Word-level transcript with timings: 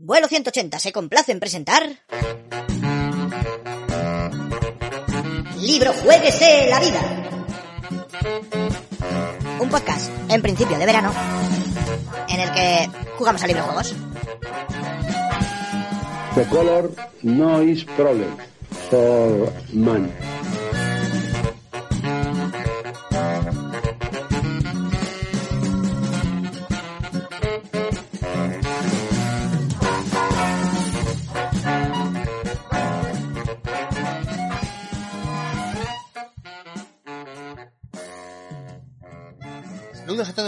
Vuelo 0.00 0.28
180 0.28 0.78
se 0.78 0.92
complace 0.92 1.32
en 1.32 1.40
presentar. 1.40 1.82
Libro 5.60 5.92
Jueguese 5.92 6.68
la 6.70 6.78
vida. 6.78 7.00
Un 9.58 9.68
podcast, 9.68 10.12
en 10.30 10.40
principio 10.40 10.78
de 10.78 10.86
verano, 10.86 11.12
en 12.28 12.40
el 12.40 12.52
que 12.52 12.88
jugamos 13.16 13.42
a 13.42 13.48
librojuegos. 13.48 13.92
The 16.36 16.44
color 16.44 16.92
no 17.24 17.60
is 17.60 17.84
problem 17.84 18.36
for 18.88 19.52
man. 19.72 20.12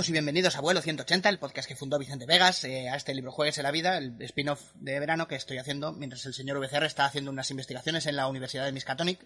Todos 0.00 0.08
y 0.08 0.12
bienvenidos 0.12 0.56
a 0.56 0.62
Vuelo 0.62 0.80
180, 0.80 1.28
el 1.28 1.38
podcast 1.38 1.68
que 1.68 1.76
fundó 1.76 1.98
Vicente 1.98 2.24
Vegas, 2.24 2.64
eh, 2.64 2.88
a 2.88 2.96
este 2.96 3.14
libro 3.14 3.32
Juegues 3.32 3.58
en 3.58 3.64
la 3.64 3.70
Vida, 3.70 3.98
el 3.98 4.16
spin-off 4.22 4.72
de 4.76 4.98
verano 4.98 5.28
que 5.28 5.34
estoy 5.34 5.58
haciendo 5.58 5.92
mientras 5.92 6.24
el 6.24 6.32
señor 6.32 6.58
VCR 6.58 6.84
está 6.84 7.04
haciendo 7.04 7.30
unas 7.30 7.50
investigaciones 7.50 8.06
en 8.06 8.16
la 8.16 8.26
Universidad 8.26 8.64
de 8.64 8.72
Miskatonic. 8.72 9.20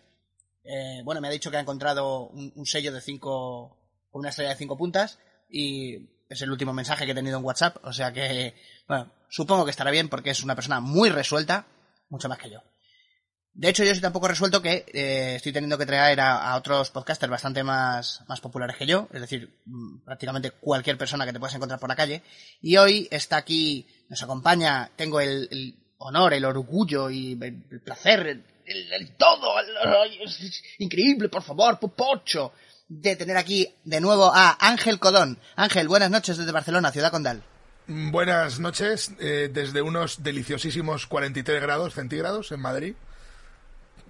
Eh, 0.65 1.03
bueno, 1.05 1.21
me 1.21 1.29
ha 1.29 1.31
dicho 1.31 1.49
que 1.53 1.59
ha 1.59 1.61
encontrado 1.61 2.27
un, 2.27 2.67
sello 2.67 2.93
de 2.93 3.01
cinco, 3.01 3.79
una 4.11 4.31
estrella 4.31 4.51
de 4.51 4.57
cinco 4.57 4.77
puntas 4.77 5.21
y 5.49 6.25
es 6.29 6.43
el 6.43 6.51
último 6.51 6.73
mensaje 6.73 7.05
que 7.05 7.13
he 7.13 7.15
tenido 7.15 7.39
en 7.39 7.45
WhatsApp, 7.45 7.77
o 7.85 7.93
sea 7.93 8.13
que, 8.13 8.57
bueno, 8.89 9.13
supongo 9.29 9.65
que 9.65 9.71
estará 9.71 9.93
bien 9.93 10.09
porque 10.09 10.31
es 10.31 10.43
una 10.43 10.57
persona 10.57 10.81
muy 10.81 11.09
resuelta, 11.09 11.69
mucho 12.09 12.29
más 12.29 12.39
que 12.39 12.51
yo. 12.51 12.65
De 13.55 13.69
hecho, 13.69 13.85
yo 13.85 13.93
estoy 13.93 14.03
tampoco 14.03 14.27
resuelto 14.27 14.61
que 14.61 14.85
eh, 14.93 15.37
estoy 15.37 15.53
teniendo 15.53 15.79
que 15.79 15.87
traer 15.87 16.21
a, 16.21 16.57
otros 16.57 16.91
podcasters 16.91 17.31
bastante 17.31 17.63
más, 17.63 18.25
más 18.27 18.41
populares 18.41 18.77
que 18.77 18.85
yo, 18.85 19.09
es 19.13 19.21
decir, 19.21 19.49
mm, 19.65 19.99
prácticamente 19.99 20.51
cualquier 20.51 20.99
persona 20.99 21.25
que 21.25 21.33
te 21.33 21.39
puedas 21.39 21.55
encontrar 21.55 21.79
por 21.79 21.89
la 21.89 21.95
calle. 21.95 22.23
Y 22.61 22.77
hoy 22.79 23.07
está 23.13 23.37
aquí, 23.37 23.87
nos 24.09 24.21
acompaña, 24.25 24.91
tengo 24.97 25.21
el, 25.21 25.77
honor, 25.99 26.35
el 26.35 26.45
orgullo 26.45 27.09
y 27.11 27.39
el, 27.41 27.81
placer, 27.81 28.43
el, 28.67 29.11
todo, 29.17 29.55
increíble, 30.79 31.29
por 31.29 31.45
favor, 31.45 31.79
popocho, 31.79 32.53
de 32.89 33.15
tener 33.15 33.37
aquí 33.37 33.73
de 33.85 34.01
nuevo 34.01 34.33
a 34.35 34.59
Ángel 34.61 34.99
Codón. 34.99 35.39
Ángel, 35.55 35.87
buenas 35.87 36.11
noches 36.11 36.37
desde 36.37 36.51
Barcelona, 36.51 36.91
Ciudad 36.91 37.13
Condal. 37.13 37.45
Buenas 37.87 38.59
noches, 38.59 39.13
eh, 39.21 39.49
desde 39.53 39.81
unos 39.81 40.25
deliciosísimos 40.25 41.07
43 41.07 41.63
grados 41.63 41.95
centígrados 41.95 42.51
en 42.51 42.61
Madrid. 42.61 42.95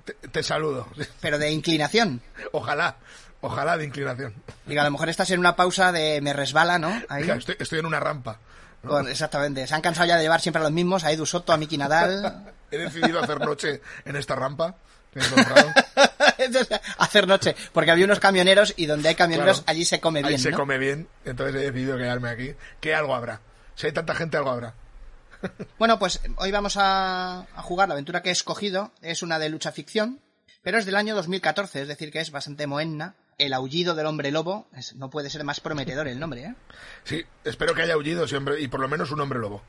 Te, 0.05 0.13
te, 0.15 0.43
saludo. 0.43 0.87
Pero 1.21 1.39
de 1.39 1.51
inclinación. 1.51 2.21
Ojalá, 2.53 2.97
ojalá 3.41 3.77
de 3.77 3.85
inclinación. 3.85 4.35
Diga, 4.67 4.83
a 4.83 4.85
lo 4.85 4.91
mejor 4.91 5.09
estás 5.09 5.31
en 5.31 5.41
una 5.41 5.57
pausa 5.57 5.93
de 5.93 6.21
me 6.21 6.33
resbala, 6.33 6.79
¿no? 6.79 6.93
Ahí. 7.09 7.29
Estoy, 7.31 7.57
estoy, 7.59 7.79
en 7.79 7.87
una 7.87 8.01
rampa. 8.01 8.39
¿no? 8.83 8.91
Con, 8.91 9.09
exactamente. 9.09 9.67
Se 9.67 9.75
han 9.75 9.81
cansado 9.81 10.07
ya 10.07 10.17
de 10.17 10.23
llevar 10.23 10.41
siempre 10.41 10.61
a 10.61 10.65
los 10.65 10.73
mismos, 10.73 11.05
a 11.05 11.13
Edu 11.13 11.25
Soto, 11.25 11.53
a 11.53 11.57
Miki 11.57 11.79
Nadal. 11.79 12.53
He 12.71 12.79
decidido 12.79 13.23
hacer 13.23 13.41
noche 13.41 13.81
en 14.05 14.17
esta 14.17 14.35
rampa. 14.35 14.75
hacer 16.99 17.29
noche, 17.29 17.55
porque 17.73 17.91
había 17.91 18.05
unos 18.05 18.19
camioneros 18.19 18.75
y 18.77 18.87
donde 18.87 19.09
hay 19.11 19.15
camioneros 19.15 19.59
Claro. 19.59 19.71
allí 19.71 19.85
se 19.85 20.01
come 20.01 20.23
bien. 20.23 20.39
Se 20.41 20.51
¿no? 20.51 20.57
come 20.57 20.79
bien, 20.79 21.07
entonces 21.25 21.55
he 21.55 21.71
decidido 21.71 21.97
quedarme 21.97 22.31
aquí. 22.31 22.53
Que 22.81 22.95
algo 22.95 23.15
habrá. 23.15 23.41
Si 23.77 23.87
hay 23.87 23.93
tanta 23.93 24.15
gente, 24.15 24.37
algo 24.37 24.51
habrá. 24.51 24.75
Bueno, 25.79 25.99
pues 25.99 26.21
hoy 26.37 26.51
vamos 26.51 26.77
a, 26.77 27.41
a 27.55 27.63
jugar 27.63 27.89
la 27.89 27.95
aventura 27.95 28.23
que 28.23 28.29
he 28.31 28.33
escogido. 28.33 28.93
Es 29.03 29.23
una 29.23 29.39
de 29.39 29.49
lucha 29.49 29.73
ficción, 29.73 30.21
pero 30.63 30.79
es 30.79 30.87
del 30.87 30.97
año 30.97 31.15
2014, 31.15 31.83
es 31.83 31.89
decir, 31.89 32.11
que 32.11 32.21
es 32.21 32.31
bastante 32.31 32.67
moenna. 32.67 33.15
El 33.37 33.53
aullido 33.53 33.95
del 33.97 34.07
hombre 34.07 34.31
lobo. 34.31 34.69
Es- 34.77 34.95
no 34.95 35.11
puede 35.11 35.29
ser 35.31 35.43
más 35.45 35.61
prometedor 35.61 36.07
el 36.09 36.21
nombre, 36.21 36.45
¿eh? 36.45 36.55
Sí, 37.05 37.23
espero 37.45 37.75
que 37.75 37.83
haya 37.83 37.95
aullido 37.95 38.29
siempre, 38.29 38.61
y 38.61 38.69
por 38.69 38.81
lo 38.81 38.89
menos 38.89 39.11
un 39.11 39.21
hombre 39.21 39.41
lobo. 39.41 39.63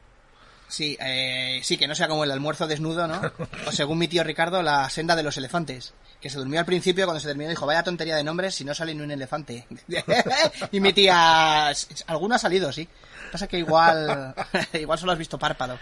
Sí, 0.67 0.97
eh, 0.99 1.59
sí, 1.63 1.77
que 1.77 1.87
no 1.87 1.93
sea 1.93 2.07
como 2.07 2.23
el 2.23 2.31
almuerzo 2.31 2.65
desnudo, 2.65 3.07
¿no? 3.07 3.21
O 3.67 3.71
según 3.71 3.99
mi 3.99 4.07
tío 4.07 4.23
Ricardo, 4.23 4.63
la 4.63 4.89
senda 4.89 5.15
de 5.15 5.21
los 5.21 5.37
elefantes. 5.37 5.93
Que 6.19 6.29
se 6.31 6.39
durmió 6.39 6.59
al 6.59 6.65
principio, 6.65 7.05
cuando 7.05 7.19
se 7.19 7.27
terminó 7.27 7.51
dijo, 7.51 7.67
vaya 7.67 7.83
tontería 7.83 8.15
de 8.15 8.23
nombres 8.23 8.55
si 8.55 8.65
no 8.65 8.73
sale 8.73 8.95
ni 8.95 9.01
un 9.01 9.11
elefante. 9.11 9.67
y 10.71 10.79
mi 10.79 10.91
tía, 10.91 11.71
alguno 12.07 12.33
ha 12.35 12.39
salido, 12.39 12.71
sí. 12.71 12.87
Pasa 13.31 13.47
que 13.47 13.57
igual, 13.57 14.35
igual 14.73 14.99
solo 14.99 15.11
has 15.11 15.17
visto 15.17 15.37
párpado. 15.37 15.77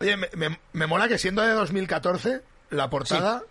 Oye, 0.00 0.16
me, 0.16 0.28
me, 0.34 0.58
me 0.72 0.86
mola 0.86 1.08
que 1.08 1.18
siendo 1.18 1.42
de 1.42 1.50
2014, 1.52 2.40
la 2.70 2.90
portada 2.90 3.42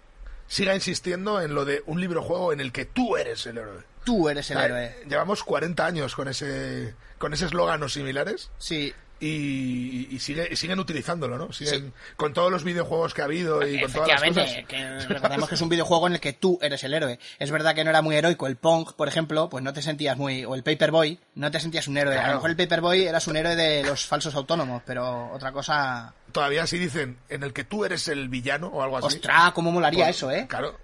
siga 0.47 0.75
insistiendo 0.75 1.41
en 1.41 1.55
lo 1.55 1.65
de 1.65 1.81
un 1.85 2.01
libro 2.01 2.21
juego 2.21 2.53
en 2.53 2.59
el 2.59 2.71
que 2.71 2.85
tú 2.85 3.17
eres 3.17 3.45
el 3.45 3.57
héroe. 3.57 3.83
Tú 4.03 4.27
eres 4.29 4.51
el 4.51 4.57
O 4.57 4.59
sea, 4.59 4.65
héroe. 4.65 4.95
Llevamos 5.07 5.43
40 5.43 5.85
años 5.85 6.15
con 6.15 6.27
ese 6.27 6.93
con 7.17 7.33
ese 7.33 7.45
eslogan 7.45 7.81
o 7.81 7.87
similares 7.87 8.51
Sí, 8.57 8.93
y, 9.19 10.07
y 10.13 10.19
sigue, 10.19 10.49
y 10.51 10.55
siguen 10.55 10.79
utilizándolo, 10.79 11.37
¿no? 11.37 11.53
Siguen 11.53 11.93
con 12.17 12.33
todos 12.33 12.51
los 12.51 12.63
videojuegos 12.63 13.13
que 13.13 13.21
ha 13.21 13.25
habido 13.25 13.65
y 13.65 13.79
con 13.81 13.91
todas 13.93 14.09
las 14.09 14.21
cosas. 14.21 14.51
que 14.67 14.99
recordemos 15.07 15.47
que 15.47 15.55
es 15.55 15.61
un 15.61 15.69
videojuego 15.69 16.07
en 16.07 16.13
el 16.13 16.19
que 16.19 16.33
tú 16.33 16.59
eres 16.61 16.83
el 16.83 16.93
héroe. 16.93 17.19
Es 17.39 17.49
verdad 17.51 17.73
que 17.73 17.83
no 17.83 17.89
era 17.89 18.01
muy 18.01 18.15
heroico. 18.17 18.47
El 18.47 18.57
Pong, 18.57 18.91
por 18.95 19.07
ejemplo, 19.07 19.49
pues 19.49 19.63
no 19.63 19.71
te 19.71 19.81
sentías 19.81 20.17
muy... 20.17 20.43
O 20.45 20.55
el 20.55 20.63
Paperboy, 20.63 21.19
no 21.35 21.51
te 21.51 21.59
sentías 21.59 21.87
un 21.87 21.97
héroe. 21.97 22.17
A 22.17 22.27
lo 22.29 22.33
mejor 22.35 22.49
el 22.49 22.57
Paperboy 22.57 23.03
eras 23.03 23.27
un 23.27 23.37
héroe 23.37 23.55
de 23.55 23.83
los 23.83 24.05
falsos 24.05 24.35
autónomos, 24.35 24.81
pero 24.85 25.31
otra 25.31 25.51
cosa... 25.53 26.13
Todavía 26.31 26.67
si 26.67 26.77
dicen 26.79 27.17
en 27.29 27.43
el 27.43 27.53
que 27.53 27.63
tú 27.63 27.85
eres 27.85 28.07
el 28.07 28.27
villano 28.27 28.67
o 28.67 28.81
algo 28.81 28.97
así. 28.97 29.07
¡Ostras! 29.17 29.51
¿Cómo 29.53 29.71
molaría 29.71 30.05
pues, 30.05 30.17
eso, 30.17 30.31
eh? 30.31 30.47
Claro, 30.49 30.77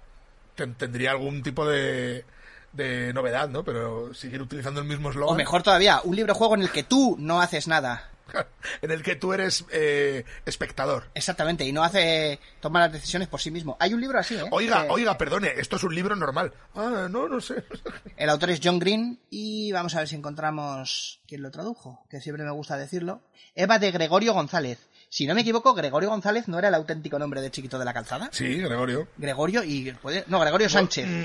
ten- 0.54 0.74
tendría 0.74 1.10
algún 1.10 1.42
tipo 1.42 1.68
de, 1.68 2.24
de 2.72 3.12
novedad, 3.12 3.48
¿no? 3.48 3.64
Pero 3.64 4.14
seguir 4.14 4.40
utilizando 4.40 4.80
el 4.80 4.86
mismo 4.86 5.10
eslogan. 5.10 5.34
O 5.34 5.36
mejor 5.36 5.62
todavía, 5.64 6.00
un 6.04 6.14
libro 6.14 6.34
juego 6.34 6.54
en 6.54 6.62
el 6.62 6.70
que 6.70 6.84
tú 6.84 7.16
no 7.18 7.40
haces 7.40 7.66
nada. 7.66 8.09
en 8.82 8.90
el 8.90 9.02
que 9.02 9.16
tú 9.16 9.32
eres 9.32 9.64
eh, 9.72 10.24
espectador. 10.46 11.10
Exactamente, 11.14 11.64
y 11.64 11.72
no 11.72 11.82
hace... 11.84 12.38
Toma 12.60 12.80
las 12.80 12.92
decisiones 12.92 13.28
por 13.28 13.40
sí 13.40 13.50
mismo. 13.50 13.76
Hay 13.80 13.94
un 13.94 14.00
libro 14.00 14.18
así, 14.18 14.36
¿eh? 14.36 14.44
Oiga, 14.50 14.84
Que- 14.84 14.90
oiga, 14.90 15.16
perdone, 15.18 15.52
esto 15.56 15.76
es 15.76 15.84
un 15.84 15.94
libro 15.94 16.14
normal. 16.16 16.52
Ah, 16.74 17.08
no, 17.10 17.28
no 17.28 17.40
sé. 17.40 17.64
El 18.16 18.28
autor 18.30 18.50
es 18.50 18.60
John 18.62 18.78
Green 18.78 19.18
y 19.30 19.72
vamos 19.72 19.94
a 19.94 19.98
ver 20.00 20.08
si 20.08 20.16
encontramos 20.16 21.20
quién 21.26 21.42
lo 21.42 21.50
tradujo, 21.50 22.04
que 22.10 22.20
siempre 22.20 22.44
me 22.44 22.50
gusta 22.50 22.76
decirlo. 22.76 23.22
Eva 23.54 23.78
de 23.78 23.90
Gregorio 23.90 24.32
González. 24.34 24.78
Si 25.08 25.26
no 25.26 25.34
me 25.34 25.40
equivoco, 25.40 25.74
Gregorio 25.74 26.10
González 26.10 26.46
no 26.46 26.58
era 26.58 26.68
el 26.68 26.74
auténtico 26.74 27.18
nombre 27.18 27.40
de 27.40 27.50
Chiquito 27.50 27.78
de 27.78 27.84
la 27.84 27.92
Calzada. 27.92 28.28
Sí, 28.32 28.58
Gregorio. 28.60 29.08
Gregorio 29.16 29.64
y... 29.64 29.92
No, 30.28 30.38
Gregorio 30.38 30.68
Sánchez. 30.68 31.06
Mm, 31.08 31.24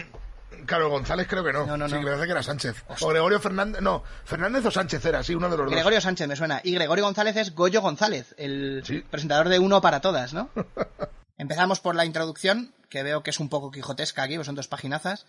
Claro, 0.66 0.90
González 0.90 1.28
creo 1.28 1.44
que 1.44 1.54
no. 1.54 1.66
No, 1.66 1.78
no, 1.78 1.88
sí, 1.88 1.96
no. 1.96 2.02
me 2.02 2.06
parece 2.08 2.26
que 2.26 2.32
era 2.32 2.44
Sánchez. 2.44 2.84
O 3.02 3.08
Gregorio 3.10 3.40
Fernández. 3.40 3.82
No, 3.82 4.04
Fernández 4.24 4.66
o 4.66 4.72
Sánchez 4.72 5.04
era, 5.06 5.24
sí, 5.24 5.36
uno 5.36 5.50
de 5.50 5.58
los 5.58 5.70
Gregorio 5.72 6.02
Sánchez 6.02 6.28
me 6.28 6.36
suena. 6.36 6.62
Y 6.64 6.74
Gregorio 6.74 7.06
González 7.06 7.36
es 7.38 7.54
Goyo 7.56 7.82
González, 7.82 8.34
el 8.38 8.84
Sí. 8.86 9.02
presentador 9.10 9.50
de 9.50 9.60
Uno 9.60 9.82
para 9.82 10.02
Todas, 10.02 10.34
¿no? 10.34 10.50
Empezamos 11.38 11.80
por 11.80 11.96
la 11.96 12.06
introducción, 12.06 12.74
que 12.90 13.04
veo 13.04 13.22
que 13.24 13.30
es 13.32 13.40
un 13.40 13.50
poco 13.50 13.72
quijotesca 13.72 14.24
aquí, 14.24 14.36
pues 14.36 14.46
son 14.46 14.56
dos 14.56 14.68
paginazas. 14.68 15.26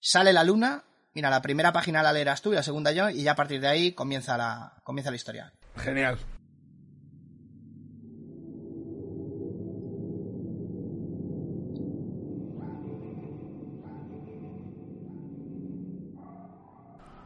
Sale 0.00 0.32
la 0.32 0.42
luna, 0.44 0.82
mira, 1.14 1.30
la 1.30 1.42
primera 1.42 1.72
página 1.72 2.02
la 2.02 2.12
leerás 2.12 2.42
tú 2.42 2.52
y 2.52 2.56
la 2.56 2.62
segunda 2.62 2.90
yo, 2.92 3.08
y 3.10 3.22
ya 3.22 3.32
a 3.32 3.36
partir 3.36 3.60
de 3.60 3.68
ahí 3.68 3.92
comienza 3.92 4.36
la, 4.36 4.74
comienza 4.82 5.10
la 5.10 5.16
historia. 5.16 5.52
dos. 5.76 5.84
Genial. 5.84 6.18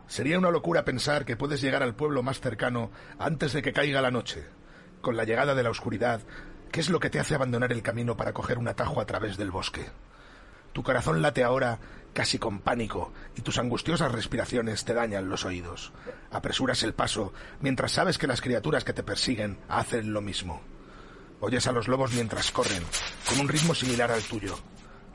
Sería 0.09 0.39
una 0.39 0.51
locura 0.51 0.87
pensar 0.87 1.27
que 1.27 1.37
puedes 1.37 1.61
llegar 1.61 1.83
al 1.83 1.95
pueblo 1.95 2.23
más 2.23 2.41
cercano 2.41 2.91
antes 3.19 3.53
de 3.53 3.61
que 3.61 3.75
caiga 3.75 4.01
la 4.01 4.11
noche. 4.11 4.47
Con 5.03 5.19
la 5.19 5.25
llegada 5.25 5.55
de 5.55 5.63
la 5.63 5.71
oscuridad, 5.71 6.23
¿qué 6.73 6.81
es 6.81 6.89
lo 6.89 6.99
que 6.99 7.11
te 7.11 7.21
hace 7.21 7.35
abandonar 7.35 7.73
el 7.73 7.83
camino 7.83 8.17
para 8.17 8.33
coger 8.33 8.57
un 8.57 8.69
atajo 8.69 9.03
a 9.03 9.07
través 9.07 9.37
del 9.37 9.51
bosque? 9.51 9.85
Tu 10.73 10.83
corazón 10.83 11.21
late 11.21 11.45
ahora 11.45 11.79
casi 12.15 12.39
con 12.39 12.61
pánico 12.61 13.13
y 13.37 13.43
tus 13.43 13.59
angustiosas 13.59 14.11
respiraciones 14.11 14.83
te 14.85 14.95
dañan 14.95 15.29
los 15.29 15.45
oídos. 15.45 15.93
Apresuras 16.31 16.83
el 16.85 16.95
paso 16.95 17.35
mientras 17.61 17.93
sabes 17.93 18.17
que 18.17 18.27
las 18.27 18.41
criaturas 18.41 18.85
que 18.85 18.95
te 18.95 19.03
persiguen 19.03 19.59
hacen 19.69 20.15
lo 20.15 20.23
mismo. 20.23 20.63
Oyes 21.41 21.67
a 21.67 21.73
los 21.73 21.87
lobos 21.87 22.15
mientras 22.15 22.51
corren, 22.51 22.83
con 23.29 23.41
un 23.41 23.49
ritmo 23.49 23.75
similar 23.75 24.11
al 24.11 24.23
tuyo. 24.23 24.59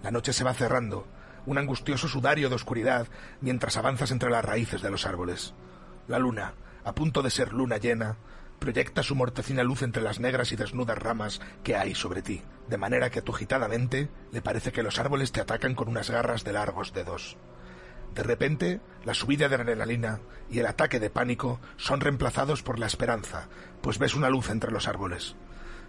La 0.03 0.11
noche 0.11 0.33
se 0.33 0.43
va 0.43 0.53
cerrando, 0.53 1.07
un 1.45 1.57
angustioso 1.57 2.07
sudario 2.07 2.49
de 2.49 2.55
oscuridad 2.55 3.07
mientras 3.41 3.77
avanzas 3.77 4.11
entre 4.11 4.29
las 4.29 4.45
raíces 4.45 4.81
de 4.81 4.89
los 4.89 5.05
árboles. 5.05 5.53
La 6.07 6.19
luna, 6.19 6.53
a 6.83 6.93
punto 6.93 7.21
de 7.21 7.29
ser 7.29 7.53
luna 7.53 7.77
llena, 7.77 8.17
proyecta 8.59 9.03
su 9.03 9.15
mortecina 9.15 9.63
luz 9.63 9.81
entre 9.81 10.03
las 10.03 10.19
negras 10.19 10.51
y 10.51 10.55
desnudas 10.55 10.97
ramas 10.97 11.41
que 11.63 11.75
hay 11.75 11.95
sobre 11.95 12.21
ti, 12.21 12.41
de 12.69 12.77
manera 12.77 13.09
que 13.09 13.19
a 13.19 13.21
tu 13.21 13.33
agitada 13.33 13.67
mente 13.67 14.09
le 14.31 14.41
parece 14.41 14.71
que 14.71 14.83
los 14.83 14.99
árboles 14.99 15.31
te 15.31 15.41
atacan 15.41 15.75
con 15.75 15.89
unas 15.89 16.09
garras 16.09 16.43
de 16.43 16.53
largos 16.53 16.93
dedos. 16.93 17.37
De 18.15 18.23
repente, 18.23 18.79
la 19.03 19.13
subida 19.13 19.49
de 19.49 19.55
adrenalina 19.55 20.19
y 20.49 20.59
el 20.59 20.67
ataque 20.67 20.99
de 20.99 21.09
pánico 21.09 21.59
son 21.77 21.99
reemplazados 21.99 22.61
por 22.61 22.79
la 22.79 22.85
esperanza, 22.85 23.47
pues 23.81 23.97
ves 23.97 24.15
una 24.15 24.29
luz 24.29 24.49
entre 24.49 24.71
los 24.71 24.87
árboles. 24.87 25.35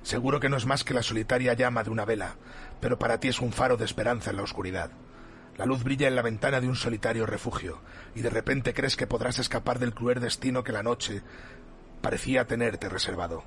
Seguro 0.02 0.40
que 0.40 0.48
no 0.48 0.56
es 0.56 0.66
más 0.66 0.84
que 0.84 0.94
la 0.94 1.02
solitaria 1.02 1.54
llama 1.54 1.84
de 1.84 1.90
una 1.90 2.04
vela, 2.04 2.36
pero 2.80 2.98
para 2.98 3.20
ti 3.20 3.28
es 3.28 3.40
un 3.40 3.52
faro 3.52 3.76
de 3.76 3.84
esperanza 3.84 4.30
en 4.30 4.36
la 4.36 4.42
oscuridad. 4.42 4.90
La 5.56 5.66
luz 5.66 5.84
brilla 5.84 6.08
en 6.08 6.16
la 6.16 6.22
ventana 6.22 6.60
de 6.60 6.68
un 6.68 6.74
solitario 6.76 7.26
refugio, 7.26 7.78
y 8.14 8.22
de 8.22 8.30
repente 8.30 8.74
crees 8.74 8.96
que 8.96 9.06
podrás 9.06 9.38
escapar 9.38 9.78
del 9.78 9.94
cruel 9.94 10.20
destino 10.20 10.64
que 10.64 10.72
la 10.72 10.82
noche 10.82 11.22
parecía 12.02 12.46
tenerte 12.46 12.88
reservado. 12.88 13.44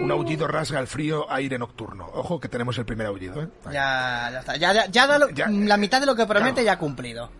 Un 0.00 0.10
aullido 0.10 0.48
rasga 0.48 0.80
el 0.80 0.88
frío 0.88 1.30
aire 1.30 1.58
nocturno. 1.58 2.08
Ojo 2.14 2.40
que 2.40 2.48
tenemos 2.48 2.76
el 2.76 2.84
primer 2.84 3.06
aullido, 3.06 3.40
¿eh? 3.42 3.48
Ya, 3.66 4.28
ya 4.32 4.40
está. 4.40 4.56
Ya, 4.56 4.72
ya, 4.72 4.86
ya 4.86 5.06
da 5.06 5.18
lo- 5.18 5.30
Ya. 5.30 5.46
la 5.48 5.76
mitad 5.76 6.00
de 6.00 6.06
lo 6.06 6.16
que 6.16 6.26
promete 6.26 6.64
ya 6.64 6.72
ha 6.72 6.78
cumplido. 6.78 7.30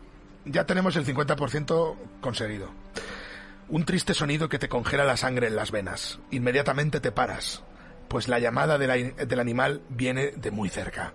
Ya 0.44 0.64
tenemos 0.64 0.94
el 0.96 1.04
50% 1.04 1.96
conseguido. 2.20 2.68
Un 3.68 3.84
triste 3.84 4.14
sonido 4.14 4.48
que 4.48 4.58
te 4.60 4.68
congela 4.68 5.04
la 5.04 5.16
sangre 5.16 5.48
en 5.48 5.56
las 5.56 5.70
venas. 5.72 6.20
Inmediatamente 6.30 7.00
te 7.00 7.10
paras, 7.10 7.62
pues 8.12 8.28
la 8.28 8.38
llamada 8.38 8.76
de 8.76 8.86
la- 8.86 9.24
del 9.24 9.40
animal 9.40 9.80
viene 9.88 10.32
de 10.32 10.50
muy 10.50 10.68
cerca. 10.68 11.14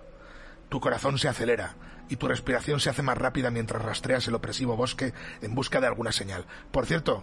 Tu 0.68 0.80
corazón 0.80 1.16
se 1.16 1.28
acelera 1.28 1.76
y 2.08 2.16
tu 2.16 2.26
respiración 2.26 2.80
se 2.80 2.90
hace 2.90 3.02
más 3.02 3.16
rápida 3.16 3.52
mientras 3.52 3.80
rastreas 3.82 4.26
el 4.26 4.34
opresivo 4.34 4.74
bosque 4.76 5.12
en 5.40 5.54
busca 5.54 5.80
de 5.80 5.86
alguna 5.86 6.10
señal. 6.10 6.44
Por 6.72 6.86
cierto, 6.86 7.22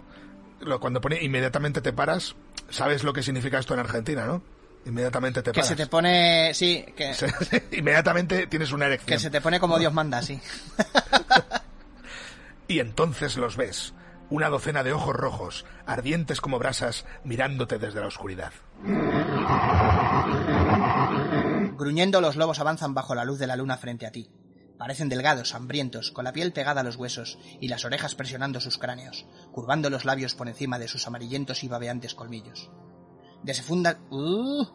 lo, 0.60 0.80
cuando 0.80 1.02
pone 1.02 1.22
inmediatamente 1.22 1.82
te 1.82 1.92
paras, 1.92 2.36
sabes 2.70 3.04
lo 3.04 3.12
que 3.12 3.22
significa 3.22 3.58
esto 3.58 3.74
en 3.74 3.80
Argentina, 3.80 4.24
¿no? 4.24 4.42
Inmediatamente 4.86 5.42
te 5.42 5.50
Que 5.52 5.60
paras. 5.60 5.68
se 5.68 5.76
te 5.76 5.86
pone... 5.88 6.54
Sí, 6.54 6.86
que, 6.96 7.12
inmediatamente 7.72 8.46
tienes 8.46 8.72
una 8.72 8.86
erección. 8.86 9.08
que 9.08 9.18
se 9.18 9.28
te 9.30 9.42
pone 9.42 9.60
como 9.60 9.78
Dios 9.78 9.92
manda, 9.92 10.22
sí. 10.22 10.40
Y 12.68 12.80
entonces 12.80 13.36
los 13.36 13.56
ves, 13.56 13.94
una 14.30 14.48
docena 14.48 14.82
de 14.82 14.92
ojos 14.92 15.14
rojos, 15.14 15.64
ardientes 15.86 16.40
como 16.40 16.58
brasas, 16.58 17.04
mirándote 17.24 17.78
desde 17.78 18.00
la 18.00 18.06
oscuridad. 18.08 18.52
Gruñendo, 21.76 22.20
los 22.20 22.36
lobos 22.36 22.58
avanzan 22.58 22.94
bajo 22.94 23.14
la 23.14 23.24
luz 23.24 23.38
de 23.38 23.46
la 23.46 23.56
luna 23.56 23.76
frente 23.76 24.06
a 24.06 24.12
ti. 24.12 24.30
Parecen 24.78 25.08
delgados, 25.08 25.54
hambrientos, 25.54 26.10
con 26.10 26.24
la 26.24 26.32
piel 26.32 26.52
pegada 26.52 26.82
a 26.82 26.84
los 26.84 26.96
huesos 26.96 27.38
y 27.60 27.68
las 27.68 27.84
orejas 27.84 28.14
presionando 28.14 28.60
sus 28.60 28.78
cráneos, 28.78 29.26
curvando 29.52 29.88
los 29.90 30.04
labios 30.04 30.34
por 30.34 30.48
encima 30.48 30.78
de 30.78 30.88
sus 30.88 31.06
amarillentos 31.06 31.64
y 31.64 31.68
babeantes 31.68 32.14
colmillos. 32.14 32.70
Desefunda- 33.42 33.98
¡Uh! 34.10 34.66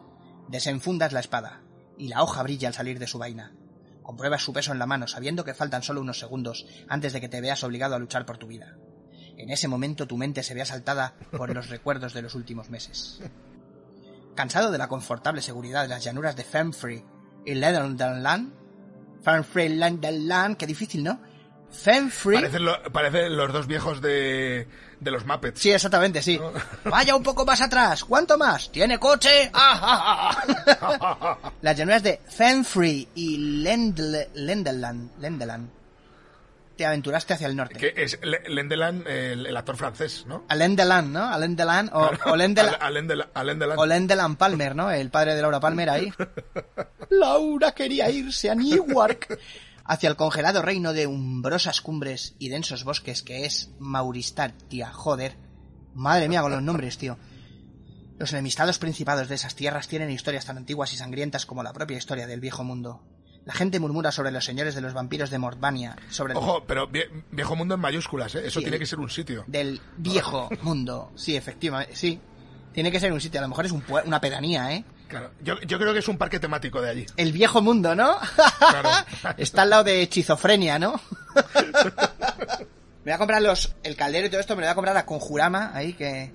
desenfundas 0.48 1.12
la 1.12 1.20
espada, 1.20 1.62
y 1.98 2.08
la 2.08 2.22
hoja 2.22 2.42
brilla 2.42 2.68
al 2.68 2.74
salir 2.74 2.98
de 2.98 3.06
su 3.06 3.18
vaina. 3.18 3.54
Compruebas 4.02 4.42
su 4.42 4.52
peso 4.52 4.72
en 4.72 4.80
la 4.80 4.86
mano, 4.86 5.06
sabiendo 5.06 5.44
que 5.44 5.54
faltan 5.54 5.84
solo 5.84 6.00
unos 6.00 6.18
segundos 6.18 6.66
antes 6.88 7.12
de 7.12 7.20
que 7.20 7.28
te 7.28 7.40
veas 7.40 7.62
obligado 7.62 7.94
a 7.94 7.98
luchar 8.00 8.26
por 8.26 8.38
tu 8.38 8.48
vida. 8.48 8.76
En 9.36 9.50
ese 9.50 9.66
momento 9.68 10.06
tu 10.06 10.16
mente 10.16 10.42
se 10.42 10.54
ve 10.54 10.62
asaltada 10.62 11.14
por 11.30 11.52
los 11.54 11.68
recuerdos 11.68 12.14
de 12.14 12.22
los 12.22 12.34
últimos 12.34 12.70
meses. 12.70 13.20
Cansado 14.34 14.70
de 14.70 14.78
la 14.78 14.88
confortable 14.88 15.42
seguridad 15.42 15.82
de 15.82 15.88
las 15.88 16.04
llanuras 16.04 16.36
de 16.36 16.44
Fenfrey 16.44 17.04
y 17.44 17.54
Lenderland, 17.54 18.52
Fenfrey 19.22 19.68
Lenderland, 19.68 20.56
qué 20.56 20.66
difícil, 20.66 21.02
¿no? 21.04 21.20
Fenfrey. 21.70 22.36
Parecen, 22.36 22.64
lo- 22.64 22.82
parecen 22.92 23.36
los 23.36 23.52
dos 23.52 23.66
viejos 23.66 24.00
de, 24.02 24.68
de 25.00 25.10
los 25.10 25.24
Muppets. 25.26 25.58
Sí, 25.60 25.70
exactamente, 25.72 26.20
sí. 26.22 26.38
Vaya 26.84 27.16
un 27.16 27.22
poco 27.22 27.44
más 27.46 27.60
atrás. 27.62 28.04
¿Cuánto 28.04 28.36
más? 28.36 28.70
¿Tiene 28.70 28.98
coche? 28.98 29.50
¡Ah, 29.54 29.80
ah, 29.82 30.42
ah! 31.42 31.52
Las 31.62 31.76
llanuras 31.76 32.02
de 32.02 32.20
Fenfrey 32.28 33.08
y 33.14 33.38
Lendl- 33.64 34.28
Lenderland, 34.34 35.18
Lenderland. 35.18 35.70
Te 36.82 36.86
aventuraste 36.86 37.32
hacia 37.32 37.46
el 37.46 37.54
norte. 37.54 37.76
que 37.78 37.94
es 37.96 38.18
Le- 38.24 38.42
Lendelan, 38.48 39.04
el, 39.06 39.46
el 39.46 39.56
actor 39.56 39.76
francés, 39.76 40.24
¿no? 40.26 40.44
A 40.48 40.56
Lendeland, 40.56 41.12
¿no? 41.12 41.22
A 41.24 41.38
Lendeland 41.38 41.90
o, 41.92 42.00
o 42.06 42.36
Lendel- 42.36 42.70
A- 42.80 42.86
a 42.86 42.90
Lendela- 42.90 43.30
a 43.34 43.44
Lendelan. 43.44 43.78
o 43.78 43.86
Lendeland 43.86 44.36
Palmer, 44.36 44.74
¿no? 44.74 44.90
El 44.90 45.08
padre 45.08 45.36
de 45.36 45.42
Laura 45.42 45.60
Palmer 45.60 45.88
ahí. 45.90 46.12
Laura 47.10 47.70
quería 47.72 48.10
irse 48.10 48.50
a 48.50 48.56
Newark. 48.56 49.38
Hacia 49.84 50.08
el 50.08 50.16
congelado 50.16 50.60
reino 50.60 50.92
de 50.92 51.06
umbrosas 51.06 51.80
cumbres 51.80 52.34
y 52.40 52.48
densos 52.48 52.82
bosques 52.82 53.22
que 53.22 53.44
es 53.46 53.70
Mauristatia, 53.78 54.92
joder. 54.92 55.36
Madre 55.94 56.28
mía 56.28 56.42
con 56.42 56.50
los 56.50 56.62
nombres, 56.62 56.98
tío. 56.98 57.16
Los 58.18 58.32
enemistados 58.32 58.78
principados 58.78 59.28
de 59.28 59.36
esas 59.36 59.54
tierras 59.54 59.86
tienen 59.86 60.10
historias 60.10 60.46
tan 60.46 60.56
antiguas 60.56 60.92
y 60.92 60.96
sangrientas 60.96 61.46
como 61.46 61.62
la 61.62 61.72
propia 61.72 61.96
historia 61.98 62.26
del 62.26 62.40
viejo 62.40 62.64
mundo. 62.64 63.02
La 63.44 63.52
gente 63.54 63.80
murmura 63.80 64.12
sobre 64.12 64.30
los 64.30 64.44
señores 64.44 64.74
de 64.76 64.80
los 64.80 64.92
vampiros 64.94 65.30
de 65.30 65.38
Mordvania, 65.38 65.96
sobre 66.10 66.32
el- 66.32 66.38
Ojo, 66.38 66.62
pero 66.64 66.88
vie- 66.88 67.08
viejo 67.32 67.56
mundo 67.56 67.74
en 67.74 67.80
mayúsculas, 67.80 68.34
¿eh? 68.36 68.42
Eso 68.46 68.60
Sí, 68.60 68.64
tiene 68.64 68.76
el- 68.76 68.80
que 68.80 68.86
ser 68.86 69.00
un 69.00 69.10
sitio. 69.10 69.44
del 69.48 69.80
viejo 69.96 70.48
mundo. 70.62 71.10
Sí, 71.16 71.34
efectivamente, 71.36 71.96
sí. 71.96 72.20
Tiene 72.72 72.90
que 72.92 73.00
ser 73.00 73.12
un 73.12 73.20
sitio, 73.20 73.40
a 73.40 73.42
lo 73.42 73.48
mejor 73.48 73.66
es 73.66 73.72
un 73.72 73.82
pue- 73.84 74.04
una 74.06 74.20
pedanía, 74.20 74.72
¿eh? 74.72 74.84
Claro. 75.08 75.30
Yo, 75.42 75.60
yo 75.60 75.78
creo 75.78 75.92
que 75.92 75.98
es 75.98 76.08
un 76.08 76.16
parque 76.16 76.38
temático 76.40 76.80
de 76.80 76.88
allí. 76.90 77.06
El 77.16 77.32
viejo 77.32 77.60
mundo, 77.60 77.94
¿no? 77.94 78.16
Claro. 78.58 78.88
Está 79.36 79.62
al 79.62 79.70
lado 79.70 79.84
de 79.84 80.02
esquizofrenia, 80.04 80.78
¿no? 80.78 80.98
me 83.04 83.04
voy 83.04 83.12
a 83.12 83.18
comprar 83.18 83.42
los, 83.42 83.74
el 83.82 83.96
caldero 83.96 84.26
y 84.26 84.30
todo 84.30 84.40
esto, 84.40 84.54
me 84.54 84.62
lo 84.62 84.66
voy 84.68 84.72
a 84.72 84.74
comprar 84.76 84.96
a 84.96 85.04
Conjurama, 85.04 85.72
ahí 85.74 85.92
que... 85.94 86.32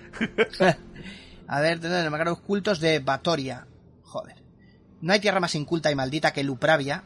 a 1.48 1.62
ver, 1.62 1.80
tengo 1.80 2.18
los 2.26 2.40
cultos 2.40 2.80
de 2.80 3.00
Batoria. 3.00 3.66
Joder. 4.04 4.37
No 5.02 5.14
hay 5.14 5.20
tierra 5.20 5.40
más 5.40 5.56
inculta 5.56 5.92
y 5.92 5.96
maldita 5.96 6.34
que 6.34 6.44
Lupravia. 6.44 7.04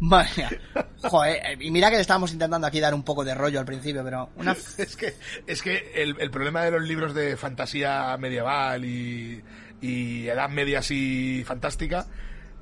Madre. 0.00 0.60
Joder, 1.02 1.60
y 1.60 1.70
mira 1.70 1.90
que 1.90 1.96
le 1.96 2.02
estábamos 2.02 2.32
intentando 2.32 2.66
aquí 2.66 2.78
dar 2.80 2.94
un 2.94 3.02
poco 3.02 3.24
de 3.24 3.34
rollo 3.34 3.58
al 3.58 3.66
principio, 3.66 4.04
pero 4.04 4.30
una 4.36 4.52
Es 4.78 4.96
que, 4.96 5.14
es 5.46 5.62
que 5.62 5.92
el, 5.96 6.16
el 6.20 6.30
problema 6.30 6.62
de 6.62 6.70
los 6.70 6.82
libros 6.82 7.14
de 7.14 7.36
fantasía 7.36 8.16
medieval 8.16 8.84
y, 8.84 9.42
y 9.80 10.28
edad 10.28 10.48
media 10.48 10.80
así 10.80 11.42
fantástica 11.44 12.06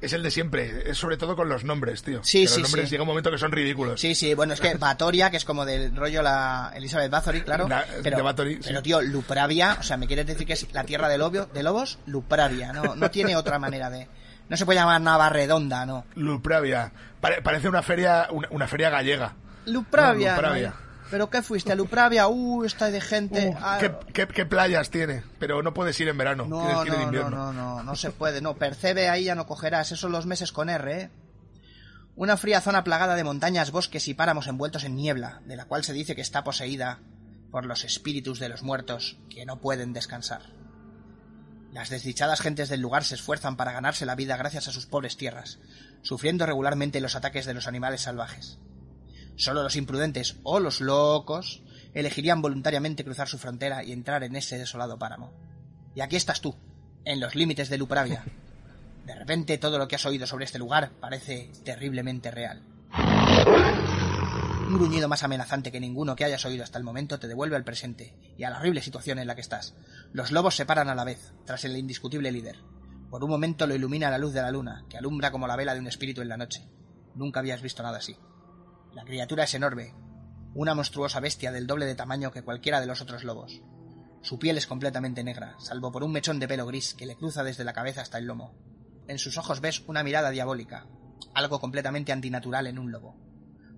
es 0.01 0.13
el 0.13 0.23
de 0.23 0.31
siempre. 0.31 0.91
Es 0.91 0.99
sobre 0.99 1.17
todo 1.17 1.37
con 1.37 1.49
los 1.49 1.65
nombres, 1.65 2.03
tío. 2.03 2.21
Sí, 2.23 2.43
Que 2.43 2.49
sí, 2.49 2.61
Los 2.61 2.71
nombres 2.71 2.89
sí. 2.89 2.91
llega 2.93 3.03
un 3.03 3.09
momento 3.09 3.31
que 3.31 3.39
son 3.39 3.53
ridículos. 3.53 4.01
Sí, 4.01 4.15
sí, 4.15 4.35
bueno, 4.35 4.53
es 4.55 4.61
que 4.61 4.75
Batoria, 4.79 5.31
que 5.31 5.37
es 5.39 5.45
como 5.45 5.65
del 5.65 5.95
rollo 5.97 6.23
la 6.23 6.73
Elizabeth 6.75 7.11
Bathory, 7.11 7.43
claro. 7.43 7.69
La- 7.69 7.85
pero, 8.03 8.17
de 8.17 8.23
Bathory, 8.23 8.55
sí. 8.57 8.61
pero, 8.69 8.83
tío, 8.83 9.01
Lupravia, 9.03 9.77
o 9.81 9.83
sea, 9.83 9.97
¿me 9.97 10.07
quieres 10.07 10.27
decir 10.27 10.47
que 10.47 10.53
es 10.55 10.73
la 10.73 10.85
tierra 10.85 11.09
de, 11.09 11.19
lobio, 11.19 11.47
de 11.47 11.63
lobos? 11.63 11.99
Lupravia, 12.07 12.73
no, 12.73 12.95
no 12.95 13.11
tiene 13.11 13.37
otra 13.37 13.59
manera 13.59 13.91
de... 13.91 14.09
No 14.49 14.57
se 14.57 14.65
puede 14.65 14.79
llamar 14.79 15.01
Navarredonda, 15.01 15.85
no. 15.87 16.05
Lupravia. 16.15 16.93
Pare- 17.21 17.43
parece 17.43 17.69
una 17.69 17.83
feria, 17.83 18.29
una, 18.31 18.47
una 18.51 18.69
feria 18.69 18.91
gallega. 18.91 19.35
Lupravia. 19.67 20.31
No, 20.31 20.37
Lupravia. 20.37 20.69
¿no? 20.71 20.86
¿Pero 21.11 21.31
qué 21.31 21.43
fuiste? 21.43 21.73
¿A 21.73 21.75
Lupravia? 21.75 22.29
Uh, 22.29 22.65
está 22.65 22.91
de 22.91 23.01
gente... 23.01 23.49
Uh, 23.49 23.59
ah, 23.61 23.79
¿qué, 23.81 23.93
qué, 24.13 24.27
qué 24.27 24.47
playas 24.47 24.91
tiene? 24.91 25.23
Pero 25.39 25.63
no 25.63 25.73
puedes 25.73 25.99
ir 26.01 26.09
en 26.09 26.19
verano. 26.19 26.47
No, 26.47 26.61
tienes 26.61 26.83
que 26.83 27.03
ir 27.03 27.09
en 27.09 27.31
no, 27.31 27.31
no, 27.31 27.53
no, 27.53 27.83
no 27.83 27.97
se 27.97 28.11
puede, 28.11 28.41
no, 28.41 28.57
percebe 28.57 29.09
ahí 29.09 29.25
ya 29.25 29.35
no 29.35 29.47
cogerás, 29.47 29.89
esos 29.89 30.01
son 30.01 30.13
los 30.13 30.27
meses 30.27 30.53
con 30.53 30.69
R, 30.69 31.01
¿eh? 31.01 31.11
Una 32.17 32.39
fría 32.39 32.63
zona 32.63 32.83
plagada 32.83 33.15
de 33.15 33.25
montañas, 33.25 33.71
bosques 33.71 34.09
y 34.09 34.15
páramos 34.15 34.47
envueltos 34.47 34.85
en 34.85 34.97
niebla, 34.97 35.43
de 35.45 35.57
la 35.57 35.67
cual 35.67 35.85
se 35.85 35.93
dice 35.93 36.15
que 36.17 36.23
está 36.23 36.45
poseída 36.45 37.01
por 37.51 37.67
los 37.67 37.85
espíritus 37.85 38.39
de 38.39 38.49
los 38.49 38.63
muertos 38.63 39.19
que 39.29 39.45
no 39.45 39.61
pueden 39.61 39.93
descansar. 39.93 40.43
Las 41.73 41.91
desdichadas 41.91 42.41
gentes 42.41 42.71
del 42.71 42.81
lugar 42.81 43.05
se 43.05 43.17
esfuerzan 43.17 43.59
para 43.59 43.73
ganarse 43.73 44.07
la 44.07 44.15
vida 44.15 44.39
gracias 44.39 44.67
a 44.67 44.73
sus 44.73 44.87
pobres 44.87 45.19
tierras, 45.19 45.59
sufriendo 46.01 46.47
regularmente 46.47 47.03
los 47.03 47.17
ataques 47.17 47.45
de 47.45 47.53
los 47.53 47.67
animales 47.67 48.01
salvajes. 48.01 48.59
Solo 49.37 49.63
los 49.63 49.77
imprudentes 49.77 50.37
o 50.43 50.61
los 50.61 50.81
locos 50.81 51.63
elegirían 51.95 52.43
voluntariamente 52.43 53.05
cruzar 53.05 53.29
su 53.29 53.39
frontera 53.39 53.85
y 53.85 53.93
entrar 53.93 54.25
en 54.25 54.37
ese 54.37 54.59
desolado 54.59 54.99
páramo. 54.99 55.33
Y 55.95 56.01
aquí 56.01 56.17
estás 56.17 56.41
tú, 56.41 56.55
en 57.05 57.21
los 57.21 57.35
límites 57.35 57.69
de 57.69 57.79
Lupravia. 57.79 58.25
De 59.07 59.15
repente 59.15 59.59
todo 59.59 59.79
lo 59.79 59.87
que 59.89 59.97
has 59.97 60.07
oído 60.07 60.27
sobre 60.27 60.45
este 60.45 60.59
lugar 60.59 60.91
parece 61.01 61.51
terriblemente 61.65 62.31
real. 62.31 62.63
Un 64.69 64.75
gruñido 64.75 65.09
más 65.09 65.23
amenazante 65.23 65.71
que 65.71 65.81
ninguno 65.81 66.17
que 66.17 66.25
hayas 66.25 66.45
oído 66.45 66.65
hasta 66.65 66.79
el 66.79 66.85
momento 66.85 67.21
te 67.21 67.29
devuelve 67.29 67.55
al 67.55 67.63
presente 67.63 68.15
y 68.37 68.43
a 68.43 68.51
la 68.51 68.59
horrible 68.59 68.83
situación 68.83 69.19
en 69.19 69.29
la 69.29 69.37
que 69.37 69.41
estás. 69.41 69.75
Los 70.13 70.33
lobos 70.33 70.57
se 70.57 70.67
paran 70.67 70.89
a 70.89 70.95
la 70.95 71.05
vez, 71.05 71.33
tras 71.45 71.65
el 71.65 71.77
indiscutible 71.77 72.33
líder. 72.33 72.57
Por 73.11 73.23
un 73.23 73.31
momento 73.31 73.67
lo 73.67 73.77
ilumina 73.77 74.11
la 74.11 74.19
luz 74.19 74.33
de 74.33 74.43
la 74.43 74.51
luna, 74.51 74.85
que 74.91 74.99
alumbra 74.99 75.31
como 75.31 75.47
la 75.47 75.57
vela 75.57 75.75
de 75.75 75.81
un 75.81 75.87
espíritu 75.87 76.21
en 76.21 76.29
la 76.29 76.37
noche. 76.37 76.67
Nunca 77.15 77.41
habías 77.41 77.63
visto 77.63 77.85
nada 77.85 77.99
así. 77.99 78.17
La 78.97 79.05
criatura 79.05 79.45
es 79.45 79.53
enorme, 79.53 79.93
una 80.55 80.75
monstruosa 80.75 81.21
bestia 81.21 81.53
del 81.53 81.67
doble 81.67 81.85
de 81.85 81.95
tamaño 81.95 82.31
que 82.33 82.41
cualquiera 82.41 82.81
de 82.81 82.87
los 82.87 83.03
otros 83.03 83.25
lobos. 83.25 83.61
Su 84.23 84.39
piel 84.39 84.57
es 84.57 84.67
completamente 84.67 85.23
negra, 85.23 85.55
salvo 85.59 85.93
por 85.93 86.03
un 86.03 86.13
mechón 86.13 86.41
de 86.41 86.49
pelo 86.49 86.65
gris 86.65 86.95
que 86.95 87.05
le 87.05 87.15
cruza 87.15 87.45
desde 87.45 87.63
la 87.63 87.75
cabeza 87.75 88.01
hasta 88.01 88.17
el 88.17 88.25
lomo. 88.25 88.55
En 89.07 89.19
sus 89.19 89.37
ojos 89.37 89.61
ves 89.61 89.83
una 89.87 90.03
mirada 90.03 90.31
diabólica, 90.31 90.87
algo 91.35 91.61
completamente 91.61 92.11
antinatural 92.11 92.69
en 92.69 92.79
un 92.79 92.91
lobo. 92.91 93.19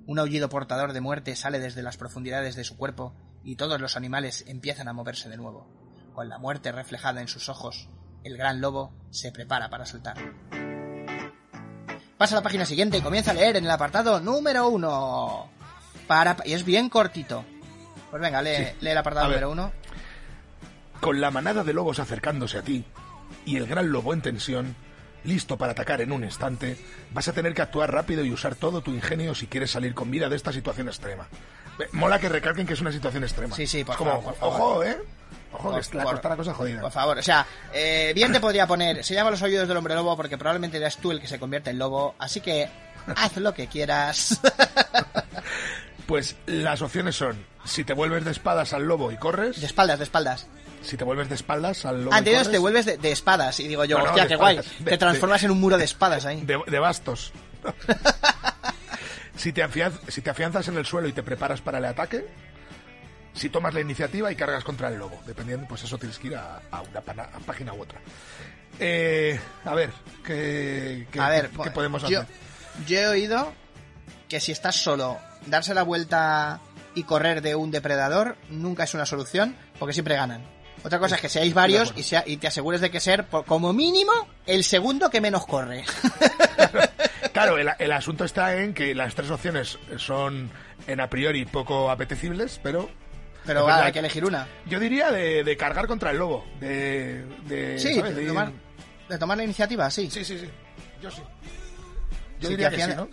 Un 0.07 0.21
aullido 0.21 0.49
portador 0.49 0.93
de 0.93 1.01
muerte 1.01 1.35
sale 1.35 1.59
desde 1.59 1.83
las 1.83 1.97
profundidades 1.97 2.55
de 2.55 2.63
su 2.63 2.77
cuerpo 2.77 3.17
y 3.43 3.57
todos 3.57 3.81
los 3.81 3.97
animales 3.97 4.45
empiezan 4.47 4.87
a 4.87 4.93
moverse 4.93 5.29
de 5.29 5.37
nuevo. 5.37 5.67
Con 6.15 6.29
la 6.29 6.39
muerte 6.39 6.71
reflejada 6.71 7.23
en 7.23 7.29
sus 7.29 7.49
ojos, 7.49 7.91
el 8.23 8.37
gran 8.37 8.61
lobo 8.61 8.95
se 9.11 9.33
prepara 9.33 9.69
para 9.69 9.85
saltar. 9.85 10.17
Pasa 12.19 12.35
a 12.35 12.39
la 12.39 12.43
página 12.43 12.65
siguiente 12.67 12.99
y 12.99 13.01
comienza 13.01 13.31
a 13.31 13.35
leer 13.35 13.57
en 13.57 13.65
el 13.65 13.71
apartado 13.71 14.21
número 14.21 14.69
uno. 14.69 15.49
Para, 16.07 16.37
y 16.45 16.53
es 16.53 16.65
bien 16.65 16.89
cortito. 16.89 17.45
Pues 18.11 18.21
venga, 18.21 18.43
lee, 18.43 18.73
lee 18.81 18.91
el 18.91 18.99
apartado 18.99 19.27
A 19.27 19.29
número 19.29 19.51
uno. 19.51 19.73
Con 21.01 21.21
la 21.21 21.31
manada 21.31 21.63
de 21.63 21.73
lobos 21.73 22.01
acercándose 22.01 22.59
a 22.59 22.63
ti 22.63 22.85
y 23.45 23.57
el 23.57 23.67
gran 23.67 23.93
lobo 23.93 24.13
en 24.15 24.21
tensión, 24.23 24.75
listo 25.23 25.57
para 25.57 25.73
atacar 25.73 26.01
en 26.01 26.11
un 26.11 26.25
instante, 26.25 26.77
vas 27.13 27.29
a 27.29 27.33
tener 27.33 27.55
que 27.55 27.63
actuar 27.63 27.93
rápido 27.93 28.25
y 28.25 28.33
usar 28.33 28.57
todo 28.57 28.81
tu 28.81 28.91
ingenio 28.91 29.35
si 29.35 29.47
quieres 29.47 29.71
salir 29.71 29.95
con 29.95 30.11
vida 30.11 30.29
de 30.29 30.35
esta 30.37 30.53
situación 30.53 30.89
extrema. 30.89 31.29
Mola 31.93 32.19
que 32.19 32.29
recalquen 32.29 32.67
que 32.67 32.73
es 32.73 32.81
una 32.81 32.91
situación 32.91 33.23
extrema. 33.23 33.55
Sí, 33.55 33.67
sí, 33.69 33.85
por 33.85 33.93
Es 33.93 33.99
como, 33.99 34.11
favor, 34.11 34.25
por 34.25 34.37
favor. 34.37 34.61
ojo, 34.61 34.85
¿eh? 34.85 34.99
Ojo, 35.53 35.75
que 35.75 35.81
Por- 35.83 35.95
la, 35.95 36.03
por- 36.05 36.15
está 36.17 36.29
la 36.29 36.37
cosa 36.37 36.55
jodida. 36.55 36.81
Por 36.81 36.93
favor, 36.93 37.19
o 37.19 37.23
sea, 37.23 37.47
eh, 37.73 38.13
bien 38.15 38.31
te 38.33 38.41
podría 38.41 38.67
poner, 38.67 39.03
se 39.05 39.15
llama 39.15 39.31
los 39.31 39.41
oídos 39.43 39.67
del 39.69 39.77
hombre 39.77 39.95
lobo 39.95 40.17
porque 40.17 40.37
probablemente 40.39 40.77
eres 40.77 40.97
tú 40.99 41.11
el 41.11 41.21
que 41.21 41.27
se 41.29 41.39
convierte 41.39 41.71
en 41.71 41.79
lobo, 41.79 42.15
así 42.19 42.41
que 42.41 42.69
haz 43.17 43.37
lo 43.39 43.55
que 43.55 43.67
quieras. 43.67 44.41
Pues 46.07 46.37
las 46.47 46.81
opciones 46.81 47.17
son, 47.17 47.45
si 47.67 47.85
te 47.85 47.93
vuelves 47.93 48.25
de 48.25 48.31
espadas 48.31 48.73
al 48.73 48.85
lobo 48.85 49.13
y 49.13 49.17
corres, 49.19 49.61
de 49.61 49.67
espaldas, 49.67 49.99
de 49.99 50.05
espaldas. 50.05 50.47
si 50.81 50.97
te 50.97 51.05
vuelves 51.05 51.29
de 51.29 51.35
espaldas 51.35 51.85
al 51.85 52.05
lobo 52.05 52.15
Ah, 52.15 52.21
y 52.21 52.25
corres, 52.25 52.51
te 52.51 52.57
vuelves 52.59 52.87
de, 52.87 52.97
de 52.97 53.13
espadas 53.13 53.61
y 53.61 53.69
digo 53.69 53.85
yo, 53.85 53.99
No, 53.99 54.05
hostia, 54.05 54.27
qué 54.27 54.37
guay. 54.37 54.59
De- 54.79 54.91
te 54.93 54.97
transformas 54.97 55.43
en 55.43 55.51
un 55.51 55.61
muro 55.61 55.77
de 55.77 55.85
espadas 55.85 56.25
ahí. 56.25 56.41
de, 56.41 56.79
bastos. 56.79 57.31
si, 59.37 59.53
te 59.53 59.63
afianz- 59.63 60.01
si 60.09 60.23
te 60.23 60.31
afianzas 60.31 60.67
en 60.69 60.79
el 60.79 60.87
suelo 60.87 61.09
y 61.09 61.13
te 61.13 61.23
preparas 61.23 61.61
para 61.61 61.77
el 61.77 61.85
ataque, 61.85 62.27
si 63.35 63.49
tomas 63.49 63.75
la 63.75 63.81
iniciativa 63.81 64.31
y 64.33 64.37
cargas 64.37 64.65
contra 64.65 64.89
el 64.89 64.99
lobo, 64.99 65.21
dependiendo, 65.27 65.67
pues 65.69 65.85
eso 65.85 65.97
tienes 65.99 66.19
que 66.19 66.29
ir 66.29 66.37
a, 66.37 66.61
a 66.71 66.83
una 66.83 67.01
pana- 67.01 67.29
a 67.35 67.39
página 67.41 67.73
u 67.73 67.83
otra. 67.83 68.01
Eh, 68.81 69.39
a 69.65 69.75
ver, 69.75 69.91
¿qué, 70.25 71.07
qué- 71.11 71.21
A 71.21 71.29
ver, 71.29 71.49
qué 71.51 71.57
bueno, 71.57 71.73
podemos 71.73 72.03
yo, 72.09 72.21
hacer? 72.23 72.35
yo 72.87 72.99
he 73.01 73.07
oído 73.09 73.53
que 74.29 74.41
si 74.41 74.53
estás 74.53 74.77
solo, 74.77 75.19
darse 75.47 75.75
la 75.75 75.83
vuelta 75.83 76.61
y 76.95 77.05
correr 77.05 77.43
de 77.43 77.55
un 77.55 77.71
depredador 77.71 78.37
nunca 78.51 78.85
es 78.85 78.95
una 78.95 79.07
solución, 79.07 79.57
porque 79.79 79.93
siempre 79.95 80.17
ganan. 80.17 80.43
Otra 80.85 80.99
cosa 81.01 81.17
es 81.17 81.21
que 81.21 81.29
seáis 81.29 81.55
varios 81.55 81.93
y, 81.97 82.05
sea, 82.05 82.23
y 82.25 82.37
te 82.37 82.47
asegures 82.47 82.81
de 82.81 82.91
que 82.91 83.01
ser, 83.01 83.27
por- 83.27 83.45
como 83.45 83.73
mínimo, 83.73 84.13
el 84.47 84.63
segundo 84.65 85.11
que 85.11 85.21
menos 85.21 85.47
corre. 85.47 85.85
Claro, 87.33 87.57
el, 87.59 87.69
el 87.79 87.93
asunto 87.93 88.25
está 88.25 88.57
en 88.57 88.75
que 88.75 88.95
las 88.95 89.15
tres 89.15 89.31
opciones 89.31 89.79
son 89.97 90.51
en 90.87 91.01
a 91.01 91.09
priori 91.09 91.45
poco 91.45 91.89
apetecibles, 91.91 92.59
pero 92.63 92.89
Pero 93.49 93.61
Es 93.61 93.65
va, 93.65 93.69
verdad. 93.69 93.87
hay 93.87 93.93
que 93.93 93.99
elegir 94.01 94.25
una. 94.25 94.47
yo 94.67 94.79
diría 94.79 95.11
de, 95.11 95.43
de 95.43 95.57
cargar 95.57 95.87
contra 95.87 96.11
el 96.11 96.19
lobo, 96.19 96.45
de, 96.61 97.25
de, 97.47 97.79
Sí, 97.79 97.95
¿sabes? 97.97 98.15
de 98.15 98.27
tomar, 98.27 98.53
de 99.09 99.19
tomar 99.19 99.37
la 99.39 99.45
iniciativa, 99.45 99.91
sí. 99.91 100.11
sí, 100.11 100.25
sí, 100.25 100.39
sí, 100.39 100.49
yo 101.03 101.11
sí. 101.11 101.23
Yo 102.41 102.49
Sí, 102.49 102.55
diría 102.55 102.71
que 102.71 102.77
que 102.77 102.83
sí, 102.85 102.91
¿no? 102.95 103.09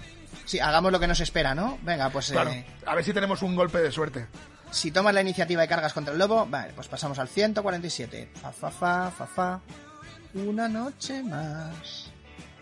Sí, 0.45 0.59
hagamos 0.59 0.91
lo 0.91 0.99
que 0.99 1.07
nos 1.07 1.19
espera, 1.21 1.55
¿no? 1.55 1.79
Venga, 1.83 2.09
pues 2.09 2.29
Claro. 2.31 2.51
eh, 2.51 2.65
A 2.85 2.93
ver 2.95 3.03
si 3.05 3.13
tenemos 3.13 3.41
un 3.41 3.55
golpe 3.55 3.79
de 3.79 3.91
suerte. 3.91 4.27
si 4.71 4.91
tomas 4.91 5.13
la 5.13 5.21
iniciativa 5.21 5.63
y 5.63 5.67
cargas 5.67 5.93
contra 5.93 6.11
el 6.13 6.19
lobo, 6.19 6.45
vale, 6.45 6.73
pues 6.73 6.87
pasamos 6.89 7.17
al 7.17 7.29
147. 7.29 8.29
Fa, 8.41 8.51
fa, 8.51 8.69
fa, 8.69 9.11
fa, 9.11 9.25
fa. 9.25 9.61
Una 10.33 10.67
noche 10.67 11.23
más. 11.23 12.11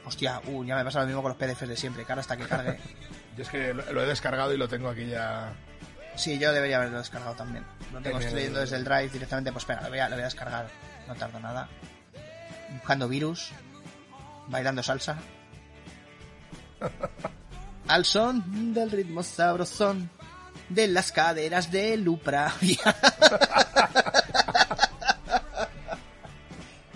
Hostia, 0.05 0.39
uh, 0.45 0.63
ya 0.63 0.75
me 0.75 0.83
pasa 0.85 0.99
lo 1.01 1.07
mismo 1.07 1.21
con 1.23 1.29
los 1.29 1.37
PDFs 1.37 1.67
de 1.67 1.75
siempre, 1.75 2.05
cara 2.05 2.21
hasta 2.21 2.37
que 2.37 2.45
cargue. 2.45 2.77
Yo 3.35 3.43
es 3.43 3.49
que 3.49 3.73
lo, 3.73 3.91
lo 3.93 4.03
he 4.03 4.05
descargado 4.05 4.53
y 4.53 4.57
lo 4.57 4.67
tengo 4.67 4.89
aquí 4.89 5.07
ya. 5.07 5.53
Sí, 6.15 6.37
yo 6.37 6.53
debería 6.53 6.77
haberlo 6.77 6.99
descargado 6.99 7.35
también. 7.35 7.65
Lo 7.91 8.01
tengo, 8.01 8.19
leyendo 8.19 8.59
desde 8.59 8.75
el 8.77 8.83
Drive 8.83 9.09
directamente, 9.09 9.51
pues 9.51 9.63
espera, 9.63 9.81
lo 9.81 9.89
voy 9.89 9.99
a, 9.99 10.09
lo 10.09 10.15
voy 10.15 10.21
a 10.21 10.25
descargar. 10.25 10.67
No 11.07 11.15
tarda 11.15 11.39
nada. 11.39 11.67
Buscando 12.71 13.07
virus. 13.07 13.51
Bailando 14.47 14.83
salsa. 14.83 15.17
Al 17.87 18.05
son 18.05 18.73
del 18.73 18.91
ritmo 18.91 19.23
sabrosón 19.23 20.09
de 20.69 20.87
las 20.87 21.11
caderas 21.11 21.71
de 21.71 21.97
Lupravia. 21.97 22.79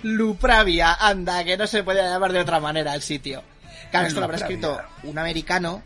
Lupravia, 0.04 0.94
anda, 0.94 1.44
que 1.44 1.58
no 1.58 1.68
se 1.68 1.84
puede 1.84 2.02
llamar 2.02 2.32
de 2.32 2.40
otra 2.40 2.60
manera 2.60 2.94
el 2.96 3.02
sitio. 3.02 3.44
Claro, 3.92 4.08
esto 4.08 4.20
lo 4.20 4.26
habrá 4.26 4.38
escrito 4.38 4.80
un 5.04 5.18
americano 5.18 5.84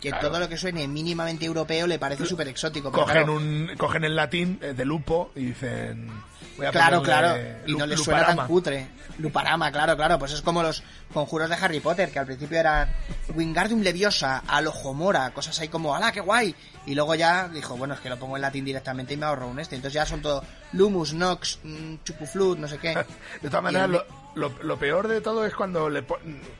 que 0.00 0.10
Claro. 0.10 0.28
todo 0.28 0.40
lo 0.40 0.48
que 0.48 0.56
suene 0.56 0.86
mínimamente 0.88 1.44
europeo 1.44 1.86
le 1.86 1.98
parece 1.98 2.24
súper 2.26 2.48
exótico. 2.48 2.92
Cogen, 2.92 3.12
claro, 3.16 3.34
un, 3.34 3.70
cogen 3.76 4.04
el 4.04 4.14
latín 4.16 4.58
eh, 4.62 4.72
de 4.74 4.84
lupo 4.84 5.32
y 5.34 5.46
dicen. 5.46 6.08
Voy 6.56 6.66
a 6.66 6.70
Claro, 6.70 7.02
claro. 7.02 7.36
Y 7.66 7.74
no 7.74 7.86
les 7.86 8.00
suena 8.02 8.26
tan 8.26 8.46
cutre. 8.46 8.86
Luparama, 9.18 9.70
claro, 9.72 9.96
claro. 9.96 10.18
Pues 10.18 10.32
es 10.32 10.42
como 10.42 10.62
los 10.62 10.82
conjuros 11.12 11.48
de 11.48 11.56
Harry 11.56 11.80
Potter, 11.80 12.10
que 12.10 12.18
al 12.18 12.26
principio 12.26 12.58
eran 12.58 12.88
Wingardium 13.34 13.80
Leviosa, 13.82 14.42
Alojomora, 14.46 15.30
cosas 15.30 15.58
ahí 15.60 15.68
como, 15.68 15.94
¡hala, 15.94 16.12
qué 16.12 16.20
guay! 16.20 16.54
Y 16.86 16.94
luego 16.94 17.14
ya 17.14 17.48
dijo, 17.48 17.76
bueno, 17.76 17.94
es 17.94 18.00
que 18.00 18.08
lo 18.08 18.18
pongo 18.18 18.36
en 18.36 18.42
latín 18.42 18.64
directamente 18.64 19.14
y 19.14 19.16
me 19.16 19.26
ahorro 19.26 19.48
un 19.48 19.58
este. 19.60 19.76
Entonces 19.76 19.94
ya 19.94 20.06
son 20.06 20.20
todo 20.22 20.44
Lumus, 20.72 21.12
Nox, 21.14 21.58
mm, 21.62 21.94
Chupuflut, 22.04 22.58
no 22.58 22.66
sé 22.68 22.78
qué. 22.78 22.94
De 23.42 23.48
todas 23.50 23.62
maneras, 23.62 23.86
el- 23.86 23.92
lo, 23.92 24.04
lo- 24.34 24.62
lo 24.62 24.78
peor 24.78 25.08
de 25.08 25.20
todo 25.20 25.44
es 25.44 25.54
cuando 25.54 25.88
le 25.90 26.04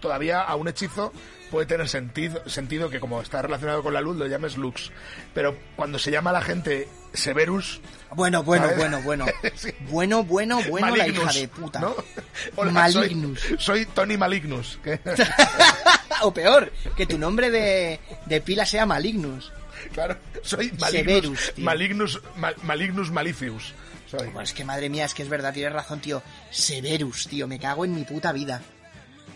todavía 0.00 0.42
a 0.42 0.54
un 0.57 0.68
hechizo 0.68 1.12
puede 1.50 1.67
tener 1.67 1.88
sentido, 1.88 2.49
sentido 2.49 2.90
que 2.90 3.00
como 3.00 3.21
está 3.23 3.43
relacionado 3.43 3.83
con 3.83 3.95
la 3.95 4.00
luz 4.00 4.17
lo 4.17 4.26
llames 4.26 4.57
Lux. 4.57 4.90
Pero 5.35 5.59
cuando 5.76 5.99
se 5.99 6.11
llama 6.11 6.31
a 6.31 6.35
la 6.35 6.43
gente 6.43 6.88
Severus... 7.12 7.81
Bueno, 8.14 8.43
bueno, 8.43 8.64
¿sabes? 8.64 8.78
bueno, 8.78 9.02
bueno. 9.02 9.26
Sí. 9.55 9.71
Bueno, 9.90 10.25
bueno, 10.25 10.61
bueno, 10.69 10.87
la 10.88 10.97
Malignus, 10.97 11.23
hija 11.25 11.33
de 11.40 11.49
puta. 11.49 11.81
¿no? 11.81 11.95
Hola, 12.57 12.73
Malignus. 12.73 13.40
Soy, 13.40 13.59
soy 13.59 13.87
Tony 13.87 14.17
Malignus. 14.17 14.78
o 16.23 16.33
peor, 16.33 16.73
que 16.97 17.07
tu 17.07 17.19
nombre 17.19 17.50
de, 17.50 18.00
de 18.26 18.40
pila 18.40 18.64
sea 18.67 18.87
Malignus. 18.87 19.52
claro, 19.93 20.17
soy 20.43 20.73
Malignus, 20.78 21.40
Severus. 21.40 21.52
Malignus, 21.59 22.21
Ma- 22.37 22.55
Malignus 22.62 23.11
Malicius. 23.11 23.75
Soy. 24.11 24.28
Pues 24.31 24.49
es 24.50 24.55
que 24.55 24.64
madre 24.64 24.88
mía, 24.88 25.05
es 25.05 25.12
que 25.14 25.23
es 25.23 25.28
verdad, 25.28 25.52
tienes 25.52 25.73
razón, 25.73 26.00
tío. 26.00 26.23
Severus, 26.50 27.28
tío, 27.28 27.47
me 27.47 27.59
cago 27.59 27.85
en 27.85 27.95
mi 27.95 28.05
puta 28.05 28.33
vida. 28.33 28.62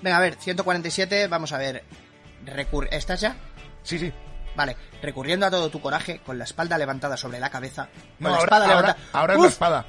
Venga, 0.01 0.17
a 0.17 0.21
ver, 0.21 0.37
147, 0.41 1.29
vamos 1.29 1.53
a 1.53 1.59
ver. 1.59 1.85
¿Estás 2.91 3.21
ya? 3.21 3.37
Sí, 3.83 3.99
sí. 3.99 4.13
Vale, 4.55 4.77
recurriendo 5.01 5.47
a 5.47 5.51
todo 5.51 5.71
tu 5.71 5.81
coraje, 5.81 6.21
con 6.25 6.37
la 6.39 6.45
espalda 6.45 6.77
levantada 6.77 7.17
sobre 7.17 7.41
la 7.41 7.51
cabeza. 7.51 7.89
Con 7.89 8.03
No, 8.21 8.29
la 8.31 8.35
ahora, 8.37 8.45
espada 8.45 8.65
ahora, 8.65 8.77
levantada. 8.89 9.09
ahora 9.19 9.33
es 9.33 9.39
Uf, 9.39 9.45
la 9.45 9.51
espada. 9.51 9.87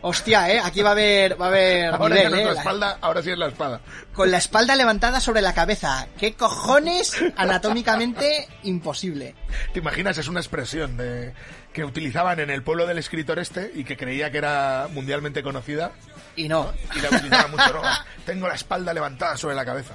Hostia, 0.00 0.48
eh, 0.50 0.60
aquí 0.64 0.80
va 0.80 0.90
a 0.90 0.92
haber, 0.92 1.40
va 1.40 1.46
a 1.46 1.48
haber 1.48 1.86
Ahora 1.92 2.14
nivel, 2.14 2.34
eh, 2.34 2.44
la 2.44 2.52
la- 2.52 2.58
espalda, 2.60 2.98
ahora 3.00 3.20
sí 3.22 3.30
es 3.32 3.36
la 3.38 3.48
espada. 3.48 3.80
Con 4.14 4.30
la 4.30 4.38
espalda 4.38 4.76
levantada 4.76 5.18
sobre 5.20 5.42
la 5.42 5.52
cabeza. 5.54 6.06
¿Qué 6.18 6.34
cojones? 6.34 7.16
Anatómicamente 7.36 8.48
imposible. 8.62 9.34
¿Te 9.72 9.80
imaginas? 9.80 10.16
Es 10.16 10.28
una 10.28 10.38
expresión 10.40 10.96
de, 10.96 11.34
que 11.72 11.84
utilizaban 11.84 12.38
en 12.40 12.48
el 12.50 12.62
pueblo 12.62 12.86
del 12.86 12.98
escritor 12.98 13.38
este 13.40 13.72
y 13.74 13.82
que 13.84 13.96
creía 13.96 14.30
que 14.30 14.38
era 14.38 14.86
mundialmente 14.92 15.42
conocida 15.42 15.90
Y 16.36 16.48
no, 16.48 16.72
y 16.94 17.00
la 17.00 17.08
utilizaban 17.08 17.50
mucho. 17.50 17.72
¿no? 17.74 17.82
Tengo 18.24 18.46
la 18.48 18.54
espalda 18.54 18.94
levantada 18.94 19.36
sobre 19.36 19.56
la 19.56 19.64
cabeza. 19.64 19.94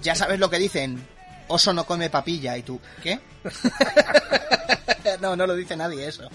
ya 0.00 0.14
sabes 0.14 0.38
lo 0.38 0.48
que 0.50 0.58
dicen. 0.58 1.04
Oso 1.52 1.72
no 1.72 1.84
come 1.84 2.10
papilla. 2.10 2.56
¿Y 2.56 2.62
tú? 2.62 2.80
¿Qué? 3.02 3.20
no, 5.20 5.36
no 5.36 5.46
lo 5.46 5.54
dice 5.54 5.76
nadie 5.76 6.08
eso. 6.08 6.28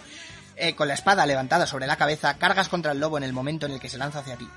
Eh, 0.56 0.76
con 0.76 0.88
la 0.88 0.94
espada 0.94 1.26
levantada 1.26 1.68
sobre 1.68 1.88
la 1.88 1.98
cabeza, 1.98 2.38
cargas 2.38 2.70
contra 2.70 2.92
el 2.92 3.00
lobo 3.00 3.18
en 3.18 3.24
el 3.24 3.34
momento 3.34 3.66
en 3.66 3.74
el 3.74 3.80
que 3.80 3.90
se 3.90 3.98
lanza 3.98 4.20
hacia 4.20 4.38
ti. 4.38 4.48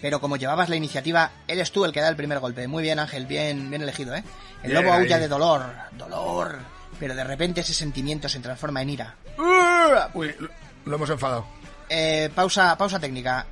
Pero 0.00 0.20
como 0.20 0.36
llevabas 0.36 0.68
la 0.68 0.76
iniciativa, 0.76 1.30
eres 1.48 1.72
tú 1.72 1.84
el 1.84 1.92
que 1.92 2.00
da 2.00 2.08
el 2.08 2.16
primer 2.16 2.38
golpe. 2.38 2.68
Muy 2.68 2.82
bien, 2.82 2.98
Ángel, 2.98 3.26
bien, 3.26 3.70
bien 3.70 3.82
elegido, 3.82 4.14
¿eh? 4.14 4.22
El 4.62 4.74
lobo 4.74 4.92
ahí. 4.92 5.00
aúlla 5.00 5.18
de 5.18 5.28
dolor, 5.28 5.72
dolor. 5.92 6.58
Pero 6.98 7.14
de 7.14 7.24
repente 7.24 7.62
ese 7.62 7.74
sentimiento 7.74 8.28
se 8.28 8.40
transforma 8.40 8.82
en 8.82 8.90
ira. 8.90 9.14
Uy, 10.14 10.34
lo, 10.38 10.48
lo 10.84 10.96
hemos 10.96 11.10
enfadado. 11.10 11.46
Eh, 11.88 12.30
pausa, 12.34 12.76
pausa 12.76 12.98
técnica. 12.98 13.46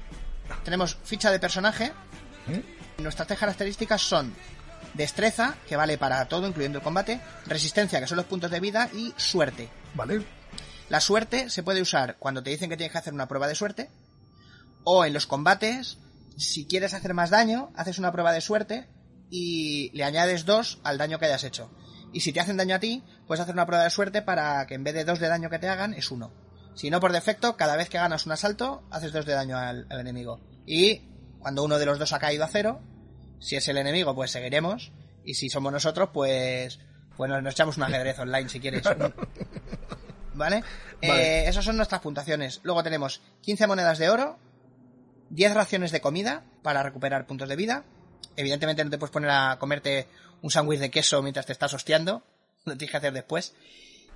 Tenemos 0.63 0.97
ficha 1.05 1.31
de 1.31 1.39
personaje. 1.39 1.93
¿Mm? 2.47 3.03
Nuestras 3.03 3.27
tres 3.27 3.41
características 3.41 4.01
son 4.01 4.35
destreza, 4.95 5.57
que 5.69 5.77
vale 5.77 5.99
para 5.99 6.27
todo, 6.27 6.47
incluyendo 6.47 6.79
el 6.79 6.85
combate, 6.85 7.21
resistencia, 7.47 8.01
que 8.01 8.07
son 8.07 8.17
los 8.17 8.27
puntos 8.27 8.51
de 8.51 8.61
vida, 8.61 8.89
y 8.93 9.13
suerte. 9.17 9.69
¿Vale? 9.95 10.25
La 10.89 11.01
suerte 11.01 11.51
se 11.51 11.63
puede 11.63 11.83
usar 11.83 12.17
cuando 12.19 12.43
te 12.43 12.51
dicen 12.51 12.71
que 12.71 12.77
tienes 12.77 12.93
que 12.93 12.99
hacer 12.99 13.15
una 13.15 13.29
prueba 13.29 13.49
de 13.49 13.55
suerte, 13.55 13.91
o 14.85 15.05
en 15.05 15.13
los 15.13 15.27
combates, 15.27 15.99
si 16.37 16.67
quieres 16.67 16.95
hacer 16.95 17.15
más 17.15 17.31
daño, 17.31 17.73
haces 17.75 17.99
una 17.99 18.13
prueba 18.13 18.33
de 18.33 18.41
suerte 18.41 18.89
y 19.31 19.91
le 19.95 20.05
añades 20.05 20.45
dos 20.45 20.81
al 20.85 20.99
daño 20.99 21.19
que 21.19 21.27
hayas 21.27 21.45
hecho. 21.45 21.71
Y 22.13 22.21
si 22.21 22.33
te 22.33 22.41
hacen 22.41 22.57
daño 22.57 22.77
a 22.77 22.81
ti, 22.81 23.03
puedes 23.27 23.41
hacer 23.41 23.55
una 23.55 23.67
prueba 23.67 23.85
de 23.85 23.91
suerte 23.91 24.23
para 24.23 24.67
que 24.67 24.75
en 24.75 24.85
vez 24.85 24.95
de 24.95 25.05
dos 25.05 25.19
de 25.19 25.29
daño 25.29 25.51
que 25.51 25.59
te 25.59 25.69
hagan, 25.69 25.95
es 25.95 26.11
uno. 26.11 26.33
Si 26.75 26.91
no, 26.91 27.01
por 27.01 27.13
defecto, 27.13 27.57
cada 27.57 27.77
vez 27.77 27.89
que 27.89 27.99
ganas 27.99 28.27
un 28.27 28.33
asalto, 28.33 28.87
haces 28.91 29.13
dos 29.13 29.27
de 29.27 29.33
daño 29.33 29.57
al, 29.57 29.87
al 29.91 30.01
enemigo. 30.01 30.41
Y 30.67 31.09
cuando 31.39 31.65
uno 31.65 31.79
de 31.79 31.87
los 31.87 31.99
dos 31.99 32.13
ha 32.13 32.19
caído 32.19 32.45
a 32.45 32.49
cero, 32.49 32.81
si 33.45 33.57
es 33.57 33.69
el 33.69 33.77
enemigo, 33.77 34.15
pues 34.15 34.31
seguiremos. 34.31 34.91
Y 35.23 35.35
si 35.35 35.51
somos 35.51 35.71
nosotros, 35.71 36.09
pues, 36.15 36.81
pues 37.15 37.31
nos, 37.31 37.43
nos 37.43 37.53
echamos 37.53 37.77
un 37.77 37.83
ajedrez 37.83 38.19
online 38.19 38.49
si 38.49 38.59
quieres. 38.59 38.83
¿Vale? 40.35 40.65
Vale. 41.03 41.43
Eh, 41.43 41.45
esas 41.47 41.63
son 41.63 41.77
nuestras 41.77 42.01
puntuaciones. 42.01 42.61
Luego 42.63 42.83
tenemos 42.83 43.21
15 43.43 43.67
monedas 43.67 43.99
de 43.99 44.09
oro, 44.09 44.39
10 45.29 45.53
raciones 45.53 45.93
de 45.93 46.01
comida 46.01 46.45
para 46.63 46.83
recuperar 46.83 47.27
puntos 47.27 47.51
de 47.51 47.57
vida. 47.57 47.85
Evidentemente 48.35 48.83
no 48.83 48.91
te 48.91 48.97
puedes 48.97 49.13
poner 49.13 49.31
a 49.31 49.59
comerte 49.59 50.09
un 50.41 50.51
sándwich 50.51 50.81
de 50.81 50.91
queso 50.91 51.23
mientras 51.23 51.45
te 51.45 51.53
estás 51.53 51.75
hostiando. 51.75 52.25
Lo 52.65 52.79
tienes 52.79 52.93
que 52.93 52.97
hacer 52.97 53.13
después. 53.13 53.55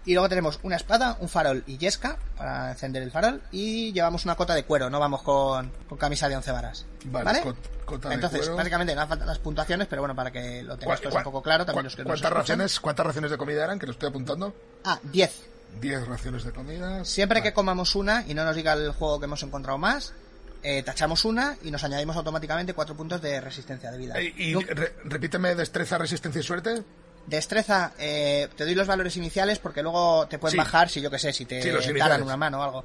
Y 0.09 0.15
luego 0.15 0.29
tenemos 0.31 0.59
una 0.63 0.77
espada, 0.77 1.19
un 1.21 1.29
farol 1.29 1.63
y 1.67 1.77
yesca 1.77 2.17
para 2.39 2.71
encender 2.71 3.03
el 3.03 3.11
farol. 3.11 3.43
Y 3.53 3.93
llevamos 3.93 4.25
una 4.25 4.37
cota 4.37 4.55
de 4.55 4.65
cuero, 4.65 4.89
no 4.89 4.99
vamos 4.99 5.23
con, 5.23 5.71
con 5.87 5.99
camisa 5.99 6.29
de 6.31 6.37
once 6.37 6.51
varas. 6.51 6.87
Vale, 7.05 7.25
¿Vale? 7.27 7.43
cot- 7.43 7.57
cota 7.85 8.09
de 8.09 8.15
Entonces, 8.15 8.41
cuero. 8.41 8.57
básicamente 8.57 8.95
no 8.95 9.03
hace 9.03 9.09
falta 9.11 9.27
las 9.27 9.39
puntuaciones, 9.39 9.87
pero 9.87 10.01
bueno, 10.01 10.17
para 10.17 10.31
que 10.31 10.63
lo 10.63 10.79
tengas 10.79 11.01
todos 11.03 11.15
un 11.17 11.23
poco 11.25 11.43
claro, 11.43 11.67
también 11.67 11.85
los 11.85 11.95
que 11.95 12.05
¿Cuántas 12.05 12.33
raciones, 12.33 12.81
¿Cuántas 12.81 13.05
raciones 13.07 13.31
de 13.31 13.37
comida 13.37 13.65
eran? 13.65 13.79
Que 13.79 13.85
lo 13.87 13.93
estoy 13.93 14.09
apuntando. 14.09 14.55
Ah, 14.85 14.99
10. 15.13 15.31
10 15.81 16.07
raciones 16.09 16.43
de 16.45 16.53
comida. 16.53 17.05
Siempre 17.05 17.43
que 17.43 17.53
comamos 17.53 17.95
una 17.95 18.25
y 18.27 18.33
no 18.33 18.45
nos 18.47 18.57
diga 18.57 18.73
el 18.73 18.93
juego 18.93 19.19
que 19.21 19.27
hemos 19.27 19.43
encontrado 19.43 19.77
más, 19.77 20.15
eh, 20.63 20.83
tachamos 20.83 21.27
una 21.27 21.59
y 21.63 21.71
nos 21.71 21.85
añadimos 21.85 22.17
automáticamente 22.17 22.73
cuatro 22.73 22.97
puntos 22.97 23.21
de 23.21 23.43
resistencia 23.43 23.91
de 23.91 23.99
vida. 23.99 24.15
Eh, 24.19 24.33
Y, 24.39 24.55
re- 24.55 24.95
repíteme 25.05 25.55
destreza, 25.55 25.99
resistencia 25.99 26.41
y 26.41 26.45
suerte. 26.45 26.83
Destreza, 27.29 27.93
eh, 27.99 28.49
te 28.57 28.65
doy 28.65 28.75
los 28.75 28.87
valores 28.87 29.15
iniciales 29.19 29.59
porque 29.59 29.83
luego 29.83 30.27
te 30.29 30.39
pueden 30.39 30.53
Sí. 30.53 30.57
bajar 30.59 30.89
si 30.89 31.03
yo 31.03 31.11
que 31.11 31.19
sé, 31.19 31.33
si 31.35 31.45
te 31.45 31.61
Sí, 31.63 31.93
talan 31.99 32.23
una 32.23 32.39
mano 32.39 32.59
o 32.59 32.63
algo. 32.63 32.85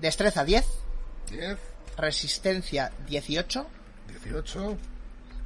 Destreza 0.00 0.44
10, 0.44 0.66
10, 1.30 1.56
resistencia 1.96 2.90
18 3.06 3.66
18. 4.08 4.76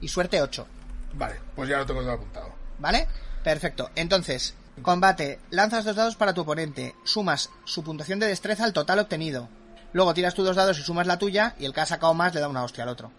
y 0.01 0.09
suerte 0.09 0.41
8. 0.41 0.67
Vale, 1.15 1.35
pues 1.55 1.69
ya 1.69 1.77
lo 1.79 1.85
tengo 1.87 2.01
todo 2.01 2.12
apuntado. 2.12 2.49
¿Vale? 2.79 3.07
Perfecto. 3.45 3.91
Entonces, 3.97 4.55
combate, 4.81 5.39
lanzas 5.51 5.85
dos 5.85 5.97
dados 5.97 6.17
para 6.17 6.33
tu 6.33 6.41
oponente, 6.41 6.95
sumas 7.05 7.51
su 7.65 7.85
puntuación 7.85 8.19
de 8.19 8.29
destreza 8.29 8.65
al 8.65 8.73
total 8.73 9.01
obtenido. 9.01 9.49
Luego 9.93 10.15
tiras 10.15 10.33
tú 10.33 10.43
dos 10.43 10.57
dados 10.57 10.79
y 10.79 10.83
sumas 10.83 11.07
la 11.07 11.19
tuya 11.19 11.55
y 11.59 11.67
el 11.67 11.75
que 11.75 11.83
ha 11.83 11.87
sacado 11.87 12.15
más 12.15 12.33
le 12.35 12.41
da 12.41 12.49
una 12.49 12.65
hostia 12.65 12.85
al 12.85 12.89
otro. 12.91 13.12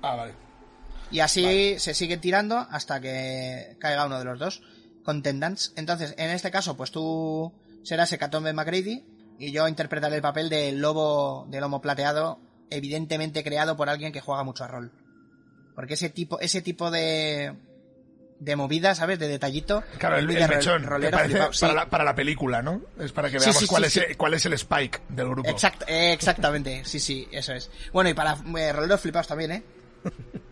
Ah, 0.00 0.14
vale. 0.14 0.34
Y 1.10 1.20
así 1.20 1.76
se 1.78 1.94
sigue 1.94 2.16
tirando 2.16 2.56
hasta 2.70 3.00
que 3.00 3.76
caiga 3.80 4.06
uno 4.06 4.18
de 4.18 4.24
los 4.24 4.38
dos 4.38 4.62
contendants. 5.04 5.72
Entonces, 5.76 6.14
en 6.18 6.30
este 6.30 6.50
caso, 6.50 6.76
pues 6.76 6.90
tú 6.92 7.52
serás 7.82 8.12
Hecatombe 8.12 8.52
McGrady 8.52 9.04
y 9.38 9.50
yo 9.52 9.66
interpretaré 9.66 10.16
el 10.16 10.22
papel 10.22 10.48
del 10.48 10.78
lobo 10.80 11.46
de 11.48 11.60
lomo 11.60 11.80
plateado, 11.80 12.38
evidentemente 12.70 13.42
creado 13.42 13.76
por 13.76 13.88
alguien 13.88 14.12
que 14.12 14.20
juega 14.20 14.44
mucho 14.44 14.64
a 14.64 14.68
rol. 14.68 14.92
Porque 15.74 15.94
ese 15.94 16.10
tipo, 16.10 16.38
ese 16.40 16.60
tipo 16.62 16.90
de 16.90 17.54
de 18.38 18.56
movida, 18.56 18.94
¿sabes? 18.94 19.18
De 19.18 19.28
detallito. 19.28 19.82
Claro, 19.98 20.16
el, 20.16 20.30
el 20.30 20.48
mechón, 20.48 20.82
rolero 20.84 21.10
parece 21.16 21.32
flipado. 21.34 21.52
Sí, 21.52 21.60
para, 21.60 21.74
la, 21.74 21.90
para 21.90 22.04
la 22.04 22.14
película, 22.14 22.62
¿no? 22.62 22.80
Es 22.98 23.12
para 23.12 23.28
que 23.30 23.38
veamos 23.38 23.56
sí, 23.56 23.66
cuál, 23.66 23.84
es, 23.84 23.96
el- 23.98 24.16
cuál 24.16 24.32
es 24.34 24.46
el 24.46 24.54
spike 24.54 25.02
del 25.10 25.28
grupo. 25.28 25.48
Exact- 25.50 25.84
eh, 25.88 26.12
exactamente, 26.14 26.82
sí, 26.86 27.00
sí, 27.00 27.28
eso 27.32 27.52
es. 27.52 27.70
Bueno, 27.92 28.08
y 28.08 28.14
para 28.14 28.38
eh, 28.58 28.72
roleros 28.72 29.00
flipados 29.00 29.26
también, 29.28 29.52
¿eh? 29.52 29.62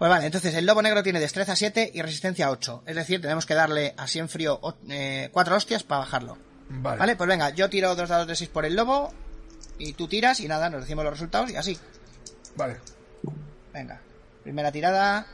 Pues 0.00 0.08
vale, 0.08 0.24
entonces 0.24 0.54
el 0.54 0.64
lobo 0.64 0.80
negro 0.80 1.02
tiene 1.02 1.20
destreza 1.20 1.54
7 1.54 1.90
y 1.92 2.00
resistencia 2.00 2.50
8. 2.50 2.84
Es 2.86 2.96
decir, 2.96 3.20
tenemos 3.20 3.44
que 3.44 3.54
darle 3.54 3.92
así 3.98 4.18
en 4.18 4.30
frío 4.30 4.58
4 4.58 5.54
hostias 5.56 5.82
para 5.82 5.98
bajarlo. 6.00 6.38
Vale. 6.70 6.98
Vale, 6.98 7.16
pues 7.16 7.28
venga, 7.28 7.50
yo 7.50 7.68
tiro 7.68 7.94
dos 7.94 8.08
dados 8.08 8.26
de 8.26 8.34
6 8.34 8.48
por 8.48 8.64
el 8.64 8.74
lobo 8.76 9.12
y 9.78 9.92
tú 9.92 10.08
tiras 10.08 10.40
y 10.40 10.48
nada, 10.48 10.70
nos 10.70 10.80
decimos 10.80 11.04
los 11.04 11.12
resultados 11.12 11.50
y 11.50 11.56
así. 11.56 11.78
Vale. 12.56 12.78
Venga, 13.74 14.00
primera 14.42 14.72
tirada, 14.72 15.26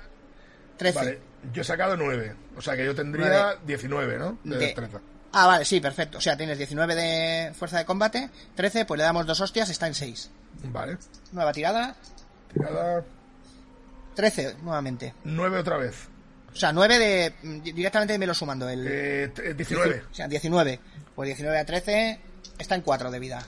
13. 0.78 0.99
Vale. 0.99 1.20
Yo 1.52 1.62
he 1.62 1.64
sacado 1.64 1.96
9. 1.96 2.35
O 2.56 2.61
sea 2.61 2.75
que 2.75 2.85
yo 2.85 2.92
tendría 2.92 3.26
Nueve. 3.28 3.61
19, 3.66 4.18
¿no? 4.18 4.38
De, 4.42 4.56
De- 4.58 4.64
destreza. 4.66 5.00
Ah, 5.32 5.46
vale, 5.46 5.64
sí, 5.64 5.80
perfecto. 5.80 6.18
O 6.18 6.20
sea, 6.20 6.37
tienes 6.37 6.58
19 6.58 6.94
de 6.96 7.54
fuerza 7.54 7.78
de 7.78 7.85
combate, 7.85 8.30
13, 8.56 8.85
pues 8.85 8.99
le 8.99 9.04
damos 9.04 9.26
dos 9.26 9.40
hostias, 9.40 9.68
está 9.70 9.87
en 9.87 9.94
6. 9.94 10.30
Vale. 10.64 10.99
Nueva 11.30 11.52
tirada, 11.52 11.94
Tirada 12.52 13.04
13 14.16 14.56
nuevamente. 14.62 15.14
9 15.23 15.58
otra 15.61 15.76
vez. 15.76 15.94
O 16.52 16.56
sea, 16.56 16.73
9 16.73 16.99
de. 16.99 17.35
directamente 17.73 18.18
me 18.18 18.26
lo 18.26 18.35
sumando. 18.35 18.68
El, 18.68 18.85
Eh, 18.88 19.28
t- 19.35 19.54
19. 19.54 20.02
O 20.11 20.14
sea, 20.14 20.26
19. 20.26 20.80
Pues 21.14 21.26
19 21.28 21.58
a 21.58 21.64
13 21.64 22.20
está 22.58 22.75
en 22.75 22.80
4 22.80 23.11
de 23.11 23.18
vida. 23.20 23.44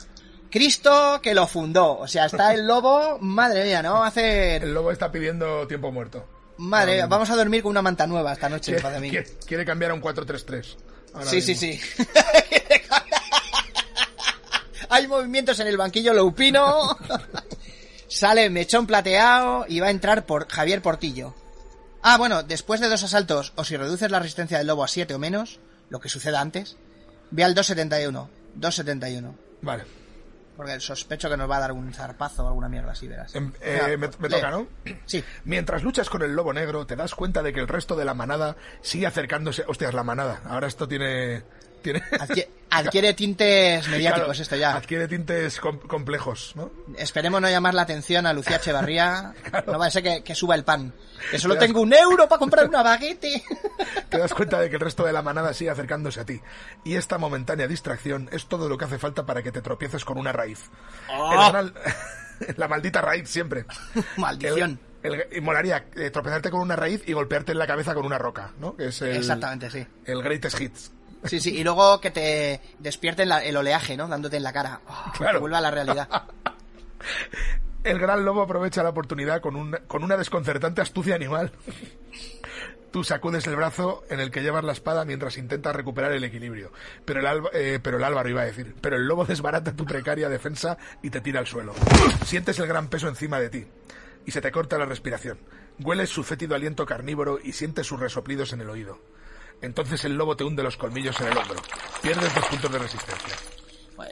Cristo 0.50 1.20
que 1.22 1.34
lo 1.34 1.46
fundó. 1.46 1.98
O 1.98 2.06
sea, 2.06 2.26
está 2.26 2.52
el 2.54 2.66
lobo. 2.66 3.18
Madre 3.20 3.64
mía, 3.64 3.82
¿no? 3.82 4.04
Hacer. 4.04 4.62
El 4.62 4.74
lobo 4.74 4.92
está 4.92 5.10
pidiendo 5.10 5.66
tiempo 5.66 5.90
muerto. 5.90 6.26
Madre 6.58 6.94
mía, 6.96 7.06
vamos 7.06 7.30
a 7.30 7.36
dormir 7.36 7.62
con 7.62 7.70
una 7.70 7.82
manta 7.82 8.06
nueva 8.06 8.32
esta 8.32 8.48
noche, 8.48 8.72
Quiere, 8.72 8.82
para 8.82 9.00
mí. 9.00 9.10
quiere- 9.10 9.30
quiere 9.46 9.64
cambiar 9.64 9.92
a 9.92 9.94
un 9.94 10.02
4-3-3. 10.02 10.76
ahora 11.14 11.26
Sí, 11.30 11.40
sí, 11.40 11.52
mismo. 11.52 12.04
sí. 12.04 12.08
Hay 14.90 15.06
movimientos 15.06 15.58
en 15.60 15.66
el 15.66 15.76
banquillo 15.76 16.14
loupino. 16.14 16.96
Sale 18.08 18.48
mechón 18.50 18.86
plateado 18.86 19.66
y 19.68 19.80
va 19.80 19.88
a 19.88 19.90
entrar 19.90 20.26
por 20.26 20.48
Javier 20.48 20.82
Portillo. 20.82 21.34
Ah, 22.02 22.16
bueno, 22.16 22.42
después 22.42 22.80
de 22.80 22.88
dos 22.88 23.02
asaltos, 23.02 23.52
o 23.56 23.64
si 23.64 23.76
reduces 23.76 24.10
la 24.10 24.18
resistencia 24.18 24.58
del 24.58 24.66
lobo 24.66 24.84
a 24.84 24.88
7 24.88 25.14
o 25.14 25.18
menos, 25.18 25.60
lo 25.90 26.00
que 26.00 26.08
suceda 26.08 26.40
antes, 26.40 26.76
ve 27.30 27.44
al 27.44 27.54
271. 27.54 28.30
271. 28.54 29.34
Vale. 29.62 29.84
Porque 30.56 30.80
sospecho 30.80 31.30
que 31.30 31.36
nos 31.36 31.48
va 31.48 31.58
a 31.58 31.60
dar 31.60 31.72
un 31.72 31.92
zarpazo 31.92 32.44
o 32.44 32.48
alguna 32.48 32.68
mierda 32.68 32.92
así, 32.92 33.06
verás. 33.06 33.32
Em- 33.34 33.52
eh, 33.60 33.96
me, 33.96 34.08
me 34.18 34.28
toca, 34.28 34.50
¿no? 34.50 34.66
Sí. 35.06 35.22
Mientras 35.44 35.84
luchas 35.84 36.10
con 36.10 36.22
el 36.22 36.34
lobo 36.34 36.52
negro, 36.52 36.84
te 36.86 36.96
das 36.96 37.14
cuenta 37.14 37.42
de 37.44 37.52
que 37.52 37.60
el 37.60 37.68
resto 37.68 37.94
de 37.94 38.04
la 38.04 38.14
manada 38.14 38.56
sigue 38.80 39.06
acercándose. 39.06 39.64
Hostias, 39.68 39.94
la 39.94 40.02
manada. 40.02 40.40
Ahora 40.46 40.66
esto 40.66 40.88
tiene. 40.88 41.44
Tiene... 41.82 42.02
Adquiere, 42.18 42.50
adquiere 42.70 43.14
tintes 43.14 43.88
mediáticos 43.88 44.24
Claro, 44.26 44.42
esto 44.42 44.56
ya. 44.56 44.74
Adquiere 44.76 45.08
tintes 45.08 45.58
com- 45.60 45.78
complejos, 45.80 46.52
¿no? 46.56 46.70
Esperemos 46.96 47.40
no 47.40 47.48
llamar 47.48 47.74
la 47.74 47.82
atención 47.82 48.26
a 48.26 48.32
Lucía 48.32 48.56
Echevarría. 48.56 49.34
No 49.66 49.78
va 49.78 49.86
a 49.86 49.90
ser 49.90 50.02
que, 50.02 50.22
que 50.22 50.34
suba 50.34 50.54
el 50.54 50.64
pan. 50.64 50.92
Que 51.30 51.38
solo 51.38 51.54
das- 51.54 51.64
tengo 51.66 51.80
un 51.80 51.92
euro 51.94 52.28
para 52.28 52.38
comprar 52.38 52.68
una 52.68 52.82
baguette. 52.82 53.42
Te 54.08 54.18
das 54.18 54.32
cuenta 54.34 54.60
de 54.60 54.68
que 54.70 54.76
el 54.76 54.80
resto 54.80 55.04
de 55.04 55.12
la 55.12 55.22
manada 55.22 55.52
sigue 55.54 55.70
acercándose 55.70 56.20
a 56.20 56.24
ti. 56.24 56.40
Y 56.84 56.96
esta 56.96 57.18
momentánea 57.18 57.66
distracción 57.66 58.28
es 58.32 58.46
todo 58.46 58.68
lo 58.68 58.76
que 58.78 58.84
hace 58.86 58.98
falta 58.98 59.26
para 59.26 59.42
que 59.42 59.52
te 59.52 59.60
tropieces 59.60 60.04
con 60.04 60.18
una 60.18 60.32
raíz. 60.32 60.60
Oh. 61.10 61.50
Gran- 61.50 61.74
la 62.56 62.68
maldita 62.68 63.00
raíz 63.00 63.28
siempre. 63.28 63.64
Maldición. 64.16 64.78
El- 65.02 65.14
el- 65.14 65.26
y 65.36 65.40
molaría 65.40 65.86
eh, 65.96 66.10
tropezarte 66.10 66.50
con 66.50 66.60
una 66.60 66.74
raíz 66.76 67.02
y 67.06 67.12
golpearte 67.12 67.52
en 67.52 67.58
la 67.58 67.66
cabeza 67.66 67.94
con 67.94 68.04
una 68.06 68.18
roca, 68.18 68.52
¿no? 68.58 68.74
Que 68.76 68.88
es 68.88 69.00
el, 69.02 69.16
Exactamente, 69.16 69.70
sí. 69.70 69.86
el 70.04 70.22
greatest 70.22 70.60
hits. 70.60 70.92
Sí, 71.24 71.40
sí. 71.40 71.56
Y 71.56 71.64
luego 71.64 72.00
que 72.00 72.10
te 72.10 72.60
despierten 72.78 73.30
el 73.32 73.56
oleaje, 73.56 73.96
¿no? 73.96 74.06
Dándote 74.08 74.36
en 74.36 74.42
la 74.44 74.52
cara. 74.52 74.80
Oh, 74.88 75.12
Claro. 75.16 75.38
Que 75.38 75.40
vuelva 75.40 75.58
a 75.58 75.62
la 75.62 75.70
realidad. 75.70 76.08
El 77.84 77.98
gran 77.98 78.24
lobo 78.24 78.42
aprovecha 78.42 78.82
la 78.82 78.90
oportunidad 78.90 79.40
con, 79.40 79.56
un- 79.56 79.78
con 79.86 80.02
una 80.04 80.16
desconcertante 80.16 80.80
astucia 80.82 81.14
animal. 81.14 81.52
Tú 82.90 83.04
sacudes 83.04 83.46
el 83.46 83.54
brazo 83.56 84.02
en 84.10 84.18
el 84.20 84.30
que 84.30 84.42
llevas 84.42 84.64
la 84.64 84.72
espada 84.72 85.04
mientras 85.04 85.36
intentas 85.38 85.76
recuperar 85.76 86.12
el 86.12 86.24
equilibrio. 86.24 86.72
Pero 87.04 87.20
el, 87.20 87.26
alba- 87.26 87.50
eh, 87.52 87.78
pero 87.82 87.98
el 87.98 88.04
álvaro 88.04 88.28
iba 88.28 88.42
a 88.42 88.46
decir. 88.46 88.74
Pero 88.80 88.96
el 88.96 89.06
lobo 89.06 89.24
desbarata 89.24 89.76
tu 89.76 89.84
precaria 89.84 90.28
defensa 90.28 90.76
y 91.02 91.10
te 91.10 91.20
tira 91.20 91.40
al 91.40 91.46
suelo. 91.46 91.74
Sientes 92.24 92.58
el 92.58 92.66
gran 92.66 92.88
peso 92.88 93.08
encima 93.08 93.38
de 93.40 93.50
ti. 93.50 93.66
Y 94.26 94.30
se 94.32 94.40
te 94.40 94.50
corta 94.50 94.76
la 94.78 94.84
respiración. 94.86 95.38
Hueles 95.80 96.10
su 96.10 96.24
fétido 96.24 96.54
aliento 96.56 96.84
carnívoro 96.84 97.38
y 97.42 97.52
sientes 97.52 97.86
sus 97.86 98.00
resoplidos 98.00 98.52
en 98.52 98.60
el 98.62 98.70
oído. 98.70 99.00
Entonces 99.60 100.04
el 100.04 100.14
lobo 100.14 100.36
te 100.36 100.44
hunde 100.44 100.62
los 100.62 100.76
colmillos 100.76 101.20
en 101.20 101.28
el 101.28 101.38
hombro. 101.38 101.56
Pierdes 102.02 102.34
dos 102.34 102.44
puntos 102.46 102.70
de 102.72 102.78
resistencia. 102.78 103.34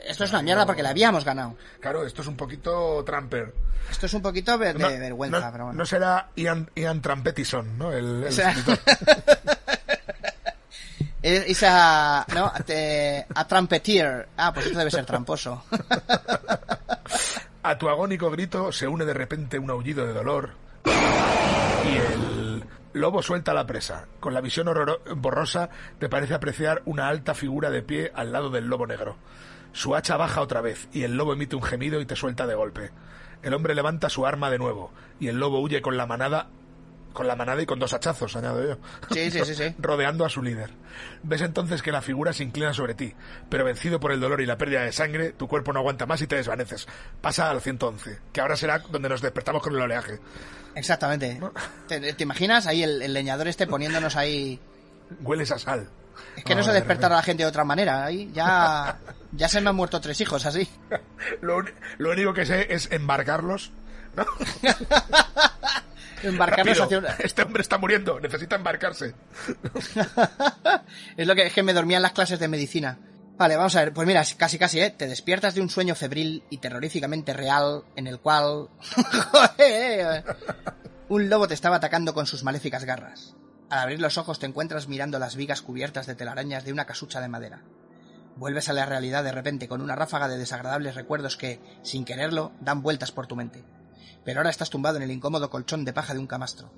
Esto 0.05 0.25
es 0.25 0.29
una 0.31 0.41
mierda 0.41 0.65
porque 0.65 0.83
la 0.83 0.89
habíamos 0.89 1.23
ganado. 1.23 1.55
Claro, 1.79 2.05
esto 2.05 2.21
es 2.21 2.27
un 2.27 2.35
poquito 2.35 3.03
tramper. 3.05 3.53
Esto 3.89 4.05
es 4.05 4.13
un 4.13 4.21
poquito 4.21 4.57
de 4.57 4.73
No- 4.73 4.87
vergüenza, 4.89 5.39
no- 5.39 5.51
pero 5.51 5.63
bueno. 5.65 5.77
no 5.79 5.85
será 5.85 6.29
Ian, 6.35 6.69
Ian 6.75 7.01
Trampetison, 7.01 7.77
¿no? 7.77 7.93
El, 7.93 8.23
el 8.23 8.27
O 8.27 8.31
sea- 8.31 8.49
escritor. 8.51 8.77
Esa, 11.21 12.25
¿no? 12.33 12.51
Te- 12.65 13.25
a 13.33 13.47
trampeteer. 13.47 14.29
Ah, 14.37 14.53
pues 14.53 14.67
esto 14.67 14.77
debe 14.79 14.91
ser 14.91 15.05
tramposo. 15.05 15.63
A 17.63 17.77
tu 17.77 17.89
agónico 17.89 18.29
grito 18.31 18.71
se 18.71 18.87
une 18.87 19.03
de 19.03 19.13
repente 19.13 19.59
un 19.59 19.69
aullido 19.69 20.05
de 20.07 20.13
dolor 20.13 20.51
y 20.85 21.97
el 21.97 22.63
lobo 22.99 23.21
suelta 23.21 23.51
a 23.51 23.55
la 23.55 23.65
presa. 23.65 24.07
Con 24.19 24.33
la 24.33 24.41
visión 24.41 24.67
borrosa 25.15 25.69
te 25.99 26.09
parece 26.09 26.33
apreciar 26.33 26.81
una 26.85 27.07
alta 27.07 27.33
figura 27.33 27.69
de 27.69 27.81
pie 27.81 28.11
al 28.13 28.31
lado 28.31 28.49
del 28.49 28.67
lobo 28.67 28.87
negro. 28.87 29.17
Su 29.73 29.95
hacha 29.95 30.17
baja 30.17 30.41
otra 30.41 30.61
vez 30.61 30.87
y 30.91 31.03
el 31.03 31.15
lobo 31.15 31.33
emite 31.33 31.55
un 31.55 31.63
gemido 31.63 32.01
y 32.01 32.05
te 32.05 32.15
suelta 32.15 32.47
de 32.47 32.55
golpe. 32.55 32.91
El 33.43 33.53
hombre 33.53 33.75
levanta 33.75 34.09
su 34.09 34.25
arma 34.25 34.49
de 34.49 34.57
nuevo 34.57 34.91
y 35.19 35.27
el 35.27 35.39
lobo 35.39 35.59
huye 35.59 35.81
con 35.81 35.97
la 35.97 36.05
manada 36.05 36.49
con 37.17 37.25
la 37.25 37.35
manada 37.35 37.59
y 37.59 37.65
con 37.65 37.79
dos 37.79 37.93
hachazos, 37.93 38.35
añado 38.35 38.63
yo. 38.63 38.77
Sí, 39.09 39.31
sí, 39.31 39.43
sí, 39.43 39.55
sí. 39.55 39.75
rodeando 39.79 40.23
a 40.23 40.29
su 40.29 40.43
líder. 40.43 40.69
Ves 41.23 41.41
entonces 41.41 41.81
que 41.81 41.91
la 41.91 42.03
figura 42.03 42.31
se 42.31 42.43
inclina 42.43 42.75
sobre 42.75 42.93
ti, 42.93 43.11
pero 43.49 43.65
vencido 43.65 43.99
por 43.99 44.11
el 44.11 44.19
dolor 44.19 44.39
y 44.39 44.45
la 44.45 44.59
pérdida 44.59 44.83
de 44.83 44.91
sangre, 44.91 45.31
tu 45.31 45.47
cuerpo 45.47 45.73
no 45.73 45.79
aguanta 45.79 46.05
más 46.05 46.21
y 46.21 46.27
te 46.27 46.35
desvaneces. 46.35 46.87
Pasa 47.19 47.49
al 47.49 47.59
111, 47.59 48.19
que 48.31 48.39
ahora 48.39 48.55
será 48.55 48.77
donde 48.91 49.09
nos 49.09 49.23
despertamos 49.23 49.63
con 49.63 49.73
el 49.73 49.81
oleaje. 49.81 50.19
Exactamente. 50.77 51.39
¿Te, 51.87 52.13
te 52.13 52.23
imaginas 52.23 52.67
ahí 52.67 52.83
el, 52.83 53.01
el 53.01 53.13
leñador 53.13 53.47
este 53.47 53.67
poniéndonos 53.67 54.15
ahí? 54.15 54.59
Hueles 55.21 55.51
a 55.51 55.59
sal. 55.59 55.89
Es 56.35 56.43
que 56.43 56.55
no 56.55 56.61
Ah, 56.61 56.63
se 56.63 56.71
de 56.71 56.75
despertará 56.77 57.15
a 57.15 57.19
la 57.19 57.23
gente 57.23 57.43
de 57.43 57.49
otra 57.49 57.63
manera. 57.63 58.05
Ahí 58.05 58.29
ya, 58.33 58.99
ya 59.31 59.47
se 59.47 59.61
me 59.61 59.69
han 59.69 59.75
muerto 59.75 59.99
tres 60.01 60.19
hijos 60.21 60.45
así. 60.45 60.67
Lo, 61.41 61.63
único 62.11 62.33
que 62.33 62.45
sé 62.45 62.73
es 62.73 62.91
embarcarlos. 62.91 63.71
¿no? 64.15 64.25
Embarcarnos 66.23 66.79
Rápido, 66.79 66.85
hacia 66.85 66.97
una... 66.99 67.09
Este 67.19 67.43
hombre 67.43 67.61
está 67.61 67.77
muriendo, 67.77 68.19
necesita 68.19 68.55
embarcarse. 68.55 69.13
es 71.15 71.27
lo 71.27 71.35
que 71.35 71.45
es 71.45 71.53
que 71.53 71.61
me 71.61 71.73
dormía 71.73 71.97
en 71.97 72.03
las 72.03 72.13
clases 72.13 72.39
de 72.39 72.47
medicina. 72.47 72.97
Vale, 73.37 73.55
vamos 73.55 73.75
a 73.75 73.81
ver. 73.81 73.93
Pues 73.93 74.07
mira, 74.07 74.23
casi 74.35 74.57
casi, 74.57 74.79
¿eh? 74.79 74.89
Te 74.89 75.07
despiertas 75.07 75.53
de 75.53 75.61
un 75.61 75.69
sueño 75.69 75.93
febril 75.93 76.43
y 76.49 76.57
terroríficamente 76.57 77.33
real 77.33 77.83
en 77.95 78.07
el 78.07 78.19
cual... 78.19 78.69
Un 81.09 81.29
lobo 81.29 81.47
te 81.47 81.53
estaba 81.53 81.77
atacando 81.77 82.13
con 82.13 82.25
sus 82.25 82.43
maléficas 82.43 82.83
garras. 82.83 83.35
Al 83.69 83.79
abrir 83.79 84.01
los 84.01 84.17
ojos 84.17 84.39
te 84.39 84.45
encuentras 84.45 84.87
mirando 84.87 85.19
las 85.19 85.35
vigas 85.35 85.61
cubiertas 85.61 86.07
de 86.07 86.15
telarañas 86.15 86.65
de 86.65 86.73
una 86.73 86.85
casucha 86.85 87.21
de 87.21 87.29
madera. 87.29 87.61
Vuelves 88.35 88.69
a 88.69 88.73
la 88.73 88.85
realidad 88.85 89.23
de 89.23 89.31
repente 89.31 89.67
con 89.67 89.81
una 89.81 89.95
ráfaga 89.95 90.27
de 90.27 90.37
desagradables 90.37 90.95
recuerdos 90.95 91.37
que, 91.37 91.61
sin 91.83 92.05
quererlo, 92.05 92.51
dan 92.59 92.81
vueltas 92.81 93.11
por 93.11 93.27
tu 93.27 93.35
mente. 93.35 93.63
Pero 94.25 94.39
ahora 94.39 94.49
estás 94.49 94.69
tumbado 94.69 94.97
en 94.97 95.03
el 95.03 95.11
incómodo 95.11 95.49
colchón 95.49 95.85
de 95.85 95.93
paja 95.93 96.13
de 96.13 96.19
un 96.19 96.27
camastro. 96.27 96.71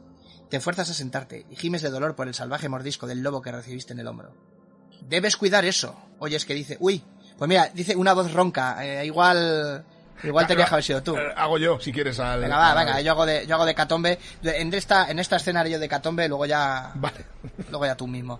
Te 0.49 0.59
fuerzas 0.59 0.89
a 0.89 0.93
sentarte 0.93 1.45
y 1.49 1.55
gimes 1.55 1.81
de 1.81 1.89
dolor 1.89 2.15
por 2.15 2.27
el 2.27 2.35
salvaje 2.35 2.69
mordisco 2.69 3.07
del 3.07 3.21
lobo 3.21 3.41
que 3.41 3.51
recibiste 3.51 3.93
en 3.93 3.99
el 3.99 4.07
hombro. 4.07 4.58
Debes 5.01 5.35
cuidar 5.37 5.65
eso. 5.65 5.95
Oyes 6.19 6.45
que 6.45 6.53
dice, 6.53 6.77
uy, 6.79 7.03
pues 7.37 7.47
mira, 7.47 7.69
dice 7.73 7.95
una 7.95 8.13
voz 8.13 8.31
ronca, 8.33 8.83
eh, 8.85 9.05
igual... 9.05 9.83
Igual 10.21 10.45
que 10.47 10.61
haber 10.61 10.83
sido 10.83 11.01
tú. 11.01 11.15
Eh, 11.15 11.33
hago 11.33 11.57
yo, 11.57 11.79
si 11.79 11.93
quieres, 11.93 12.19
al... 12.19 12.41
Venga, 12.41 12.57
va, 12.57 12.71
al- 12.71 12.77
venga, 12.85 12.99
yo 13.01 13.11
hago 13.13 13.25
de, 13.25 13.47
yo 13.47 13.55
hago 13.55 13.65
de 13.65 13.73
catombe. 13.73 14.19
En 14.43 14.73
esta, 14.73 15.09
en 15.09 15.17
esta 15.17 15.37
escena 15.37 15.65
yo 15.65 15.79
de 15.79 15.87
catombe, 15.87 16.27
luego 16.27 16.45
ya, 16.45 16.91
Vale. 16.95 17.25
luego 17.69 17.85
ya 17.85 17.95
tú 17.95 18.05
mismo. 18.05 18.37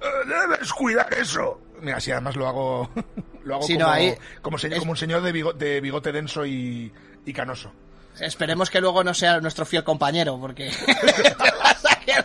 Eh, 0.00 0.06
Debes 0.26 0.72
cuidar 0.72 1.12
eso. 1.12 1.60
Mira, 1.82 2.00
si 2.00 2.10
además 2.10 2.36
lo 2.36 2.48
hago... 2.48 2.90
Lo 3.44 3.56
hago 3.56 3.64
Sí, 3.66 3.74
como, 3.74 3.86
no, 3.86 3.92
ahí- 3.92 4.14
como, 4.40 4.56
se- 4.56 4.68
es- 4.68 4.78
como 4.78 4.92
un 4.92 4.96
señor 4.96 5.20
de 5.20 5.32
bigote, 5.32 5.64
de 5.64 5.80
bigote 5.80 6.12
denso 6.12 6.46
y, 6.46 6.92
y 7.26 7.32
canoso. 7.32 7.72
Esperemos 8.20 8.70
que 8.70 8.80
luego 8.80 9.02
no 9.02 9.14
sea 9.14 9.40
nuestro 9.40 9.66
fiel 9.66 9.82
compañero, 9.84 10.38
porque 10.40 10.70
te 10.86 11.34
vas 11.58 11.84
a 11.90 11.96
quedar 12.00 12.24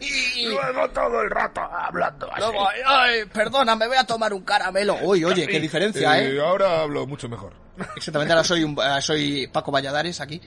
ahí. 0.00 0.46
Luego 0.46 0.90
todo 0.90 1.20
el 1.22 1.30
rato 1.30 1.60
hablando 1.60 2.30
así. 2.32 2.40
Luego, 2.40 2.68
ay, 2.86 3.24
perdona, 3.32 3.74
me 3.76 3.86
voy 3.88 3.96
a 3.96 4.04
tomar 4.04 4.32
un 4.32 4.42
caramelo. 4.42 4.96
Uy, 5.02 5.24
oye, 5.24 5.46
qué 5.46 5.60
diferencia, 5.60 6.20
¿eh? 6.20 6.40
Ahora 6.40 6.82
hablo 6.82 7.06
mucho 7.06 7.28
mejor. 7.28 7.52
Exactamente, 7.96 8.32
ahora 8.32 8.44
soy, 8.44 8.64
un, 8.64 8.76
eh, 8.82 9.00
soy 9.02 9.46
Paco 9.48 9.70
Valladares 9.72 10.20
aquí. 10.20 10.40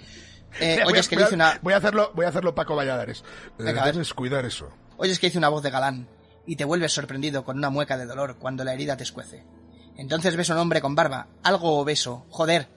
Eh, 0.60 0.80
Voy 0.84 0.92
oye, 0.92 0.98
a- 0.98 1.00
es 1.00 1.08
que 1.08 1.16
voy 1.16 1.24
dice 1.24 1.36
una, 1.36 1.58
Voy 1.62 1.74
a 1.74 1.78
hacerlo, 1.78 2.12
voy 2.14 2.26
a 2.26 2.30
hacerlo 2.30 2.54
Paco 2.54 2.76
Valladares. 2.76 3.24
Eh, 3.58 3.64
Venga, 3.64 3.86
debes 3.86 4.14
cuidar 4.14 4.44
eso. 4.46 4.70
oyes 4.98 5.18
que 5.18 5.28
dice 5.28 5.38
una 5.38 5.48
voz 5.50 5.64
de 5.64 5.70
galán 5.70 6.10
y 6.46 6.56
te 6.58 6.66
vuelves 6.66 6.92
sorprendido 6.94 7.46
con 7.46 7.58
una 7.58 7.70
mueca 7.70 7.98
de 7.98 8.06
dolor 8.06 8.36
cuando 8.38 8.64
la 8.66 8.74
herida 8.74 8.98
te 8.98 9.04
escuece. 9.04 9.46
Entonces 9.98 10.36
ves 10.36 10.50
a 10.50 10.54
un 10.56 10.60
hombre 10.60 10.82
con 10.82 10.94
barba, 10.96 11.28
algo 11.44 11.78
obeso, 11.80 12.26
joder. 12.30 12.68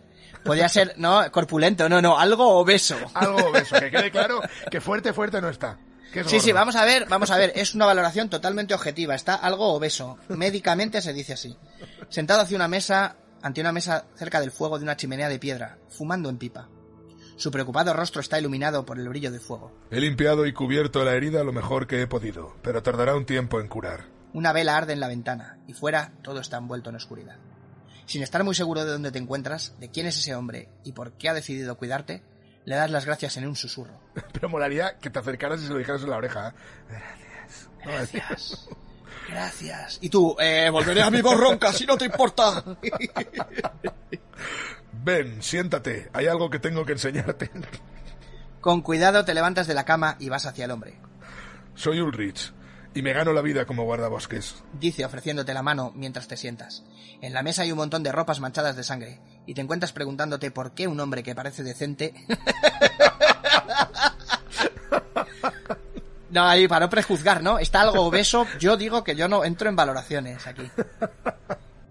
Podría 0.44 0.68
ser, 0.68 0.94
no, 0.98 1.30
corpulento, 1.32 1.88
no, 1.88 2.00
no, 2.02 2.18
algo 2.18 2.58
obeso. 2.58 2.96
Algo 3.14 3.50
de 3.50 3.60
eso, 3.60 3.76
que 3.80 3.90
quede 3.90 4.10
claro 4.12 4.40
que 4.70 4.80
fuerte, 4.80 5.12
fuerte 5.12 5.40
no 5.40 5.48
está. 5.48 5.78
Que 6.14 6.20
es 6.20 6.30
Sí, 6.30 6.38
sí, 6.38 6.52
vamos 6.52 6.76
a 6.76 6.84
ver, 6.84 7.06
vamos 7.08 7.32
a 7.32 7.36
ver, 7.36 7.52
es 7.56 7.74
una 7.74 7.86
valoración 7.86 8.30
totalmente 8.30 8.72
objetiva, 8.72 9.16
está 9.16 9.34
algo 9.34 9.74
obeso, 9.74 10.16
médicamente 10.28 11.02
se 11.02 11.12
dice 11.12 11.32
así. 11.32 11.56
Sentado 12.08 12.40
hacia 12.40 12.54
una 12.54 12.68
mesa, 12.68 13.16
ante 13.42 13.60
una 13.60 13.72
mesa 13.72 14.06
cerca 14.14 14.40
del 14.40 14.52
fuego 14.52 14.78
de 14.78 14.84
una 14.84 14.96
chimenea 14.96 15.28
de 15.28 15.40
piedra, 15.40 15.78
fumando 15.88 16.30
en 16.30 16.38
pipa. 16.38 16.68
Su 17.36 17.50
preocupado 17.50 17.92
rostro 17.92 18.20
está 18.20 18.38
iluminado 18.38 18.86
por 18.86 18.96
el 19.00 19.08
brillo 19.08 19.32
del 19.32 19.40
fuego. 19.40 19.72
He 19.90 19.98
limpiado 19.98 20.46
y 20.46 20.52
cubierto 20.52 21.04
la 21.04 21.14
herida 21.14 21.42
lo 21.42 21.52
mejor 21.52 21.88
que 21.88 22.00
he 22.00 22.06
podido, 22.06 22.54
pero 22.62 22.84
tardará 22.84 23.16
un 23.16 23.26
tiempo 23.26 23.58
en 23.58 23.66
curar. 23.66 24.04
Una 24.32 24.52
vela 24.52 24.76
arde 24.76 24.92
en 24.92 25.00
la 25.00 25.08
ventana, 25.08 25.58
y 25.66 25.72
fuera 25.72 26.12
todo 26.22 26.38
está 26.38 26.58
envuelto 26.58 26.90
en 26.90 26.96
oscuridad. 26.96 27.38
Sin 28.06 28.22
estar 28.22 28.44
muy 28.44 28.54
seguro 28.54 28.84
de 28.84 28.92
dónde 28.92 29.10
te 29.10 29.18
encuentras, 29.18 29.74
de 29.80 29.90
quién 29.90 30.06
es 30.06 30.16
ese 30.16 30.36
hombre 30.36 30.68
y 30.84 30.92
por 30.92 31.14
qué 31.14 31.28
ha 31.28 31.34
decidido 31.34 31.76
cuidarte, 31.76 32.22
le 32.64 32.76
das 32.76 32.90
las 32.90 33.04
gracias 33.04 33.36
en 33.36 33.46
un 33.46 33.56
susurro. 33.56 34.00
Pero 34.32 34.48
molaría 34.48 34.98
que 34.98 35.10
te 35.10 35.18
acercaras 35.18 35.62
y 35.62 35.66
se 35.66 35.72
lo 35.72 35.78
dijeras 35.78 36.02
en 36.02 36.10
la 36.10 36.16
oreja. 36.16 36.48
¿eh? 36.48 36.52
Gracias. 37.84 38.68
Gracias. 39.28 39.98
Y 40.02 40.10
tú, 40.10 40.36
eh, 40.38 40.68
volveré 40.70 41.02
a 41.02 41.10
mi 41.10 41.22
voz 41.22 41.38
ronca 41.38 41.72
si 41.72 41.86
no 41.86 41.96
te 41.96 42.04
importa. 42.04 42.62
Ven, 44.92 45.42
siéntate. 45.42 46.10
Hay 46.12 46.26
algo 46.26 46.50
que 46.50 46.58
tengo 46.58 46.84
que 46.84 46.92
enseñarte. 46.92 47.50
Con 48.60 48.82
cuidado 48.82 49.24
te 49.24 49.34
levantas 49.34 49.66
de 49.66 49.74
la 49.74 49.84
cama 49.84 50.16
y 50.18 50.28
vas 50.28 50.46
hacia 50.46 50.66
el 50.66 50.70
hombre. 50.70 50.98
Soy 51.74 52.00
Ulrich 52.00 52.52
y 52.94 53.02
me 53.02 53.12
gano 53.12 53.32
la 53.32 53.42
vida 53.42 53.66
como 53.66 53.84
guardabosques. 53.84 54.62
Dice 54.72 55.04
ofreciéndote 55.04 55.52
la 55.52 55.62
mano 55.62 55.92
mientras 55.94 56.28
te 56.28 56.36
sientas. 56.36 56.84
En 57.20 57.32
la 57.32 57.42
mesa 57.42 57.62
hay 57.62 57.72
un 57.72 57.78
montón 57.78 58.02
de 58.02 58.12
ropas 58.12 58.40
manchadas 58.40 58.76
de 58.76 58.84
sangre 58.84 59.20
y 59.46 59.54
te 59.54 59.60
encuentras 59.60 59.92
preguntándote 59.92 60.50
por 60.50 60.72
qué 60.72 60.86
un 60.86 61.00
hombre 61.00 61.22
que 61.22 61.34
parece 61.34 61.62
decente... 61.62 62.14
No, 66.30 66.42
ahí 66.42 66.66
para 66.66 66.86
no 66.86 66.90
prejuzgar, 66.90 67.44
¿no? 67.44 67.60
Está 67.60 67.82
algo 67.82 68.02
obeso. 68.02 68.44
Yo 68.58 68.76
digo 68.76 69.04
que 69.04 69.14
yo 69.14 69.28
no 69.28 69.44
entro 69.44 69.68
en 69.68 69.76
valoraciones 69.76 70.48
aquí. 70.48 70.68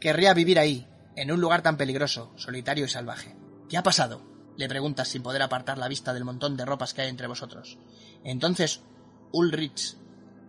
Querría 0.01 0.33
vivir 0.33 0.59
ahí, 0.59 0.85
en 1.15 1.31
un 1.31 1.39
lugar 1.39 1.61
tan 1.61 1.77
peligroso, 1.77 2.33
solitario 2.35 2.83
y 2.83 2.89
salvaje. 2.89 3.37
¿Qué 3.69 3.77
ha 3.77 3.83
pasado? 3.83 4.21
Le 4.57 4.67
preguntas 4.67 5.07
sin 5.07 5.23
poder 5.23 5.41
apartar 5.41 5.77
la 5.77 5.87
vista 5.87 6.13
del 6.13 6.25
montón 6.25 6.57
de 6.57 6.65
ropas 6.65 6.93
que 6.93 7.03
hay 7.03 7.07
entre 7.07 7.27
vosotros. 7.27 7.77
Entonces 8.25 8.81
Ulrich 9.31 9.95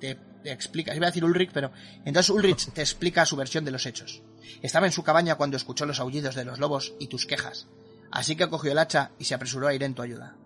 te, 0.00 0.18
te 0.44 0.52
explica, 0.52 0.94
iba 0.94 1.06
a 1.06 1.10
decir 1.10 1.24
Ulrich, 1.24 1.50
pero 1.52 1.72
entonces 2.04 2.28
Ulrich 2.28 2.70
te 2.70 2.82
explica 2.82 3.24
su 3.24 3.34
versión 3.34 3.64
de 3.64 3.70
los 3.70 3.86
hechos. 3.86 4.22
Estaba 4.60 4.84
en 4.84 4.92
su 4.92 5.02
cabaña 5.02 5.36
cuando 5.36 5.56
escuchó 5.56 5.86
los 5.86 6.00
aullidos 6.00 6.34
de 6.34 6.44
los 6.44 6.58
lobos 6.58 6.94
y 7.00 7.08
tus 7.08 7.24
quejas, 7.24 7.66
así 8.12 8.36
que 8.36 8.50
cogió 8.50 8.70
el 8.72 8.78
hacha 8.78 9.12
y 9.18 9.24
se 9.24 9.34
apresuró 9.34 9.68
a 9.68 9.74
ir 9.74 9.82
en 9.82 9.94
tu 9.94 10.02
ayuda. 10.02 10.36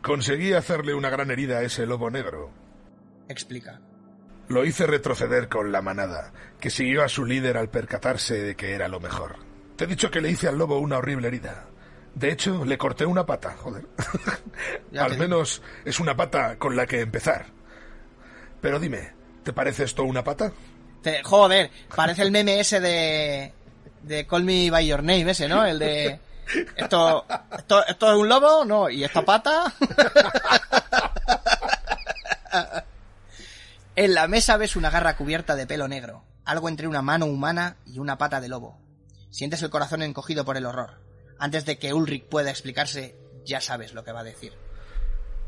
Conseguí 0.00 0.52
hacerle 0.52 0.94
una 0.94 1.10
gran 1.10 1.32
herida 1.32 1.58
a 1.58 1.62
ese 1.62 1.86
lobo 1.86 2.08
negro. 2.08 2.52
Explica. 3.28 3.80
Lo 4.48 4.64
hice 4.64 4.86
retroceder 4.86 5.48
con 5.48 5.72
la 5.72 5.82
manada, 5.82 6.32
que 6.60 6.70
siguió 6.70 7.02
a 7.02 7.08
su 7.08 7.24
líder 7.24 7.56
al 7.56 7.68
percatarse 7.68 8.40
de 8.40 8.54
que 8.54 8.74
era 8.74 8.86
lo 8.86 9.00
mejor. 9.00 9.38
Te 9.74 9.84
he 9.84 9.88
dicho 9.88 10.10
que 10.10 10.20
le 10.20 10.30
hice 10.30 10.46
al 10.46 10.58
lobo 10.58 10.78
una 10.78 10.98
horrible 10.98 11.28
herida. 11.28 11.66
De 12.14 12.30
hecho, 12.30 12.64
le 12.64 12.78
corté 12.78 13.06
una 13.06 13.26
pata, 13.26 13.56
joder. 13.56 13.88
Al 14.98 15.18
menos 15.18 15.62
es 15.84 15.98
una 15.98 16.14
pata 16.14 16.58
con 16.58 16.76
la 16.76 16.86
que 16.86 17.00
empezar. 17.00 17.46
Pero 18.60 18.78
dime, 18.78 19.14
¿te 19.42 19.52
parece 19.52 19.84
esto 19.84 20.04
una 20.04 20.22
pata? 20.24 20.52
Te- 21.02 21.22
joder, 21.22 21.70
parece 21.94 22.22
el 22.22 22.30
meme 22.30 22.60
ese 22.60 22.80
de 22.80 23.52
de 24.02 24.26
Call 24.26 24.44
Me 24.44 24.70
by 24.70 24.86
Your 24.86 25.02
Name 25.02 25.30
ese, 25.30 25.48
¿no? 25.48 25.64
El 25.64 25.78
de 25.78 26.20
esto 26.76 27.24
esto, 27.56 27.86
esto 27.86 28.12
es 28.12 28.18
un 28.18 28.28
lobo, 28.28 28.64
no, 28.64 28.90
y 28.90 29.04
esta 29.04 29.22
pata. 29.24 29.72
En 33.94 34.14
la 34.14 34.26
mesa 34.26 34.56
ves 34.56 34.76
una 34.76 34.90
garra 34.90 35.16
cubierta 35.16 35.54
de 35.54 35.66
pelo 35.66 35.86
negro, 35.88 36.24
algo 36.44 36.68
entre 36.68 36.88
una 36.88 37.02
mano 37.02 37.26
humana 37.26 37.76
y 37.86 37.98
una 37.98 38.16
pata 38.18 38.40
de 38.40 38.48
lobo. 38.48 38.78
Sientes 39.30 39.62
el 39.62 39.70
corazón 39.70 40.02
encogido 40.02 40.44
por 40.44 40.56
el 40.56 40.66
horror. 40.66 41.00
Antes 41.38 41.64
de 41.64 41.78
que 41.78 41.92
Ulrich 41.92 42.24
pueda 42.24 42.50
explicarse, 42.50 43.16
ya 43.44 43.60
sabes 43.60 43.92
lo 43.94 44.04
que 44.04 44.12
va 44.12 44.20
a 44.20 44.24
decir. 44.24 44.52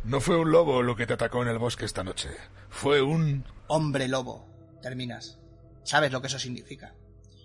No 0.04 0.20
fue 0.20 0.36
un 0.36 0.52
lobo 0.52 0.82
lo 0.82 0.96
que 0.96 1.06
te 1.06 1.14
atacó 1.14 1.40
en 1.40 1.48
el 1.48 1.58
bosque 1.58 1.86
esta 1.86 2.04
noche. 2.04 2.28
Fue 2.68 3.00
un... 3.00 3.44
Hombre 3.68 4.06
lobo. 4.06 4.46
Terminas. 4.82 5.38
Sabes 5.82 6.12
lo 6.12 6.20
que 6.20 6.26
eso 6.26 6.38
significa. 6.38 6.94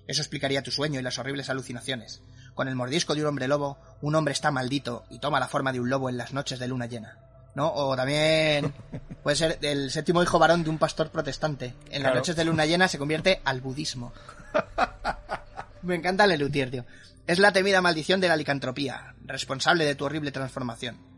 Eso 0.08 0.22
explicaría 0.22 0.62
tu 0.62 0.70
sueño 0.70 1.00
y 1.00 1.04
las 1.04 1.20
horribles 1.20 1.50
alucinaciones. 1.50 2.22
Con 2.56 2.68
el 2.68 2.76
mordisco 2.76 3.16
de 3.16 3.22
un 3.22 3.28
hombre 3.28 3.48
lobo, 3.48 3.78
un 4.02 4.14
hombre 4.16 4.34
está 4.34 4.52
maldito 4.52 5.06
y 5.10 5.20
toma 5.20 5.40
la 5.40 5.48
forma 5.48 5.72
de 5.72 5.80
un 5.80 5.90
lobo 5.90 6.10
en 6.10 6.18
las 6.18 6.34
noches 6.34 6.60
de 6.60 6.68
luna 6.68 6.88
llena. 6.88 7.20
¿No? 7.56 7.72
O 7.74 7.96
también 7.96 8.74
puede 9.24 9.38
ser 9.38 9.58
el 9.62 9.90
séptimo 9.90 10.22
hijo 10.22 10.38
varón 10.38 10.66
de 10.66 10.70
un 10.70 10.80
pastor 10.80 11.12
protestante. 11.12 11.76
En 11.92 12.04
las 12.04 12.14
noches 12.14 12.36
de 12.36 12.44
luna 12.44 12.66
llena 12.66 12.90
se 12.90 12.98
convierte 12.98 13.40
al 13.46 13.62
budismo. 13.62 14.12
Me 15.82 15.96
encanta 15.96 16.28
Lelutier, 16.28 16.70
tío. 16.70 16.86
Es 17.26 17.40
la 17.40 17.54
temida 17.54 17.82
maldición 17.82 18.20
de 18.20 18.28
la 18.28 18.36
licantropía, 18.36 19.16
responsable 19.24 19.86
de 19.86 19.96
tu 19.96 20.04
horrible 20.04 20.34
transformación. 20.34 21.09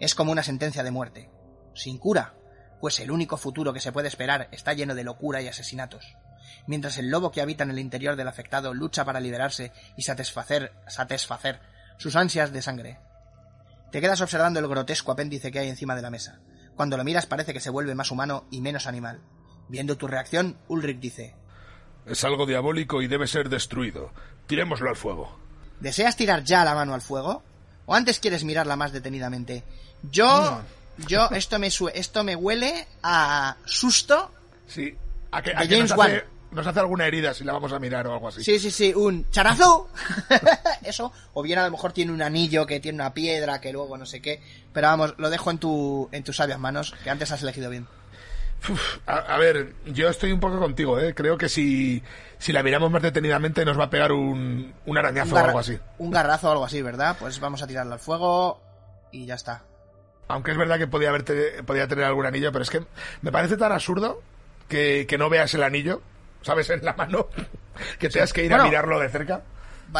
Es 0.00 0.14
como 0.14 0.32
una 0.32 0.42
sentencia 0.42 0.82
de 0.82 0.90
muerte. 0.90 1.30
Sin 1.74 1.98
cura, 1.98 2.34
pues 2.80 2.98
el 3.00 3.10
único 3.10 3.36
futuro 3.36 3.72
que 3.72 3.80
se 3.80 3.92
puede 3.92 4.08
esperar 4.08 4.48
está 4.50 4.72
lleno 4.72 4.94
de 4.94 5.04
locura 5.04 5.42
y 5.42 5.48
asesinatos. 5.48 6.16
Mientras 6.66 6.98
el 6.98 7.10
lobo 7.10 7.30
que 7.30 7.42
habita 7.42 7.64
en 7.64 7.70
el 7.70 7.78
interior 7.78 8.16
del 8.16 8.26
afectado 8.26 8.72
lucha 8.74 9.04
para 9.04 9.20
liberarse 9.20 9.72
y 9.96 10.02
satisfacer, 10.02 10.72
satisfacer 10.88 11.60
sus 11.98 12.16
ansias 12.16 12.50
de 12.52 12.62
sangre. 12.62 12.98
Te 13.92 14.00
quedas 14.00 14.22
observando 14.22 14.58
el 14.58 14.68
grotesco 14.68 15.12
apéndice 15.12 15.52
que 15.52 15.58
hay 15.58 15.68
encima 15.68 15.94
de 15.94 16.02
la 16.02 16.10
mesa. 16.10 16.40
Cuando 16.74 16.96
lo 16.96 17.04
miras 17.04 17.26
parece 17.26 17.52
que 17.52 17.60
se 17.60 17.70
vuelve 17.70 17.94
más 17.94 18.10
humano 18.10 18.46
y 18.50 18.62
menos 18.62 18.86
animal. 18.86 19.20
Viendo 19.68 19.98
tu 19.98 20.06
reacción, 20.06 20.56
Ulrich 20.68 20.98
dice, 20.98 21.36
Es 22.06 22.24
algo 22.24 22.46
diabólico 22.46 23.02
y 23.02 23.06
debe 23.06 23.26
ser 23.26 23.50
destruido. 23.50 24.12
Tirémoslo 24.46 24.88
al 24.88 24.96
fuego. 24.96 25.38
¿Deseas 25.80 26.16
tirar 26.16 26.42
ya 26.42 26.64
la 26.64 26.74
mano 26.74 26.94
al 26.94 27.02
fuego? 27.02 27.42
¿O 27.86 27.94
antes 27.94 28.18
quieres 28.20 28.44
mirarla 28.44 28.76
más 28.76 28.92
detenidamente? 28.92 29.64
Yo, 30.10 30.62
yo, 31.06 31.28
esto 31.30 31.58
me, 31.58 31.70
sue- 31.70 31.92
esto 31.94 32.24
me 32.24 32.36
huele 32.36 32.86
a 33.02 33.56
susto. 33.64 34.30
Sí. 34.66 34.94
A 35.32 35.42
que, 35.42 35.50
De 35.50 35.56
a 35.56 35.60
que 35.62 35.74
James 35.76 35.90
nos, 35.90 36.00
hace, 36.00 36.24
nos 36.52 36.66
hace 36.66 36.80
alguna 36.80 37.06
herida 37.06 37.34
si 37.34 37.44
la 37.44 37.52
vamos 37.52 37.72
a 37.72 37.78
mirar 37.78 38.06
o 38.06 38.12
algo 38.12 38.28
así. 38.28 38.42
Sí, 38.44 38.58
sí, 38.58 38.70
sí, 38.70 38.94
un 38.94 39.28
charazo. 39.30 39.88
Eso. 40.82 41.12
O 41.34 41.42
bien 41.42 41.58
a 41.58 41.64
lo 41.64 41.70
mejor 41.70 41.92
tiene 41.92 42.12
un 42.12 42.22
anillo 42.22 42.66
que 42.66 42.80
tiene 42.80 42.96
una 42.96 43.12
piedra 43.14 43.60
que 43.60 43.72
luego 43.72 43.96
no 43.98 44.06
sé 44.06 44.20
qué. 44.22 44.42
Pero 44.72 44.86
vamos, 44.88 45.14
lo 45.18 45.30
dejo 45.30 45.50
en 45.50 45.58
tu, 45.58 46.08
en 46.12 46.22
tus 46.24 46.36
sabias 46.36 46.58
manos, 46.58 46.94
que 47.04 47.10
antes 47.10 47.30
has 47.32 47.42
elegido 47.42 47.70
bien. 47.70 47.86
Uf, 48.68 48.98
a, 49.06 49.16
a 49.16 49.38
ver, 49.38 49.72
yo 49.86 50.08
estoy 50.08 50.32
un 50.32 50.40
poco 50.40 50.58
contigo, 50.58 50.98
¿eh? 51.00 51.14
Creo 51.14 51.38
que 51.38 51.48
si, 51.48 52.02
si 52.38 52.52
la 52.52 52.62
miramos 52.62 52.90
más 52.90 53.02
detenidamente 53.02 53.64
nos 53.64 53.78
va 53.78 53.84
a 53.84 53.90
pegar 53.90 54.12
un, 54.12 54.74
un 54.86 54.98
arañazo 54.98 55.34
o 55.34 55.38
algo 55.38 55.58
así. 55.58 55.78
Un 55.98 56.10
garrazo 56.10 56.48
o 56.48 56.52
algo 56.52 56.64
así, 56.64 56.82
¿verdad? 56.82 57.16
Pues 57.18 57.40
vamos 57.40 57.62
a 57.62 57.66
tirarlo 57.66 57.94
al 57.94 58.00
fuego 58.00 58.60
y 59.12 59.24
ya 59.26 59.34
está. 59.34 59.62
Aunque 60.28 60.52
es 60.52 60.56
verdad 60.58 60.78
que 60.78 60.86
podía, 60.86 61.08
haberte, 61.08 61.62
podía 61.64 61.88
tener 61.88 62.04
algún 62.04 62.26
anillo, 62.26 62.52
pero 62.52 62.62
es 62.62 62.70
que 62.70 62.82
me 63.22 63.32
parece 63.32 63.56
tan 63.56 63.72
absurdo 63.72 64.22
que, 64.68 65.06
que 65.08 65.18
no 65.18 65.28
veas 65.28 65.52
el 65.54 65.62
anillo, 65.64 66.02
¿sabes? 66.42 66.70
En 66.70 66.84
la 66.84 66.92
mano, 66.92 67.28
que 67.98 68.08
tengas 68.10 68.32
que 68.32 68.44
ir 68.44 68.50
Bueno. 68.50 68.64
a 68.64 68.66
mirarlo 68.68 69.00
de 69.00 69.08
cerca. 69.08 69.42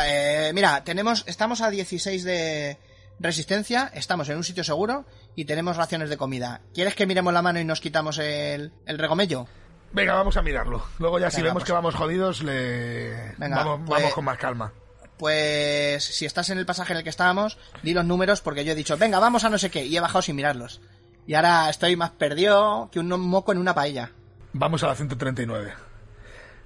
Eh, 0.04 0.52
mira, 0.54 0.84
tenemos, 0.84 1.24
estamos 1.26 1.62
a 1.62 1.70
16 1.70 2.22
de 2.22 2.78
resistencia, 3.20 3.90
estamos 3.94 4.28
en 4.28 4.38
un 4.38 4.44
sitio 4.44 4.64
seguro 4.64 5.04
y 5.36 5.44
tenemos 5.44 5.76
raciones 5.76 6.08
de 6.10 6.16
comida. 6.16 6.62
¿Quieres 6.74 6.94
que 6.94 7.06
miremos 7.06 7.32
la 7.32 7.42
mano 7.42 7.60
y 7.60 7.64
nos 7.64 7.80
quitamos 7.80 8.18
el, 8.18 8.72
el 8.86 8.98
regomello? 8.98 9.46
Venga, 9.92 10.14
vamos 10.14 10.36
a 10.36 10.42
mirarlo. 10.42 10.84
Luego 10.98 11.18
ya 11.18 11.30
si 11.30 11.42
vemos 11.42 11.62
pues. 11.62 11.64
que 11.64 11.72
vamos 11.72 11.94
jodidos, 11.94 12.42
le... 12.42 13.34
Venga, 13.38 13.56
vamos, 13.56 13.80
pues- 13.86 14.00
vamos 14.00 14.14
con 14.14 14.24
más 14.24 14.38
calma. 14.38 14.72
Pues 15.18 16.02
si 16.02 16.24
estás 16.24 16.48
en 16.48 16.56
el 16.56 16.64
pasaje 16.64 16.94
en 16.94 16.98
el 16.98 17.04
que 17.04 17.10
estábamos, 17.10 17.58
di 17.82 17.92
los 17.92 18.06
números 18.06 18.40
porque 18.40 18.64
yo 18.64 18.72
he 18.72 18.74
dicho, 18.74 18.96
venga, 18.96 19.18
vamos 19.18 19.44
a 19.44 19.50
no 19.50 19.58
sé 19.58 19.70
qué, 19.70 19.84
y 19.84 19.94
he 19.94 20.00
bajado 20.00 20.22
sin 20.22 20.34
mirarlos. 20.34 20.80
Y 21.26 21.34
ahora 21.34 21.68
estoy 21.68 21.94
más 21.94 22.10
perdido 22.10 22.88
que 22.90 23.00
un 23.00 23.08
moco 23.08 23.52
en 23.52 23.58
una 23.58 23.74
paella. 23.74 24.12
Vamos 24.54 24.82
a 24.82 24.86
la 24.86 24.94
139. 24.94 25.74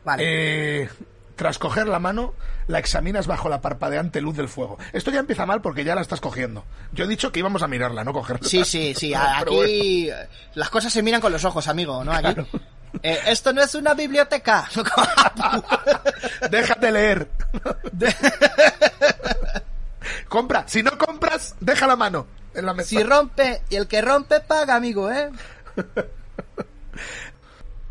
Vale. 0.05 0.23
Eh, 0.83 0.89
tras 1.37 1.59
coger 1.59 1.89
la 1.89 1.99
mano, 1.99 2.35
la 2.67 2.79
examinas 2.79 3.27
bajo 3.27 3.49
la 3.49 3.61
parpadeante 3.61 4.21
luz 4.21 4.37
del 4.37 4.49
fuego. 4.49 4.79
Esto 4.93 5.11
ya 5.11 5.21
empieza 5.21 5.47
mal 5.47 5.61
porque 5.61 5.85
ya 5.85 5.95
la 5.95 6.01
estás 6.01 6.21
cogiendo. 6.21 6.65
Yo 6.93 7.05
he 7.05 7.09
dicho 7.09 7.33
que 7.33 7.41
íbamos 7.41 7.63
a 7.63 7.69
mirarla, 7.69 8.05
no 8.05 8.13
cogerla. 8.13 8.49
Sí, 8.49 8.65
sí, 8.65 8.95
sí. 8.95 9.13
Bueno. 9.47 9.55
Aquí 9.55 10.11
las 10.55 10.71
cosas 10.71 10.93
se 10.93 11.03
miran 11.03 11.21
con 11.21 11.33
los 11.33 11.45
ojos, 11.45 11.69
amigo, 11.69 12.05
¿no? 12.05 12.13
Aquí. 12.13 12.41
Eh, 13.03 13.19
esto 13.27 13.53
no 13.53 13.63
es 13.63 13.75
una 13.75 13.95
biblioteca. 13.95 14.69
Déjate 16.51 16.93
leer. 16.93 17.29
Compra. 20.29 20.65
Si 20.67 20.83
no 20.83 20.97
compras, 20.97 21.55
deja 21.61 21.87
la 21.87 21.97
mano 21.97 22.27
en 22.55 22.67
la 22.67 22.75
mesa. 22.75 22.89
si 22.91 23.03
rompe 23.03 23.63
y 23.69 23.77
el 23.77 23.89
que 23.89 24.01
rompe 24.01 24.41
paga, 24.41 24.77
amigo, 24.77 25.11
¿eh? 25.11 25.31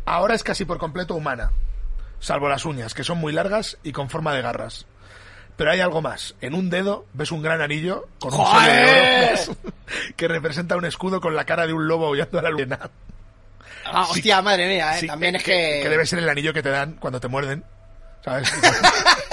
Ahora 0.06 0.34
es 0.34 0.42
casi 0.42 0.64
por 0.64 0.78
completo 0.78 1.14
humana, 1.14 1.50
salvo 2.24 2.48
las 2.48 2.64
uñas, 2.64 2.94
que 2.94 3.04
son 3.04 3.18
muy 3.18 3.32
largas 3.32 3.76
y 3.82 3.92
con 3.92 4.08
forma 4.08 4.32
de 4.32 4.40
garras. 4.42 4.86
Pero 5.56 5.70
hay 5.70 5.80
algo 5.80 6.00
más. 6.02 6.34
En 6.40 6.54
un 6.54 6.70
dedo 6.70 7.04
ves 7.12 7.30
un 7.30 7.42
gran 7.42 7.60
anillo 7.60 8.08
con 8.18 8.32
un 8.34 8.46
sello 8.46 8.72
de 8.72 9.34
oro 9.50 9.56
que 10.16 10.26
representa 10.28 10.76
un 10.76 10.84
escudo 10.86 11.20
con 11.20 11.36
la 11.36 11.44
cara 11.44 11.66
de 11.66 11.72
un 11.74 11.86
lobo 11.86 12.06
aullando 12.06 12.38
a 12.38 12.42
la 12.42 12.50
luna. 12.50 12.78
Ah, 13.86 14.04
Sí. 14.06 14.12
hostia, 14.18 14.40
madre 14.42 14.66
mía, 14.66 14.96
¿eh? 14.96 15.00
Sí, 15.00 15.06
También 15.06 15.36
es 15.36 15.42
que... 15.44 15.80
que 15.82 15.88
debe 15.90 16.06
ser 16.06 16.18
el 16.18 16.28
anillo 16.28 16.54
que 16.54 16.62
te 16.62 16.70
dan 16.70 16.94
cuando 16.94 17.20
te 17.20 17.28
muerden. 17.28 17.62
¿Sabes? 18.24 18.50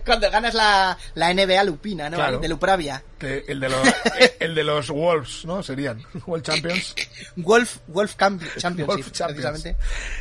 Cuando 0.04 0.30
ganas 0.30 0.54
la, 0.54 0.96
la 1.14 1.32
NBA 1.32 1.64
lupina, 1.64 2.10
¿no? 2.10 2.16
Claro. 2.16 2.38
De 2.38 2.48
Lupravia. 2.48 3.02
Que 3.18 3.44
el 3.48 3.60
de 3.60 3.68
los 3.68 3.80
el 4.40 4.54
de 4.54 4.64
los 4.64 4.90
Wolves, 4.90 5.44
¿no? 5.44 5.62
Serían 5.62 6.02
World 6.26 6.44
Champions. 6.44 6.94
Wolf, 7.36 7.78
Wolf 7.86 8.14
Camp- 8.16 8.42
Championship, 8.58 8.86
Wolf 8.86 9.12
Champions. 9.12 9.46
precisamente. 9.46 9.76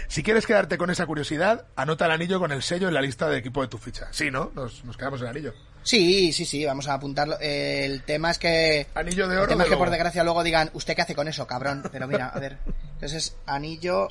Si 0.08 0.24
quieres 0.24 0.46
quedarte 0.46 0.78
con 0.78 0.90
esa 0.90 1.06
curiosidad, 1.06 1.66
anota 1.76 2.06
el 2.06 2.12
anillo 2.12 2.40
con 2.40 2.52
el 2.52 2.64
sello 2.64 2.88
en 2.88 2.94
la 2.94 3.02
lista 3.02 3.28
de 3.30 3.38
equipo 3.38 3.62
de 3.62 3.68
tu 3.68 3.78
ficha. 3.78 4.08
Sí, 4.12 4.32
¿no? 4.32 4.52
Nos, 4.56 4.84
nos 4.86 4.96
quedamos 4.98 5.20
el 5.22 5.28
anillo. 5.28 5.54
Sí, 5.84 6.34
sí, 6.34 6.46
sí, 6.46 6.66
vamos 6.66 6.88
a 6.88 6.96
apuntarlo. 6.96 7.38
El 7.40 8.02
tema 8.04 8.32
es 8.32 8.40
que... 8.40 8.88
Anillo 8.96 9.28
de 9.28 9.36
El 9.36 9.40
oro. 9.42 9.50
tema 9.50 9.64
es 9.66 9.70
que 9.70 9.78
por 9.78 9.90
desgracia 9.92 10.24
luego 10.24 10.44
digan, 10.44 10.72
¿usted 10.74 10.96
qué 10.96 11.04
hace 11.04 11.14
con 11.14 11.28
eso, 11.28 11.46
cabrón? 11.46 11.84
Pero 11.92 12.08
mira, 12.08 12.30
a 12.30 12.40
ver. 12.40 12.58
Entonces, 12.94 13.36
anillo, 13.46 14.08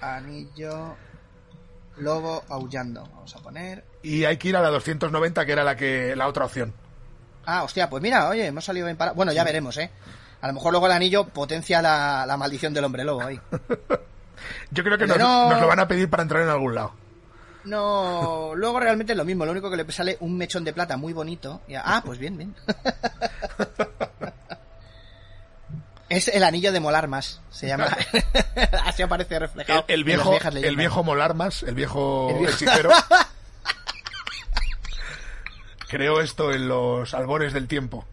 anillo, 0.00 0.96
lobo 1.98 2.42
aullando. 2.48 3.02
Vamos 3.14 3.34
a 3.36 3.38
poner... 3.40 3.84
Y 4.02 4.24
hay 4.24 4.36
que 4.36 4.48
ir 4.48 4.56
a 4.56 4.60
la 4.62 4.68
290, 4.70 5.44
que 5.46 5.52
era 5.52 5.64
la 5.64 5.76
que 5.76 6.14
la 6.16 6.28
otra 6.28 6.44
opción. 6.44 6.72
Ah, 7.46 7.62
hostia, 7.62 7.88
pues 7.90 8.02
mira, 8.02 8.28
oye, 8.28 8.46
hemos 8.46 8.64
salido 8.64 8.86
bien 8.86 8.96
para... 8.96 9.12
Bueno, 9.12 9.32
ya 9.32 9.44
veremos, 9.44 9.76
¿eh? 9.78 9.90
A 10.40 10.46
lo 10.48 10.52
mejor 10.54 10.72
luego 10.72 10.86
el 10.86 10.92
anillo 10.92 11.24
potencia 11.24 11.80
la, 11.80 12.24
la 12.26 12.36
maldición 12.36 12.74
del 12.74 12.84
hombre 12.84 13.04
lobo 13.04 13.22
ahí. 13.22 13.40
Yo 14.70 14.84
creo 14.84 14.98
que 14.98 15.06
nos, 15.06 15.16
no- 15.18 15.48
nos 15.50 15.60
lo 15.60 15.66
van 15.68 15.80
a 15.80 15.88
pedir 15.88 16.10
para 16.10 16.22
entrar 16.22 16.42
en 16.42 16.48
algún 16.48 16.74
lado. 16.74 16.92
No, 17.64 18.52
luego 18.54 18.78
realmente 18.78 19.12
es 19.12 19.16
lo 19.16 19.24
mismo, 19.24 19.46
lo 19.46 19.52
único 19.52 19.70
que 19.70 19.76
le 19.78 19.90
sale 19.90 20.18
un 20.20 20.36
mechón 20.36 20.64
de 20.64 20.74
plata 20.74 20.98
muy 20.98 21.14
bonito. 21.14 21.62
Y- 21.66 21.74
ah, 21.76 22.02
pues 22.04 22.18
bien, 22.18 22.36
bien. 22.36 22.54
Es 26.08 26.28
el 26.28 26.44
anillo 26.44 26.72
de 26.72 26.80
molar 26.80 27.08
más, 27.08 27.40
se 27.50 27.66
llama. 27.68 27.88
Así 28.84 29.02
aparece 29.02 29.38
reflejado. 29.38 29.84
el 29.88 30.04
viejo, 30.04 30.38
el 30.42 30.76
viejo 30.76 31.02
Molarmas, 31.02 31.62
el 31.62 31.74
viejo, 31.74 32.28
El 32.30 32.38
viejo- 32.38 32.52
hechicero, 32.54 32.90
creó 35.88 36.20
esto 36.20 36.52
en 36.52 36.68
los 36.68 37.14
albores 37.14 37.52
del 37.52 37.68
tiempo. 37.68 38.06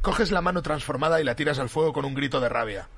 Coges 0.00 0.30
la 0.32 0.42
mano 0.42 0.62
transformada 0.62 1.20
y 1.20 1.24
la 1.24 1.36
tiras 1.36 1.58
al 1.58 1.68
fuego 1.68 1.92
con 1.92 2.04
un 2.04 2.14
grito 2.14 2.40
de 2.40 2.48
rabia. 2.48 2.88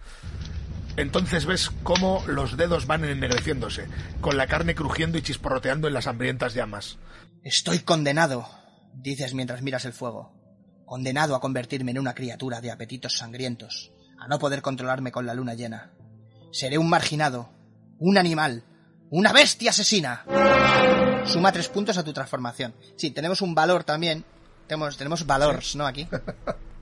Entonces 0.96 1.44
ves 1.44 1.70
cómo 1.82 2.22
los 2.26 2.56
dedos 2.56 2.86
van 2.86 3.04
ennegreciéndose, 3.04 3.88
con 4.20 4.36
la 4.36 4.46
carne 4.46 4.74
crujiendo 4.74 5.18
y 5.18 5.22
chisporroteando 5.22 5.88
en 5.88 5.94
las 5.94 6.06
hambrientas 6.06 6.54
llamas. 6.54 6.98
Estoy 7.42 7.80
condenado, 7.80 8.48
dices 8.94 9.34
mientras 9.34 9.60
miras 9.60 9.84
el 9.84 9.92
fuego. 9.92 10.32
Condenado 10.86 11.34
a 11.34 11.40
convertirme 11.40 11.90
en 11.90 11.98
una 11.98 12.14
criatura 12.14 12.60
de 12.60 12.70
apetitos 12.70 13.16
sangrientos, 13.18 13.90
a 14.18 14.28
no 14.28 14.38
poder 14.38 14.62
controlarme 14.62 15.12
con 15.12 15.26
la 15.26 15.34
luna 15.34 15.54
llena. 15.54 15.90
Seré 16.52 16.78
un 16.78 16.88
marginado, 16.88 17.50
un 17.98 18.16
animal, 18.18 18.64
una 19.10 19.32
bestia 19.32 19.70
asesina. 19.70 20.24
Suma 21.26 21.52
tres 21.52 21.68
puntos 21.68 21.96
a 21.98 22.04
tu 22.04 22.12
transformación. 22.12 22.74
Sí, 22.96 23.10
tenemos 23.10 23.40
un 23.40 23.54
valor 23.54 23.84
también. 23.84 24.24
Tenemos, 24.66 24.96
tenemos 24.96 25.26
valores, 25.26 25.76
¿no? 25.76 25.86
Aquí. 25.86 26.08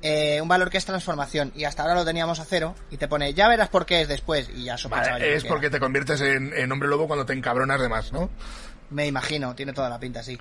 Eh, 0.05 0.41
un 0.41 0.49
valor 0.49 0.69
que 0.69 0.79
es 0.79 0.85
transformación. 0.85 1.53
Y 1.55 1.63
hasta 1.63 1.83
ahora 1.85 1.95
lo 1.95 2.05
teníamos 2.05 2.41
a 2.41 2.45
cero. 2.45 2.75
Y 2.91 2.97
te 2.97 3.07
pone, 3.07 3.35
ya 3.35 3.47
verás 3.47 3.69
por 3.69 3.87
qué 3.87 4.01
es 4.03 4.09
después. 4.09 4.51
Y 4.53 4.65
ya 4.65 4.77
sospechaba 4.77 5.13
Vale, 5.13 5.37
es 5.37 5.45
que 5.45 5.49
porque 5.49 5.67
era. 5.67 5.75
te 5.75 5.79
conviertes 5.79 6.21
en, 6.23 6.53
en 6.53 6.73
hombre 6.73 6.89
lobo 6.89 7.07
cuando 7.07 7.25
te 7.25 7.35
encabronas 7.35 7.81
de 7.81 7.89
más, 7.89 8.13
¿no? 8.13 8.29
Me 8.91 9.07
imagino, 9.07 9.55
tiene 9.55 9.73
toda 9.73 9.89
la 9.89 10.01
pinta, 10.01 10.25
sí. 10.25 10.37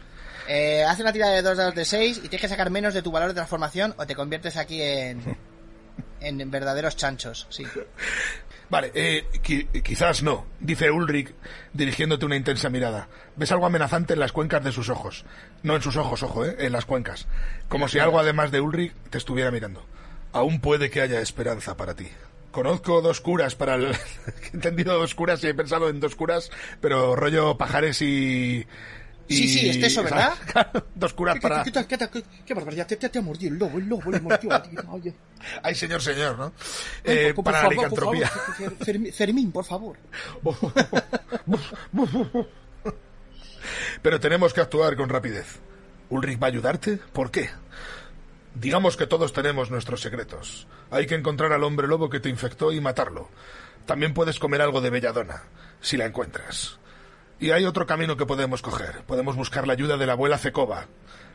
Eh, 0.47 0.83
hace 0.83 1.03
una 1.03 1.13
tirada 1.13 1.33
de 1.33 1.43
dos 1.43 1.55
dados 1.57 1.75
de 1.75 1.85
6 1.85 2.17
y 2.17 2.21
tienes 2.21 2.41
que 2.41 2.47
sacar 2.47 2.71
menos 2.71 2.95
de 2.95 3.03
tu 3.03 3.11
valor 3.11 3.27
de 3.29 3.35
transformación 3.35 3.93
o 3.97 4.07
te 4.07 4.15
conviertes 4.15 4.57
aquí 4.57 4.81
en, 4.81 5.37
en 6.19 6.49
verdaderos 6.51 6.95
chanchos, 6.95 7.47
sí. 7.49 7.65
Vale, 8.69 8.91
eh, 8.95 9.25
qui- 9.43 9.67
quizás 9.83 10.23
no, 10.23 10.45
dice 10.61 10.89
Ulrich, 10.91 11.33
dirigiéndote 11.73 12.25
una 12.25 12.37
intensa 12.37 12.69
mirada. 12.69 13.09
Ves 13.35 13.51
algo 13.51 13.65
amenazante 13.65 14.13
en 14.13 14.19
las 14.21 14.31
cuencas 14.31 14.63
de 14.63 14.71
sus 14.71 14.87
ojos. 14.89 15.25
No 15.61 15.75
en 15.75 15.81
sus 15.81 15.97
ojos, 15.97 16.23
ojo, 16.23 16.45
eh, 16.45 16.55
en 16.59 16.71
las 16.71 16.85
cuencas. 16.85 17.27
Como 17.67 17.89
si 17.89 17.99
algo 17.99 18.17
además 18.19 18.49
de 18.51 18.61
Ulrich 18.61 18.93
te 19.09 19.17
estuviera 19.17 19.51
mirando. 19.51 19.85
Aún 20.31 20.61
puede 20.61 20.89
que 20.89 21.01
haya 21.01 21.19
esperanza 21.19 21.75
para 21.75 21.95
ti. 21.95 22.07
Conozco 22.51 23.01
dos 23.01 23.19
curas 23.19 23.55
para 23.55 23.75
el... 23.75 23.87
He 24.53 24.55
entendido 24.55 24.97
dos 24.97 25.15
curas 25.15 25.43
y 25.43 25.47
he 25.47 25.53
pensado 25.53 25.89
en 25.89 25.99
dos 25.99 26.15
curas, 26.15 26.49
pero 26.79 27.15
rollo 27.17 27.57
pajares 27.57 28.01
y... 28.01 28.65
Sí, 29.31 29.47
sí, 29.47 29.69
este 29.69 29.87
eso, 29.87 30.03
¿verdad? 30.03 30.33
dos 30.95 31.13
curas 31.13 31.35
¿Qué, 31.35 31.41
para... 31.41 31.63
qué, 31.63 31.71
qué, 31.71 31.85
qué, 31.87 32.23
qué- 32.45 32.53
barbaridad? 32.53 32.87
Te, 32.87 32.95
te, 32.97 33.09
te 33.09 33.19
ha 33.19 33.21
mordido 33.21 33.53
el 33.53 33.59
lobo, 33.59 33.77
el 33.79 33.87
lobo 33.87 34.11
le 34.11 34.19
mordió 34.19 34.53
a 34.53 34.61
ti. 34.61 34.75
Oye. 34.89 35.13
Ay, 35.63 35.73
señor, 35.75 36.01
señor, 36.01 36.37
¿no? 36.37 36.53
Eh, 37.03 37.33
por- 37.33 37.43
por 37.43 37.53
para 37.53 37.63
la 37.63 37.69
favor, 37.75 37.89
por 37.89 37.99
favor, 37.99 38.15
licantropía. 38.15 38.67
Fer- 38.69 38.85
Fermín, 38.85 39.13
Fermín, 39.13 39.51
por 39.51 39.65
favor. 39.65 39.97
Pero 44.01 44.19
tenemos 44.19 44.53
que 44.53 44.61
actuar 44.61 44.95
con 44.95 45.09
rapidez. 45.09 45.59
¿Ulrich 46.09 46.41
va 46.41 46.47
a 46.47 46.49
ayudarte? 46.49 46.97
¿Por 47.13 47.31
qué? 47.31 47.49
Digamos 48.55 48.97
que 48.97 49.07
todos 49.07 49.31
tenemos 49.33 49.71
nuestros 49.71 50.01
secretos. 50.01 50.67
Hay 50.89 51.05
que 51.07 51.15
encontrar 51.15 51.53
al 51.53 51.63
hombre 51.63 51.87
lobo 51.87 52.09
que 52.09 52.19
te 52.19 52.29
infectó 52.29 52.71
y 52.71 52.81
matarlo. 52.81 53.29
También 53.85 54.13
puedes 54.13 54.39
comer 54.39 54.61
algo 54.61 54.81
de 54.81 54.89
belladona, 54.89 55.43
si 55.79 55.95
la 55.97 56.05
encuentras. 56.05 56.77
Y 57.41 57.49
hay 57.49 57.65
otro 57.65 57.87
camino 57.87 58.17
que 58.17 58.27
podemos 58.27 58.61
coger. 58.61 59.03
Podemos 59.07 59.35
buscar 59.35 59.65
la 59.65 59.73
ayuda 59.73 59.97
de 59.97 60.05
la 60.05 60.13
abuela 60.13 60.37
Cecova, 60.37 60.85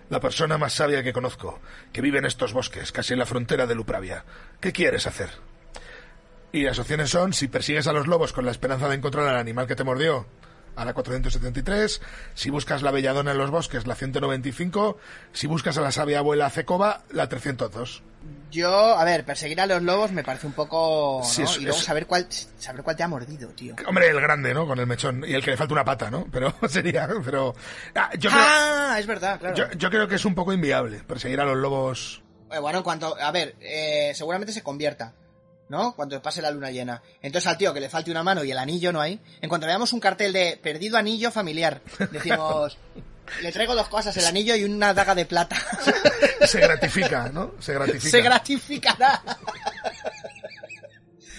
la 0.09 0.21
persona 0.21 0.57
más 0.57 0.73
sabia 0.73 1.03
que 1.03 1.13
conozco, 1.13 1.59
que 1.93 2.01
vive 2.01 2.21
en 2.21 2.27
estos 2.27 2.53
bosques, 2.53 2.93
casi 2.93 3.15
en 3.15 3.19
la 3.19 3.27
frontera 3.27 3.67
de 3.67 3.75
Lupravia. 3.75 4.25
¿Qué 4.61 4.73
quieres 4.73 5.09
hacer? 5.09 5.31
Y 6.53 6.63
las 6.63 6.79
opciones 6.79 7.11
son 7.11 7.33
si 7.33 7.49
persigues 7.49 7.89
a 7.89 7.93
los 7.93 8.07
lobos 8.07 8.33
con 8.33 8.45
la 8.45 8.53
esperanza 8.53 8.89
de 8.89 8.95
encontrar 8.95 9.27
al 9.27 9.37
animal 9.37 9.67
que 9.67 9.75
te 9.75 9.83
mordió, 9.83 10.27
a 10.77 10.85
la 10.85 10.95
473, 10.95 12.01
si 12.35 12.51
buscas 12.51 12.83
la 12.83 12.93
belladona 12.93 13.33
en 13.33 13.39
los 13.39 13.51
bosques, 13.51 13.89
la 13.89 13.97
195, 13.97 14.99
si 15.33 15.49
buscas 15.49 15.77
a 15.77 15.81
la 15.81 15.91
sabia 15.91 16.21
abuela 16.21 16.49
Cecova, 16.51 17.03
la 17.11 17.29
302. 17.29 18.05
Yo, 18.51 18.71
a 18.97 19.05
ver, 19.05 19.25
perseguir 19.25 19.61
a 19.61 19.67
los 19.67 19.83
lobos 19.83 20.13
me 20.13 20.23
parece 20.25 20.47
un 20.47 20.53
poco... 20.53 21.19
¿no? 21.23 21.29
Sí, 21.29 21.43
es- 21.43 21.59
y 21.59 21.63
luego 21.65 21.77
es- 21.79 21.85
saber 21.85 22.07
cuál 22.07 22.27
saber 22.59 22.83
cuál 22.83 22.97
te 22.97 23.03
ha 23.03 23.09
mordido, 23.09 23.49
tío. 23.51 23.75
Hombre, 23.87 24.09
el 24.09 24.21
grande, 24.21 24.55
¿no? 24.55 24.67
Con 24.67 24.79
el 24.79 24.87
mechón. 24.87 25.25
Y 25.27 25.35
el 25.35 25.43
que 25.45 25.51
le 25.51 25.57
falta 25.57 25.75
una 25.75 25.85
pata, 25.85 26.11
¿no? 26.11 26.27
Pero 26.33 26.55
sería... 26.69 27.09
Pero... 27.25 27.55
Ah, 27.95 28.11
yo, 28.19 28.31
creo, 28.31 28.43
ah, 28.43 28.97
es 28.99 29.07
verdad, 29.07 29.39
claro. 29.41 29.55
yo, 29.57 29.71
yo 29.73 29.91
creo 29.91 30.09
que 30.09 30.15
es 30.15 30.25
un 30.25 30.35
poco 30.35 30.53
inviable 30.53 31.01
perseguir 31.01 31.41
a 31.41 31.45
los 31.45 31.57
lobos... 31.57 32.23
Eh, 32.51 32.59
bueno, 32.59 32.79
en 32.79 32.85
cuanto... 32.85 33.17
A 33.21 33.31
ver, 33.33 33.57
eh, 33.61 34.13
seguramente 34.15 34.53
se 34.53 34.63
convierta. 34.63 35.13
¿no? 35.69 35.97
Cuando 35.97 36.23
pase 36.23 36.41
la 36.41 36.53
luna 36.53 36.71
llena. 36.71 37.03
Entonces 37.21 37.49
al 37.49 37.59
tío 37.59 37.75
que 37.75 37.81
le 37.81 37.89
falte 37.91 38.13
una 38.13 38.23
mano 38.23 38.45
y 38.45 38.53
el 38.53 38.59
anillo 38.59 38.93
no 38.93 39.01
hay, 39.01 39.21
en 39.41 39.49
cuanto 39.49 39.67
veamos 39.67 39.93
un 39.93 39.99
cartel 39.99 40.33
de 40.33 40.59
perdido 40.63 40.97
anillo 40.97 41.33
familiar, 41.33 41.81
decimos, 42.13 42.79
le 43.43 43.53
traigo 43.53 43.75
dos 43.75 43.89
cosas, 43.89 44.17
el 44.17 44.27
anillo 44.27 44.55
y 44.57 44.65
una 44.65 44.95
daga 44.95 45.15
de 45.15 45.27
plata. 45.27 45.57
Se 46.47 46.61
gratifica, 46.61 47.29
¿no? 47.33 47.53
Se 47.61 47.75
gratifica. 47.75 48.11
Se 48.11 48.21
gratificará. 48.23 49.23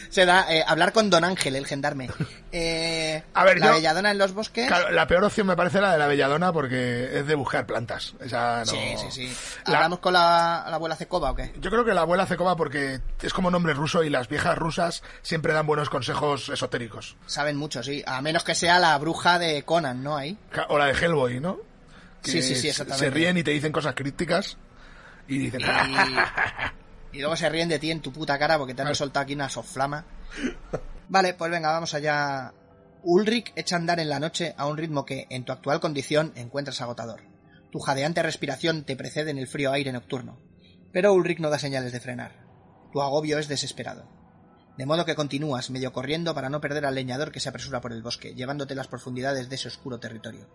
Se 0.09 0.25
da 0.25 0.45
eh, 0.51 0.63
hablar 0.65 0.93
con 0.93 1.09
Don 1.09 1.23
Ángel, 1.25 1.55
el 1.57 1.67
gendarme. 1.67 2.09
Eh, 2.53 3.21
A 3.33 3.43
ver, 3.43 3.59
la 3.59 3.67
yo- 3.67 3.73
belladona 3.73 4.09
en 4.11 4.17
los 4.17 4.33
bosques. 4.33 4.65
Claro, 4.67 4.89
la 4.91 5.05
peor 5.05 5.23
opción 5.25 5.45
me 5.45 5.55
parece 5.57 5.81
la 5.81 5.91
de 5.91 5.97
la 5.97 6.07
belladona 6.07 6.53
porque 6.53 7.19
es 7.19 7.27
de 7.27 7.35
buscar 7.35 7.65
plantas. 7.67 8.13
Esa 8.21 8.59
no... 8.61 8.65
Sí, 8.65 8.77
sí, 8.97 9.07
sí. 9.11 9.37
La- 9.67 9.75
¿Hablamos 9.77 9.99
con 9.99 10.13
la, 10.13 10.65
la 10.69 10.75
abuela 10.75 10.95
Cecoba 10.95 11.31
o 11.31 11.35
qué? 11.35 11.53
Yo 11.59 11.69
creo 11.69 11.83
que 11.83 11.93
la 11.93 12.01
abuela 12.01 12.25
Cecova 12.25 12.55
porque 12.55 13.01
es 13.21 13.33
como 13.33 13.51
nombre 13.51 13.73
ruso 13.73 14.01
y 14.03 14.09
las 14.09 14.29
viejas 14.29 14.57
rusas 14.57 15.03
siempre 15.21 15.51
dan 15.53 15.67
buenos 15.67 15.89
consejos 15.89 16.47
esotéricos. 16.49 17.17
Saben 17.27 17.57
mucho, 17.57 17.83
sí. 17.83 18.01
A 18.07 18.21
menos 18.21 18.43
que 18.45 18.55
sea 18.55 18.79
la 18.79 18.97
bruja 18.97 19.37
de 19.39 19.63
Conan, 19.63 20.01
¿no? 20.03 20.15
Ahí. 20.15 20.37
O 20.69 20.77
la 20.77 20.85
de 20.85 20.93
Hellboy, 20.93 21.41
¿no? 21.41 21.59
Que 22.31 22.41
Sí, 22.41 22.41
sí, 22.41 22.55
sí, 22.55 22.61
se- 22.61 22.69
exactamente. 22.69 23.05
Se 23.05 23.11
ríen 23.11 23.37
y 23.37 23.43
te 23.43 23.51
dicen 23.51 23.71
cosas 23.71 23.95
crípticas 23.95 24.57
y 25.27 25.37
dicen... 25.39 25.61
Y, 25.61 27.17
y 27.17 27.19
luego 27.21 27.35
se 27.35 27.49
ríen 27.49 27.69
de 27.69 27.79
ti 27.79 27.91
en 27.91 28.01
tu 28.01 28.11
puta 28.11 28.37
cara 28.37 28.57
porque 28.57 28.73
te 28.73 28.81
han 28.81 28.93
soltado 28.95 29.23
aquí 29.23 29.33
una 29.33 29.49
soflama. 29.49 30.05
Vale, 31.09 31.33
pues 31.33 31.51
venga, 31.51 31.71
vamos 31.71 31.93
allá. 31.93 32.53
Ulrich 33.03 33.53
echa 33.55 33.75
a 33.75 33.79
andar 33.79 33.99
en 33.99 34.09
la 34.09 34.19
noche 34.19 34.53
a 34.57 34.65
un 34.67 34.77
ritmo 34.77 35.05
que, 35.05 35.27
en 35.29 35.45
tu 35.45 35.51
actual 35.51 35.79
condición, 35.79 36.33
encuentras 36.35 36.81
agotador. 36.81 37.21
Tu 37.71 37.79
jadeante 37.79 38.23
respiración 38.23 38.83
te 38.83 38.95
precede 38.95 39.31
en 39.31 39.37
el 39.37 39.47
frío 39.47 39.71
aire 39.71 39.91
nocturno. 39.91 40.39
Pero 40.91 41.13
Ulrich 41.13 41.39
no 41.39 41.49
da 41.49 41.59
señales 41.59 41.91
de 41.91 41.99
frenar. 41.99 42.45
Tu 42.91 43.01
agobio 43.01 43.39
es 43.39 43.47
desesperado. 43.47 44.09
De 44.77 44.85
modo 44.85 45.05
que 45.05 45.15
continúas, 45.15 45.69
medio 45.69 45.91
corriendo 45.91 46.33
para 46.35 46.49
no 46.49 46.61
perder 46.61 46.85
al 46.85 46.95
leñador 46.95 47.31
que 47.31 47.39
se 47.39 47.49
apresura 47.49 47.81
por 47.81 47.91
el 47.93 48.03
bosque, 48.03 48.35
llevándote 48.35 48.73
a 48.73 48.77
las 48.77 48.87
profundidades 48.87 49.49
de 49.49 49.55
ese 49.55 49.67
oscuro 49.69 49.99
territorio. 49.99 50.47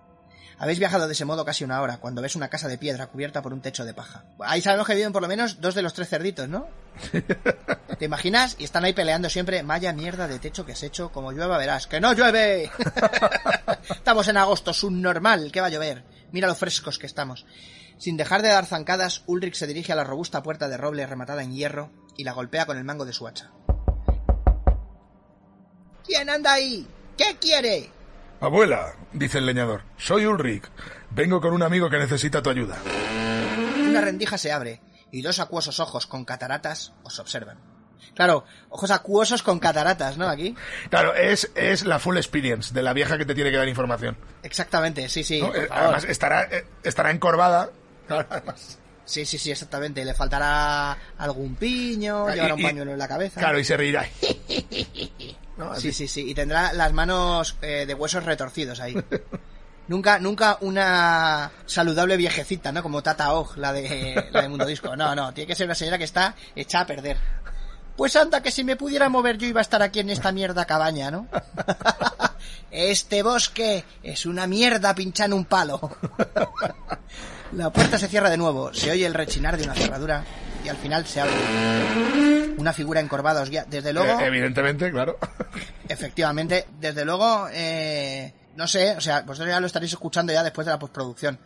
Habéis 0.63 0.79
viajado 0.79 1.09
de 1.09 1.13
ese 1.13 1.25
modo 1.25 1.45
casi 1.45 1.65
una 1.65 1.83
hora, 1.83 1.97
cuando 1.97 2.23
ves 2.23 2.37
una 2.37 2.47
casa 2.47 2.69
de 2.69 2.79
piedra 2.79 3.09
cubierta 3.09 3.43
por 3.43 3.53
un 3.53 3.61
techo 3.61 3.85
de 3.85 3.95
paja. 3.95 4.23
Ahí 4.39 4.63
sabemos 4.63 4.87
que 4.87 4.95
viven 4.95 5.11
por 5.11 5.21
lo 5.21 5.27
menos 5.27 5.61
dos 5.61 5.75
de 5.75 5.83
los 5.83 5.93
tres 5.93 6.09
cerditos, 6.09 6.49
¿no? 6.49 6.69
¿Te 7.99 8.05
imaginas? 8.05 8.55
Y 8.61 8.63
están 8.63 8.85
ahí 8.85 8.93
peleando 8.93 9.29
siempre. 9.29 9.61
Vaya 9.65 9.93
mierda 9.93 10.29
de 10.29 10.39
techo 10.39 10.65
que 10.65 10.71
has 10.71 10.83
hecho. 10.85 11.11
Como 11.11 11.33
llueva 11.33 11.59
verás. 11.59 11.89
¡Que 11.89 12.01
no 12.01 12.13
llueve! 12.13 12.71
estamos 13.91 14.29
en 14.29 14.37
agosto, 14.37 14.73
subnormal. 14.73 15.51
que 15.51 15.61
va 15.61 15.67
a 15.67 15.71
llover? 15.71 16.05
Mira 16.31 16.47
lo 16.47 16.55
frescos 16.55 16.97
que 16.97 17.07
estamos. 17.07 17.45
Sin 17.99 18.17
dejar 18.17 18.43
de 18.43 18.51
dar 18.51 18.67
zancadas, 18.67 19.25
Ulrich 19.27 19.57
se 19.57 19.67
dirige 19.67 19.93
a 19.93 19.97
la 19.97 20.05
robusta 20.05 20.45
puerta 20.45 20.69
de 20.69 20.77
roble 20.77 21.05
rematada 21.09 21.43
en 21.43 21.51
hierro 21.51 21.91
y 22.17 22.23
la 22.23 22.35
golpea 22.35 22.67
con 22.67 22.79
el 22.79 22.85
mango 22.85 23.05
de 23.05 23.13
su 23.13 23.27
hacha. 23.27 23.51
¿Quién 26.07 26.31
anda 26.31 26.53
ahí? 26.53 26.87
¿Qué 27.17 27.37
quiere? 27.41 27.91
Abuela, 28.43 28.95
dice 29.13 29.39
el 29.39 29.47
leñador, 29.47 29.83
soy 29.97 30.27
Ulrich. 30.27 30.65
Vengo 31.11 31.41
con 31.41 31.53
un 31.55 31.63
amigo 31.63 31.89
que 31.89 31.99
necesita 31.99 32.43
tu 32.43 32.51
ayuda. 32.51 32.77
Una 33.89 34.01
rendija 34.01 34.37
se 34.37 34.51
abre 34.51 34.81
y 35.13 35.23
dos 35.23 35.39
acuosos 35.39 35.79
ojos 35.79 36.09
con 36.09 36.25
cataratas 36.25 36.93
os 37.05 37.19
observan. 37.21 37.59
Claro, 38.17 38.45
ojos 38.69 38.91
acuosos 38.91 39.45
con 39.45 39.61
cataratas, 39.61 40.19
¿no? 40.19 40.29
Aquí. 40.29 40.57
Claro, 40.91 41.15
es, 41.15 41.53
es 41.55 41.85
la 41.85 42.01
full 42.01 42.17
experience 42.17 42.75
de 42.75 42.83
la 42.83 42.93
vieja 42.93 43.17
que 43.17 43.25
te 43.25 43.35
tiene 43.35 43.51
que 43.53 43.57
dar 43.59 43.69
información. 43.69 44.19
Exactamente, 44.43 45.09
sí, 45.09 45.23
sí. 45.23 45.41
¿no? 45.41 45.47
por 45.47 45.57
Eh, 45.57 45.67
favor. 45.69 45.83
Además, 45.85 46.05
estará, 46.05 46.43
eh, 46.51 46.67
estará 46.83 47.11
encorvada. 47.13 47.71
Además. 48.09 48.79
Sí, 49.05 49.27
sí, 49.27 49.37
sí, 49.39 49.51
exactamente. 49.51 50.05
Le 50.05 50.15
faltará 50.15 50.97
algún 51.19 51.57
piño, 51.57 52.27
Ah, 52.29 52.35
llevará 52.35 52.55
un 52.55 52.61
y- 52.61 52.63
pañuelo 52.65 52.93
en 52.93 52.99
la 52.99 53.09
cabeza. 53.09 53.41
Claro, 53.41 53.59
y 53.59 53.65
se 53.65 53.77
reirá. 53.77 54.05
Sí, 55.79 55.93
sí, 55.93 56.09
sí. 56.09 56.29
Y 56.29 56.35
tendrá 56.35 56.73
las 56.73 56.93
manos 56.93 57.57
eh, 57.63 57.85
de 57.87 57.95
huesos 57.95 58.25
retorcidos 58.25 58.81
ahí. 58.81 58.97
nunca, 59.89 60.19
nunca 60.19 60.57
una 60.61 61.53
saludable 61.67 62.17
viejecita, 62.17 62.73
¿no? 62.73 62.83
Como 62.83 63.03
Tata 63.03 63.33
Og, 63.35 63.57
la 63.59 63.73
de, 63.73 64.29
la 64.33 64.43
de 64.43 64.49
Mundo 64.49 64.67
Disco. 64.67 64.97
No, 64.97 65.15
no. 65.15 65.33
Tiene 65.33 65.47
que 65.47 65.55
ser 65.55 65.67
una 65.67 65.77
señora 65.77 65.99
que 65.99 66.05
está 66.05 66.35
hecha 66.57 66.81
a 66.81 66.87
perder. 66.87 67.17
Pues 67.97 68.17
anda, 68.17 68.43
que 68.43 68.51
si 68.51 68.65
me 68.65 68.75
pudiera 68.77 69.09
mover 69.09 69.39
yo 69.39 69.47
iba 69.47 69.61
a 69.61 69.63
estar 69.63 69.83
aquí 69.83 70.01
en 70.01 70.11
esta 70.11 70.33
mierda 70.33 70.65
cabaña, 70.65 71.11
¿no? 71.13 71.29
este 72.73 73.23
bosque 73.23 73.85
es 74.03 74.27
una 74.27 74.47
mierda 74.49 74.95
pincha 74.97 75.27
en 75.27 75.35
un 75.35 75.45
palo. 75.45 75.97
La 77.55 77.71
puerta 77.71 77.99
se 77.99 78.09
cierra 78.09 78.31
de 78.31 78.37
nuevo, 78.39 78.73
se 78.73 78.91
oye 78.91 79.05
el 79.07 79.15
rechinar 79.15 79.57
de 79.57 79.65
una 79.65 79.75
cerradura 79.75 80.25
y 80.65 80.69
al 80.69 80.77
final 80.77 81.05
se 81.07 81.21
abre. 81.21 81.35
Una 82.57 82.73
figura 82.73 83.01
encorvada 83.01 83.43
os 83.43 83.51
guía. 83.51 83.65
Desde 83.69 83.93
luego, 83.93 84.21
Eh, 84.21 84.27
evidentemente, 84.27 84.91
claro. 84.91 85.19
efectivamente, 85.89 86.67
desde 86.81 87.05
luego, 87.05 87.49
eh, 87.53 88.33
no 88.57 88.67
sé, 88.67 88.97
o 88.97 89.01
sea, 89.01 89.21
vosotros 89.23 89.49
ya 89.49 89.61
lo 89.61 89.67
estaréis 89.67 89.93
escuchando 89.93 90.33
ya 90.33 90.43
después 90.43 90.67
de 90.67 90.73
la 90.73 90.79
postproducción. 90.79 91.39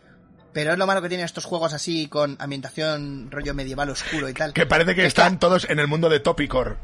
Pero 0.53 0.71
es 0.71 0.77
lo 0.79 0.87
malo 0.87 1.01
que 1.01 1.09
tienen 1.09 1.25
estos 1.25 1.45
juegos 1.45 1.73
así 1.73 2.07
con 2.07 2.35
ambientación 2.39 3.29
rollo 3.29 3.53
medieval 3.53 3.89
oscuro 3.89 4.27
y 4.29 4.33
tal. 4.33 4.53
Que 4.53 4.65
parece 4.65 4.95
que 4.95 5.01
Es 5.05 5.13
que- 5.13 5.21
están 5.21 5.39
todos 5.39 5.69
en 5.69 5.79
el 5.79 5.87
mundo 5.87 6.09
de 6.09 6.19
Topicor. 6.19 6.77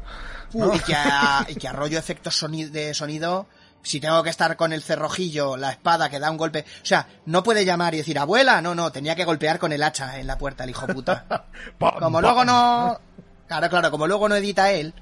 Uh, 0.52 0.74
y, 0.74 0.78
que 0.80 0.94
a, 0.94 1.44
y 1.48 1.54
que 1.56 1.66
a 1.66 1.72
rollo 1.72 1.98
efectos 1.98 2.44
de 2.70 2.94
sonido, 2.94 3.48
si 3.84 4.00
tengo 4.00 4.22
que 4.22 4.30
estar 4.30 4.56
con 4.56 4.72
el 4.72 4.82
cerrojillo, 4.82 5.56
la 5.56 5.70
espada 5.70 6.10
que 6.10 6.18
da 6.18 6.30
un 6.30 6.36
golpe. 6.36 6.64
O 6.82 6.86
sea, 6.86 7.06
no 7.26 7.42
puede 7.42 7.64
llamar 7.64 7.94
y 7.94 7.98
decir, 7.98 8.18
abuela, 8.18 8.60
no, 8.60 8.74
no, 8.74 8.90
tenía 8.90 9.14
que 9.14 9.24
golpear 9.24 9.58
con 9.58 9.72
el 9.72 9.82
hacha 9.82 10.18
en 10.18 10.26
la 10.26 10.38
puerta, 10.38 10.64
el 10.64 10.70
hijo 10.70 10.86
puta. 10.86 11.46
Como 12.00 12.20
luego 12.20 12.44
no. 12.44 12.98
Claro, 13.46 13.68
claro, 13.68 13.90
como 13.90 14.06
luego 14.06 14.26
no 14.26 14.36
edita 14.36 14.72
él, 14.72 14.94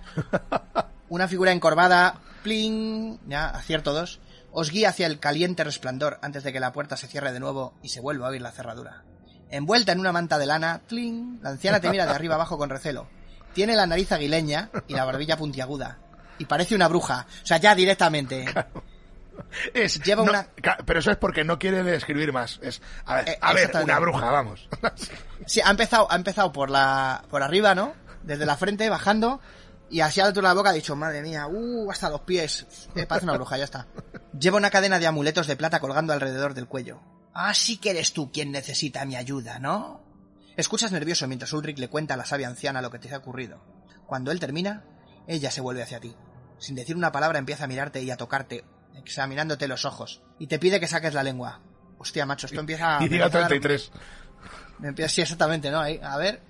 una 1.08 1.28
figura 1.28 1.52
encorvada, 1.52 2.16
pling, 2.42 3.20
ya, 3.28 3.46
acierto 3.48 3.92
dos, 3.92 4.20
os 4.50 4.70
guía 4.70 4.88
hacia 4.88 5.06
el 5.06 5.20
caliente 5.20 5.62
resplandor 5.62 6.18
antes 6.22 6.42
de 6.42 6.52
que 6.52 6.58
la 6.58 6.72
puerta 6.72 6.96
se 6.96 7.06
cierre 7.06 7.32
de 7.32 7.38
nuevo 7.38 7.72
y 7.82 7.90
se 7.90 8.00
vuelva 8.00 8.26
a 8.26 8.28
abrir 8.28 8.42
la 8.42 8.50
cerradura. 8.50 9.04
Envuelta 9.48 9.92
en 9.92 10.00
una 10.00 10.12
manta 10.12 10.38
de 10.38 10.46
lana, 10.46 10.80
tling, 10.88 11.38
la 11.40 11.50
anciana 11.50 11.78
te 11.78 11.88
mira 11.88 12.04
de 12.04 12.12
arriba 12.12 12.34
abajo 12.34 12.58
con 12.58 12.68
recelo. 12.68 13.06
Tiene 13.54 13.76
la 13.76 13.86
nariz 13.86 14.10
aguileña 14.10 14.70
y 14.88 14.94
la 14.94 15.04
barbilla 15.04 15.36
puntiaguda. 15.36 15.98
Y 16.38 16.44
parece 16.46 16.74
una 16.74 16.88
bruja. 16.88 17.26
O 17.42 17.46
sea, 17.46 17.58
ya 17.58 17.74
directamente. 17.74 18.44
Es- 19.74 20.02
Lleva 20.02 20.24
no, 20.24 20.30
una- 20.30 20.48
Pero 20.84 21.00
eso 21.00 21.10
es 21.10 21.16
porque 21.16 21.44
no 21.44 21.58
quiere 21.58 21.82
describir 21.82 22.32
más. 22.32 22.58
Es, 22.62 22.80
a 23.06 23.16
ver, 23.16 23.28
Eh, 23.30 23.38
a 23.40 23.48
ver 23.52 23.56
exactamente. 23.64 23.92
una 23.92 24.00
bruja, 24.00 24.30
vamos. 24.30 24.68
Sí, 25.46 25.60
ha 25.64 25.70
empezado, 25.70 26.10
ha 26.10 26.16
empezado 26.16 26.52
por 26.52 26.70
la, 26.70 27.24
por 27.30 27.42
arriba, 27.42 27.74
¿no? 27.74 27.94
Desde 28.22 28.46
la 28.46 28.56
frente, 28.56 28.88
bajando, 28.88 29.40
y 29.90 30.00
así 30.00 30.20
a 30.20 30.24
la 30.24 30.28
altura 30.28 30.48
de 30.48 30.54
la 30.54 30.60
boca 30.60 30.70
ha 30.70 30.74
dicho, 30.74 30.94
madre 30.96 31.22
mía, 31.22 31.46
uh, 31.48 31.90
hasta 31.90 32.08
los 32.10 32.20
pies. 32.22 32.66
Eh, 32.94 33.04
parece 33.06 33.24
una 33.24 33.34
bruja, 33.34 33.58
ya 33.58 33.64
está. 33.64 33.86
Lleva 34.38 34.56
una 34.58 34.70
cadena 34.70 34.98
de 34.98 35.06
amuletos 35.06 35.46
de 35.46 35.56
plata 35.56 35.80
colgando 35.80 36.12
alrededor 36.12 36.54
del 36.54 36.66
cuello. 36.68 37.00
Ah, 37.34 37.52
sí 37.54 37.78
que 37.78 37.90
eres 37.90 38.12
tú 38.12 38.30
quien 38.30 38.52
necesita 38.52 39.04
mi 39.04 39.16
ayuda, 39.16 39.58
¿no? 39.58 40.02
Escuchas 40.56 40.92
nervioso 40.92 41.26
mientras 41.26 41.52
Ulrich 41.52 41.78
le 41.78 41.88
cuenta 41.88 42.14
a 42.14 42.16
la 42.18 42.26
sabia 42.26 42.46
anciana 42.48 42.82
lo 42.82 42.90
que 42.90 42.98
te 42.98 43.12
ha 43.12 43.18
ocurrido. 43.18 43.58
Cuando 44.06 44.30
él 44.30 44.38
termina, 44.38 44.84
ella 45.26 45.50
se 45.50 45.60
vuelve 45.60 45.82
hacia 45.82 46.00
ti. 46.00 46.14
Sin 46.58 46.74
decir 46.76 46.96
una 46.96 47.12
palabra 47.12 47.38
empieza 47.38 47.64
a 47.64 47.66
mirarte 47.66 48.02
y 48.02 48.10
a 48.10 48.16
tocarte, 48.16 48.64
examinándote 48.96 49.66
los 49.68 49.84
ojos, 49.84 50.22
y 50.38 50.46
te 50.46 50.58
pide 50.58 50.78
que 50.80 50.86
saques 50.88 51.14
la 51.14 51.22
lengua. 51.22 51.60
Hostia, 51.98 52.26
macho, 52.26 52.46
esto 52.46 52.60
empieza... 52.60 52.98
y 53.00 53.08
dar- 53.18 53.30
33. 53.30 53.92
me 54.78 54.88
empieza, 54.88 55.14
sí, 55.14 55.22
exactamente, 55.22 55.70
¿no? 55.70 55.80
Ahí, 55.80 56.00
a 56.02 56.16
ver. 56.16 56.42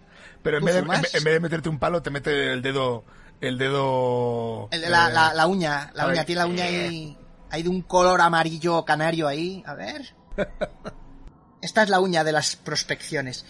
Pero 0.42 0.56
en 0.58 0.60
¿Tú 0.62 0.66
vez, 0.66 0.74
de, 0.74 0.80
en, 0.80 0.88
vez- 0.88 1.24
de 1.24 1.40
meterte 1.40 1.68
un 1.68 1.78
palo, 1.78 2.02
te 2.02 2.10
mete 2.10 2.52
el 2.52 2.62
dedo. 2.62 3.04
El 3.40 3.58
dedo. 3.58 4.68
El 4.70 4.80
de 4.82 4.88
la, 4.88 5.08
eh, 5.08 5.12
la, 5.12 5.34
la 5.34 5.46
uña, 5.46 5.90
la 5.94 6.04
uña, 6.06 6.14
ver. 6.16 6.24
tiene 6.26 6.38
la 6.40 6.46
uña 6.46 6.64
ahí, 6.64 7.18
hay 7.50 7.62
de 7.64 7.68
un 7.68 7.82
color 7.82 8.20
amarillo 8.20 8.84
canario 8.84 9.26
ahí. 9.28 9.62
A 9.66 9.74
ver. 9.74 10.14
Esta 11.60 11.82
es 11.82 11.88
la 11.88 12.00
uña 12.00 12.24
de 12.24 12.32
las 12.32 12.56
prospecciones. 12.56 13.44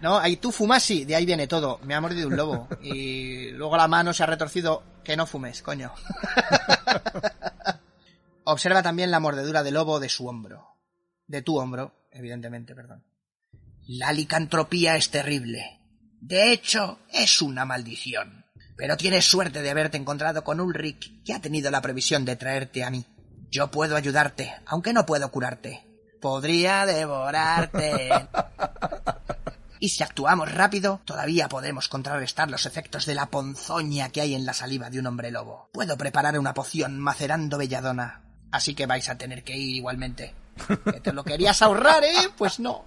No, 0.00 0.18
ahí 0.18 0.36
tú 0.36 0.52
fumas, 0.52 0.82
sí, 0.82 1.04
de 1.04 1.16
ahí 1.16 1.26
viene 1.26 1.46
todo. 1.46 1.80
Me 1.82 1.94
ha 1.94 2.00
mordido 2.00 2.28
un 2.28 2.36
lobo. 2.36 2.68
Y 2.82 3.50
luego 3.50 3.76
la 3.76 3.88
mano 3.88 4.12
se 4.12 4.22
ha 4.22 4.26
retorcido. 4.26 4.82
Que 5.04 5.16
no 5.16 5.26
fumes, 5.26 5.62
coño. 5.62 5.92
Observa 8.44 8.82
también 8.82 9.10
la 9.10 9.20
mordedura 9.20 9.62
de 9.62 9.70
lobo 9.70 10.00
de 10.00 10.08
su 10.08 10.26
hombro. 10.26 10.76
De 11.26 11.42
tu 11.42 11.58
hombro, 11.58 12.08
evidentemente, 12.12 12.74
perdón. 12.74 13.04
La 13.86 14.12
licantropía 14.12 14.96
es 14.96 15.10
terrible. 15.10 15.80
De 16.20 16.52
hecho, 16.52 17.00
es 17.12 17.42
una 17.42 17.64
maldición. 17.64 18.44
Pero 18.76 18.96
tienes 18.96 19.24
suerte 19.24 19.62
de 19.62 19.70
haberte 19.70 19.96
encontrado 19.96 20.44
con 20.44 20.60
Ulrich, 20.60 21.22
que 21.24 21.34
ha 21.34 21.40
tenido 21.40 21.70
la 21.70 21.82
previsión 21.82 22.24
de 22.24 22.36
traerte 22.36 22.84
a 22.84 22.90
mí. 22.90 23.04
Yo 23.50 23.70
puedo 23.70 23.96
ayudarte, 23.96 24.54
aunque 24.66 24.92
no 24.92 25.06
puedo 25.06 25.30
curarte. 25.30 25.84
Podría 26.20 26.86
devorarte. 26.86 28.10
Y 29.80 29.90
si 29.90 30.02
actuamos 30.02 30.52
rápido, 30.52 31.00
todavía 31.04 31.48
podemos 31.48 31.88
contrarrestar 31.88 32.50
los 32.50 32.66
efectos 32.66 33.06
de 33.06 33.14
la 33.14 33.26
ponzoña 33.26 34.10
que 34.10 34.20
hay 34.20 34.34
en 34.34 34.46
la 34.46 34.54
saliva 34.54 34.90
de 34.90 34.98
un 34.98 35.06
hombre 35.06 35.30
lobo. 35.30 35.70
Puedo 35.72 35.96
preparar 35.96 36.38
una 36.38 36.54
poción 36.54 36.98
macerando 36.98 37.58
belladona. 37.58 38.24
Así 38.50 38.74
que 38.74 38.86
vais 38.86 39.08
a 39.08 39.18
tener 39.18 39.44
que 39.44 39.56
ir 39.56 39.76
igualmente. 39.76 40.34
¿Que 40.84 41.00
te 41.00 41.12
lo 41.12 41.24
querías 41.24 41.62
ahorrar, 41.62 42.04
eh? 42.04 42.30
Pues 42.36 42.58
no. 42.58 42.84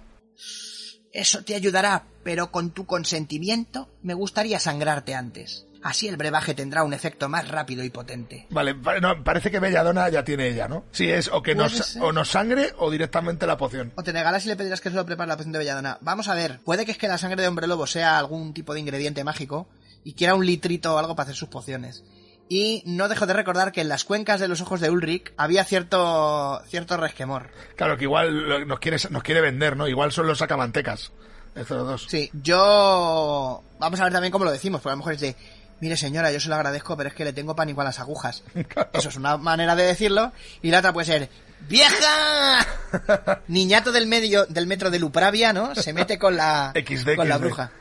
Eso 1.12 1.44
te 1.44 1.54
ayudará, 1.54 2.04
pero 2.24 2.50
con 2.50 2.70
tu 2.70 2.86
consentimiento 2.86 3.88
me 4.02 4.14
gustaría 4.14 4.58
sangrarte 4.58 5.14
antes. 5.14 5.66
Así 5.82 6.06
el 6.08 6.16
brebaje 6.16 6.54
tendrá 6.54 6.84
un 6.84 6.92
efecto 6.94 7.28
más 7.28 7.48
rápido 7.48 7.82
y 7.82 7.90
potente. 7.90 8.46
Vale, 8.50 8.74
no, 9.00 9.22
parece 9.24 9.50
que 9.50 9.58
Belladona 9.58 10.08
ya 10.08 10.22
tiene 10.24 10.48
ella, 10.48 10.68
¿no? 10.68 10.84
Sí, 10.92 11.10
es 11.10 11.28
o 11.28 11.42
que 11.42 11.54
nos, 11.54 11.72
ser. 11.72 12.02
o 12.02 12.12
nos 12.12 12.28
sangre 12.28 12.72
o 12.78 12.90
directamente 12.90 13.46
la 13.46 13.56
poción. 13.56 13.92
O 13.96 14.02
te 14.02 14.12
negarás 14.12 14.44
y 14.46 14.48
le 14.48 14.56
pedirás 14.56 14.80
que 14.80 14.90
solo 14.90 15.04
prepare 15.06 15.28
la 15.28 15.36
poción 15.36 15.52
de 15.52 15.58
belladona. 15.58 15.98
Vamos 16.00 16.28
a 16.28 16.34
ver, 16.34 16.60
puede 16.64 16.84
que 16.84 16.92
es 16.92 16.98
que 16.98 17.08
la 17.08 17.18
sangre 17.18 17.42
de 17.42 17.48
hombre 17.48 17.66
lobo 17.66 17.86
sea 17.86 18.18
algún 18.18 18.54
tipo 18.54 18.74
de 18.74 18.80
ingrediente 18.80 19.24
mágico 19.24 19.68
y 20.04 20.14
quiera 20.14 20.34
un 20.34 20.46
litrito 20.46 20.94
o 20.94 20.98
algo 20.98 21.16
para 21.16 21.24
hacer 21.24 21.36
sus 21.36 21.48
pociones. 21.48 22.04
Y 22.48 22.82
no 22.86 23.08
dejo 23.08 23.24
de 23.26 23.32
recordar 23.32 23.72
que 23.72 23.80
en 23.80 23.88
las 23.88 24.04
cuencas 24.04 24.38
de 24.38 24.46
los 24.48 24.60
ojos 24.60 24.80
de 24.80 24.90
Ulrich 24.90 25.32
había 25.36 25.64
cierto 25.64 26.60
cierto 26.66 26.96
resquemor. 26.96 27.50
Claro, 27.76 27.96
que 27.96 28.04
igual 28.04 28.48
lo- 28.48 28.64
nos 28.66 28.78
quiere, 28.78 28.98
nos 29.10 29.22
quiere 29.22 29.40
vender, 29.40 29.76
¿no? 29.76 29.88
Igual 29.88 30.12
son 30.12 30.26
los 30.26 30.38
sacamantecas. 30.38 31.12
Estos 31.54 31.86
dos. 31.86 32.06
Sí, 32.08 32.30
yo... 32.32 33.62
Vamos 33.78 34.00
a 34.00 34.04
ver 34.04 34.12
también 34.12 34.32
cómo 34.32 34.44
lo 34.44 34.50
decimos, 34.52 34.80
porque 34.80 34.92
a 34.92 34.94
lo 34.94 34.98
mejor 34.98 35.12
es 35.14 35.20
de... 35.20 35.36
Mire 35.82 35.96
señora, 35.96 36.30
yo 36.30 36.38
se 36.38 36.48
lo 36.48 36.54
agradezco, 36.54 36.96
pero 36.96 37.08
es 37.08 37.14
que 37.16 37.24
le 37.24 37.32
tengo 37.32 37.56
pánico 37.56 37.80
a 37.80 37.84
las 37.84 37.98
agujas. 37.98 38.44
Eso 38.92 39.08
es 39.08 39.16
una 39.16 39.36
manera 39.36 39.74
de 39.74 39.82
decirlo. 39.82 40.30
Y 40.62 40.70
la 40.70 40.78
otra 40.78 40.92
puede 40.92 41.06
ser... 41.06 41.28
¡Vieja! 41.68 42.64
Niñato 43.48 43.90
del 43.90 44.06
medio 44.06 44.46
del 44.46 44.68
metro 44.68 44.92
de 44.92 45.00
Lupravia, 45.00 45.52
¿no? 45.52 45.74
Se 45.74 45.92
mete 45.92 46.20
con 46.20 46.36
la, 46.36 46.72
XD, 46.86 47.16
con 47.16 47.28
la 47.28 47.36
bruja. 47.36 47.72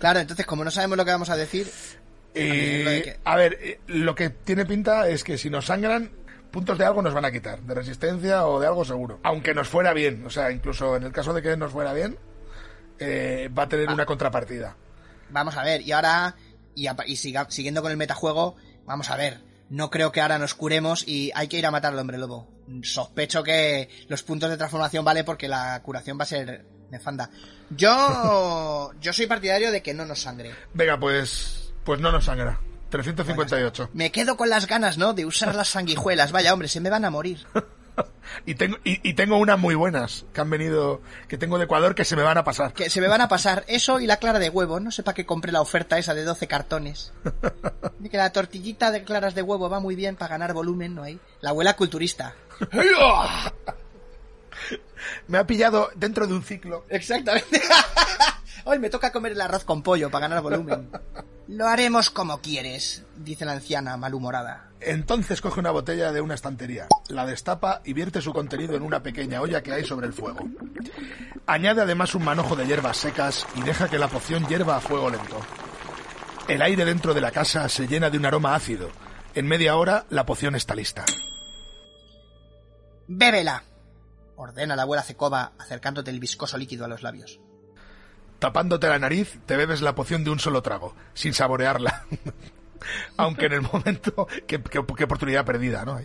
Claro, 0.00 0.18
entonces 0.18 0.44
como 0.46 0.64
no 0.64 0.72
sabemos 0.72 0.96
lo 0.98 1.04
que 1.04 1.12
vamos 1.12 1.30
a 1.30 1.36
decir... 1.36 1.70
De 2.34 3.02
que- 3.04 3.20
a 3.22 3.36
ver, 3.36 3.56
eh, 3.62 3.80
lo 3.86 4.16
que 4.16 4.30
tiene 4.30 4.66
pinta 4.66 5.08
es 5.08 5.22
que 5.22 5.38
si 5.38 5.48
nos 5.48 5.66
sangran, 5.66 6.10
puntos 6.50 6.76
de 6.76 6.84
algo 6.84 7.02
nos 7.02 7.14
van 7.14 7.24
a 7.24 7.30
quitar, 7.30 7.60
de 7.60 7.72
resistencia 7.74 8.46
o 8.46 8.58
de 8.58 8.66
algo 8.66 8.84
seguro. 8.84 9.20
Aunque 9.22 9.54
nos 9.54 9.68
fuera 9.68 9.92
bien, 9.92 10.26
o 10.26 10.30
sea, 10.30 10.50
incluso 10.50 10.96
en 10.96 11.04
el 11.04 11.12
caso 11.12 11.32
de 11.32 11.40
que 11.40 11.56
nos 11.56 11.70
fuera 11.70 11.92
bien, 11.92 12.18
eh, 12.98 13.48
va 13.56 13.62
a 13.62 13.68
tener 13.68 13.88
una 13.90 14.04
contrapartida. 14.06 14.74
Vamos 15.30 15.56
a 15.56 15.62
ver, 15.62 15.82
y 15.82 15.92
ahora... 15.92 16.34
Y, 16.74 16.86
a- 16.86 16.96
y 17.06 17.16
siga- 17.16 17.46
siguiendo 17.50 17.82
con 17.82 17.90
el 17.90 17.96
metajuego, 17.96 18.56
vamos 18.84 19.10
a 19.10 19.16
ver. 19.16 19.40
No 19.70 19.90
creo 19.90 20.12
que 20.12 20.20
ahora 20.20 20.38
nos 20.38 20.54
curemos 20.54 21.06
y 21.08 21.30
hay 21.34 21.48
que 21.48 21.58
ir 21.58 21.66
a 21.66 21.70
matar 21.70 21.92
al 21.92 21.98
hombre 21.98 22.18
lobo. 22.18 22.48
Sospecho 22.82 23.42
que 23.42 23.88
los 24.08 24.22
puntos 24.22 24.50
de 24.50 24.56
transformación 24.56 25.04
vale 25.04 25.24
porque 25.24 25.48
la 25.48 25.80
curación 25.82 26.18
va 26.18 26.24
a 26.24 26.26
ser 26.26 26.64
nefanda. 26.90 27.30
Yo, 27.70 28.92
yo 29.00 29.12
soy 29.12 29.26
partidario 29.26 29.70
de 29.72 29.82
que 29.82 29.94
no 29.94 30.04
nos 30.04 30.20
sangre. 30.20 30.54
Venga, 30.74 30.98
pues, 30.98 31.72
pues 31.84 32.00
no 32.00 32.12
nos 32.12 32.24
sangra. 32.26 32.60
358. 32.90 33.90
Me 33.94 34.12
quedo 34.12 34.36
con 34.36 34.48
las 34.50 34.66
ganas, 34.66 34.98
¿no? 34.98 35.14
De 35.14 35.26
usar 35.26 35.54
las 35.54 35.68
sanguijuelas. 35.68 36.30
Vaya, 36.30 36.52
hombre, 36.52 36.68
se 36.68 36.80
me 36.80 36.90
van 36.90 37.04
a 37.04 37.10
morir. 37.10 37.44
Y 38.46 38.56
tengo, 38.56 38.78
y, 38.84 39.08
y 39.08 39.14
tengo 39.14 39.36
unas 39.36 39.58
muy 39.58 39.74
buenas 39.74 40.26
que 40.32 40.40
han 40.40 40.50
venido, 40.50 41.00
que 41.28 41.38
tengo 41.38 41.56
de 41.58 41.64
Ecuador 41.64 41.94
que 41.94 42.04
se 42.04 42.16
me 42.16 42.22
van 42.22 42.36
a 42.36 42.42
pasar. 42.44 42.72
Que 42.72 42.90
se 42.90 43.00
me 43.00 43.06
van 43.06 43.20
a 43.20 43.28
pasar 43.28 43.64
eso 43.68 44.00
y 44.00 44.06
la 44.06 44.16
clara 44.16 44.38
de 44.38 44.50
huevo. 44.50 44.80
No 44.80 44.90
sé 44.90 45.02
para 45.02 45.14
qué 45.14 45.24
compré 45.24 45.52
la 45.52 45.60
oferta 45.60 45.98
esa 45.98 46.14
de 46.14 46.24
12 46.24 46.48
cartones. 46.48 47.12
Y 48.02 48.08
que 48.10 48.16
la 48.18 48.32
tortillita 48.32 48.90
de 48.90 49.02
claras 49.02 49.34
de 49.34 49.40
huevo 49.40 49.70
va 49.70 49.80
muy 49.80 49.94
bien 49.94 50.16
para 50.16 50.32
ganar 50.32 50.52
volumen, 50.52 50.94
¿no 50.94 51.04
hay? 51.04 51.18
La 51.40 51.50
abuela 51.50 51.74
culturista. 51.74 52.34
Me 55.28 55.38
ha 55.38 55.46
pillado 55.46 55.90
dentro 55.94 56.26
de 56.26 56.34
un 56.34 56.42
ciclo. 56.42 56.84
Exactamente. 56.88 57.62
Hoy 58.66 58.78
me 58.78 58.88
toca 58.88 59.12
comer 59.12 59.32
el 59.32 59.40
arroz 59.40 59.64
con 59.64 59.82
pollo 59.82 60.10
para 60.10 60.28
ganar 60.28 60.42
volumen. 60.42 60.90
Lo 61.48 61.66
haremos 61.66 62.08
como 62.08 62.40
quieres, 62.40 63.04
dice 63.16 63.44
la 63.44 63.52
anciana 63.52 63.96
malhumorada. 63.98 64.70
Entonces 64.80 65.42
coge 65.42 65.60
una 65.60 65.70
botella 65.70 66.12
de 66.12 66.22
una 66.22 66.34
estantería, 66.34 66.88
la 67.08 67.26
destapa 67.26 67.82
y 67.84 67.92
vierte 67.92 68.22
su 68.22 68.32
contenido 68.32 68.74
en 68.74 68.82
una 68.82 69.02
pequeña 69.02 69.42
olla 69.42 69.62
que 69.62 69.72
hay 69.72 69.84
sobre 69.84 70.06
el 70.06 70.14
fuego. 70.14 70.40
Añade 71.46 71.82
además 71.82 72.14
un 72.14 72.24
manojo 72.24 72.56
de 72.56 72.66
hierbas 72.66 72.96
secas 72.96 73.46
y 73.54 73.62
deja 73.62 73.88
que 73.88 73.98
la 73.98 74.08
poción 74.08 74.46
hierva 74.46 74.76
a 74.76 74.80
fuego 74.80 75.10
lento. 75.10 75.38
El 76.48 76.62
aire 76.62 76.86
dentro 76.86 77.12
de 77.12 77.20
la 77.20 77.30
casa 77.30 77.68
se 77.68 77.86
llena 77.86 78.08
de 78.08 78.16
un 78.16 78.26
aroma 78.26 78.54
ácido. 78.54 78.90
En 79.34 79.46
media 79.46 79.76
hora 79.76 80.06
la 80.08 80.24
poción 80.24 80.54
está 80.54 80.74
lista. 80.74 81.04
¡Bébela! 83.06 83.62
Ordena 84.36 84.74
la 84.74 84.82
abuela 84.82 85.02
Cecoba, 85.02 85.52
acercándote 85.58 86.10
el 86.10 86.20
viscoso 86.20 86.56
líquido 86.56 86.86
a 86.86 86.88
los 86.88 87.02
labios. 87.02 87.40
Tapándote 88.44 88.88
la 88.88 88.98
nariz, 88.98 89.38
te 89.46 89.56
bebes 89.56 89.80
la 89.80 89.94
poción 89.94 90.22
de 90.22 90.28
un 90.28 90.38
solo 90.38 90.60
trago, 90.60 90.94
sin 91.14 91.32
saborearla. 91.32 92.04
Aunque 93.16 93.46
en 93.46 93.54
el 93.54 93.62
momento... 93.62 94.26
Qué, 94.46 94.62
qué- 94.62 94.84
qué 94.98 95.04
oportunidad 95.04 95.46
perdida, 95.46 95.86
¿no? 95.86 95.98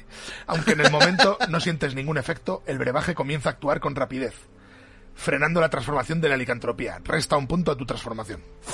Aunque 0.48 0.72
en 0.72 0.80
el 0.80 0.90
momento 0.90 1.38
no 1.50 1.60
sientes 1.60 1.96
ningún 1.96 2.18
efecto, 2.18 2.64
el 2.66 2.78
brebaje 2.78 3.14
comienza 3.14 3.50
a 3.50 3.52
actuar 3.52 3.82
con 3.82 3.94
rapidez, 3.94 4.36
frenando 5.16 5.60
la 5.60 5.68
transformación 5.70 6.22
de 6.22 6.30
la 6.30 6.38
licantropía. 6.38 7.02
Resta 7.04 7.36
un 7.36 7.46
punto 7.46 7.74
a 7.74 7.76
tu 7.76 7.86
transformación. 7.86 8.42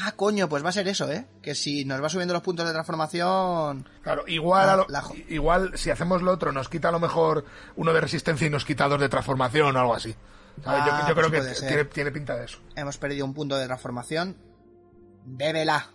Ah, 0.00 0.12
coño, 0.12 0.48
pues 0.48 0.64
va 0.64 0.70
a 0.70 0.72
ser 0.72 0.88
eso, 0.88 1.10
¿eh? 1.10 1.26
Que 1.42 1.54
si 1.54 1.84
nos 1.84 2.02
va 2.02 2.08
subiendo 2.08 2.32
los 2.32 2.42
puntos 2.42 2.64
de 2.66 2.72
transformación... 2.72 3.86
Claro, 4.02 4.24
igual, 4.26 4.70
a 4.70 4.76
lo- 4.76 4.86
igual 5.28 5.72
si 5.76 5.90
hacemos 5.90 6.22
lo 6.22 6.32
otro, 6.32 6.50
nos 6.52 6.68
quita 6.68 6.88
a 6.88 6.92
lo 6.92 7.00
mejor 7.00 7.44
uno 7.76 7.92
de 7.92 8.00
resistencia 8.00 8.46
y 8.46 8.50
nos 8.50 8.64
quita 8.64 8.88
dos 8.88 9.00
de 9.00 9.08
transformación 9.08 9.76
o 9.76 9.80
algo 9.80 9.94
así. 9.94 10.14
Yo- 10.64 10.70
Ah, 10.70 11.06
yo, 11.08 11.14
creo 11.14 11.30
pues 11.30 11.60
que 11.60 11.66
tiene, 11.66 11.84
tiene 11.86 12.10
pinta 12.10 12.36
de 12.36 12.44
eso. 12.46 12.58
Hemos 12.76 12.96
perdido 12.98 13.24
un 13.24 13.34
punto 13.34 13.56
de 13.56 13.66
transformación. 13.66 14.36
Bébela. 15.24 15.90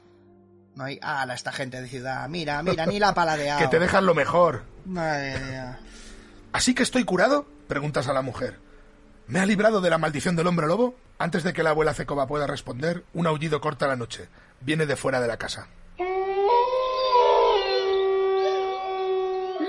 No 0.75 0.85
hay... 0.85 0.99
Ah, 1.01 1.27
esta 1.33 1.51
gente 1.51 1.81
de 1.81 1.87
ciudad. 1.87 2.27
Mira, 2.29 2.61
mira, 2.63 2.85
ni 2.85 2.99
la 2.99 3.13
paladeado. 3.13 3.59
Que 3.61 3.67
te 3.67 3.79
dejan 3.79 4.05
lo 4.05 4.13
mejor. 4.15 4.63
Madre 4.85 5.39
mía. 5.39 5.79
¿Así 6.51 6.73
que 6.73 6.83
estoy 6.83 7.03
curado? 7.03 7.45
Preguntas 7.67 8.07
a 8.07 8.13
la 8.13 8.21
mujer. 8.21 8.59
¿Me 9.27 9.39
ha 9.39 9.45
librado 9.45 9.81
de 9.81 9.89
la 9.89 9.97
maldición 9.97 10.35
del 10.35 10.47
hombre 10.47 10.67
lobo? 10.67 10.95
Antes 11.17 11.43
de 11.43 11.53
que 11.53 11.63
la 11.63 11.69
abuela 11.71 11.93
Cecoba 11.93 12.27
pueda 12.27 12.47
responder, 12.47 13.05
un 13.13 13.27
aullido 13.27 13.61
corta 13.61 13.87
la 13.87 13.95
noche. 13.95 14.27
Viene 14.61 14.85
de 14.85 14.95
fuera 14.95 15.21
de 15.21 15.27
la 15.27 15.37
casa. 15.37 15.67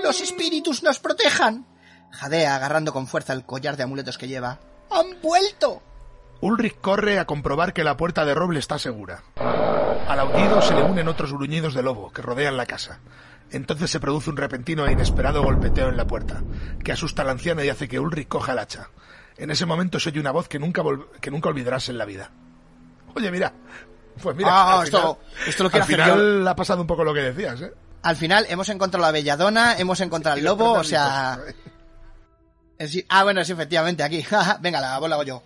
¡Los 0.03 0.21
espíritus 0.21 0.83
nos 0.83 0.99
protejan! 0.99 1.65
Jadea 2.11 2.55
agarrando 2.55 2.93
con 2.93 3.07
fuerza 3.07 3.33
el 3.33 3.45
collar 3.45 3.75
de 3.77 3.83
amuletos 3.83 4.17
que 4.17 4.27
lleva. 4.27 4.59
¡Han 4.95 5.21
vuelto! 5.21 5.81
Ulrich 6.41 6.79
corre 6.81 7.17
a 7.19 7.25
comprobar 7.25 7.73
que 7.73 7.83
la 7.83 7.97
puerta 7.97 8.25
de 8.25 8.35
roble 8.35 8.59
está 8.59 8.77
segura. 8.77 9.23
Al 9.35 10.19
aullido 10.19 10.61
se 10.61 10.73
le 10.75 10.83
unen 10.83 11.07
otros 11.07 11.33
gruñidos 11.33 11.73
de 11.73 11.81
lobo 11.83 12.11
que 12.11 12.21
rodean 12.21 12.57
la 12.57 12.65
casa. 12.65 12.99
Entonces 13.51 13.89
se 13.89 13.99
produce 13.99 14.29
un 14.29 14.37
repentino 14.37 14.85
e 14.85 14.91
inesperado 14.91 15.43
golpeteo 15.43 15.89
en 15.89 15.97
la 15.97 16.05
puerta, 16.05 16.41
que 16.83 16.91
asusta 16.91 17.21
a 17.21 17.25
la 17.25 17.31
anciana 17.31 17.63
y 17.63 17.69
hace 17.69 17.87
que 17.87 17.99
Ulrich 17.99 18.27
coja 18.27 18.51
el 18.53 18.59
hacha. 18.59 18.89
En 19.37 19.51
ese 19.51 19.65
momento 19.65 19.99
se 19.99 20.09
oye 20.09 20.19
una 20.19 20.31
voz 20.31 20.47
que 20.47 20.59
nunca, 20.59 20.81
que 21.21 21.31
nunca 21.31 21.49
olvidarás 21.49 21.89
en 21.89 21.97
la 21.97 22.05
vida. 22.05 22.31
Oye, 23.15 23.31
mira. 23.31 23.53
Pues 24.21 24.35
mira, 24.35 24.49
Ah, 24.51 24.79
al 24.79 24.85
esto- 24.85 24.97
final- 24.99 25.47
esto 25.49 25.63
lo 25.63 25.69
quiero 25.69 25.85
al 25.85 25.91
hacer 25.91 26.03
final 26.05 26.47
ha 26.47 26.55
pasado 26.55 26.81
un 26.81 26.87
poco 26.87 27.03
lo 27.03 27.13
que 27.13 27.21
decías, 27.21 27.61
¿eh? 27.61 27.73
Al 28.03 28.15
final 28.15 28.45
hemos 28.49 28.69
encontrado 28.69 29.05
la 29.05 29.11
belladona, 29.11 29.77
hemos 29.77 29.99
encontrado 29.99 30.37
el 30.37 30.43
lobo, 30.45 30.73
o 30.73 30.83
sea... 30.83 31.39
es 32.77 32.91
decir- 32.91 33.05
ah, 33.09 33.23
bueno, 33.23 33.43
sí, 33.45 33.51
efectivamente, 33.53 34.03
aquí. 34.03 34.23
Venga, 34.61 34.79
la 34.81 34.99
bola 34.99 35.15
hago 35.15 35.23
yo. 35.23 35.43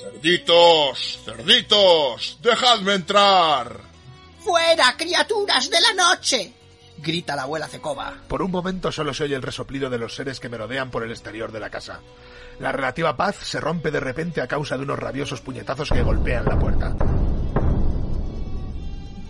Cerditos, 0.00 1.18
cerditos, 1.24 2.38
dejadme 2.42 2.94
entrar. 2.94 3.80
¡Fuera, 4.40 4.94
criaturas 4.96 5.68
de 5.70 5.80
la 5.80 5.92
noche! 5.92 6.52
Grita 6.98 7.36
la 7.36 7.42
abuela 7.42 7.68
Cecoba. 7.68 8.14
Por 8.28 8.42
un 8.42 8.50
momento 8.50 8.90
solo 8.92 9.12
se 9.12 9.24
oye 9.24 9.34
el 9.34 9.42
resoplido 9.42 9.90
de 9.90 9.98
los 9.98 10.14
seres 10.14 10.40
que 10.40 10.48
merodean 10.48 10.90
por 10.90 11.02
el 11.02 11.10
exterior 11.10 11.50
de 11.52 11.60
la 11.60 11.68
casa. 11.70 12.00
La 12.60 12.70
relativa 12.72 13.16
paz 13.16 13.36
se 13.42 13.60
rompe 13.60 13.90
de 13.90 14.00
repente 14.00 14.40
a 14.40 14.46
causa 14.46 14.76
de 14.76 14.84
unos 14.84 14.98
rabiosos 14.98 15.40
puñetazos 15.40 15.88
que 15.90 16.02
golpean 16.02 16.44
la 16.44 16.58
puerta. 16.58 16.94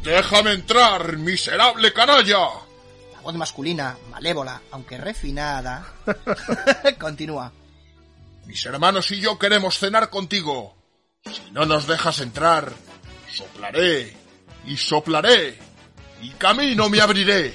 Déjame 0.03 0.53
entrar, 0.53 1.16
miserable 1.16 1.93
canalla. 1.93 2.49
Voz 3.22 3.34
masculina, 3.34 3.96
malévola, 4.10 4.60
aunque 4.72 4.98
refinada, 4.98 5.84
continúa. 6.98 7.52
Mis 8.46 8.64
hermanos 8.66 9.10
y 9.12 9.20
yo 9.20 9.38
queremos 9.38 9.78
cenar 9.78 10.10
contigo. 10.10 10.74
Si 11.24 11.50
no 11.52 11.64
nos 11.64 11.86
dejas 11.86 12.18
entrar, 12.20 12.72
soplaré 13.30 14.16
y 14.66 14.76
soplaré 14.76 15.56
y 16.20 16.30
camino 16.30 16.88
me 16.88 17.00
abriré. 17.00 17.54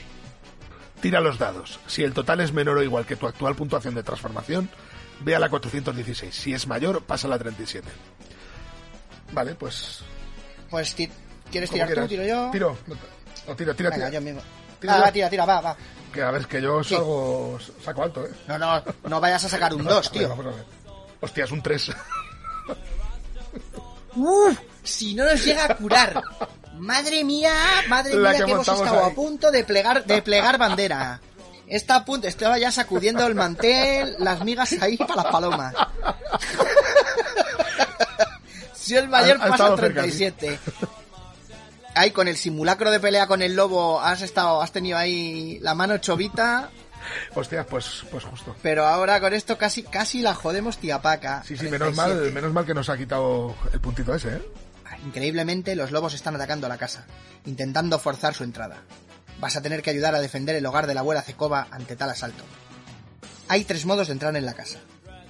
Tira 1.01 1.19
los 1.19 1.37
dados. 1.37 1.79
Si 1.85 2.01
el 2.03 2.13
total 2.13 2.39
es 2.39 2.53
menor 2.53 2.77
o 2.77 2.83
igual 2.83 3.05
que 3.05 3.17
tu 3.17 3.27
actual 3.27 3.55
puntuación 3.55 3.93
de 3.93 4.03
transformación, 4.03 4.69
ve 5.19 5.35
a 5.35 5.39
la 5.39 5.49
416. 5.49 6.33
Si 6.33 6.53
es 6.53 6.65
mayor, 6.65 7.03
pasa 7.03 7.27
a 7.27 7.31
la 7.31 7.37
37. 7.37 7.87
Vale, 9.33 9.55
pues... 9.55 9.99
Pues, 10.69 10.95
ti- 10.95 11.09
¿quieres 11.51 11.69
tirar 11.69 11.93
tú? 11.93 12.07
¿Tiro 12.07 12.23
yo? 12.25 12.49
Tiro. 12.51 12.77
Tira, 13.57 13.73
tira, 13.73 13.89
Venga, 13.89 14.07
tira. 14.07 14.09
yo 14.09 14.21
mismo. 14.21 14.41
Tira 14.79 14.99
Va, 14.99 15.11
tira, 15.11 15.29
tira, 15.29 15.45
va, 15.45 15.61
va. 15.61 15.75
Que 16.13 16.21
a 16.21 16.31
ver, 16.31 16.45
que 16.47 16.61
yo 16.61 16.83
salgo... 16.83 17.57
Saco 17.83 18.03
alto, 18.03 18.25
¿eh? 18.25 18.31
No, 18.47 18.57
no, 18.57 18.83
no 19.07 19.19
vayas 19.19 19.43
a 19.45 19.49
sacar 19.49 19.73
un 19.73 19.83
2, 19.83 20.11
Venga, 20.11 20.13
tío. 20.19 20.29
vamos 20.29 20.45
a 20.45 20.49
ver. 20.57 20.65
Hostia, 21.21 21.43
es 21.45 21.51
un 21.51 21.61
3. 21.61 21.91
Uf, 24.15 24.57
si 24.83 25.13
no 25.13 25.25
nos 25.25 25.43
llega 25.45 25.65
a 25.65 25.75
curar. 25.75 26.21
Madre 26.79 27.23
mía, 27.23 27.53
madre 27.87 28.15
La 28.15 28.29
mía, 28.31 28.39
que 28.39 28.45
que, 28.45 28.51
hemos 28.51 28.67
estado 28.67 29.03
ahí. 29.05 29.11
a 29.11 29.15
punto 29.15 29.51
de 29.51 29.63
plegar, 29.63 30.05
de 30.05 30.21
plegar 30.21 30.57
bandera. 30.57 31.19
Está 31.67 31.97
a 31.97 32.05
punto, 32.05 32.27
estaba 32.27 32.57
ya 32.57 32.71
sacudiendo 32.71 33.25
el 33.27 33.35
mantel, 33.35 34.15
las 34.19 34.43
migas 34.43 34.71
ahí 34.81 34.95
para 34.95 35.23
las 35.23 35.31
palomas. 35.31 35.73
si 38.73 38.95
el 38.95 39.09
mayor 39.09 39.37
pasa 39.37 39.49
estado 39.51 39.73
al 39.73 39.79
cerca, 39.79 40.03
sí. 40.03 40.33
37. 41.97 42.05
ahí 42.05 42.11
con 42.11 42.27
el 42.27 42.37
simulacro 42.37 42.91
de 42.91 42.99
pelea 42.99 43.27
con 43.27 43.41
el 43.41 43.55
lobo 43.55 43.99
has 44.01 44.21
estado, 44.21 44.61
has 44.61 44.71
tenido 44.71 44.97
ahí 44.97 45.59
la 45.61 45.73
mano 45.73 45.97
chovita, 45.97 46.69
Hostia, 47.35 47.65
pues, 47.65 48.03
pues 48.11 48.23
justo. 48.25 48.55
pero 48.61 48.85
ahora 48.85 49.19
con 49.21 49.33
esto 49.33 49.57
casi, 49.57 49.83
casi 49.83 50.21
la 50.21 50.33
jodemos 50.33 50.77
tía 50.77 51.01
paca. 51.01 51.43
Sí, 51.45 51.55
sí, 51.57 51.67
menos 51.69 51.95
mal, 51.95 52.09
37. 52.11 52.35
menos 52.35 52.53
mal 52.53 52.65
que 52.65 52.73
nos 52.73 52.89
ha 52.89 52.97
quitado 52.97 53.55
el 53.71 53.79
puntito 53.79 54.13
ese, 54.13 54.35
¿eh? 54.35 54.41
Increíblemente, 55.05 55.75
los 55.75 55.91
lobos 55.91 56.13
están 56.13 56.35
atacando 56.35 56.67
la 56.67 56.77
casa, 56.77 57.05
intentando 57.45 57.99
forzar 57.99 58.33
su 58.33 58.43
entrada. 58.43 58.77
Vas 59.39 59.55
a 59.55 59.61
tener 59.61 59.81
que 59.83 59.91
ayudar 59.91 60.15
a 60.15 60.19
defender 60.21 60.55
el 60.55 60.65
hogar 60.65 60.87
de 60.87 60.95
la 60.95 61.01
abuela 61.01 61.21
Cecoba 61.21 61.67
ante 61.71 61.95
tal 61.95 62.09
asalto. 62.09 62.43
Hay 63.47 63.63
tres 63.63 63.85
modos 63.85 64.07
de 64.07 64.13
entrar 64.13 64.35
en 64.35 64.45
la 64.45 64.53
casa. 64.53 64.79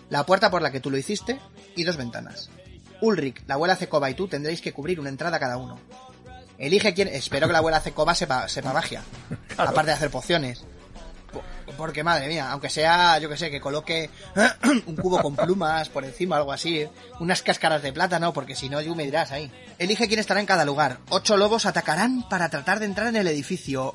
La 0.09 0.25
puerta 0.25 0.49
por 0.49 0.61
la 0.61 0.71
que 0.71 0.79
tú 0.79 0.89
lo 0.89 0.97
hiciste 0.97 1.39
y 1.75 1.83
dos 1.83 1.97
ventanas. 1.97 2.49
Ulrich, 3.01 3.43
la 3.45 3.55
abuela 3.55 3.75
Cecoba 3.75 4.09
y 4.09 4.13
tú 4.15 4.27
tendréis 4.27 4.61
que 4.61 4.71
cubrir 4.73 4.99
una 4.99 5.09
entrada 5.09 5.37
cada 5.39 5.57
uno. 5.57 5.79
Elige 6.57 6.93
quién... 6.93 7.07
Espero 7.07 7.47
que 7.47 7.53
la 7.53 7.59
abuela 7.59 7.79
Cecoba 7.79 8.15
sepa, 8.15 8.47
sepa 8.49 8.73
magia. 8.73 9.01
Aparte 9.57 9.87
de 9.87 9.93
hacer 9.93 10.09
pociones. 10.09 10.63
Po- 11.31 11.43
Porque 11.77 12.03
madre 12.03 12.27
mía, 12.27 12.49
aunque 12.51 12.69
sea, 12.69 13.19
yo 13.19 13.29
que 13.29 13.37
sé, 13.37 13.51
que 13.51 13.59
coloque 13.61 14.09
un 14.87 14.95
cubo 14.95 15.21
con 15.21 15.35
plumas 15.35 15.89
por 15.89 16.03
encima, 16.05 16.37
algo 16.37 16.51
así, 16.53 16.87
unas 17.19 17.41
cáscaras 17.43 17.81
de 17.83 17.93
plátano, 17.93 18.33
porque 18.33 18.55
si 18.55 18.69
no, 18.69 18.81
yo 18.81 18.95
me 18.95 19.03
dirás 19.03 19.31
ahí. 19.31 19.51
Elige 19.77 20.07
quién 20.07 20.19
estará 20.19 20.39
en 20.39 20.45
cada 20.45 20.65
lugar. 20.65 20.99
Ocho 21.09 21.37
lobos 21.37 21.65
atacarán 21.65 22.27
para 22.29 22.49
tratar 22.49 22.79
de 22.79 22.85
entrar 22.85 23.07
en 23.07 23.17
el 23.17 23.27
edificio. 23.27 23.93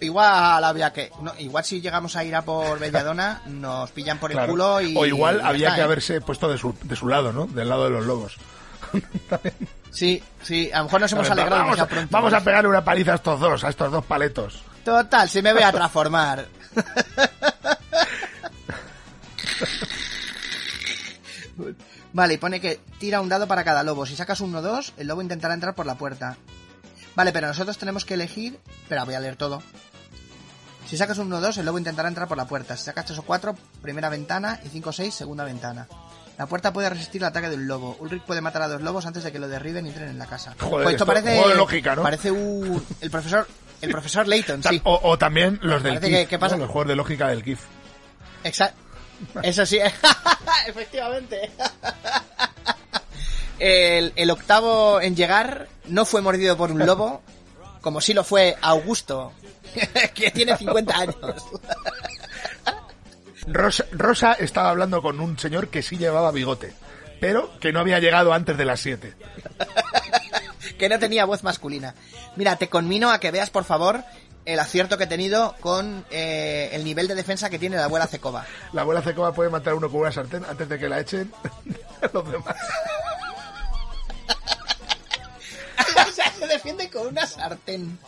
Igual 0.00 0.62
había 0.62 0.92
que. 0.92 1.10
no, 1.22 1.32
igual 1.38 1.64
si 1.64 1.80
llegamos 1.80 2.14
a 2.14 2.22
ir 2.22 2.34
a 2.36 2.42
por 2.42 2.78
Belladona, 2.78 3.42
nos 3.46 3.90
pillan 3.90 4.18
por 4.18 4.30
el 4.30 4.36
Claro. 4.36 4.52
culo 4.52 4.80
y. 4.80 4.96
o 4.96 5.04
igual 5.06 5.40
había 5.40 5.68
está, 5.68 5.74
que 5.76 5.80
¿eh? 5.80 5.84
haberse 5.84 6.20
puesto 6.20 6.48
de 6.48 6.56
su, 6.58 6.72
de 6.82 6.94
su 6.94 7.08
lado, 7.08 7.32
¿no? 7.32 7.46
Del 7.46 7.68
lado 7.68 7.84
de 7.84 7.90
los 7.90 8.06
lobos. 8.06 8.36
Sí, 9.90 10.22
sí, 10.42 10.70
a 10.72 10.78
lo 10.78 10.84
mejor 10.84 11.00
nos 11.00 11.12
hemos 11.12 11.30
alegrado 11.30 11.62
vamos, 11.62 11.76
demasiado 11.76 11.88
pronto. 11.88 12.08
vamos 12.10 12.32
a 12.32 12.40
pegarle 12.40 12.68
una 12.68 12.84
paliza 12.84 13.12
a 13.12 13.14
estos 13.16 13.40
dos, 13.40 13.64
a 13.64 13.70
estos 13.70 13.90
dos 13.90 14.04
paletos. 14.04 14.62
Total, 14.84 15.28
si 15.28 15.42
me 15.42 15.52
voy 15.52 15.62
a 15.62 15.72
transformar. 15.72 16.46
Vale, 22.12 22.34
y 22.34 22.38
pone 22.38 22.60
que 22.60 22.80
tira 22.98 23.20
un 23.20 23.28
dado 23.28 23.46
para 23.46 23.64
cada 23.64 23.82
lobo. 23.82 24.06
Si 24.06 24.16
sacas 24.16 24.40
un 24.40 24.52
1-2, 24.52 24.92
el 24.96 25.06
lobo 25.06 25.22
intentará 25.22 25.54
entrar 25.54 25.74
por 25.74 25.86
la 25.86 25.96
puerta. 25.96 26.36
Vale, 27.14 27.32
pero 27.32 27.48
nosotros 27.48 27.78
tenemos 27.78 28.04
que 28.04 28.14
elegir... 28.14 28.58
Espera, 28.82 29.04
voy 29.04 29.14
a 29.14 29.20
leer 29.20 29.36
todo. 29.36 29.62
Si 30.86 30.96
sacas 30.96 31.18
un 31.18 31.30
1-2, 31.30 31.58
el 31.58 31.66
lobo 31.66 31.78
intentará 31.78 32.08
entrar 32.08 32.28
por 32.28 32.36
la 32.38 32.46
puerta. 32.46 32.76
Si 32.76 32.84
sacas 32.84 33.06
3 33.06 33.18
o 33.18 33.22
4, 33.22 33.54
primera 33.82 34.08
ventana. 34.08 34.58
Y 34.64 34.68
5 34.68 34.88
o 34.88 34.92
6, 34.92 35.14
segunda 35.14 35.44
ventana. 35.44 35.86
La 36.38 36.46
puerta 36.46 36.72
puede 36.72 36.88
resistir 36.88 37.20
el 37.22 37.26
ataque 37.28 37.48
de 37.50 37.56
un 37.56 37.66
lobo. 37.66 37.96
Ulrich 38.00 38.22
puede 38.22 38.40
matar 38.40 38.62
a 38.62 38.68
dos 38.68 38.80
lobos 38.80 39.04
antes 39.06 39.24
de 39.24 39.32
que 39.32 39.38
lo 39.40 39.48
derriben 39.48 39.84
y 39.86 39.88
entren 39.88 40.08
en 40.08 40.18
la 40.18 40.26
casa. 40.26 40.54
Joder, 40.60 40.84
Pues 40.84 40.94
esto 40.94 41.04
esto- 41.04 41.06
parece... 41.06 41.54
lógica, 41.56 41.96
¿no? 41.96 42.02
Parece 42.02 42.30
un... 42.30 42.84
El 43.00 43.10
profesor... 43.10 43.46
El 43.80 43.90
profesor 43.90 44.26
Layton, 44.26 44.62
sí. 44.62 44.80
O, 44.84 44.98
o 45.02 45.18
también 45.18 45.58
los 45.62 45.82
del 45.82 45.94
Parece 45.94 46.08
KIF, 46.10 46.18
que- 46.20 46.26
¿qué 46.28 46.38
pasa? 46.38 46.56
¿no? 46.56 46.62
Los 46.64 46.70
juegos 46.72 46.88
de 46.88 46.96
lógica 46.96 47.28
del 47.28 47.42
KIF. 47.44 47.60
Exacto. 48.44 48.78
Eso 49.42 49.66
sí, 49.66 49.78
efectivamente. 50.68 51.50
El, 53.58 54.12
el 54.14 54.30
octavo 54.30 55.00
en 55.00 55.16
llegar 55.16 55.68
no 55.86 56.04
fue 56.04 56.22
mordido 56.22 56.56
por 56.56 56.70
un 56.70 56.84
lobo, 56.86 57.22
como 57.80 58.00
sí 58.00 58.14
lo 58.14 58.22
fue 58.24 58.56
Augusto, 58.62 59.32
que 60.14 60.30
tiene 60.30 60.56
50 60.56 60.96
años. 60.96 61.16
Rosa, 63.50 63.84
Rosa 63.92 64.32
estaba 64.34 64.70
hablando 64.70 65.02
con 65.02 65.20
un 65.20 65.38
señor 65.38 65.68
que 65.68 65.82
sí 65.82 65.96
llevaba 65.96 66.32
bigote, 66.32 66.74
pero 67.20 67.58
que 67.60 67.72
no 67.72 67.80
había 67.80 67.98
llegado 67.98 68.32
antes 68.32 68.56
de 68.56 68.64
las 68.64 68.80
7. 68.80 69.14
que 70.78 70.88
no 70.88 70.98
tenía 70.98 71.24
voz 71.24 71.42
masculina. 71.42 71.94
Mira, 72.36 72.56
te 72.56 72.68
conmino 72.68 73.10
a 73.10 73.20
que 73.20 73.30
veas, 73.30 73.50
por 73.50 73.64
favor, 73.64 74.04
el 74.44 74.58
acierto 74.60 74.96
que 74.96 75.04
he 75.04 75.08
tenido 75.08 75.54
con 75.60 76.06
eh, 76.10 76.70
el 76.72 76.84
nivel 76.84 77.08
de 77.08 77.14
defensa 77.14 77.50
que 77.50 77.58
tiene 77.58 77.76
la 77.76 77.84
abuela 77.84 78.06
Cecoba. 78.06 78.46
La 78.72 78.82
abuela 78.82 79.02
Cecoba 79.02 79.32
puede 79.32 79.50
matar 79.50 79.74
a 79.74 79.76
uno 79.76 79.90
con 79.90 80.00
una 80.00 80.12
sartén 80.12 80.44
antes 80.48 80.68
de 80.68 80.78
que 80.78 80.88
la 80.88 81.00
echen 81.00 81.30
los 82.12 82.30
demás. 82.30 82.56
o 86.08 86.12
sea, 86.12 86.32
se 86.32 86.46
defiende 86.46 86.88
con 86.88 87.08
una 87.08 87.26
sartén. 87.26 87.98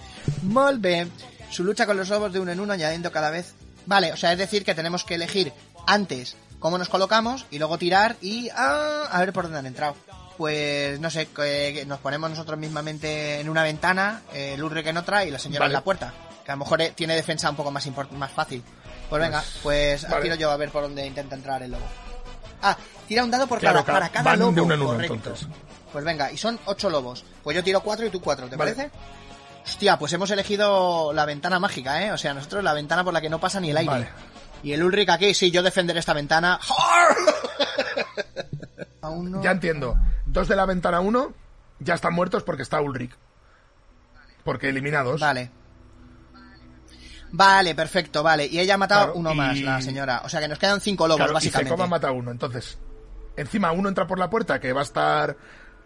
Molve. 0.43 1.09
Su 1.51 1.65
lucha 1.65 1.85
con 1.85 1.97
los 1.97 2.09
lobos 2.09 2.33
de 2.33 2.41
uno 2.41 2.53
en 2.53 2.61
uno, 2.61 2.73
añadiendo 2.73 3.11
cada 3.11 3.31
vez. 3.31 3.55
Vale, 3.91 4.13
o 4.13 4.17
sea, 4.17 4.31
es 4.33 4.39
decir, 4.39 4.65
que 4.65 4.73
tenemos 4.77 5.03
que 5.03 5.17
elegir 5.17 5.53
antes 5.85 6.37
cómo 6.61 6.79
nos 6.79 6.89
colocamos 6.89 7.45
y 7.51 7.59
luego 7.59 7.77
tirar 7.77 8.15
y. 8.21 8.49
ah, 8.55 9.09
a 9.11 9.19
ver 9.19 9.33
por 9.33 9.43
dónde 9.45 9.59
han 9.59 9.67
entrado. 9.67 9.97
Pues 10.39 11.01
no 11.01 11.11
sé, 11.11 11.27
que 11.27 11.73
que 11.75 11.85
nos 11.87 11.99
ponemos 11.99 12.31
nosotros 12.31 12.57
mismamente 12.57 13.41
en 13.41 13.49
una 13.49 13.65
ventana, 13.65 14.23
eh, 14.33 14.53
el 14.55 14.63
Ulrich 14.63 14.87
en 14.87 14.97
otra 14.97 15.25
y 15.25 15.33
la 15.33 15.41
señora 15.41 15.65
Vale. 15.65 15.73
en 15.73 15.75
la 15.75 15.83
puerta. 15.83 16.15
Que 16.45 16.53
a 16.53 16.55
lo 16.55 16.61
mejor 16.61 16.81
eh, 16.83 16.93
tiene 16.95 17.17
defensa 17.17 17.51
un 17.51 17.57
poco 17.57 17.73
más, 17.73 17.85
más 18.13 18.31
fácil. 18.31 18.63
Pues 19.09 19.21
venga, 19.21 19.43
pues 19.65 20.09
vale. 20.09 20.23
tiro 20.23 20.35
yo 20.37 20.53
a 20.53 20.57
ver 20.57 20.71
por 20.71 20.83
dónde 20.85 21.05
intenta 21.05 21.35
entrar 21.35 21.61
el 21.65 21.73
lobo. 21.73 21.85
Ah, 22.63 22.77
tira 23.09 23.25
un 23.25 23.31
dado 23.33 23.49
por 23.49 23.59
Claro, 23.59 23.85
cada, 23.85 23.87
ca- 23.87 23.93
para 23.93 24.09
cada 24.09 24.31
van 24.31 24.39
lobo. 24.77 24.93
de 24.99 25.05
en 25.07 25.13
entonces. 25.13 25.49
Pues 25.93 26.05
venga, 26.05 26.31
y 26.31 26.37
son 26.37 26.61
ocho 26.67 26.89
lobos. 26.89 27.25
Pues 27.43 27.57
yo 27.57 27.65
tiro 27.65 27.81
cuatro 27.83 28.07
y 28.07 28.11
tú 28.11 28.21
cuatro, 28.21 28.49
¿te 28.49 28.55
Vale. 28.55 28.73
parece? 28.73 28.95
Hostia, 29.65 29.99
pues 29.99 30.13
hemos 30.13 30.31
elegido 30.31 31.13
la 31.13 31.25
ventana 31.27 31.59
mágica, 31.61 32.03
¿eh? 32.05 32.13
O 32.13 32.19
sea, 32.19 32.35
nosotros 32.35 32.63
la 32.65 32.73
ventana 32.75 33.05
por 33.05 33.13
la 33.15 33.21
que 33.21 33.31
no 33.31 33.39
pasa 33.41 33.61
ni 33.61 33.71
el 33.71 33.77
aire. 33.77 33.91
Vale. 33.91 34.09
Y 34.63 34.73
el 34.73 34.83
Ulrich 34.83 35.09
aquí, 35.09 35.33
sí, 35.35 35.51
yo 35.51 35.63
defenderé 35.63 36.01
esta 36.01 36.13
ventana. 36.13 36.59
A 39.03 39.09
uno. 39.11 39.41
Ya 39.43 39.51
entiendo. 39.53 39.97
Dos 40.27 40.49
de 40.49 40.57
la 40.57 40.67
ventana 40.67 41.01
1 41.01 41.33
ya 41.81 41.95
están 41.95 42.13
muertos 42.15 42.43
porque 42.43 42.63
está 42.63 42.81
Ulrich. 42.81 43.13
Porque 44.45 44.69
eliminados. 44.69 45.21
Vale. 45.21 45.51
Vale, 47.33 47.75
perfecto, 47.75 48.23
vale. 48.23 48.47
Y 48.47 48.59
ella 48.59 48.75
ha 48.75 48.79
matado 48.79 49.05
Claro, 49.07 49.19
uno 49.19 49.35
más, 49.35 49.57
y- 49.57 49.63
la 49.63 49.81
señora. 49.81 50.23
O 50.25 50.29
sea 50.29 50.41
que 50.41 50.49
nos 50.49 50.59
quedan 50.59 50.81
cinco 50.81 51.07
lobos, 51.07 51.19
Claro, 51.19 51.33
y 51.33 51.35
básicamente. 51.35 51.71
Cecoba 51.71 51.87
mata 51.87 52.09
a 52.09 52.13
uno. 52.13 52.31
Entonces, 52.33 52.79
encima 53.37 53.71
uno 53.73 53.89
entra 53.89 54.07
por 54.07 54.19
la 54.19 54.29
puerta 54.29 54.59
que 54.61 54.73
va 54.73 54.81
a 54.81 54.85
estar 54.85 55.37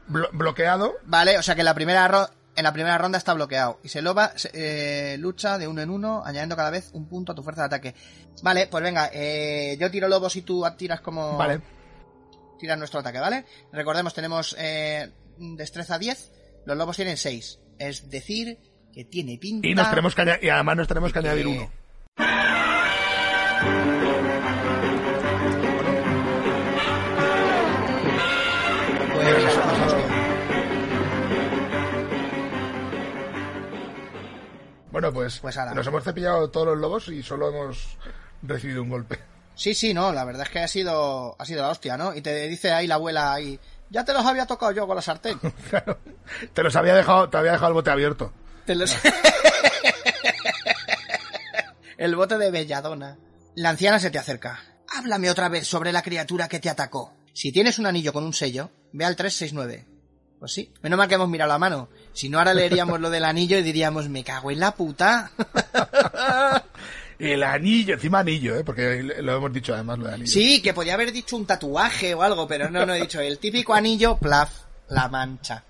blo- 0.09 0.31
bloqueado. 0.33 0.95
Vale, 1.05 1.39
o 1.39 1.43
sea 1.43 1.55
que 1.55 1.63
la 1.63 1.75
primera 1.75 2.09
ro- 2.09 2.31
en 2.57 2.65
la 2.65 2.73
primera 2.73 2.99
ronda 2.99 3.19
está 3.19 3.35
bloqueado. 3.35 3.81
Y 3.83 3.89
se 3.89 4.03
loba, 4.03 4.33
se- 4.37 4.51
eh, 4.55 5.19
lucha 5.19 5.59
de 5.59 5.67
uno 5.69 5.83
en 5.83 5.91
uno, 5.91 6.23
añadiendo 6.25 6.57
cada 6.57 6.71
vez 6.71 6.91
un 6.93 7.09
punto 7.09 7.33
a 7.33 7.35
tu 7.35 7.43
fuerza 7.43 7.63
de 7.63 7.67
ataque. 7.67 7.95
Vale, 8.43 8.67
pues 8.69 8.83
venga, 8.83 9.11
eh, 9.13 9.77
yo 9.81 9.91
tiro 9.91 10.09
lobos 10.09 10.37
y 10.37 10.43
tú 10.43 10.65
tiras 10.77 11.01
como... 11.01 11.37
Vale. 11.37 11.61
Tiras 12.59 12.79
nuestro 12.79 13.01
ataque, 13.01 13.19
¿vale? 13.19 13.45
Recordemos, 13.73 14.15
tenemos 14.15 14.55
eh, 14.59 15.11
destreza 15.39 15.99
10, 15.99 16.33
los 16.67 16.77
lobos 16.77 16.97
tienen 16.97 17.17
6. 17.17 17.59
Es 17.79 18.09
decir, 18.09 18.59
que 18.93 19.05
tiene 19.05 19.39
pinta... 19.39 19.67
Y 19.67 19.75
nos 19.75 19.91
tenemos 19.91 20.15
que 20.15 20.39
y 20.43 20.49
además 20.49 20.77
nos 20.77 20.89
tenemos 20.89 21.13
que 21.13 21.21
de 21.21 21.29
añadir 21.29 21.47
que- 21.47 21.59
uno. 21.59 21.71
Bueno, 34.95 35.13
pues, 35.13 35.41
Pues 35.41 35.57
ala. 35.57 35.75
nos 35.75 35.85
hemos 35.89 36.05
cepillado 36.05 36.51
todos 36.51 36.69
los 36.69 36.79
lobos 36.79 37.09
y 37.09 37.21
solo 37.25 37.49
hemos 37.49 37.99
recibido 38.43 38.81
un 38.81 38.91
golpe. 38.91 39.19
Sí, 39.57 39.75
sí, 39.75 39.93
no, 39.93 40.13
la 40.13 40.25
verdad 40.25 40.45
es 40.45 40.51
que 40.51 40.61
ha 40.61 40.69
sido, 40.69 41.35
ha 41.37 41.45
sido 41.45 41.63
la 41.63 41.71
hostia, 41.71 41.97
¿no? 41.97 42.15
Y 42.15 42.21
te 42.21 42.47
dice 42.49 42.71
ahí 42.73 42.87
la 42.87 42.95
abuela 42.95 43.33
ahí, 43.33 43.59
ya 43.91 44.05
te 44.05 44.13
los 44.13 44.25
había 44.25 44.47
tocado 44.47 44.71
yo 44.71 44.87
con 44.87 44.95
la 44.95 45.03
sartén. 45.03 45.41
Claro. 45.69 45.99
Te 46.53 46.63
los 46.63 46.77
había 46.77 46.95
dejado, 46.95 47.29
te 47.29 47.37
había 47.37 47.51
dejado 47.51 47.71
el 47.71 47.75
bote 47.75 47.91
abierto. 47.91 48.33
Te 48.67 48.77
los- 48.77 48.97
El 51.99 52.15
bote 52.15 52.39
de 52.39 52.53
Belladona. 52.53 53.19
La 53.57 53.71
anciana 53.71 53.99
se 53.99 54.13
te 54.13 54.19
acerca. 54.21 54.61
Háblame 54.97 55.29
otra 55.29 55.49
vez 55.49 55.67
sobre 55.67 55.91
la 55.91 56.03
criatura 56.03 56.47
que 56.49 56.61
te 56.61 56.71
atacó. 56.71 57.13
Si 57.33 57.51
tienes 57.51 57.81
un 57.81 57.87
anillo 57.87 58.13
con 58.13 58.23
un 58.23 58.33
sello, 58.33 58.71
ve 58.93 59.05
al 59.05 59.17
369. 59.17 59.87
Pues 60.39 60.53
sí, 60.53 60.73
menos 60.83 60.99
mal 60.99 61.09
que 61.09 61.15
hemos 61.17 61.29
mirado 61.29 61.49
la 61.51 61.59
mano. 61.59 61.89
Si 62.15 62.29
no, 62.29 62.39
ahora 62.39 62.55
leeríamos 62.55 63.01
lo 63.01 63.11
del 63.11 63.25
anillo 63.25 63.59
y 63.59 63.63
diríamos, 63.63 64.09
me 64.09 64.25
cago 64.25 64.51
en 64.51 64.61
la 64.61 64.75
puta. 64.75 65.31
El 67.19 67.43
anillo, 67.43 67.95
encima 67.95 68.21
anillo, 68.21 68.57
¿eh? 68.57 68.65
Porque 68.65 69.03
lo 69.03 69.37
hemos 69.37 69.53
dicho 69.53 69.75
además 69.75 69.99
lo 69.99 70.07
de 70.07 70.15
anillo. 70.15 70.33
Sí, 70.33 70.61
que 70.63 70.75
podía 70.75 70.95
haber 70.95 71.13
dicho 71.13 71.37
un 71.37 71.47
tatuaje 71.47 72.15
o 72.15 72.23
algo, 72.23 72.47
pero 72.49 72.71
no, 72.71 72.85
no 72.87 72.95
he 72.95 73.01
dicho 73.01 73.21
el 73.21 73.39
típico 73.39 73.75
anillo, 73.75 74.17
plaf, 74.17 74.53
la 74.89 75.09
mancha. 75.09 75.65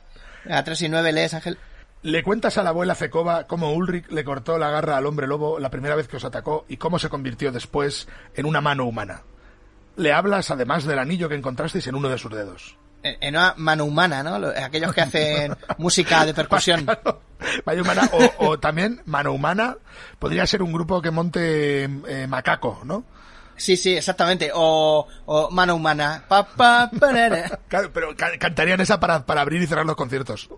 A 0.48 0.62
3 0.62 0.82
y 0.82 0.88
9 0.88 1.12
lees, 1.12 1.34
Ángel. 1.34 1.58
Le 2.02 2.22
cuentas 2.22 2.58
a 2.58 2.62
la 2.62 2.70
abuela 2.70 2.94
Cecoba 2.94 3.46
cómo 3.46 3.72
Ulrich 3.72 4.10
le 4.10 4.24
cortó 4.24 4.58
la 4.58 4.70
garra 4.70 4.98
al 4.98 5.06
hombre 5.06 5.26
lobo 5.26 5.58
la 5.58 5.70
primera 5.70 5.96
vez 5.96 6.06
que 6.06 6.18
os 6.18 6.24
atacó 6.24 6.66
y 6.68 6.76
cómo 6.76 6.98
se 6.98 7.08
convirtió 7.08 7.50
después 7.50 8.08
en 8.34 8.44
una 8.44 8.60
mano 8.60 8.84
humana. 8.84 9.22
Le 9.96 10.12
hablas 10.12 10.50
además 10.50 10.84
del 10.84 10.98
anillo 10.98 11.28
que 11.28 11.34
encontrasteis 11.36 11.86
en 11.86 11.94
uno 11.94 12.10
de 12.10 12.18
sus 12.18 12.32
dedos. 12.32 12.76
En 13.20 13.34
una 13.36 13.54
mano 13.58 13.84
humana, 13.84 14.22
¿no? 14.22 14.38
Lo- 14.38 14.48
Aquellos 14.48 14.92
que 14.94 15.00
hacen 15.02 15.54
música 15.78 16.24
de 16.24 16.32
percusión. 16.34 16.86
Vaya 17.66 17.82
humana, 17.82 18.08
o, 18.12 18.46
o 18.46 18.58
también 18.58 19.02
mano 19.04 19.32
humana, 19.32 19.76
podría 20.18 20.46
ser 20.46 20.62
un 20.62 20.72
grupo 20.72 21.02
que 21.02 21.10
monte 21.10 21.84
eh, 21.84 22.26
macaco, 22.26 22.80
¿no? 22.84 23.04
Sí, 23.56 23.76
sí, 23.76 23.94
exactamente. 23.96 24.50
O, 24.54 25.06
o 25.26 25.50
mano 25.50 25.74
humana. 25.76 26.24
Pa, 26.26 26.44
pa. 26.46 26.90
Claro, 27.68 27.90
pero 27.92 28.16
ca- 28.16 28.36
cantarían 28.38 28.80
esa 28.80 28.98
para, 28.98 29.26
para 29.26 29.42
abrir 29.42 29.62
y 29.62 29.66
cerrar 29.66 29.84
los 29.86 29.96
conciertos. 29.96 30.48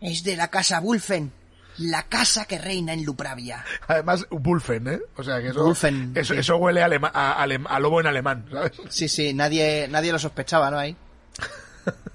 Es 0.00 0.22
de 0.24 0.36
la 0.36 0.48
casa 0.48 0.80
Wulfen, 0.80 1.32
la 1.78 2.04
casa 2.04 2.44
que 2.46 2.58
reina 2.58 2.92
en 2.92 3.04
Lupravia. 3.04 3.64
Además, 3.88 4.26
Bulfen, 4.30 4.88
¿eh? 4.88 5.00
O 5.16 5.22
sea, 5.22 5.40
que 5.40 5.48
eso, 5.48 5.60
eso, 5.72 6.34
sí. 6.34 6.40
eso 6.40 6.56
huele 6.56 6.82
a, 6.82 6.86
alema- 6.88 7.10
a- 7.12 7.44
alem- 7.44 7.66
a 7.68 7.78
lobo 7.78 8.00
en 8.00 8.06
alemán, 8.06 8.46
¿sabes? 8.50 8.72
Sí, 8.88 9.08
sí, 9.08 9.34
nadie, 9.34 9.86
nadie 9.90 10.12
lo 10.12 10.18
sospechaba, 10.18 10.70
¿no? 10.70 10.78
Ahí. 10.78 10.96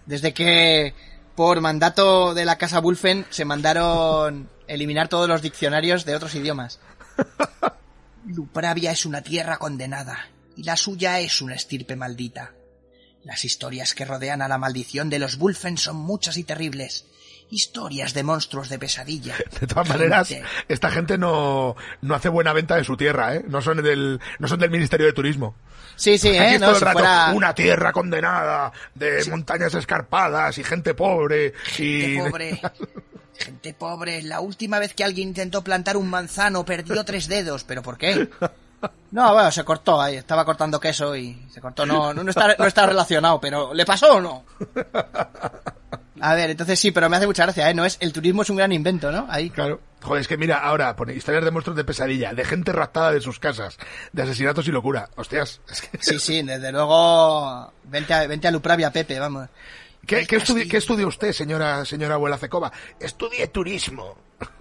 Desde 0.05 0.33
que 0.33 0.93
por 1.35 1.61
mandato 1.61 2.33
de 2.33 2.45
la 2.45 2.57
casa 2.57 2.79
Wulfen 2.79 3.25
se 3.29 3.45
mandaron 3.45 4.49
eliminar 4.67 5.07
todos 5.07 5.29
los 5.29 5.41
diccionarios 5.41 6.05
de 6.05 6.15
otros 6.15 6.33
idiomas. 6.35 6.79
Lupravia 8.25 8.91
es 8.91 9.05
una 9.05 9.21
tierra 9.21 9.57
condenada 9.57 10.29
y 10.55 10.63
la 10.63 10.75
suya 10.75 11.19
es 11.19 11.41
una 11.41 11.55
estirpe 11.55 11.95
maldita. 11.95 12.53
Las 13.23 13.45
historias 13.45 13.93
que 13.93 14.05
rodean 14.05 14.41
a 14.41 14.47
la 14.47 14.57
maldición 14.57 15.09
de 15.09 15.19
los 15.19 15.35
Wulfen 15.35 15.77
son 15.77 15.97
muchas 15.97 16.37
y 16.37 16.43
terribles. 16.43 17.05
Historias 17.49 18.13
de 18.13 18.23
monstruos 18.23 18.67
de 18.69 18.77
pesadilla. 18.77 19.35
De 19.61 19.67
todas 19.67 19.87
maneras, 19.87 20.27
Gente- 20.27 20.45
esta 20.67 20.91
gente 20.91 21.17
no, 21.17 21.75
no 22.01 22.15
hace 22.15 22.27
buena 22.29 22.51
venta 22.53 22.75
de 22.75 22.83
su 22.83 22.97
tierra, 22.97 23.35
¿eh? 23.35 23.45
No 23.47 23.61
son 23.61 23.81
del, 23.81 24.19
no 24.39 24.47
son 24.47 24.59
del 24.59 24.69
Ministerio 24.69 25.05
de 25.05 25.13
Turismo. 25.13 25.55
Sí, 25.95 26.17
sí, 26.17 26.37
Aquí 26.37 26.55
¿eh? 26.55 26.59
No, 26.59 26.75
si 26.75 26.83
rato 26.83 26.99
fuera... 26.99 27.31
una 27.33 27.55
tierra 27.55 27.91
condenada 27.93 28.71
de 28.93 29.23
montañas 29.29 29.73
escarpadas 29.73 30.57
y 30.57 30.63
gente 30.63 30.93
pobre 30.93 31.53
y... 31.79 32.01
Gente 32.01 32.21
pobre. 32.29 32.61
Gente 33.39 33.73
pobre. 33.73 34.21
La 34.23 34.39
última 34.41 34.79
vez 34.79 34.93
que 34.93 35.03
alguien 35.03 35.29
intentó 35.29 35.63
plantar 35.63 35.95
un 35.97 36.09
manzano 36.09 36.65
perdió 36.65 37.03
tres 37.05 37.27
dedos. 37.27 37.63
¿Pero 37.63 37.81
por 37.81 37.97
qué? 37.97 38.27
No, 39.11 39.33
bueno, 39.33 39.51
se 39.51 39.63
cortó 39.63 40.01
ahí. 40.01 40.17
Estaba 40.17 40.43
cortando 40.43 40.79
queso 40.79 41.15
y 41.15 41.47
se 41.51 41.61
cortó. 41.61 41.85
No, 41.85 42.13
no, 42.13 42.23
no 42.23 42.29
está, 42.29 42.55
no 42.59 42.65
está 42.65 42.85
relacionado, 42.85 43.39
pero 43.39 43.73
¿le 43.73 43.85
pasó 43.85 44.15
o 44.15 44.21
no? 44.21 44.43
A 46.19 46.35
ver, 46.35 46.49
entonces 46.49 46.79
sí, 46.79 46.91
pero 46.91 47.09
me 47.09 47.17
hace 47.17 47.27
mucha 47.27 47.43
gracia, 47.43 47.69
¿eh? 47.69 47.73
No 47.73 47.85
es, 47.85 47.97
el 47.99 48.13
turismo 48.13 48.41
es 48.41 48.49
un 48.49 48.57
gran 48.57 48.71
invento, 48.71 49.11
¿no? 49.11 49.27
Ahí. 49.29 49.49
Claro. 49.49 49.81
Joder, 50.01 50.21
es 50.21 50.27
que 50.27 50.37
mira, 50.37 50.57
ahora 50.59 50.95
pone 50.95 51.13
historias 51.13 51.43
de 51.43 51.51
monstruos 51.51 51.75
de 51.77 51.83
pesadilla, 51.83 52.33
de 52.33 52.45
gente 52.45 52.71
raptada 52.71 53.11
de 53.11 53.21
sus 53.21 53.39
casas, 53.39 53.77
de 54.13 54.21
asesinatos 54.23 54.67
y 54.67 54.71
locura. 54.71 55.09
Hostias, 55.15 55.61
es 55.69 55.81
que... 55.81 55.97
Sí, 56.01 56.19
sí, 56.19 56.41
desde 56.43 56.71
luego. 56.71 57.71
Vente 57.83 58.13
a, 58.13 58.25
vente 58.27 58.47
a 58.47 58.51
Lupravia, 58.51 58.91
Pepe, 58.91 59.19
vamos. 59.19 59.49
¿Qué, 60.05 60.25
qué, 60.25 60.37
estudi- 60.37 60.39
castillo. 60.39 60.71
qué 60.71 60.77
estudia 60.77 61.07
usted, 61.07 61.33
señora, 61.33 61.83
señora 61.85 62.15
abuela 62.15 62.37
Cecova? 62.37 62.71
Estudié 62.99 63.47
turismo. 63.47 64.17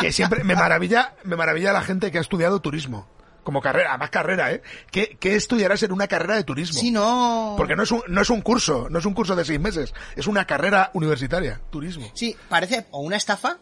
que 0.00 0.12
siempre 0.12 0.44
me 0.44 0.54
maravilla, 0.56 1.14
me 1.24 1.36
maravilla 1.36 1.72
la 1.72 1.82
gente 1.82 2.10
que 2.10 2.18
ha 2.18 2.22
estudiado 2.22 2.60
turismo. 2.60 3.06
Como 3.46 3.60
carrera, 3.62 3.96
más 3.96 4.10
carrera, 4.10 4.50
¿eh? 4.50 4.60
¿Qué, 4.90 5.16
qué 5.20 5.36
estudiarás 5.36 5.80
en 5.84 5.92
una 5.92 6.08
carrera 6.08 6.34
de 6.34 6.42
turismo? 6.42 6.80
Sí, 6.80 6.90
no. 6.90 7.54
Porque 7.56 7.76
no 7.76 7.84
es, 7.84 7.92
un, 7.92 8.02
no 8.08 8.20
es 8.22 8.28
un 8.28 8.40
curso, 8.42 8.88
no 8.90 8.98
es 8.98 9.06
un 9.06 9.14
curso 9.14 9.36
de 9.36 9.44
seis 9.44 9.60
meses, 9.60 9.94
es 10.16 10.26
una 10.26 10.44
carrera 10.48 10.90
universitaria, 10.94 11.60
turismo. 11.70 12.10
Sí, 12.12 12.36
parece 12.48 12.86
o 12.90 13.02
una 13.02 13.14
estafa, 13.16 13.58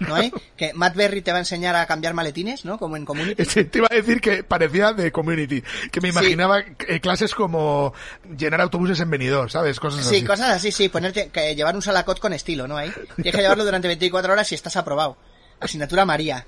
¿no 0.00 0.14
hay? 0.16 0.32
Que 0.56 0.74
Matt 0.74 0.96
Berry 0.96 1.22
te 1.22 1.30
va 1.30 1.36
a 1.36 1.40
enseñar 1.42 1.76
a 1.76 1.86
cambiar 1.86 2.14
maletines, 2.14 2.64
¿no? 2.64 2.78
Como 2.78 2.96
en 2.96 3.04
Community. 3.04 3.44
Sí, 3.48 3.62
Te 3.66 3.78
iba 3.78 3.86
a 3.88 3.94
decir 3.94 4.20
que 4.20 4.42
parecía 4.42 4.92
de 4.92 5.12
community, 5.12 5.62
que 5.92 6.00
me 6.00 6.10
Sí. 6.10 6.18
imaginaba 6.18 6.58
eh, 6.88 6.98
clases 7.00 7.32
como 7.32 7.94
llenar 8.36 8.60
autobuses 8.60 8.98
en 8.98 9.08
venidor, 9.08 9.52
¿sabes? 9.52 9.78
Cosas 9.78 10.04
Sí, 10.04 10.16
así. 10.16 10.24
cosas 10.24 10.50
así, 10.50 10.72
sí, 10.72 10.88
ponerte, 10.88 11.28
que 11.28 11.54
llevar 11.54 11.76
un 11.76 11.82
salacot 11.82 12.18
con 12.18 12.32
estilo, 12.32 12.66
¿no? 12.66 12.76
Ahí. 12.76 12.92
Tienes 13.14 13.36
que 13.36 13.40
llevarlo 13.42 13.64
durante 13.64 13.86
24 13.86 14.32
horas 14.32 14.48
si 14.48 14.56
estás 14.56 14.76
aprobado. 14.76 15.16
Asignatura 15.60 16.04
María. 16.04 16.44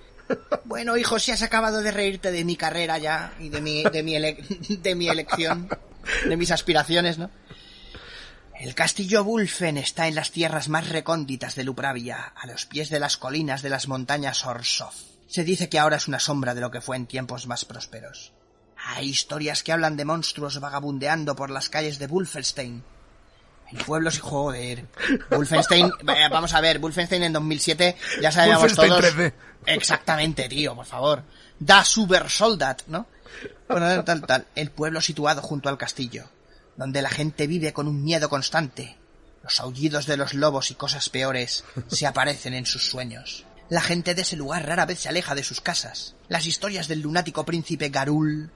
Bueno, 0.65 0.97
hijo, 0.97 1.19
si 1.19 1.31
has 1.33 1.43
acabado 1.43 1.83
de 1.83 1.91
reírte 1.91 2.31
de 2.31 2.45
mi 2.45 2.57
carrera 2.57 2.99
ya 2.99 3.33
y 3.41 3.49
de 3.49 3.61
mi, 3.61 3.83
de 3.85 4.03
mi, 4.03 4.15
ele- 4.17 4.45
de 4.69 4.95
mi 4.95 5.09
elección, 5.09 5.69
de 6.29 6.37
mis 6.37 6.51
aspiraciones, 6.51 7.19
¿no? 7.19 7.31
El 8.61 8.75
castillo 8.75 9.23
Wulfen 9.23 9.77
está 9.79 10.09
en 10.09 10.17
las 10.17 10.33
tierras 10.33 10.69
más 10.69 10.89
recónditas 10.89 11.55
de 11.55 11.63
Lupravia, 11.65 12.33
a 12.37 12.47
los 12.49 12.67
pies 12.67 12.91
de 12.91 12.99
las 12.99 13.17
colinas 13.17 13.63
de 13.63 13.71
las 13.71 13.87
montañas 13.87 14.45
Orsov. 14.45 14.93
Se 15.29 15.45
dice 15.45 15.69
que 15.69 15.79
ahora 15.79 15.97
es 15.97 16.09
una 16.09 16.19
sombra 16.19 16.55
de 16.55 16.61
lo 16.61 16.71
que 16.71 16.81
fue 16.81 16.97
en 16.97 17.07
tiempos 17.07 17.47
más 17.47 17.65
prósperos. 17.65 18.33
Hay 18.77 19.09
historias 19.09 19.63
que 19.63 19.73
hablan 19.73 19.97
de 19.97 20.05
monstruos 20.05 20.59
vagabundeando 20.61 21.37
por 21.37 21.51
las 21.51 21.69
calles 21.69 21.99
de 21.99 22.07
Wulfenstein. 22.07 22.83
El 23.73 23.79
pueblo 23.79 24.11
sí, 24.11 24.21
joder. 24.21 24.87
Wolfenstein, 25.31 25.87
eh, 26.09 26.29
vamos 26.31 26.55
a 26.55 26.61
ver, 26.61 26.79
Wolfenstein 26.79 27.23
en 27.25 27.33
2007 27.33 27.97
ya 28.23 28.33
sabíamos 28.33 28.75
todos. 28.75 29.05
3D. 29.05 29.33
Exactamente, 29.67 30.49
tío, 30.49 30.75
por 30.75 30.87
favor. 30.87 31.23
Da 31.59 31.85
Super 31.85 32.31
Soldat, 32.31 32.83
¿no? 32.87 33.07
Bueno, 33.69 34.05
tal, 34.05 34.23
tal. 34.23 34.47
El 34.55 34.71
pueblo 34.71 35.01
situado 35.01 35.43
junto 35.43 35.69
al 35.69 35.77
castillo, 35.77 36.31
donde 36.77 37.03
la 37.03 37.11
gente 37.11 37.47
vive 37.47 37.73
con 37.73 37.89
un 37.89 38.03
miedo 38.03 38.29
constante. 38.29 38.97
Los 39.43 39.61
aullidos 39.61 40.07
de 40.07 40.17
los 40.17 40.35
lobos 40.35 40.71
y 40.71 40.75
cosas 40.75 41.09
peores 41.09 41.65
se 41.89 42.07
aparecen 42.07 42.55
en 42.55 42.67
sus 42.67 42.89
sueños. 42.89 43.45
La 43.69 43.83
gente 43.83 44.15
de 44.15 44.23
ese 44.23 44.37
lugar 44.37 44.67
rara 44.67 44.87
vez 44.87 45.01
se 45.01 45.09
aleja 45.09 45.35
de 45.35 45.45
sus 45.45 45.61
casas. 45.61 46.15
Las 46.29 46.47
historias 46.47 46.89
del 46.89 47.01
lunático 47.03 47.45
príncipe 47.45 47.91
Garul. 47.91 48.51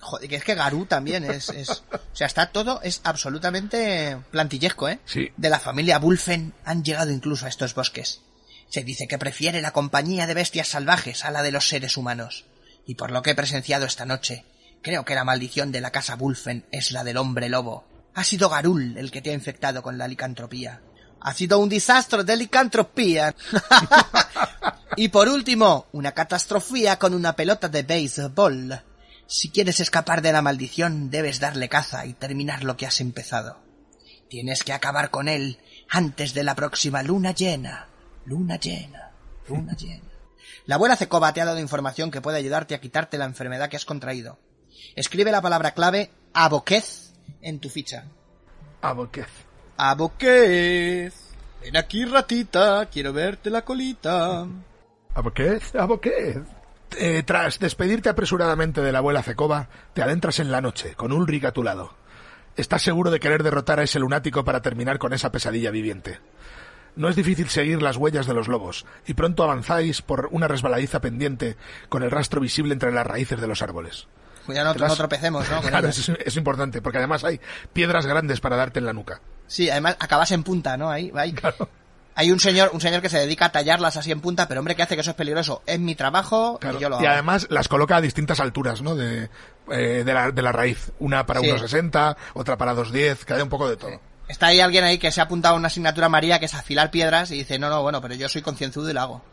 Joder, 0.00 0.28
que 0.28 0.36
es 0.36 0.44
que 0.44 0.54
Garú 0.54 0.86
también 0.86 1.24
es, 1.24 1.48
es- 1.50 1.82
O 1.92 2.16
sea, 2.16 2.26
está 2.26 2.50
todo, 2.50 2.80
es 2.82 3.00
absolutamente 3.04 4.16
plantillesco, 4.30 4.88
¿eh? 4.88 5.00
Sí. 5.04 5.30
De 5.36 5.50
la 5.50 5.58
familia 5.58 5.98
Bulfen 5.98 6.54
han 6.64 6.84
llegado 6.84 7.10
incluso 7.10 7.46
a 7.46 7.48
estos 7.48 7.74
bosques. 7.74 8.20
Se 8.68 8.84
dice 8.84 9.08
que 9.08 9.18
prefiere 9.18 9.60
la 9.62 9.72
compañía 9.72 10.26
de 10.26 10.34
bestias 10.34 10.68
salvajes 10.68 11.24
a 11.24 11.30
la 11.30 11.42
de 11.42 11.52
los 11.52 11.68
seres 11.68 11.96
humanos. 11.96 12.44
Y 12.86 12.94
por 12.94 13.10
lo 13.10 13.22
que 13.22 13.30
he 13.30 13.34
presenciado 13.34 13.86
esta 13.86 14.04
noche, 14.06 14.44
creo 14.82 15.04
que 15.04 15.14
la 15.14 15.24
maldición 15.24 15.72
de 15.72 15.80
la 15.80 15.90
casa 15.90 16.16
Bulfen 16.16 16.64
es 16.70 16.90
la 16.92 17.02
del 17.04 17.16
hombre 17.16 17.48
lobo. 17.48 17.84
Ha 18.14 18.24
sido 18.24 18.48
Garul 18.48 18.96
el 18.98 19.10
que 19.10 19.20
te 19.22 19.30
ha 19.30 19.34
infectado 19.34 19.82
con 19.82 19.98
la 19.98 20.06
licantropía. 20.08 20.80
Ha 21.20 21.34
sido 21.34 21.58
un 21.58 21.68
desastre 21.68 22.24
de 22.24 22.36
licantropía. 22.36 23.34
y 24.96 25.08
por 25.08 25.28
último, 25.28 25.86
una 25.92 26.12
catastrofía 26.12 26.98
con 26.98 27.14
una 27.14 27.34
pelota 27.34 27.68
de 27.68 27.82
béisbol. 27.82 28.82
Si 29.28 29.50
quieres 29.50 29.78
escapar 29.78 30.22
de 30.22 30.32
la 30.32 30.40
maldición, 30.40 31.10
debes 31.10 31.38
darle 31.38 31.68
caza 31.68 32.06
y 32.06 32.14
terminar 32.14 32.64
lo 32.64 32.78
que 32.78 32.86
has 32.86 32.98
empezado. 33.02 33.58
Tienes 34.30 34.64
que 34.64 34.72
acabar 34.72 35.10
con 35.10 35.28
él 35.28 35.58
antes 35.90 36.32
de 36.32 36.44
la 36.44 36.54
próxima 36.54 37.02
luna 37.02 37.32
llena. 37.32 37.88
Luna 38.24 38.58
llena. 38.58 39.12
Luna 39.46 39.76
llena. 39.78 40.08
La 40.64 40.76
abuela 40.76 40.96
Cecova 40.96 41.34
te 41.34 41.42
ha 41.42 41.44
dado 41.44 41.60
información 41.60 42.10
que 42.10 42.22
puede 42.22 42.38
ayudarte 42.38 42.74
a 42.74 42.80
quitarte 42.80 43.18
la 43.18 43.26
enfermedad 43.26 43.68
que 43.68 43.76
has 43.76 43.84
contraído. 43.84 44.38
Escribe 44.96 45.30
la 45.30 45.42
palabra 45.42 45.72
clave 45.72 46.10
aboquez 46.32 47.12
en 47.42 47.60
tu 47.60 47.68
ficha. 47.68 48.06
Aboquez. 48.80 49.28
Aboquez. 49.76 51.12
Ven 51.60 51.76
aquí, 51.76 52.06
ratita. 52.06 52.86
Quiero 52.86 53.12
verte 53.12 53.50
la 53.50 53.62
colita. 53.62 54.46
Aboquez, 55.14 55.74
aboquez. 55.74 56.38
Eh, 56.96 57.22
tras 57.24 57.58
despedirte 57.58 58.08
apresuradamente 58.08 58.80
de 58.80 58.92
la 58.92 58.98
abuela 58.98 59.22
Cecova, 59.22 59.68
te 59.92 60.02
adentras 60.02 60.40
en 60.40 60.50
la 60.50 60.60
noche, 60.60 60.94
con 60.94 61.12
Ulrich 61.12 61.44
a 61.44 61.52
tu 61.52 61.62
lado. 61.62 61.94
Estás 62.56 62.82
seguro 62.82 63.10
de 63.10 63.20
querer 63.20 63.42
derrotar 63.42 63.78
a 63.78 63.84
ese 63.84 63.98
lunático 63.98 64.44
para 64.44 64.62
terminar 64.62 64.98
con 64.98 65.12
esa 65.12 65.30
pesadilla 65.30 65.70
viviente. 65.70 66.18
No 66.96 67.08
es 67.08 67.14
difícil 67.14 67.48
seguir 67.48 67.80
las 67.82 67.96
huellas 67.96 68.26
de 68.26 68.34
los 68.34 68.48
lobos, 68.48 68.84
y 69.06 69.14
pronto 69.14 69.44
avanzáis 69.44 70.02
por 70.02 70.28
una 70.32 70.48
resbaladiza 70.48 71.00
pendiente 71.00 71.56
con 71.88 72.02
el 72.02 72.10
rastro 72.10 72.40
visible 72.40 72.72
entre 72.72 72.90
las 72.90 73.06
raíces 73.06 73.40
de 73.40 73.46
los 73.46 73.62
árboles. 73.62 74.08
Cuidado, 74.46 74.74
no, 74.74 74.96
tropecemos, 74.96 75.48
¿no? 75.50 75.60
Claro, 75.68 75.88
es 75.88 76.36
importante, 76.36 76.80
porque 76.80 76.98
además 76.98 77.22
hay 77.22 77.38
piedras 77.72 78.06
grandes 78.06 78.40
para 78.40 78.56
darte 78.56 78.78
en 78.78 78.86
la 78.86 78.94
nuca. 78.94 79.20
Sí, 79.46 79.68
además 79.68 79.96
acabas 80.00 80.32
en 80.32 80.42
punta, 80.42 80.76
¿no? 80.76 80.90
Ahí, 80.90 81.12
ahí. 81.14 81.32
Claro. 81.38 81.68
Hay 82.20 82.32
un 82.32 82.40
señor, 82.40 82.70
un 82.72 82.80
señor 82.80 83.00
que 83.00 83.08
se 83.08 83.16
dedica 83.18 83.44
a 83.46 83.52
tallarlas 83.52 83.96
así 83.96 84.10
en 84.10 84.20
punta, 84.20 84.48
pero 84.48 84.58
hombre, 84.58 84.74
¿qué 84.74 84.82
hace 84.82 84.96
que 84.96 85.02
eso 85.02 85.10
es 85.10 85.16
peligroso? 85.16 85.62
Es 85.66 85.78
mi 85.78 85.94
trabajo 85.94 86.58
Claro. 86.60 86.76
y 86.78 86.80
yo 86.82 86.88
lo 86.88 86.96
Y 87.00 87.04
hago. 87.04 87.12
además 87.14 87.46
las 87.48 87.68
coloca 87.68 87.94
a 87.96 88.00
distintas 88.00 88.40
alturas, 88.40 88.82
¿no? 88.82 88.96
De, 88.96 89.30
eh, 89.70 90.02
de, 90.04 90.14
la, 90.14 90.32
de 90.32 90.42
la 90.42 90.50
raíz. 90.50 90.90
Una 90.98 91.24
para 91.26 91.38
Sí. 91.38 91.46
1,60, 91.46 92.16
otra 92.34 92.56
para 92.56 92.74
2,10, 92.74 93.24
que 93.24 93.34
hay 93.34 93.40
un 93.42 93.48
poco 93.48 93.68
de 93.70 93.76
todo. 93.76 94.00
Está 94.26 94.46
ahí 94.48 94.60
alguien 94.60 94.82
ahí 94.82 94.98
que 94.98 95.12
se 95.12 95.20
ha 95.20 95.24
apuntado 95.24 95.54
a 95.54 95.58
una 95.58 95.68
asignatura 95.68 96.08
María 96.08 96.40
que 96.40 96.46
es 96.46 96.54
afilar 96.54 96.90
piedras 96.90 97.30
y 97.30 97.36
dice, 97.38 97.56
no, 97.58 97.70
no, 97.70 97.82
bueno, 97.82 98.00
pero 98.02 98.14
yo 98.14 98.28
soy 98.28 98.42
concienzudo 98.42 98.90
y 98.90 98.94
lo 98.94 99.00
hago. 99.00 99.22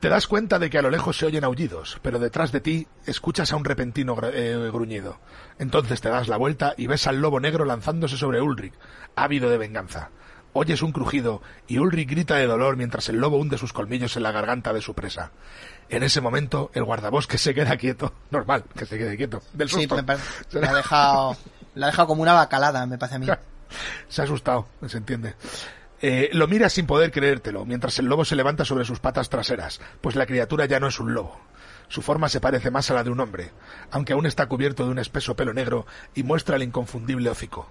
Te 0.00 0.08
das 0.08 0.28
cuenta 0.28 0.60
de 0.60 0.70
que 0.70 0.78
a 0.78 0.82
lo 0.82 0.90
lejos 0.90 1.16
se 1.18 1.26
oyen 1.26 1.42
aullidos, 1.42 1.98
pero 2.02 2.20
detrás 2.20 2.52
de 2.52 2.60
ti 2.60 2.86
escuchas 3.06 3.52
a 3.52 3.56
un 3.56 3.64
repentino 3.64 4.16
eh, 4.32 4.70
gruñido. 4.72 5.18
Entonces 5.58 6.00
te 6.00 6.08
das 6.08 6.28
la 6.28 6.36
vuelta 6.36 6.74
y 6.76 6.86
ves 6.86 7.06
al 7.06 7.20
lobo 7.20 7.40
negro 7.40 7.64
lanzándose 7.64 8.16
sobre 8.16 8.40
Ulrich, 8.40 8.74
ávido 9.16 9.50
de 9.50 9.58
venganza. 9.58 10.10
Oyes 10.52 10.82
un 10.82 10.92
crujido 10.92 11.42
y 11.66 11.78
Ulrich 11.78 12.08
grita 12.08 12.36
de 12.36 12.46
dolor 12.46 12.76
mientras 12.76 13.08
el 13.08 13.16
lobo 13.20 13.36
hunde 13.38 13.58
sus 13.58 13.72
colmillos 13.72 14.16
en 14.16 14.22
la 14.22 14.32
garganta 14.32 14.72
de 14.72 14.80
su 14.80 14.94
presa. 14.94 15.30
En 15.88 16.02
ese 16.02 16.20
momento, 16.20 16.70
el 16.74 16.84
guardabosques 16.84 17.40
se 17.40 17.54
queda 17.54 17.76
quieto. 17.76 18.12
Normal, 18.30 18.64
que 18.76 18.86
se 18.86 18.98
quede 18.98 19.16
quieto. 19.16 19.42
Del 19.52 19.68
Sí, 19.68 19.76
susto. 19.76 19.96
me 19.96 20.04
parece- 20.04 20.24
le 20.60 20.66
ha 20.66 20.74
dejado, 20.74 21.36
le 21.74 21.84
ha 21.84 21.88
dejado 21.88 22.08
como 22.08 22.22
una 22.22 22.32
bacalada, 22.34 22.86
me 22.86 22.98
parece 22.98 23.16
a 23.16 23.18
mí. 23.18 23.26
Se 24.08 24.22
ha 24.22 24.24
asustado, 24.24 24.66
se 24.86 24.96
entiende. 24.96 25.34
Eh, 26.00 26.30
lo 26.32 26.46
miras 26.48 26.72
sin 26.72 26.86
poder 26.86 27.10
creértelo, 27.10 27.66
mientras 27.66 27.98
el 27.98 28.06
lobo 28.06 28.24
se 28.24 28.34
levanta 28.34 28.64
sobre 28.64 28.86
sus 28.86 28.98
patas 28.98 29.28
traseras, 29.28 29.78
pues 30.00 30.16
la 30.16 30.24
criatura 30.24 30.64
ya 30.64 30.80
no 30.80 30.86
es 30.86 30.98
un 31.00 31.12
lobo. 31.12 31.38
Su 31.88 32.02
forma 32.02 32.28
se 32.28 32.40
parece 32.40 32.70
más 32.70 32.90
a 32.90 32.94
la 32.94 33.04
de 33.04 33.10
un 33.10 33.20
hombre, 33.20 33.50
aunque 33.90 34.12
aún 34.12 34.26
está 34.26 34.46
cubierto 34.46 34.84
de 34.84 34.90
un 34.90 34.98
espeso 34.98 35.34
pelo 35.36 35.52
negro 35.54 35.86
y 36.14 36.22
muestra 36.22 36.56
el 36.56 36.62
inconfundible 36.62 37.30
hocico. 37.30 37.68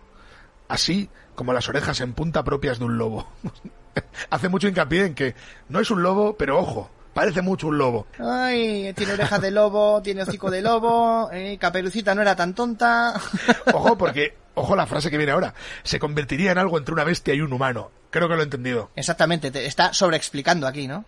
así 0.70 1.10
como 1.36 1.54
las 1.54 1.70
orejas 1.70 2.02
en 2.02 2.14
punta 2.14 2.44
propias 2.44 2.80
de 2.80 2.86
un 2.86 2.98
lobo. 2.98 3.28
Hace 4.30 4.50
mucho 4.50 4.68
hincapié 4.68 5.06
en 5.06 5.16
que 5.16 5.36
no 5.70 5.80
es 5.80 5.90
un 5.92 6.02
lobo, 6.04 6.36
pero 6.36 6.60
ojo, 6.60 6.90
parece 7.14 7.42
mucho 7.42 7.68
un 7.68 7.78
lobo. 7.78 8.08
Ay, 8.20 8.92
tiene 8.94 9.14
orejas 9.14 9.42
de 9.42 9.52
lobo, 9.52 10.02
tiene 10.02 10.24
hocico 10.24 10.50
de 10.52 10.62
lobo, 10.62 11.30
eh, 11.32 11.58
Caperucita 11.60 12.14
no 12.16 12.22
era 12.24 12.36
tan 12.36 12.54
tonta. 12.54 13.14
Ojo, 13.74 13.98
porque, 13.98 14.36
ojo 14.56 14.76
la 14.76 14.88
frase 14.88 15.10
que 15.12 15.18
viene 15.18 15.32
ahora, 15.32 15.54
se 15.84 16.00
convertiría 16.00 16.52
en 16.52 16.58
algo 16.58 16.78
entre 16.78 16.94
una 16.94 17.04
bestia 17.04 17.34
y 17.34 17.42
un 17.42 17.54
humano. 17.54 17.92
Creo 18.10 18.28
que 18.28 18.36
lo 18.36 18.42
he 18.42 18.46
entendido. 18.46 18.90
Exactamente, 18.96 19.52
te 19.52 19.66
está 19.66 19.94
sobreexplicando 19.94 20.66
aquí, 20.68 20.88
¿no? 20.88 21.06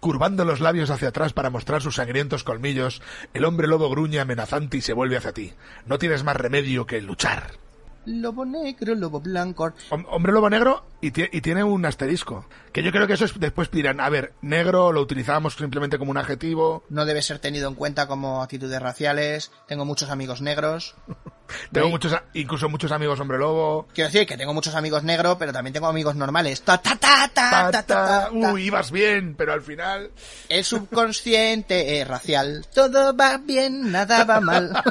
Curvando 0.00 0.44
los 0.44 0.60
labios 0.60 0.90
hacia 0.90 1.08
atrás 1.08 1.32
para 1.32 1.50
mostrar 1.50 1.82
sus 1.82 1.96
sangrientos 1.96 2.44
colmillos, 2.44 3.02
el 3.34 3.44
hombre 3.44 3.66
lobo 3.66 3.90
gruñe 3.90 4.20
amenazante 4.20 4.76
y 4.76 4.80
se 4.80 4.92
vuelve 4.92 5.16
hacia 5.16 5.32
ti. 5.32 5.54
No 5.86 5.98
tienes 5.98 6.22
más 6.22 6.36
remedio 6.36 6.86
que 6.86 7.02
luchar. 7.02 7.67
Lobo 8.06 8.44
negro, 8.46 8.94
lobo 8.94 9.20
blanco. 9.20 9.72
Hom- 9.90 10.06
Hombre 10.08 10.32
lobo 10.32 10.48
negro 10.48 10.86
y, 11.00 11.10
tie- 11.12 11.28
y 11.30 11.40
tiene 11.42 11.62
un 11.62 11.84
asterisco. 11.84 12.46
Que 12.72 12.82
yo 12.82 12.90
creo 12.92 13.06
que 13.06 13.12
eso 13.14 13.24
es, 13.26 13.38
después 13.38 13.70
dirán, 13.70 14.00
a 14.00 14.08
ver, 14.08 14.32
negro 14.40 14.92
lo 14.92 15.00
utilizamos 15.02 15.54
simplemente 15.54 15.98
como 15.98 16.10
un 16.10 16.16
adjetivo. 16.16 16.84
No 16.88 17.04
debe 17.04 17.20
ser 17.22 17.38
tenido 17.38 17.68
en 17.68 17.74
cuenta 17.74 18.06
como 18.06 18.42
actitudes 18.42 18.80
raciales. 18.80 19.50
Tengo 19.66 19.84
muchos 19.84 20.08
amigos 20.10 20.40
negros. 20.40 20.94
Tengo 21.72 21.88
muchos, 21.88 22.14
incluso 22.34 22.68
muchos 22.68 22.92
amigos 22.92 23.18
hombre 23.20 23.38
lobo. 23.38 23.86
Quiero 23.94 24.10
decir 24.10 24.26
que 24.26 24.36
tengo 24.36 24.52
muchos 24.52 24.74
amigos 24.74 25.02
negros, 25.02 25.36
pero 25.38 25.50
también 25.50 25.72
tengo 25.72 25.86
amigos 25.86 26.14
normales. 26.14 26.60
Ta, 26.60 26.76
ta, 26.76 26.94
ta, 26.96 27.30
ta, 27.32 27.50
Ta, 27.50 27.70
ta, 27.70 27.70
ta, 27.70 27.82
ta, 27.82 28.28
ta. 28.30 28.52
uy, 28.52 28.64
ibas 28.64 28.90
bien, 28.90 29.34
pero 29.34 29.54
al 29.54 29.62
final... 29.62 30.10
El 30.50 30.62
subconsciente 30.62 32.00
es 32.02 32.06
racial. 32.08 32.66
Todo 32.74 33.16
va 33.16 33.38
bien, 33.38 33.90
nada 33.90 34.24
va 34.24 34.40
mal. 34.40 34.72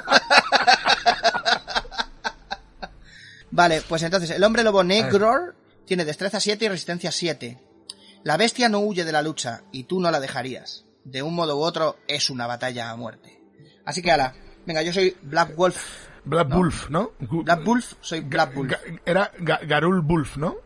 vale, 3.57 3.81
pues 3.89 4.03
entonces, 4.03 4.29
el 4.29 4.43
hombre 4.43 4.63
lobo 4.63 4.83
negro 4.83 5.53
tiene 5.85 6.05
destreza 6.05 6.39
7 6.39 6.63
y 6.63 6.69
resistencia 6.69 7.11
7. 7.11 7.59
La 8.23 8.37
bestia 8.37 8.69
no 8.69 8.79
huye 8.79 9.03
de 9.03 9.11
la 9.11 9.21
lucha, 9.21 9.63
y 9.71 9.83
tú 9.83 9.99
no 9.99 10.11
la 10.11 10.19
dejarías. 10.19 10.85
De 11.03 11.23
un 11.23 11.33
modo 11.35 11.57
u 11.57 11.61
otro, 11.61 11.97
es 12.07 12.29
una 12.29 12.47
batalla 12.47 12.89
a 12.91 12.95
muerte. 12.95 13.41
Así 13.85 14.01
que, 14.01 14.11
ala, 14.11 14.33
venga, 14.65 14.81
yo 14.83 14.93
soy 14.93 15.15
Black 15.21 15.55
Wolf. 15.55 16.07
Black 16.25 16.49
Wolf, 16.49 16.89
¿no? 16.89 17.11
Black 17.19 17.63
Wolf, 17.63 17.93
soy 18.01 18.19
Black 18.21 18.53
Wolf. 18.53 18.71
Ga- 18.71 19.01
Era 19.05 19.31
Ga- 19.39 19.65
Garul 19.65 20.01
Wolf, 20.01 20.37
¿no? 20.37 20.57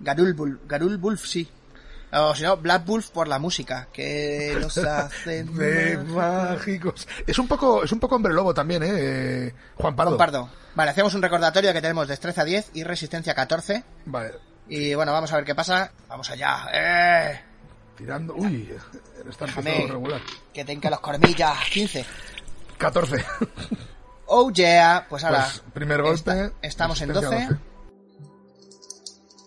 Garul 0.00 0.32
Wolf, 0.34 0.60
Garul 0.66 0.96
Wolf, 0.98 1.26
sí. 1.26 1.48
O 2.12 2.34
si 2.34 2.42
no, 2.42 2.56
Black 2.56 2.84
Wolf 2.86 3.10
por 3.10 3.28
la 3.28 3.38
música, 3.38 3.86
que 3.92 4.56
nos 4.60 4.76
hace... 4.78 5.44
De 5.44 5.96
mágicos. 5.98 7.06
Es 7.26 7.38
un 7.38 7.46
poco, 7.46 7.84
es 7.84 7.92
un 7.92 8.00
poco 8.00 8.16
hombre 8.16 8.34
lobo 8.34 8.52
también, 8.52 8.82
¿eh? 8.84 9.54
Juan 9.76 9.94
Pardo. 9.94 10.16
Juan 10.16 10.18
Pardo. 10.18 10.50
Vale, 10.74 10.90
hacemos 10.90 11.14
un 11.14 11.22
recordatorio 11.22 11.72
que 11.72 11.80
tenemos 11.80 12.08
destreza 12.08 12.44
10 12.44 12.70
y 12.74 12.82
resistencia 12.84 13.34
14. 13.34 13.84
Vale. 14.06 14.32
Y 14.68 14.94
bueno, 14.94 15.12
vamos 15.12 15.32
a 15.32 15.36
ver 15.36 15.44
qué 15.44 15.54
pasa. 15.54 15.92
Vamos 16.08 16.28
allá. 16.30 16.66
¡Eh! 16.72 17.40
Tirando. 17.96 18.34
Uy, 18.34 18.72
está 19.28 19.44
empezando 19.46 19.92
regular. 19.94 20.20
que 20.54 20.64
tenga 20.64 20.90
los 20.90 21.00
cormillas. 21.00 21.58
15. 21.70 22.04
14. 22.78 23.24
Oh 24.26 24.50
yeah. 24.52 25.06
Pues 25.08 25.22
ahora. 25.24 25.42
Pues, 25.44 25.62
primer 25.74 26.02
golpe. 26.02 26.14
esta- 26.16 26.52
estamos 26.62 27.00
en 27.02 27.12
12. 27.12 27.28
resistencia 27.28 27.60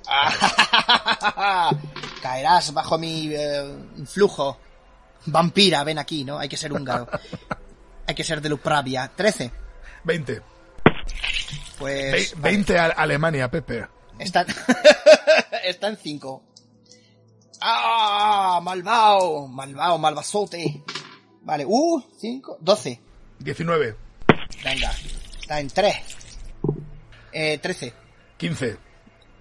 Caerás 2.23 2.73
bajo 2.73 2.97
mi 2.97 3.27
eh, 3.35 3.75
influjo. 3.97 4.57
Vampira, 5.25 5.83
ven 5.83 5.99
aquí, 5.99 6.23
¿no? 6.23 6.39
Hay 6.39 6.47
que 6.47 6.55
ser 6.55 6.71
húngaro. 6.71 7.05
Hay 8.07 8.15
que 8.15 8.23
ser 8.23 8.39
de 8.39 8.47
Lupravia. 8.47 9.11
13. 9.13 9.51
20. 10.05 10.41
Pues. 11.77 12.31
Ve- 12.31 12.41
vale. 12.41 12.55
20 12.55 12.79
a 12.79 12.85
Alemania, 12.85 13.51
Pepe. 13.51 13.85
Está, 14.17 14.45
está 15.65 15.89
en 15.89 15.97
5. 15.97 16.43
¡Ah! 17.59 18.61
Malvao, 18.63 19.47
malvao, 19.47 19.97
malvazote. 19.97 20.81
Vale, 21.41 21.65
uh, 21.67 22.01
5, 22.21 22.57
12. 22.61 23.01
19. 23.39 23.95
Venga, 24.63 24.91
está 25.41 25.59
en 25.59 25.67
3. 25.69 25.95
Eh, 27.33 27.57
13. 27.57 27.93
15. 28.37 28.77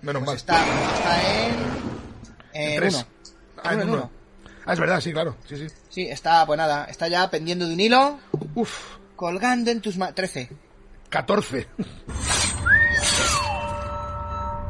Menos 0.03 0.25
Pues 0.25 0.27
mal. 0.27 0.37
está, 0.37 0.95
está 0.97 1.47
en. 1.47 1.82
En 2.55 2.77
Tres. 2.81 2.95
1. 2.95 3.07
Ah, 3.65 3.73
en 3.75 3.81
en 3.83 3.89
uno. 3.91 3.97
uno. 3.99 4.11
Ah, 4.67 4.73
es 4.75 4.79
verdad, 4.79 5.01
sí, 5.01 5.13
claro. 5.13 5.37
Sí, 5.49 5.57
sí. 5.57 5.67
Sí, 5.89 6.03
está, 6.09 6.47
pues 6.47 6.57
nada, 6.57 6.85
está 6.85 7.09
ya 7.09 7.29
pendiendo 7.31 7.67
de 7.67 7.75
un 7.75 7.81
hilo, 7.81 8.19
Uf. 8.55 8.97
colgando 9.17 9.71
en 9.71 9.81
tus 9.81 9.97
manos. 9.97 10.15
13. 10.15 10.49
14. 11.09 11.67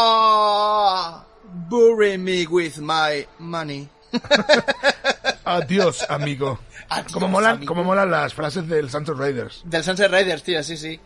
bury 1.68 2.18
me 2.18 2.45
with 2.47 2.78
my 2.78 3.26
money. 3.39 3.89
Adiós, 5.45 6.05
amigo. 6.11 6.59
Adiós, 6.89 7.12
como 7.12 7.28
molan, 7.28 7.57
amigo. 7.57 7.68
como 7.72 7.85
molan 7.85 8.11
las 8.11 8.35
frases 8.35 8.66
del 8.68 8.91
Santos 8.91 9.16
Raiders. 9.16 9.62
Del 9.64 9.85
Sunset 9.85 10.11
Riders, 10.11 10.43
tío, 10.43 10.61
sí, 10.64 10.76
sí. 10.76 10.99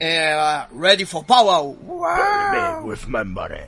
Eh, 0.00 0.66
ready 0.72 1.04
for 1.04 1.24
power. 1.26 1.74
Me 2.52 2.88
with 2.88 3.06
my 3.08 3.24
money. 3.24 3.64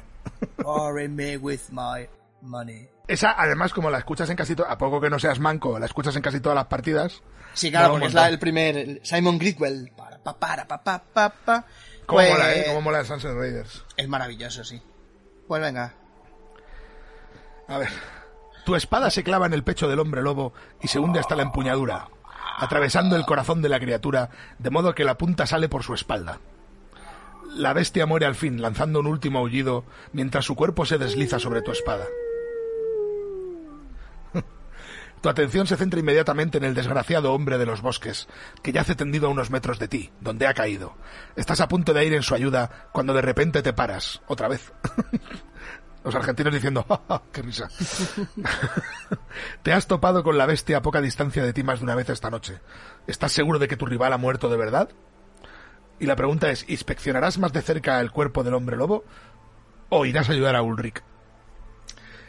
Bury 0.58 1.08
me 1.08 1.36
with 1.36 1.60
my 1.70 2.08
money. 2.42 2.88
Esa, 3.08 3.34
además, 3.36 3.72
como 3.72 3.90
la 3.90 3.98
escuchas 3.98 4.30
en 4.30 4.36
casi 4.36 4.54
a 4.68 4.78
poco 4.78 5.00
que 5.00 5.10
no 5.10 5.18
seas 5.18 5.40
manco, 5.40 5.78
la 5.78 5.86
escuchas 5.86 6.14
en 6.16 6.22
casi 6.22 6.40
todas 6.40 6.54
las 6.56 6.66
partidas. 6.66 7.22
Sí, 7.54 7.70
claro, 7.70 7.90
porque 7.92 8.06
es 8.06 8.14
la- 8.14 8.28
el 8.28 8.38
primer 8.38 8.76
el 8.76 9.00
Simon 9.02 9.38
Gritwell. 9.38 9.90
Para, 9.96 10.18
pa, 10.18 10.38
para, 10.38 10.66
pa, 10.68 10.82
pa, 10.82 11.02
pa, 11.12 11.30
pa. 11.44 11.64
Cómo 12.06 12.20
Pues, 12.20 12.30
mola, 12.30 12.54
¿eh? 12.54 12.64
Cómo 12.68 12.80
mola 12.82 13.00
el 13.00 13.06
Sunset 13.06 13.34
Raiders. 13.34 13.84
Es 13.96 14.08
maravilloso, 14.08 14.62
sí. 14.62 14.80
Pues 15.48 15.60
venga. 15.60 15.92
A 17.66 17.78
ver. 17.78 17.88
Tu 18.64 18.76
espada 18.76 19.10
se 19.10 19.24
clava 19.24 19.46
en 19.46 19.54
el 19.54 19.64
pecho 19.64 19.88
del 19.88 19.98
hombre 19.98 20.22
lobo 20.22 20.52
y 20.80 20.86
se 20.88 20.98
hunde 21.00 21.18
hasta 21.18 21.34
la 21.34 21.42
empuñadura, 21.42 22.08
atravesando 22.60 23.16
el 23.16 23.24
corazón 23.24 23.62
de 23.62 23.70
la 23.70 23.80
criatura, 23.80 24.28
de 24.58 24.68
modo 24.68 24.94
que 24.94 25.04
la 25.04 25.16
punta 25.16 25.46
sale 25.46 25.70
por 25.70 25.82
su 25.82 25.94
espalda. 25.94 26.40
La 27.54 27.72
bestia 27.72 28.04
muere 28.04 28.26
al 28.26 28.34
fin, 28.34 28.60
lanzando 28.60 29.00
un 29.00 29.06
último 29.06 29.38
aullido, 29.38 29.84
mientras 30.12 30.44
su 30.44 30.54
cuerpo 30.54 30.84
se 30.84 30.98
desliza 30.98 31.38
sobre 31.38 31.62
tu 31.62 31.72
espada. 31.72 32.06
Tu 35.22 35.28
atención 35.28 35.66
se 35.66 35.76
centra 35.76 36.00
inmediatamente 36.00 36.56
en 36.56 36.64
el 36.64 36.74
desgraciado 36.74 37.34
hombre 37.34 37.58
de 37.58 37.66
los 37.66 37.82
bosques, 37.82 38.28
que 38.62 38.72
yace 38.72 38.94
tendido 38.94 39.26
a 39.26 39.30
unos 39.30 39.50
metros 39.50 39.78
de 39.78 39.88
ti, 39.88 40.10
donde 40.20 40.46
ha 40.46 40.54
caído. 40.54 40.94
Estás 41.36 41.60
a 41.60 41.68
punto 41.68 41.92
de 41.92 42.06
ir 42.06 42.14
en 42.14 42.22
su 42.22 42.34
ayuda 42.34 42.88
cuando 42.92 43.12
de 43.12 43.20
repente 43.20 43.62
te 43.62 43.74
paras, 43.74 44.22
otra 44.28 44.48
vez. 44.48 44.72
Los 46.02 46.14
argentinos 46.14 46.54
diciendo, 46.54 46.84
"Ja, 46.88 47.00
ja, 47.08 47.22
¡qué 47.32 47.42
risa! 47.42 47.68
Te 49.62 49.72
has 49.72 49.86
topado 49.86 50.22
con 50.22 50.38
la 50.38 50.46
bestia 50.46 50.78
a 50.78 50.82
poca 50.82 51.00
distancia 51.00 51.44
de 51.44 51.52
ti 51.52 51.62
más 51.62 51.80
de 51.80 51.84
una 51.84 51.94
vez 51.94 52.08
esta 52.08 52.30
noche. 52.30 52.58
¿Estás 53.06 53.32
seguro 53.32 53.58
de 53.58 53.68
que 53.68 53.76
tu 53.76 53.86
rival 53.86 54.12
ha 54.12 54.16
muerto 54.18 54.48
de 54.48 54.56
verdad? 54.56 54.88
Y 55.98 56.06
la 56.06 56.16
pregunta 56.16 56.50
es, 56.50 56.64
¿inspeccionarás 56.68 57.36
más 57.38 57.52
de 57.52 57.60
cerca 57.62 58.00
el 58.00 58.10
cuerpo 58.10 58.42
del 58.42 58.54
hombre 58.54 58.76
lobo? 58.76 59.04
¿O 59.90 60.06
irás 60.06 60.28
a 60.28 60.32
ayudar 60.32 60.56
a 60.56 60.62
Ulrich? 60.62 61.02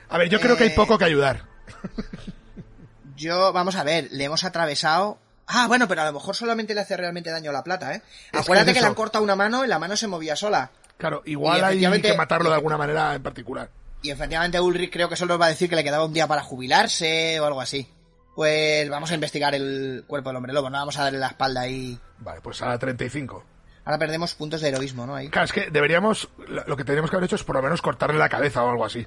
A 0.09 0.17
ver, 0.17 0.27
yo 0.29 0.41
creo 0.41 0.57
que 0.57 0.63
hay 0.65 0.69
Eh, 0.71 0.75
poco 0.75 0.97
que 0.97 1.05
ayudar. 1.05 1.45
Yo, 3.15 3.53
vamos 3.53 3.75
a 3.75 3.83
ver, 3.83 4.07
le 4.11 4.23
hemos 4.25 4.43
atravesado. 4.43 5.19
Ah, 5.47 5.67
bueno, 5.67 5.87
pero 5.87 6.01
a 6.01 6.05
lo 6.05 6.13
mejor 6.13 6.35
solamente 6.35 6.73
le 6.73 6.81
hace 6.81 6.97
realmente 6.97 7.29
daño 7.29 7.51
a 7.51 7.53
la 7.53 7.63
plata, 7.63 7.93
¿eh? 7.93 8.01
que 8.31 8.39
Acuérdate 8.39 8.71
es 8.71 8.77
que, 8.77 8.81
le 8.81 8.87
han 8.87 8.95
cortado 8.95 9.23
una 9.23 9.35
mano 9.35 9.63
y 9.63 9.67
la 9.67 9.79
mano 9.79 9.95
se 9.95 10.07
movía 10.07 10.35
sola. 10.35 10.71
Claro, 11.01 11.23
igual 11.25 11.63
hay 11.63 11.79
que 12.01 12.13
matarlo 12.15 12.47
de 12.49 12.55
alguna 12.55 12.77
manera 12.77 13.15
en 13.15 13.23
particular. 13.23 13.69
Y 14.03 14.11
efectivamente 14.11 14.59
Ulrich 14.61 14.91
creo 14.91 15.09
que 15.09 15.15
solo 15.15 15.33
nos 15.33 15.41
va 15.41 15.47
a 15.47 15.49
decir 15.49 15.67
que 15.69 15.75
le 15.75 15.83
quedaba 15.83 16.05
un 16.05 16.13
día 16.13 16.27
para 16.27 16.43
jubilarse 16.43 17.39
o 17.39 17.45
algo 17.45 17.59
así. 17.59 17.87
Pues 18.35 18.87
vamos 18.89 19.09
a 19.11 19.15
investigar 19.15 19.53
el 19.55 20.03
cuerpo 20.07 20.29
del 20.29 20.37
hombre 20.37 20.53
lobo, 20.53 20.69
no 20.69 20.77
vamos 20.77 20.97
a 20.99 21.03
darle 21.03 21.17
la 21.19 21.27
espalda 21.27 21.61
ahí. 21.61 21.99
Vale, 22.19 22.39
pues 22.41 22.61
a 22.61 22.67
la 22.69 22.77
35. 22.79 23.43
Ahora 23.83 23.97
perdemos 23.97 24.35
puntos 24.35 24.61
de 24.61 24.69
heroísmo, 24.69 25.05
¿no? 25.07 25.15
Ahí. 25.15 25.29
Claro, 25.29 25.45
es 25.45 25.51
que 25.51 25.69
deberíamos, 25.71 26.29
lo 26.47 26.63
lo 26.65 26.77
que 26.77 26.83
tendríamos 26.83 27.09
que 27.09 27.15
haber 27.17 27.25
hecho 27.25 27.35
es 27.35 27.43
por 27.43 27.55
lo 27.55 27.63
menos 27.63 27.81
cortarle 27.81 28.17
la 28.19 28.29
cabeza 28.29 28.63
o 28.63 28.69
algo 28.69 28.85
así. 28.85 29.05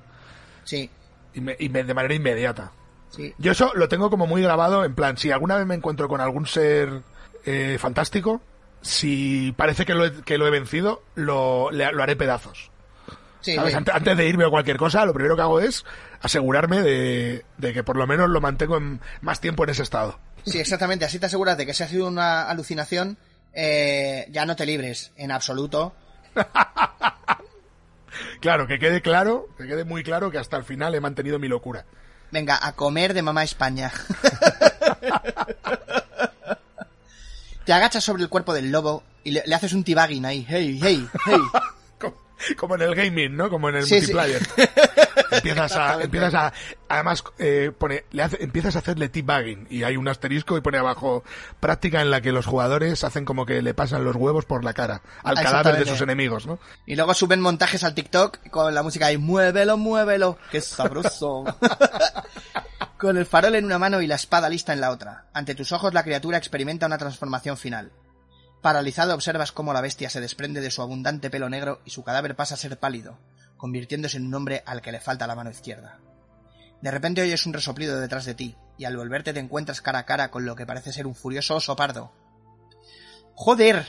Sí, 0.64 0.90
Y 1.32 1.40
me- 1.40 1.56
y 1.60 1.68
me- 1.68 1.84
de 1.84 1.94
manera 1.94 2.12
inmediata. 2.14 2.72
sí. 3.10 3.32
Yo 3.38 3.52
eso 3.52 3.72
lo 3.74 3.88
tengo 3.88 4.10
como 4.10 4.26
muy 4.26 4.42
grabado, 4.42 4.84
en 4.84 4.94
plan, 4.96 5.16
si 5.16 5.30
alguna 5.30 5.56
vez 5.56 5.66
me 5.66 5.74
encuentro 5.76 6.08
con 6.08 6.20
algún 6.20 6.46
ser 6.46 7.02
eh, 7.46 7.76
fantástico, 7.78 8.40
si 8.84 9.52
parece 9.56 9.84
que 9.84 9.94
lo 9.94 10.06
he, 10.06 10.12
que 10.22 10.38
lo 10.38 10.46
he 10.46 10.50
vencido, 10.50 11.02
lo, 11.16 11.70
le- 11.72 11.90
lo 11.92 12.02
haré 12.02 12.14
pedazos. 12.16 12.70
Sí, 13.40 13.56
¿Sabes? 13.56 13.72
sí. 13.72 13.76
Ante- 13.78 13.92
Antes 13.92 14.16
de 14.16 14.28
irme 14.28 14.44
a 14.44 14.48
cualquier 14.50 14.76
cosa, 14.76 15.04
lo 15.04 15.12
primero 15.12 15.34
que 15.36 15.42
hago 15.42 15.58
es 15.60 15.84
asegurarme 16.22 16.80
de, 16.82 17.44
de 17.58 17.72
que 17.72 17.82
por 17.82 17.96
lo 17.96 18.06
menos 18.06 18.30
lo 18.30 18.40
mantengo 18.40 18.76
en 18.76 19.00
más 19.20 19.40
tiempo 19.40 19.64
en 19.64 19.70
ese 19.70 19.82
estado. 19.82 20.18
Sí, 20.46 20.60
exactamente. 20.60 21.04
Así 21.04 21.18
te 21.18 21.26
aseguras 21.26 21.56
de 21.58 21.66
que 21.66 21.74
si 21.74 21.82
ha 21.82 21.88
sido 21.88 22.06
una 22.06 22.48
alucinación, 22.48 23.18
eh, 23.52 24.26
ya 24.30 24.46
no 24.46 24.54
te 24.56 24.64
libres 24.66 25.12
en 25.16 25.32
absoluto. 25.32 25.94
Claro, 28.40 28.66
que 28.66 28.78
quede 28.78 29.00
claro, 29.00 29.48
que 29.56 29.66
quede 29.66 29.84
muy 29.84 30.02
claro 30.04 30.30
que 30.30 30.38
hasta 30.38 30.56
el 30.56 30.64
final 30.64 30.94
he 30.94 31.00
mantenido 31.00 31.38
mi 31.38 31.48
locura. 31.48 31.84
Venga, 32.30 32.58
a 32.62 32.72
comer 32.74 33.14
de 33.14 33.22
mamá 33.22 33.42
España. 33.42 33.90
te 37.64 37.72
agachas 37.72 38.04
sobre 38.04 38.22
el 38.22 38.28
cuerpo 38.28 38.52
del 38.54 38.70
lobo 38.70 39.02
y 39.22 39.30
le, 39.32 39.42
le 39.46 39.54
haces 39.54 39.72
un 39.72 39.84
tibagging 39.84 40.24
ahí. 40.26 40.46
Hey, 40.48 40.78
hey, 40.82 41.08
hey. 41.26 41.38
Como, 41.98 42.16
como 42.58 42.74
en 42.74 42.82
el 42.82 42.94
gaming, 42.94 43.36
¿no? 43.36 43.48
Como 43.48 43.68
en 43.70 43.76
el 43.76 43.84
Sí, 43.84 44.00
sí. 44.00 44.12
multiplayer. 44.12 44.42
empiezas 45.30 45.76
a, 45.76 46.02
empiezas 46.02 46.34
a, 46.34 46.52
además, 46.88 47.24
eh, 47.38 47.70
pone, 47.78 48.04
le 48.10 48.22
hace- 48.22 48.42
empiezas 48.42 48.76
a 48.76 48.80
hacerle 48.80 49.08
teabagging 49.08 49.66
y 49.70 49.84
hay 49.84 49.96
un 49.96 50.06
asterisco 50.08 50.58
y 50.58 50.60
pone 50.60 50.76
abajo 50.78 51.22
práctica 51.60 52.02
en 52.02 52.10
la 52.10 52.20
que 52.20 52.32
los 52.32 52.44
jugadores 52.44 53.02
hacen 53.04 53.24
como 53.24 53.46
que 53.46 53.62
le 53.62 53.72
pasan 53.72 54.04
los 54.04 54.16
huevos 54.16 54.44
por 54.44 54.64
la 54.64 54.74
cara 54.74 55.00
al 55.22 55.36
cadáver 55.36 55.78
de 55.78 55.86
sus 55.86 56.00
enemigos, 56.02 56.46
¿no? 56.46 56.58
Y 56.84 56.96
luego 56.96 57.14
suben 57.14 57.40
montajes 57.40 57.84
al 57.84 57.94
TikTok 57.94 58.50
con 58.50 58.74
la 58.74 58.82
música 58.82 59.06
ahí, 59.06 59.16
muévelo, 59.16 59.78
muévelo, 59.78 60.36
qué 60.50 60.60
sabroso. 60.60 61.44
con 63.04 63.16
el 63.18 63.26
farol 63.26 63.54
en 63.54 63.64
una 63.66 63.78
mano 63.78 64.00
y 64.00 64.06
la 64.06 64.14
espada 64.14 64.48
lista 64.48 64.72
en 64.72 64.80
la 64.80 64.90
otra. 64.90 65.26
Ante 65.32 65.54
tus 65.54 65.72
ojos 65.72 65.92
la 65.94 66.02
criatura 66.04 66.38
experimenta 66.38 66.86
una 66.86 66.98
transformación 66.98 67.56
final. 67.56 67.92
Paralizado 68.62 69.14
observas 69.14 69.52
cómo 69.52 69.72
la 69.74 69.82
bestia 69.82 70.08
se 70.08 70.20
desprende 70.22 70.60
de 70.62 70.70
su 70.70 70.80
abundante 70.80 71.28
pelo 71.28 71.50
negro 71.50 71.80
y 71.84 71.90
su 71.90 72.02
cadáver 72.02 72.34
pasa 72.34 72.54
a 72.54 72.58
ser 72.58 72.78
pálido, 72.78 73.18
convirtiéndose 73.58 74.16
en 74.16 74.26
un 74.26 74.34
hombre 74.34 74.62
al 74.64 74.80
que 74.80 74.90
le 74.90 75.00
falta 75.00 75.26
la 75.26 75.34
mano 75.34 75.50
izquierda. 75.50 75.98
De 76.80 76.90
repente 76.90 77.20
oyes 77.20 77.44
un 77.44 77.52
resoplido 77.52 78.00
detrás 78.00 78.24
de 78.24 78.34
ti, 78.34 78.56
y 78.78 78.86
al 78.86 78.96
volverte 78.96 79.32
te 79.34 79.40
encuentras 79.40 79.82
cara 79.82 79.98
a 80.00 80.06
cara 80.06 80.30
con 80.30 80.46
lo 80.46 80.56
que 80.56 80.64
parece 80.66 80.92
ser 80.92 81.06
un 81.06 81.14
furioso 81.14 81.56
oso 81.56 81.76
pardo. 81.76 82.10
¡Joder! 83.34 83.86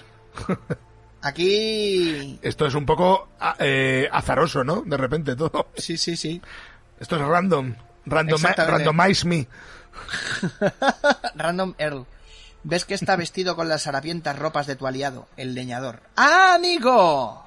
Aquí... 1.21 2.37
Esto 2.41 2.65
es 2.65 2.75
un 2.75 2.85
poco 2.85 3.29
a- 3.39 3.55
eh, 3.59 4.09
azaroso, 4.11 4.63
¿no? 4.63 4.81
De 4.81 4.97
repente 4.97 5.35
todo. 5.35 5.67
Sí, 5.75 5.97
sí, 5.97 6.17
sí. 6.17 6.41
Esto 6.99 7.15
es 7.15 7.21
random. 7.21 7.75
Random 8.05 8.41
randomize 8.41 9.25
me. 9.25 9.47
Random 11.35 11.73
Earl. 11.77 12.05
Ves 12.63 12.85
que 12.85 12.95
está 12.95 13.15
vestido 13.15 13.55
con 13.55 13.69
las 13.69 13.85
harapientas 13.85 14.37
ropas 14.37 14.65
de 14.65 14.75
tu 14.75 14.87
aliado, 14.87 15.27
el 15.37 15.53
leñador. 15.53 16.01
¡Ah, 16.15 16.55
amigo! 16.55 17.45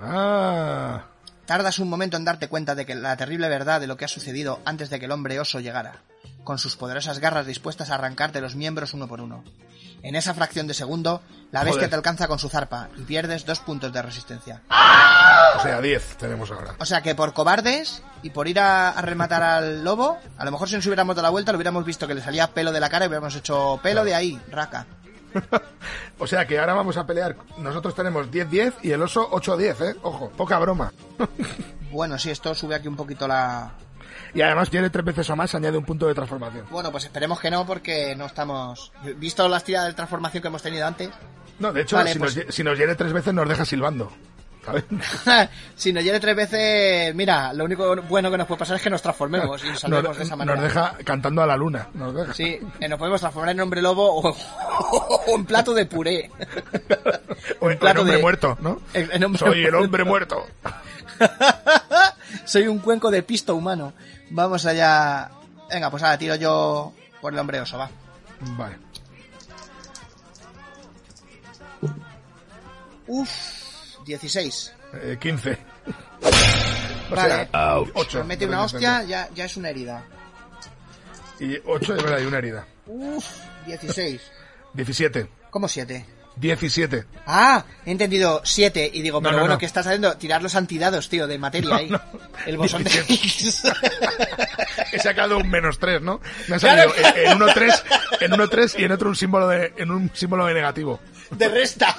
Ah. 0.00 1.04
Tardas 1.46 1.78
un 1.78 1.88
momento 1.88 2.16
en 2.16 2.24
darte 2.24 2.48
cuenta 2.48 2.74
de 2.74 2.84
que 2.84 2.96
la 2.96 3.16
terrible 3.16 3.48
verdad 3.48 3.80
de 3.80 3.86
lo 3.86 3.96
que 3.96 4.04
ha 4.04 4.08
sucedido 4.08 4.60
antes 4.64 4.90
de 4.90 4.98
que 4.98 5.04
el 5.04 5.12
hombre 5.12 5.38
oso 5.38 5.60
llegara, 5.60 6.02
con 6.42 6.58
sus 6.58 6.76
poderosas 6.76 7.20
garras 7.20 7.46
dispuestas 7.46 7.90
a 7.90 7.94
arrancarte 7.94 8.40
los 8.40 8.56
miembros 8.56 8.92
uno 8.92 9.06
por 9.06 9.20
uno. 9.20 9.44
En 10.06 10.14
esa 10.14 10.34
fracción 10.34 10.68
de 10.68 10.74
segundo, 10.74 11.20
la 11.50 11.64
bestia 11.64 11.88
te 11.88 11.96
alcanza 11.96 12.28
con 12.28 12.38
su 12.38 12.48
zarpa 12.48 12.90
y 12.96 13.02
pierdes 13.02 13.44
dos 13.44 13.58
puntos 13.58 13.92
de 13.92 14.00
resistencia. 14.02 14.62
O 15.56 15.60
sea, 15.60 15.80
10 15.80 16.16
tenemos 16.16 16.48
ahora. 16.52 16.76
O 16.78 16.84
sea 16.86 17.02
que 17.02 17.16
por 17.16 17.32
cobardes 17.32 18.04
y 18.22 18.30
por 18.30 18.46
ir 18.46 18.60
a, 18.60 18.90
a 18.90 19.02
rematar 19.02 19.42
al 19.42 19.82
lobo, 19.82 20.16
a 20.38 20.44
lo 20.44 20.52
mejor 20.52 20.68
si 20.68 20.76
nos 20.76 20.86
hubiéramos 20.86 21.16
dado 21.16 21.24
la 21.24 21.30
vuelta 21.30 21.50
lo 21.50 21.56
hubiéramos 21.56 21.84
visto 21.84 22.06
que 22.06 22.14
le 22.14 22.22
salía 22.22 22.46
pelo 22.54 22.70
de 22.70 22.78
la 22.78 22.88
cara 22.88 23.06
y 23.06 23.08
hubiéramos 23.08 23.34
hecho 23.34 23.80
pelo 23.82 24.04
de 24.04 24.14
ahí, 24.14 24.40
raca. 24.48 24.86
O 26.20 26.26
sea 26.28 26.46
que 26.46 26.58
ahora 26.58 26.74
vamos 26.74 26.96
a 26.96 27.04
pelear. 27.04 27.36
Nosotros 27.58 27.94
tenemos 27.96 28.30
10-10 28.30 28.74
y 28.82 28.92
el 28.92 29.02
oso 29.02 29.28
8-10, 29.32 29.90
¿eh? 29.90 29.96
Ojo, 30.02 30.30
poca 30.30 30.58
broma. 30.60 30.92
Bueno, 31.90 32.18
sí, 32.18 32.30
esto 32.30 32.54
sube 32.54 32.74
aquí 32.74 32.88
un 32.88 32.96
poquito 32.96 33.26
la... 33.26 33.70
Y 34.36 34.42
además 34.42 34.68
tiene 34.70 34.90
tres 34.90 35.04
veces 35.04 35.28
o 35.30 35.36
más, 35.36 35.54
añade 35.54 35.78
un 35.78 35.84
punto 35.84 36.06
de 36.06 36.14
transformación. 36.14 36.66
Bueno, 36.70 36.92
pues 36.92 37.04
esperemos 37.04 37.40
que 37.40 37.50
no 37.50 37.66
porque 37.66 38.14
no 38.16 38.26
estamos... 38.26 38.92
Visto 39.16 39.48
las 39.48 39.64
tiradas 39.64 39.88
de 39.88 39.94
transformación 39.94 40.42
que 40.42 40.48
hemos 40.48 40.62
tenido 40.62 40.86
antes, 40.86 41.08
No, 41.58 41.72
de 41.72 41.80
hecho, 41.82 41.96
Vale, 41.96 42.12
si, 42.12 42.18
pues- 42.18 42.36
nos, 42.46 42.54
si 42.54 42.62
nos 42.62 42.76
hiere 42.78 42.94
tres 42.94 43.12
veces 43.14 43.32
nos 43.32 43.48
deja 43.48 43.64
silbando. 43.64 44.12
Si 45.76 45.92
nos 45.92 46.02
hiere 46.02 46.18
tres 46.18 46.34
veces, 46.34 47.14
mira, 47.14 47.52
lo 47.52 47.64
único 47.64 47.94
bueno 48.02 48.30
que 48.32 48.36
nos 48.36 48.48
puede 48.48 48.58
pasar 48.58 48.76
es 48.76 48.82
que 48.82 48.90
nos 48.90 49.00
transformemos 49.00 49.62
y 49.64 49.68
nos 49.68 49.78
salvemos 49.80 50.08
Nos, 50.08 50.18
de 50.18 50.24
esa 50.24 50.34
nos 50.36 50.38
manera. 50.46 50.60
deja 50.62 50.94
cantando 51.04 51.40
a 51.42 51.46
la 51.46 51.56
luna. 51.56 51.86
Nos 51.94 52.12
deja. 52.14 52.34
Sí, 52.34 52.58
eh, 52.80 52.88
nos 52.88 52.98
podemos 52.98 53.20
transformar 53.20 53.50
en 53.52 53.60
hombre 53.60 53.80
lobo 53.80 54.20
o, 54.22 54.36
o 55.28 55.36
en 55.36 55.44
plato 55.46 55.72
de 55.72 55.86
puré. 55.86 56.30
O, 57.60 57.70
en 57.70 57.78
plato 57.78 58.00
hombre 58.00 58.16
de- 58.16 58.22
muerto, 58.22 58.58
¿no? 58.60 58.80
en- 58.92 59.08
en 59.12 59.24
hombre 59.24 59.38
Soy 59.38 59.58
el 59.64 59.70
muerto. 59.70 59.84
hombre 59.84 60.04
muerto. 60.04 60.46
Soy 62.46 62.66
un 62.68 62.78
cuenco 62.78 63.10
de 63.10 63.22
pisto 63.22 63.54
humano. 63.54 63.92
Vamos 64.30 64.64
allá. 64.64 65.30
Venga, 65.68 65.90
pues 65.90 66.02
ahora 66.02 66.16
tiro 66.16 66.34
yo 66.36 66.94
por 67.20 67.32
el 67.32 67.38
hombre 67.38 67.60
oso, 67.60 67.76
va. 67.76 67.90
Vale. 68.40 68.78
Uf, 73.08 73.30
16. 74.04 74.72
Eh, 74.94 75.16
15. 75.20 75.58
O 77.10 77.14
Vale. 77.14 77.48
sea, 77.50 77.78
8. 77.94 78.18
Nos 78.18 78.26
mete 78.26 78.46
una 78.46 78.62
hostia, 78.62 79.02
ya, 79.04 79.28
ya 79.34 79.44
es 79.44 79.56
una 79.56 79.70
herida. 79.70 80.04
Y 81.38 81.56
8 81.64 81.94
es 81.96 82.02
verdad, 82.02 82.18
y 82.20 82.26
una 82.26 82.38
herida. 82.38 82.66
Uf, 82.86 83.26
16. 83.66 84.20
17. 84.72 85.28
¿Cómo 85.50 85.68
7? 85.68 86.04
17. 86.36 87.06
Ah, 87.26 87.64
he 87.84 87.90
entendido 87.90 88.42
7 88.44 88.90
y 88.92 89.02
digo, 89.02 89.18
No, 89.20 89.24
pero 89.24 89.32
no, 89.36 89.38
bueno, 89.42 89.54
no. 89.54 89.58
¿qué 89.58 89.66
estás 89.66 89.86
haciendo? 89.86 90.16
Tirar 90.16 90.42
los 90.42 90.54
antidados, 90.54 91.08
tío, 91.08 91.26
de 91.26 91.38
materia 91.38 91.74
ahí. 91.76 91.90
El 92.46 92.56
bosón 92.58 92.84
de 92.84 92.90
17. 92.90 93.12
Higgs. 93.14 93.62
He 94.92 94.98
sacado 94.98 95.38
un 95.38 95.48
menos 95.48 95.78
3, 95.78 96.02
¿no? 96.02 96.20
Me 96.48 96.56
ha 96.56 96.58
Claro. 96.58 96.92
salido 96.94 97.08
en- 97.16 97.26
en 97.30 97.36
uno 97.36 97.46
3, 97.52 97.84
en 98.20 98.32
uno 98.34 98.48
3 98.48 98.74
y 98.78 98.84
en 98.84 98.92
otro 98.92 99.08
un 99.08 99.16
símbolo 99.16 99.48
de, 99.48 99.72
en 99.78 99.90
un 99.90 100.10
símbolo 100.14 100.46
de 100.46 100.54
negativo. 100.54 101.00
de 101.30 101.48
resta. 101.48 101.94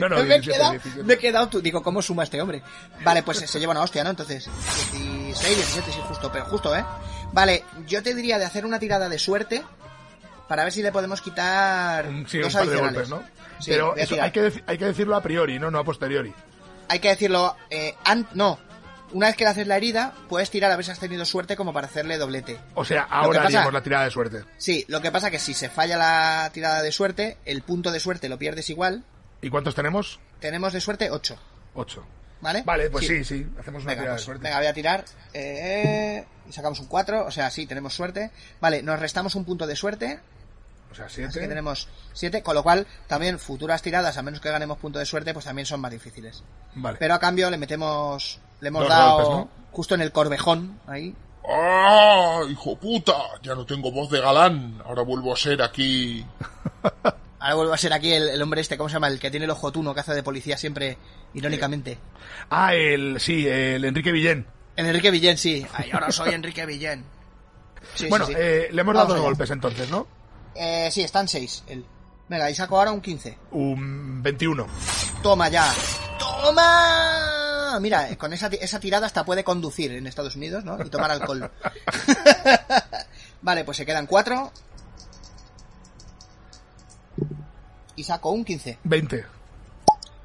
No, 0.00 0.08
no, 0.08 0.16
me, 0.22 0.22
he 0.22 0.40
17, 0.40 0.52
quedado, 0.52 0.70
17. 0.72 1.02
me 1.04 1.14
he 1.14 1.18
quedado, 1.18 1.48
tú, 1.48 1.60
digo, 1.60 1.82
¿cómo 1.82 2.00
suma 2.02 2.22
este 2.22 2.40
hombre? 2.40 2.62
Vale, 3.02 3.22
pues 3.24 3.38
se 3.38 3.58
lleva 3.60 3.72
una 3.72 3.82
hostia, 3.82 4.04
¿no? 4.04 4.10
Entonces, 4.10 4.48
16, 4.92 5.56
17, 5.56 5.92
sí, 5.92 5.98
justo, 6.06 6.30
pero 6.32 6.44
justo, 6.46 6.74
¿eh? 6.76 6.84
Vale, 7.32 7.64
yo 7.86 8.02
te 8.02 8.14
diría 8.14 8.38
de 8.38 8.44
hacer 8.44 8.64
una 8.64 8.78
tirada 8.78 9.08
de 9.08 9.18
suerte 9.18 9.62
para 10.50 10.64
ver 10.64 10.72
si 10.72 10.82
le 10.82 10.90
podemos 10.90 11.22
quitar 11.22 12.08
Un- 12.08 12.26
sí, 12.28 12.38
un 12.42 12.50
par 12.52 12.66
de 12.66 12.76
golpes, 12.76 13.08
¿no? 13.08 13.22
Sí, 13.60 13.70
Pero 13.70 13.94
eso 13.96 14.20
hay 14.20 14.32
que, 14.32 14.52
hay 14.66 14.78
que 14.78 14.84
decirlo 14.86 15.14
a 15.14 15.22
priori, 15.22 15.60
¿no? 15.60 15.70
No 15.70 15.78
a 15.78 15.84
posteriori. 15.84 16.34
Hay 16.88 16.98
que 16.98 17.08
decirlo, 17.10 17.56
eh, 17.70 17.94
an- 18.04 18.26
no, 18.34 18.58
una 19.12 19.28
vez 19.28 19.36
que 19.36 19.44
le 19.44 19.50
haces 19.50 19.68
la 19.68 19.76
herida, 19.76 20.12
puedes 20.28 20.50
tirar 20.50 20.72
a 20.72 20.76
ver 20.76 20.84
si 20.84 20.90
has 20.90 20.98
tenido 20.98 21.24
suerte 21.24 21.54
como 21.54 21.72
para 21.72 21.86
hacerle 21.86 22.18
doblete. 22.18 22.58
O 22.74 22.84
sea, 22.84 23.02
ahora 23.02 23.38
pasa- 23.44 23.46
haríamos 23.46 23.72
la 23.72 23.82
tirada 23.84 24.04
de 24.06 24.10
suerte. 24.10 24.44
Sí, 24.58 24.84
lo 24.88 25.00
que 25.00 25.12
pasa 25.12 25.30
que 25.30 25.38
si 25.38 25.54
se 25.54 25.68
falla 25.68 25.96
la 25.96 26.50
tirada 26.52 26.82
de 26.82 26.90
suerte, 26.90 27.38
el 27.44 27.62
punto 27.62 27.92
de 27.92 28.00
suerte 28.00 28.28
lo 28.28 28.36
pierdes 28.36 28.70
igual. 28.70 29.04
¿Y 29.42 29.50
cuántos 29.50 29.76
tenemos? 29.76 30.18
Tenemos 30.40 30.72
de 30.72 30.80
suerte 30.80 31.12
8, 31.12 31.38
8. 31.74 32.04
¿vale? 32.40 32.62
Vale, 32.64 32.90
pues 32.90 33.06
sí, 33.06 33.22
sí, 33.22 33.46
hacemos 33.60 33.84
una 33.84 33.92
Venga, 33.92 34.02
tirada 34.02 34.16
pues, 34.16 34.22
de 34.22 34.24
suerte. 34.24 34.42
venga, 34.42 34.56
voy 34.58 34.66
a 34.66 34.72
tirar. 34.74 35.04
eh, 35.32 36.24
y 36.48 36.52
sacamos 36.52 36.80
un 36.80 36.86
4, 36.86 37.24
o 37.26 37.30
sea, 37.30 37.50
sí, 37.50 37.66
tenemos 37.66 37.94
suerte. 37.94 38.30
Vale, 38.60 38.82
nos 38.82 38.98
restamos 38.98 39.34
un 39.36 39.44
punto 39.44 39.66
de 39.68 39.76
suerte. 39.76 40.18
O 40.90 40.94
sea, 40.94 41.06
Así 41.06 41.22
que 41.22 41.30
7. 41.30 41.48
tenemos 41.48 41.88
7, 42.12 42.42
con 42.42 42.54
lo 42.54 42.62
cual 42.62 42.86
también 43.06 43.38
futuras 43.38 43.80
tiradas, 43.82 44.16
a 44.16 44.22
menos 44.22 44.40
que 44.40 44.50
ganemos 44.50 44.78
punto 44.78 44.98
de 44.98 45.06
suerte, 45.06 45.32
pues 45.32 45.44
también 45.44 45.66
son 45.66 45.80
más 45.80 45.92
difíciles. 45.92 46.42
Vale. 46.74 46.98
Pero 46.98 47.14
a 47.14 47.18
cambio 47.20 47.48
le 47.50 47.58
metemos. 47.58 48.40
Le 48.60 48.68
hemos 48.68 48.82
Dos 48.82 48.88
dado 48.90 49.16
golpes, 49.16 49.34
¿no? 49.34 49.50
justo 49.70 49.94
en 49.94 50.00
el 50.02 50.12
corvejón, 50.12 50.80
ahí. 50.86 51.14
¡Ah, 51.48 52.40
hijo 52.48 52.76
puta! 52.76 53.14
Ya 53.42 53.54
no 53.54 53.64
tengo 53.64 53.90
voz 53.90 54.10
de 54.10 54.20
galán. 54.20 54.82
Ahora 54.84 55.02
vuelvo 55.02 55.32
a 55.32 55.36
ser 55.36 55.62
aquí. 55.62 56.24
Ahora 57.38 57.54
vuelvo 57.54 57.72
a 57.72 57.78
ser 57.78 57.92
aquí 57.94 58.12
el, 58.12 58.28
el 58.28 58.42
hombre 58.42 58.60
este, 58.60 58.76
¿cómo 58.76 58.88
se 58.90 58.94
llama? 58.94 59.08
El 59.08 59.18
que 59.18 59.30
tiene 59.30 59.44
el 59.44 59.50
ojo 59.50 59.72
tuno, 59.72 59.94
que 59.94 60.00
hace 60.00 60.12
de 60.12 60.22
policía 60.22 60.58
siempre, 60.58 60.98
irónicamente. 61.32 61.96
Ah, 62.50 62.74
el, 62.74 63.18
sí, 63.18 63.46
el 63.48 63.82
Enrique 63.84 64.12
Villén. 64.12 64.46
El 64.76 64.86
Enrique 64.86 65.10
Villén, 65.10 65.38
sí. 65.38 65.66
Ay, 65.72 65.90
ahora 65.92 66.12
soy 66.12 66.34
Enrique 66.34 66.66
Villén. 66.66 67.04
Sí, 67.94 68.08
bueno, 68.10 68.26
sí, 68.26 68.34
sí. 68.34 68.38
Eh, 68.40 68.68
le 68.70 68.80
hemos 68.82 68.94
dado 68.94 69.14
dos 69.14 69.22
golpes 69.22 69.50
entonces, 69.50 69.90
¿no? 69.90 70.06
Eh, 70.54 70.88
sí, 70.90 71.02
están 71.02 71.28
6. 71.28 71.64
Venga, 72.28 72.50
y 72.50 72.54
saco 72.54 72.78
ahora 72.78 72.92
un 72.92 73.00
15. 73.00 73.38
Un 73.52 74.22
21. 74.22 74.66
Toma 75.22 75.48
ya. 75.48 75.72
¡Toma! 76.18 77.78
Mira, 77.80 78.10
eh, 78.10 78.16
con 78.16 78.32
esa, 78.32 78.48
esa 78.48 78.80
tirada 78.80 79.06
hasta 79.06 79.24
puede 79.24 79.44
conducir 79.44 79.92
en 79.92 80.06
Estados 80.06 80.36
Unidos, 80.36 80.64
¿no? 80.64 80.80
Y 80.84 80.88
tomar 80.90 81.10
alcohol. 81.10 81.50
vale, 83.42 83.64
pues 83.64 83.76
se 83.76 83.86
quedan 83.86 84.06
4. 84.06 84.52
Y 87.96 88.04
saco 88.04 88.30
un 88.30 88.44
15. 88.44 88.78
20. 88.84 89.24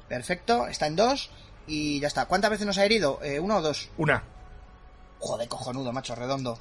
Perfecto, 0.08 0.66
está 0.66 0.86
en 0.86 0.96
2. 0.96 1.30
Y 1.66 2.00
ya 2.00 2.06
está. 2.08 2.26
¿Cuántas 2.26 2.50
veces 2.50 2.66
nos 2.66 2.78
ha 2.78 2.84
herido? 2.84 3.18
Eh, 3.22 3.40
¿Uno 3.40 3.56
o 3.56 3.62
dos? 3.62 3.90
Una. 3.98 4.22
Joder, 5.18 5.48
cojonudo, 5.48 5.92
macho, 5.92 6.14
redondo. 6.14 6.58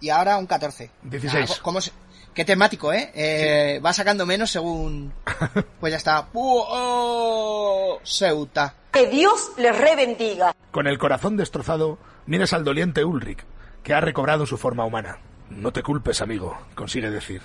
Y 0.00 0.10
ahora 0.10 0.36
un 0.36 0.46
14. 0.46 0.90
16. 1.02 1.50
Ah, 1.50 1.54
¿cómo 1.62 1.80
se- 1.80 1.92
Qué 2.34 2.44
temático, 2.44 2.92
¿eh? 2.92 3.10
Eh, 3.14 3.80
Va 3.84 3.92
sacando 3.92 4.24
menos 4.26 4.50
según... 4.50 5.12
Pues 5.80 5.90
ya 5.92 5.96
está. 5.96 6.28
¡Oh! 6.34 7.98
Ceuta. 8.04 8.74
Que 8.92 9.06
Dios 9.08 9.52
les 9.58 9.76
rebendiga. 9.76 10.54
Con 10.70 10.86
el 10.86 10.98
corazón 10.98 11.36
destrozado, 11.36 11.98
miras 12.26 12.52
al 12.52 12.64
doliente 12.64 13.04
Ulrich, 13.04 13.44
que 13.82 13.94
ha 13.94 14.00
recobrado 14.00 14.46
su 14.46 14.56
forma 14.58 14.84
humana. 14.84 15.18
No 15.50 15.72
te 15.72 15.82
culpes, 15.82 16.20
amigo, 16.20 16.58
consigue 16.74 17.10
decir. 17.10 17.42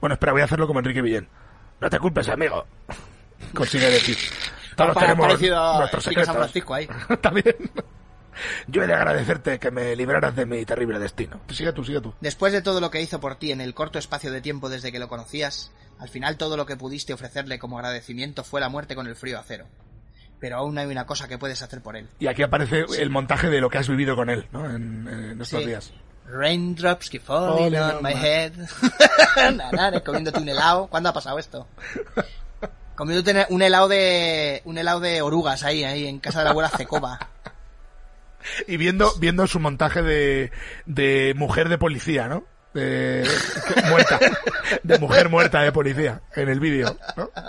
Bueno, 0.00 0.14
espera, 0.14 0.32
voy 0.32 0.42
a 0.42 0.44
hacerlo 0.44 0.66
como 0.66 0.80
Enrique 0.80 1.02
Villén. 1.02 1.28
No 1.80 1.88
te 1.90 1.98
culpes, 1.98 2.28
amigo, 2.28 2.66
consigue 3.54 3.88
decir. 3.90 4.16
Todos 4.76 4.96
tenemos 4.96 5.26
parecido 5.26 5.58
a 5.62 5.78
nuestros 5.78 6.04
Chica 6.04 6.24
San 6.24 6.34
secretos. 6.34 6.52
Francisco 6.52 6.74
ahí. 6.74 6.88
También. 7.20 7.54
Yo 8.66 8.82
he 8.82 8.86
de 8.86 8.94
agradecerte 8.94 9.58
que 9.58 9.70
me 9.70 9.94
libraras 9.96 10.34
de 10.36 10.46
mi 10.46 10.64
terrible 10.64 10.98
destino. 10.98 11.40
Sigue 11.50 11.72
tú, 11.72 11.84
sigue 11.84 12.00
tú. 12.00 12.14
Después 12.20 12.52
de 12.52 12.62
todo 12.62 12.80
lo 12.80 12.90
que 12.90 13.00
hizo 13.02 13.20
por 13.20 13.36
ti 13.36 13.52
en 13.52 13.60
el 13.60 13.74
corto 13.74 13.98
espacio 13.98 14.30
de 14.32 14.40
tiempo 14.40 14.68
desde 14.68 14.92
que 14.92 14.98
lo 14.98 15.08
conocías, 15.08 15.70
al 15.98 16.08
final 16.08 16.36
todo 16.36 16.56
lo 16.56 16.66
que 16.66 16.76
pudiste 16.76 17.12
ofrecerle 17.12 17.58
como 17.58 17.78
agradecimiento 17.78 18.44
fue 18.44 18.60
la 18.60 18.68
muerte 18.68 18.94
con 18.94 19.06
el 19.06 19.16
frío 19.16 19.38
acero. 19.38 19.66
Pero 20.40 20.56
aún 20.58 20.78
hay 20.78 20.86
una 20.86 21.04
cosa 21.06 21.26
que 21.26 21.36
puedes 21.38 21.60
hacer 21.62 21.80
por 21.82 21.96
él. 21.96 22.08
Y 22.20 22.28
aquí 22.28 22.42
aparece 22.42 22.84
el 22.98 23.10
montaje 23.10 23.48
de 23.50 23.60
lo 23.60 23.68
que 23.70 23.78
has 23.78 23.88
vivido 23.88 24.14
con 24.14 24.30
él, 24.30 24.46
¿no? 24.52 24.66
En, 24.70 25.08
en 25.08 25.40
estos 25.42 25.60
Sí. 25.60 25.66
días. 25.66 25.92
Raindrops 26.30 27.08
keep 27.10 27.22
falling 27.22 27.74
on 27.76 28.02
my 28.02 28.12
head. 28.12 28.52
Comiéndote 30.04 30.38
un 30.40 30.48
helado. 30.48 30.86
¿Cuándo 30.88 31.08
ha 31.08 31.12
pasado 31.12 31.38
esto? 31.38 31.66
Comiéndote 32.94 33.46
un 33.50 33.62
helado 33.62 33.88
de 33.88 34.60
un 34.64 34.76
helado 34.76 35.00
de 35.00 35.22
orugas 35.22 35.62
ahí, 35.62 35.84
ahí 35.84 36.06
en 36.06 36.18
casa 36.18 36.40
de 36.40 36.44
la 36.46 36.50
abuela 36.50 36.68
Cecoba. 36.68 37.18
Y 38.66 38.76
viendo, 38.76 39.12
viendo 39.18 39.46
su 39.46 39.60
montaje 39.60 40.02
de, 40.02 40.50
de 40.86 41.34
mujer 41.36 41.68
de 41.68 41.78
policía, 41.78 42.28
¿no? 42.28 42.44
De, 42.74 43.26
muerta. 43.90 44.18
De 44.82 44.98
mujer 44.98 45.28
muerta 45.28 45.62
de 45.62 45.72
policía 45.72 46.20
en 46.34 46.48
el 46.48 46.60
vídeo, 46.60 46.96
¿no? 47.16 47.30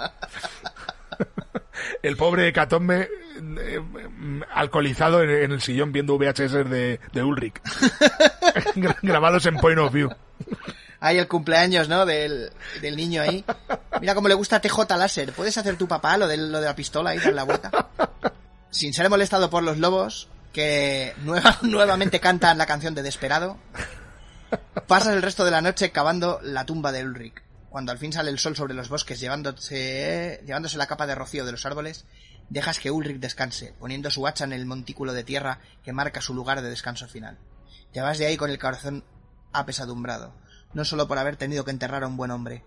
El 2.04 2.18
pobre 2.18 2.52
Catombe 2.54 3.10
eh, 3.60 3.80
alcoholizado 4.54 5.22
en, 5.24 5.52
el 5.52 5.62
sillón 5.62 5.92
viendo 5.92 6.18
VHS 6.18 6.70
de, 6.70 7.00
de 7.14 7.24
Ulrich. 7.24 7.56
Gra- 8.76 8.98
Grabados 9.02 9.46
en 9.46 9.58
point 9.58 9.80
of 9.80 9.94
view. 9.94 10.10
Ahí 11.00 11.18
el 11.18 11.28
cumpleaños, 11.28 11.88
¿no? 11.88 12.06
Del, 12.06 12.52
del 12.82 12.96
niño 12.98 13.22
ahí. 13.22 13.44
Mira 14.02 14.14
cómo 14.16 14.28
le 14.28 14.34
gusta 14.34 14.60
TJ 14.60 14.98
láser. 14.98 15.32
¿Puedes 15.34 15.58
hacer 15.58 15.78
tu 15.78 15.88
papá 15.88 16.18
lo 16.18 16.28
de, 16.28 16.38
lo 16.38 16.60
de 16.60 16.66
la 16.66 16.76
pistola 16.76 17.16
y 17.16 17.20
dar 17.20 17.34
la 17.34 17.44
vuelta? 17.44 17.72
Sin 18.70 18.94
ser 18.94 19.10
molestado 19.10 19.50
por 19.50 19.64
los 19.64 19.78
lobos, 19.78 20.30
que 20.54 21.14
nueva- 21.24 21.58
nuevamente 21.62 22.20
cantan 22.20 22.58
la 22.58 22.66
canción 22.66 22.95
de 22.95 23.04
Desperado, 23.04 23.58
pasas 24.88 25.14
el 25.16 25.22
resto 25.22 25.45
de 25.45 25.52
la 25.52 25.62
noche 25.62 25.91
cavando 25.91 26.39
la 26.43 26.66
tumba 26.66 26.91
de 26.91 27.04
Ulrich. 27.06 27.43
Cuando 27.70 27.91
al 27.91 28.00
fin 28.00 28.12
sale 28.12 28.32
el 28.32 28.39
sol 28.39 28.56
sobre 28.56 28.74
los 28.74 28.89
bosques 28.89 29.20
llevándose, 29.20 30.41
llevándose 30.45 30.78
la 30.78 30.88
capa 30.88 31.06
de 31.06 31.14
rocío 31.14 31.45
de 31.45 31.52
los 31.52 31.66
árboles, 31.68 32.06
dejas 32.50 32.80
que 32.80 32.89
Ulrich 32.89 33.20
descanse, 33.20 33.76
poniendo 33.80 34.10
su 34.10 34.26
hacha 34.26 34.43
en 34.43 34.54
el 34.54 34.66
montículo 34.66 35.14
de 35.14 35.24
tierra 35.24 35.60
que 35.84 35.93
marca 35.93 36.20
su 36.22 36.34
lugar 36.34 36.62
de 36.64 36.70
descanso 36.70 37.08
final. 37.08 37.38
Te 37.93 38.02
vas 38.02 38.18
de 38.18 38.26
ahí 38.26 38.38
con 38.38 38.50
el 38.50 38.58
corazón 38.58 39.04
apesadumbrado, 39.54 40.34
no 40.74 40.84
solo 40.84 41.08
por 41.08 41.20
haber 41.20 41.36
tenido 41.36 41.64
que 41.64 41.72
enterrar 41.72 42.04
a 42.04 42.08
un 42.08 42.18
buen 42.18 42.32
hombre, 42.32 42.64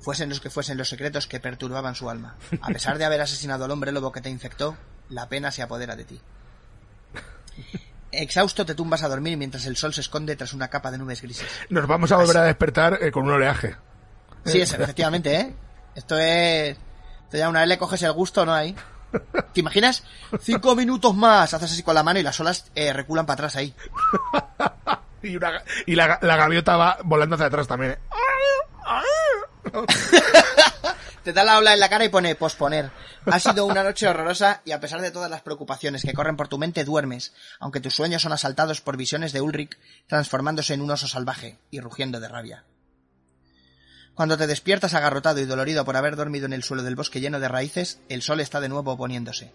fuesen 0.00 0.30
los 0.30 0.40
que 0.40 0.48
fuesen 0.50 0.78
los 0.78 0.88
secretos 0.88 1.26
que 1.26 1.40
perturbaban 1.40 1.94
su 1.94 2.08
alma. 2.08 2.38
A 2.62 2.68
pesar 2.68 2.96
de 2.96 3.04
haber 3.04 3.20
asesinado 3.20 3.66
al 3.66 3.70
hombre 3.70 3.92
lobo 3.92 4.12
que 4.12 4.20
te 4.22 4.30
infectó, 4.30 4.78
la 5.10 5.28
pena 5.28 5.50
se 5.50 5.60
apodera 5.62 5.94
de 5.96 6.04
ti. 6.04 6.20
Exhausto 8.12 8.64
te 8.64 8.74
tumbas 8.74 9.02
a 9.02 9.08
dormir 9.08 9.36
mientras 9.36 9.66
el 9.66 9.76
sol 9.76 9.92
se 9.92 10.00
esconde 10.00 10.34
tras 10.36 10.52
una 10.54 10.68
capa 10.68 10.90
de 10.90 10.98
nubes 10.98 11.20
grises. 11.22 11.46
Nos 11.68 11.86
vamos 11.86 12.10
a 12.12 12.16
volver 12.16 12.38
a 12.38 12.42
despertar 12.44 12.98
eh, 13.02 13.10
con 13.12 13.24
un 13.24 13.32
oleaje. 13.32 13.76
Sí, 14.44 14.60
es, 14.60 14.72
efectivamente, 14.72 15.34
¿eh? 15.34 15.54
Esto 15.94 16.16
es... 16.18 16.76
Esto 17.24 17.36
ya 17.36 17.48
una 17.50 17.60
vez 17.60 17.68
le 17.68 17.78
coges 17.78 18.02
el 18.02 18.12
gusto, 18.12 18.46
¿no? 18.46 18.54
Ahí. 18.54 18.74
¿Te 19.52 19.60
imaginas? 19.60 20.04
Cinco 20.40 20.74
minutos 20.74 21.14
más, 21.14 21.52
haces 21.52 21.72
así 21.72 21.82
con 21.82 21.94
la 21.94 22.02
mano 22.02 22.18
y 22.18 22.22
las 22.22 22.38
olas 22.40 22.70
eh, 22.74 22.92
reculan 22.92 23.26
para 23.26 23.34
atrás 23.34 23.56
ahí. 23.56 23.74
Y, 25.20 25.34
una- 25.34 25.64
y 25.84 25.96
la, 25.96 26.20
la 26.22 26.36
gaviota 26.36 26.76
va 26.76 26.98
volando 27.02 27.34
hacia 27.34 27.46
atrás 27.46 27.66
también. 27.66 27.90
¿eh? 27.92 27.98
Te 31.28 31.34
da 31.34 31.44
la 31.44 31.58
ola 31.58 31.74
en 31.74 31.80
la 31.80 31.90
cara 31.90 32.06
y 32.06 32.08
pone 32.08 32.34
posponer. 32.36 32.90
Ha 33.26 33.38
sido 33.38 33.66
una 33.66 33.82
noche 33.82 34.08
horrorosa 34.08 34.62
y 34.64 34.72
a 34.72 34.80
pesar 34.80 35.02
de 35.02 35.10
todas 35.10 35.30
las 35.30 35.42
preocupaciones 35.42 36.00
que 36.02 36.14
corren 36.14 36.38
por 36.38 36.48
tu 36.48 36.56
mente, 36.56 36.84
duermes, 36.84 37.34
aunque 37.60 37.80
tus 37.80 37.94
sueños 37.94 38.22
son 38.22 38.32
asaltados 38.32 38.80
por 38.80 38.96
visiones 38.96 39.34
de 39.34 39.42
Ulrich 39.42 39.76
transformándose 40.06 40.72
en 40.72 40.80
un 40.80 40.90
oso 40.90 41.06
salvaje 41.06 41.58
y 41.70 41.80
rugiendo 41.80 42.18
de 42.18 42.28
rabia. 42.28 42.64
Cuando 44.14 44.38
te 44.38 44.46
despiertas 44.46 44.94
agarrotado 44.94 45.38
y 45.40 45.44
dolorido 45.44 45.84
por 45.84 45.98
haber 45.98 46.16
dormido 46.16 46.46
en 46.46 46.54
el 46.54 46.62
suelo 46.62 46.82
del 46.82 46.96
bosque 46.96 47.20
lleno 47.20 47.40
de 47.40 47.48
raíces, 47.48 48.00
el 48.08 48.22
sol 48.22 48.40
está 48.40 48.58
de 48.62 48.70
nuevo 48.70 48.96
poniéndose. 48.96 49.52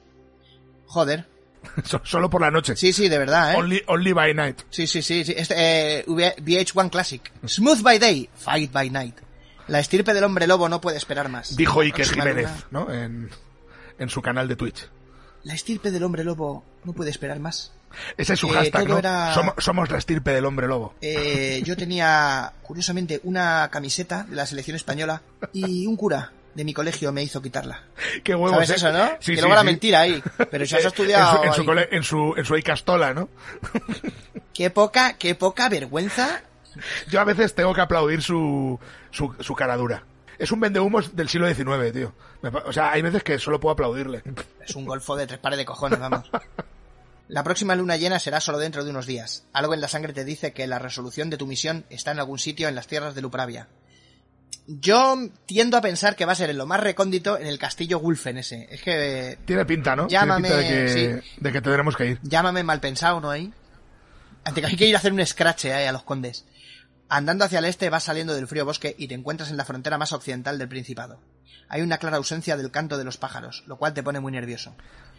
Joder. 0.86 1.26
So- 1.86 2.02
Solo 2.04 2.30
por 2.30 2.42
la 2.42 2.52
noche. 2.52 2.76
Sí, 2.76 2.94
sí, 2.94 3.10
de 3.10 3.18
verdad, 3.18 3.54
¿eh? 3.54 3.58
Only, 3.58 3.82
only 3.88 4.14
by 4.14 4.32
night. 4.36 4.62
Sí, 4.70 4.86
sí, 4.86 5.02
sí. 5.02 5.26
sí. 5.26 5.34
Este, 5.36 5.56
eh, 6.02 6.04
V- 6.06 6.36
VH1 6.38 6.92
Classic. 6.92 7.32
Smooth 7.48 7.82
by 7.82 7.98
day, 7.98 8.30
fight 8.36 8.72
by 8.72 8.92
night. 8.92 9.16
La 9.68 9.80
estirpe 9.80 10.14
del 10.14 10.24
hombre 10.24 10.48
lobo 10.48 10.68
no 10.70 10.82
puede 10.82 10.98
esperar 10.98 11.30
más. 11.30 11.56
Dijo 11.56 11.82
Iker 11.82 12.06
Jiménez, 12.08 12.50
¿no? 12.72 12.92
En, 12.92 13.30
en 14.00 14.10
su 14.10 14.22
canal 14.22 14.48
de 14.48 14.56
Twitch. 14.56 14.90
La 15.44 15.54
estirpe 15.54 15.92
del 15.92 16.04
hombre 16.04 16.24
lobo 16.24 16.64
no 16.84 16.94
puede 16.94 17.10
esperar 17.12 17.40
más. 17.40 17.72
Ese 18.18 18.34
es 18.34 18.40
su 18.40 18.48
Eh, 18.48 18.54
hashtag, 18.54 18.88
¿no? 18.88 18.98
era- 18.98 19.34
Somos, 19.34 19.54
somos 19.60 19.90
la 19.92 19.98
estirpe 20.00 20.32
del 20.32 20.46
hombre 20.46 20.68
lobo. 20.68 20.96
Eh, 21.02 21.62
yo 21.64 21.78
tenía, 21.78 22.52
curiosamente, 22.64 23.20
una 23.24 23.70
camiseta 23.72 24.24
de 24.24 24.36
la 24.36 24.46
selección 24.46 24.76
española 24.76 25.22
y 25.54 25.86
un 25.86 25.96
cura 25.96 26.32
de 26.56 26.64
mi 26.66 26.74
colegio 26.74 27.12
me 27.12 27.24
hizo 27.24 27.42
quitarla. 27.42 27.84
Qué 28.24 28.34
huevos, 28.36 28.52
¿Sabes 28.52 28.70
¿eh? 28.72 28.76
eso, 28.76 28.92
no? 28.92 29.08
Sí, 29.20 29.32
que 29.32 29.36
sí, 29.36 29.42
luego 29.42 29.54
era 29.54 29.62
sí. 29.62 29.66
mentira 29.66 30.00
ahí. 30.02 30.24
Pero 30.50 30.66
si 30.66 30.76
has 30.76 30.80
En 30.84 30.84
su- 30.84 30.88
estudiado... 30.90 31.44
En 31.44 31.54
su, 31.54 31.62
ahí. 31.62 31.66
cole- 31.68 31.88
en 31.92 32.04
su, 32.04 32.34
en 32.38 32.46
su 32.46 32.56
¿no? 33.14 33.30
Qué 34.54 34.70
poca, 34.70 35.14
qué 35.18 35.36
poca 35.36 35.70
vergüenza. 35.70 36.42
Yo 37.10 37.22
a 37.22 37.24
veces 37.24 37.54
tengo 37.56 37.74
que 37.74 37.82
aplaudir 37.82 38.22
su, 38.22 38.80
su, 39.12 39.34
su 39.40 39.56
cara 39.56 39.76
dura. 39.78 40.04
Es 40.40 40.52
un 40.52 40.60
vendehumos 40.60 41.16
del 41.16 41.30
siglo 41.30 41.48
XIX, 41.48 41.94
tío. 41.94 42.14
O 42.66 42.74
sea, 42.74 42.92
hay 42.92 43.02
veces 43.02 43.24
que 43.24 43.38
solo 43.40 43.60
puedo 43.60 43.74
aplaudirle. 43.74 44.24
Es 44.66 44.76
un 44.76 44.86
golfo 44.86 45.16
de 45.16 45.28
tres 45.28 45.40
pares 45.40 45.58
de 45.58 45.66
cojones, 45.66 46.00
vamos. 46.00 46.30
La 47.30 47.44
próxima 47.44 47.76
luna 47.76 47.96
llena 47.98 48.20
será 48.20 48.42
solo 48.42 48.58
dentro 48.58 48.84
de 48.84 48.90
unos 48.90 49.06
días. 49.06 49.46
Algo 49.54 49.74
en 49.74 49.82
la 49.82 49.88
sangre 49.88 50.12
te 50.12 50.26
dice 50.26 50.52
que 50.52 50.68
la 50.68 50.80
resolución 50.80 51.30
de 51.30 51.38
tu 51.38 51.48
misión 51.48 51.86
está 51.90 52.12
en 52.12 52.20
algún 52.20 52.40
sitio 52.40 52.68
en 52.68 52.76
las 52.76 52.88
tierras 52.88 53.16
de 53.16 53.22
Lupravia. 53.22 53.68
Yo 54.66 55.18
tiendo 55.46 55.78
a 55.78 55.82
pensar 55.82 56.16
que 56.16 56.26
va 56.26 56.32
a 56.32 56.36
ser 56.36 56.50
en 56.50 56.58
lo 56.58 56.66
más 56.66 56.80
recóndito 56.80 57.38
en 57.38 57.48
el 57.48 57.60
castillo 57.60 58.00
Gulfen 58.00 58.38
ese. 58.38 58.68
Es 58.72 58.82
que 58.82 59.38
Tiene 59.46 59.66
pinta, 59.66 59.96
¿no? 59.96 60.08
Llámame, 60.08 60.48
Tiene 60.50 60.64
pinta 60.64 60.78
de 60.78 61.22
que, 61.22 61.24
de 61.38 61.52
que 61.52 61.62
tendremos 61.62 61.96
que 61.98 62.06
ir. 62.08 62.20
llámame 62.24 62.64
mal 62.64 62.80
pensado, 62.80 63.20
¿no? 63.20 63.30
Ahí. 63.30 63.54
Ante 64.46 64.62
que 64.62 64.68
hay 64.68 64.76
que 64.76 64.88
ir 64.88 64.96
a 64.96 65.00
hacer 65.00 65.12
un 65.14 65.26
scratch 65.26 65.66
ahí 65.66 65.86
a 65.86 65.92
los 65.92 66.04
condes. 66.04 66.46
Andando 67.16 67.46
hacia 67.46 67.60
el 67.60 67.66
este 67.66 67.92
vas 67.92 68.06
saliendo 68.06 68.34
del 68.34 68.48
frío 68.48 68.66
bosque 68.66 68.96
y 68.98 69.08
te 69.08 69.14
encuentras 69.14 69.52
en 69.52 69.58
la 69.58 69.66
frontera 69.66 70.00
más 70.00 70.14
occidental 70.14 70.58
del 70.58 70.68
Principado. 70.68 71.20
Hay 71.70 71.84
una 71.84 72.00
clara 72.00 72.18
ausencia 72.18 72.58
del 72.58 72.72
canto 72.72 72.98
de 72.98 73.04
los 73.04 73.18
pájaros, 73.18 73.64
lo 73.68 73.76
cual 73.76 73.94
te 73.94 74.02
pone 74.02 74.20
muy 74.20 74.32
nervioso. 74.32 74.74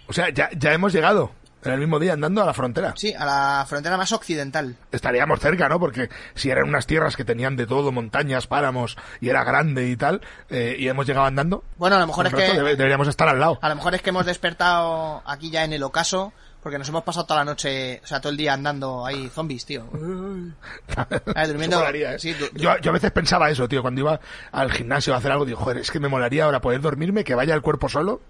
O 0.09 0.13
sea, 0.13 0.29
ya, 0.31 0.51
ya 0.59 0.73
hemos 0.73 0.93
llegado. 0.93 1.31
En 1.63 1.71
el 1.71 1.79
mismo 1.79 2.01
día 2.01 2.15
andando 2.15 2.43
a 2.43 2.47
la 2.47 2.53
frontera. 2.53 2.95
Sí, 2.97 3.15
a 3.17 3.25
la 3.25 3.65
frontera 3.69 3.97
más 3.97 4.11
occidental. 4.11 4.75
Estaríamos 4.91 5.39
cerca, 5.39 5.69
¿no? 5.69 5.79
Porque 5.79 6.11
si 6.35 6.51
eran 6.51 6.69
unas 6.69 6.89
tierras 6.89 7.15
que 7.15 7.25
tenían 7.25 7.55
de 7.55 7.67
todo, 7.67 7.93
montañas, 7.93 8.49
páramos, 8.49 8.97
y 9.21 9.29
era 9.29 9.45
grande 9.45 9.89
y 9.89 9.97
tal, 9.97 10.21
eh, 10.51 10.75
y 10.77 10.89
hemos 10.89 11.07
llegado 11.07 11.27
andando. 11.27 11.63
Bueno, 11.77 11.95
a 11.95 12.01
lo 12.01 12.09
mejor 12.09 12.27
es 12.27 12.35
que 12.35 12.61
deberíamos 12.61 13.07
estar 13.07 13.29
al 13.29 13.39
lado. 13.39 13.61
a 13.63 13.69
lo 13.69 13.77
mejor 13.77 13.95
es 13.95 14.03
que 14.03 14.11
hemos 14.11 14.27
despertado 14.27 15.23
aquí 15.25 15.51
ya 15.51 15.63
en 15.63 15.73
el 15.73 15.85
ocaso 15.85 16.33
porque 16.65 16.79
nos 16.79 16.89
hemos 16.89 17.05
pasado 17.05 17.27
toda 17.27 17.41
la 17.41 17.45
noche, 17.45 18.01
o 18.03 18.07
sea, 18.07 18.21
todo 18.21 18.33
el 18.33 18.37
día 18.39 18.55
andando 18.55 19.07
ahí 19.07 19.29
zombies, 19.29 19.65
tío. 19.67 19.85
Durmiendo- 21.47 21.79
molaría, 21.79 22.15
¿eh? 22.15 22.19
sí, 22.19 22.33
du- 22.33 22.47
du- 22.53 22.59
yo, 22.61 22.77
yo 22.79 22.91
a 22.91 22.95
veces 22.95 23.11
pensaba 23.13 23.51
eso, 23.51 23.69
tío, 23.69 23.83
cuando 23.83 24.01
iba 24.01 24.19
al 24.51 24.73
gimnasio 24.73 25.15
a 25.15 25.19
hacer 25.19 25.31
algo, 25.31 25.45
digo, 25.45 25.59
joder, 25.61 25.79
es 25.79 25.91
que 25.91 26.01
me 26.01 26.09
molaría 26.09 26.45
ahora 26.45 26.61
poder 26.61 26.81
dormirme, 26.81 27.23
que 27.25 27.35
vaya 27.35 27.55
el 27.55 27.63
cuerpo 27.63 27.89
solo, 27.89 28.23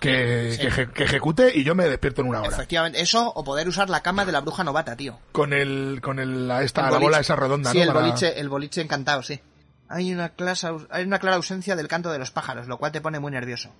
que, 0.00 0.52
Sí. 0.52 0.58
que, 0.62 0.68
eje- 0.70 0.92
que 0.92 1.04
ejecute 1.04 1.52
y 1.56 1.64
yo 1.64 1.74
me 1.74 1.84
despierto 1.88 2.22
en 2.22 2.28
una 2.28 2.40
hora. 2.40 2.48
Efectivamente, 2.48 3.00
eso 3.00 3.30
o 3.34 3.44
poder 3.44 3.68
usar 3.68 3.90
la 3.90 4.02
cama 4.02 4.24
de 4.24 4.32
la 4.32 4.40
bruja 4.40 4.64
novata, 4.64 4.96
tío. 4.96 5.18
Con 5.32 5.52
el, 5.52 6.00
con 6.02 6.18
el, 6.18 6.48
la, 6.48 6.62
esta, 6.62 6.86
El 6.86 6.92
la 6.94 6.98
bola 6.98 7.20
esa 7.20 7.36
redonda, 7.36 7.70
Sí, 7.72 7.78
¿no? 7.78 7.82
el 7.84 7.88
Para- 7.92 8.00
boliche, 8.06 8.40
el 8.40 8.48
boliche 8.48 8.80
encantado, 8.80 9.22
sí. 9.22 9.40
Hay 9.88 10.12
una, 10.12 10.30
clase, 10.30 10.68
hay 10.90 11.04
una 11.04 11.18
clara 11.18 11.36
ausencia 11.36 11.76
del 11.76 11.88
canto 11.88 12.10
de 12.10 12.18
los 12.18 12.30
pájaros, 12.30 12.66
lo 12.68 12.78
cual 12.78 12.90
te 12.92 13.00
pone 13.00 13.18
muy 13.20 13.30
nervioso. 13.30 13.70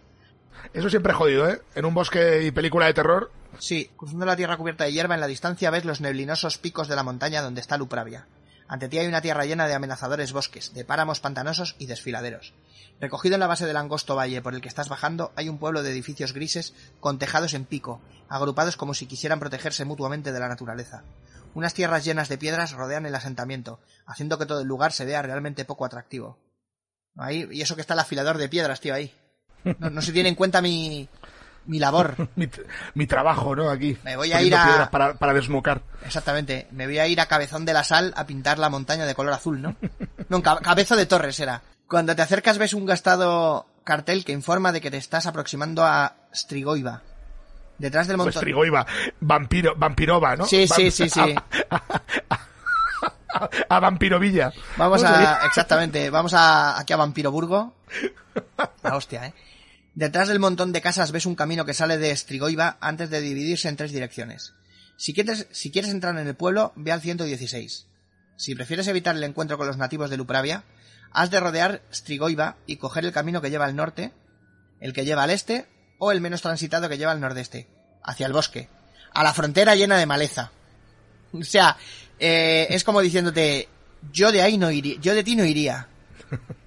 Eso 0.72 0.90
siempre 0.90 1.12
es 1.12 1.18
jodido, 1.18 1.48
¿eh? 1.48 1.60
En 1.74 1.84
un 1.84 1.94
bosque 1.94 2.42
y 2.42 2.50
película 2.50 2.86
de 2.86 2.94
terror, 2.94 3.30
Sí, 3.58 3.90
cruzando 3.96 4.26
la 4.26 4.36
tierra 4.36 4.56
cubierta 4.56 4.84
de 4.84 4.92
hierba 4.92 5.14
en 5.14 5.20
la 5.20 5.26
distancia 5.26 5.70
ves 5.70 5.84
los 5.84 6.00
neblinosos 6.00 6.58
picos 6.58 6.88
de 6.88 6.96
la 6.96 7.02
montaña 7.02 7.42
donde 7.42 7.60
está 7.60 7.76
Lupravia. 7.78 8.26
Ante 8.66 8.88
ti 8.88 8.98
hay 8.98 9.06
una 9.06 9.20
tierra 9.20 9.44
llena 9.44 9.68
de 9.68 9.74
amenazadores 9.74 10.32
bosques, 10.32 10.72
de 10.72 10.84
páramos 10.84 11.20
pantanosos 11.20 11.76
y 11.78 11.86
desfiladeros. 11.86 12.54
Recogido 13.00 13.34
en 13.34 13.40
la 13.40 13.46
base 13.46 13.66
del 13.66 13.76
angosto 13.76 14.16
valle 14.16 14.40
por 14.42 14.54
el 14.54 14.60
que 14.60 14.68
estás 14.68 14.88
bajando 14.88 15.32
hay 15.36 15.48
un 15.48 15.58
pueblo 15.58 15.82
de 15.82 15.90
edificios 15.90 16.32
grises 16.32 16.74
con 16.98 17.18
tejados 17.18 17.54
en 17.54 17.66
pico, 17.66 18.00
agrupados 18.28 18.76
como 18.76 18.94
si 18.94 19.06
quisieran 19.06 19.38
protegerse 19.38 19.84
mutuamente 19.84 20.32
de 20.32 20.40
la 20.40 20.48
naturaleza. 20.48 21.04
Unas 21.54 21.74
tierras 21.74 22.04
llenas 22.04 22.28
de 22.28 22.38
piedras 22.38 22.72
rodean 22.72 23.06
el 23.06 23.14
asentamiento, 23.14 23.80
haciendo 24.06 24.38
que 24.38 24.46
todo 24.46 24.62
el 24.62 24.68
lugar 24.68 24.92
se 24.92 25.04
vea 25.04 25.22
realmente 25.22 25.64
poco 25.64 25.84
atractivo. 25.84 26.38
Ahí, 27.16 27.46
y 27.52 27.60
eso 27.60 27.76
que 27.76 27.82
está 27.82 27.94
el 27.94 28.00
afilador 28.00 28.38
de 28.38 28.48
piedras, 28.48 28.80
tío, 28.80 28.94
ahí. 28.94 29.14
No, 29.78 29.90
no 29.90 30.02
se 30.02 30.12
tiene 30.12 30.28
en 30.28 30.34
cuenta 30.34 30.60
mi, 30.60 31.08
mi 31.66 31.78
labor. 31.78 32.14
mi, 32.36 32.48
mi 32.94 33.06
trabajo, 33.06 33.54
¿no? 33.56 33.70
Aquí. 33.70 33.96
Me 34.04 34.16
voy 34.16 34.32
a 34.32 34.42
ir 34.42 34.54
a- 34.54 34.90
Para, 34.90 35.14
para 35.14 35.32
desnucar. 35.34 35.82
Exactamente. 36.04 36.68
Me 36.70 36.86
voy 36.86 36.98
a 36.98 37.06
ir 37.06 37.20
a 37.20 37.26
Cabezón 37.26 37.64
de 37.64 37.72
la 37.72 37.84
Sal 37.84 38.12
a 38.16 38.26
pintar 38.26 38.58
la 38.58 38.68
montaña 38.70 39.06
de 39.06 39.14
color 39.14 39.32
azul, 39.32 39.60
¿no? 39.62 39.76
No, 40.28 40.42
Ca- 40.42 40.60
Cabezo 40.60 40.96
de 40.96 41.06
Torres 41.06 41.38
era. 41.40 41.62
Cuando 41.88 42.14
te 42.16 42.22
acercas 42.22 42.58
ves 42.58 42.74
un 42.74 42.86
gastado 42.86 43.66
cartel 43.84 44.24
que 44.24 44.32
informa 44.32 44.72
de 44.72 44.80
que 44.80 44.90
te 44.90 44.96
estás 44.96 45.26
aproximando 45.26 45.84
a 45.84 46.14
Strigoiva. 46.34 47.02
Detrás 47.76 48.06
del 48.06 48.14
O 48.14 48.18
montón... 48.24 48.34
Estrigoiva, 48.40 48.86
vampiro, 49.20 49.74
vampirova, 49.76 50.36
¿no? 50.36 50.46
Sí, 50.46 50.66
sí, 50.68 50.90
sí, 50.90 51.10
sí. 51.10 51.34
A, 53.68 53.80
Vampirovilla. 53.80 54.52
Vamos 54.76 55.02
a, 55.02 55.44
exactamente, 55.46 56.08
vamos 56.08 56.32
a, 56.34 56.78
aquí 56.78 56.92
a 56.92 56.96
Vampiroburgo. 56.96 57.72
La 58.82 58.94
hostia, 58.96 59.26
eh. 59.26 59.34
Detrás 59.94 60.28
del 60.28 60.40
montón 60.40 60.72
de 60.72 60.80
casas 60.80 61.12
ves 61.12 61.26
un 61.26 61.36
camino 61.36 61.64
que 61.64 61.74
sale 61.74 61.98
de 61.98 62.10
Estrigoiva 62.10 62.78
antes 62.80 63.10
de 63.10 63.20
dividirse 63.20 63.68
en 63.68 63.76
tres 63.76 63.92
direcciones. 63.92 64.54
Si 64.96 65.14
quieres, 65.14 65.46
si 65.52 65.70
quieres 65.70 65.90
entrar 65.90 66.18
en 66.18 66.26
el 66.26 66.34
pueblo, 66.34 66.72
ve 66.74 66.90
al 66.90 67.00
116. 67.00 67.86
Si 68.36 68.54
prefieres 68.54 68.88
evitar 68.88 69.14
el 69.14 69.22
encuentro 69.22 69.56
con 69.56 69.68
los 69.68 69.76
nativos 69.76 70.10
de 70.10 70.16
Lupravia, 70.16 70.64
has 71.12 71.30
de 71.30 71.38
rodear 71.38 71.82
Strigoiva 71.92 72.56
y 72.66 72.76
coger 72.76 73.04
el 73.04 73.12
camino 73.12 73.40
que 73.40 73.50
lleva 73.50 73.66
al 73.66 73.76
norte, 73.76 74.12
el 74.80 74.92
que 74.92 75.04
lleva 75.04 75.22
al 75.22 75.30
este 75.30 75.66
o 75.98 76.10
el 76.10 76.20
menos 76.20 76.42
transitado 76.42 76.88
que 76.88 76.98
lleva 76.98 77.12
al 77.12 77.20
nordeste, 77.20 77.68
hacia 78.02 78.26
el 78.26 78.32
bosque, 78.32 78.68
a 79.12 79.22
la 79.22 79.32
frontera 79.32 79.76
llena 79.76 79.96
de 79.96 80.06
maleza. 80.06 80.50
O 81.32 81.42
sea, 81.42 81.76
eh, 82.20 82.68
es 82.70 82.84
como 82.84 83.00
diciéndote, 83.00 83.68
yo 84.12 84.30
de 84.30 84.40
ahí 84.40 84.56
no 84.56 84.70
iría, 84.70 85.00
yo 85.00 85.14
de 85.14 85.24
ti 85.24 85.34
no 85.34 85.44
iría. 85.44 85.88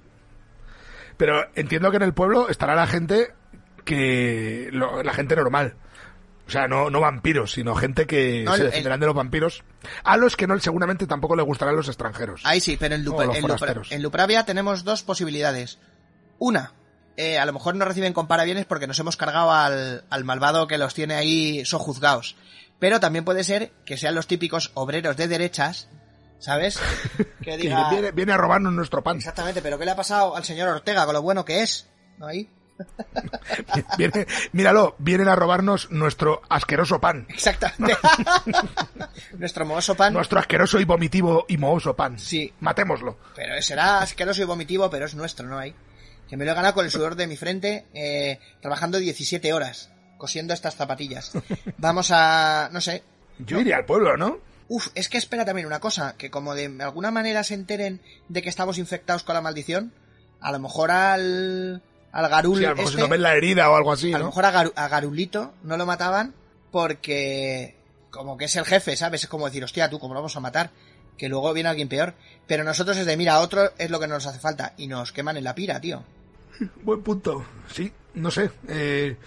Pero 1.17 1.45
entiendo 1.55 1.89
que 1.91 1.97
en 1.97 2.03
el 2.03 2.13
pueblo 2.13 2.49
estará 2.49 2.75
la 2.75 2.87
gente 2.87 3.33
que... 3.85 4.69
lo- 4.71 5.03
la 5.03 5.13
gente 5.13 5.35
normal. 5.35 5.75
O 6.47 6.49
sea, 6.49 6.67
no, 6.67 6.89
no 6.89 7.01
vampiros, 7.01 7.51
sino 7.51 7.75
gente 7.75 8.07
que 8.07 8.43
No, 8.45 8.55
se 8.55 8.61
el- 8.61 8.67
defenderán 8.67 8.99
de 9.01 9.05
los 9.07 9.15
vampiros. 9.15 9.63
A 10.03 10.15
los 10.15 10.37
que 10.37 10.47
no, 10.47 10.57
seguramente 10.59 11.05
tampoco 11.07 11.35
le 11.35 11.43
gustarán 11.43 11.75
los 11.75 11.87
extranjeros. 11.89 12.41
Ahí 12.45 12.61
sí, 12.61 12.77
pero 12.79 12.95
en, 12.95 13.03
Lupa- 13.03 13.25
Lupra- 13.25 13.81
en 13.89 14.01
Lupravia 14.03 14.45
tenemos 14.45 14.83
dos 14.85 15.03
posibilidades. 15.03 15.79
Una, 16.39 16.73
eh, 17.17 17.37
a 17.39 17.45
lo 17.45 17.51
mejor 17.53 17.75
no 17.75 17.83
reciben 17.83 18.13
comparabienes 18.13 18.65
porque 18.65 18.87
nos 18.87 18.97
hemos 18.99 19.17
cargado 19.17 19.51
al, 19.51 20.05
al 20.09 20.23
malvado 20.23 20.67
que 20.67 20.77
los 20.77 20.93
tiene 20.93 21.15
ahí 21.15 21.65
sojuzgados. 21.65 22.37
Pero 22.79 22.99
también 22.99 23.25
puede 23.25 23.43
ser 23.43 23.71
que 23.85 23.97
sean 23.97 24.15
los 24.15 24.27
típicos 24.27 24.71
obreros 24.75 25.17
de 25.17 25.27
derechas, 25.27 25.89
¿sabes? 26.39 26.79
Que 27.17 27.51
Que 27.51 27.57
diga... 27.57 27.89
viene, 27.89 28.11
viene 28.11 28.33
a 28.33 28.37
robarnos 28.37 28.73
nuestro 28.73 29.01
pan. 29.03 29.17
Exactamente, 29.17 29.61
pero 29.61 29.77
¿qué 29.79 29.85
le 29.85 29.91
ha 29.91 29.95
pasado 29.95 30.35
al 30.35 30.43
señor 30.43 30.67
Ortega 30.69 31.05
con 31.05 31.13
lo 31.13 31.21
bueno 31.21 31.45
que 31.45 31.61
es? 31.61 31.87
¿No 32.17 32.27
ahí? 32.27 32.49
Viene- 33.97 34.27
míralo, 34.51 34.95
vienen 34.99 35.27
a 35.29 35.35
robarnos 35.35 35.89
nuestro 35.91 36.41
asqueroso 36.49 36.99
pan. 37.01 37.25
Exactamente. 37.29 37.95
Nuestro 39.37 39.65
mohoso 39.65 39.95
pan. 39.95 40.13
Nuestro 40.13 40.39
asqueroso 40.39 40.79
y 40.79 40.83
vomitivo 40.85 41.45
y 41.47 41.57
mohoso 41.57 41.95
pan. 41.95 42.19
Sí. 42.19 42.53
Matémoslo. 42.59 43.17
Pero 43.35 43.59
será 43.61 43.99
asqueroso 44.01 44.41
y 44.41 44.45
vomitivo, 44.45 44.89
pero 44.91 45.05
es 45.05 45.15
nuestro, 45.15 45.47
¿no 45.47 45.57
hay? 45.57 45.73
Que 46.29 46.37
me 46.37 46.45
lo 46.45 46.51
he 46.51 46.53
ganado 46.55 46.73
con 46.75 46.85
el 46.85 46.91
sudor 46.91 47.15
de 47.15 47.25
mi 47.27 47.37
frente, 47.37 47.85
eh, 47.93 48.39
trabajando 48.61 48.99
17 48.99 49.53
horas, 49.53 49.89
cosiendo 50.17 50.53
estas 50.53 50.75
zapatillas. 50.75 51.31
Vamos 51.77 52.11
a, 52.11 52.69
no 52.71 52.81
sé. 52.81 53.03
Yo 53.39 53.59
iría 53.59 53.77
al 53.77 53.85
pueblo, 53.85 54.17
¿no? 54.17 54.37
Uf, 54.69 54.89
es 54.95 55.07
que 55.09 55.17
espera 55.17 55.45
también 55.45 55.65
una 55.67 55.79
cosa, 55.79 56.15
que 56.17 56.29
como 56.29 56.53
de 56.55 56.65
alguna 56.81 57.09
manera 57.11 57.43
se 57.43 57.53
enteren 57.53 58.01
de 58.27 58.41
que 58.41 58.49
estamos 58.49 58.77
infectados 58.77 59.23
con 59.23 59.33
la 59.35 59.41
maldición, 59.41 59.93
a 60.41 60.51
lo 60.51 60.59
mejor 60.59 60.91
al, 60.91 61.81
al 62.11 62.29
garul 62.29 62.57
Sí, 62.59 62.65
a 62.65 62.69
lo 62.71 62.75
mejor 62.75 62.85
este, 62.89 62.95
si 62.97 63.01
nos 63.01 63.09
ven 63.09 63.21
la 63.21 63.35
herida 63.35 63.69
o 63.71 63.75
algo 63.75 63.91
así, 63.93 64.13
a 64.13 64.17
lo 64.17 64.25
¿no? 64.25 64.29
mejor 64.31 64.45
a, 64.45 64.51
Garu- 64.53 64.73
a 64.75 64.87
Garulito 64.89 65.53
no 65.63 65.77
lo 65.77 65.85
mataban 65.85 66.33
porque 66.71 67.75
como 68.11 68.37
que 68.37 68.45
es 68.45 68.55
el 68.55 68.65
jefe, 68.65 68.95
¿sabes? 68.95 69.23
Es 69.23 69.29
como 69.29 69.45
decir, 69.45 69.63
hostia, 69.63 69.89
tú, 69.89 69.99
¿cómo 69.99 70.13
lo 70.13 70.19
vamos 70.21 70.35
a 70.35 70.39
matar? 70.39 70.71
Que 71.17 71.29
luego 71.29 71.53
viene 71.53 71.69
alguien 71.69 71.87
peor. 71.89 72.13
Pero 72.47 72.63
nosotros 72.63 72.97
es 72.97 73.05
de, 73.05 73.17
mira, 73.17 73.39
otro 73.39 73.71
es 73.77 73.89
lo 73.89 73.99
que 73.99 74.07
nos 74.07 74.25
hace 74.25 74.39
falta. 74.39 74.73
Y 74.77 74.87
nos 74.87 75.11
queman 75.11 75.37
en 75.37 75.43
la 75.43 75.53
pira, 75.55 75.79
tío. 75.81 76.03
Buen 76.83 77.03
punto. 77.03 77.45
Sí, 77.71 77.91
no 78.15 78.31
sé. 78.31 78.49
Eh, 78.67 79.17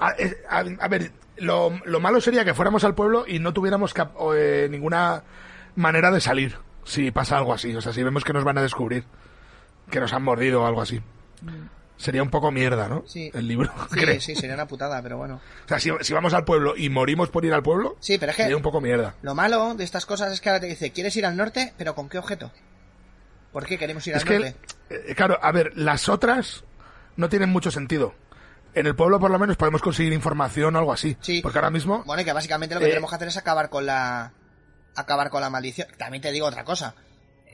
a, 0.00 0.14
a- 0.48 0.64
a 0.80 0.88
ver, 0.88 1.10
lo, 1.40 1.78
lo 1.84 2.00
malo 2.00 2.20
sería 2.20 2.44
que 2.44 2.54
fuéramos 2.54 2.84
al 2.84 2.94
pueblo 2.94 3.24
y 3.26 3.38
no 3.38 3.52
tuviéramos 3.52 3.94
o, 4.16 4.34
eh, 4.34 4.68
ninguna 4.70 5.22
manera 5.76 6.10
de 6.10 6.20
salir 6.20 6.56
si 6.84 7.10
pasa 7.10 7.38
algo 7.38 7.52
así. 7.52 7.74
O 7.74 7.80
sea, 7.80 7.92
si 7.92 8.02
vemos 8.02 8.24
que 8.24 8.32
nos 8.32 8.44
van 8.44 8.58
a 8.58 8.62
descubrir 8.62 9.04
que 9.90 10.00
nos 10.00 10.12
han 10.12 10.22
mordido 10.22 10.62
o 10.62 10.66
algo 10.66 10.82
así. 10.82 11.00
Sería 11.96 12.22
un 12.22 12.30
poco 12.30 12.52
mierda, 12.52 12.88
¿no? 12.88 13.00
Mm. 13.00 13.06
Sí. 13.08 13.30
El 13.34 13.48
libro, 13.48 13.72
Sí, 13.90 13.96
creo. 14.00 14.20
sí, 14.20 14.36
sería 14.36 14.54
una 14.54 14.68
putada, 14.68 15.02
pero 15.02 15.16
bueno. 15.16 15.40
O 15.64 15.68
sea, 15.68 15.80
si, 15.80 15.90
si 16.00 16.12
vamos 16.14 16.32
al 16.32 16.44
pueblo 16.44 16.74
y 16.76 16.88
morimos 16.90 17.28
por 17.28 17.44
ir 17.44 17.52
al 17.52 17.62
pueblo, 17.62 17.96
Sí, 18.00 18.18
pero 18.18 18.30
es 18.30 18.36
que 18.36 18.42
sería 18.42 18.56
un 18.56 18.62
poco 18.62 18.80
mierda. 18.80 19.14
lo 19.22 19.34
malo 19.34 19.74
de 19.74 19.82
estas 19.84 20.06
cosas 20.06 20.32
es 20.32 20.40
que 20.40 20.48
ahora 20.48 20.60
te 20.60 20.66
dice, 20.66 20.92
¿quieres 20.92 21.16
ir 21.16 21.26
al 21.26 21.36
norte? 21.36 21.72
¿Pero 21.76 21.94
con 21.96 22.08
qué 22.08 22.18
objeto? 22.18 22.52
¿Por 23.52 23.66
qué 23.66 23.78
queremos 23.78 24.06
ir 24.06 24.14
Es 24.14 24.22
al 24.22 24.28
que, 24.28 24.34
norte? 24.38 24.56
eh, 24.90 25.14
claro, 25.16 25.38
a 25.42 25.50
ver, 25.50 25.72
las 25.74 26.08
otras 26.08 26.64
no 27.16 27.28
tienen 27.28 27.50
mucho 27.50 27.70
sentido. 27.72 28.14
En 28.74 28.86
el 28.86 28.94
pueblo 28.94 29.18
por 29.18 29.30
lo 29.30 29.38
menos 29.38 29.56
podemos 29.56 29.80
conseguir 29.82 30.12
información 30.12 30.76
o 30.76 30.78
algo 30.78 30.92
así. 30.92 31.16
Sí. 31.20 31.40
Porque 31.42 31.58
ahora 31.58 31.70
mismo... 31.70 32.02
Bueno, 32.04 32.22
y 32.22 32.24
que 32.24 32.32
básicamente 32.32 32.74
lo 32.74 32.80
que 32.80 32.86
Eh, 32.86 32.90
tenemos 32.90 33.10
que 33.10 33.16
hacer 33.16 33.28
es 33.28 33.36
acabar 33.36 33.68
con 33.70 33.86
la 33.86 34.32
acabar 34.94 35.30
con 35.30 35.40
la 35.40 35.50
maldición. 35.50 35.88
También 35.96 36.20
te 36.22 36.30
digo 36.32 36.46
otra 36.46 36.64
cosa. 36.64 36.94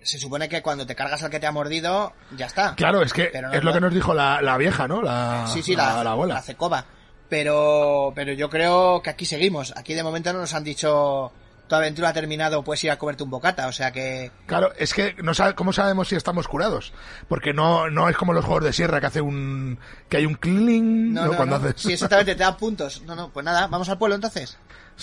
Se 0.03 0.19
supone 0.19 0.49
que 0.49 0.61
cuando 0.63 0.87
te 0.87 0.95
cargas 0.95 1.23
al 1.23 1.31
que 1.31 1.41
te 1.41 1.47
ha 1.47 1.53
mordido, 1.53 2.13
ya 2.37 2.47
está. 2.47 2.75
Claro, 2.75 3.01
es 3.03 3.13
que 3.13 3.31
no- 3.41 3.53
es 3.53 3.65
lo 3.65 3.73
que 3.73 3.81
nos 3.81 3.95
dijo 3.95 4.13
la, 4.13 4.43
la 4.43 4.57
vieja, 4.59 4.87
¿no? 4.89 5.01
La, 5.03 5.47
Sí, 5.47 5.63
sí, 5.63 5.75
la, 5.75 6.03
la 6.05 6.11
abuela. 6.13 6.35
la 6.35 6.43
cecoba. 6.43 6.85
Pero, 7.29 8.13
pero 8.15 8.33
yo 8.33 8.51
creo 8.51 9.01
que 9.03 9.11
aquí 9.11 9.25
seguimos. 9.25 9.73
Aquí 9.77 9.95
de 9.95 10.03
momento 10.03 10.33
no 10.33 10.41
nos 10.41 10.53
han 10.55 10.63
dicho 10.65 11.33
tu 11.75 11.79
aventura 11.83 12.09
ha 12.11 12.13
terminado, 12.13 12.63
puedes 12.63 12.83
ir 12.85 12.91
a 12.91 12.99
comerte 12.99 13.23
un 13.23 13.31
bocata. 13.31 13.67
O 13.67 13.73
sea 13.73 13.91
que, 13.93 14.31
Claro, 14.47 14.73
es 14.77 14.95
que 14.95 15.15
no 15.23 15.35
sabe, 15.35 15.55
¿cómo 15.55 15.73
sabemos 15.73 16.09
si 16.09 16.15
estamos 16.17 16.47
curados? 16.49 16.93
Porque 17.29 17.53
no, 17.53 17.91
no 17.91 18.09
es 18.09 18.17
como 18.17 18.33
los 18.33 18.45
juegos 18.45 18.65
de 18.65 18.73
sierra 18.73 19.01
que 19.01 19.07
hace 19.07 19.21
un, 19.21 19.79
que 20.09 20.19
hay 20.19 20.27
un 20.27 20.35
cleaning, 20.35 21.13
no, 21.15 21.25
¿no? 21.27 21.31
no, 21.33 21.37
Cuando 21.37 21.59
no. 21.59 21.67
haces- 21.69 21.81
Sí, 21.83 21.93
exactamente, 21.93 22.35
te 22.35 22.43
da 22.43 22.57
puntos. 22.57 23.03
No, 23.03 23.15
no, 23.15 23.31
pues 23.31 23.45
nada, 23.45 23.67
vamos 23.67 23.89
al 23.89 23.99
pueblo 23.99 24.15
entonces. 24.15 24.57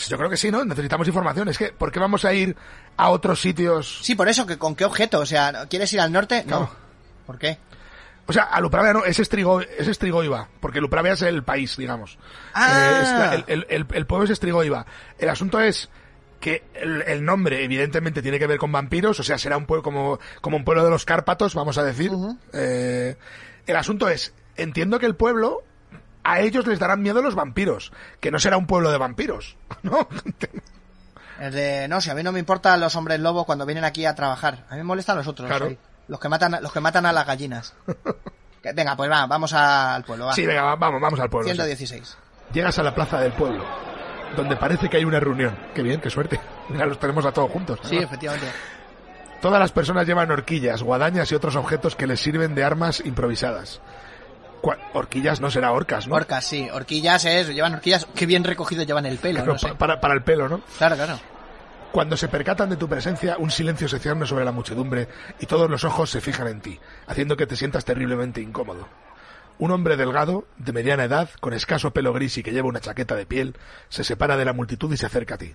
Yo 0.08 0.18
creo 0.18 0.30
que 0.30 0.38
sí, 0.38 0.50
¿no? 0.52 0.64
Necesitamos 0.64 1.08
información. 1.08 1.50
Es 1.50 1.58
que, 1.58 1.74
¿por 1.74 1.92
qué 1.92 2.00
vamos 2.00 2.24
a 2.24 2.34
ir 2.34 2.56
a 2.96 3.10
otros 3.10 3.42
sitios? 3.42 4.00
Sí, 4.02 4.16
por 4.16 4.30
eso, 4.30 4.46
que 4.46 4.58
con 4.58 4.74
qué 4.76 4.86
objeto. 4.86 5.20
O 5.20 5.26
sea, 5.26 5.66
¿quieres 5.70 5.92
ir 5.92 6.00
al 6.00 6.12
norte? 6.14 6.46
No. 6.48 6.62
No. 6.62 6.72
¿Por 7.26 7.38
qué? 7.38 7.58
O 8.28 8.34
sea, 8.34 8.44
a 8.44 8.62
Lupravia 8.62 8.94
no, 8.94 9.04
es, 9.04 9.20
Estrigo, 9.20 9.60
es 9.60 9.88
Estrigoiva, 9.90 10.48
porque 10.62 10.80
Lupravia 10.80 11.14
es 11.14 11.22
el 11.24 11.44
país, 11.44 11.76
digamos. 11.76 12.18
Ah. 12.54 12.70
Eh, 12.78 13.02
es 13.02 13.44
el, 13.50 13.60
el- 13.60 13.66
el- 13.70 13.88
el 13.92 14.06
pueblo 14.06 14.24
es 14.24 14.30
Estrigoiva. 14.32 14.86
El 15.18 15.28
asunto 15.28 15.60
es 15.60 15.90
que 16.42 16.64
el, 16.74 17.04
el 17.04 17.24
nombre 17.24 17.64
evidentemente 17.64 18.22
tiene 18.22 18.38
que 18.40 18.48
ver 18.48 18.58
con 18.58 18.72
vampiros, 18.72 19.18
o 19.20 19.24
sea, 19.24 19.38
será 19.38 19.56
un 19.56 19.66
pueblo 19.66 19.84
como, 19.84 20.20
como 20.42 20.58
un 20.58 20.66
pueblo 20.66 20.84
de 20.84 20.90
los 20.90 21.06
Cárpatos, 21.06 21.56
vamos 21.56 21.78
a 21.78 21.84
decir. 21.84 22.12
Eh, 22.52 23.16
el 23.68 23.76
asunto 23.78 24.10
es, 24.10 24.34
entiendo 24.58 25.00
que 25.00 25.06
el 25.06 25.16
pueblo, 25.16 25.64
a 26.24 26.42
ellos 26.42 26.68
les 26.68 26.80
darán 26.80 27.02
miedo 27.02 27.22
los 27.22 27.36
vampiros, 27.36 27.94
que 28.20 28.32
no 28.32 28.40
será 28.40 28.58
un 28.58 28.68
pueblo 28.68 28.92
de 28.92 28.98
vampiros, 28.98 29.56
¿no? 29.84 30.08
El 31.40 31.54
de, 31.54 31.88
no, 31.88 32.02
si 32.02 32.10
a 32.10 32.16
mí 32.16 32.22
no 32.24 32.32
me 32.32 32.40
importan 32.40 32.80
los 32.80 32.96
hombres 32.96 33.20
lobo 33.20 33.46
cuando 33.46 33.66
vienen 33.66 33.84
aquí 33.84 34.06
a 34.06 34.14
trabajar. 34.14 34.66
A 34.70 34.74
mí 34.74 34.78
me 34.80 34.84
molestan 34.84 35.18
los 35.18 35.28
otros. 35.28 35.48
Claro. 35.48 35.70
sí. 35.70 35.78
Los 36.08 36.20
que 36.20 36.30
matan, 36.30 36.58
los 36.62 36.72
que 36.74 36.80
matan 36.82 37.06
a 37.06 37.14
las 37.14 37.26
gallinas. 37.26 37.74
Venga, 38.76 38.96
pues 38.96 39.10
va, 39.10 39.26
vamos 39.26 39.54
al 39.54 40.04
pueblo, 40.04 40.28
va. 40.28 40.34
sí, 40.34 40.46
venga, 40.46 40.62
va- 40.62 40.76
vamos, 40.76 41.02
vamos 41.02 41.20
al 41.20 41.30
pueblo. 41.32 41.48
sí. 41.50 41.56
116. 41.56 42.18
Llegas 42.54 42.78
a 42.78 42.84
la 42.84 42.94
plaza 42.94 43.20
del 43.20 43.32
pueblo, 43.32 43.66
donde 44.36 44.56
parece 44.56 44.90
que 44.90 44.98
hay 44.98 45.06
una 45.06 45.20
reunión. 45.20 45.56
Qué 45.74 45.82
bien, 45.84 46.00
qué 46.02 46.10
suerte. 46.10 46.40
Mira, 46.70 46.86
los 46.86 47.00
tenemos 47.00 47.26
a 47.26 47.32
todos 47.32 47.52
juntos. 47.52 47.80
Sí, 47.84 47.98
efectivamente. 47.98 48.48
Todas 49.42 49.60
las 49.60 49.72
personas 49.72 50.06
llevan 50.06 50.30
horquillas, 50.32 50.84
guadañas 50.84 51.32
y 51.32 51.36
otros 51.36 51.56
objetos 51.56 51.96
que 51.96 52.06
les 52.08 52.20
sirven 52.20 52.54
de 52.56 52.64
armas 52.64 53.02
improvisadas. 53.06 53.82
Horquillas 54.94 55.42
no 55.42 55.50
será 55.50 55.72
orcas, 55.72 56.08
¿no? 56.08 56.16
Orcas, 56.16 56.46
sí. 56.46 56.70
Horquillas 56.72 57.26
es, 57.26 57.48
llevan 57.50 57.74
horquillas, 57.74 58.08
qué 58.16 58.28
bien 58.28 58.44
recogido 58.44 58.84
llevan 58.84 59.08
el 59.08 59.18
pelo, 59.18 59.38
Claro, 59.40 59.54
no 59.54 59.58
sé. 59.58 59.70
pa- 59.70 59.78
para, 59.78 60.00
para 60.00 60.14
el 60.14 60.22
pelo, 60.24 60.48
¿no? 60.48 60.62
Claro, 60.78 60.96
claro. 60.96 61.20
Cuando 61.92 62.16
se 62.16 62.28
percatan 62.28 62.70
de 62.70 62.78
tu 62.78 62.88
presencia, 62.88 63.36
un 63.40 63.50
silencio 63.50 63.90
se 63.90 63.98
cierne 64.00 64.26
sobre 64.28 64.46
la 64.46 64.52
muchedumbre 64.52 65.08
y 65.40 65.46
todos 65.48 65.70
los 65.70 65.84
ojos 65.84 66.10
se 66.12 66.22
fijan 66.22 66.48
en 66.48 66.62
ti, 66.62 66.80
haciendo 67.08 67.36
que 67.36 67.48
te 67.48 67.56
sientas 67.56 67.84
terriblemente 67.84 68.40
incómodo. 68.40 68.88
Un 69.62 69.70
hombre 69.70 69.96
delgado, 69.96 70.48
de 70.58 70.74
mediana 70.74 71.04
edad, 71.04 71.30
con 71.40 71.54
escaso 71.54 71.92
pelo 71.92 72.14
gris 72.14 72.36
y 72.36 72.42
que 72.42 72.52
lleva 72.52 72.68
una 72.68 72.80
chaqueta 72.80 73.14
de 73.14 73.28
piel, 73.28 73.56
se 73.90 74.04
separa 74.04 74.36
de 74.36 74.44
la 74.44 74.54
multitud 74.54 74.92
y 74.92 74.98
se 74.98 75.06
acerca 75.06 75.36
a 75.36 75.38
ti. 75.38 75.54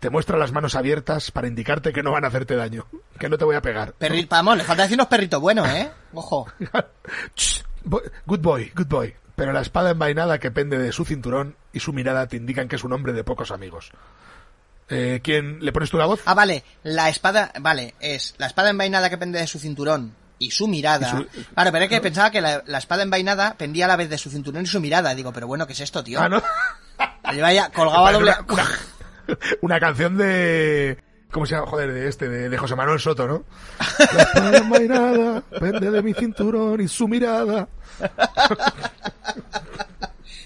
Te 0.00 0.10
muestra 0.10 0.36
las 0.36 0.50
manos 0.50 0.74
abiertas 0.74 1.30
para 1.30 1.46
indicarte 1.46 1.92
que 1.92 2.02
no 2.02 2.10
van 2.10 2.24
a 2.24 2.26
hacerte 2.26 2.56
daño, 2.56 2.88
que 3.16 3.28
no 3.28 3.38
te 3.38 3.44
voy 3.44 3.54
a 3.54 3.62
pegar. 3.62 3.92
Perri, 3.92 4.26
vamos, 4.28 4.56
le 4.56 4.64
falta 4.64 4.82
decirnos 4.82 5.06
perrito 5.06 5.38
bueno, 5.38 5.64
¿eh? 5.66 5.88
Ojo. 6.14 6.48
Good 8.26 8.40
boy, 8.40 8.72
good 8.74 8.88
boy. 8.88 9.14
Pero 9.36 9.52
la 9.52 9.60
espada 9.60 9.90
envainada 9.90 10.40
que 10.40 10.50
pende 10.50 10.76
de 10.76 10.90
su 10.90 11.04
cinturón 11.04 11.54
y 11.72 11.78
su 11.78 11.92
mirada 11.92 12.26
te 12.26 12.36
indican 12.36 12.66
que 12.66 12.74
es 12.74 12.82
un 12.82 12.92
hombre 12.92 13.12
de 13.12 13.22
pocos 13.22 13.52
amigos. 13.52 13.92
Eh, 14.88 15.20
¿Quién 15.22 15.64
le 15.64 15.70
pones 15.70 15.90
tú 15.90 15.96
la 15.98 16.06
voz? 16.06 16.22
Ah, 16.24 16.34
vale, 16.34 16.64
la 16.82 17.08
espada, 17.08 17.52
vale, 17.60 17.94
es 18.00 18.34
la 18.38 18.46
espada 18.48 18.70
envainada 18.70 19.10
que 19.10 19.18
pende 19.18 19.38
de 19.38 19.46
su 19.46 19.60
cinturón 19.60 20.23
y 20.38 20.50
su 20.50 20.66
mirada. 20.68 21.06
Y 21.06 21.10
su- 21.10 21.44
Claro, 21.54 21.72
pero 21.72 21.84
es 21.84 21.90
que 21.90 22.00
pensaba 22.00 22.30
que 22.30 22.40
la, 22.40 22.62
la 22.66 22.78
espada 22.78 23.02
envainada 23.02 23.54
pendía 23.54 23.84
a 23.86 23.88
la 23.88 23.96
vez 23.96 24.10
de 24.10 24.18
su 24.18 24.30
cinturón 24.30 24.62
y 24.62 24.66
su 24.66 24.80
mirada. 24.80 25.14
Digo, 25.14 25.32
pero 25.32 25.46
bueno, 25.46 25.66
¿qué 25.66 25.72
es 25.74 25.80
esto, 25.80 26.02
tío? 26.04 26.20
Ah, 26.20 26.28
¿no? 26.28 26.42
La 27.24 27.32
lleva 27.32 27.52
ya 27.52 27.70
colgado 27.70 28.06
a 28.06 28.12
Parece 28.12 28.18
doble. 28.20 28.32
Una, 28.48 28.62
una- 28.62 29.38
una 29.62 29.80
canción 29.80 30.16
de... 30.18 31.02
¿Cómo 31.32 31.46
se 31.46 31.54
llama? 31.56 31.66
Joder, 31.66 31.92
de 31.92 32.08
este, 32.08 32.28
de, 32.28 32.48
de 32.48 32.58
José 32.58 32.76
Manuel 32.76 33.00
Soto, 33.00 33.26
¿no? 33.26 33.44
La 34.14 34.22
espada 34.22 34.58
envainada 34.58 35.42
pende 35.58 35.90
de 35.90 36.02
mi 36.02 36.14
cinturón 36.14 36.80
y 36.80 36.86
su 36.86 37.08
mirada. 37.08 37.66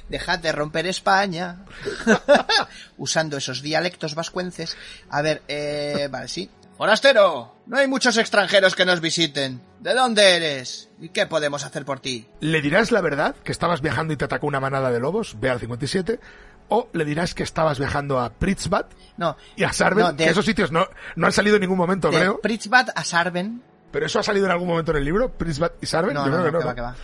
dejad 0.08 0.38
de 0.38 0.52
romper 0.52 0.86
España. 0.86 1.64
Usando 2.96 3.36
esos 3.36 3.60
dialectos 3.62 4.14
vascuences. 4.14 4.76
A 5.10 5.20
ver, 5.22 5.42
eh, 5.48 6.08
vale, 6.10 6.28
sí. 6.28 6.48
Forastero, 6.78 7.56
no 7.66 7.76
hay 7.76 7.88
muchos 7.88 8.16
extranjeros 8.18 8.76
que 8.76 8.84
nos 8.86 9.00
visiten. 9.00 9.60
¿De 9.80 9.94
dónde 9.94 10.36
eres? 10.36 10.88
¿Y 11.00 11.08
qué 11.08 11.26
podemos 11.26 11.64
hacer 11.64 11.84
por 11.84 11.98
ti? 11.98 12.28
¿Le 12.38 12.62
dirás 12.62 12.92
la 12.92 13.00
verdad, 13.00 13.34
que 13.42 13.50
estabas 13.50 13.80
viajando 13.80 14.12
y 14.12 14.16
te 14.16 14.24
atacó 14.24 14.46
una 14.46 14.60
manada 14.60 14.92
de 14.92 15.00
lobos, 15.00 15.34
ve 15.40 15.50
al 15.50 15.58
57, 15.58 16.20
o 16.68 16.88
le 16.92 17.04
dirás 17.04 17.34
que 17.34 17.42
estabas 17.42 17.80
viajando 17.80 18.20
a 18.20 18.30
Pritzbat 18.32 18.92
No, 19.16 19.36
y 19.56 19.64
a 19.64 19.72
Sarben, 19.72 20.04
No, 20.04 20.12
de- 20.12 20.24
que 20.24 20.30
esos 20.30 20.44
sitios 20.44 20.70
no, 20.70 20.86
no 21.16 21.26
han 21.26 21.32
salido 21.32 21.56
en 21.56 21.62
ningún 21.62 21.78
momento, 21.78 22.10
de 22.12 22.16
creo, 22.18 22.40
Pritzbat 22.40 22.90
a 22.94 23.02
Sarben. 23.02 23.60
pero 23.90 24.06
eso 24.06 24.20
ha 24.20 24.22
salido 24.22 24.46
en 24.46 24.52
algún 24.52 24.68
momento 24.68 24.92
en 24.92 24.98
el 24.98 25.04
libro, 25.04 25.32
Pritzbat 25.32 25.82
y 25.82 25.86
Sarben, 25.86 26.14
No, 26.14 26.26
yo 26.26 26.30
no, 26.30 26.36
creo 26.38 26.52
no, 26.52 26.58
que 26.58 26.58
que 26.58 26.62
no, 26.62 26.66
va, 26.66 26.70
¿no? 26.70 26.74
que 26.76 26.80
va. 26.82 26.94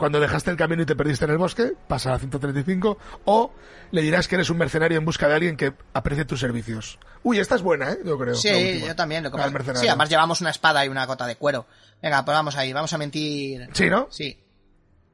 Cuando 0.00 0.18
dejaste 0.18 0.50
el 0.50 0.56
camino 0.56 0.82
y 0.82 0.86
te 0.86 0.96
perdiste 0.96 1.26
en 1.26 1.30
el 1.30 1.38
bosque, 1.38 1.74
pasa 1.86 2.12
a 2.14 2.18
135, 2.18 2.98
o 3.26 3.52
le 3.92 4.02
dirás 4.02 4.26
que 4.28 4.34
eres 4.36 4.50
un 4.50 4.56
mercenario 4.58 4.98
en 4.98 5.04
busca 5.04 5.28
de 5.28 5.34
alguien 5.34 5.56
que 5.56 5.72
aprecie 5.92 6.24
tus 6.24 6.40
servicios. 6.40 6.98
Uy, 7.22 7.38
esta 7.38 7.54
es 7.54 7.62
buena, 7.62 7.92
¿eh? 7.92 7.98
Yo 8.04 8.18
creo. 8.18 8.34
Sí, 8.34 8.82
yo 8.86 8.96
también. 8.96 9.22
Lo 9.24 9.30
que 9.30 9.36
mercenario. 9.36 9.80
sí, 9.80 9.86
además 9.88 10.08
llevamos 10.08 10.40
una 10.40 10.50
espada 10.50 10.84
y 10.84 10.88
una 10.88 11.06
cota 11.06 11.26
de 11.26 11.36
cuero. 11.36 11.66
Venga, 12.02 12.24
pues 12.24 12.34
vamos 12.34 12.56
ahí, 12.56 12.72
vamos 12.72 12.92
a 12.92 12.98
mentir. 12.98 13.68
Sí, 13.74 13.90
¿no? 13.90 14.08
Sí. 14.10 14.40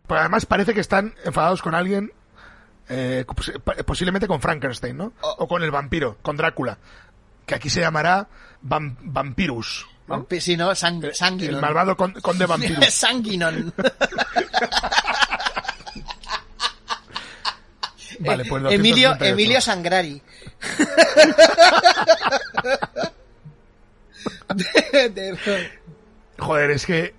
Pues 0.06 0.20
además 0.20 0.46
parece 0.46 0.72
que 0.72 0.80
están 0.80 1.14
enfadados 1.24 1.60
con 1.62 1.74
alguien, 1.74 2.12
eh, 2.88 3.24
pos- 3.26 3.52
posiblemente 3.84 4.28
con 4.28 4.40
Frankenstein, 4.40 4.96
¿no? 4.96 5.12
O- 5.20 5.34
O 5.40 5.48
con 5.48 5.64
el 5.64 5.72
vampiro, 5.72 6.16
con 6.22 6.36
Drácula, 6.36 6.78
que 7.44 7.56
aquí 7.56 7.68
se 7.70 7.80
llamará 7.80 8.28
Vam- 8.64 8.96
Vampirus. 9.00 9.86
Vampi- 10.08 10.40
Sí, 10.40 10.56
¿no? 10.56 10.74
Sang 10.74 11.02
El 11.04 11.14
Sanguinon. 11.14 11.60
malvado 11.60 11.96
con- 11.96 12.12
conde 12.20 12.46
Vampirus. 12.46 12.86
Sanguinon. 12.94 13.72
Vale, 18.20 18.44
pues 18.46 18.62
Emilio, 18.72 19.10
238. 19.10 19.24
Emilio 19.34 19.60
Sangrari. 19.60 20.22
De- 24.54 25.08
de- 25.10 25.36
Joder, 26.38 26.70
es 26.70 26.86
que 26.86 27.14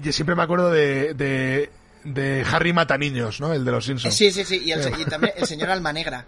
yo 0.00 0.12
siempre 0.12 0.34
me 0.34 0.42
acuerdo 0.42 0.70
de, 0.70 1.12
de, 1.14 1.70
de 2.04 2.46
Harry 2.50 2.72
Mataniños, 2.72 3.40
¿no? 3.40 3.52
El 3.52 3.64
de 3.64 3.70
los 3.72 3.84
Simpsons. 3.84 4.14
sí, 4.14 4.30
sí, 4.30 4.44
sí. 4.44 4.62
Y, 4.64 4.72
el- 4.72 5.00
y 5.00 5.04
también 5.04 5.34
el 5.36 5.46
señor 5.46 5.70
Almanegra. 5.70 6.24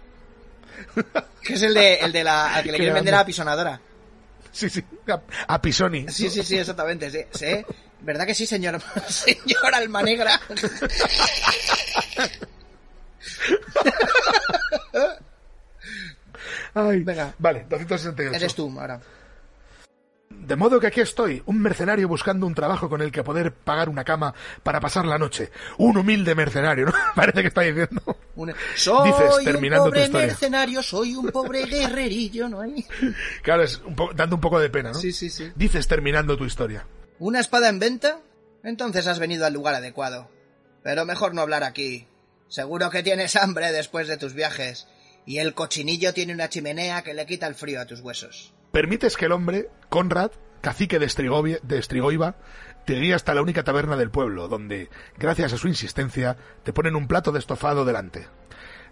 Que 1.43 1.53
es 1.53 1.61
el 1.61 1.73
de, 1.73 1.95
el 1.95 2.11
de 2.11 2.23
la, 2.23 2.55
al 2.55 2.63
que 2.63 2.71
le 2.71 2.77
quieren 2.77 2.95
vender 2.95 3.13
a 3.15 3.17
la 3.19 3.25
pisonadora. 3.25 3.79
Sí, 4.51 4.69
sí, 4.69 4.83
a, 5.07 5.21
a 5.53 5.61
Pisoni. 5.61 6.07
Sí, 6.09 6.29
sí, 6.29 6.43
sí, 6.43 6.57
exactamente. 6.57 7.09
Sí, 7.09 7.19
sí. 7.33 7.65
¿Verdad 8.01 8.25
que 8.25 8.33
sí, 8.35 8.45
señor? 8.45 8.81
Señor 9.07 9.73
Almanegra. 9.75 10.39
Ay, 16.73 17.03
Venga. 17.03 17.33
Vale, 17.37 17.65
268. 17.69 18.35
Eres 18.35 18.55
tú 18.55 18.79
ahora. 18.79 18.99
De 20.51 20.57
modo 20.57 20.81
que 20.81 20.87
aquí 20.87 20.99
estoy, 20.99 21.41
un 21.45 21.61
mercenario 21.61 22.09
buscando 22.09 22.45
un 22.45 22.53
trabajo 22.53 22.89
con 22.89 23.01
el 23.01 23.09
que 23.09 23.23
poder 23.23 23.53
pagar 23.53 23.87
una 23.87 24.03
cama 24.03 24.33
para 24.63 24.81
pasar 24.81 25.05
la 25.05 25.17
noche. 25.17 25.49
Un 25.77 25.95
humilde 25.95 26.35
mercenario, 26.35 26.87
¿no? 26.87 26.91
Parece 27.15 27.41
que 27.41 27.47
está 27.47 27.61
diciendo. 27.61 28.01
Un- 28.35 28.53
Soy 28.75 29.11
Dices, 29.13 29.45
terminando 29.45 29.85
un 29.85 29.89
tu 29.91 29.93
pobre 29.93 30.03
historia. 30.07 30.27
mercenario, 30.27 30.83
soy 30.83 31.15
un 31.15 31.27
pobre 31.29 31.65
guerrerillo, 31.67 32.49
¿no 32.49 32.59
hay? 32.59 32.85
Claro, 33.41 33.63
es 33.63 33.77
un 33.85 33.95
poco- 33.95 34.13
dando 34.13 34.35
un 34.35 34.41
poco 34.41 34.59
de 34.59 34.69
pena, 34.69 34.89
¿no? 34.91 34.99
Sí, 34.99 35.13
sí, 35.13 35.29
sí. 35.29 35.49
Dices 35.55 35.87
terminando 35.87 36.35
tu 36.35 36.43
historia. 36.43 36.85
¿Una 37.19 37.39
espada 37.39 37.69
en 37.69 37.79
venta? 37.79 38.19
Entonces 38.65 39.07
has 39.07 39.19
venido 39.19 39.45
al 39.45 39.53
lugar 39.53 39.75
adecuado. 39.75 40.29
Pero 40.83 41.05
mejor 41.05 41.33
no 41.33 41.39
hablar 41.43 41.63
aquí. 41.63 42.07
Seguro 42.49 42.89
que 42.89 43.03
tienes 43.03 43.37
hambre 43.37 43.71
después 43.71 44.09
de 44.09 44.17
tus 44.17 44.33
viajes. 44.33 44.85
Y 45.25 45.37
el 45.37 45.53
cochinillo 45.53 46.13
tiene 46.13 46.33
una 46.33 46.49
chimenea 46.49 47.03
que 47.03 47.13
le 47.13 47.25
quita 47.25 47.47
el 47.47 47.55
frío 47.55 47.79
a 47.79 47.85
tus 47.85 48.01
huesos. 48.01 48.53
Permites 48.71 49.17
que 49.17 49.25
el 49.25 49.31
hombre, 49.31 49.69
Conrad, 49.89 50.31
cacique 50.61 50.99
de, 50.99 51.05
Estrigovia- 51.07 51.59
de 51.63 51.77
Estrigoiva, 51.77 52.35
te 52.85 52.95
guíe 52.95 53.13
hasta 53.13 53.33
la 53.33 53.41
única 53.41 53.63
taberna 53.63 53.95
del 53.97 54.09
pueblo, 54.11 54.47
donde, 54.47 54.89
gracias 55.17 55.53
a 55.53 55.57
su 55.57 55.67
insistencia, 55.67 56.37
te 56.63 56.73
ponen 56.73 56.95
un 56.95 57.07
plato 57.07 57.31
de 57.31 57.39
estofado 57.39 57.85
delante. 57.85 58.27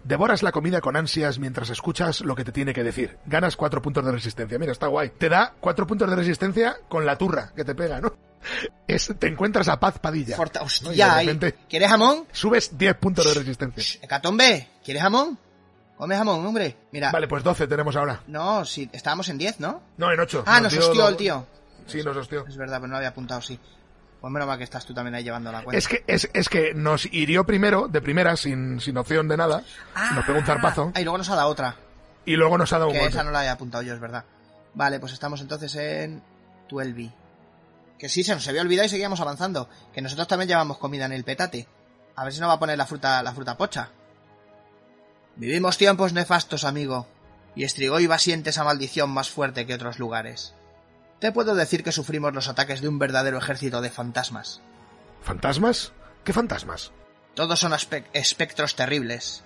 Devoras 0.04 0.42
la 0.42 0.52
comida 0.52 0.80
con 0.80 0.96
ansias 0.96 1.38
mientras 1.38 1.68
escuchas 1.68 2.22
lo 2.22 2.34
que 2.34 2.44
te 2.44 2.52
tiene 2.52 2.72
que 2.72 2.82
decir. 2.82 3.18
Ganas 3.26 3.56
cuatro 3.56 3.82
puntos 3.82 4.02
de 4.04 4.12
resistencia. 4.12 4.58
Mira, 4.58 4.72
está 4.72 4.86
guay. 4.86 5.10
Te 5.18 5.28
da 5.28 5.54
cuatro 5.60 5.86
puntos 5.86 6.08
de 6.08 6.16
resistencia 6.16 6.76
con 6.88 7.04
la 7.04 7.18
turra 7.18 7.52
que 7.54 7.64
te 7.64 7.74
pega, 7.74 8.00
¿no? 8.00 8.14
Es, 8.86 9.12
te 9.18 9.26
encuentras 9.26 9.68
a 9.68 9.78
Paz 9.78 9.98
Padilla. 9.98 10.36
Forta- 10.36 10.60
¿no? 10.60 10.66
Y 10.66 10.68
¡Hostia! 10.88 11.06
de 11.06 11.12
ahí. 11.12 11.26
repente 11.26 11.58
¿Quieres 11.68 11.90
jamón? 11.90 12.24
subes 12.32 12.78
10 12.78 12.94
puntos 12.96 13.26
de 13.26 13.34
resistencia. 13.34 14.00
Hecatombe, 14.02 14.68
¿quieres 14.82 15.02
jamón? 15.02 15.38
Come 16.00 16.16
jamón, 16.16 16.46
hombre. 16.46 16.78
Mira. 16.92 17.12
Vale, 17.12 17.28
pues 17.28 17.44
12 17.44 17.66
tenemos 17.66 17.94
ahora. 17.94 18.22
No, 18.26 18.64
si 18.64 18.88
estábamos 18.90 19.28
en 19.28 19.36
10, 19.36 19.60
¿no? 19.60 19.82
No, 19.98 20.10
en 20.10 20.18
8. 20.18 20.44
Ah, 20.46 20.58
nos 20.58 20.74
hostió 20.74 21.06
el 21.06 21.16
tío. 21.18 21.46
Sí, 21.86 22.02
nos 22.02 22.16
hostió. 22.16 22.46
Es 22.48 22.56
verdad, 22.56 22.76
pero 22.78 22.86
no 22.86 22.92
lo 22.92 22.96
había 22.96 23.10
apuntado, 23.10 23.42
sí. 23.42 23.60
Pues 24.18 24.32
menos 24.32 24.48
mal 24.48 24.56
que 24.56 24.64
estás 24.64 24.86
tú 24.86 24.94
también 24.94 25.14
ahí 25.14 25.24
llevando 25.24 25.52
la 25.52 25.62
cuenta. 25.62 25.76
Es 25.76 25.88
que, 25.88 26.02
es, 26.06 26.30
es 26.32 26.48
que 26.48 26.72
nos 26.72 27.04
hirió 27.04 27.44
primero, 27.44 27.86
de 27.86 28.00
primera, 28.00 28.34
sin, 28.36 28.80
sin 28.80 28.96
opción 28.96 29.28
de 29.28 29.36
nada. 29.36 29.62
nos 30.14 30.24
pegó 30.24 30.38
un 30.38 30.46
zarpazo. 30.46 30.90
Ah, 30.94 31.00
y 31.02 31.04
luego 31.04 31.18
nos 31.18 31.28
ha 31.28 31.36
dado 31.36 31.48
otra. 31.48 31.76
Y 32.24 32.36
luego 32.36 32.56
nos 32.56 32.72
ha 32.72 32.78
dado 32.78 32.88
un 32.88 32.94
Que 32.94 33.00
golpe. 33.00 33.14
esa 33.14 33.22
no 33.24 33.30
la 33.30 33.40
había 33.40 33.52
apuntado 33.52 33.82
yo, 33.82 33.92
es 33.92 34.00
verdad. 34.00 34.24
Vale, 34.72 35.00
pues 35.00 35.12
estamos 35.12 35.42
entonces 35.42 35.74
en 35.74 36.22
12. 36.70 37.10
Que 37.98 38.08
sí, 38.08 38.24
se 38.24 38.34
nos 38.34 38.48
había 38.48 38.62
olvidado 38.62 38.86
y 38.86 38.88
seguíamos 38.88 39.20
avanzando. 39.20 39.68
Que 39.92 40.00
nosotros 40.00 40.26
también 40.28 40.48
llevamos 40.48 40.78
comida 40.78 41.04
en 41.04 41.12
el 41.12 41.24
petate. 41.24 41.68
A 42.16 42.24
ver 42.24 42.32
si 42.32 42.40
nos 42.40 42.48
va 42.48 42.54
a 42.54 42.58
poner 42.58 42.78
la 42.78 42.86
fruta, 42.86 43.22
la 43.22 43.32
fruta 43.34 43.58
pocha. 43.58 43.90
Vivimos 45.40 45.78
tiempos 45.78 46.12
nefastos, 46.12 46.64
amigo. 46.64 47.06
Y 47.56 47.64
Estrigoiva 47.64 48.18
siente 48.18 48.50
esa 48.50 48.62
maldición 48.62 49.08
más 49.08 49.30
fuerte 49.30 49.64
que 49.64 49.72
otros 49.72 49.98
lugares. 49.98 50.52
Te 51.18 51.32
puedo 51.32 51.54
decir 51.54 51.82
que 51.82 51.92
sufrimos 51.92 52.34
los 52.34 52.48
ataques 52.48 52.82
de 52.82 52.88
un 52.88 52.98
verdadero 52.98 53.38
ejército 53.38 53.80
de 53.80 53.88
fantasmas. 53.88 54.60
¿Fantasmas? 55.22 55.92
¿Qué 56.24 56.34
fantasmas? 56.34 56.92
Todos 57.32 57.58
son 57.58 57.72
espectros 58.12 58.76
terribles. 58.76 59.42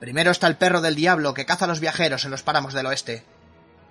Primero 0.00 0.30
está 0.30 0.46
el 0.46 0.56
perro 0.56 0.80
del 0.80 0.94
diablo 0.94 1.34
que 1.34 1.44
caza 1.44 1.66
a 1.66 1.68
los 1.68 1.80
viajeros 1.80 2.24
en 2.24 2.30
los 2.30 2.42
páramos 2.42 2.72
del 2.72 2.86
oeste. 2.86 3.22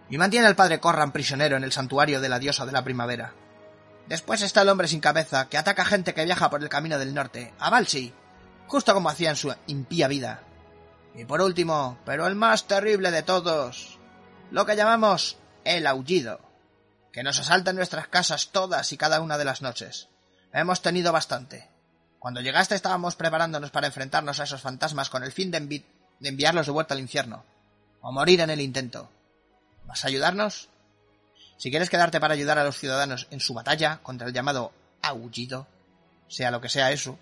Y 0.10 0.18
mantiene 0.18 0.48
al 0.48 0.56
padre 0.56 0.80
Corran 0.80 1.12
prisionero 1.12 1.56
en 1.56 1.64
el 1.64 1.72
santuario 1.72 2.20
de 2.20 2.30
la 2.30 2.40
diosa 2.40 2.66
de 2.66 2.72
la 2.72 2.84
primavera. 2.84 3.36
Después 4.08 4.42
está 4.42 4.64
el 4.64 4.70
hombre 4.70 4.88
sin 4.88 5.02
cabeza 5.02 5.48
que 5.50 5.60
ataca 5.60 5.84
a 5.84 5.86
gente 5.86 6.16
que 6.16 6.26
viaja 6.26 6.50
por 6.50 6.64
el 6.64 6.70
camino 6.70 6.98
del 6.98 7.14
norte, 7.14 7.54
a 7.60 7.70
Balsi, 7.70 8.12
justo 8.66 8.96
como 8.96 9.10
hacía 9.10 9.30
en 9.30 9.36
su 9.36 9.54
impía 9.68 10.08
vida. 10.08 10.42
Y 11.16 11.26
por 11.26 11.42
último, 11.42 12.00
pero 12.06 12.28
el 12.28 12.36
más 12.36 12.66
terrible 12.68 13.12
de 13.12 13.24
todos, 13.24 14.00
lo 14.52 14.66
que 14.66 14.76
llamamos 14.76 15.38
el 15.64 15.86
aullido, 15.86 16.40
que 17.12 17.24
nos 17.24 17.40
asalta 17.40 17.70
en 17.70 17.76
nuestras 17.76 18.08
casas 18.08 18.50
todas 18.52 18.92
y 18.92 18.98
cada 18.98 19.22
una 19.22 19.38
de 19.38 19.46
las 19.46 19.62
noches. 19.62 20.10
Hemos 20.52 20.82
tenido 20.82 21.12
bastante. 21.12 21.70
Cuando 22.18 22.42
llegaste 22.42 22.76
estábamos 22.76 23.16
preparándonos 23.16 23.70
para 23.70 23.88
enfrentarnos 23.88 24.40
a 24.40 24.44
esos 24.46 24.62
fantasmas 24.62 25.10
con 25.10 25.24
el 25.24 25.32
fin 25.32 25.52
de, 25.52 25.62
envi- 25.62 25.86
de 26.20 26.30
enviarlos 26.30 26.66
de 26.66 26.72
vuelta 26.72 26.94
al 26.94 27.00
infierno, 27.00 27.44
o 28.02 28.12
morir 28.12 28.42
en 28.42 28.50
el 28.50 28.62
intento. 28.62 29.10
¿Vas 29.86 30.04
a 30.04 30.08
ayudarnos? 30.08 30.70
Si 31.58 31.70
quieres 31.70 31.90
quedarte 31.90 32.20
para 32.20 32.34
ayudar 32.34 32.58
a 32.58 32.64
los 32.64 32.78
ciudadanos 32.78 33.28
en 33.30 33.40
su 33.40 33.54
batalla 33.54 34.00
contra 34.02 34.28
el 34.28 34.34
llamado 34.34 34.72
aullido, 35.02 35.68
sea 36.28 36.50
lo 36.50 36.62
que 36.62 36.70
sea 36.70 36.92
eso, 36.92 37.20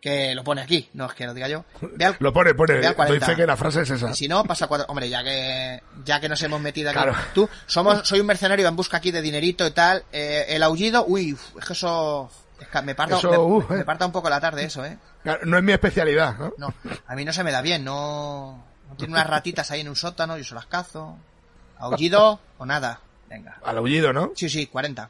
que 0.00 0.34
lo 0.34 0.42
pone 0.44 0.62
aquí, 0.62 0.88
no 0.94 1.06
es 1.06 1.12
que 1.14 1.26
lo 1.26 1.34
diga 1.34 1.46
yo, 1.48 1.64
al- 2.00 2.16
Lo 2.20 2.32
pone, 2.32 2.54
pone. 2.54 2.74
Ve 2.74 2.86
al 2.86 2.94
40. 2.96 3.26
Dice 3.26 3.36
que 3.36 3.46
la 3.46 3.56
frase 3.56 3.82
es 3.82 3.90
esa. 3.90 4.10
y 4.10 4.14
si 4.14 4.28
no, 4.28 4.42
pasa 4.44 4.66
cuatro. 4.66 4.86
Hombre, 4.88 5.08
ya 5.08 5.22
que 5.22 5.82
ya 6.04 6.20
que 6.20 6.28
nos 6.28 6.42
hemos 6.42 6.60
metido 6.60 6.90
aquí. 6.90 6.98
Claro. 6.98 7.14
Tú, 7.34 7.48
somos, 7.66 8.06
soy 8.08 8.20
un 8.20 8.26
mercenario 8.26 8.66
en 8.66 8.76
busca 8.76 8.96
aquí 8.96 9.10
de 9.10 9.20
dinerito 9.22 9.66
y 9.66 9.70
tal. 9.72 10.04
eh, 10.12 10.46
el 10.48 10.62
aullido, 10.62 11.04
uy, 11.06 11.36
es 11.58 11.64
que 11.66 11.72
eso. 11.74 12.30
es 12.60 12.68
que 12.68 12.82
me 12.82 12.94
parta, 12.94 13.16
Eso, 13.18 13.64
me, 13.68 13.74
me 13.76 13.80
eh. 13.82 13.84
parta 13.84 14.06
un 14.06 14.12
poco 14.12 14.30
la 14.30 14.40
tarde 14.40 14.64
eso, 14.64 14.84
eh. 14.84 14.96
Claro, 15.22 15.40
No 15.44 15.58
es 15.58 15.62
mi 15.62 15.72
especialidad, 15.72 16.36
¿no? 16.38 16.52
No, 16.56 16.74
a 17.06 17.14
mí 17.14 17.24
no 17.24 17.32
se 17.32 17.44
me 17.44 17.52
da 17.52 17.60
bien, 17.60 17.84
no. 17.84 18.64
no 18.88 18.96
tiene 18.96 19.12
unas 19.12 19.26
ratitas 19.26 19.70
ahí 19.70 19.80
en 19.82 19.88
un 19.90 19.96
sótano, 19.96 20.36
yo 20.38 20.44
se 20.44 20.54
las 20.54 20.66
cazo. 20.66 21.18
Aullido 21.78 22.40
o 22.58 22.66
nada. 22.66 23.00
Venga. 23.28 23.58
Al 23.64 23.78
aullido, 23.78 24.12
¿no? 24.12 24.32
Sí, 24.34 24.48
sí, 24.48 24.66
40. 24.66 25.08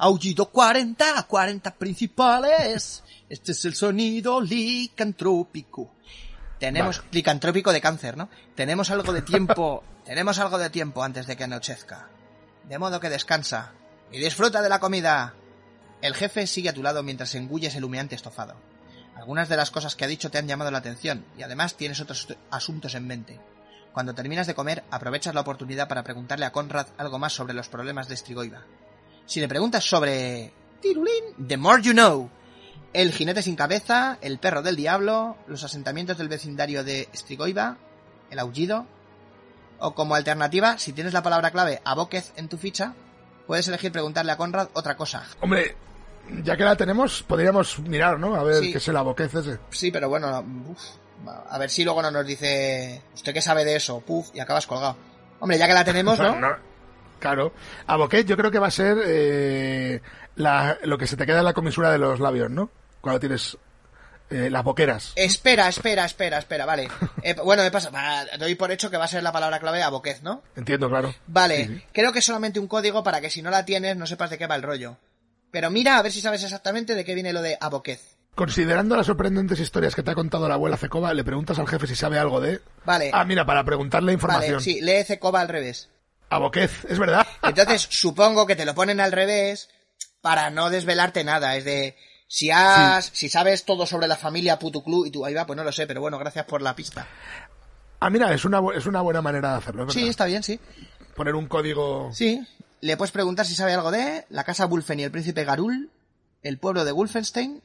Aullido 0.00 0.46
40, 0.50 1.24
40 1.24 1.74
principales. 1.74 3.02
Este 3.28 3.50
es 3.50 3.64
el 3.64 3.74
sonido 3.74 4.40
licantrópico. 4.40 5.90
Tenemos 6.60 7.02
licantrópico 7.10 7.72
de 7.72 7.80
cáncer, 7.80 8.16
¿no? 8.16 8.28
Tenemos 8.54 8.90
algo 8.90 9.12
de 9.12 9.22
tiempo, 9.22 9.82
tenemos 10.04 10.38
algo 10.38 10.56
de 10.56 10.70
tiempo 10.70 11.02
antes 11.02 11.26
de 11.26 11.36
que 11.36 11.44
anochezca. 11.44 12.08
De 12.68 12.78
modo 12.78 13.00
que 13.00 13.10
descansa 13.10 13.72
y 14.12 14.18
disfruta 14.18 14.62
de 14.62 14.68
la 14.68 14.78
comida. 14.78 15.34
El 16.00 16.14
jefe 16.14 16.46
sigue 16.46 16.68
a 16.68 16.74
tu 16.74 16.84
lado 16.84 17.02
mientras 17.02 17.34
engulles 17.34 17.74
el 17.74 17.82
humeante 17.82 18.14
estofado. 18.14 18.54
Algunas 19.16 19.48
de 19.48 19.56
las 19.56 19.72
cosas 19.72 19.96
que 19.96 20.04
ha 20.04 20.08
dicho 20.08 20.30
te 20.30 20.38
han 20.38 20.46
llamado 20.46 20.70
la 20.70 20.78
atención 20.78 21.24
y 21.36 21.42
además 21.42 21.74
tienes 21.74 22.00
otros 22.00 22.28
asuntos 22.52 22.94
en 22.94 23.08
mente. 23.08 23.40
Cuando 23.92 24.14
terminas 24.14 24.46
de 24.46 24.54
comer, 24.54 24.84
aprovechas 24.92 25.34
la 25.34 25.40
oportunidad 25.40 25.88
para 25.88 26.04
preguntarle 26.04 26.46
a 26.46 26.52
Conrad 26.52 26.86
algo 26.98 27.18
más 27.18 27.32
sobre 27.32 27.54
los 27.54 27.68
problemas 27.68 28.06
de 28.06 28.16
Strigoiva. 28.16 28.62
Si 29.28 29.40
le 29.40 29.46
preguntas 29.48 29.84
sobre... 29.84 30.52
Tirulín, 30.80 31.46
the 31.46 31.56
more 31.56 31.80
you 31.82 31.92
know. 31.92 32.30
El 32.92 33.12
jinete 33.12 33.42
sin 33.42 33.56
cabeza, 33.56 34.16
el 34.22 34.38
perro 34.38 34.62
del 34.62 34.74
diablo, 34.74 35.36
los 35.46 35.62
asentamientos 35.62 36.16
del 36.18 36.28
vecindario 36.28 36.82
de 36.82 37.08
Strigoiva, 37.14 37.76
el 38.30 38.38
aullido. 38.38 38.86
O 39.80 39.94
como 39.94 40.14
alternativa, 40.14 40.78
si 40.78 40.92
tienes 40.92 41.12
la 41.12 41.22
palabra 41.22 41.50
clave 41.50 41.80
Abóquez 41.84 42.32
en 42.36 42.48
tu 42.48 42.56
ficha, 42.58 42.94
puedes 43.46 43.68
elegir 43.68 43.92
preguntarle 43.92 44.32
a 44.32 44.36
Conrad 44.36 44.68
otra 44.72 44.96
cosa. 44.96 45.24
Hombre, 45.40 45.76
ya 46.42 46.56
que 46.56 46.64
la 46.64 46.74
tenemos, 46.76 47.22
podríamos 47.22 47.78
mirar, 47.80 48.18
¿no? 48.18 48.34
A 48.34 48.42
ver 48.42 48.64
Sí. 48.64 48.72
qué 48.72 48.78
es 48.78 48.88
el 48.88 48.96
aboquez 48.96 49.32
ese. 49.34 49.58
Sí, 49.70 49.90
pero 49.92 50.08
bueno, 50.08 50.44
uf, 50.70 50.80
a 51.50 51.58
ver 51.58 51.68
si 51.70 51.84
luego 51.84 52.00
no 52.02 52.10
nos 52.10 52.26
dice, 52.26 53.02
¿usted 53.14 53.32
qué 53.34 53.42
sabe 53.42 53.64
de 53.64 53.76
eso? 53.76 54.00
Puf, 54.00 54.30
y 54.34 54.40
acabas 54.40 54.66
colgado. 54.66 54.96
Hombre, 55.40 55.58
ya 55.58 55.66
que 55.68 55.74
la 55.74 55.84
tenemos, 55.84 56.18
¿no? 56.18 56.40
No, 56.40 56.56
Claro. 57.18 57.52
Aboquez 57.86 58.26
yo 58.26 58.36
creo 58.36 58.50
que 58.50 58.58
va 58.58 58.68
a 58.68 58.70
ser 58.72 58.98
eh, 59.04 60.00
la- 60.36 60.78
lo 60.84 60.98
que 60.98 61.06
se 61.06 61.16
te 61.16 61.26
queda 61.26 61.38
en 61.40 61.44
la 61.44 61.52
comisura 61.54 61.90
de 61.90 61.98
los 61.98 62.20
labios, 62.20 62.50
¿no? 62.50 62.70
Cuando 63.00 63.20
tienes 63.20 63.56
eh, 64.30 64.50
las 64.50 64.62
boqueras. 64.62 65.12
Espera, 65.16 65.68
espera, 65.68 66.04
espera, 66.04 66.38
espera, 66.38 66.66
vale. 66.66 66.88
Eh, 67.22 67.34
bueno, 67.44 67.62
me 67.64 67.70
pasa, 67.70 67.90
doy 68.38 68.54
por 68.54 68.70
hecho 68.70 68.90
que 68.90 68.96
va 68.96 69.04
a 69.04 69.08
ser 69.08 69.22
la 69.22 69.32
palabra 69.32 69.58
clave 69.58 69.82
aboquez, 69.82 70.22
¿no? 70.22 70.42
Entiendo, 70.56 70.88
claro. 70.88 71.12
Vale, 71.26 71.66
Sí, 71.66 71.74
sí. 71.74 71.82
creo 71.92 72.12
que 72.12 72.20
es 72.20 72.24
solamente 72.24 72.60
un 72.60 72.68
código 72.68 73.02
para 73.02 73.20
que 73.20 73.28
si 73.30 73.42
no 73.42 73.50
la 73.50 73.64
tienes 73.64 73.96
no 73.96 74.06
sepas 74.06 74.30
de 74.30 74.38
qué 74.38 74.46
va 74.46 74.54
el 74.54 74.62
rollo. 74.62 74.96
Pero 75.50 75.68
mira 75.70 75.98
a 75.98 76.02
ver 76.02 76.12
si 76.12 76.20
sabes 76.20 76.44
exactamente 76.44 76.94
de 76.94 77.04
qué 77.04 77.14
viene 77.14 77.32
lo 77.32 77.42
de 77.42 77.58
aboquez. 77.60 78.16
Considerando 78.34 78.96
las 78.96 79.06
sorprendentes 79.06 79.58
historias 79.58 79.96
que 79.96 80.02
te 80.04 80.12
ha 80.12 80.14
contado 80.14 80.46
la 80.48 80.54
abuela 80.54 80.76
Cecova, 80.76 81.12
le 81.12 81.24
preguntas 81.24 81.58
al 81.58 81.66
jefe 81.66 81.88
si 81.88 81.96
sabe 81.96 82.18
algo 82.20 82.40
de... 82.40 82.60
Vale. 82.84 83.10
Ah, 83.12 83.24
mira, 83.24 83.44
para 83.44 83.64
preguntarle 83.64 84.12
información. 84.12 84.52
Vale, 84.58 84.62
sí, 84.64 84.80
lee 84.80 85.02
Cecoba 85.04 85.40
al 85.40 85.48
revés. 85.48 85.88
Aboquez, 86.30 86.84
es 86.88 86.98
verdad. 86.98 87.26
Entonces, 87.42 87.86
supongo 87.90 88.46
que 88.46 88.56
te 88.56 88.64
lo 88.64 88.74
ponen 88.74 89.00
al 89.00 89.12
revés 89.12 89.68
para 90.20 90.50
no 90.50 90.70
desvelarte 90.70 91.24
nada. 91.24 91.56
Es 91.56 91.64
de, 91.64 91.96
si 92.26 92.50
has, 92.50 93.06
si 93.12 93.28
sabes 93.28 93.64
todo 93.64 93.86
sobre 93.86 94.06
la 94.08 94.16
familia 94.16 94.58
Putuclu 94.58 95.06
y 95.06 95.10
tú 95.10 95.24
ahí 95.24 95.34
va, 95.34 95.46
pues 95.46 95.56
no 95.56 95.64
lo 95.64 95.72
sé, 95.72 95.86
pero 95.86 96.00
bueno, 96.00 96.18
gracias 96.18 96.44
por 96.44 96.62
la 96.62 96.76
pista. 96.76 97.06
Ah, 98.00 98.10
mira, 98.10 98.32
es 98.32 98.44
una, 98.44 98.60
es 98.76 98.86
una 98.86 99.00
buena 99.00 99.22
manera 99.22 99.52
de 99.52 99.58
hacerlo, 99.58 99.90
Sí, 99.90 100.06
está 100.06 100.26
bien, 100.26 100.42
sí. 100.42 100.60
Poner 101.16 101.34
un 101.34 101.48
código... 101.48 102.10
Sí. 102.12 102.46
Le 102.80 102.96
puedes 102.96 103.10
preguntar 103.10 103.44
si 103.44 103.56
sabe 103.56 103.74
algo 103.74 103.90
de 103.90 104.24
la 104.28 104.44
casa 104.44 104.66
Wulfen 104.66 105.00
y 105.00 105.02
el 105.02 105.10
príncipe 105.10 105.44
Garul, 105.44 105.90
el 106.42 106.58
pueblo 106.58 106.84
de 106.84 106.92
Wolfenstein 106.92 107.60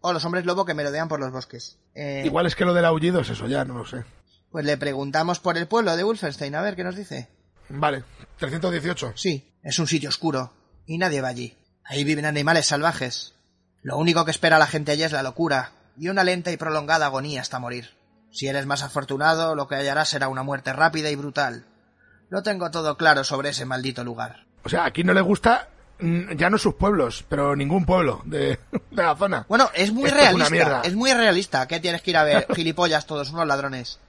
o 0.00 0.12
los 0.12 0.24
hombres 0.24 0.44
lobo 0.44 0.64
que 0.64 0.74
merodean 0.74 1.08
por 1.08 1.20
los 1.20 1.30
bosques. 1.30 1.78
Eh, 1.94 2.22
Igual 2.24 2.46
es 2.46 2.56
que 2.56 2.64
lo 2.64 2.74
del 2.74 2.84
aullido 2.84 3.20
es 3.20 3.30
eso, 3.30 3.46
ya, 3.46 3.64
no 3.64 3.74
lo 3.74 3.86
sé. 3.86 4.04
Pues 4.50 4.64
le 4.64 4.76
preguntamos 4.76 5.38
por 5.38 5.56
el 5.56 5.68
pueblo 5.68 5.96
de 5.96 6.02
Wolfenstein, 6.02 6.54
a 6.56 6.62
ver 6.62 6.74
qué 6.74 6.82
nos 6.82 6.96
dice. 6.96 7.28
Vale, 7.68 8.04
318. 8.38 9.12
Sí, 9.16 9.52
es 9.62 9.78
un 9.78 9.86
sitio 9.86 10.08
oscuro 10.08 10.52
y 10.86 10.98
nadie 10.98 11.20
va 11.20 11.28
allí. 11.28 11.56
Ahí 11.84 12.04
viven 12.04 12.26
animales 12.26 12.66
salvajes. 12.66 13.34
Lo 13.82 13.96
único 13.98 14.24
que 14.24 14.30
espera 14.30 14.58
la 14.58 14.66
gente 14.66 14.92
allí 14.92 15.02
es 15.04 15.12
la 15.12 15.22
locura 15.22 15.72
y 15.98 16.08
una 16.08 16.24
lenta 16.24 16.50
y 16.50 16.56
prolongada 16.56 17.06
agonía 17.06 17.40
hasta 17.40 17.58
morir. 17.58 17.90
Si 18.32 18.48
eres 18.48 18.66
más 18.66 18.82
afortunado, 18.82 19.54
lo 19.54 19.68
que 19.68 19.76
hallarás 19.76 20.08
será 20.08 20.28
una 20.28 20.42
muerte 20.42 20.72
rápida 20.72 21.10
y 21.10 21.16
brutal. 21.16 21.64
Lo 22.28 22.42
tengo 22.42 22.70
todo 22.70 22.96
claro 22.96 23.24
sobre 23.24 23.50
ese 23.50 23.64
maldito 23.64 24.02
lugar. 24.04 24.46
O 24.64 24.68
sea, 24.68 24.84
aquí 24.84 25.04
no 25.04 25.14
le 25.14 25.20
gusta 25.20 25.68
mm, 26.00 26.32
ya 26.36 26.50
no 26.50 26.58
sus 26.58 26.74
pueblos, 26.74 27.24
pero 27.28 27.54
ningún 27.54 27.86
pueblo 27.86 28.22
de, 28.24 28.58
de 28.90 29.02
la 29.02 29.14
zona. 29.16 29.46
Bueno, 29.48 29.70
es 29.74 29.92
muy 29.92 30.06
Esto 30.06 30.16
es 30.18 30.24
realista. 30.24 30.50
mierda. 30.50 30.80
Es 30.82 30.94
muy 30.96 31.12
realista. 31.12 31.68
¿Qué 31.68 31.78
tienes 31.80 32.02
que 32.02 32.10
ir 32.10 32.16
a 32.16 32.24
ver? 32.24 32.46
Gilipollas 32.54 33.06
todos, 33.06 33.30
unos 33.30 33.46
ladrones. 33.46 34.00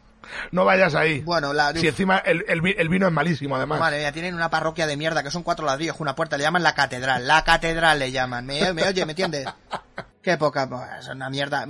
No 0.51 0.65
vayas 0.65 0.95
ahí. 0.95 1.21
Bueno, 1.21 1.53
la... 1.53 1.73
Si 1.73 1.87
encima 1.87 2.17
el, 2.19 2.45
el 2.47 2.61
vi- 2.61 2.75
el 2.77 2.89
vino 2.89 3.07
es 3.07 3.13
malísimo, 3.13 3.55
además. 3.55 3.79
Madre 3.79 3.99
mía, 3.99 4.11
tienen 4.11 4.33
una 4.35 4.49
parroquia 4.49 4.87
de 4.87 4.97
mierda 4.97 5.23
que 5.23 5.31
son 5.31 5.43
cuatro 5.43 5.65
ladrillos 5.65 5.95
una 5.99 6.15
puerta. 6.15 6.37
Le 6.37 6.43
llaman 6.43 6.63
la 6.63 6.73
catedral. 6.75 7.27
La 7.27 7.43
catedral 7.43 7.99
le 7.99 8.11
llaman. 8.11 8.45
¿Me, 8.45 8.73
me 8.73 8.83
oye? 8.83 9.05
¿Me 9.05 9.11
entiendes? 9.13 9.47
Qué 10.21 10.37
poca... 10.37 10.67
pues, 10.69 10.81
Es 10.99 11.07
una 11.07 11.29
mierda. 11.29 11.65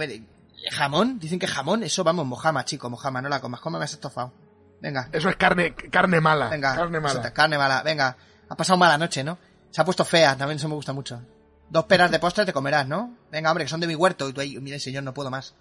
¿Jamón? 0.72 1.20
Dicen 1.20 1.40
que 1.40 1.48
jamón. 1.48 1.84
Eso, 1.84 2.04
vamos, 2.04 2.26
mojama, 2.26 2.66
chico, 2.66 2.90
mojama. 2.90 3.22
No 3.22 3.30
la 3.30 3.40
comas. 3.40 3.60
Cómeme 3.62 3.86
ese 3.86 3.96
estofado. 3.96 4.34
Venga, 4.82 5.10
Eso 5.12 5.30
es 5.30 5.36
carne, 5.38 5.74
carne 5.74 6.22
mala. 6.22 6.50
venga. 6.50 6.76
Carne 6.76 7.00
mala. 7.00 7.34
Carne 7.34 7.58
mala. 7.58 7.82
Venga. 7.84 8.16
Ha 8.50 8.56
pasado 8.56 8.78
mala 8.78 8.98
noche, 8.98 9.24
¿no? 9.24 9.38
Se 9.72 9.82
ha 9.82 9.86
puesto 9.86 10.06
fea. 10.06 10.36
También 10.36 10.58
eso 10.58 10.68
me 10.70 10.76
gusta 10.76 10.94
mucho. 10.94 11.22
Dos 11.70 11.86
peras 11.86 12.10
de 12.12 12.20
postre 12.20 12.46
te 12.46 12.54
comerás, 12.54 12.88
¿no? 12.88 13.16
Venga, 13.32 13.50
hombre, 13.52 13.66
que 13.66 13.70
son 13.70 13.80
de 13.80 13.88
mi 13.88 13.96
huerto. 13.96 14.30
Y 14.30 14.34
tú 14.34 14.42
ahí, 14.42 14.58
mire, 14.60 14.80
señor, 14.80 15.04
no 15.04 15.14
puedo 15.14 15.30
más. 15.30 15.54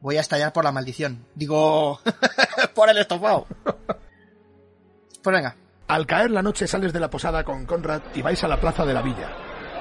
Voy 0.00 0.16
a 0.16 0.20
estallar 0.20 0.52
por 0.52 0.64
la 0.64 0.72
maldición. 0.72 1.24
Digo, 1.34 2.00
por 2.74 2.88
el 2.88 2.98
estofado. 2.98 3.46
Pues 5.22 5.34
venga. 5.34 5.56
Al 5.88 6.06
caer 6.06 6.30
la 6.30 6.42
noche 6.42 6.66
sales 6.66 6.92
de 6.92 7.00
la 7.00 7.10
posada 7.10 7.44
con 7.44 7.64
Conrad 7.66 8.02
y 8.14 8.22
vais 8.22 8.42
a 8.42 8.48
la 8.48 8.60
plaza 8.60 8.84
de 8.84 8.92
la 8.92 9.02
villa, 9.02 9.30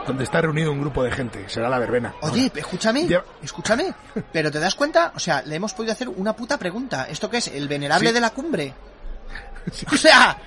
donde 0.05 0.23
está 0.23 0.39
reunido 0.41 0.71
un 0.71 0.79
grupo 0.81 1.03
de 1.03 1.11
gente. 1.11 1.49
Será 1.49 1.67
la 1.67 1.79
verbena. 1.79 2.13
Oye, 2.21 2.51
escúchame, 2.55 3.07
escúchame. 3.41 3.93
Pero 4.31 4.51
te 4.51 4.59
das 4.59 4.75
cuenta, 4.75 5.11
o 5.15 5.19
sea, 5.19 5.41
le 5.41 5.55
hemos 5.55 5.73
podido 5.73 5.93
hacer 5.93 6.09
una 6.09 6.35
puta 6.35 6.57
pregunta. 6.59 7.07
¿Esto 7.09 7.29
qué 7.29 7.37
es? 7.37 7.47
¿El 7.47 7.67
venerable 7.67 8.09
Sí. 8.09 8.13
de 8.13 8.21
la 8.21 8.29
cumbre? 8.29 8.73
O 9.91 9.97
sea, 9.97 10.37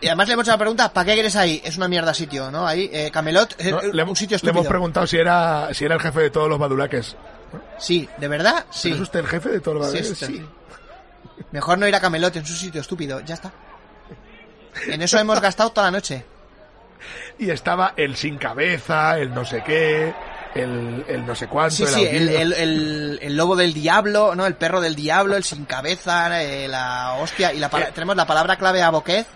y 0.00 0.06
además 0.06 0.28
le 0.28 0.34
hemos 0.34 0.44
hecho 0.46 0.52
la 0.52 0.58
pregunta, 0.58 0.92
¿para 0.92 1.04
qué 1.06 1.14
quieres 1.14 1.34
ahí? 1.34 1.60
Es 1.64 1.76
una 1.76 1.88
mierda 1.88 2.14
sitio, 2.14 2.50
¿no? 2.52 2.64
Ahí, 2.64 2.88
eh, 2.92 3.10
Camelot, 3.10 3.56
eh, 3.58 3.72
No, 3.72 3.80
le, 3.82 4.02
un 4.04 4.14
sitio 4.14 4.34
le 4.34 4.36
estúpido. 4.36 4.60
hemos 4.60 4.68
preguntado 4.68 5.04
si 5.08 5.16
era, 5.16 5.74
si 5.74 5.84
era 5.84 5.96
el 5.96 6.00
jefe 6.00 6.20
de 6.20 6.30
todos 6.30 6.48
los 6.48 6.60
badulaques. 6.60 7.16
Sí, 7.78 8.08
¿de 8.18 8.28
verdad? 8.28 8.66
Sí. 8.70 8.92
¿Es 8.92 9.00
usted 9.00 9.20
el 9.20 9.26
jefe 9.26 9.48
de 9.50 9.60
los 9.74 9.90
Sí, 9.90 9.98
usted. 9.98 10.30
Mejor 11.52 11.78
no 11.78 11.86
ir 11.88 11.94
a 11.94 12.00
Camelot, 12.00 12.34
en 12.36 12.44
su 12.46 12.54
sitio 12.54 12.80
estúpido. 12.80 13.20
Ya 13.20 13.34
está. 13.34 13.52
En 14.86 15.02
eso 15.02 15.18
hemos 15.18 15.40
gastado 15.40 15.70
toda 15.70 15.86
la 15.88 15.90
noche. 15.92 16.24
Y 17.38 17.50
estaba 17.50 17.94
el 17.96 18.16
sin 18.16 18.38
cabeza, 18.38 19.18
el 19.18 19.32
no 19.32 19.44
sé 19.44 19.62
qué, 19.64 20.12
el, 20.54 21.04
el 21.08 21.24
no 21.24 21.34
sé 21.34 21.46
cuánto, 21.46 21.76
Sí, 21.76 21.84
el 21.84 21.88
sí, 22.28 22.34
el, 22.34 23.18
el, 23.22 23.36
lobo 23.36 23.54
del 23.54 23.72
diablo, 23.72 24.34
¿no? 24.34 24.46
El 24.46 24.54
perro 24.54 24.80
del 24.80 24.96
diablo, 24.96 25.36
el 25.36 25.44
sin 25.44 25.64
cabeza, 25.64 26.42
eh, 26.42 26.66
la 26.66 27.14
hostia. 27.20 27.52
Y 27.52 27.58
la 27.60 27.68
Eh. 27.68 27.90
tenemos 27.94 28.16
la 28.16 28.26
palabra 28.26 28.56
clave 28.56 28.82
a 28.82 28.90
boquez. 28.90 29.26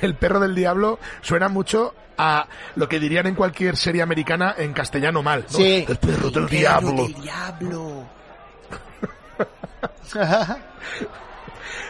El 0.00 0.14
perro 0.14 0.40
del 0.40 0.54
diablo 0.54 0.98
suena 1.20 1.48
mucho 1.48 1.94
a 2.18 2.46
lo 2.76 2.88
que 2.88 2.98
dirían 3.00 3.26
en 3.26 3.34
cualquier 3.34 3.76
serie 3.76 4.02
americana 4.02 4.54
en 4.58 4.72
castellano 4.72 5.22
mal. 5.22 5.44
¿no? 5.50 5.56
Sí. 5.58 5.84
El 5.88 5.96
perro 5.98 6.30
del 6.30 6.44
El 6.44 6.48
diablo. 6.48 7.02
del 7.04 7.14
diablo. 7.14 8.04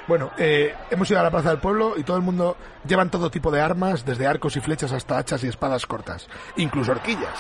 Bueno, 0.09 0.31
eh, 0.39 0.73
hemos 0.90 1.11
ido 1.11 1.19
a 1.19 1.23
la 1.24 1.31
plaza 1.32 1.48
del 1.51 1.59
pueblo 1.59 1.94
y 1.97 2.05
todo 2.05 2.16
el 2.16 2.23
mundo 2.23 2.57
llevan 2.86 3.11
todo 3.11 3.28
tipo 3.28 3.51
de 3.51 3.61
armas, 3.61 4.05
desde 4.05 4.24
arcos 4.27 4.57
y 4.57 4.61
flechas 4.61 4.93
hasta 4.93 5.19
hachas 5.19 5.43
y 5.43 5.48
espadas 5.48 5.85
cortas, 5.85 6.28
incluso 6.57 6.93
horquillas. 6.93 7.35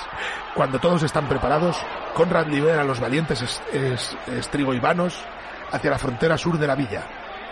Cuando 0.54 0.80
todos 0.80 1.04
están 1.04 1.28
preparados, 1.28 1.76
Conrad 2.14 2.48
libera 2.48 2.80
a 2.80 2.84
los 2.84 2.98
valientes 2.98 3.40
es- 3.40 3.62
es- 3.72 4.16
estrigoivanos 4.36 5.16
hacia 5.70 5.90
la 5.92 5.98
frontera 5.98 6.36
sur 6.36 6.58
de 6.58 6.66
la 6.66 6.74
villa. 6.74 7.04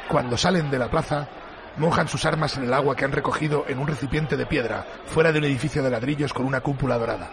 Cuando 0.08 0.36
salen 0.36 0.68
de 0.68 0.78
la 0.80 0.88
plaza, 0.88 1.28
mojan 1.76 2.08
sus 2.08 2.24
armas 2.24 2.56
en 2.56 2.64
el 2.64 2.74
agua 2.74 2.96
que 2.96 3.04
han 3.04 3.12
recogido 3.12 3.64
en 3.68 3.78
un 3.78 3.86
recipiente 3.86 4.36
de 4.36 4.46
piedra, 4.46 4.86
fuera 5.06 5.32
de 5.32 5.38
un 5.38 5.44
edificio 5.44 5.82
de 5.82 5.90
ladrillos 5.90 6.32
con 6.32 6.46
una 6.46 6.60
cúpula 6.60 6.98
dorada. 6.98 7.30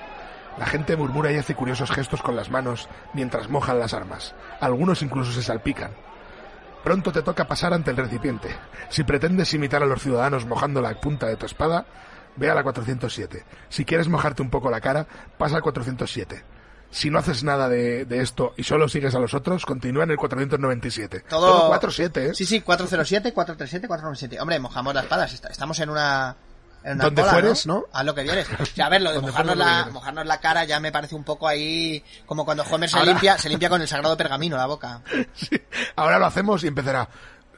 La 0.57 0.65
gente 0.65 0.97
murmura 0.97 1.31
y 1.31 1.37
hace 1.37 1.55
curiosos 1.55 1.91
gestos 1.91 2.21
con 2.21 2.35
las 2.35 2.49
manos 2.49 2.89
mientras 3.13 3.49
mojan 3.49 3.79
las 3.79 3.93
armas. 3.93 4.35
Algunos 4.59 5.01
incluso 5.01 5.31
se 5.31 5.43
salpican. 5.43 5.91
Pronto 6.83 7.11
te 7.11 7.21
toca 7.21 7.47
pasar 7.47 7.73
ante 7.73 7.91
el 7.91 7.97
recipiente. 7.97 8.49
Si 8.89 9.03
pretendes 9.03 9.53
imitar 9.53 9.83
a 9.83 9.85
los 9.85 10.01
ciudadanos 10.01 10.45
mojando 10.45 10.81
la 10.81 10.99
punta 10.99 11.27
de 11.27 11.37
tu 11.37 11.45
espada, 11.45 11.85
ve 12.35 12.49
a 12.49 12.55
la 12.55 12.63
407. 12.63 13.45
Si 13.69 13.85
quieres 13.85 14.09
mojarte 14.09 14.41
un 14.41 14.49
poco 14.49 14.71
la 14.71 14.81
cara, 14.81 15.05
pasa 15.37 15.57
al 15.57 15.61
407. 15.61 16.43
Si 16.91 17.09
no 17.09 17.19
haces 17.19 17.43
nada 17.43 17.69
de, 17.69 18.05
de 18.05 18.21
esto 18.21 18.53
y 18.57 18.63
solo 18.63 18.89
sigues 18.89 19.15
a 19.15 19.19
los 19.19 19.33
otros, 19.33 19.65
continúa 19.65 20.03
en 20.03 20.11
el 20.11 20.17
497. 20.17 21.21
Todo- 21.29 21.67
47, 21.69 22.25
¿eh? 22.27 22.33
Sí, 22.35 22.45
sí, 22.45 22.61
407, 22.61 23.33
437, 23.33 23.87
497. 23.87 24.41
Hombre, 24.41 24.59
mojamos 24.59 24.93
las 24.93 25.03
espadas. 25.05 25.33
est- 25.33 25.45
Estamos 25.45 25.79
en 25.79 25.89
una. 25.89 26.35
En 26.83 26.93
una 26.95 27.03
Donde 27.05 27.21
cola, 27.21 27.33
fueres, 27.33 27.67
¿no? 27.67 27.85
A 27.93 28.03
lo 28.03 28.15
que 28.15 28.23
vienes. 28.23 28.47
O 28.59 28.65
sea, 28.65 28.87
a 28.87 28.89
ver, 28.89 29.03
lo 29.03 29.11
de 29.11 29.19
mojarnos 29.21 29.55
la, 29.55 29.87
mojarnos 29.91 30.25
la 30.25 30.39
cara 30.39 30.65
ya 30.65 30.79
me 30.79 30.91
parece 30.91 31.13
un 31.15 31.23
poco 31.23 31.47
ahí. 31.47 32.03
Como 32.25 32.43
cuando 32.43 32.63
Homer 32.63 32.89
se 32.89 32.97
Ahora- 32.97 33.11
limpia, 33.11 33.37
se 33.37 33.49
limpia 33.49 33.69
con 33.69 33.81
el 33.81 33.87
sagrado 33.87 34.17
pergamino 34.17 34.57
la 34.57 34.65
boca. 34.65 35.01
Sí. 35.35 35.61
Ahora 35.95 36.17
lo 36.19 36.25
hacemos 36.25 36.63
y 36.63 36.67
empezará. 36.67 37.07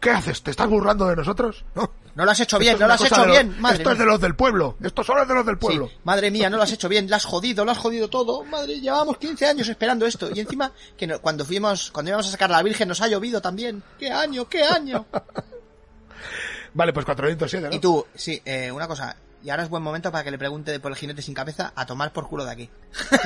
¿Qué 0.04 0.10
haces? 0.12 0.44
¿Te 0.44 0.52
estás 0.52 0.68
burlando 0.68 1.08
de 1.08 1.16
nosotros? 1.16 1.64
No. 1.76 1.90
No 2.16 2.26
lo 2.26 2.32
has 2.32 2.40
hecho 2.42 2.60
bien, 2.60 2.78
no 2.78 2.86
lo 2.88 2.94
has 2.94 3.02
hecho 3.06 3.16
los- 3.26 3.28
bien, 3.28 3.60
madre 3.60 3.78
Esto 3.78 3.92
es 3.94 3.98
de 3.98 4.06
los 4.06 4.20
del 4.22 4.36
pueblo. 4.36 4.76
Esto 4.84 5.02
solo 5.04 5.22
es 5.24 5.28
de 5.30 5.34
los 5.34 5.46
del 5.46 5.58
pueblo. 5.58 5.88
Sí, 5.88 5.94
madre 6.04 6.30
mía, 6.30 6.50
no 6.50 6.58
lo 6.58 6.64
has 6.64 6.72
hecho 6.74 6.90
bien, 6.90 7.10
lo 7.10 7.16
has 7.16 7.24
jodido, 7.26 7.64
lo 7.66 7.72
has 7.72 7.78
jodido 7.78 8.10
todo. 8.10 8.44
Madre, 8.44 8.82
llevábamos 8.82 9.18
15 9.18 9.48
años 9.48 9.68
esperando 9.70 10.06
esto. 10.06 10.30
Y 10.36 10.42
encima, 10.42 10.74
que 10.98 11.08
no- 11.08 11.20
cuando 11.22 11.46
fuimos, 11.46 11.90
cuando 11.92 12.10
íbamos 12.10 12.28
a 12.28 12.32
sacar 12.32 12.52
a 12.52 12.58
la 12.58 12.64
Virgen 12.64 12.90
nos 12.90 13.00
ha 13.02 13.08
llovido 13.08 13.42
también. 13.42 13.82
¡Qué 13.98 14.12
año, 14.12 14.48
qué 14.50 14.64
año! 14.64 15.06
Vale, 16.74 16.92
pues 16.92 17.06
407, 17.06 17.70
¿no? 17.70 17.76
Y 17.76 17.80
tú, 17.80 18.06
sí, 18.14 18.42
eh, 18.46 18.72
una 18.72 18.88
cosa. 18.88 19.16
Y 19.44 19.50
ahora 19.50 19.64
es 19.64 19.70
buen 19.70 19.84
momento 19.84 20.12
para 20.12 20.24
que 20.26 20.32
le 20.32 20.38
pregunte 20.38 20.80
por 20.82 20.92
el 20.92 20.98
jinete 20.98 21.22
sin 21.22 21.34
cabeza 21.34 21.72
a 21.76 21.86
tomar 21.86 22.12
por 22.12 22.28
culo 22.28 22.44
de 22.46 22.52
aquí. 22.52 22.70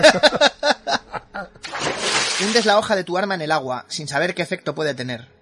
Hundes 2.41 2.65
la 2.65 2.77
hoja 2.77 2.95
de 2.95 3.03
tu 3.03 3.17
arma 3.17 3.35
en 3.35 3.41
el 3.41 3.51
agua, 3.51 3.85
sin 3.87 4.07
saber 4.07 4.35
qué 4.35 4.41
efecto 4.43 4.75
puede 4.75 4.93
tener. 4.93 5.35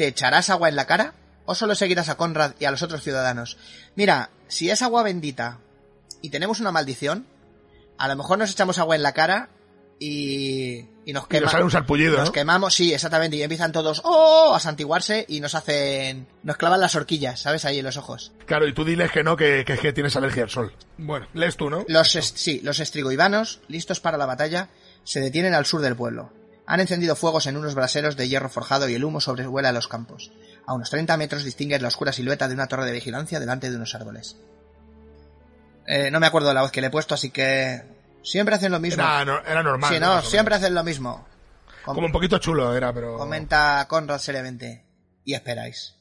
¿Te 0.00 0.06
echarás 0.06 0.48
agua 0.48 0.70
en 0.70 0.76
la 0.76 0.86
cara? 0.86 1.12
¿O 1.44 1.54
solo 1.54 1.74
seguirás 1.74 2.08
a 2.08 2.14
Conrad 2.16 2.52
y 2.58 2.64
a 2.64 2.70
los 2.70 2.80
otros 2.80 3.02
ciudadanos? 3.02 3.58
Mira, 3.96 4.30
si 4.48 4.70
es 4.70 4.80
agua 4.80 5.02
bendita 5.02 5.58
y 6.22 6.30
tenemos 6.30 6.58
una 6.58 6.72
maldición, 6.72 7.26
a 7.98 8.08
lo 8.08 8.16
mejor 8.16 8.38
nos 8.38 8.50
echamos 8.50 8.78
agua 8.78 8.96
en 8.96 9.02
la 9.02 9.12
cara 9.12 9.50
y, 9.98 10.86
y 11.04 11.12
nos 11.12 11.24
Y 11.24 11.28
quema. 11.28 11.42
nos 11.42 11.52
sale 11.52 11.64
un 11.64 11.70
sarpullido, 11.70 12.16
Nos 12.16 12.28
¿no? 12.28 12.32
quemamos, 12.32 12.72
sí, 12.74 12.94
exactamente. 12.94 13.36
Y 13.36 13.42
empiezan 13.42 13.72
todos 13.72 14.00
¡oh! 14.04 14.54
a 14.54 14.58
santiguarse 14.60 15.26
y 15.28 15.40
nos 15.40 15.54
hacen. 15.54 16.26
Nos 16.44 16.56
clavan 16.56 16.80
las 16.80 16.94
horquillas, 16.94 17.40
¿sabes? 17.40 17.66
Ahí 17.66 17.78
en 17.80 17.84
los 17.84 17.98
ojos. 17.98 18.32
Claro, 18.46 18.66
y 18.66 18.72
tú 18.72 18.86
diles 18.86 19.10
que 19.12 19.22
no, 19.22 19.36
que, 19.36 19.66
que, 19.66 19.76
que 19.76 19.92
tienes 19.92 20.16
alergia 20.16 20.44
al 20.44 20.48
sol. 20.50 20.72
Bueno, 20.96 21.26
lees 21.34 21.58
tú, 21.58 21.68
¿no? 21.68 21.84
Los, 21.88 22.14
est- 22.14 22.38
sí, 22.38 22.62
los 22.64 22.80
estrigoivanos, 22.80 23.60
listos 23.68 24.00
para 24.00 24.16
la 24.16 24.24
batalla, 24.24 24.70
se 25.04 25.20
detienen 25.20 25.52
al 25.52 25.66
sur 25.66 25.82
del 25.82 25.94
pueblo. 25.94 26.32
Han 26.66 26.80
encendido 26.80 27.16
fuegos 27.16 27.46
en 27.46 27.56
unos 27.56 27.74
braseros 27.74 28.16
de 28.16 28.28
hierro 28.28 28.48
forjado 28.48 28.88
y 28.88 28.94
el 28.94 29.04
humo 29.04 29.20
sobrevuela 29.20 29.72
los 29.72 29.88
campos. 29.88 30.30
A 30.66 30.74
unos 30.74 30.90
30 30.90 31.16
metros 31.16 31.42
distingues 31.44 31.82
la 31.82 31.88
oscura 31.88 32.12
silueta 32.12 32.46
de 32.48 32.54
una 32.54 32.68
torre 32.68 32.84
de 32.86 32.92
vigilancia 32.92 33.40
delante 33.40 33.70
de 33.70 33.76
unos 33.76 33.94
árboles. 33.94 34.36
Eh, 35.86 36.10
no 36.10 36.20
me 36.20 36.26
acuerdo 36.26 36.48
de 36.48 36.54
la 36.54 36.62
voz 36.62 36.70
que 36.70 36.80
le 36.80 36.88
he 36.88 36.90
puesto, 36.90 37.14
así 37.14 37.30
que... 37.30 37.82
Siempre 38.22 38.54
hacen 38.54 38.70
lo 38.70 38.78
mismo. 38.80 39.02
Era, 39.02 39.24
no- 39.24 39.40
era 39.44 39.62
normal. 39.62 39.92
sí, 39.92 39.98
¿no? 39.98 40.20
siempre 40.22 40.54
hacen 40.54 40.74
lo 40.74 40.84
mismo. 40.84 41.26
Com- 41.84 41.94
Como 41.94 42.06
un 42.06 42.12
poquito 42.12 42.38
chulo 42.38 42.76
era, 42.76 42.92
pero... 42.92 43.16
Comenta 43.16 43.84
Conrad 43.88 44.18
seriamente. 44.18 44.84
Y 45.24 45.34
esperáis. 45.34 45.94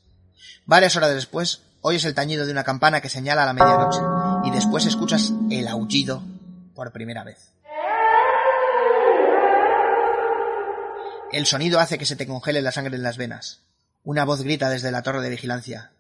Varias 0.65 0.95
horas 0.97 1.15
después, 1.15 1.63
oyes 1.81 2.03
el 2.05 2.13
tañido 2.13 2.45
de 2.45 2.51
una 2.51 2.63
campana 2.65 3.01
que 3.01 3.09
señala 3.09 3.43
a 3.43 3.45
la 3.45 3.53
medianoche. 3.53 3.99
Y 4.43 4.51
después 4.51 4.85
escuchas 4.85 5.31
el 5.49 5.67
aullido 5.67 6.21
por 6.75 6.91
primera 6.91 7.23
vez. 7.23 7.53
El 11.31 11.45
sonido 11.45 11.79
hace 11.79 11.99
que 11.99 12.07
se 12.07 12.15
te 12.15 12.25
congele 12.25 12.63
la 12.63 12.71
sangre 12.71 12.95
en 12.95 13.03
las 13.03 13.17
venas. 13.17 13.59
Una 14.03 14.25
voz 14.25 14.41
grita 14.41 14.67
desde 14.69 14.91
la 14.91 15.03
torre 15.03 15.21
de 15.21 15.29
vigilancia. 15.29 15.91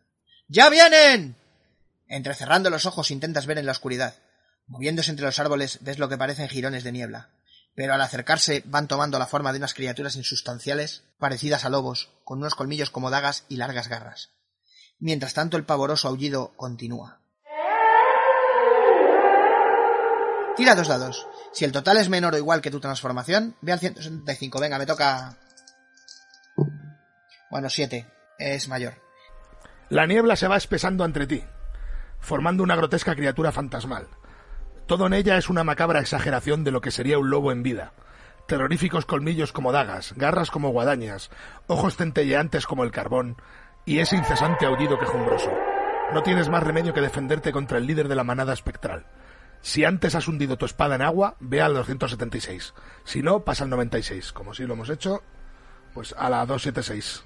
¡Ya 0.47 0.69
vienen! 0.69 1.35
Entrecerrando 2.07 2.71
los 2.71 2.87
ojos 2.87 3.11
intentas 3.11 3.45
ver 3.45 3.59
en 3.59 3.67
la 3.67 3.71
oscuridad. 3.71 4.15
Moviéndose 4.65 5.11
entre 5.11 5.27
los 5.27 5.37
árboles 5.37 5.77
ves 5.81 5.99
lo 5.99 6.09
que 6.09 6.17
parecen 6.17 6.49
jirones 6.49 6.83
de 6.83 6.91
niebla. 6.91 7.29
Pero 7.75 7.93
al 7.93 8.01
acercarse 8.01 8.63
van 8.65 8.87
tomando 8.87 9.19
la 9.19 9.27
forma 9.27 9.51
de 9.51 9.59
unas 9.59 9.75
criaturas 9.75 10.15
insustanciales, 10.15 11.03
parecidas 11.19 11.63
a 11.63 11.69
lobos, 11.69 12.09
con 12.23 12.39
unos 12.39 12.55
colmillos 12.55 12.89
como 12.89 13.11
dagas 13.11 13.43
y 13.49 13.57
largas 13.57 13.87
garras. 13.87 14.29
Mientras 14.97 15.35
tanto 15.35 15.57
el 15.57 15.63
pavoroso 15.63 16.07
aullido 16.07 16.53
continúa. 16.55 17.19
Tira 20.59 20.75
dos 20.75 20.89
dados. 20.89 21.25
Si 21.53 21.63
el 21.63 21.71
total 21.71 21.95
es 21.95 22.09
menor 22.09 22.33
o 22.33 22.37
igual 22.37 22.59
que 22.59 22.69
tu 22.69 22.81
transformación, 22.81 23.55
ve 23.61 23.71
al 23.71 23.79
175. 23.79 24.59
Venga, 24.59 24.77
me 24.77 24.85
toca... 24.85 25.37
Bueno, 27.49 27.69
7. 27.69 28.05
Es 28.37 28.67
mayor. 28.67 28.95
La 29.87 30.05
niebla 30.05 30.35
se 30.35 30.49
va 30.49 30.57
espesando 30.57 31.05
entre 31.05 31.27
ti, 31.27 31.45
formando 32.19 32.61
una 32.61 32.75
grotesca 32.75 33.15
criatura 33.15 33.53
fantasmal. 33.53 34.09
Todo 34.85 35.07
en 35.07 35.13
ella 35.13 35.37
es 35.37 35.49
una 35.49 35.63
macabra 35.63 36.01
exageración 36.01 36.65
de 36.65 36.71
lo 36.71 36.81
que 36.81 36.91
sería 36.91 37.19
un 37.19 37.29
lobo 37.29 37.53
en 37.53 37.63
vida. 37.63 37.93
Terroríficos 38.45 39.05
colmillos 39.05 39.53
como 39.53 39.71
dagas, 39.71 40.11
garras 40.17 40.51
como 40.51 40.71
guadañas, 40.71 41.29
ojos 41.67 41.95
centelleantes 41.95 42.67
como 42.67 42.83
el 42.83 42.91
carbón, 42.91 43.37
y 43.85 43.99
ese 43.99 44.17
incesante 44.17 44.65
aullido 44.65 44.99
quejumbroso. 44.99 45.53
No 46.13 46.21
tienes 46.21 46.49
más 46.49 46.63
remedio 46.63 46.93
que 46.93 46.99
defenderte 46.99 47.53
contra 47.53 47.77
el 47.77 47.87
líder 47.87 48.09
de 48.09 48.15
la 48.15 48.25
manada 48.25 48.51
espectral. 48.51 49.05
Si 49.61 49.83
antes 49.83 50.15
has 50.15 50.27
hundido 50.27 50.57
tu 50.57 50.65
espada 50.65 50.95
en 50.95 51.01
agua, 51.01 51.35
ve 51.39 51.61
al 51.61 51.73
276. 51.73 52.73
Si 53.03 53.21
no, 53.21 53.43
pasa 53.43 53.65
al 53.65 53.69
96. 53.69 54.31
Como 54.31 54.53
si 54.53 54.63
lo 54.65 54.73
hemos 54.73 54.89
hecho, 54.89 55.21
pues 55.93 56.15
a 56.17 56.29
la 56.29 56.45
276. 56.45 57.23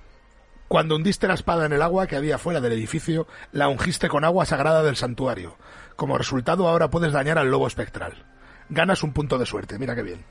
Cuando 0.68 0.96
hundiste 0.96 1.28
la 1.28 1.36
espada 1.36 1.66
en 1.68 1.74
el 1.74 1.82
agua 1.84 2.08
que 2.08 2.16
había 2.16 2.38
fuera 2.40 2.60
del 2.60 2.72
edificio, 2.72 3.28
la 3.52 3.68
ungiste 3.68 4.10
con 4.10 4.24
agua 4.24 4.46
sagrada 4.46 4.82
del 4.82 4.96
santuario. 4.96 5.58
Como 5.96 6.18
resultado, 6.18 6.68
ahora 6.68 6.90
puedes 6.90 7.12
dañar 7.14 7.38
al 7.38 7.52
lobo 7.52 7.68
espectral. 7.68 8.26
Ganas 8.70 9.04
un 9.04 9.14
punto 9.14 9.38
de 9.38 9.46
suerte, 9.46 9.78
mira 9.78 9.94
qué 9.94 10.02
bien. 10.02 10.26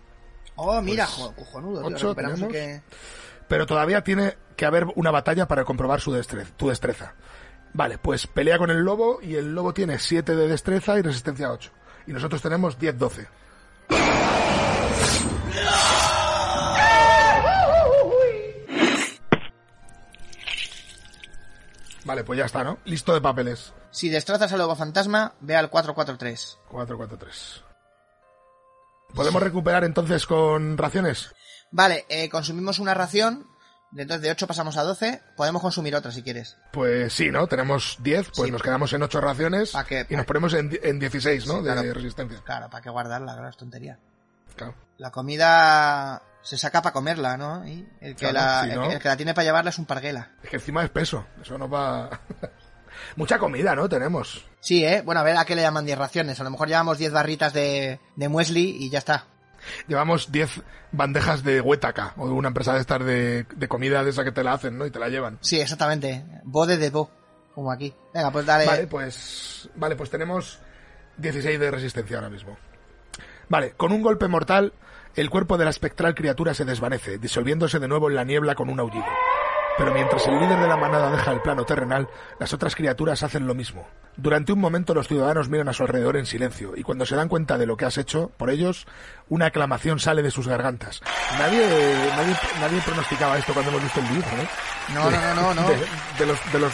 Oh, 0.56 0.80
mira, 0.82 1.04
Pues, 1.04 1.16
jo- 1.16 1.34
cojonudo, 1.36 1.82
tío. 1.86 1.96
ocho 1.96 2.14
que- 2.48 2.82
Pero 3.46 3.66
todavía 3.66 4.02
tiene 4.02 4.36
que 4.56 4.66
haber 4.66 4.86
una 4.96 5.10
batalla 5.12 5.46
para 5.46 5.64
comprobar 5.64 6.00
su 6.00 6.12
destreza, 6.12 6.50
tu 6.56 6.68
destreza. 6.68 7.14
Vale, 7.74 7.98
pues 7.98 8.26
pelea 8.26 8.58
con 8.58 8.70
el 8.70 8.78
lobo 8.80 9.20
y 9.22 9.36
el 9.36 9.54
lobo 9.54 9.72
tiene 9.72 9.98
7 9.98 10.34
de 10.34 10.48
destreza 10.48 10.98
y 10.98 11.02
resistencia 11.02 11.50
8. 11.52 11.70
Y 12.06 12.12
nosotros 12.12 12.42
tenemos 12.42 12.78
10-12. 12.78 13.28
Vale, 22.04 22.24
pues 22.24 22.38
ya 22.38 22.46
está, 22.46 22.64
¿no? 22.64 22.78
Listo 22.84 23.14
de 23.14 23.20
papeles. 23.20 23.72
Si 23.90 24.08
destrozas 24.08 24.52
al 24.52 24.58
lobo 24.58 24.74
fantasma, 24.74 25.34
ve 25.40 25.56
al 25.56 25.70
443. 25.70 26.58
4-4-3. 26.70 27.62
¿Podemos 29.14 29.42
recuperar 29.42 29.84
entonces 29.84 30.26
con 30.26 30.78
raciones? 30.78 31.32
Vale, 31.70 32.06
eh, 32.08 32.28
consumimos 32.28 32.78
una 32.78 32.94
ración. 32.94 33.46
Entonces 33.96 34.22
de 34.22 34.30
8 34.30 34.46
pasamos 34.46 34.76
a 34.78 34.82
12. 34.84 35.20
Podemos 35.36 35.60
consumir 35.60 35.94
otra 35.94 36.10
si 36.12 36.22
quieres. 36.22 36.56
Pues 36.72 37.12
sí, 37.12 37.30
¿no? 37.30 37.46
Tenemos 37.46 37.96
10, 38.00 38.30
pues 38.34 38.46
Sí. 38.46 38.50
nos 38.52 38.62
quedamos 38.62 38.92
en 38.94 39.02
8 39.02 39.20
raciones 39.20 39.72
Pa' 39.72 39.84
que- 39.84 40.06
y 40.08 40.16
nos 40.16 40.24
ponemos 40.26 40.54
en, 40.54 40.78
en 40.82 40.98
16, 40.98 41.46
¿no? 41.46 41.58
Sí, 41.58 41.64
de 41.64 41.94
resistencia. 41.94 42.40
Claro, 42.44 42.70
¿para 42.70 42.82
qué 42.82 42.90
guardarla? 42.90 43.32
Claro, 43.34 43.48
es 43.48 43.56
tontería. 43.56 43.98
Claro. 44.56 44.74
La 44.98 45.10
comida 45.10 46.22
se 46.42 46.56
saca 46.58 46.80
para 46.82 46.92
comerla, 46.92 47.36
¿no? 47.36 47.66
Y 47.66 47.86
el, 48.00 48.16
que 48.16 48.28
Claro, 48.30 48.34
la, 48.34 48.62
si 48.64 48.70
el 48.70 48.76
no- 48.76 48.88
que- 48.88 48.94
el 48.94 49.00
que 49.00 49.08
la 49.08 49.16
tiene 49.16 49.34
para 49.34 49.44
llevarla 49.44 49.70
es 49.70 49.78
un 49.78 49.86
parguela. 49.86 50.30
Es 50.42 50.50
que 50.50 50.56
encima 50.56 50.82
es 50.84 50.90
peso, 50.90 51.26
eso 51.40 51.58
nos 51.58 51.72
va... 51.72 52.08
Mucha 53.16 53.38
comida, 53.38 53.74
¿no? 53.74 53.88
Tenemos. 53.88 54.44
Sí, 54.60 54.84
¿eh? 54.84 55.02
Bueno, 55.04 55.20
a 55.20 55.24
ver 55.24 55.36
a 55.36 55.44
qué 55.44 55.54
le 55.56 55.62
llaman 55.62 55.84
10 55.84 55.98
raciones. 55.98 56.38
A 56.40 56.44
lo 56.44 56.50
mejor 56.50 56.68
llevamos 56.68 56.98
10 56.98 57.10
barritas 57.12 57.52
de, 57.52 58.00
de 58.16 58.28
muesli 58.28 58.76
y 58.84 58.90
ya 58.90 58.98
está. 58.98 59.26
Llevamos 59.86 60.32
10 60.32 60.62
bandejas 60.92 61.44
de 61.44 61.60
huetaca, 61.60 62.14
o 62.16 62.26
de 62.26 62.32
una 62.32 62.48
empresa 62.48 62.74
de 62.74 62.80
estas 62.80 63.04
de, 63.04 63.46
de 63.54 63.68
comida 63.68 64.04
de 64.04 64.10
esa 64.10 64.24
que 64.24 64.32
te 64.32 64.44
la 64.44 64.54
hacen, 64.54 64.78
¿no? 64.78 64.86
Y 64.86 64.90
te 64.90 64.98
la 64.98 65.08
llevan. 65.08 65.38
Sí, 65.40 65.60
exactamente. 65.60 66.24
Bode 66.44 66.76
de 66.76 66.90
bo. 66.90 67.10
Como 67.54 67.70
aquí. 67.70 67.94
Venga, 68.14 68.30
pues 68.30 68.46
dale. 68.46 68.66
Vale, 68.66 68.86
pues... 68.86 69.68
Vale, 69.74 69.96
pues 69.96 70.10
tenemos 70.10 70.58
16 71.18 71.60
de 71.60 71.70
resistencia 71.70 72.16
ahora 72.16 72.30
mismo. 72.30 72.56
Vale, 73.48 73.72
con 73.72 73.92
un 73.92 74.02
golpe 74.02 74.28
mortal, 74.28 74.72
el 75.14 75.28
cuerpo 75.28 75.58
de 75.58 75.64
la 75.64 75.70
espectral 75.70 76.14
criatura 76.14 76.54
se 76.54 76.64
desvanece, 76.64 77.18
disolviéndose 77.18 77.78
de 77.78 77.88
nuevo 77.88 78.08
en 78.08 78.16
la 78.16 78.24
niebla 78.24 78.54
con 78.54 78.70
un 78.70 78.80
aullido. 78.80 79.04
Pero 79.78 79.94
mientras 79.94 80.26
el 80.26 80.38
líder 80.38 80.58
de 80.58 80.68
la 80.68 80.76
manada 80.76 81.10
deja 81.10 81.32
el 81.32 81.40
plano 81.40 81.64
terrenal, 81.64 82.08
las 82.38 82.52
otras 82.52 82.74
criaturas 82.74 83.22
hacen 83.22 83.46
lo 83.46 83.54
mismo. 83.54 83.86
Durante 84.16 84.52
un 84.52 84.60
momento 84.60 84.92
los 84.92 85.08
ciudadanos 85.08 85.48
miran 85.48 85.68
a 85.68 85.72
su 85.72 85.82
alrededor 85.82 86.16
en 86.16 86.26
silencio, 86.26 86.74
y 86.76 86.82
cuando 86.82 87.06
se 87.06 87.16
dan 87.16 87.28
cuenta 87.28 87.56
de 87.56 87.66
lo 87.66 87.76
que 87.76 87.86
has 87.86 87.96
hecho 87.96 88.30
por 88.36 88.50
ellos, 88.50 88.86
una 89.28 89.46
aclamación 89.46 89.98
sale 89.98 90.22
de 90.22 90.30
sus 90.30 90.46
gargantas. 90.46 91.00
Nadie, 91.38 91.66
nadie, 92.16 92.36
nadie 92.60 92.80
pronosticaba 92.84 93.38
esto 93.38 93.54
cuando 93.54 93.70
hemos 93.70 93.82
visto 93.82 94.00
el 94.00 94.08
dibujo, 94.08 94.30
¿no? 94.36 94.94
No, 94.94 95.10
no, 95.10 95.34
no, 95.34 95.54
no, 95.54 95.62
no. 95.62 95.68
De, 95.68 95.76
de 96.18 96.26
los, 96.26 96.52
de 96.52 96.58
los, 96.58 96.72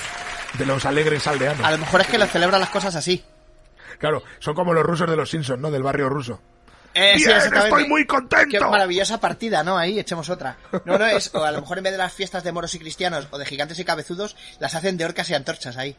de 0.58 0.66
los 0.66 0.84
alegres 0.84 1.26
aldeanos. 1.26 1.64
A 1.64 1.70
lo 1.70 1.78
mejor 1.78 2.00
es 2.00 2.08
que 2.08 2.18
lo 2.18 2.26
celebran 2.26 2.60
las 2.60 2.70
cosas 2.70 2.96
así. 2.96 3.24
Claro, 3.98 4.22
son 4.40 4.54
como 4.54 4.74
los 4.74 4.84
rusos 4.84 5.08
de 5.08 5.16
los 5.16 5.30
Simpsons, 5.30 5.60
¿no? 5.60 5.70
Del 5.70 5.82
barrio 5.82 6.08
ruso. 6.08 6.40
Eh, 6.94 7.14
Bien, 7.16 7.30
estoy 7.30 7.86
muy 7.86 8.06
contento. 8.06 8.48
Qué 8.50 8.60
maravillosa 8.60 9.20
partida, 9.20 9.62
¿no? 9.62 9.76
Ahí 9.78 9.98
echemos 10.00 10.28
otra. 10.30 10.56
No, 10.84 10.98
no, 10.98 11.06
es, 11.06 11.32
o 11.34 11.44
a 11.44 11.52
lo 11.52 11.60
mejor 11.60 11.78
en 11.78 11.84
vez 11.84 11.92
de 11.92 11.98
las 11.98 12.12
fiestas 12.12 12.42
de 12.42 12.50
moros 12.52 12.74
y 12.74 12.78
cristianos 12.78 13.28
o 13.30 13.38
de 13.38 13.46
gigantes 13.46 13.78
y 13.78 13.84
cabezudos, 13.84 14.36
las 14.58 14.74
hacen 14.74 14.96
de 14.96 15.04
orcas 15.04 15.30
y 15.30 15.34
antorchas 15.34 15.76
ahí. 15.76 15.96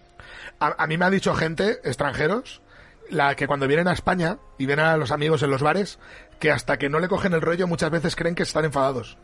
A, 0.60 0.76
a 0.84 0.88
mí 0.88 0.98
me 0.98 1.06
ha 1.06 1.10
dicho 1.10 1.34
gente, 1.36 1.80
extranjeros, 1.84 2.62
la 3.10 3.36
que 3.36 3.48
cuando 3.48 3.68
vienen 3.68 3.88
a 3.88 3.94
España 3.94 4.38
y 4.58 4.66
ven 4.66 4.80
a 4.80 4.98
los 4.98 5.12
amigos 5.12 5.42
en 5.44 5.52
los 5.52 5.62
bares, 5.62 6.00
que 6.40 6.52
hasta 6.52 6.78
que 6.78 6.90
no 6.90 7.00
le 7.00 7.08
cogen 7.08 7.34
el 7.34 7.42
rollo 7.42 7.68
muchas 7.68 7.92
veces 7.92 8.16
creen 8.16 8.36
que 8.36 8.44
están 8.44 8.66
enfadados. 8.66 9.18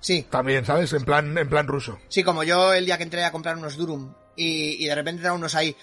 Sí, 0.00 0.26
También, 0.30 0.64
¿sabes? 0.64 0.92
En 0.92 1.04
plan, 1.04 1.36
en 1.36 1.48
plan 1.48 1.66
ruso. 1.66 1.98
sí, 2.08 2.22
como 2.22 2.44
yo 2.44 2.72
el 2.72 2.86
día 2.86 2.96
que 2.96 3.02
entré 3.02 3.24
a 3.24 3.32
comprar 3.32 3.56
unos 3.56 3.76
durum 3.76 4.14
y, 4.38 4.84
y 4.84 4.86
de 4.86 4.94
repente 4.94 5.22
eran 5.22 5.34
unos 5.34 5.54
ahí. 5.54 5.76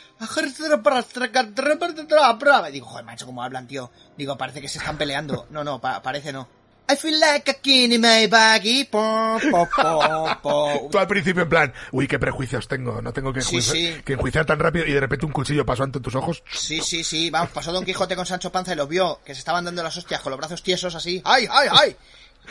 Y 2.70 2.72
digo, 2.72 2.86
joder, 2.88 3.06
macho, 3.06 3.26
cómo 3.26 3.44
hablan, 3.44 3.68
tío. 3.68 3.92
Digo, 4.18 4.38
parece 4.38 4.62
que 4.62 4.68
se 4.70 4.80
están 4.80 4.98
peleando. 4.98 5.46
No, 5.50 5.64
no, 5.64 5.80
pa- 5.82 6.02
parece 6.02 6.32
no. 6.34 6.48
I 6.88 6.96
feel 6.96 7.20
like 7.20 7.50
a 7.50 7.56
king 7.56 7.90
in 7.94 8.02
my 8.02 8.28
baggy. 8.28 8.84
Po, 8.86 9.40
po, 9.52 9.68
po, 9.76 10.38
po. 10.44 10.90
Tú 10.92 11.00
al 11.00 11.08
principio 11.08 11.42
en 11.42 11.50
plan, 11.50 11.74
uy, 11.92 12.08
qué 12.08 12.20
prejuicios 12.20 12.68
tengo, 12.68 13.02
no 13.02 13.12
tengo 13.12 13.34
que, 13.34 13.42
Sí, 13.42 13.56
enjuiciar- 13.58 13.72
sí. 13.96 14.02
que 14.06 14.14
enjuiciar 14.14 14.46
tan 14.46 14.60
rápido 14.60 14.86
y 14.86 14.94
de 14.94 15.00
repente 15.00 15.26
un 15.26 15.32
cuchillo 15.32 15.66
pasó 15.66 15.82
ante 15.82 16.00
tus 16.00 16.14
ojos. 16.14 16.44
Sí, 16.54 16.82
sí, 16.82 17.04
sí, 17.04 17.32
vamos, 17.32 17.50
pasó 17.50 17.72
Don 17.72 17.84
Quijote 17.86 18.16
con 18.16 18.28
Sancho 18.28 18.52
Panza 18.52 18.74
y 18.74 18.76
los 18.76 18.88
vio, 18.88 19.20
que 19.26 19.34
se 19.34 19.40
estaban 19.40 19.66
dando 19.66 19.82
las 19.82 19.98
hostias 19.98 20.22
con 20.22 20.30
los 20.30 20.38
brazos 20.38 20.62
tiesos 20.62 20.94
así, 20.94 21.20
¡ay, 21.26 21.48
ay, 21.50 21.70
ay! 21.72 21.96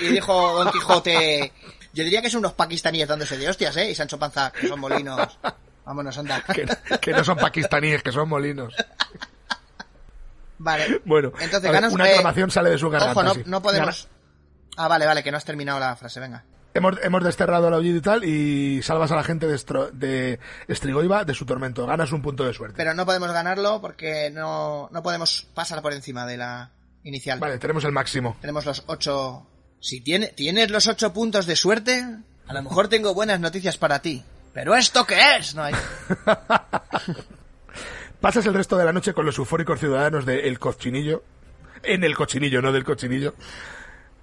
Y 0.00 0.06
dijo 0.08 0.32
Don 0.64 0.72
Quijote, 0.72 1.52
yo 1.92 2.02
diría 2.02 2.20
que 2.20 2.28
son 2.28 2.40
unos 2.40 2.54
pakistaníes 2.54 3.06
dándose 3.06 3.38
de 3.38 3.48
hostias, 3.48 3.76
¿eh? 3.76 3.90
Y 3.92 3.94
Sancho 3.94 4.18
Panza, 4.18 4.50
que 4.50 4.66
son 4.66 4.80
molinos. 4.80 5.38
Vámonos, 5.84 6.16
anda. 6.18 6.42
Que, 6.42 6.66
que 7.00 7.12
no 7.12 7.24
son 7.24 7.36
pakistaníes, 7.36 8.02
que 8.02 8.12
son 8.12 8.28
molinos. 8.28 8.74
Vale. 10.58 11.02
Bueno, 11.04 11.32
Entonces 11.40 11.62
ver, 11.62 11.72
ganas... 11.72 11.92
una 11.92 12.08
eh, 12.08 12.12
aclamación 12.12 12.50
sale 12.50 12.70
de 12.70 12.78
su 12.78 12.88
garganta. 12.88 13.12
Ojo, 13.20 13.22
no, 13.22 13.34
sí. 13.34 13.42
no 13.46 13.62
podemos... 13.62 14.08
Ah, 14.76 14.88
vale, 14.88 15.06
vale, 15.06 15.22
que 15.22 15.30
no 15.30 15.36
has 15.36 15.44
terminado 15.44 15.78
la 15.78 15.94
frase, 15.96 16.20
venga. 16.20 16.44
Hemos, 16.72 16.96
hemos 17.02 17.22
desterrado 17.22 17.68
al 17.68 17.74
aullido 17.74 17.98
y 17.98 18.00
tal 18.00 18.24
y 18.24 18.82
salvas 18.82 19.12
a 19.12 19.16
la 19.16 19.22
gente 19.22 19.46
de, 19.46 19.54
Estro- 19.54 19.90
de 19.92 20.40
Estrigoiva 20.66 21.24
de 21.24 21.34
su 21.34 21.46
tormento. 21.46 21.86
Ganas 21.86 22.10
un 22.12 22.22
punto 22.22 22.44
de 22.44 22.52
suerte. 22.54 22.76
Pero 22.76 22.94
no 22.94 23.04
podemos 23.06 23.30
ganarlo 23.30 23.80
porque 23.80 24.30
no, 24.30 24.88
no 24.90 25.02
podemos 25.02 25.46
pasar 25.54 25.82
por 25.82 25.92
encima 25.92 26.26
de 26.26 26.38
la... 26.38 26.70
inicial. 27.04 27.38
Vale, 27.38 27.58
tenemos 27.58 27.84
el 27.84 27.92
máximo. 27.92 28.36
Tenemos 28.40 28.64
los 28.64 28.82
ocho... 28.86 29.46
Si 29.80 30.00
tiene, 30.00 30.28
tienes 30.28 30.70
los 30.70 30.86
ocho 30.88 31.12
puntos 31.12 31.44
de 31.46 31.56
suerte, 31.56 32.04
a 32.46 32.54
lo 32.54 32.62
mejor 32.62 32.88
tengo 32.88 33.12
buenas 33.12 33.38
noticias 33.38 33.76
para 33.76 34.00
ti. 34.00 34.24
¿Pero 34.54 34.74
esto 34.76 35.04
qué 35.04 35.36
es? 35.36 35.54
No 35.54 35.64
hay... 35.64 35.74
Pasas 38.20 38.46
el 38.46 38.54
resto 38.54 38.78
de 38.78 38.84
la 38.86 38.92
noche 38.92 39.12
con 39.12 39.26
los 39.26 39.36
eufóricos 39.36 39.80
ciudadanos 39.80 40.24
de 40.24 40.48
El 40.48 40.58
Cochinillo. 40.58 41.24
En 41.82 42.04
el 42.04 42.16
cochinillo, 42.16 42.62
no 42.62 42.72
del 42.72 42.84
cochinillo. 42.84 43.34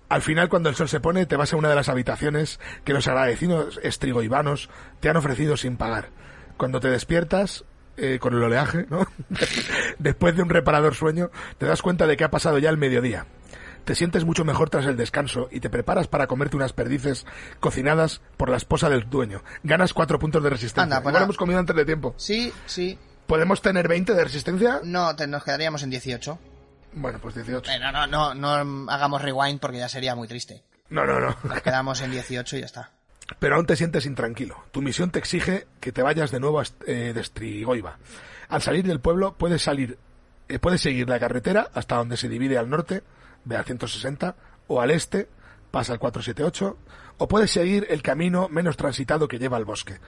Al 0.10 0.24
final, 0.24 0.50
cuando 0.50 0.70
el 0.70 0.76
sol 0.76 0.90
se 0.90 1.00
pone, 1.00 1.28
te 1.28 1.36
vas 1.36 1.54
a 1.54 1.58
una 1.58 1.70
de 1.70 1.76
las 1.76 1.90
habitaciones 1.90 2.60
que 2.84 2.94
los 2.94 3.08
agradecidos 3.08 3.80
estrigoivanos 3.84 4.70
te 5.00 5.10
han 5.10 5.18
ofrecido 5.18 5.56
sin 5.58 5.78
pagar. 5.78 6.10
Cuando 6.58 6.80
te 6.80 6.90
despiertas, 6.90 7.64
eh, 7.98 8.18
con 8.20 8.34
el 8.34 8.42
oleaje, 8.42 8.88
¿no? 8.90 9.06
Después 10.00 10.36
de 10.36 10.42
un 10.42 10.50
reparador 10.50 10.96
sueño, 10.96 11.30
te 11.60 11.68
das 11.68 11.84
cuenta 11.84 12.08
de 12.08 12.18
que 12.18 12.24
ha 12.24 12.32
pasado 12.32 12.58
ya 12.58 12.72
el 12.72 12.78
mediodía. 12.78 13.28
Te 13.86 13.96
sientes 13.96 14.26
mucho 14.26 14.46
mejor 14.46 14.70
tras 14.70 14.86
el 14.86 14.96
descanso 14.98 15.48
y 15.52 15.60
te 15.60 15.70
preparas 15.70 16.08
para 16.08 16.28
comerte 16.28 16.56
unas 16.56 16.74
perdices 16.74 17.26
cocinadas 17.60 18.22
por 18.38 18.50
la 18.50 18.58
esposa 18.58 18.90
del 18.90 19.10
dueño. 19.10 19.44
Ganas 19.64 19.94
cuatro 19.94 20.20
puntos 20.20 20.44
de 20.44 20.50
resistencia. 20.50 20.84
Anda, 20.84 20.98
pues 20.98 21.04
Igual 21.12 21.14
nada. 21.14 21.24
hemos 21.26 21.38
comido 21.38 21.60
antes 21.60 21.76
de 21.76 21.86
tiempo. 21.86 22.14
Sí, 22.18 22.54
sí. 22.66 22.98
¿Podemos 23.28 23.62
tener 23.62 23.88
20 23.88 24.14
de 24.14 24.24
resistencia? 24.24 24.82
No, 24.84 25.16
te- 25.16 25.28
nos 25.28 25.44
quedaríamos 25.44 25.84
en 25.84 25.90
18. 25.90 26.38
Bueno, 26.94 27.20
pues 27.20 27.36
18. 27.36 27.72
Eh, 27.72 27.80
no, 27.80 27.92
no, 28.08 28.34
no, 28.36 28.64
no 28.64 28.92
hagamos 28.92 29.22
rewind 29.22 29.60
porque 29.60 29.78
ya 29.78 29.90
sería 29.90 30.16
muy 30.16 30.28
triste. 30.28 30.64
No, 30.90 31.06
no, 31.06 31.20
no. 31.20 31.36
Nos 31.44 31.62
quedamos 31.62 32.02
en 32.02 32.12
18 32.12 32.58
y 32.58 32.60
ya 32.60 32.66
está. 32.66 32.92
Pero 33.40 33.56
aún 33.56 33.66
te 33.66 33.78
sientes 33.78 34.06
intranquilo. 34.06 34.62
Tu 34.72 34.82
misión 34.82 35.10
te 35.10 35.20
exige 35.20 35.66
que 35.80 35.94
te 35.94 36.02
vayas 36.02 36.32
de 36.32 36.40
nuevo 36.42 36.60
a 36.60 36.64
eh, 36.86 37.14
de. 37.14 37.92
Al 38.50 38.62
salir 38.62 38.86
del 38.86 39.00
pueblo 39.00 39.36
puedes 39.38 39.62
salir, 39.62 39.98
eh, 40.50 40.60
puedes 40.60 40.82
seguir 40.82 41.08
la 41.08 41.18
carretera 41.20 41.70
hasta 41.74 41.96
donde 41.96 42.18
se 42.18 42.28
divide 42.28 42.58
al 42.58 42.70
norte, 42.70 43.04
ve 43.46 43.58
al 43.58 43.66
160, 43.66 44.36
o 44.68 44.82
al 44.82 44.92
este, 44.92 45.28
pasa 45.72 45.94
al 45.94 46.00
478, 46.00 46.78
o 47.18 47.28
puedes 47.28 47.52
seguir 47.52 47.88
el 47.90 48.02
camino 48.02 48.48
menos 48.50 48.78
transitado 48.78 49.28
que 49.28 49.40
lleva 49.40 49.58
al 49.58 49.66
bosque. 49.66 50.00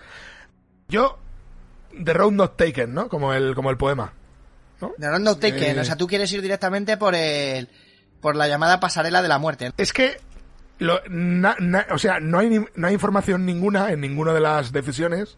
Yo, 0.88 1.18
The 2.04 2.14
Road 2.14 2.32
Not 2.32 2.58
Taken, 2.58 2.94
¿no? 2.94 3.08
Como 3.10 3.34
el, 3.34 3.56
como 3.56 3.70
el 3.70 3.78
poema. 3.78 4.14
The 5.00 5.10
Road 5.10 5.20
Not 5.20 5.40
Taken, 5.40 5.78
Eh. 5.78 5.80
o 5.82 5.86
sea, 5.86 5.96
tú 5.96 6.08
quieres 6.08 6.32
ir 6.34 6.42
directamente 6.42 6.98
por 6.98 7.16
el 7.16 7.70
por 8.20 8.36
la 8.38 8.48
llamada 8.48 8.80
pasarela 8.80 9.22
de 9.22 9.28
la 9.28 9.38
muerte. 9.38 9.74
Es 9.78 9.92
que, 9.92 10.18
lo- 10.80 11.02
na- 11.10 11.58
na- 11.60 11.86
o 11.92 11.98
sea, 11.98 12.22
no 12.22 12.40
hay, 12.40 12.66
no 12.74 12.88
hay 12.88 12.94
información 12.94 13.46
ninguna 13.46 13.92
en 13.92 14.00
ninguna 14.00 14.34
de 14.34 14.40
las 14.40 14.72
decisiones. 14.72 15.36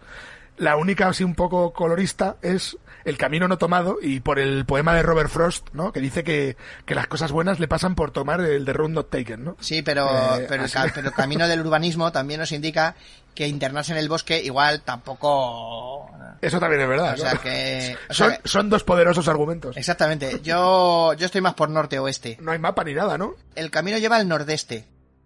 La 0.58 0.78
única, 0.78 1.08
así 1.10 1.24
un 1.24 1.36
poco 1.36 1.74
colorista, 1.74 2.38
es 2.42 2.78
el 3.04 3.18
camino 3.18 3.48
no 3.48 3.58
tomado 3.58 3.98
y 4.02 4.22
por 4.22 4.40
el 4.40 4.66
poema 4.66 4.94
de 4.96 5.04
Robert 5.04 5.30
Frost, 5.30 5.68
¿no? 5.74 5.92
Que 5.92 6.00
dice 6.00 6.24
que, 6.24 6.56
que 6.86 6.96
las 6.96 7.08
cosas 7.08 7.32
buenas 7.32 7.60
le 7.60 7.68
pasan 7.68 7.94
por 7.96 8.12
tomar 8.12 8.40
el 8.42 8.64
de 8.66 8.74
Road 8.74 8.90
Not 8.90 9.10
Taken, 9.10 9.44
¿no? 9.44 9.58
Sí, 9.60 9.82
pero, 9.82 10.08
Eh, 10.38 10.46
pero, 10.48 10.62
el 10.64 10.66
así. 10.66 10.74
ca- 10.74 10.92
pero 10.96 11.10
el 11.10 11.14
camino 11.14 11.48
del 11.48 11.60
urbanismo 11.62 12.12
también 12.12 12.40
nos 12.40 12.52
indica 12.52 12.96
que 13.36 13.48
internarse 13.48 13.92
en 13.92 13.98
el 13.98 14.08
bosque 14.10 14.42
igual 14.42 14.82
tampoco... 15.30 16.10
Eso 16.42 16.60
también 16.60 16.82
es 16.82 16.88
verdad. 16.88 17.14
O 17.14 17.18
sea 17.18 17.34
¿no? 17.34 17.42
que... 17.42 17.98
o 18.10 18.14
son, 18.14 18.30
sea 18.32 18.42
son 18.46 18.70
dos 18.70 18.84
poderosos 18.84 19.28
argumentos. 19.28 19.76
Exactamente. 19.78 20.40
Yo, 20.44 21.14
yo 21.14 21.26
estoy 21.26 21.42
más 21.42 21.54
por 21.54 21.70
norte-oeste. 21.70 22.38
No 22.42 22.52
hay 22.52 22.60
mapa 22.60 22.84
ni 22.84 22.94
nada, 22.94 23.18
¿no? 23.18 23.36
El 23.56 23.72
camino 23.72 23.98
lleva 23.98 24.16
al 24.18 24.28
nordeste. 24.28 24.86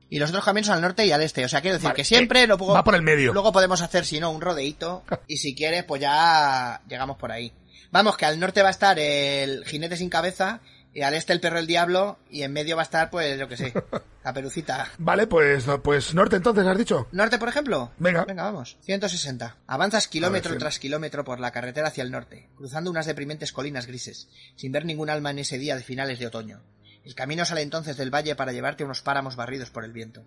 Y 0.09 0.19
los 0.19 0.29
otros 0.31 0.43
caminos 0.45 0.69
al 0.69 0.81
norte 0.81 1.05
y 1.05 1.11
al 1.11 1.21
este. 1.21 1.45
O 1.45 1.49
sea, 1.49 1.61
quiero 1.61 1.75
decir 1.75 1.89
Vale, 1.89 1.95
que 1.97 2.03
siempre 2.03 2.43
eh, 2.43 2.47
lo 2.47 2.57
puedo- 2.57 2.73
va 2.73 2.83
por 2.83 2.95
el 2.95 3.01
medio. 3.03 3.31
Luego 3.33 3.51
podemos 3.51 3.81
hacer, 3.81 4.05
si 4.05 4.19
no, 4.19 4.31
un 4.31 4.41
rodeíto. 4.41 5.03
y 5.27 5.37
si 5.37 5.53
quieres, 5.55 5.83
pues 5.83 6.01
ya 6.01 6.81
llegamos 6.87 7.17
por 7.17 7.31
ahí. 7.31 7.53
Vamos, 7.91 8.17
que 8.17 8.25
al 8.25 8.39
norte 8.39 8.61
va 8.61 8.69
a 8.69 8.71
estar 8.71 8.97
el 8.99 9.65
jinete 9.65 9.97
sin 9.97 10.09
cabeza. 10.09 10.61
Y 10.91 11.03
al 11.03 11.13
este 11.13 11.33
el 11.33 11.39
perro 11.39 11.59
el 11.59 11.67
diablo. 11.67 12.17
Y 12.31 12.41
en 12.41 12.51
medio 12.51 12.75
va 12.75 12.81
a 12.81 12.85
estar, 12.85 13.11
pues, 13.11 13.37
yo 13.39 13.47
que 13.47 13.55
sé, 13.57 13.71
la 14.23 14.33
perucita. 14.33 14.89
Vale, 14.97 15.27
pues, 15.27 15.65
pues 15.83 16.15
norte 16.15 16.35
entonces, 16.37 16.65
has 16.65 16.77
dicho. 16.77 17.07
¿Norte, 17.11 17.37
por 17.37 17.47
ejemplo? 17.49 17.91
Venga. 17.99 18.25
Venga, 18.25 18.43
vamos. 18.43 18.77
160. 18.81 19.57
Avanzas 19.67 20.07
kilómetro 20.07 20.57
tras 20.57 20.79
kilómetro 20.79 21.23
por 21.23 21.39
la 21.39 21.51
carretera 21.51 21.89
hacia 21.89 22.03
el 22.03 22.09
norte, 22.09 22.49
cruzando 22.57 22.89
unas 22.89 23.05
deprimentes 23.05 23.51
colinas 23.51 23.85
grises, 23.85 24.29
sin 24.55 24.71
ver 24.71 24.85
ningún 24.85 25.11
alma 25.11 25.29
en 25.29 25.37
ese 25.39 25.59
día 25.59 25.75
de 25.75 25.83
finales 25.83 26.17
de 26.17 26.25
otoño. 26.27 26.61
El 27.03 27.15
camino 27.15 27.45
sale 27.45 27.61
entonces 27.61 27.97
del 27.97 28.13
valle 28.13 28.35
para 28.35 28.51
llevarte 28.51 28.83
a 28.83 28.85
unos 28.85 29.01
páramos 29.01 29.35
barridos 29.35 29.69
por 29.69 29.83
el 29.85 29.91
viento. 29.93 30.23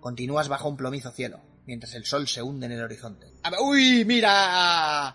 Continúas 0.00 0.48
bajo 0.48 0.68
un 0.68 0.76
plomizo 0.76 1.10
cielo, 1.12 1.40
mientras 1.66 1.94
el 1.94 2.04
sol 2.04 2.26
se 2.28 2.42
hunde 2.42 2.66
en 2.66 2.72
el 2.72 2.82
horizonte. 2.82 3.32
¡Ah, 3.44 3.50
¡Uy, 3.60 4.04
mira! 4.04 5.14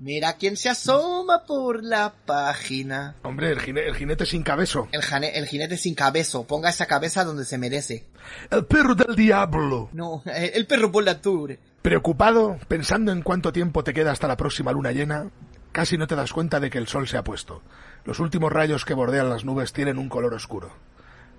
Mira 0.00 0.34
quién 0.34 0.56
se 0.56 0.68
asoma 0.68 1.44
por 1.44 1.82
la 1.82 2.14
página. 2.24 3.16
Hombre, 3.24 3.50
el, 3.50 3.58
jine- 3.58 3.84
el 3.84 3.96
jinete 3.96 4.26
sin 4.26 4.44
cabezo. 4.44 4.88
El, 4.92 5.02
jane- 5.02 5.32
el 5.34 5.46
jinete 5.48 5.76
sin 5.76 5.96
cabezo. 5.96 6.46
Ponga 6.46 6.68
esa 6.70 6.86
cabeza 6.86 7.24
donde 7.24 7.44
se 7.44 7.58
merece. 7.58 8.06
El 8.48 8.64
perro 8.66 8.94
del 8.94 9.16
diablo. 9.16 9.88
No, 9.92 10.22
eh, 10.26 10.52
el 10.54 10.68
perro 10.68 10.92
por 10.92 11.02
la 11.02 11.20
tour. 11.20 11.58
Preocupado, 11.82 12.58
pensando 12.68 13.10
en 13.10 13.22
cuánto 13.22 13.52
tiempo 13.52 13.82
te 13.82 13.92
queda 13.92 14.12
hasta 14.12 14.28
la 14.28 14.36
próxima 14.36 14.70
luna 14.70 14.92
llena, 14.92 15.32
casi 15.72 15.98
no 15.98 16.06
te 16.06 16.14
das 16.14 16.32
cuenta 16.32 16.60
de 16.60 16.70
que 16.70 16.78
el 16.78 16.86
sol 16.86 17.08
se 17.08 17.16
ha 17.16 17.24
puesto. 17.24 17.62
Los 18.08 18.20
últimos 18.20 18.50
rayos 18.50 18.86
que 18.86 18.94
bordean 18.94 19.28
las 19.28 19.44
nubes 19.44 19.74
tienen 19.74 19.98
un 19.98 20.08
color 20.08 20.32
oscuro. 20.32 20.70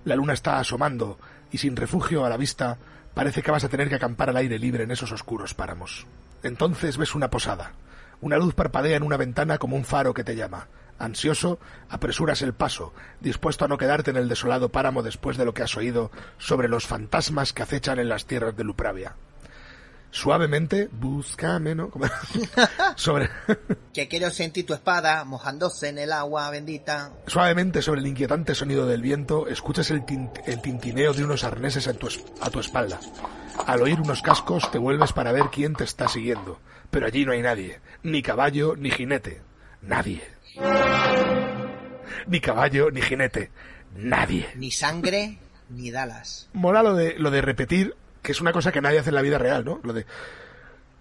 La 0.04 0.14
luna 0.14 0.34
está 0.34 0.60
asomando 0.60 1.18
y 1.50 1.58
sin 1.58 1.74
refugio 1.74 2.24
a 2.24 2.28
la 2.28 2.36
vista 2.36 2.78
parece 3.12 3.42
que 3.42 3.50
vas 3.50 3.64
a 3.64 3.68
tener 3.68 3.88
que 3.88 3.96
acampar 3.96 4.30
al 4.30 4.36
aire 4.36 4.56
libre 4.56 4.84
en 4.84 4.92
esos 4.92 5.10
oscuros 5.10 5.52
páramos. 5.52 6.06
Entonces 6.44 6.96
ves 6.96 7.16
una 7.16 7.28
posada. 7.28 7.72
Una 8.20 8.36
luz 8.36 8.54
parpadea 8.54 8.96
en 8.96 9.02
una 9.02 9.16
ventana 9.16 9.58
como 9.58 9.74
un 9.74 9.84
faro 9.84 10.14
que 10.14 10.22
te 10.22 10.36
llama. 10.36 10.68
Ansioso, 11.00 11.58
apresuras 11.88 12.40
el 12.40 12.54
paso, 12.54 12.94
dispuesto 13.18 13.64
a 13.64 13.68
no 13.68 13.76
quedarte 13.76 14.12
en 14.12 14.16
el 14.16 14.28
desolado 14.28 14.68
páramo 14.68 15.02
después 15.02 15.36
de 15.36 15.46
lo 15.46 15.54
que 15.54 15.64
has 15.64 15.76
oído 15.76 16.12
sobre 16.38 16.68
los 16.68 16.86
fantasmas 16.86 17.52
que 17.52 17.64
acechan 17.64 17.98
en 17.98 18.08
las 18.08 18.26
tierras 18.26 18.56
de 18.56 18.62
Lupravia. 18.62 19.16
Suavemente, 20.12 20.88
búscame, 20.90 21.74
¿no? 21.74 21.88
Como- 21.90 22.06
sobre, 22.96 23.28
Que 23.94 24.08
quiero 24.08 24.30
sentir 24.30 24.66
tu 24.66 24.74
espada 24.74 25.24
mojándose 25.24 25.88
en 25.88 25.98
el 25.98 26.12
agua 26.12 26.50
bendita. 26.50 27.12
suavemente 27.26 27.80
sobre 27.82 28.00
el 28.00 28.06
inquietante 28.08 28.54
sonido 28.54 28.86
del 28.86 29.02
viento, 29.02 29.46
escuchas 29.48 29.90
el, 29.90 30.02
tin- 30.04 30.30
el 30.46 30.60
tintineo 30.60 31.12
de 31.12 31.24
unos 31.24 31.44
arneses 31.44 31.86
a 31.88 31.94
tu, 31.94 32.08
a 32.40 32.50
tu 32.50 32.58
espalda. 32.60 32.98
Al 33.66 33.82
oír 33.82 34.00
unos 34.00 34.22
cascos 34.22 34.70
te 34.70 34.78
vuelves 34.78 35.12
para 35.12 35.32
ver 35.32 35.44
quién 35.52 35.74
te 35.74 35.84
está 35.84 36.08
siguiendo. 36.08 36.58
Pero 36.90 37.06
allí 37.06 37.24
no 37.24 37.32
hay 37.32 37.42
nadie, 37.42 37.80
ni 38.02 38.20
caballo 38.22 38.74
ni 38.76 38.90
jinete. 38.90 39.42
Nadie. 39.82 40.22
Ni 42.26 42.40
caballo 42.40 42.90
ni 42.90 43.00
jinete. 43.00 43.50
Nadie. 43.94 44.48
Ni 44.56 44.70
sangre, 44.70 45.38
ni 45.68 45.90
Dallas. 45.90 46.48
Mola 46.52 46.82
lo 46.82 46.94
de, 46.94 47.14
lo 47.18 47.30
de 47.30 47.42
repetir, 47.42 47.94
que 48.22 48.32
es 48.32 48.40
una 48.40 48.52
cosa 48.52 48.72
que 48.72 48.80
nadie 48.80 48.98
hace 48.98 49.10
en 49.10 49.14
la 49.14 49.22
vida 49.22 49.38
real, 49.38 49.64
¿no? 49.64 49.80
Lo 49.82 49.92
de... 49.92 50.06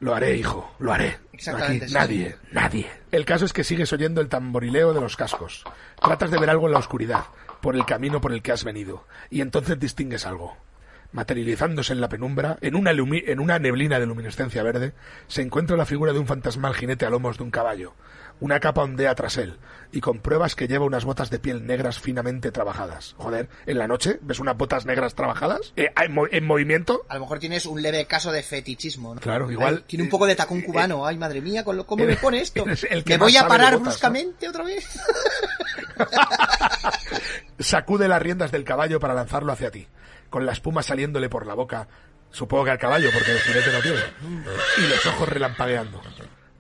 Lo 0.01 0.15
haré, 0.15 0.37
hijo, 0.37 0.73
lo 0.79 0.93
haré. 0.93 1.19
Exactamente, 1.33 1.83
Aquí, 1.85 1.91
sí. 1.91 1.93
nadie, 1.93 2.35
nadie. 2.53 2.89
El 3.11 3.25
caso 3.25 3.43
es 3.43 3.51
que 3.51 3.65
sigues 3.65 3.91
oyendo 3.91 4.21
el 4.21 4.29
tamborileo 4.29 4.93
de 4.93 5.01
los 5.01 5.17
cascos. 5.17 5.65
Tratas 6.01 6.31
de 6.31 6.39
ver 6.39 6.49
algo 6.49 6.67
en 6.67 6.73
la 6.73 6.79
oscuridad, 6.79 7.25
por 7.59 7.75
el 7.75 7.85
camino 7.85 8.21
por 8.21 8.31
el 8.31 8.41
que 8.41 8.53
has 8.53 8.63
venido, 8.63 9.05
y 9.29 9.41
entonces 9.41 9.77
distingues 9.77 10.25
algo. 10.25 10.55
Materializándose 11.11 11.91
en 11.91 11.99
la 11.99 12.07
penumbra, 12.07 12.57
en 12.61 12.75
una, 12.75 12.91
en 12.91 13.39
una 13.39 13.59
neblina 13.59 13.99
de 13.99 14.05
luminescencia 14.05 14.63
verde, 14.63 14.93
se 15.27 15.41
encuentra 15.41 15.75
la 15.75 15.85
figura 15.85 16.13
de 16.13 16.19
un 16.19 16.27
fantasmal 16.27 16.75
jinete 16.75 17.05
a 17.05 17.09
lomos 17.09 17.37
de 17.37 17.43
un 17.43 17.51
caballo. 17.51 17.93
Una 18.39 18.61
capa 18.61 18.83
ondea 18.83 19.15
tras 19.15 19.37
él, 19.37 19.57
y 19.91 20.01
compruebas 20.01 20.55
que 20.55 20.67
lleva 20.67 20.85
unas 20.85 21.03
botas 21.03 21.29
de 21.31 21.39
piel 21.39 21.65
negras 21.65 21.99
finamente 21.99 22.51
trabajadas. 22.51 23.15
Joder, 23.17 23.49
¿en 23.65 23.77
la 23.79 23.87
noche 23.87 24.19
ves 24.21 24.39
unas 24.39 24.55
botas 24.55 24.85
negras 24.85 25.15
trabajadas? 25.15 25.73
Eh, 25.75 25.87
¿en, 25.99 26.13
mo- 26.13 26.27
en 26.29 26.45
movimiento? 26.45 27.05
A 27.09 27.15
lo 27.15 27.21
mejor 27.21 27.39
tienes 27.39 27.65
un 27.65 27.81
leve 27.81 28.05
caso 28.05 28.31
de 28.31 28.43
fetichismo, 28.43 29.15
¿no? 29.15 29.21
Claro, 29.21 29.49
igual- 29.51 29.77
Ay, 29.79 29.83
tiene 29.87 30.03
un 30.03 30.09
poco 30.09 30.27
de 30.27 30.35
tacón 30.35 30.61
cubano. 30.61 31.07
Ay, 31.07 31.17
madre 31.17 31.41
mía, 31.41 31.63
con 31.63 31.75
lo, 31.75 31.85
¿cómo 31.87 32.05
me 32.05 32.15
pone 32.17 32.39
esto? 32.39 32.65
el 32.67 33.03
que 33.03 33.13
¿Me 33.13 33.17
voy 33.17 33.35
a 33.37 33.47
parar 33.47 33.73
botas, 33.73 33.79
¿no? 33.79 33.89
bruscamente 33.89 34.47
otra 34.47 34.63
vez? 34.63 34.85
Sacude 37.59 38.07
las 38.07 38.21
riendas 38.21 38.51
del 38.51 38.63
caballo 38.63 38.99
para 38.99 39.13
lanzarlo 39.13 39.51
hacia 39.51 39.71
ti, 39.71 39.87
con 40.29 40.45
la 40.45 40.51
espuma 40.53 40.81
saliéndole 40.83 41.29
por 41.29 41.45
la 41.45 41.53
boca, 41.55 41.87
supongo 42.31 42.65
que 42.65 42.71
al 42.71 42.77
caballo, 42.79 43.09
porque 43.13 43.31
el 43.31 43.39
jinete 43.39 43.71
no 43.73 43.81
tiene, 43.81 43.99
y 44.77 44.87
los 44.87 45.05
ojos 45.07 45.27
relampagueando. 45.29 46.01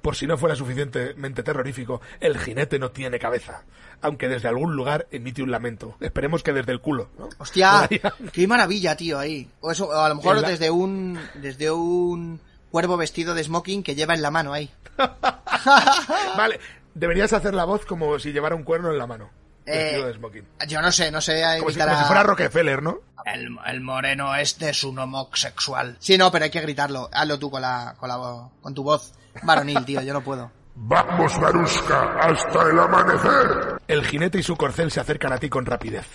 Por 0.09 0.15
si 0.15 0.25
no 0.25 0.39
fuera 0.39 0.55
suficientemente 0.55 1.43
terrorífico, 1.43 2.01
el 2.19 2.39
jinete 2.39 2.79
no 2.79 2.89
tiene 2.89 3.19
cabeza, 3.19 3.61
aunque 4.01 4.27
desde 4.27 4.47
algún 4.47 4.75
lugar 4.75 5.05
emite 5.11 5.43
un 5.43 5.51
lamento. 5.51 5.97
Esperemos 5.99 6.41
que 6.41 6.51
desde 6.51 6.71
el 6.71 6.81
culo, 6.81 7.09
¿no? 7.19 7.29
Hostia, 7.37 7.87
qué 8.33 8.47
maravilla, 8.47 8.97
tío, 8.97 9.19
ahí. 9.19 9.47
O 9.61 9.69
eso, 9.69 9.85
o 9.87 9.93
a 9.93 10.09
lo 10.09 10.15
mejor 10.15 10.41
la- 10.41 10.49
desde 10.49 10.71
un, 10.71 11.19
desde 11.35 11.69
un 11.69 12.41
cuervo 12.71 12.97
vestido 12.97 13.35
de 13.35 13.43
smoking 13.43 13.83
que 13.83 13.93
lleva 13.93 14.15
en 14.15 14.23
la 14.23 14.31
mano 14.31 14.51
ahí. 14.51 14.71
Vale, 16.35 16.59
deberías 16.95 17.31
hacer 17.33 17.53
la 17.53 17.65
voz 17.65 17.85
como 17.85 18.17
si 18.17 18.31
llevara 18.31 18.55
un 18.55 18.63
cuerno 18.63 18.89
en 18.91 18.97
la 18.97 19.05
mano. 19.05 19.29
Vestido 19.63 20.05
Eh, 20.05 20.07
de 20.07 20.13
smoking. 20.15 20.45
Yo 20.67 20.81
no 20.81 20.91
sé, 20.91 21.11
no 21.11 21.21
sé 21.21 21.43
Como 21.59 21.69
si, 21.69 21.79
como 21.79 21.99
si 21.99 22.05
fuera 22.05 22.23
Rockefeller, 22.23 22.81
¿no? 22.81 22.97
El, 23.27 23.55
el 23.67 23.81
moreno 23.81 24.33
este 24.35 24.69
es 24.71 24.83
un 24.83 24.97
homosexual. 24.97 25.97
Sí, 25.99 26.17
no, 26.17 26.31
pero 26.31 26.45
hay 26.45 26.49
que 26.49 26.61
gritarlo. 26.61 27.09
Hazlo 27.13 27.37
tú 27.37 27.51
con 27.51 27.61
la, 27.61 27.93
con 27.99 28.09
la 28.09 28.17
con 28.59 28.73
tu 28.73 28.81
voz 28.81 29.13
varonil, 29.43 29.83
tío. 29.85 30.01
Yo 30.01 30.13
no 30.13 30.21
puedo. 30.21 30.51
Vamos, 30.75 31.37
Maruska, 31.39 32.13
hasta 32.21 32.69
el 32.69 32.79
amanecer. 32.79 33.79
El 33.87 34.05
jinete 34.05 34.39
y 34.39 34.43
su 34.43 34.55
corcel 34.55 34.91
se 34.91 34.99
acercan 34.99 35.33
a 35.33 35.37
ti 35.37 35.49
con 35.49 35.65
rapidez. 35.65 36.05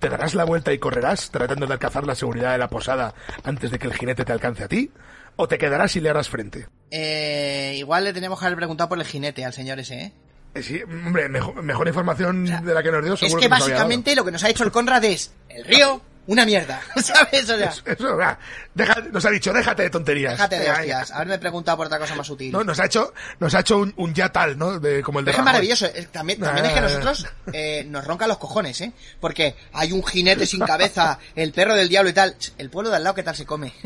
¿Te 0.00 0.08
darás 0.08 0.34
la 0.34 0.44
vuelta 0.44 0.72
y 0.72 0.78
correrás 0.78 1.30
tratando 1.30 1.66
de 1.66 1.72
alcanzar 1.74 2.06
la 2.06 2.14
seguridad 2.14 2.52
de 2.52 2.58
la 2.58 2.68
posada 2.68 3.14
antes 3.44 3.70
de 3.70 3.78
que 3.78 3.86
el 3.86 3.94
jinete 3.94 4.24
te 4.24 4.32
alcance 4.32 4.64
a 4.64 4.68
ti? 4.68 4.90
¿O 5.36 5.46
te 5.46 5.56
quedarás 5.58 5.94
y 5.96 6.00
le 6.00 6.10
harás 6.10 6.28
frente? 6.28 6.66
Eh, 6.90 7.74
igual 7.76 8.04
le 8.04 8.12
tenemos 8.12 8.38
que 8.40 8.46
haber 8.46 8.56
preguntado 8.56 8.88
por 8.88 8.98
el 8.98 9.04
jinete 9.04 9.44
al 9.44 9.52
señor 9.52 9.78
ese, 9.78 10.00
¿eh? 10.02 10.12
Eh, 10.54 10.62
Sí, 10.62 10.82
hombre, 10.82 11.28
mejor, 11.28 11.62
mejor 11.62 11.86
información 11.86 12.44
de 12.44 12.74
la 12.74 12.82
que 12.82 12.90
nos 12.90 13.04
dio 13.04 13.14
Es 13.14 13.20
seguro 13.20 13.40
que 13.40 13.48
nos 13.48 13.60
había 13.62 13.74
dado. 13.74 13.78
básicamente 13.88 14.16
lo 14.16 14.24
que 14.24 14.30
nos 14.32 14.42
ha 14.42 14.50
hecho 14.50 14.64
el 14.64 14.72
Conrad 14.72 15.04
es 15.04 15.32
el 15.48 15.64
río, 15.64 16.00
una 16.28 16.44
mierda, 16.44 16.80
¿sabes? 17.02 17.48
O 17.50 17.56
sea, 17.56 17.68
Eso, 17.70 17.82
eso, 17.86 18.16
va, 18.16 18.38
deja- 18.74 19.00
nos 19.10 19.24
ha 19.24 19.30
dicho, 19.30 19.52
déjate 19.52 19.82
de 19.84 19.90
tonterías. 19.90 20.32
déjate 20.34 20.58
de 20.60 20.70
hostias, 20.70 21.10
haberme 21.10 21.38
preguntado 21.38 21.76
por 21.78 21.86
otra 21.86 21.98
cosa 21.98 22.14
más 22.14 22.28
útil. 22.30 22.52
No, 22.52 22.62
nos 22.62 22.78
ha 22.80 22.84
hecho, 22.86 23.12
nos 23.40 23.54
ha 23.54 23.60
hecho 23.60 23.78
un, 23.78 23.92
un 23.96 24.12
ya 24.14 24.30
tal, 24.30 24.56
¿no? 24.58 24.78
De, 24.78 25.02
como 25.02 25.18
el 25.18 25.24
de 25.24 25.30
es 25.32 25.42
maravilloso. 25.42 25.86
eh, 25.86 26.06
También, 26.12 26.38
también 26.40 26.66
es 26.66 26.72
que 26.72 26.78
Ah. 26.78 26.82
nosotros 26.82 27.26
eh, 27.52 27.84
nos 27.88 28.04
roncan 28.06 28.28
los 28.28 28.38
cojones, 28.38 28.80
¿eh? 28.82 28.92
Porque 29.20 29.56
hay 29.72 29.90
un 29.92 30.04
jinete 30.04 30.46
sin 30.46 30.60
cabeza, 30.60 31.18
el 31.34 31.52
perro 31.52 31.74
del 31.74 31.88
diablo 31.88 32.10
y 32.10 32.12
tal. 32.12 32.36
El 32.58 32.70
pueblo 32.70 32.90
de 32.90 32.96
al 32.96 33.04
lado, 33.04 33.14
¿qué 33.16 33.22
tal 33.22 33.34
se 33.34 33.46
come? 33.46 33.72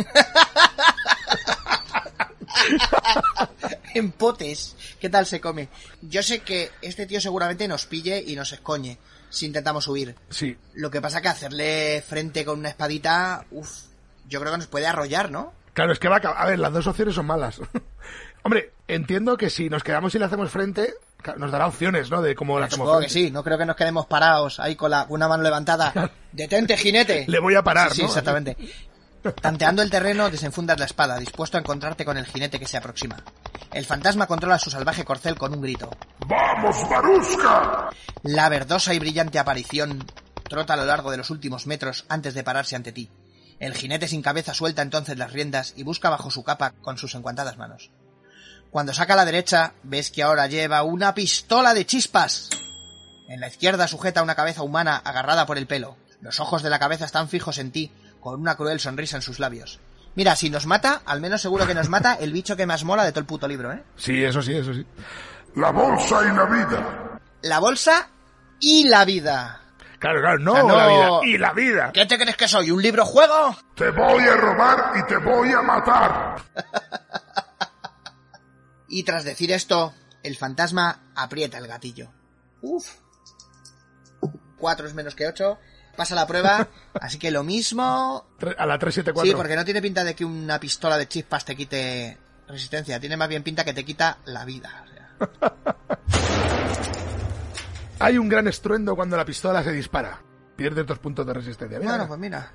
en 3.95 4.11
potes, 4.13 4.75
¿qué 5.01 5.09
tal 5.09 5.27
se 5.27 5.41
come? 5.41 5.69
Yo 6.03 6.23
sé 6.23 6.41
que 6.41 6.71
este 6.81 7.07
tío 7.07 7.21
seguramente 7.21 7.69
nos 7.69 7.87
pille 7.87 8.23
y 8.27 8.35
nos 8.37 8.53
escoñe 8.53 8.99
si 9.33 9.47
intentamos 9.47 9.89
huir. 9.89 10.15
Sí. 10.31 10.57
Lo 10.75 10.91
que 10.91 11.01
pasa 11.01 11.21
que 11.21 11.29
hacerle 11.29 12.03
frente 12.07 12.45
con 12.45 12.59
una 12.61 12.69
espadita, 12.69 13.45
uff, 13.51 13.71
yo 14.29 14.39
creo 14.41 14.53
que 14.53 14.59
nos 14.59 14.67
puede 14.69 14.87
arrollar, 14.87 15.31
¿no? 15.31 15.53
Claro, 15.75 15.93
es 15.93 15.99
que 15.99 16.09
va 16.09 16.17
a, 16.17 16.19
acabar- 16.19 16.39
a 16.43 16.47
ver, 16.47 16.59
las 16.59 16.73
dos 16.73 16.87
opciones 16.87 17.15
son 17.15 17.27
malas. 17.27 17.61
Hombre, 18.45 18.73
entiendo 18.89 19.37
que 19.37 19.51
si 19.51 19.69
nos 19.71 19.83
quedamos 19.83 20.15
y 20.15 20.19
le 20.19 20.25
hacemos 20.27 20.51
frente, 20.51 20.95
nos 21.37 21.51
dará 21.53 21.67
opciones, 21.67 22.11
¿no? 22.11 22.21
De 22.21 22.35
cómo 22.35 22.59
le 22.59 22.67
hacemos 22.67 22.87
Supongo 22.87 23.01
que 23.01 23.09
frente. 23.09 23.29
sí, 23.29 23.33
no 23.33 23.43
creo 23.45 23.57
que 23.57 23.65
nos 23.67 23.77
quedemos 23.77 24.07
parados 24.07 24.59
ahí 24.61 24.75
con 24.77 24.91
la, 24.91 25.07
una 25.09 25.29
mano 25.29 25.43
levantada. 25.43 26.11
¡Detente, 26.33 26.77
jinete! 26.77 27.25
Le 27.29 27.39
voy 27.39 27.55
a 27.55 27.63
parar, 27.63 27.91
Sí, 27.91 27.97
sí, 27.97 28.03
¿no? 28.03 28.09
exactamente. 28.09 28.57
Tanteando 29.41 29.83
el 29.83 29.91
terreno, 29.91 30.31
desenfundas 30.31 30.79
la 30.79 30.87
espada, 30.87 31.19
dispuesto 31.19 31.57
a 31.57 31.61
encontrarte 31.61 32.05
con 32.05 32.17
el 32.17 32.27
jinete 32.27 32.59
que 32.59 32.67
se 32.67 32.77
aproxima. 32.77 33.23
El 33.73 33.87
fantasma 33.87 34.27
controla 34.27 34.59
su 34.59 34.71
salvaje 34.71 35.05
corcel 35.05 35.37
con 35.37 35.55
un 35.55 35.61
grito. 35.61 35.91
¡Vamos, 36.27 36.77
Maruska! 36.91 37.91
La 38.25 38.49
verdosa 38.49 38.95
y 38.95 38.99
brillante 38.99 39.39
aparición 39.39 40.05
trota 40.49 40.75
a 40.75 40.77
lo 40.77 40.85
largo 40.85 41.11
de 41.11 41.17
los 41.17 41.31
últimos 41.31 41.67
metros 41.67 42.05
antes 42.09 42.35
de 42.35 42.43
pararse 42.43 42.77
ante 42.77 42.93
ti. 42.93 43.11
El 43.61 43.75
jinete 43.75 44.09
sin 44.09 44.23
cabeza 44.23 44.55
suelta 44.55 44.83
entonces 44.83 45.17
las 45.17 45.33
riendas 45.33 45.75
y 45.77 45.85
busca 45.85 46.11
bajo 46.11 46.31
su 46.31 46.43
capa 46.43 46.73
con 46.83 46.99
sus 46.99 47.15
encuantadas 47.15 47.57
manos. 47.57 47.91
Cuando 48.71 48.93
saca 48.93 49.13
a 49.13 49.17
la 49.17 49.25
derecha, 49.25 49.75
ves 49.83 50.11
que 50.11 50.23
ahora 50.23 50.49
lleva 50.49 50.83
una 50.83 51.15
pistola 51.15 51.75
de 51.75 51.87
chispas. 51.87 52.51
En 53.29 53.39
la 53.39 53.49
izquierda 53.49 53.87
sujeta 53.87 54.23
una 54.23 54.35
cabeza 54.35 54.63
humana 54.63 54.97
agarrada 54.97 55.47
por 55.47 55.59
el 55.59 55.67
pelo. 55.67 55.97
Los 56.21 56.41
ojos 56.41 56.63
de 56.63 56.71
la 56.71 56.79
cabeza 56.79 57.05
están 57.05 57.29
fijos 57.29 57.59
en 57.59 57.71
ti, 57.71 57.93
con 58.23 58.41
una 58.41 58.55
cruel 58.57 58.81
sonrisa 58.81 59.17
en 59.17 59.23
sus 59.23 59.39
labios. 59.39 59.81
Mira, 60.15 60.37
si 60.37 60.49
nos 60.49 60.65
mata, 60.67 61.03
al 61.05 61.21
menos 61.21 61.43
seguro 61.43 61.67
que 61.67 61.75
nos 61.75 61.89
mata 61.89 62.15
el 62.15 62.33
bicho 62.33 62.57
que 62.57 62.67
más 62.67 62.85
mola 62.85 63.05
de 63.05 63.11
todo 63.13 63.21
el 63.21 63.27
puto 63.27 63.49
libro, 63.49 63.73
¿eh? 63.73 63.83
Sí, 63.97 64.23
eso 64.23 64.41
sí, 64.41 64.55
eso 64.55 64.73
sí. 64.73 64.87
La 65.57 65.71
bolsa 65.73 66.21
y 66.23 66.35
la 66.37 66.45
vida. 66.45 67.21
La 67.43 67.59
bolsa 67.59 68.09
y 68.61 68.85
la 68.89 69.05
vida. 69.05 69.59
Claro, 69.99 70.21
claro, 70.21 70.39
no, 70.39 70.53
O 70.53 70.55
sea, 70.55 70.63
no- 70.65 70.77
la 70.77 70.87
vida. 70.89 71.09
Y 71.25 71.39
la 71.39 71.53
vida. 71.53 71.91
¿Qué 71.93 72.07
te 72.07 72.19
crees 72.19 72.37
que 72.37 72.47
soy? 72.49 72.71
¿Un 72.71 72.81
libro 72.83 73.05
juego? 73.05 73.57
Te 73.75 73.91
voy 73.91 74.23
a 74.25 74.37
robar 74.37 74.93
y 74.97 75.03
te 75.07 75.17
voy 75.17 75.51
a 75.53 75.63
matar. 75.63 76.37
Y 78.89 79.05
tras 79.05 79.25
decir 79.25 79.51
esto, 79.53 79.95
el 80.23 80.37
fantasma 80.37 80.99
aprieta 81.15 81.57
el 81.57 81.67
gatillo. 81.67 82.11
Uf. 82.61 82.87
4 84.59 84.87
es 84.87 84.93
menos 84.93 85.15
que 85.15 85.27
8. 85.27 85.59
Pasa 85.97 86.15
la 86.15 86.27
prueba. 86.27 86.69
Así 87.01 87.19
que 87.19 87.31
lo 87.31 87.43
mismo. 87.45 88.27
A 88.59 88.67
la 88.67 88.79
374. 88.79 89.31
Sí, 89.31 89.35
porque 89.37 89.57
no 89.57 89.65
tiene 89.65 89.83
pinta 89.83 90.05
de 90.05 90.15
que 90.15 90.25
una 90.25 90.59
pistola 90.59 90.97
de 90.99 91.07
chispas 91.09 91.45
te 91.45 91.55
quite 91.57 92.19
resistencia. 92.49 92.99
Tiene 93.01 93.17
más 93.17 93.29
bien 93.29 93.43
pinta 93.43 93.65
que 93.65 93.73
te 93.75 93.85
quita 93.85 94.19
la 94.25 94.45
vida. 94.45 94.85
Hay 97.99 98.19
un 98.19 98.29
gran 98.29 98.49
estruendo 98.49 98.97
cuando 98.97 99.17
la 99.17 99.25
pistola 99.25 99.63
se 99.63 99.71
dispara. 99.73 100.21
Pierdes 100.57 100.87
dos 100.87 100.99
puntos 100.99 101.25
de 101.27 101.35
resistencia. 101.35 101.79
Mira, 101.79 101.91
Bueno, 101.93 102.09
pues 102.09 102.19
mira. 102.21 102.53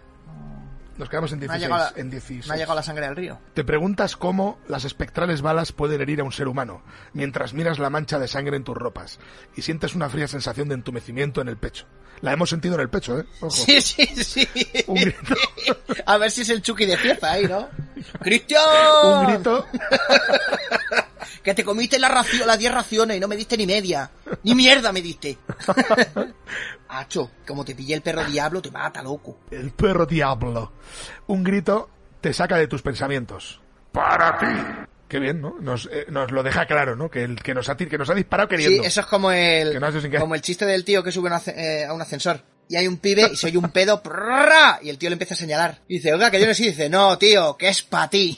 Nos 0.98 1.10
quedamos 1.10 1.32
en 1.32 1.40
Me 1.40 1.45
ha, 1.45 1.57
16. 1.57 1.61
llegado 1.61 1.91
la, 1.95 2.02
en 2.02 2.10
16. 2.10 2.48
me 2.48 2.53
ha 2.53 2.57
llegado 2.57 2.76
la 2.76 2.84
sangre 2.84 3.06
al 3.06 3.15
río. 3.15 3.40
Te 3.53 3.64
preguntas 3.64 4.15
cómo 4.15 4.60
las 4.68 4.86
espectrales 4.86 5.41
balas 5.41 5.72
pueden 5.72 6.02
herir 6.02 6.22
a 6.22 6.24
un 6.24 6.32
ser 6.32 6.48
humano, 6.48 6.82
mientras 7.14 7.53
miras 7.53 7.80
la 7.80 7.90
mancha 7.90 8.19
de 8.19 8.28
sangre 8.28 8.57
en 8.57 8.64
tus 8.64 8.76
ropas 8.76 9.19
y 9.56 9.61
sientes 9.61 9.95
una 9.95 10.10
fría 10.10 10.28
sensación 10.28 10.68
de 10.69 10.76
entumecimiento 10.76 11.41
en 11.41 11.49
el 11.49 11.57
pecho. 11.57 11.86
La 12.22 12.34
hemos 12.34 12.49
sentido 12.49 12.76
en 12.76 12.82
el 12.82 12.90
pecho, 12.90 13.19
¿eh? 13.19 13.26
Ojo. 13.41 13.52
Sí, 13.52 13.80
sí, 13.80 14.07
sí. 14.24 14.48
Un 14.88 14.95
grito. 14.95 15.36
A 16.07 16.18
ver 16.18 16.32
si 16.32 16.41
es 16.41 16.49
el 16.49 16.64
Chucky 16.64 16.86
de 16.86 16.98
pieza 16.98 17.32
ahí, 17.32 17.45
¿no? 17.45 17.69
¡Cristian! 18.22 18.64
Un 19.03 19.28
grito. 19.34 19.65
Que 21.44 21.53
te 21.53 21.64
comiste 21.64 21.98
la 21.98 22.10
ración, 22.10 22.45
las 22.45 22.60
10 22.60 22.74
raciones 22.74 23.15
y 23.15 23.19
no 23.22 23.28
me 23.30 23.38
diste 23.38 23.56
ni 23.56 23.65
media. 23.65 24.11
Ni 24.44 24.53
mierda 24.53 24.91
me 24.91 25.02
diste. 25.02 25.38
Hacho, 26.90 27.32
como 27.48 27.64
te 27.64 27.74
pillé 27.74 27.94
el 27.95 28.02
perro 28.02 28.26
diablo, 28.26 28.61
te 28.61 28.69
mata, 28.69 29.02
loco. 29.02 29.40
El 29.52 29.72
perro 29.72 30.06
diablo. 30.06 30.74
Un 31.28 31.44
grito 31.44 31.90
te 32.22 32.34
saca 32.34 32.58
de 32.58 32.68
tus 32.68 32.82
pensamientos. 32.82 33.62
Para 33.92 34.38
ti. 34.38 34.46
Qué 35.08 35.20
bien, 35.20 35.40
¿no? 35.42 35.56
Nos, 35.62 35.88
eh, 35.92 36.06
nos 36.10 36.32
lo 36.32 36.44
deja 36.44 36.66
claro, 36.66 36.96
¿no? 36.96 37.10
Que, 37.10 37.24
el, 37.24 37.42
que, 37.42 37.54
nos 37.54 37.70
ha, 37.70 37.78
que 37.78 37.98
nos 37.98 38.10
ha 38.10 38.14
disparado 38.14 38.50
Sí, 38.50 38.56
queriendo. 38.58 38.84
eso 38.88 39.00
es 39.02 39.06
como 39.08 39.32
el, 39.32 39.72
Que 39.72 39.80
no 39.80 40.20
como 40.20 40.36
el 40.36 40.42
chiste 40.42 40.66
del 40.66 40.84
tío 40.84 41.02
que 41.02 41.12
sube 41.14 41.30
a 41.30 41.34
un 41.34 41.40
asce- 41.40 41.56
eh, 41.56 41.86
a 41.86 41.94
un 41.94 42.02
ascensor. 42.02 42.42
Y 42.70 42.76
hay 42.76 42.86
un 42.88 42.98
pibe 42.98 43.30
y 43.32 43.38
se 43.38 43.48
oye 43.48 43.58
un 43.58 43.70
pedo, 43.72 44.02
y 44.82 44.90
el 44.90 44.98
tío 44.98 45.10
le 45.10 45.14
empieza 45.14 45.34
a 45.36 45.38
señalar. 45.38 45.80
Y 45.88 45.96
dice, 45.96 46.14
oiga, 46.14 46.30
que 46.30 46.42
yo 46.42 46.46
no 46.48 46.54
sé. 46.54 46.64
Y 46.64 46.68
dice, 46.68 46.90
no, 46.90 47.18
tío, 47.18 47.56
que 47.56 47.70
es 47.70 47.82
para 47.84 48.10
ti. 48.10 48.38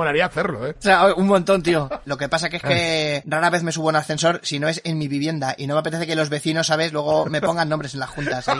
Molaría 0.00 0.24
hacerlo, 0.24 0.66
¿eh? 0.66 0.74
O 0.78 0.82
sea, 0.82 1.12
un 1.14 1.26
montón, 1.26 1.62
tío. 1.62 1.90
Lo 2.06 2.16
que 2.16 2.30
pasa 2.30 2.48
que 2.48 2.56
es 2.56 2.62
que 2.62 3.22
rara 3.26 3.50
vez 3.50 3.62
me 3.62 3.70
subo 3.70 3.88
a 3.88 3.90
un 3.90 3.96
ascensor 3.96 4.40
si 4.42 4.58
no 4.58 4.66
es 4.66 4.80
en 4.84 4.96
mi 4.96 5.08
vivienda 5.08 5.54
y 5.58 5.66
no 5.66 5.74
me 5.74 5.80
apetece 5.80 6.06
que 6.06 6.16
los 6.16 6.30
vecinos, 6.30 6.68
¿sabes? 6.68 6.90
Luego 6.94 7.26
me 7.26 7.42
pongan 7.42 7.68
nombres 7.68 7.92
en 7.92 8.00
las 8.00 8.08
juntas. 8.08 8.48
ahí. 8.48 8.58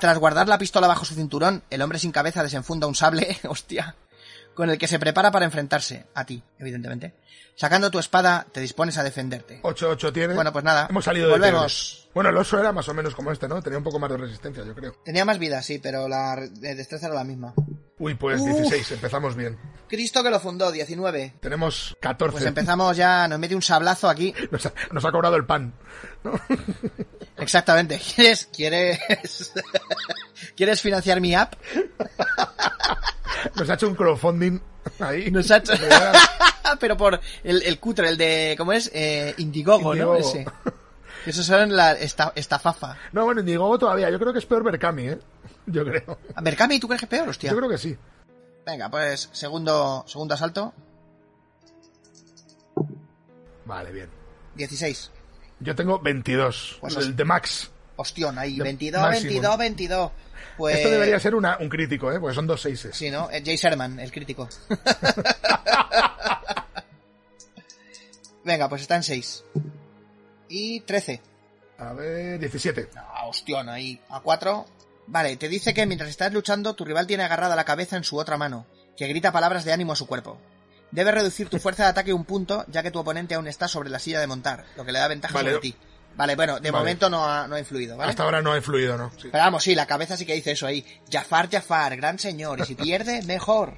Tras 0.00 0.18
guardar 0.18 0.48
la 0.48 0.58
pistola 0.58 0.88
bajo 0.88 1.04
su 1.04 1.14
cinturón, 1.14 1.62
el 1.70 1.80
hombre 1.80 2.00
sin 2.00 2.10
cabeza 2.10 2.42
desenfunda 2.42 2.88
un 2.88 2.96
sable, 2.96 3.38
hostia, 3.48 3.94
con 4.52 4.68
el 4.68 4.76
que 4.76 4.88
se 4.88 4.98
prepara 4.98 5.30
para 5.30 5.44
enfrentarse 5.44 6.06
a 6.12 6.26
ti, 6.26 6.42
evidentemente. 6.58 7.14
Sacando 7.56 7.90
tu 7.90 7.98
espada, 8.00 8.46
te 8.50 8.60
dispones 8.60 8.98
a 8.98 9.04
defenderte. 9.04 9.62
8-8 9.62 10.12
tiene. 10.12 10.34
Bueno, 10.34 10.52
pues 10.52 10.64
nada. 10.64 10.88
Hemos 10.90 11.04
salido 11.04 11.26
de 11.28 11.32
Volvemos. 11.34 12.08
Bueno, 12.12 12.30
el 12.30 12.36
oso 12.36 12.58
era 12.58 12.72
más 12.72 12.88
o 12.88 12.94
menos 12.94 13.14
como 13.14 13.30
este, 13.30 13.46
¿no? 13.48 13.62
Tenía 13.62 13.78
un 13.78 13.84
poco 13.84 13.98
más 14.00 14.10
de 14.10 14.16
resistencia, 14.16 14.64
yo 14.64 14.74
creo. 14.74 14.96
Tenía 15.04 15.24
más 15.24 15.38
vida, 15.38 15.62
sí, 15.62 15.78
pero 15.78 16.08
la 16.08 16.34
re- 16.36 16.48
de 16.48 16.74
destreza 16.74 17.06
era 17.06 17.14
la 17.14 17.24
misma. 17.24 17.54
Uy, 17.98 18.14
pues 18.14 18.40
Uf. 18.40 18.48
16, 18.48 18.92
empezamos 18.92 19.36
bien. 19.36 19.56
Cristo 19.88 20.22
que 20.24 20.30
lo 20.30 20.40
fundó, 20.40 20.72
19. 20.72 21.34
Tenemos 21.40 21.96
14. 22.00 22.32
Pues 22.32 22.44
empezamos 22.44 22.96
ya, 22.96 23.28
nos 23.28 23.38
mete 23.38 23.54
un 23.54 23.62
sablazo 23.62 24.08
aquí. 24.08 24.34
Nos 24.50 24.66
ha, 24.66 24.72
nos 24.90 25.04
ha 25.04 25.12
cobrado 25.12 25.36
el 25.36 25.46
pan. 25.46 25.74
¿no? 26.24 26.32
Exactamente. 27.36 28.00
¿Quieres, 28.14 28.46
quieres, 28.46 28.98
quieres 30.56 30.80
financiar 30.80 31.20
mi 31.20 31.34
app? 31.36 31.54
Nos 33.54 33.70
ha 33.70 33.74
hecho 33.74 33.88
un 33.88 33.94
crowdfunding 33.94 34.60
ahí. 35.00 35.30
Nos 35.30 35.50
ha 35.50 35.58
hecho- 35.58 35.72
Pero 36.80 36.96
por 36.96 37.20
el, 37.42 37.62
el 37.62 37.78
cutre, 37.78 38.08
el 38.08 38.16
de, 38.16 38.54
¿cómo 38.58 38.72
es? 38.72 38.90
Eh, 38.94 39.34
Indiegogo, 39.38 39.94
¿no? 39.94 40.16
Ese. 40.16 40.44
Esos 41.26 41.46
son 41.46 41.74
la 41.74 41.92
esta, 41.92 42.32
estafafa. 42.34 42.98
No, 43.12 43.24
bueno, 43.24 43.40
Indiegogo 43.40 43.78
todavía. 43.78 44.10
Yo 44.10 44.18
creo 44.18 44.32
que 44.32 44.40
es 44.40 44.46
peor 44.46 44.62
Berkami, 44.62 45.08
¿eh? 45.08 45.18
Yo 45.66 45.84
creo. 45.84 46.18
Cami, 46.56 46.78
¿tú 46.78 46.86
crees 46.86 47.00
que 47.00 47.06
es 47.06 47.10
peor, 47.10 47.28
hostia? 47.28 47.50
Yo 47.50 47.56
creo 47.56 47.68
que 47.68 47.78
sí. 47.78 47.96
Venga, 48.66 48.90
pues 48.90 49.28
segundo, 49.32 50.04
segundo 50.06 50.34
asalto, 50.34 50.72
Vale, 53.64 53.92
bien. 53.92 54.10
16. 54.56 55.10
Yo 55.60 55.74
tengo 55.74 55.98
22. 55.98 56.78
Pues 56.80 56.96
el 56.96 57.16
de 57.16 57.24
Max. 57.24 57.70
Ostión, 57.96 58.38
ahí, 58.38 58.56
De 58.58 58.64
22, 58.64 59.00
máximo. 59.00 59.30
22, 59.30 59.58
22. 59.58 60.10
Pues... 60.56 60.76
Esto 60.76 60.90
debería 60.90 61.18
ser 61.18 61.34
una, 61.34 61.58
un 61.58 61.68
crítico, 61.68 62.12
¿eh? 62.12 62.20
Porque 62.20 62.34
son 62.34 62.46
dos 62.46 62.62
seises. 62.62 62.96
Sí, 62.96 63.10
¿no? 63.10 63.30
Eh, 63.30 63.42
Jay 63.44 63.56
Sherman, 63.56 63.98
el 63.98 64.12
crítico. 64.12 64.48
Venga, 68.44 68.68
pues 68.68 68.82
está 68.82 68.96
en 68.96 69.02
6. 69.02 69.44
Y 70.48 70.80
13. 70.80 71.20
A 71.78 71.92
ver, 71.94 72.38
17. 72.38 72.90
Ah, 72.96 73.26
hostión, 73.26 73.68
ahí. 73.68 74.00
A 74.10 74.20
4. 74.20 74.66
Vale, 75.06 75.36
te 75.36 75.48
dice 75.48 75.74
que 75.74 75.86
mientras 75.86 76.10
estás 76.10 76.32
luchando, 76.32 76.74
tu 76.74 76.84
rival 76.84 77.06
tiene 77.06 77.24
agarrada 77.24 77.56
la 77.56 77.64
cabeza 77.64 77.96
en 77.96 78.04
su 78.04 78.18
otra 78.18 78.36
mano, 78.36 78.66
que 78.96 79.08
grita 79.08 79.32
palabras 79.32 79.64
de 79.64 79.72
ánimo 79.72 79.92
a 79.92 79.96
su 79.96 80.06
cuerpo. 80.06 80.38
Debes 80.90 81.14
reducir 81.14 81.48
tu 81.48 81.58
fuerza 81.58 81.84
de 81.84 81.88
ataque 81.90 82.12
un 82.12 82.24
punto, 82.24 82.64
ya 82.68 82.82
que 82.82 82.90
tu 82.90 83.00
oponente 83.00 83.34
aún 83.34 83.48
está 83.48 83.66
sobre 83.66 83.90
la 83.90 83.98
silla 83.98 84.20
de 84.20 84.26
montar, 84.26 84.64
lo 84.76 84.84
que 84.84 84.92
le 84.92 85.00
da 85.00 85.08
ventaja 85.08 85.34
Vale. 85.34 85.50
sobre 85.50 85.62
ti. 85.62 85.76
Vale, 86.16 86.36
bueno, 86.36 86.60
de 86.60 86.70
Vale. 86.70 86.82
momento 86.82 87.10
no 87.10 87.24
ha, 87.28 87.48
no 87.48 87.56
ha 87.56 87.58
influido, 87.58 87.96
¿vale? 87.96 88.10
Hasta 88.10 88.22
ahora 88.22 88.40
no 88.40 88.52
ha 88.52 88.56
influido, 88.56 88.96
¿no? 88.96 89.10
Sí. 89.20 89.28
Pero 89.32 89.44
vamos, 89.44 89.62
sí, 89.64 89.74
la 89.74 89.86
cabeza 89.86 90.16
sí 90.16 90.24
que 90.24 90.34
dice 90.34 90.52
eso 90.52 90.66
ahí. 90.66 90.84
Jafar, 91.10 91.50
Jafar, 91.50 91.96
gran 91.96 92.18
señor, 92.18 92.60
y 92.60 92.64
si 92.64 92.74
pierde, 92.74 93.22
mejor. 93.22 93.72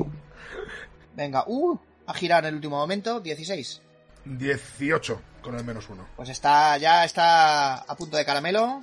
Venga, 1.15 1.45
uh, 1.47 1.79
a 2.07 2.15
girar 2.15 2.45
en 2.45 2.49
el 2.49 2.55
último 2.57 2.77
momento, 2.77 3.21
16. 3.21 3.81
18 4.27 5.23
con 5.41 5.57
el 5.57 5.65
menos 5.65 5.89
uno. 5.89 6.09
Pues 6.17 6.29
está, 6.29 6.77
ya 6.77 7.05
está 7.05 7.77
a 7.77 7.97
punto 7.97 8.17
de 8.17 8.25
caramelo. 8.25 8.81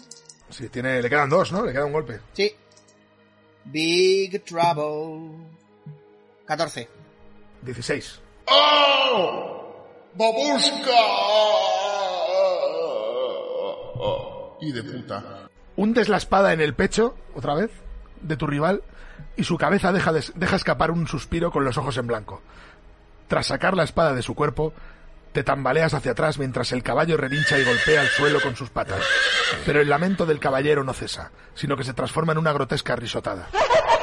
Sí, 0.50 0.70
tiene, 0.70 1.02
le 1.02 1.10
quedan 1.10 1.30
dos, 1.30 1.52
¿no? 1.52 1.66
Le 1.66 1.74
queda 1.74 1.86
un 1.86 1.94
golpe. 1.94 2.20
Sí. 2.34 2.56
Big 3.66 4.44
Trouble. 4.44 5.46
14. 6.46 6.90
16. 7.62 8.20
¡Oh! 8.48 9.88
¡Babusca! 14.04 14.58
Y 14.62 14.72
de 14.72 14.84
puta. 14.84 15.24
Hundes 15.76 16.10
la 16.10 16.18
espada 16.18 16.54
en 16.54 16.62
el 16.62 16.74
pecho, 16.76 17.16
otra 17.36 17.56
vez, 17.56 17.72
de 18.22 18.38
tu 18.38 18.46
rival, 18.48 18.84
y 19.36 19.44
su 19.44 19.58
cabeza 19.58 19.92
deja, 19.92 20.12
de- 20.14 20.24
deja 20.36 20.56
escapar 20.56 20.92
un 20.92 21.08
suspiro 21.08 21.52
con 21.52 21.66
los 21.66 21.78
ojos 21.78 21.98
en 21.98 22.08
blanco. 22.08 22.42
Tras 23.28 23.48
sacar 23.48 23.76
la 23.76 23.84
espada 23.84 24.14
de 24.14 24.22
su 24.22 24.36
cuerpo, 24.36 24.74
te 25.32 25.44
tambaleas 25.44 25.96
hacia 25.96 26.12
atrás 26.12 26.38
mientras 26.38 26.72
el 26.72 26.84
caballo 26.84 27.18
relincha 27.18 27.58
y 27.58 27.64
golpea 27.66 28.04
el 28.04 28.08
suelo 28.10 28.40
con 28.40 28.56
sus 28.56 28.70
patas. 28.70 29.02
Pero 29.66 29.82
el 29.82 29.90
lamento 29.90 30.26
del 30.28 30.40
caballero 30.40 30.84
no 30.84 30.94
cesa, 30.94 31.32
sino 31.56 31.76
que 31.76 31.84
se 31.84 31.94
transforma 31.94 32.34
en 32.34 32.38
una 32.38 32.54
grotesca 32.54 32.96
risotada. 32.96 33.48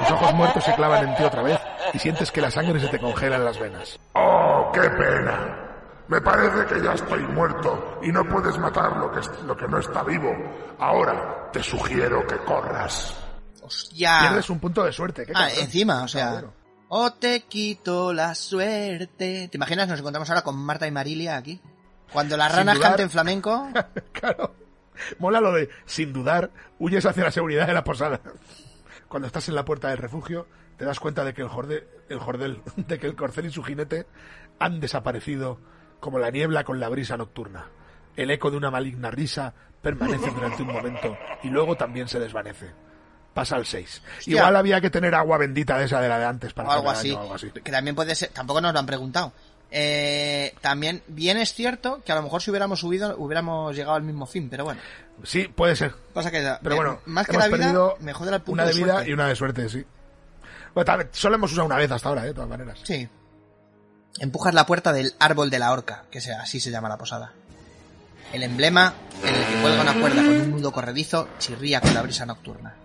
Tus 0.01 0.10
ojos 0.10 0.35
muertos 0.35 0.64
se 0.64 0.74
clavan 0.74 1.09
en 1.09 1.14
ti 1.16 1.22
otra 1.22 1.43
vez 1.43 1.60
y 1.94 1.98
sientes 2.01 2.32
que 2.32 2.40
la 2.40 2.51
sangre 2.51 2.81
se 2.81 2.89
te 2.89 2.98
congela 2.98 3.36
en 3.36 3.44
las 3.44 3.60
venas. 3.60 4.01
¡Oh, 4.14 4.72
qué 4.74 4.81
pena! 4.90 5.70
Me 6.11 6.20
parece 6.20 6.66
que 6.74 6.82
ya 6.82 6.93
estoy 6.93 7.20
muerto 7.20 8.01
y 8.03 8.11
no 8.11 8.24
puedes 8.24 8.59
matar 8.59 8.97
lo 8.97 9.11
que, 9.12 9.20
es- 9.20 9.43
lo 9.47 9.57
que 9.57 9.69
no 9.69 9.78
está 9.78 10.03
vivo. 10.03 10.31
Ahora 10.78 11.49
te 11.53 11.62
sugiero 11.62 12.27
que 12.27 12.37
corras. 12.39 13.15
Hostia. 13.62 14.19
Pierdes 14.23 14.51
un 14.51 14.59
punto 14.59 14.85
de 14.85 14.93
suerte. 14.93 15.24
qué 15.24 15.32
Ah, 15.35 15.47
cabrón. 15.47 15.59
encima, 15.65 16.03
o 16.03 16.09
sea. 16.09 16.43
O 16.89 17.12
te 17.12 17.43
quito 17.43 18.12
la 18.12 18.35
suerte. 18.35 19.49
¿Te 19.49 19.57
imaginas? 19.57 19.87
Nos 19.89 20.01
encontramos 20.01 20.28
ahora 20.31 20.43
con 20.43 20.57
Marta 20.59 20.87
y 20.89 20.91
Marilia 20.91 21.37
aquí. 21.37 21.61
Cuando 22.12 22.37
las 22.37 22.53
ranas 22.55 22.74
dudar. 22.77 22.91
canten 22.91 23.11
flamenco. 23.11 23.69
claro. 24.12 24.55
Mola 25.20 25.41
lo 25.41 25.53
de, 25.53 25.70
sin 25.87 26.12
dudar, 26.12 26.51
huyes 26.81 27.07
hacia 27.07 27.23
la 27.24 27.31
seguridad 27.31 27.66
de 27.69 27.73
la 27.74 27.85
posada. 27.85 28.20
Cuando 29.09 29.27
estás 29.28 29.49
en 29.49 29.55
la 29.55 29.65
puerta 29.65 29.89
del 29.89 29.99
refugio, 29.99 30.47
te 30.77 30.85
das 30.85 30.99
cuenta 31.01 31.24
de 31.24 31.32
que 31.32 31.43
el, 31.43 31.49
jorde, 31.49 31.89
el 32.09 32.19
jordel, 32.19 32.61
de 32.77 32.99
que 32.99 33.07
el 33.07 33.15
corcel 33.15 33.47
y 33.47 33.51
su 33.53 33.62
jinete 33.62 34.07
han 34.59 34.81
desaparecido 34.81 35.59
como 36.01 36.18
la 36.18 36.31
niebla 36.31 36.64
con 36.64 36.81
la 36.81 36.89
brisa 36.89 37.16
nocturna. 37.16 37.66
El 38.16 38.31
eco 38.31 38.51
de 38.51 38.56
una 38.56 38.70
maligna 38.70 39.10
risa 39.10 39.55
permanece 39.81 40.31
durante 40.31 40.62
un 40.62 40.72
momento 40.72 41.16
y 41.43 41.48
luego 41.48 41.77
también 41.77 42.09
se 42.09 42.18
desvanece. 42.18 42.70
Pasa 43.32 43.56
al 43.56 43.64
6. 43.64 44.02
Hostia. 44.18 44.36
Igual 44.36 44.56
había 44.56 44.81
que 44.81 44.90
tener 44.90 45.14
agua 45.14 45.39
bendita 45.39 45.78
de 45.78 45.85
esa 45.85 46.01
de 46.01 46.09
la 46.09 46.18
de 46.18 46.24
antes 46.24 46.52
para 46.52 46.68
o 46.68 46.72
algo 46.72 46.90
así. 46.90 47.09
daño 47.10 47.20
o 47.20 47.22
algo 47.22 47.35
así. 47.35 47.51
Que 47.51 47.70
también 47.70 47.94
puede 47.94 48.14
ser. 48.14 48.31
Tampoco 48.31 48.60
nos 48.60 48.72
lo 48.72 48.78
han 48.81 48.86
preguntado. 48.86 49.32
Eh, 49.70 50.52
también, 50.60 51.02
bien 51.06 51.36
es 51.36 51.55
cierto 51.55 52.02
que 52.05 52.10
a 52.10 52.16
lo 52.16 52.22
mejor 52.22 52.43
si 52.43 52.51
hubiéramos 52.51 52.81
subido, 52.81 53.14
hubiéramos 53.16 53.74
llegado 53.77 53.94
al 53.94 54.02
mismo 54.02 54.27
fin, 54.27 54.51
pero 54.51 54.64
bueno. 54.64 54.81
Sí, 55.22 55.47
puede 55.47 55.77
ser. 55.77 55.94
Pasa 56.12 56.31
que, 56.32 56.39
Pero 56.60 56.74
eh, 56.74 56.77
bueno, 56.77 57.01
más 57.06 57.27
que 57.27 57.36
la 57.36 57.47
vida, 57.47 57.56
perdido 57.59 57.97
me 58.01 58.12
jode 58.12 58.35
el 58.35 58.40
punto 58.43 58.52
una 58.62 58.64
de, 58.66 58.72
vida 58.74 58.93
suerte. 58.94 59.10
y 59.10 59.12
una 59.12 59.28
de 59.28 59.36
suerte, 59.36 59.68
sí. 59.68 59.85
Bueno, 60.74 60.85
tal 60.85 60.98
vez- 60.98 61.09
solo 61.12 61.36
hemos 61.36 61.52
usado 61.52 61.66
una 61.66 61.77
vez 61.77 61.90
hasta 61.90 62.09
ahora, 62.09 62.24
¿eh? 62.24 62.28
de 62.28 62.35
todas 62.35 62.48
maneras. 62.51 62.81
Sí. 62.82 63.09
Empujas 64.19 64.55
la 64.55 64.66
puerta 64.66 64.93
del 64.93 65.15
árbol 65.19 65.51
de 65.51 65.59
la 65.59 65.73
horca, 65.73 66.05
que 66.11 66.19
así 66.19 66.61
se 66.61 66.70
llama 66.70 66.89
la 66.89 66.99
posada. 66.99 67.32
El 68.32 68.43
emblema, 68.43 68.95
en 69.23 69.35
el 69.35 69.47
que 69.47 69.61
cuelga 69.62 69.82
una 69.82 70.01
cuerda 70.01 70.23
con 70.23 70.41
un 70.41 70.51
nudo 70.51 70.73
corredizo, 70.73 71.28
chirría 71.39 71.81
con 71.81 71.95
la 71.95 72.03
brisa 72.03 72.27
nocturna. 72.27 72.77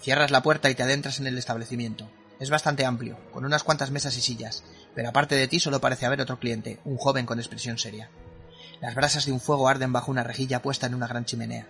Cierras 0.00 0.30
la 0.30 0.42
puerta 0.42 0.70
y 0.70 0.74
te 0.74 0.82
adentras 0.82 1.20
en 1.20 1.26
el 1.26 1.38
establecimiento. 1.38 2.08
Es 2.40 2.50
bastante 2.50 2.84
amplio, 2.84 3.16
con 3.32 3.44
unas 3.44 3.62
cuantas 3.62 3.90
mesas 3.90 4.16
y 4.16 4.20
sillas, 4.20 4.64
pero 4.94 5.08
aparte 5.08 5.36
de 5.36 5.46
ti 5.46 5.60
solo 5.60 5.80
parece 5.80 6.06
haber 6.06 6.20
otro 6.20 6.38
cliente, 6.38 6.80
un 6.84 6.96
joven 6.96 7.26
con 7.26 7.38
expresión 7.38 7.78
seria. 7.78 8.08
Las 8.80 8.96
brasas 8.96 9.26
de 9.26 9.32
un 9.32 9.40
fuego 9.40 9.68
arden 9.68 9.92
bajo 9.92 10.10
una 10.10 10.24
rejilla 10.24 10.62
puesta 10.62 10.86
en 10.86 10.94
una 10.94 11.06
gran 11.06 11.24
chimenea. 11.24 11.66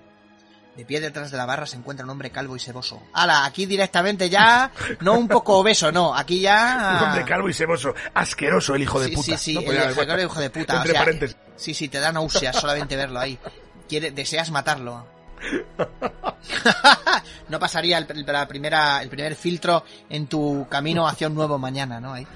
De 0.77 0.87
pie 0.87 1.01
detrás 1.03 1.31
de 1.31 1.37
la 1.37 1.45
barra 1.45 1.67
se 1.67 1.77
encuentra 1.77 2.03
un 2.05 2.11
hombre 2.11 2.31
calvo 2.31 2.57
y 2.57 2.59
seboso. 2.59 3.03
¡Hala! 3.13 3.45
Aquí 3.45 3.67
directamente 3.67 4.31
ya, 4.31 4.73
no 5.01 5.13
un 5.19 5.29
poco 5.29 5.59
obeso, 5.59 5.93
no, 5.93 6.15
aquí 6.17 6.41
ya... 6.41 6.97
Un 6.99 7.09
hombre 7.09 7.25
calvo 7.27 7.49
y 7.51 7.53
seboso. 7.53 7.95
Asqueroso 8.15 8.75
el 8.75 8.83
hijo 8.83 8.99
de 8.99 9.09
Sí, 9.09 9.15
puta. 9.15 9.27
sí, 9.27 9.37
sí, 9.37 9.55
¿no? 9.55 9.61
el 9.61 9.67
Pues 9.67 9.77
ya, 9.79 9.85
hijo, 10.23 10.41
de 10.41 10.49
puta. 10.51 10.73
o 10.73 10.77
Entre 10.79 10.93
sea, 10.93 11.01
paréntesis. 11.03 11.37
Sí, 11.57 11.75
sí, 11.75 11.89
te 11.89 12.01
da 12.01 12.11
náuseas 12.11 12.57
solamente 12.57 12.97
verlo 12.97 13.21
ahí. 13.21 13.39
Quiere, 13.87 14.13
deseas 14.13 14.51
matarlo. 14.51 15.07
no 17.49 17.59
pasaría 17.59 17.99
el, 17.99 18.07
el- 18.11 18.25
la 18.27 18.49
primera, 18.49 19.03
el 19.03 19.11
primer 19.11 19.35
filtro 19.37 19.85
en 20.09 20.27
tu 20.27 20.67
camino 20.71 21.07
hacia 21.07 21.27
un 21.27 21.35
nuevo 21.35 21.59
mañana, 21.59 22.01
¿no? 22.01 22.15
Ahí. 22.15 22.27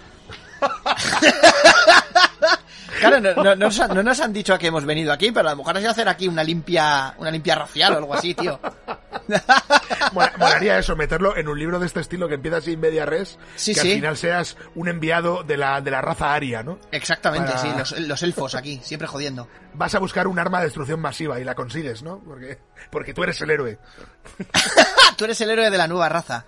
Claro, 3.00 3.20
no, 3.20 3.34
no- 3.34 3.42
no 3.44 3.56
nos 3.56 3.80
han- 3.80 3.94
no 3.94 4.02
nos 4.02 4.20
han 4.20 4.32
dicho 4.32 4.54
a 4.54 4.58
que 4.58 4.68
hemos 4.68 4.84
venido 4.84 5.12
aquí, 5.12 5.30
pero 5.32 5.48
a 5.48 5.52
lo 5.52 5.58
mejor 5.58 5.76
has 5.76 5.80
ido 5.82 5.90
a 5.90 5.92
hacer 5.92 6.08
aquí 6.08 6.28
una 6.28 6.42
limpia, 6.44 7.14
una 7.18 7.30
limpia 7.30 7.54
racial 7.54 7.94
o 7.94 7.98
algo 7.98 8.14
así, 8.14 8.34
tío. 8.34 8.58
Mola- 10.12 10.32
Molaría 10.38 10.78
eso, 10.78 10.94
meterlo 10.96 11.36
en 11.36 11.48
un 11.48 11.58
libro 11.58 11.78
de 11.80 11.86
este 11.86 12.00
estilo 12.00 12.28
que 12.28 12.34
empieza 12.34 12.58
así 12.58 12.72
en 12.74 12.80
media 12.80 13.04
res, 13.06 13.38
Sí, 13.56 13.74
que 13.74 13.80
sí. 13.80 13.88
al 13.90 13.94
final 13.96 14.16
seas 14.16 14.56
un 14.74 14.88
enviado 14.88 15.42
de 15.42 15.56
la, 15.56 15.80
de 15.80 15.90
la 15.90 16.00
raza 16.00 16.32
aria, 16.34 16.62
¿no? 16.62 16.78
Exactamente, 16.92 17.48
Para- 17.52 17.60
sí, 17.62 17.68
los, 17.76 17.98
los 18.00 18.22
elfos 18.22 18.54
aquí, 18.54 18.80
siempre 18.84 19.08
jodiendo. 19.08 19.48
Vas 19.74 19.94
a 19.94 19.98
buscar 19.98 20.26
un 20.28 20.38
arma 20.38 20.58
de 20.58 20.64
destrucción 20.66 21.00
masiva 21.00 21.38
y 21.40 21.44
la 21.44 21.54
consigues, 21.54 22.02
¿no? 22.02 22.20
Porque, 22.24 22.58
porque 22.90 23.12
tú 23.14 23.22
eres 23.24 23.40
el 23.40 23.50
héroe. 23.50 23.78
Tú 25.16 25.24
eres 25.24 25.40
el 25.40 25.48
héroe 25.50 25.70
de 25.70 25.78
la 25.78 25.88
nueva 25.88 26.08
raza. 26.10 26.44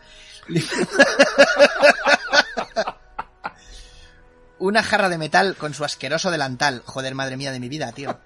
Una 4.58 4.82
jarra 4.82 5.08
de 5.08 5.18
metal 5.18 5.56
con 5.56 5.74
su 5.74 5.84
asqueroso 5.84 6.30
delantal. 6.30 6.82
Joder, 6.84 7.14
madre 7.14 7.36
mía 7.36 7.52
de 7.52 7.60
mi 7.60 7.68
vida, 7.68 7.92
tío. 7.92 8.18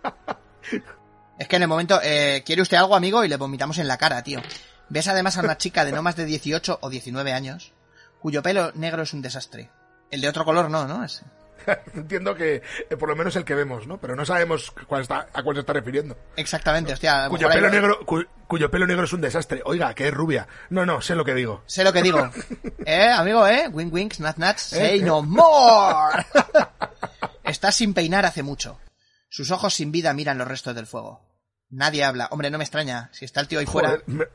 Es 1.39 1.49
que 1.49 1.57
en 1.57 1.63
el 1.63 1.69
momento, 1.69 2.01
eh, 2.03 2.43
¿quiere 2.47 2.63
usted 2.63 2.77
algo, 2.77 2.95
amigo? 2.97 3.25
Y 3.25 3.29
le 3.29 3.37
vomitamos 3.37 3.79
en 3.79 3.89
la 3.89 3.99
cara, 3.99 4.23
tío. 4.23 4.41
Ves 4.89 5.09
además 5.09 5.37
a 5.37 5.41
una 5.41 5.59
chica 5.59 5.85
de 5.85 5.93
no 5.93 6.03
más 6.03 6.17
de 6.17 6.25
18 6.25 6.79
o 6.81 6.91
19 6.91 7.33
años, 7.33 7.73
cuyo 8.21 8.43
pelo 8.43 8.73
negro 8.75 9.03
es 9.03 9.13
un 9.13 9.23
desastre. 9.23 9.71
El 10.11 10.21
de 10.21 10.29
otro 10.29 10.45
color 10.45 10.71
no, 10.71 10.87
¿no? 10.87 11.05
Es- 11.05 11.23
Entiendo 11.95 12.35
que 12.35 12.63
eh, 12.91 12.97
por 12.97 13.09
lo 13.09 13.17
menos 13.17 13.35
el 13.37 13.45
que 13.45 13.55
vemos, 13.55 13.87
¿no? 13.87 13.99
Pero 13.99 14.15
no 14.17 14.25
sabemos 14.25 14.73
cuál 14.87 15.03
está, 15.03 15.29
a 15.33 15.43
cuál 15.43 15.57
se 15.57 15.61
está 15.61 15.73
refiriendo. 15.73 16.17
Exactamente, 16.37 16.93
hostia. 16.93 17.29
Cuyo 17.29 17.49
pelo, 17.49 17.67
hay- 17.67 17.73
negro, 17.73 18.01
cu- 18.07 18.25
cuyo 18.47 18.71
pelo 18.71 18.87
negro 18.87 19.05
es 19.05 19.13
un 19.13 19.21
desastre. 19.21 19.63
Oiga, 19.65 19.95
que 19.95 20.09
es 20.09 20.15
rubia. 20.15 20.47
No, 20.71 20.85
no, 20.87 21.01
sé 21.01 21.15
lo 21.15 21.25
que 21.25 21.35
digo. 21.35 21.63
Sé 21.67 21.85
lo 21.85 21.93
que 21.93 22.03
digo. 22.03 22.31
¿Eh, 22.87 23.09
amigo, 23.11 23.47
eh? 23.47 23.69
Wink, 23.69 24.13
snat, 24.15 24.37
nat, 24.39 24.59
say 24.59 24.81
Eh, 24.81 24.97
eh. 24.97 25.03
no 25.03 25.23
more. 25.23 26.25
Está 27.45 27.73
sin 27.73 27.95
peinar 27.95 28.25
hace 28.27 28.43
mucho. 28.43 28.79
Sus 29.29 29.51
ojos 29.51 29.75
sin 29.75 29.93
vida 29.93 30.13
miran 30.13 30.39
los 30.39 30.49
restos 30.49 30.75
del 30.75 30.87
fuego. 30.87 31.21
Nadie 31.71 32.05
habla. 32.05 32.29
Hombre, 32.31 32.51
no 32.51 32.59
me 32.59 32.65
extraña. 32.65 33.09
Si 33.13 33.25
está 33.25 33.41
el 33.41 33.49
tío 33.49 33.59
ahí 33.59 33.65
fuera, 33.67 33.99
me- 34.07 34.27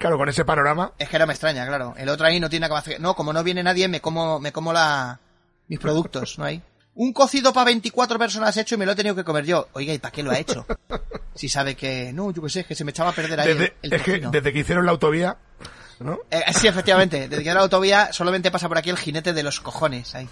claro, 0.00 0.18
con 0.18 0.28
ese 0.28 0.44
panorama. 0.44 0.92
es 0.98 1.08
que 1.08 1.18
no 1.18 1.26
me 1.26 1.32
extraña, 1.32 1.64
claro. 1.66 1.94
El 1.96 2.08
otro 2.08 2.26
ahí 2.26 2.40
no 2.40 2.50
tiene 2.50 2.66
hacer. 2.66 3.00
No, 3.00 3.14
como 3.14 3.32
no 3.32 3.44
viene 3.44 3.62
nadie, 3.62 3.86
me 3.86 4.00
como, 4.00 4.40
me 4.40 4.50
como 4.52 4.72
la, 4.72 5.20
mis 5.68 5.78
productos, 5.78 6.38
¿no 6.38 6.44
hay? 6.44 6.62
Un 6.94 7.12
cocido 7.12 7.52
para 7.52 7.66
24 7.66 8.18
personas 8.18 8.56
hecho 8.56 8.74
y 8.74 8.78
me 8.78 8.86
lo 8.86 8.92
he 8.92 8.96
tenido 8.96 9.14
que 9.14 9.24
comer 9.24 9.44
yo. 9.44 9.68
Oiga, 9.74 9.92
¿y 9.92 9.98
para 9.98 10.12
qué 10.12 10.22
lo 10.22 10.30
ha 10.30 10.38
hecho? 10.38 10.66
Si 11.34 11.50
sabe 11.50 11.74
que, 11.74 12.12
no, 12.14 12.32
yo 12.32 12.40
qué 12.42 12.48
sé, 12.48 12.64
que 12.64 12.74
se 12.74 12.84
me 12.84 12.92
echaba 12.92 13.10
a 13.10 13.12
perder 13.12 13.38
ahí 13.38 13.48
Desde, 13.48 13.64
el, 13.82 13.92
el 13.92 13.92
es 13.92 14.02
que 14.02 14.18
desde 14.18 14.52
que 14.52 14.60
hicieron 14.60 14.86
la 14.86 14.92
autovía, 14.92 15.36
¿no? 16.00 16.20
Eh, 16.30 16.42
sí, 16.54 16.66
efectivamente. 16.66 17.28
Desde 17.28 17.42
que 17.42 17.50
era 17.50 17.60
la 17.60 17.64
autovía 17.64 18.12
solamente 18.12 18.50
pasa 18.50 18.68
por 18.68 18.78
aquí 18.78 18.90
el 18.90 18.96
jinete 18.96 19.32
de 19.32 19.42
los 19.42 19.60
cojones. 19.60 20.14
Ahí. 20.14 20.28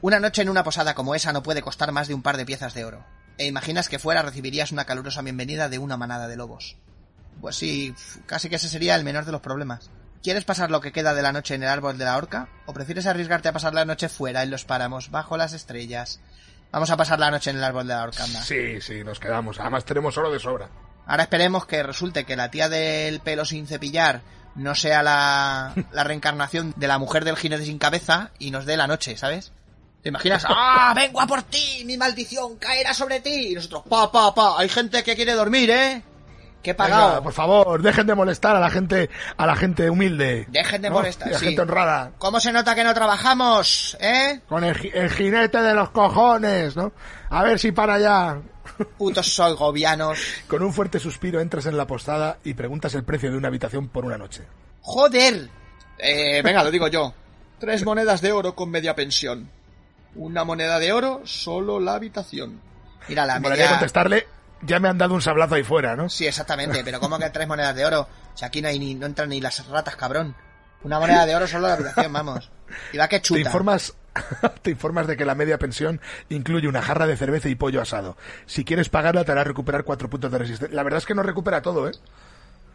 Una 0.00 0.20
noche 0.20 0.42
en 0.42 0.50
una 0.50 0.64
posada 0.64 0.94
como 0.94 1.14
esa 1.14 1.32
no 1.32 1.42
puede 1.42 1.62
costar 1.62 1.92
más 1.92 2.08
de 2.08 2.14
un 2.14 2.22
par 2.22 2.36
de 2.36 2.44
piezas 2.44 2.74
de 2.74 2.84
oro. 2.84 3.04
E 3.38 3.46
imaginas 3.46 3.88
que 3.88 3.98
fuera 3.98 4.22
recibirías 4.22 4.70
una 4.70 4.84
calurosa 4.84 5.22
bienvenida 5.22 5.68
de 5.68 5.78
una 5.78 5.96
manada 5.96 6.28
de 6.28 6.36
lobos. 6.36 6.76
Pues 7.40 7.56
sí, 7.56 7.94
casi 8.26 8.48
que 8.48 8.56
ese 8.56 8.68
sería 8.68 8.94
el 8.96 9.04
menor 9.04 9.24
de 9.24 9.32
los 9.32 9.40
problemas. 9.40 9.90
¿Quieres 10.24 10.46
pasar 10.46 10.70
lo 10.70 10.80
que 10.80 10.90
queda 10.90 11.12
de 11.12 11.20
la 11.20 11.32
noche 11.32 11.54
en 11.54 11.64
el 11.64 11.68
árbol 11.68 11.98
de 11.98 12.06
la 12.06 12.16
horca? 12.16 12.48
¿O 12.64 12.72
prefieres 12.72 13.04
arriesgarte 13.04 13.50
a 13.50 13.52
pasar 13.52 13.74
la 13.74 13.84
noche 13.84 14.08
fuera, 14.08 14.42
en 14.42 14.50
los 14.50 14.64
páramos, 14.64 15.10
bajo 15.10 15.36
las 15.36 15.52
estrellas? 15.52 16.18
Vamos 16.72 16.88
a 16.88 16.96
pasar 16.96 17.18
la 17.18 17.30
noche 17.30 17.50
en 17.50 17.58
el 17.58 17.64
árbol 17.64 17.86
de 17.86 17.92
la 17.92 18.04
horca, 18.04 18.24
anda. 18.24 18.42
Sí, 18.42 18.80
sí, 18.80 19.04
nos 19.04 19.20
quedamos. 19.20 19.60
Además 19.60 19.84
tenemos 19.84 20.16
oro 20.16 20.32
de 20.32 20.38
sobra. 20.38 20.70
Ahora 21.06 21.24
esperemos 21.24 21.66
que 21.66 21.82
resulte 21.82 22.24
que 22.24 22.36
la 22.36 22.50
tía 22.50 22.70
del 22.70 23.20
pelo 23.20 23.44
sin 23.44 23.66
cepillar 23.66 24.22
no 24.54 24.74
sea 24.74 25.02
la, 25.02 25.74
la 25.92 26.04
reencarnación 26.04 26.72
de 26.74 26.88
la 26.88 26.96
mujer 26.96 27.26
del 27.26 27.36
jinete 27.36 27.66
sin 27.66 27.76
cabeza 27.76 28.30
y 28.38 28.50
nos 28.50 28.64
dé 28.64 28.78
la 28.78 28.86
noche, 28.86 29.18
¿sabes? 29.18 29.52
¿Te 30.02 30.08
imaginas? 30.08 30.46
¡Ah, 30.48 30.94
vengo 30.96 31.20
a 31.20 31.26
por 31.26 31.42
ti! 31.42 31.82
¡Mi 31.84 31.98
maldición 31.98 32.56
caerá 32.56 32.94
sobre 32.94 33.20
ti! 33.20 33.48
Y 33.50 33.54
nosotros, 33.56 33.82
pa, 33.90 34.10
pa, 34.10 34.34
pa, 34.34 34.58
hay 34.58 34.70
gente 34.70 35.02
que 35.02 35.16
quiere 35.16 35.34
dormir, 35.34 35.68
¿eh? 35.68 36.02
Que 36.64 36.70
he 36.72 36.74
pagado. 36.74 37.08
Venga, 37.10 37.22
por 37.22 37.32
favor, 37.32 37.80
dejen 37.82 38.06
de 38.08 38.14
molestar 38.16 38.56
a 38.56 38.60
la 38.60 38.70
gente, 38.70 39.08
a 39.36 39.46
la 39.46 39.54
gente 39.54 39.88
humilde. 39.90 40.46
Dejen 40.48 40.82
de 40.82 40.88
¿no? 40.88 40.96
molestar, 40.96 41.28
Y 41.28 41.30
a 41.30 41.34
la 41.34 41.38
sí. 41.38 41.44
gente 41.46 41.62
honrada. 41.62 42.10
¿Cómo 42.18 42.40
se 42.40 42.50
nota 42.52 42.74
que 42.74 42.82
no 42.82 42.92
trabajamos, 42.94 43.96
eh? 44.00 44.40
Con 44.48 44.64
el, 44.64 44.74
ji- 44.74 44.90
el 44.94 45.10
jinete 45.10 45.60
de 45.62 45.74
los 45.74 45.90
cojones, 45.90 46.74
¿no? 46.74 46.92
A 47.30 47.42
ver 47.44 47.58
si 47.60 47.70
para 47.70 47.94
allá. 47.94 48.38
Putos 48.98 49.32
soigovianos. 49.34 50.18
Con 50.48 50.62
un 50.62 50.72
fuerte 50.72 50.98
suspiro 50.98 51.38
entras 51.40 51.66
en 51.66 51.76
la 51.76 51.86
postada 51.86 52.38
y 52.42 52.54
preguntas 52.54 52.94
el 52.94 53.04
precio 53.04 53.30
de 53.30 53.36
una 53.36 53.48
habitación 53.48 53.88
por 53.88 54.04
una 54.04 54.16
noche. 54.18 54.42
¡Joder! 54.80 55.48
Eh, 55.98 56.42
venga, 56.42 56.64
lo 56.64 56.70
digo 56.70 56.88
yo. 56.88 57.14
Tres 57.60 57.84
monedas 57.84 58.20
de 58.20 58.32
oro 58.32 58.54
con 58.54 58.70
media 58.70 58.94
pensión. 58.96 59.48
Una 60.16 60.44
moneda 60.44 60.78
de 60.78 60.92
oro, 60.92 61.20
solo 61.24 61.78
la 61.78 61.94
habitación. 61.94 62.60
Mira, 63.08 63.26
la 63.26 63.38
Molaría 63.38 63.64
media... 63.64 63.76
contestarle, 63.78 64.26
ya 64.66 64.78
me 64.80 64.88
han 64.88 64.98
dado 64.98 65.14
un 65.14 65.22
sablazo 65.22 65.54
ahí 65.54 65.62
fuera, 65.64 65.96
¿no? 65.96 66.08
Sí, 66.08 66.26
exactamente, 66.26 66.82
pero 66.84 67.00
¿cómo 67.00 67.18
que 67.18 67.30
tres 67.30 67.46
monedas 67.48 67.74
de 67.74 67.84
oro? 67.84 68.08
Si 68.34 68.44
aquí 68.44 68.60
no 68.62 68.68
hay 68.68 68.78
ni, 68.78 68.94
no 68.94 69.06
entran 69.06 69.28
ni 69.28 69.40
las 69.40 69.66
ratas, 69.68 69.96
cabrón. 69.96 70.34
Una 70.82 70.98
moneda 71.00 71.24
de 71.24 71.34
oro 71.34 71.46
solo 71.46 71.66
la 71.68 71.74
habitación, 71.74 72.12
vamos. 72.12 72.50
Y 72.92 72.98
va 72.98 73.08
que 73.08 73.18
Te 73.18 73.22
chuta. 73.22 73.40
informas, 73.40 73.94
te 74.62 74.70
informas 74.70 75.06
de 75.06 75.16
que 75.16 75.24
la 75.24 75.34
media 75.34 75.58
pensión 75.58 76.00
incluye 76.28 76.68
una 76.68 76.82
jarra 76.82 77.06
de 77.06 77.16
cerveza 77.16 77.48
y 77.48 77.54
pollo 77.54 77.80
asado. 77.80 78.16
Si 78.46 78.64
quieres 78.64 78.88
pagarla, 78.90 79.24
te 79.24 79.32
hará 79.32 79.44
recuperar 79.44 79.84
cuatro 79.84 80.10
puntos 80.10 80.30
de 80.30 80.38
resistencia. 80.38 80.74
La 80.76 80.82
verdad 80.82 80.98
es 80.98 81.06
que 81.06 81.14
no 81.14 81.22
recupera 81.22 81.62
todo, 81.62 81.88
¿eh? 81.88 81.92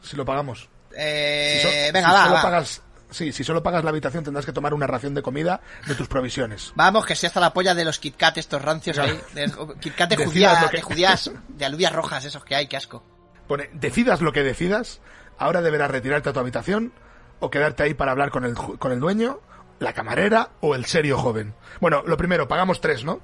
Si 0.02 0.16
lo 0.16 0.26
pagamos. 0.26 0.70
Eh, 0.98 1.60
Si 1.62 1.68
so- 1.68 1.94
venga, 1.94 2.08
si 2.10 2.14
va, 2.16 2.24
solo 2.24 2.36
va. 2.36 2.42
pagas, 2.42 2.82
sí, 3.10 3.32
si 3.32 3.44
solo 3.44 3.62
pagas 3.64 3.84
la 3.84 3.90
habitación 3.90 4.24
tendrás 4.24 4.46
que 4.46 4.54
tomar 4.54 4.74
una 4.74 4.88
ración 4.88 5.14
de 5.14 5.22
comida 5.22 5.62
de 5.88 5.96
tus 5.96 6.08
provisiones. 6.08 6.72
Vamos, 6.76 7.06
que 7.06 7.16
si 7.16 7.26
hasta 7.26 7.40
la 7.40 7.54
polla 7.54 7.76
de 7.76 7.86
los 7.86 8.00
Kit 8.00 8.16
Kat 8.18 8.38
estos 8.38 8.62
rancios 8.62 8.98
ahí. 8.98 9.20
De, 9.34 9.52
Kit 9.80 9.96
Kat 9.96 10.10
de, 10.10 10.26
judía, 10.26 10.68
que- 10.72 10.82
judías, 10.82 11.32
de 11.48 11.66
alubias 11.66 11.94
rojas, 11.94 12.26
esos 12.26 12.44
que 12.44 12.56
hay, 12.56 12.68
qué 12.68 12.78
asco. 12.78 13.04
Pone, 13.48 13.70
decidas 13.74 14.22
lo 14.22 14.32
que 14.32 14.44
decidas, 14.44 15.02
ahora 15.38 15.62
deberás 15.62 15.90
retirarte 15.92 16.30
a 16.30 16.34
tu 16.34 16.40
habitación 16.40 16.94
o 17.40 17.50
quedarte 17.50 17.84
ahí 17.84 17.94
para 17.94 18.12
hablar 18.12 18.30
con 18.32 18.46
el, 18.46 18.54
con 18.54 18.92
el 18.92 19.00
dueño, 19.00 19.40
la 19.80 19.94
camarera 19.94 20.50
o 20.62 20.76
el 20.76 20.86
serio 20.86 21.18
joven. 21.18 21.56
Bueno, 21.80 22.04
lo 22.06 22.18
primero, 22.18 22.48
pagamos 22.48 22.82
tres, 22.82 23.04
¿no? 23.06 23.22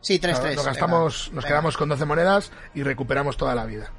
Sí, 0.00 0.18
tres, 0.18 0.40
tres. 0.40 0.56
Nos 0.56 0.64
venga, 0.64 0.72
gastamos, 0.78 1.26
nos 1.32 1.44
venga. 1.44 1.48
quedamos 1.48 1.76
con 1.76 1.88
12 1.88 2.04
monedas 2.06 2.52
y 2.74 2.82
recuperamos 2.82 3.36
toda 3.36 3.54
la 3.54 3.66
vida. 3.66 3.92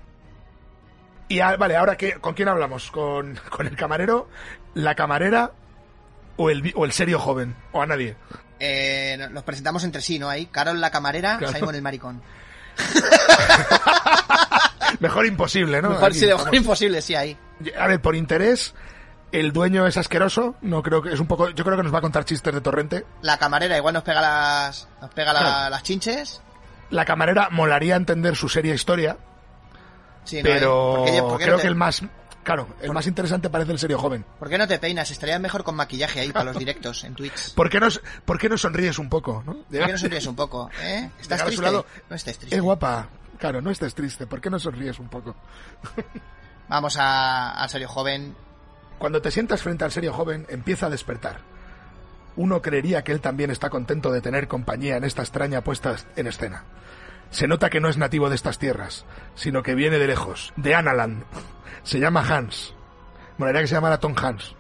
Y 1.28 1.40
vale, 1.40 1.76
ahora 1.76 1.96
qué, 1.96 2.14
¿con 2.14 2.34
quién 2.34 2.48
hablamos? 2.50 2.90
¿Con, 2.90 3.36
con 3.52 3.68
el 3.68 3.76
camarero, 3.76 4.30
la 4.74 4.96
camarera 4.96 5.52
o 6.38 6.50
el, 6.50 6.72
o 6.76 6.86
el 6.86 6.92
serio 6.92 7.20
joven? 7.20 7.56
¿O 7.72 7.82
a 7.82 7.86
nadie? 7.86 8.16
Eh, 8.60 9.16
no- 9.20 9.30
nos 9.30 9.44
presentamos 9.44 9.84
entre 9.84 10.02
sí, 10.02 10.20
¿no? 10.20 10.30
Ahí, 10.30 10.48
Carol 10.48 10.82
la 10.82 10.92
camarera, 10.92 11.38
Claro. 11.38 11.54
Simon 11.58 11.76
el 11.76 11.82
maricón. 11.82 12.22
Mejor 15.00 15.26
imposible, 15.26 15.82
¿no? 15.82 15.90
Mejor, 15.92 16.10
Aquí 16.10 16.20
sí, 16.20 16.26
mejor 16.28 16.56
imposible, 16.56 17.02
sí, 17.02 17.16
ahí. 17.16 17.38
A 17.80 17.88
ver, 17.88 18.02
por 18.02 18.16
interés, 18.16 18.74
el 19.32 19.52
dueño 19.54 19.86
es 19.88 19.98
asqueroso. 19.98 20.56
No 20.62 20.82
creo 20.84 21.02
que 21.02 21.14
es 21.14 21.20
un 21.20 21.28
poco. 21.28 21.50
Yo 21.50 21.64
creo 21.64 21.78
que 21.78 21.84
nos 21.84 21.94
va 21.94 22.00
a 22.00 22.02
contar 22.02 22.26
chistes 22.26 22.54
de 22.54 22.62
torrente. 22.62 23.06
La 23.22 23.38
camarera 23.38 23.78
igual 23.78 23.94
nos 23.94 24.04
pega 24.04 24.22
las, 24.22 24.88
nos 25.02 25.10
pega 25.12 25.34
la- 25.34 25.40
Claro. 25.40 25.70
las 25.70 25.84
chinches. 25.84 26.42
La 26.90 27.06
camarera 27.06 27.50
molaría 27.52 27.96
entender 27.96 28.36
su 28.36 28.50
seria 28.50 28.74
historia, 28.74 29.18
Sí, 30.26 30.40
pero 30.42 30.94
¿eh? 30.94 30.98
¿Por 30.98 31.06
qué- 31.06 31.22
por 31.22 31.38
qué 31.38 31.40
no 31.46 31.46
creo 31.46 31.56
te- 31.58 31.62
que 31.62 31.68
el 31.68 31.76
más. 31.76 32.02
Claro, 32.50 32.68
el 32.82 32.92
más 32.94 33.06
interesante 33.06 33.48
parece 33.52 33.74
el 33.74 33.78
serio 33.78 34.00
joven. 34.00 34.26
¿Por 34.40 34.50
qué 34.50 34.58
no 34.58 34.68
te 34.68 34.80
peinas? 34.80 35.12
Estaría 35.12 35.38
mejor 35.38 35.64
con 35.64 35.76
maquillaje 35.76 36.22
ahí 36.22 36.32
para 36.32 36.46
los 36.46 36.58
directos 36.58 37.04
en 37.04 37.14
Twitch. 37.14 37.54
¿Por 37.56 37.70
qué 37.70 37.80
no, 37.80 37.90
por 38.26 38.40
qué 38.40 38.50
no 38.50 38.58
sonríes 38.58 38.98
un 38.98 39.08
poco? 39.08 39.44
¿no? 39.46 39.54
¿Por 39.54 39.86
qué 39.86 39.92
no 39.92 39.98
sonríes 40.00 40.26
un 40.26 40.36
poco? 40.36 40.68
¿Eh? 40.82 41.12
¿Estás 41.22 41.46
triste? 41.46 41.62
lado. 41.62 41.86
No 42.10 42.16
estés 42.16 42.40
triste. 42.40 42.58
Eh, 42.58 42.60
guapa. 42.60 43.08
Claro, 43.38 43.62
no 43.62 43.70
estés 43.70 43.94
triste. 43.94 44.26
¿Por 44.26 44.42
qué 44.42 44.50
no 44.50 44.58
sonríes 44.58 44.98
un 44.98 45.10
poco? 45.10 45.36
Vamos 46.70 46.98
a, 46.98 47.52
al 47.52 47.70
serio 47.70 47.88
joven. 47.88 48.36
Cuando 48.98 49.22
te 49.22 49.30
sientas 49.30 49.62
frente 49.62 49.86
al 49.86 49.92
serio 49.92 50.12
joven, 50.12 50.48
empieza 50.50 50.88
a 50.88 50.90
despertar. 50.90 51.42
Uno 52.36 52.64
creería 52.64 53.04
que 53.04 53.12
él 53.12 53.22
también 53.22 53.52
está 53.52 53.70
contento 53.70 54.12
de 54.12 54.22
tener 54.22 54.48
compañía 54.48 54.98
en 54.98 55.04
esta 55.04 55.22
extraña 55.22 55.64
puesta 55.64 55.98
en 56.16 56.26
escena. 56.26 56.64
Se 57.30 57.48
nota 57.48 57.70
que 57.70 57.80
no 57.80 57.90
es 57.90 57.98
nativo 57.98 58.28
de 58.28 58.36
estas 58.36 58.58
tierras, 58.58 59.06
sino 59.36 59.62
que 59.62 59.76
viene 59.76 60.00
de 60.00 60.08
lejos, 60.08 60.52
de 60.56 60.74
Analand. 60.74 61.26
Se 61.84 62.00
llama 62.00 62.22
Hans. 62.22 62.74
Molaría 63.38 63.62
que 63.62 63.68
se 63.68 63.76
llamara 63.76 64.00
Tom 64.00 64.16
Hans. 64.22 64.56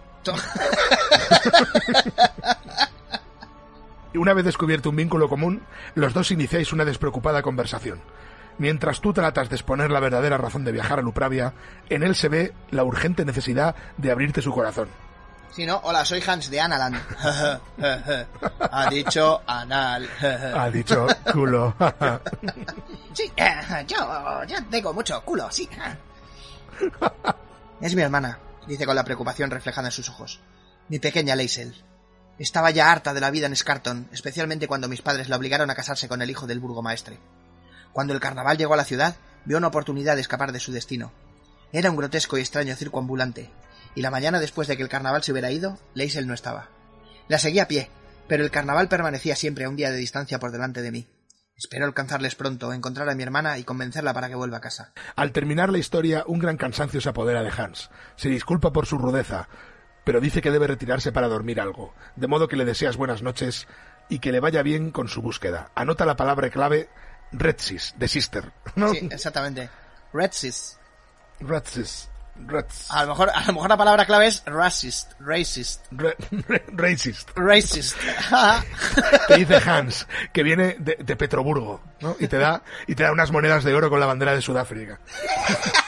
Y 4.13 4.17
una 4.17 4.33
vez 4.33 4.45
descubierto 4.45 4.89
un 4.89 4.95
vínculo 4.95 5.29
común, 5.29 5.61
los 5.95 6.13
dos 6.13 6.31
iniciáis 6.31 6.73
una 6.73 6.85
despreocupada 6.85 7.41
conversación. 7.41 8.01
Mientras 8.57 8.99
tú 8.99 9.13
tratas 9.13 9.49
de 9.49 9.55
exponer 9.55 9.89
la 9.89 10.01
verdadera 10.01 10.37
razón 10.37 10.65
de 10.65 10.73
viajar 10.73 10.99
a 10.99 11.01
Lupravia, 11.01 11.53
en 11.89 12.03
él 12.03 12.15
se 12.15 12.27
ve 12.27 12.53
la 12.71 12.83
urgente 12.83 13.23
necesidad 13.23 13.75
de 13.97 14.11
abrirte 14.11 14.41
su 14.41 14.51
corazón. 14.51 14.89
Si 15.51 15.65
no, 15.65 15.79
hola, 15.83 16.05
soy 16.05 16.21
Hans 16.25 16.49
de 16.49 16.61
Analand. 16.61 17.01
ha 18.71 18.89
dicho 18.89 19.41
anal. 19.47 20.07
Ha 20.21 20.69
dicho 20.69 21.07
culo. 21.31 21.73
sí, 23.13 23.31
eh, 23.35 23.85
yo, 23.87 24.43
yo 24.45 24.57
tengo 24.69 24.93
mucho 24.93 25.21
culo, 25.21 25.49
sí. 25.49 25.67
es 27.81 27.95
mi 27.95 28.01
hermana, 28.01 28.39
dice 28.67 28.85
con 28.85 28.95
la 28.95 29.03
preocupación 29.03 29.51
reflejada 29.51 29.87
en 29.87 29.91
sus 29.91 30.09
ojos. 30.09 30.39
Mi 30.87 30.99
pequeña 30.99 31.35
Leisel. 31.35 31.75
Estaba 32.37 32.71
ya 32.71 32.91
harta 32.91 33.13
de 33.13 33.19
la 33.19 33.31
vida 33.31 33.47
en 33.47 33.55
Scarton, 33.55 34.07
especialmente 34.13 34.67
cuando 34.67 34.87
mis 34.87 35.01
padres 35.01 35.29
la 35.29 35.35
obligaron 35.35 35.69
a 35.69 35.75
casarse 35.75 36.07
con 36.07 36.21
el 36.21 36.29
hijo 36.29 36.47
del 36.47 36.59
burgomaestre. 36.59 37.19
Cuando 37.91 38.13
el 38.13 38.19
carnaval 38.19 38.57
llegó 38.57 38.73
a 38.73 38.77
la 38.77 38.85
ciudad, 38.85 39.15
vio 39.45 39.57
una 39.57 39.67
oportunidad 39.67 40.15
de 40.15 40.21
escapar 40.21 40.51
de 40.51 40.59
su 40.59 40.71
destino. 40.71 41.11
Era 41.71 41.91
un 41.91 41.97
grotesco 41.97 42.37
y 42.37 42.41
extraño 42.41 42.75
circo 42.75 42.99
ambulante, 42.99 43.51
y 43.95 44.01
la 44.01 44.11
mañana 44.11 44.39
después 44.39 44.67
de 44.67 44.77
que 44.77 44.83
el 44.83 44.89
carnaval 44.89 45.23
se 45.23 45.31
hubiera 45.31 45.51
ido, 45.51 45.77
Leisel 45.93 46.27
no 46.27 46.33
estaba. 46.33 46.69
La 47.27 47.39
seguí 47.39 47.59
a 47.59 47.67
pie, 47.67 47.89
pero 48.27 48.43
el 48.43 48.51
carnaval 48.51 48.87
permanecía 48.87 49.35
siempre 49.35 49.65
a 49.65 49.69
un 49.69 49.75
día 49.75 49.91
de 49.91 49.97
distancia 49.97 50.39
por 50.39 50.51
delante 50.51 50.81
de 50.81 50.91
mí. 50.91 51.07
Espero 51.59 51.85
alcanzarles 51.85 52.35
pronto, 52.35 52.71
encontrar 52.71 53.09
a 53.09 53.15
mi 53.15 53.23
hermana 53.23 53.57
y 53.57 53.65
convencerla 53.65 54.13
para 54.13 54.29
que 54.29 54.35
vuelva 54.35 54.57
a 54.57 54.61
casa. 54.61 54.93
Al 55.17 55.33
terminar 55.33 55.69
la 55.69 55.77
historia, 55.77 56.23
un 56.25 56.39
gran 56.39 56.55
cansancio 56.55 57.01
se 57.01 57.09
apodera 57.09 57.43
de 57.43 57.51
Hans. 57.51 57.89
Se 58.15 58.29
disculpa 58.29 58.71
por 58.71 58.85
su 58.85 58.97
rudeza, 58.97 59.49
pero 60.05 60.21
dice 60.21 60.41
que 60.41 60.51
debe 60.51 60.67
retirarse 60.67 61.11
para 61.11 61.27
dormir 61.27 61.59
algo, 61.59 61.93
de 62.15 62.27
modo 62.27 62.47
que 62.47 62.55
le 62.55 62.63
deseas 62.63 62.95
buenas 62.95 63.23
noches 63.23 63.67
y 64.07 64.19
que 64.19 64.31
le 64.31 64.39
vaya 64.39 64.63
bien 64.63 64.91
con 64.91 65.09
su 65.09 65.21
búsqueda. 65.21 65.69
Anota 65.75 66.05
la 66.05 66.15
palabra 66.15 66.49
clave 66.49 66.87
Redsis, 67.33 67.93
de 67.97 68.07
Sister. 68.07 68.53
¿no? 68.75 68.93
Sí, 68.93 69.09
exactamente. 69.11 69.69
Redsis. 70.13 70.79
Redsis. 71.41 72.08
A 72.89 73.03
lo 73.03 73.09
mejor, 73.09 73.29
a 73.33 73.45
lo 73.45 73.53
mejor 73.53 73.69
la 73.69 73.77
palabra 73.77 74.05
clave 74.05 74.27
es 74.27 74.43
racist, 74.45 75.11
racist, 75.19 75.85
Re- 75.91 76.15
re- 76.47 76.63
racist. 76.73 77.29
racist. 77.35 77.95
Te 79.27 79.37
dice 79.37 79.57
Hans, 79.69 80.07
que 80.33 80.43
viene 80.43 80.75
de, 80.79 80.97
de 80.99 81.15
Petroburgo, 81.15 81.81
¿no? 82.01 82.15
Y 82.19 82.27
te 82.27 82.37
da, 82.37 82.63
y 82.87 82.95
te 82.95 83.03
da 83.03 83.11
unas 83.11 83.31
monedas 83.31 83.63
de 83.63 83.73
oro 83.73 83.89
con 83.89 83.99
la 83.99 84.05
bandera 84.05 84.33
de 84.33 84.41
Sudáfrica. 84.41 84.99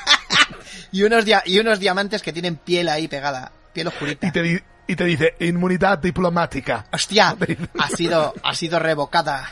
y 0.92 1.04
unos 1.04 1.26
dia- 1.26 1.44
y 1.46 1.60
unos 1.60 1.80
diamantes 1.80 2.22
que 2.22 2.34
tienen 2.34 2.58
piel 2.58 2.90
ahí 2.90 3.08
pegada, 3.08 3.52
piel 3.74 3.88
oscurita. 3.88 4.28
Y 4.28 4.32
te, 4.32 4.42
di- 4.42 4.60
y 4.88 4.96
te 4.96 5.06
dice, 5.06 5.36
inmunidad 5.40 5.98
diplomática. 6.00 6.86
Hostia, 6.92 7.36
ha 7.80 7.88
sido, 7.90 8.34
ha 8.44 8.54
sido 8.54 8.78
revocada. 8.78 9.50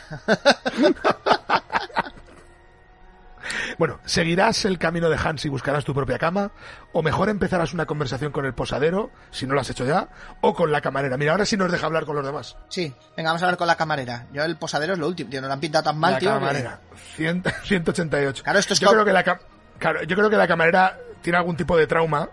Bueno, 3.78 3.98
¿seguirás 4.04 4.64
el 4.64 4.78
camino 4.78 5.08
de 5.08 5.16
Hans 5.22 5.44
y 5.44 5.48
buscarás 5.48 5.84
tu 5.84 5.94
propia 5.94 6.18
cama? 6.18 6.50
¿O 6.92 7.02
mejor 7.02 7.28
empezarás 7.28 7.72
una 7.72 7.86
conversación 7.86 8.32
con 8.32 8.44
el 8.46 8.54
posadero, 8.54 9.10
si 9.30 9.46
no 9.46 9.54
lo 9.54 9.60
has 9.60 9.70
hecho 9.70 9.84
ya? 9.86 10.08
¿O 10.40 10.54
con 10.54 10.70
la 10.72 10.80
camarera? 10.80 11.16
Mira, 11.16 11.32
ahora 11.32 11.44
sí 11.46 11.56
nos 11.56 11.70
deja 11.72 11.86
hablar 11.86 12.04
con 12.04 12.16
los 12.16 12.24
demás. 12.24 12.56
Sí, 12.68 12.94
venga, 13.16 13.30
vamos 13.30 13.42
a 13.42 13.46
hablar 13.46 13.58
con 13.58 13.66
la 13.66 13.76
camarera. 13.76 14.26
Yo 14.32 14.42
el 14.44 14.56
posadero 14.56 14.92
es 14.94 14.98
lo 14.98 15.06
último, 15.08 15.30
tío, 15.30 15.40
no 15.40 15.46
lo 15.48 15.52
han 15.54 15.60
pintado 15.60 15.84
tan 15.84 15.98
mal, 15.98 16.12
la 16.14 16.18
tío. 16.18 16.30
que- 16.32 16.38
camarera. 16.38 16.80
Cien- 17.16 17.42
188. 17.64 18.42
Claro, 18.42 18.58
esto 18.58 18.74
es 18.74 18.80
yo 18.80 18.90
creo 18.90 19.04
que 19.04 19.12
la 19.12 19.22
claro, 19.78 20.02
yo 20.04 20.16
creo 20.16 20.30
que 20.30 20.36
la 20.36 20.48
camarera 20.48 20.98
tiene 21.22 21.38
algún 21.38 21.56
tipo 21.56 21.76
de 21.76 21.86
trauma, 21.86 22.28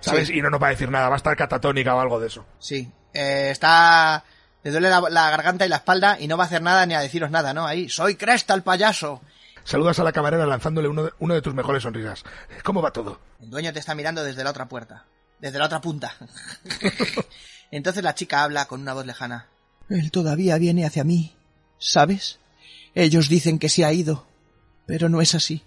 ¿sabes? 0.00 0.28
Sí. 0.28 0.38
Y 0.38 0.42
no 0.42 0.50
nos 0.50 0.62
va 0.62 0.68
a 0.68 0.70
decir 0.70 0.90
nada, 0.90 1.08
va 1.08 1.14
a 1.14 1.18
estar 1.18 1.36
catatónica 1.36 1.94
o 1.94 2.00
algo 2.00 2.20
de 2.20 2.26
eso. 2.28 2.44
Sí, 2.58 2.90
eh, 3.12 3.48
está... 3.50 4.24
Le 4.62 4.72
duele 4.72 4.90
la, 4.90 5.00
la 5.10 5.30
garganta 5.30 5.64
y 5.64 5.68
la 5.68 5.76
espalda 5.76 6.16
y 6.18 6.26
no 6.26 6.36
va 6.36 6.42
a 6.42 6.46
hacer 6.48 6.60
nada 6.60 6.84
ni 6.86 6.94
a 6.94 7.00
deciros 7.00 7.30
nada, 7.30 7.54
¿no? 7.54 7.66
Ahí, 7.68 7.88
soy 7.88 8.16
Cresta 8.16 8.52
el 8.52 8.62
payaso. 8.62 9.22
Saludas 9.66 9.98
a 9.98 10.04
la 10.04 10.12
camarera 10.12 10.46
lanzándole 10.46 10.86
uno 10.86 11.02
de, 11.02 11.12
uno 11.18 11.34
de 11.34 11.42
tus 11.42 11.52
mejores 11.52 11.82
sonrisas. 11.82 12.22
¿Cómo 12.62 12.80
va 12.80 12.92
todo? 12.92 13.18
El 13.40 13.50
dueño 13.50 13.72
te 13.72 13.80
está 13.80 13.96
mirando 13.96 14.22
desde 14.22 14.44
la 14.44 14.50
otra 14.50 14.68
puerta. 14.68 15.06
Desde 15.40 15.58
la 15.58 15.66
otra 15.66 15.80
punta. 15.80 16.14
Entonces 17.72 18.04
la 18.04 18.14
chica 18.14 18.44
habla 18.44 18.66
con 18.66 18.80
una 18.80 18.94
voz 18.94 19.04
lejana. 19.04 19.48
Él 19.88 20.12
todavía 20.12 20.56
viene 20.58 20.86
hacia 20.86 21.02
mí. 21.02 21.34
¿Sabes? 21.78 22.38
Ellos 22.94 23.28
dicen 23.28 23.58
que 23.58 23.68
se 23.68 23.84
ha 23.84 23.92
ido. 23.92 24.28
Pero 24.86 25.08
no 25.08 25.20
es 25.20 25.34
así. 25.34 25.64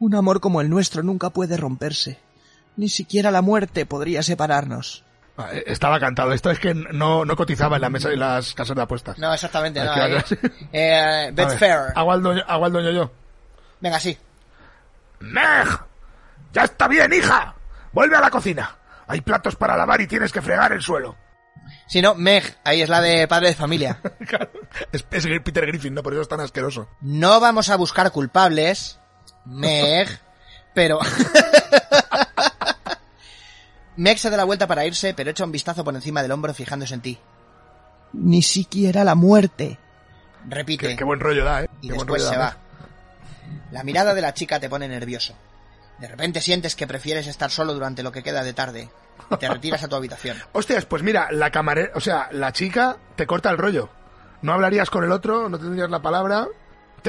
Un 0.00 0.16
amor 0.16 0.40
como 0.40 0.60
el 0.60 0.68
nuestro 0.68 1.04
nunca 1.04 1.30
puede 1.30 1.56
romperse. 1.56 2.18
Ni 2.76 2.88
siquiera 2.88 3.30
la 3.30 3.42
muerte 3.42 3.86
podría 3.86 4.24
separarnos. 4.24 5.04
Ah, 5.38 5.50
eh, 5.52 5.62
Estaba 5.66 6.00
cantado. 6.00 6.32
Esto 6.32 6.50
es 6.50 6.58
que 6.58 6.74
no, 6.74 7.24
no 7.24 7.36
cotizaba 7.36 7.76
en, 7.76 7.82
la 7.82 7.88
mesa, 7.88 8.10
en 8.10 8.18
las 8.18 8.54
casas 8.54 8.76
de 8.76 8.82
apuestas. 8.82 9.18
No, 9.18 9.32
exactamente, 9.32 9.82
no. 9.82 9.94
Eh, 10.72 11.30
ver, 11.32 11.46
Betfair. 11.46 11.94
Dueño 11.94 12.90
yo. 12.90 13.12
Venga, 13.80 14.00
sí. 14.00 14.18
¡Meg! 15.20 15.68
¡Ya 16.52 16.64
está 16.64 16.88
bien, 16.88 17.12
hija! 17.12 17.54
¡Vuelve 17.92 18.16
a 18.16 18.20
la 18.20 18.30
cocina! 18.30 18.76
Hay 19.06 19.20
platos 19.20 19.56
para 19.56 19.76
lavar 19.76 20.00
y 20.00 20.06
tienes 20.06 20.32
que 20.32 20.42
fregar 20.42 20.72
el 20.72 20.82
suelo. 20.82 21.16
Si 21.86 22.02
no, 22.02 22.14
Meg, 22.14 22.58
ahí 22.64 22.82
es 22.82 22.88
la 22.88 23.00
de 23.00 23.28
padre 23.28 23.48
de 23.48 23.54
familia. 23.54 23.98
Es 24.92 25.02
Peter 25.02 25.66
Griffin, 25.66 25.94
¿no? 25.94 26.02
Por 26.02 26.12
eso 26.12 26.22
es 26.22 26.28
tan 26.28 26.40
asqueroso. 26.40 26.88
No 27.00 27.40
vamos 27.40 27.70
a 27.70 27.76
buscar 27.76 28.10
culpables, 28.10 28.98
Meg, 29.44 30.08
pero... 30.74 30.98
Meg 33.98 34.18
se 34.18 34.30
da 34.30 34.36
la 34.36 34.44
vuelta 34.44 34.66
para 34.66 34.86
irse, 34.86 35.12
pero 35.14 35.30
echa 35.30 35.44
un 35.44 35.52
vistazo 35.52 35.84
por 35.84 35.94
encima 35.94 36.22
del 36.22 36.32
hombro 36.32 36.54
fijándose 36.54 36.94
en 36.94 37.00
ti. 37.02 37.18
ni 38.14 38.40
siquiera 38.42 39.04
la 39.04 39.14
muerte. 39.14 39.78
Repite. 40.48 40.88
Qué, 40.88 40.96
qué 40.96 41.04
buen 41.04 41.20
rollo 41.20 41.44
da, 41.44 41.64
¿eh? 41.64 41.70
y 41.82 41.88
Qué 41.88 41.94
después 41.94 42.22
se 42.24 42.34
da. 42.36 42.38
va. 42.38 42.56
La 43.70 43.82
mirada 43.84 44.14
de 44.14 44.22
la 44.22 44.32
chica 44.32 44.58
te 44.60 44.70
pone 44.70 44.88
nervioso. 44.88 45.34
De 45.98 46.08
repente 46.08 46.40
sientes 46.40 46.74
que 46.76 46.86
prefieres 46.86 47.26
estar 47.26 47.50
solo 47.50 47.74
durante 47.74 48.02
lo 48.02 48.12
que 48.12 48.22
queda 48.22 48.42
de 48.44 48.52
tarde 48.54 48.88
y 49.30 49.36
te 49.36 49.48
retiras 49.48 49.82
a 49.82 49.88
tu 49.88 49.96
habitación. 49.96 50.38
Hostias, 50.52 50.86
pues 50.86 51.02
mira, 51.02 51.28
la 51.32 51.50
camarera, 51.50 51.90
o 51.94 52.00
sea, 52.00 52.28
la 52.32 52.52
chica 52.52 52.96
te 53.16 53.26
corta 53.26 53.50
el 53.50 53.58
rollo. 53.58 53.90
No 54.42 54.52
hablarías 54.52 54.88
con 54.90 55.02
el 55.04 55.10
otro, 55.12 55.48
no 55.48 55.58
tendrías 55.58 55.90
la 55.90 56.00
palabra. 56.00 56.46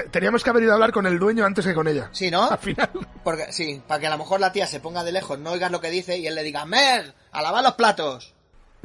Te- 0.03 0.09
teníamos 0.09 0.43
que 0.43 0.49
haber 0.49 0.63
ido 0.63 0.71
a 0.71 0.75
hablar 0.75 0.91
con 0.91 1.05
el 1.05 1.17
dueño 1.19 1.45
antes 1.45 1.65
que 1.65 1.73
con 1.73 1.87
ella. 1.87 2.09
Sí, 2.11 2.29
¿no? 2.31 2.49
Al 2.49 2.57
final. 2.59 2.89
Porque 3.23 3.51
sí, 3.51 3.81
para 3.87 3.99
que 3.99 4.07
a 4.07 4.11
lo 4.11 4.17
mejor 4.17 4.39
la 4.39 4.51
tía 4.51 4.67
se 4.67 4.79
ponga 4.79 5.03
de 5.03 5.11
lejos, 5.11 5.39
no 5.39 5.51
oigas 5.51 5.71
lo 5.71 5.81
que 5.81 5.89
dice 5.89 6.17
y 6.17 6.27
él 6.27 6.35
le 6.35 6.43
diga 6.43 6.65
¡Mer! 6.65 7.13
¡A 7.31 7.41
lavar 7.41 7.63
los 7.63 7.73
platos! 7.75 8.33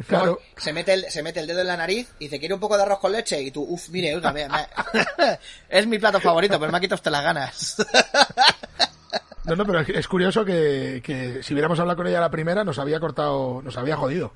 Claro. 0.09 0.41
Se 0.57 0.73
mete, 0.73 0.93
el, 0.93 1.11
se 1.11 1.23
mete 1.23 1.39
el 1.39 1.47
dedo 1.47 1.61
en 1.61 1.69
la 1.69 1.77
nariz 1.77 2.09
y 2.19 2.25
dice, 2.25 2.41
¿quiere 2.41 2.55
un 2.55 2.59
poco 2.61 2.77
de 2.77 2.83
arroz 2.83 2.99
con 2.99 3.13
leche? 3.13 3.41
Y 3.41 3.53
tú, 3.53 3.63
uff, 3.63 3.91
mire, 3.91 4.19
vea, 4.19 4.49
me- 4.49 4.69
es 5.69 5.87
mi 5.87 6.01
plato 6.01 6.19
favorito, 6.21 6.59
pero 6.59 6.73
me 6.73 6.79
ha 6.79 6.81
quitado 6.81 6.97
usted 6.97 7.11
las 7.13 7.23
ganas. 7.23 7.77
No, 9.45 9.55
no, 9.57 9.67
pero 9.67 9.81
es- 9.81 10.09
curioso 10.09 10.43
que, 10.45 11.03
que 11.05 11.43
si 11.43 11.53
hubiéramos 11.53 11.79
hablado 11.79 11.99
con 11.99 12.07
ella 12.07 12.19
la 12.19 12.31
primera, 12.31 12.65
nos 12.65 12.79
había 12.79 12.99
cortado, 12.99 13.61
nos 13.63 13.77
había 13.77 13.95
jodido. 13.95 14.33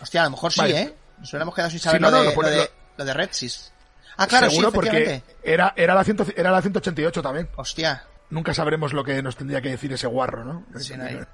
Hostia, 0.00 0.22
a 0.22 0.24
lo 0.24 0.30
mejor 0.30 0.50
sí, 0.50 0.60
Vale. 0.60 0.80
¿eh? 0.80 0.94
Nos 1.18 1.30
hubiéramos 1.30 1.54
quedado 1.54 1.70
sin 1.70 1.78
saber 1.80 1.98
Sí, 2.00 2.02
no, 2.02 2.10
lo, 2.10 2.16
no, 2.16 2.22
de, 2.22 2.28
lo 2.30 2.34
pone- 2.34 2.48
lo, 2.50 2.56
de, 2.56 2.62
lo- 2.62 2.70
lo 2.96 3.04
de 3.04 3.14
Redsis. 3.14 3.72
Ah, 4.16 4.26
claro, 4.26 4.48
Seguro 4.50 4.70
sí, 4.70 4.74
porque 4.74 5.22
era, 5.42 5.72
era, 5.76 5.94
la 5.94 6.04
100 6.04 6.34
era 6.36 6.50
la 6.50 6.62
188 6.62 7.22
también. 7.22 7.48
Hostia. 7.56 8.04
Nunca 8.30 8.54
sabremos 8.54 8.92
lo 8.92 9.04
que 9.04 9.22
nos 9.22 9.36
tendría 9.36 9.60
que 9.60 9.70
decir 9.70 9.92
ese 9.92 10.06
guarro, 10.06 10.44
¿no? 10.44 10.64
Sí, 10.78 10.96
no 10.96 11.04
hay- 11.04 11.20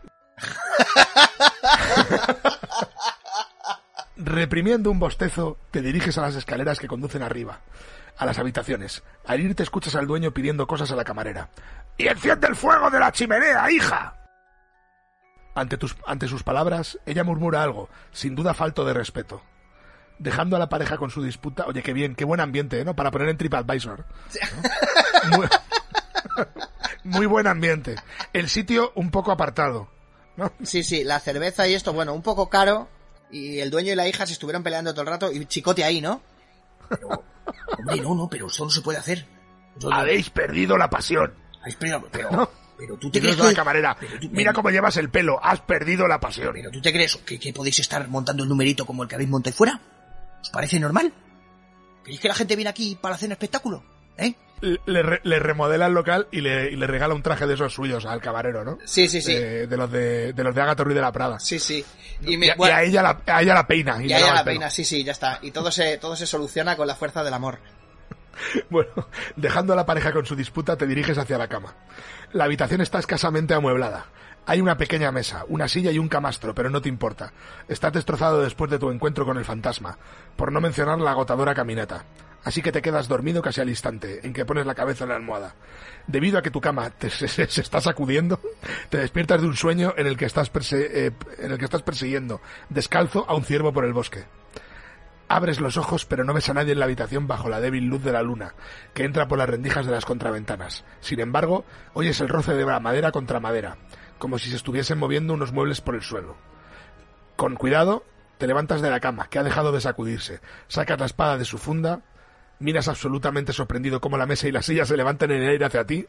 Reprimiendo 4.17 4.91
un 4.91 4.99
bostezo, 4.99 5.59
te 5.71 5.81
diriges 5.81 6.19
a 6.19 6.23
las 6.23 6.37
escaleras 6.37 6.79
que 6.79 6.89
conducen 6.89 7.23
arriba, 7.23 7.61
a 8.19 8.27
las 8.27 8.39
habitaciones. 8.39 9.03
Al 9.27 9.41
ir 9.41 9.55
te 9.55 9.63
escuchas 9.63 9.95
al 9.95 10.07
dueño 10.07 10.33
pidiendo 10.33 10.67
cosas 10.67 10.91
a 10.93 10.97
la 10.97 11.05
camarera. 11.05 11.49
¡Y 11.97 12.09
enciende 12.09 12.47
el 12.49 12.57
fuego 12.57 12.91
de 12.91 13.01
la 13.01 13.11
chimenea, 13.13 13.71
hija! 13.71 14.15
Ante, 15.55 15.77
tus, 15.77 15.97
ante 16.07 16.29
sus 16.29 16.43
palabras, 16.43 16.99
ella 17.07 17.25
murmura 17.25 17.63
algo, 17.63 17.89
sin 18.11 18.35
duda 18.35 18.55
falto 18.55 18.85
de 18.85 18.95
respeto. 18.95 19.43
Dejando 20.23 20.57
a 20.57 20.59
la 20.59 20.69
pareja 20.69 20.97
con 20.99 21.11
su 21.11 21.23
disputa, 21.23 21.65
oye, 21.67 21.83
qué 21.83 21.93
bien, 21.93 22.15
qué 22.15 22.25
buen 22.25 22.41
ambiente, 22.41 22.85
¿no? 22.85 22.95
Para 22.95 23.11
poner 23.11 23.29
en 23.29 23.37
TripAdvisor. 23.37 24.05
¿no? 25.31 25.37
Muy, 25.39 25.47
muy 27.05 27.27
buen 27.27 27.47
ambiente. 27.47 27.97
El 28.33 28.49
sitio 28.49 28.93
un 28.95 29.11
poco 29.11 29.33
apartado, 29.33 29.89
¿no? 30.37 30.53
Sí, 30.63 30.85
sí, 30.85 31.03
la 31.05 31.19
cerveza 31.21 31.67
y 31.67 31.75
esto, 31.75 31.93
bueno, 31.93 32.13
un 32.15 32.23
poco 32.23 32.49
caro. 32.49 32.89
Y 33.31 33.59
el 33.61 33.71
dueño 33.71 33.93
y 33.93 33.97
la 33.97 34.07
hija 34.07 34.27
se 34.27 34.35
estuvieron 34.35 34.63
peleando 34.63 34.93
todo 34.93 35.03
el 35.03 35.09
rato 35.09 35.33
y 35.33 35.45
chicote 35.47 35.83
ahí, 35.85 36.01
¿no? 36.01 36.21
Hombre, 37.79 38.01
no, 38.01 38.15
no, 38.15 38.29
pero 38.29 38.47
eso 38.47 38.65
no 38.65 38.71
se 38.71 38.83
puede 38.83 38.99
hacer. 38.99 39.27
No- 39.83 39.91
Habéis 39.91 40.31
perdido 40.31 40.77
la 40.77 40.89
pasión. 40.91 41.33
Ay, 41.65 41.71
espera, 41.71 42.01
pero, 42.13 42.31
No. 42.31 42.51
pero 42.77 42.97
tú 42.99 43.11
te 43.11 43.21
crees 43.21 43.39
la 43.39 43.49
que... 43.49 43.55
camarera, 43.57 43.97
pero 43.99 44.21
tú- 44.21 44.29
mira 44.31 44.53
cómo 44.53 44.69
llevas 44.71 44.97
el 44.99 45.09
pelo, 45.11 45.43
has 45.43 45.61
perdido 45.61 46.07
la 46.07 46.21
pasión. 46.21 46.51
Pero 46.53 46.71
tú 46.71 46.81
te 46.83 46.93
crees 46.93 47.17
que, 47.17 47.41
que 47.41 47.53
podéis 47.53 47.79
estar 47.79 48.07
montando 48.09 48.43
el 48.43 48.49
numerito 48.49 48.85
como 48.85 49.03
el 49.03 49.09
que 49.09 49.15
habéis 49.15 49.31
montado 49.31 49.51
ahí 49.53 49.57
fuera. 49.57 49.81
¿Os 50.43 50.51
parece 50.51 50.79
normal? 50.79 51.13
¿Creéis 52.03 52.21
que 52.21 52.29
la 52.29 52.35
gente 52.35 52.57
viene 52.57 52.69
aquí 52.71 52.99
para 53.01 53.15
hacer 53.15 53.29
un 53.29 53.33
espectáculo? 53.33 53.83
¿Eh? 54.19 54.35
le, 54.87 55.03
re- 55.03 55.21
le 55.25 55.41
remodela 55.41 55.87
el 55.87 55.93
local 55.95 56.29
y 56.31 56.41
le, 56.41 56.71
y 56.71 56.77
le 56.77 56.87
regala 56.87 57.15
un 57.15 57.23
traje 57.23 57.49
de 57.49 57.55
esos 57.55 57.73
suyos 57.75 58.07
al 58.07 58.21
camarero, 58.21 58.63
¿no? 58.65 58.79
Sí, 58.85 59.09
sí, 59.09 59.21
sí. 59.21 59.35
De, 59.35 59.67
de 59.67 59.77
los 59.77 59.91
de, 59.91 60.33
de 60.33 60.45
los 60.45 60.55
de 60.55 60.61
Agatha 60.61 60.85
Ruiz 60.85 60.95
de 60.95 61.01
la 61.01 61.11
Prada. 61.11 61.41
Sí, 61.41 61.59
sí. 61.59 61.85
Y, 62.21 62.35
Y, 62.35 62.37
me, 62.37 62.51
a- 62.53 62.57
y 62.57 62.63
a 62.71 62.83
ella 62.85 63.03
la, 63.03 63.21
a 63.27 63.43
ella 63.43 63.55
la 63.55 63.67
peina. 63.67 64.05
Y 64.05 64.13
a 64.13 64.19
ella 64.19 64.35
la 64.35 64.45
peina, 64.45 64.71
sí, 64.71 64.85
sí, 64.85 65.03
ya 65.03 65.11
está. 65.13 65.41
Y 65.43 65.51
todo 65.51 65.73
se, 65.73 65.99
todo 65.99 66.15
se 66.15 66.27
soluciona 66.29 66.77
con 66.77 66.87
la 66.87 66.95
fuerza 66.95 67.25
del 67.25 67.35
amor. 67.35 67.59
Bueno, 68.71 68.91
dejando 69.37 69.73
a 69.73 69.77
la 69.77 69.85
pareja 69.87 70.13
con 70.13 70.25
su 70.27 70.35
disputa, 70.35 70.77
te 70.77 70.87
diriges 70.87 71.19
hacia 71.19 71.37
la 71.39 71.49
cama. 71.49 71.75
La 72.33 72.45
habitación 72.45 72.81
está 72.81 72.99
escasamente 72.99 73.53
amueblada. 73.55 74.07
Hay 74.45 74.61
una 74.61 74.77
pequeña 74.77 75.13
mesa, 75.13 75.45
una 75.49 75.69
silla 75.69 75.93
y 75.93 75.99
un 75.99 76.09
camastro, 76.09 76.55
pero 76.55 76.69
no 76.69 76.81
te 76.83 76.89
importa. 76.89 77.33
Estás 77.69 77.93
destrozado 77.93 78.41
después 78.43 78.71
de 78.71 78.79
tu 78.79 78.91
encuentro 78.91 79.25
con 79.25 79.39
el 79.39 79.45
fantasma, 79.45 79.97
por 80.37 80.51
no 80.51 80.61
mencionar 80.61 80.99
la 80.99 81.13
agotadora 81.13 81.55
caminata. 81.55 82.05
Así 82.45 82.61
que 82.61 82.73
te 82.73 82.83
quedas 82.83 83.07
dormido 83.07 83.41
casi 83.41 83.61
al 83.61 83.69
instante 83.69 84.27
en 84.27 84.33
que 84.33 84.45
pones 84.45 84.67
la 84.67 84.75
cabeza 84.75 85.05
en 85.05 85.11
la 85.11 85.17
almohada. 85.17 85.55
Debido 86.09 86.39
a 86.39 86.43
que 86.43 86.51
tu 86.51 86.61
cama 86.61 86.91
te- 86.91 87.09
se, 87.11 87.29
se- 87.29 87.45
está 87.61 87.81
sacudiendo, 87.81 88.41
te 88.91 88.99
despiertas 88.99 89.41
de 89.43 89.47
un 89.47 89.55
sueño 89.55 89.95
en 89.97 90.09
el 90.09 90.17
que 90.17 90.25
estás, 90.25 90.53
perse- 90.53 90.89
eh, 90.91 91.13
en 91.39 91.53
el 91.53 91.59
que 91.59 91.65
estás 91.67 91.83
persiguiendo, 91.83 92.41
descalzo, 92.69 93.25
a 93.29 93.37
un 93.37 93.45
ciervo 93.45 93.73
por 93.73 93.85
el 93.85 93.93
bosque. 93.93 94.25
Abres 95.29 95.61
los 95.61 95.77
ojos, 95.79 96.05
pero 96.05 96.25
no 96.25 96.35
ves 96.35 96.49
a 96.51 96.55
nadie 96.55 96.73
en 96.73 96.79
la 96.81 96.85
habitación 96.85 97.27
bajo 97.27 97.49
la 97.49 97.61
débil 97.61 97.85
luz 97.87 98.03
de 98.03 98.13
la 98.13 98.23
luna, 98.23 98.55
que 98.93 99.05
entra 99.05 99.29
por 99.29 99.39
las 99.39 99.49
rendijas 99.49 99.87
de 99.87 99.93
las 99.93 100.05
contraventanas. 100.05 100.85
Sin 101.01 101.21
embargo, 101.21 101.65
oyes 101.95 102.21
el 102.21 102.29
roce 102.29 102.53
de 102.55 102.67
la 102.67 102.81
madera 102.81 103.13
contra 103.13 103.41
madera, 103.41 103.79
como 104.23 104.39
si 104.39 104.51
se 104.51 104.55
estuviesen 104.57 104.99
moviendo 104.99 105.35
unos 105.35 105.51
muebles 105.51 105.81
por 105.81 105.97
el 105.97 106.03
suelo. 106.03 106.37
Con 107.35 107.57
cuidado, 107.57 108.05
te 108.39 108.47
levantas 108.47 108.81
de 108.81 108.89
la 108.89 109.01
cama, 109.01 109.27
que 109.29 109.41
ha 109.41 109.43
dejado 109.43 109.73
de 109.73 109.81
sacudirse, 109.81 110.39
sacas 110.69 111.01
la 111.01 111.07
espada 111.07 111.37
de 111.39 111.45
su 111.45 111.59
funda, 111.59 112.03
miras 112.61 112.87
absolutamente 112.87 113.53
sorprendido 113.53 114.01
cómo 114.01 114.17
la 114.17 114.27
mesa 114.27 114.47
y 114.47 114.53
la 114.53 114.63
silla 114.63 114.85
se 114.85 114.97
levantan 114.97 115.33
en 115.33 115.43
el 115.43 115.49
aire 115.51 115.65
hacia 115.65 115.85
ti, 115.85 116.07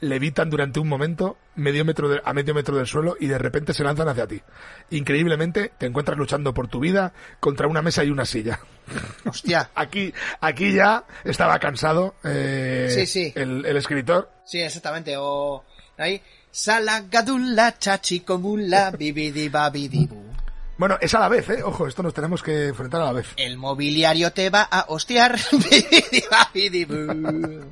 levitan 0.00 0.50
durante 0.50 0.80
un 0.80 0.88
momento 0.88 1.38
medio 1.54 1.84
metro 1.84 2.08
de- 2.08 2.20
a 2.24 2.32
medio 2.32 2.54
metro 2.54 2.76
del 2.76 2.88
suelo 2.88 3.14
y 3.20 3.28
de 3.28 3.38
repente 3.38 3.72
se 3.72 3.84
lanzan 3.84 4.08
hacia 4.08 4.26
ti. 4.26 4.42
Increíblemente, 4.90 5.70
te 5.78 5.86
encuentras 5.86 6.18
luchando 6.18 6.52
por 6.52 6.66
tu 6.66 6.80
vida 6.80 7.12
contra 7.38 7.68
una 7.68 7.82
mesa 7.82 8.02
y 8.02 8.10
una 8.10 8.24
silla. 8.24 8.58
Hostia. 9.24 9.70
Aquí, 9.76 10.12
aquí 10.40 10.72
ya 10.72 11.04
estaba 11.22 11.60
cansado 11.60 12.16
eh, 12.24 12.88
Sí, 12.90 13.06
sí. 13.06 13.32
El, 13.36 13.64
el 13.64 13.76
escritor. 13.76 14.28
Sí, 14.44 14.60
exactamente. 14.60 15.14
O 15.16 15.64
ahí. 15.96 16.20
Salagadula, 16.54 17.76
chachicomula, 17.80 18.92
bibidi 18.92 19.48
babidibu. 19.48 20.22
Bueno, 20.78 20.96
es 21.00 21.12
a 21.12 21.18
la 21.18 21.28
vez, 21.28 21.50
¿eh? 21.50 21.64
Ojo, 21.64 21.88
esto 21.88 22.04
nos 22.04 22.14
tenemos 22.14 22.44
que 22.44 22.68
enfrentar 22.68 23.00
a 23.00 23.06
la 23.06 23.12
vez. 23.12 23.26
El 23.36 23.56
mobiliario 23.56 24.32
te 24.32 24.50
va 24.50 24.62
a 24.62 24.84
hostiar. 24.86 25.36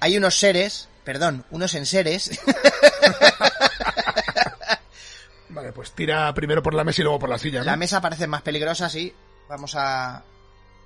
Hay 0.00 0.16
unos 0.16 0.38
seres, 0.38 0.88
perdón, 1.02 1.44
unos 1.50 1.74
enseres. 1.74 2.40
Vale, 5.48 5.72
pues 5.72 5.90
tira 5.90 6.32
primero 6.32 6.62
por 6.62 6.74
la 6.74 6.84
mesa 6.84 7.00
y 7.00 7.04
luego 7.04 7.18
por 7.18 7.30
la 7.30 7.38
silla, 7.38 7.58
¿no? 7.58 7.64
La 7.64 7.76
mesa 7.76 8.00
parece 8.00 8.28
más 8.28 8.42
peligrosa, 8.42 8.88
sí. 8.88 9.12
Vamos 9.48 9.74
a, 9.74 10.22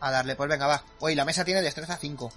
a 0.01 0.11
darle. 0.11 0.37
Pues 0.37 0.49
venga, 0.49 0.67
va. 0.67 0.83
Uy, 1.01 1.15
la 1.15 1.27
mesa 1.27 1.45
tiene 1.45 1.61
destreza 1.61 1.99
5. 1.99 2.33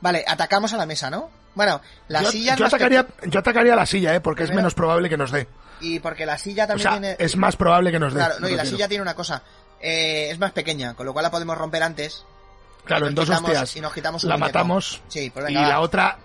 Vale, 0.00 0.24
atacamos 0.26 0.72
a 0.72 0.76
la 0.76 0.86
mesa, 0.86 1.08
¿no? 1.08 1.43
Bueno, 1.54 1.80
la 2.08 2.22
yo, 2.22 2.30
silla 2.30 2.56
yo 2.56 2.66
atacaría, 2.66 3.06
yo 3.26 3.38
atacaría 3.40 3.76
la 3.76 3.86
silla, 3.86 4.14
¿eh? 4.14 4.20
Porque 4.20 4.44
es 4.44 4.52
menos 4.52 4.74
probable 4.74 5.08
que 5.08 5.16
nos 5.16 5.30
dé. 5.30 5.48
Y 5.80 5.98
porque 6.00 6.26
la 6.26 6.38
silla 6.38 6.64
O 6.64 6.68
también 6.68 6.82
sea, 6.82 6.92
tiene... 6.92 7.16
es 7.18 7.36
más 7.36 7.56
probable 7.56 7.92
que 7.92 7.98
nos 7.98 8.12
dé. 8.14 8.18
Claro, 8.20 8.34
no, 8.40 8.48
y 8.48 8.54
la 8.56 8.64
silla 8.64 8.88
tiene 8.88 9.02
una 9.02 9.14
cosa. 9.14 9.42
eh, 9.80 10.28
es 10.30 10.38
más 10.38 10.52
pequeña, 10.52 10.94
con 10.94 11.06
lo 11.06 11.12
cual 11.12 11.22
la 11.24 11.30
podemos 11.30 11.56
romper 11.58 11.82
antes. 11.82 12.24
Claro, 12.84 13.06
y 13.06 13.08
en 13.10 13.14
dos 13.14 13.28
hostias 13.30 13.76
y 13.76 13.80
nos 13.80 13.92
quitamos 13.94 14.24
la 14.24 14.34
muñeco. 14.36 14.46
matamos 14.58 15.02
Sí, 15.08 15.30
pues 15.30 15.44
y 15.44 15.54
venga, 15.54 15.62
va. 15.62 15.68
la 15.68 15.80
otra 15.80 16.18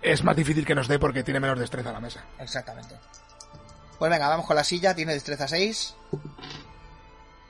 es 0.00 0.24
más 0.24 0.34
difícil 0.34 0.64
que 0.64 0.74
nos 0.74 0.88
dé 0.88 0.98
porque 0.98 1.22
tiene 1.22 1.40
menos 1.40 1.58
destreza 1.58 1.92
la 1.92 2.00
mesa. 2.00 2.24
Exactamente. 2.38 2.94
Pues 3.98 4.10
venga, 4.10 4.28
vamos 4.28 4.46
con 4.46 4.56
la 4.56 4.64
silla, 4.64 4.94
tiene 4.94 5.12
destreza 5.12 5.46
6. 5.46 5.94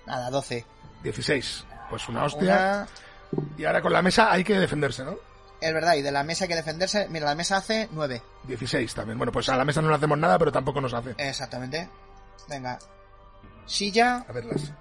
Nada, 0.07 0.31
12. 0.31 0.65
16. 1.05 1.65
Pues 1.91 2.09
una 2.09 2.25
hostia. 2.25 2.87
Una... 3.33 3.47
Y 3.57 3.65
ahora 3.65 3.81
con 3.81 3.93
la 3.93 4.03
mesa 4.03 4.33
hay 4.33 4.43
que 4.43 4.59
defenderse, 4.59 5.05
¿no? 5.05 5.17
Es 5.61 5.74
verdad, 5.74 5.95
y 5.95 6.03
de 6.03 6.11
la 6.12 6.23
mesa 6.24 6.45
hay 6.45 6.49
que 6.49 6.57
defenderse. 6.57 7.07
Mira, 7.11 7.27
la 7.27 7.35
mesa 7.35 7.59
hace 7.59 7.89
9. 7.93 8.23
16 8.45 8.95
también. 8.95 9.19
Bueno, 9.19 9.31
pues 9.32 9.49
a 9.51 9.57
la 9.57 9.65
mesa 9.65 9.82
no 9.82 9.89
le 9.91 9.97
hacemos 9.97 10.16
nada, 10.19 10.39
pero 10.39 10.51
tampoco 10.53 10.81
nos 10.81 10.95
hace. 10.95 11.15
Exactamente. 11.19 11.89
Venga. 12.49 12.78
Silla. 13.66 14.24
A 14.28 14.32
verlas. 14.32 14.73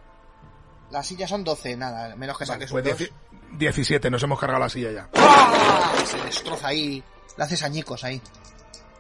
Las 0.92 1.06
sillas 1.06 1.30
son 1.30 1.44
12, 1.44 1.76
nada, 1.78 2.16
menos 2.16 2.38
que 2.38 2.46
Vale, 2.46 2.66
saques 2.66 2.72
un 2.72 2.82
pues 2.82 2.98
2. 2.98 3.10
dieci- 3.10 3.14
17, 3.58 4.10
nos 4.10 4.24
hemos 4.24 4.40
cargado 4.40 4.60
la 4.62 4.70
silla 4.70 4.92
ya. 4.92 5.10
¡Ah! 5.16 5.94
Se 6.06 6.18
destroza 6.24 6.68
ahí. 6.70 7.04
Le 7.38 7.44
haces 7.44 7.62
añicos 7.64 8.04
ahí. 8.04 8.20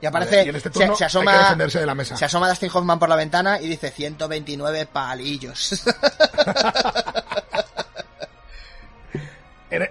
Y 0.01 0.06
aparece. 0.06 0.35
Vale, 0.38 0.45
y 0.45 0.49
en 0.49 0.56
este 0.56 0.69
turno 0.69 0.93
se, 0.93 0.97
se 0.99 1.03
hay 1.03 1.07
asoma. 1.07 1.31
que 1.31 1.38
defenderse 1.39 1.80
de 1.80 1.85
la 1.85 1.95
mesa. 1.95 2.15
Se 2.15 2.26
asoma 2.26 2.47
Dustin 2.49 2.69
Hoffman 2.73 2.99
por 2.99 3.10
la 3.10 3.15
ventana 3.15 3.60
y 3.60 3.68
dice 3.68 3.89
129 3.91 4.85
palillos. 4.85 5.84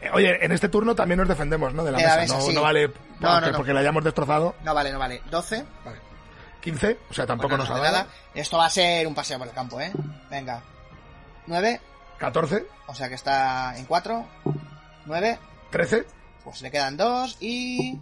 En- 0.09 0.15
oye, 0.15 0.45
en 0.45 0.53
este 0.53 0.69
turno 0.69 0.95
también 0.95 1.19
nos 1.19 1.29
defendemos, 1.29 1.73
¿no? 1.75 1.85
De 1.85 1.93
la 1.93 1.99
De 1.99 2.05
la 2.05 2.17
mesa. 2.17 2.21
mesa, 2.23 2.35
no, 2.39 2.41
sí. 2.43 2.55
no 2.55 2.63
vale 2.63 2.89
No, 3.21 3.31
porque, 3.33 3.51
no, 3.53 3.57
porque 3.57 3.73
la 3.75 3.81
hayamos 3.81 4.05
destrozado. 4.05 4.55
no 4.65 4.75
vale, 4.75 4.93
no 4.93 4.99
vale. 4.99 5.23
12. 5.31 5.65
15, 6.61 6.99
o 7.11 7.15
sea, 7.15 7.25
tampoco 7.27 7.51
Pues 7.51 7.61
nos 7.61 7.71
ha 7.71 7.75
nada, 7.75 7.85
dado. 7.93 7.97
nada. 8.05 8.15
Esto 8.35 8.59
va 8.59 8.67
a 8.67 8.71
ser 8.71 9.07
un 9.07 9.15
paseo 9.15 9.39
por 9.39 9.47
el 9.49 9.55
campo, 9.55 9.81
¿eh? 9.81 9.93
Venga. 10.31 10.61
9. 11.47 11.81
14, 12.19 12.67
O 12.89 12.95
sea 12.95 13.09
que 13.09 13.15
está 13.15 13.77
en 13.79 13.85
4. 13.87 14.27
9. 15.07 15.39
13, 15.71 16.05
Pues 16.45 16.61
le 16.63 16.71
quedan 16.71 16.97
2 16.97 17.37
y. 17.41 18.01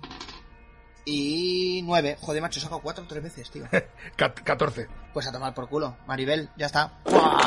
Y 1.05 1.83
9. 1.85 2.17
Joder, 2.21 2.43
macho, 2.43 2.59
he 2.59 2.63
sacado 2.63 2.81
4 2.81 3.05
tres 3.07 3.23
veces, 3.23 3.51
tío. 3.51 3.65
ca- 4.17 4.35
14. 4.35 4.89
Pues 5.13 5.27
a 5.29 5.33
tomar 5.33 5.55
por 5.55 5.69
culo. 5.69 5.97
Maribel, 6.07 6.51
ya 6.57 6.67
está. 6.67 6.93
¡Buah! 7.05 7.39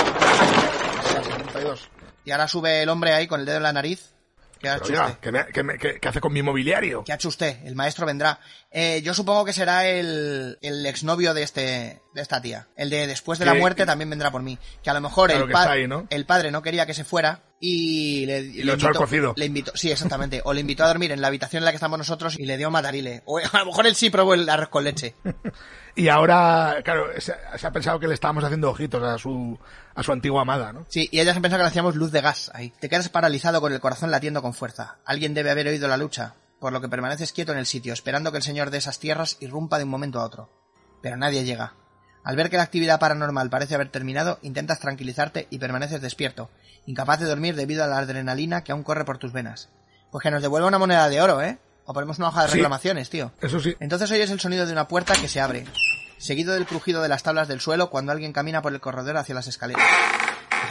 Se 1.04 1.20
32. 1.20 1.90
Y 2.26 2.32
ahora 2.32 2.48
sube 2.48 2.84
el 2.84 2.90
hombre 2.90 3.14
ahí 3.14 3.28
con 3.28 3.40
el 3.40 3.46
dedo 3.46 3.58
en 3.58 3.64
la 3.64 3.74
nariz. 3.74 4.14
¿Qué 4.60 4.70
ha 4.70 4.76
hecho 4.78 4.86
oiga, 4.86 5.06
usted? 5.08 5.20
¿qué, 5.20 5.32
me- 5.32 5.46
qué 5.48 5.64
me- 5.64 5.78
qué 5.78 6.08
hace 6.08 6.20
con 6.22 6.34
mi 6.34 6.42
mobiliario? 6.42 7.04
¿Qué 7.04 7.12
ha 7.12 7.16
hecho 7.16 7.30
usted? 7.30 7.66
El 7.66 7.76
maestro 7.76 8.06
vendrá. 8.06 8.40
Eh, 8.72 9.02
yo 9.04 9.16
supongo 9.16 9.46
que 9.46 9.54
será 9.54 9.88
el, 9.88 10.58
el 10.62 10.86
exnovio 10.86 11.34
de 11.34 11.42
este 11.44 12.02
de 12.14 12.22
esta 12.22 12.40
tía. 12.42 12.68
El 12.76 12.90
de 12.92 13.08
después 13.08 13.40
de 13.40 13.46
la 13.46 13.54
Que- 13.54 13.60
muerte 13.60 13.86
también 13.86 14.10
vendrá 14.10 14.30
por 14.32 14.44
mí. 14.44 14.60
Que 14.84 14.90
a 14.90 14.94
lo 14.94 15.02
mejor 15.02 15.30
Claro 15.30 15.44
el, 15.46 15.48
que 15.50 15.54
pa- 15.54 15.62
está 15.62 15.72
ahí, 15.74 15.88
¿no? 15.88 16.06
el 16.10 16.26
padre 16.26 16.52
no 16.52 16.62
quería 16.62 16.86
que 16.86 16.94
se 16.94 17.04
fuera 17.04 17.42
y 17.60 18.26
le, 18.28 18.40
Y 18.42 18.64
lo 18.64 18.78
cocido. 18.94 19.34
Le 19.38 19.46
invitó, 19.46 19.72
sí, 19.76 19.92
exactamente. 19.92 20.42
O 20.46 20.54
le 20.54 20.62
invitó 20.62 20.84
a 20.84 20.88
dormir 20.88 21.12
en 21.12 21.20
la 21.22 21.28
habitación 21.28 21.62
en 21.62 21.66
la 21.66 21.72
que 21.72 21.76
estamos 21.78 21.98
nosotros 21.98 22.38
y 22.38 22.46
le 22.46 22.58
dio 22.58 22.70
matarile. 22.70 23.24
O 23.26 23.40
a 23.40 23.60
lo 23.60 23.66
mejor 23.66 23.88
él 23.88 23.96
sí 23.96 24.10
probó 24.12 24.34
el 24.36 24.48
arroz 24.50 24.70
con 24.70 24.84
leche. 24.84 25.16
Y 25.96 26.08
ahora, 26.08 26.78
claro, 26.86 27.08
se, 27.20 27.34
se 27.58 27.68
ha 27.68 27.72
pensado 27.72 28.00
que 28.00 28.08
le 28.08 28.14
estábamos 28.14 28.44
haciendo 28.46 28.70
ojitos 28.70 29.04
a 29.04 29.18
su, 29.18 29.60
a 29.96 30.02
su 30.04 30.14
antigua 30.14 30.44
amada, 30.44 30.72
¿no? 30.72 30.86
Sí, 30.88 31.10
y 31.12 31.20
ella 31.20 31.34
se 31.34 31.42
pensó 31.42 31.58
que 31.58 31.64
le 31.64 31.68
hacíamos 31.68 31.96
luz 31.96 32.12
de 32.14 32.22
gas 32.22 32.50
ahí. 32.54 32.72
Te 32.80 32.88
quedas 32.88 33.10
paralizado 33.10 33.60
con 33.60 33.74
el 33.74 33.82
corazón 33.82 34.10
latiendo 34.10 34.42
con 34.42 34.54
fuerza. 34.54 34.98
Alguien 35.04 35.34
debe 35.34 35.50
haber 35.52 35.68
oído 35.68 35.90
la 35.90 35.98
lucha, 35.98 36.36
por 36.60 36.74
lo 36.74 36.82
que 36.82 36.90
permaneces 36.90 37.32
quieto 37.34 37.52
en 37.52 37.58
el 37.58 37.66
sitio, 37.66 37.94
esperando 37.94 38.32
que 38.32 38.38
el 38.38 38.44
señor 38.44 38.70
de 38.70 38.78
esas 38.78 39.00
tierras 39.00 39.38
irrumpa 39.40 39.78
de 39.78 39.86
un 39.86 39.90
momento 39.90 40.20
a 40.20 40.26
otro. 40.26 40.50
Pero 41.02 41.18
nadie 41.18 41.44
llega. 41.46 41.74
Al 42.24 42.36
ver 42.36 42.50
que 42.50 42.58
la 42.58 42.64
actividad 42.64 43.00
paranormal 43.00 43.50
parece 43.50 43.76
haber 43.76 43.90
terminado, 43.90 44.40
intentas 44.42 44.80
tranquilizarte 44.80 45.48
y 45.50 45.58
permaneces 45.58 46.02
despierto, 46.02 46.50
incapaz 46.86 47.20
de 47.20 47.26
dormir 47.28 47.56
debido 47.56 47.84
a 47.84 47.88
la 47.88 47.98
adrenalina 48.00 48.64
que 48.64 48.72
aún 48.74 48.84
corre 48.84 49.06
por 49.06 49.18
tus 49.18 49.32
venas. 49.32 49.70
Pues 50.12 50.22
que 50.24 50.32
nos 50.32 50.42
devuelva 50.42 50.68
una 50.68 50.78
moneda 50.80 51.08
de 51.08 51.22
oro, 51.22 51.42
¿eh? 51.42 51.58
O 51.86 51.94
ponemos 51.94 52.18
una 52.20 52.28
hoja 52.28 52.44
de 52.44 52.48
Sí. 52.50 52.54
reclamaciones, 52.56 53.10
tío. 53.10 53.32
Eso 53.42 53.60
sí. 53.60 53.76
Entonces 53.80 54.12
oyes 54.12 54.30
el 54.30 54.40
sonido 54.40 54.66
de 54.66 54.74
una 54.74 54.88
puerta 54.88 55.14
que 55.16 55.28
se 55.30 55.40
abre, 55.40 55.66
seguido 56.18 56.54
del 56.54 56.66
crujido 56.66 57.02
de 57.02 57.08
las 57.10 57.24
tablas 57.24 57.48
del 57.48 57.62
suelo 57.62 57.90
cuando 57.90 58.12
alguien 58.12 58.34
camina 58.34 58.62
por 58.62 58.74
el 58.74 58.82
corredor 58.82 59.16
hacia 59.18 59.34
las 59.36 59.48
escaleras. 59.48 59.84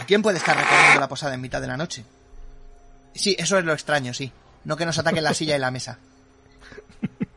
¿Quién 0.07 0.23
puede 0.23 0.39
estar 0.39 0.57
recorriendo 0.57 1.01
la 1.01 1.09
posada 1.09 1.35
en 1.35 1.41
mitad 1.41 1.61
de 1.61 1.67
la 1.67 1.77
noche? 1.77 2.05
Sí, 3.15 3.35
eso 3.39 3.59
es 3.59 3.65
lo 3.65 3.73
extraño, 3.73 4.13
sí. 4.15 4.33
No 4.65 4.77
que 4.77 4.87
nos 4.87 4.99
ataquen 4.99 5.25
la 5.25 5.35
silla 5.35 5.57
y 5.57 5.59
la 5.59 5.71
mesa. 5.71 5.99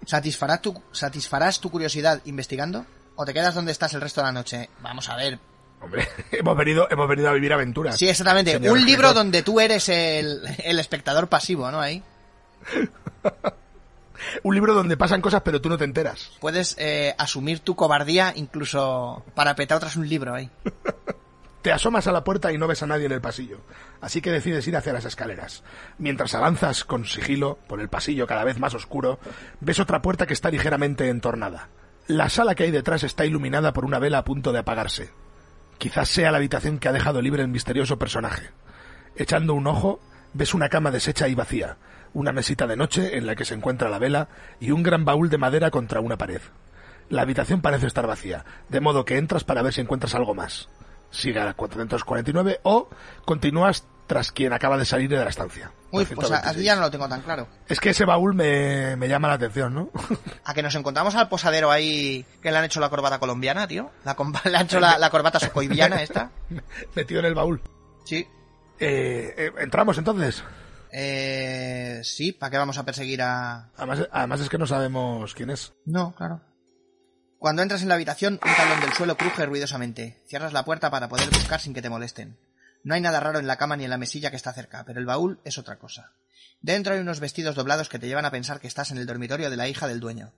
¿Satisfarás 0.06 0.61
tu, 0.61 0.81
¿Satisfarás 0.91 1.60
tu 1.60 1.69
curiosidad 1.69 2.22
investigando? 2.26 2.85
¿O 3.15 3.26
te 3.26 3.34
quedas 3.34 3.56
donde 3.56 3.72
estás 3.72 3.93
el 3.93 4.02
resto 4.02 4.22
de 4.22 4.27
la 4.27 4.31
noche? 4.31 4.69
Vamos 4.81 5.10
a 5.10 5.15
ver. 5.15 5.39
Hombre, 5.80 6.07
hemos 6.31 6.57
venido, 6.57 6.88
hemos 6.89 7.07
venido 7.07 7.30
a 7.30 7.34
vivir 7.34 7.53
aventuras. 7.53 7.98
Sí, 7.98 8.10
exactamente. 8.10 8.53
señor 8.53 8.73
Un 8.73 8.85
libro 8.85 9.14
donde 9.14 9.43
tú 9.43 9.60
eres 9.60 9.89
el, 9.89 10.41
el 10.64 10.80
espectador 10.80 11.27
pasivo, 11.27 11.72
¿no? 11.72 11.80
Ahí. 11.80 12.03
Un 14.43 14.56
libro 14.56 14.73
donde 14.73 14.98
pasan 14.98 15.22
cosas 15.22 15.41
pero 15.43 15.61
tú 15.61 15.69
no 15.69 15.77
te 15.77 15.84
enteras. 15.84 16.31
Puedes 16.39 16.76
eh, 16.77 17.15
asumir 17.18 17.60
tu 17.60 17.76
cobardía 17.76 18.34
incluso 18.35 19.23
para 19.35 19.56
petar 19.56 19.80
tras 19.80 19.95
un 19.95 20.07
libro 20.07 20.34
ahí. 20.34 20.49
Te 21.61 21.71
asomas 21.71 22.07
a 22.07 22.11
la 22.11 22.23
puerta 22.23 22.51
y 22.51 22.57
no 22.57 22.67
ves 22.67 22.81
a 22.81 22.88
nadie 22.88 23.05
en 23.05 23.11
el 23.11 23.21
pasillo, 23.21 23.61
así 24.01 24.19
que 24.19 24.31
decides 24.31 24.67
ir 24.67 24.75
hacia 24.75 24.93
las 24.93 25.05
escaleras. 25.05 25.63
Mientras 25.99 26.33
avanzas 26.33 26.83
con 26.83 27.05
sigilo 27.05 27.59
por 27.67 27.79
el 27.81 27.89
pasillo 27.89 28.25
cada 28.25 28.43
vez 28.43 28.57
más 28.57 28.73
oscuro, 28.73 29.19
ves 29.59 29.79
otra 29.79 30.01
puerta 30.01 30.25
que 30.25 30.33
está 30.33 30.49
ligeramente 30.49 31.07
entornada. 31.09 31.69
La 32.07 32.29
sala 32.29 32.55
que 32.55 32.63
hay 32.63 32.71
detrás 32.71 33.03
está 33.03 33.25
iluminada 33.25 33.73
por 33.73 33.85
una 33.85 33.99
vela 33.99 34.17
a 34.17 34.23
punto 34.23 34.51
de 34.51 34.59
apagarse. 34.59 35.11
Quizás 35.77 36.09
sea 36.09 36.31
la 36.31 36.38
habitación 36.38 36.79
que 36.79 36.89
ha 36.89 36.93
dejado 36.93 37.21
libre 37.21 37.43
el 37.43 37.47
misterioso 37.47 37.99
personaje. 37.99 38.49
Echando 39.15 39.53
un 39.53 39.67
ojo, 39.67 39.99
ves 40.33 40.55
una 40.55 40.69
cama 40.69 40.89
deshecha 40.89 41.27
y 41.27 41.35
vacía, 41.35 41.77
una 42.13 42.31
mesita 42.31 42.65
de 42.65 42.75
noche 42.75 43.17
en 43.17 43.27
la 43.27 43.35
que 43.35 43.45
se 43.45 43.53
encuentra 43.53 43.89
la 43.89 43.99
vela 43.99 44.29
y 44.59 44.71
un 44.71 44.81
gran 44.81 45.05
baúl 45.05 45.29
de 45.29 45.38
madera 45.38 45.69
contra 45.69 46.01
una 46.01 46.17
pared. 46.17 46.41
La 47.09 47.21
habitación 47.21 47.61
parece 47.61 47.85
estar 47.85 48.07
vacía, 48.07 48.45
de 48.69 48.79
modo 48.79 49.05
que 49.05 49.17
entras 49.17 49.43
para 49.43 49.61
ver 49.61 49.73
si 49.73 49.81
encuentras 49.81 50.15
algo 50.15 50.33
más. 50.33 50.69
Sigue 51.11 51.39
a 51.39 51.45
la 51.45 51.53
449 51.53 52.61
o 52.63 52.89
continúas 53.25 53.85
tras 54.07 54.31
quien 54.31 54.51
acaba 54.51 54.77
de 54.77 54.83
salir 54.83 55.09
de 55.09 55.17
la 55.17 55.29
estancia. 55.29 55.71
Uy, 55.91 56.03
pues 56.05 56.27
126. 56.27 56.47
aquí 56.47 56.63
ya 56.63 56.75
no 56.75 56.81
lo 56.81 56.91
tengo 56.91 57.07
tan 57.07 57.21
claro. 57.21 57.47
Es 57.67 57.79
que 57.79 57.91
ese 57.91 58.03
baúl 58.03 58.33
me, 58.33 58.95
me 58.97 59.07
llama 59.07 59.29
la 59.29 59.35
atención, 59.35 59.73
¿no? 59.73 59.89
A 60.45 60.53
que 60.53 60.61
nos 60.61 60.75
encontramos 60.75 61.15
al 61.15 61.29
posadero 61.29 61.71
ahí 61.71 62.25
que 62.41 62.51
le 62.51 62.57
han 62.57 62.65
hecho 62.65 62.79
la 62.81 62.89
corbata 62.89 63.19
colombiana, 63.19 63.67
tío. 63.67 63.91
La 64.03 64.17
le 64.49 64.57
han 64.57 64.65
hecho 64.65 64.79
la, 64.79 64.97
la 64.97 65.09
corbata 65.09 65.39
socoiviana 65.39 66.01
esta. 66.03 66.31
Metido 66.95 67.19
en 67.21 67.25
el 67.25 67.35
baúl. 67.35 67.61
Sí. 68.03 68.27
Eh, 68.79 69.33
eh, 69.38 69.51
Entramos 69.59 69.97
entonces. 69.97 70.43
Eh, 70.91 72.01
sí, 72.03 72.33
¿para 72.33 72.51
qué 72.51 72.57
vamos 72.57 72.77
a 72.77 72.83
perseguir 72.83 73.21
a...? 73.21 73.69
Además, 73.77 74.09
además 74.11 74.41
es 74.41 74.49
que 74.49 74.57
no 74.57 74.67
sabemos 74.67 75.33
quién 75.33 75.49
es. 75.51 75.73
No, 75.85 76.13
claro. 76.15 76.41
Cuando 77.41 77.63
entras 77.63 77.81
en 77.81 77.88
la 77.88 77.95
habitación, 77.95 78.34
un 78.34 78.55
tablón 78.55 78.81
del 78.81 78.93
suelo 78.93 79.18
cruje 79.18 79.47
ruidosamente. 79.47 80.22
Cierras 80.27 80.53
la 80.53 80.63
puerta 80.63 80.91
para 80.91 81.09
poder 81.09 81.27
buscar 81.31 81.59
sin 81.59 81.73
que 81.73 81.81
te 81.81 81.89
molesten. 81.89 82.38
No 82.84 82.93
hay 82.93 83.01
nada 83.01 83.19
raro 83.19 83.39
en 83.39 83.47
la 83.47 83.57
cama 83.57 83.76
ni 83.76 83.84
en 83.84 83.89
la 83.89 83.97
mesilla 83.97 84.30
que 84.30 84.35
está 84.35 84.53
cerca, 84.53 84.84
pero 84.85 84.99
el 84.99 85.07
baúl 85.07 85.41
es 85.43 85.57
otra 85.57 85.80
cosa. 85.80 86.11
Dentro 86.61 86.93
hay 86.93 86.99
unos 86.99 87.19
vestidos 87.19 87.55
doblados 87.55 87.89
que 87.89 87.97
te 87.97 88.05
llevan 88.05 88.26
a 88.26 88.31
pensar 88.31 88.59
que 88.59 88.68
estás 88.68 88.91
en 88.91 88.99
el 88.99 89.07
dormitorio 89.07 89.49
de 89.49 89.57
la 89.57 89.68
hija 89.68 89.88
del 89.88 89.99
dueño. 89.99 90.34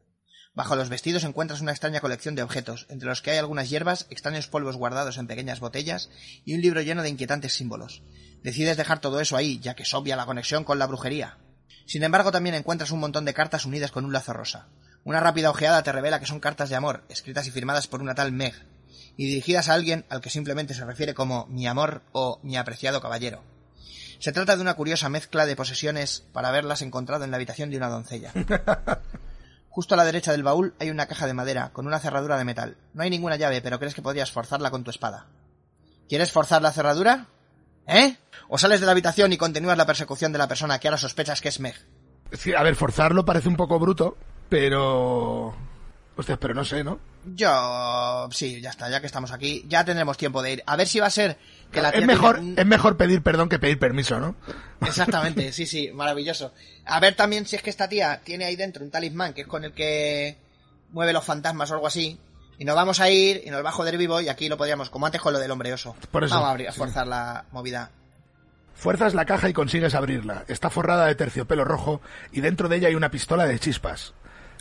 Bajo 0.53 0.77
los 0.77 0.87
vestidos 0.87 1.25
encuentras 1.25 1.59
una 1.59 1.71
extraña 1.71 1.99
colección 1.99 2.35
de 2.35 2.43
objetos, 2.43 2.85
entre 2.87 3.09
los 3.09 3.21
que 3.21 3.31
hay 3.31 3.37
algunas 3.37 3.69
hierbas, 3.69 4.07
extraños 4.09 4.47
polvos 4.47 4.77
guardados 4.77 5.17
en 5.17 5.27
pequeñas 5.27 5.59
botellas 5.59 6.09
y 6.45 6.53
un 6.53 6.61
libro 6.61 6.79
lleno 6.79 7.03
de 7.03 7.09
inquietantes 7.09 7.51
símbolos. 7.51 8.01
Decides 8.43 8.77
dejar 8.77 9.01
todo 9.01 9.19
eso 9.19 9.35
ahí, 9.35 9.59
ya 9.59 9.75
que 9.75 9.83
es 9.83 9.93
obvia 9.93 10.15
la 10.15 10.25
conexión 10.25 10.63
con 10.63 10.79
la 10.79 10.87
brujería. 10.87 11.37
Sin 11.85 12.03
embargo, 12.03 12.31
también 12.31 12.55
encuentras 12.55 12.91
un 12.91 13.01
montón 13.01 13.25
de 13.25 13.33
cartas 13.33 13.65
unidas 13.65 13.91
con 13.91 14.05
un 14.05 14.13
lazo 14.13 14.31
rosa. 14.31 14.69
Una 15.05 15.19
rápida 15.19 15.49
ojeada 15.49 15.83
te 15.83 15.91
revela 15.91 16.19
que 16.19 16.25
son 16.25 16.39
cartas 16.39 16.69
de 16.69 16.75
amor, 16.75 17.03
escritas 17.09 17.45
y 17.47 17.51
firmadas 17.51 17.87
por 17.87 18.01
una 18.01 18.15
tal 18.15 18.31
Meg, 18.31 18.53
y 19.17 19.27
dirigidas 19.27 19.67
a 19.67 19.73
alguien 19.73 20.05
al 20.09 20.21
que 20.21 20.29
simplemente 20.29 20.73
se 20.73 20.85
refiere 20.85 21.13
como 21.13 21.45
mi 21.47 21.67
amor 21.67 22.03
o 22.13 22.39
mi 22.41 22.55
apreciado 22.55 23.01
caballero. 23.01 23.43
Se 24.19 24.31
trata 24.31 24.55
de 24.55 24.61
una 24.61 24.75
curiosa 24.75 25.09
mezcla 25.09 25.45
de 25.45 25.57
posesiones 25.57 26.23
para 26.31 26.47
haberlas 26.47 26.81
encontrado 26.81 27.25
en 27.25 27.31
la 27.31 27.35
habitación 27.35 27.69
de 27.69 27.77
una 27.77 27.89
doncella. 27.89 28.31
Justo 29.69 29.95
a 29.95 29.97
la 29.97 30.05
derecha 30.05 30.31
del 30.31 30.43
baúl 30.43 30.75
hay 30.79 30.89
una 30.89 31.07
caja 31.07 31.27
de 31.27 31.33
madera 31.33 31.71
con 31.73 31.87
una 31.87 31.99
cerradura 31.99 32.37
de 32.37 32.45
metal. 32.45 32.77
No 32.93 33.03
hay 33.03 33.09
ninguna 33.09 33.35
llave, 33.35 33.61
pero 33.61 33.79
crees 33.79 33.95
que 33.95 34.01
podrías 34.01 34.31
forzarla 34.31 34.71
con 34.71 34.83
tu 34.83 34.91
espada. 34.91 35.27
¿Quieres 36.07 36.31
forzar 36.31 36.61
la 36.61 36.71
cerradura? 36.71 37.27
¿Eh? 37.87 38.15
¿O 38.47 38.57
sales 38.57 38.79
de 38.79 38.85
la 38.85 38.93
habitación 38.93 39.33
y 39.33 39.37
continúas 39.37 39.77
la 39.77 39.85
persecución 39.85 40.31
de 40.31 40.37
la 40.37 40.47
persona 40.47 40.79
que 40.79 40.87
ahora 40.87 40.97
sospechas 40.97 41.41
que 41.41 41.49
es 41.49 41.59
Meg? 41.59 41.75
Sí, 42.31 42.53
a 42.53 42.63
ver, 42.63 42.75
forzarlo 42.75 43.25
parece 43.25 43.49
un 43.49 43.57
poco 43.57 43.79
bruto, 43.79 44.17
pero... 44.53 45.51
Hostia, 46.15 46.37
pero 46.37 46.53
no 46.53 46.63
sé, 46.63 46.83
¿no? 46.83 46.99
Yo... 47.25 48.29
Sí, 48.31 48.61
ya 48.61 48.69
está, 48.69 48.87
ya 48.87 48.99
que 48.99 49.07
estamos 49.07 49.31
aquí, 49.31 49.65
ya 49.67 49.83
tendremos 49.83 50.15
tiempo 50.15 50.43
de 50.43 50.53
ir. 50.53 50.63
A 50.67 50.75
ver 50.75 50.87
si 50.87 50.99
va 50.99 51.07
a 51.07 51.09
ser 51.09 51.39
que 51.71 51.81
la 51.81 51.91
tía 51.91 52.01
Es 52.01 52.05
mejor, 52.05 52.35
tenga 52.35 52.61
es 52.61 52.67
mejor 52.67 52.95
pedir 52.95 53.23
perdón 53.23 53.49
que 53.49 53.57
pedir 53.57 53.79
permiso, 53.79 54.19
¿no? 54.19 54.35
Exactamente, 54.85 55.51
sí, 55.53 55.65
sí, 55.65 55.89
maravilloso. 55.91 56.53
A 56.85 56.99
ver 56.99 57.15
también 57.15 57.47
si 57.47 57.55
es 57.55 57.63
que 57.63 57.71
esta 57.71 57.89
tía 57.89 58.21
tiene 58.23 58.45
ahí 58.45 58.55
dentro 58.55 58.83
un 58.83 58.91
talismán 58.91 59.33
que 59.33 59.41
es 59.41 59.47
con 59.47 59.63
el 59.63 59.73
que 59.73 60.37
mueve 60.91 61.13
los 61.13 61.25
fantasmas 61.25 61.71
o 61.71 61.73
algo 61.73 61.87
así. 61.87 62.19
Y 62.59 62.65
nos 62.65 62.75
vamos 62.75 62.99
a 62.99 63.09
ir 63.09 63.41
y 63.43 63.49
nos 63.49 63.65
va 63.65 63.69
a 63.69 63.73
joder 63.73 63.97
vivo 63.97 64.21
y 64.21 64.29
aquí 64.29 64.49
lo 64.49 64.57
podríamos, 64.57 64.91
como 64.91 65.07
antes 65.07 65.19
con 65.19 65.33
lo 65.33 65.39
del 65.39 65.49
hombre 65.49 65.73
oso. 65.73 65.95
Por 66.11 66.25
eso, 66.25 66.35
vamos 66.35 66.49
a, 66.49 66.51
abrir, 66.51 66.69
a 66.69 66.73
sí. 66.73 66.77
forzar 66.77 67.07
la 67.07 67.45
movida. 67.51 67.89
Fuerzas 68.75 69.15
la 69.15 69.25
caja 69.25 69.49
y 69.49 69.53
consigues 69.53 69.95
abrirla. 69.95 70.45
Está 70.47 70.69
forrada 70.69 71.07
de 71.07 71.15
terciopelo 71.15 71.65
rojo 71.65 72.01
y 72.31 72.41
dentro 72.41 72.69
de 72.69 72.75
ella 72.75 72.89
hay 72.89 72.95
una 72.95 73.09
pistola 73.09 73.47
de 73.47 73.57
chispas. 73.57 74.13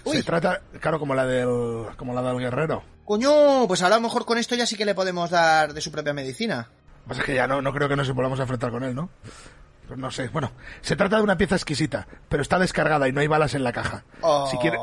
Uy. 0.04 0.16
Se 0.16 0.22
trata, 0.22 0.60
claro, 0.80 0.98
como 0.98 1.14
la 1.14 1.26
del, 1.26 1.86
como 1.96 2.14
la 2.14 2.22
del 2.22 2.38
guerrero. 2.38 2.82
Coño, 3.04 3.66
pues 3.66 3.82
a 3.82 3.88
lo 3.88 4.00
mejor 4.00 4.24
con 4.24 4.38
esto 4.38 4.54
ya 4.54 4.66
sí 4.66 4.76
que 4.76 4.84
le 4.84 4.94
podemos 4.94 5.30
dar 5.30 5.74
de 5.74 5.80
su 5.80 5.90
propia 5.90 6.12
medicina. 6.12 6.68
Pasa 7.06 7.20
es 7.20 7.26
que 7.26 7.34
ya 7.34 7.46
no, 7.46 7.60
no 7.60 7.72
creo 7.72 7.88
que 7.88 7.96
nos 7.96 8.10
volvamos 8.12 8.38
a 8.38 8.42
enfrentar 8.42 8.70
con 8.70 8.84
él, 8.84 8.94
¿no? 8.94 9.10
Pues 9.88 9.98
no 9.98 10.10
sé. 10.10 10.28
Bueno, 10.28 10.52
se 10.80 10.96
trata 10.96 11.16
de 11.16 11.22
una 11.22 11.36
pieza 11.36 11.56
exquisita, 11.56 12.06
pero 12.28 12.42
está 12.42 12.58
descargada 12.58 13.08
y 13.08 13.12
no 13.12 13.20
hay 13.20 13.26
balas 13.26 13.54
en 13.54 13.64
la 13.64 13.72
caja. 13.72 14.04
Oh. 14.20 14.46
Si 14.50 14.56
quiere, 14.58 14.78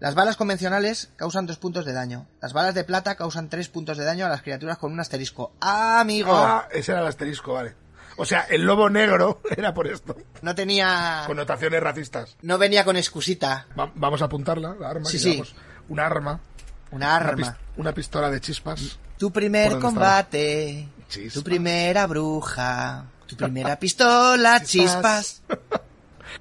Las 0.00 0.14
balas 0.14 0.36
convencionales 0.36 1.12
causan 1.16 1.46
dos 1.46 1.58
puntos 1.58 1.84
de 1.84 1.92
daño. 1.92 2.26
Las 2.40 2.52
balas 2.52 2.74
de 2.74 2.84
plata 2.84 3.14
causan 3.14 3.48
tres 3.50 3.68
puntos 3.68 3.98
de 3.98 4.04
daño 4.04 4.26
a 4.26 4.30
las 4.30 4.42
criaturas 4.42 4.78
con 4.78 4.92
un 4.92 5.00
asterisco. 5.00 5.52
¡Ah, 5.60 6.00
amigo! 6.00 6.34
Ah, 6.34 6.66
ese 6.72 6.92
era 6.92 7.02
el 7.02 7.06
asterisco, 7.06 7.52
vale. 7.52 7.74
O 8.16 8.24
sea, 8.24 8.42
el 8.42 8.62
lobo 8.62 8.88
negro 8.90 9.40
era 9.56 9.72
por 9.74 9.86
esto. 9.86 10.16
No 10.42 10.54
tenía... 10.54 11.24
Connotaciones 11.26 11.82
racistas. 11.82 12.36
No 12.42 12.58
venía 12.58 12.84
con 12.84 12.96
excusita. 12.96 13.66
Va- 13.78 13.90
vamos 13.94 14.22
a 14.22 14.26
apuntarla, 14.26 14.74
la 14.78 14.90
arma. 14.90 15.08
Sí, 15.08 15.18
sí. 15.18 15.42
Un 15.88 16.00
arma. 16.00 16.40
Una 16.90 17.06
Una, 17.06 17.16
arma. 17.16 17.58
una 17.76 17.92
pistola 17.92 18.30
de 18.30 18.40
chispas. 18.40 18.98
Tu 19.18 19.30
primer 19.32 19.70
¿Por 19.72 19.80
dónde 19.80 19.86
combate, 19.86 20.88
Chispas. 21.08 21.32
tu 21.34 21.42
primera 21.42 22.06
bruja, 22.06 23.04
tu 23.26 23.36
primera 23.36 23.76
pistola, 23.80 24.62
chispas. 24.62 25.42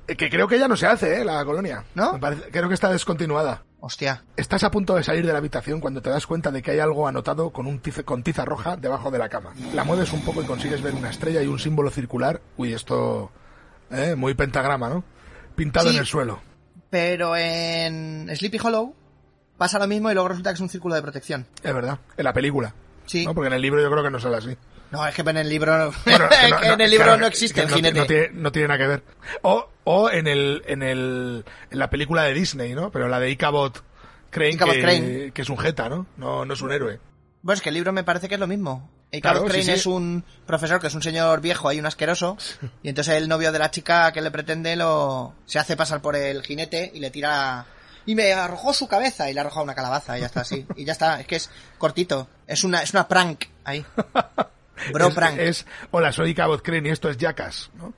Eh, 0.07 0.15
Que 0.15 0.30
creo 0.30 0.48
que 0.48 0.57
ya 0.57 0.69
no 0.69 0.77
se 0.77 0.88
hace, 0.88 1.19
¿eh? 1.19 1.26
La 1.26 1.43
colonia. 1.43 1.84
¿No? 1.95 2.14
Me 2.14 2.19
parece- 2.19 2.49
creo 2.49 2.69
que 2.69 2.73
está 2.76 2.89
descontinuada. 2.89 3.61
Hostia, 3.84 4.24
Estás 4.38 4.64
a 4.64 4.70
punto 4.70 4.94
de 4.95 5.02
salir 5.03 5.26
de 5.26 5.32
la 5.32 5.40
habitación 5.40 5.80
cuando 5.80 6.03
te 6.03 6.12
das 6.12 6.28
cuenta 6.28 6.52
de 6.52 6.62
que 6.62 6.70
hay 6.70 6.80
algo 6.80 7.08
anotado 7.08 7.49
con, 7.49 7.66
un 7.66 7.80
tiza, 7.80 8.03
con 8.03 8.22
tiza 8.22 8.45
roja 8.45 8.78
debajo 8.78 9.10
de 9.10 9.18
la 9.18 9.28
cama. 9.28 9.53
La 9.74 9.84
mueves 9.84 10.14
un 10.14 10.22
poco 10.24 10.44
y 10.44 10.45
consigues 10.45 10.84
ver 10.84 10.94
una 10.94 11.10
estrella 11.10 11.41
y 11.41 11.48
un 11.48 11.58
símbolo 11.58 11.90
circular. 11.90 12.41
Uy, 12.58 12.74
esto... 12.74 13.32
¿eh? 13.90 14.14
Muy 14.16 14.36
pentagrama, 14.36 14.88
¿no? 14.88 15.03
Pintado 15.56 15.90
Sí. 15.90 15.95
en 15.95 15.99
el 16.02 16.06
suelo. 16.06 16.40
pero 16.91 17.36
en 17.36 18.30
Sleepy 18.36 18.60
Hollow 18.64 18.94
pasa 19.58 19.80
lo 19.80 19.88
mismo 19.88 20.12
y 20.12 20.14
luego 20.14 20.30
resulta 20.30 20.52
que 20.52 20.56
es 20.56 20.62
un 20.62 20.70
círculo 20.70 20.94
de 20.94 21.02
protección. 21.02 21.48
Es 21.64 21.74
verdad. 21.74 21.98
En 22.18 22.24
la 22.24 22.34
película. 22.34 22.76
Sí. 23.08 23.26
¿no? 23.26 23.34
Porque 23.34 23.48
en 23.48 23.53
el 23.53 23.62
libro 23.64 23.82
yo 23.82 23.90
creo 23.90 24.03
que 24.03 24.12
no 24.12 24.20
sale 24.20 24.38
así. 24.38 24.56
No, 24.91 25.07
es 25.07 25.15
que 25.15 25.22
en 25.22 25.38
el 25.38 25.47
libro, 25.49 25.91
Bueno, 26.05 26.27
que 26.41 26.49
no- 26.49 26.73
en 26.73 26.81
el 26.81 26.89
libro 26.91 27.05
claro, 27.05 27.22
no 27.22 27.27
existe 27.27 27.61
el 27.61 27.69
jinete. 27.69 27.99
No, 27.99 28.05
tiene, 28.05 28.30
no 28.34 28.51
tiene 28.51 28.68
nada 28.68 28.77
que 28.77 28.88
ver. 28.88 29.03
O, 29.41 29.69
o 29.85 30.09
en 30.11 30.27
el, 30.27 30.61
en 30.68 30.84
el, 30.84 31.45
en 31.69 31.80
la 31.80 31.89
película 31.89 32.23
de 32.23 32.34
Disney, 32.34 32.73
¿no? 32.76 32.91
Pero 32.91 33.07
la 33.07 33.19
de 33.19 33.30
Ichabod 33.31 33.73
Crane, 34.30 34.57
que, 34.57 34.81
Crane. 34.81 35.31
que 35.34 35.41
es 35.41 35.49
un 35.49 35.57
jeta, 35.57 35.89
¿no? 35.89 36.07
No, 36.18 36.45
no 36.45 36.53
es 36.53 36.61
un 36.61 36.72
héroe. 36.72 36.99
Pues 37.43 37.59
es 37.59 37.63
que 37.63 37.69
el 37.69 37.76
libro 37.76 37.91
me 37.93 38.03
parece 38.03 38.27
que 38.30 38.35
es 38.35 38.39
lo 38.39 38.47
mismo. 38.47 38.89
Y 39.11 39.19
Claro, 39.19 39.41
sí, 39.41 39.45
Crane 39.47 39.63
sí. 39.63 39.72
es 39.72 39.85
un 39.85 40.23
profesor 40.45 40.80
que 40.80 40.88
es 40.88 40.93
un 40.93 41.01
señor 41.01 41.41
viejo, 41.41 41.68
hay 41.68 41.80
un 41.80 41.85
asqueroso, 41.85 42.38
y 42.81 42.88
entonces 42.89 43.15
el 43.15 43.27
novio 43.27 43.51
de 43.51 43.59
la 43.59 43.69
chica 43.72 44.11
que 44.13 44.22
le 44.22 44.31
pretende 44.31 44.76
lo 44.77 45.34
se 45.45 45.59
hace 45.59 45.76
pasar 45.76 46.01
por 46.01 46.15
el 46.15 46.41
jinete 46.43 46.91
y 46.93 46.99
le 47.01 47.11
tira 47.11 47.65
y 48.05 48.15
me 48.15 48.31
arrojó 48.31 48.73
su 48.73 48.88
cabeza 48.88 49.30
y 49.30 49.34
le 49.34 49.41
arroja 49.41 49.61
una 49.63 49.76
calabaza 49.76 50.18
y 50.18 50.22
ya 50.22 50.27
está 50.27 50.41
así. 50.41 50.65
Y 50.77 50.85
ya 50.85 50.93
está, 50.93 51.19
es 51.19 51.27
que 51.27 51.35
es 51.35 51.49
cortito, 51.77 52.30
es 52.47 52.63
una 52.63 52.81
es 52.84 52.93
una 52.93 53.07
prank 53.07 53.43
ahí. 53.65 53.85
Bro 54.94 55.08
es, 55.08 55.16
prank. 55.16 55.40
es, 55.40 55.66
hola, 55.91 56.12
soy 56.12 56.32
Ichabod 56.32 56.62
Crane 56.62 56.90
y 56.90 56.91
esto 56.91 57.10
es 57.10 57.18
Jackass, 57.18 57.72
¿no? 57.76 57.94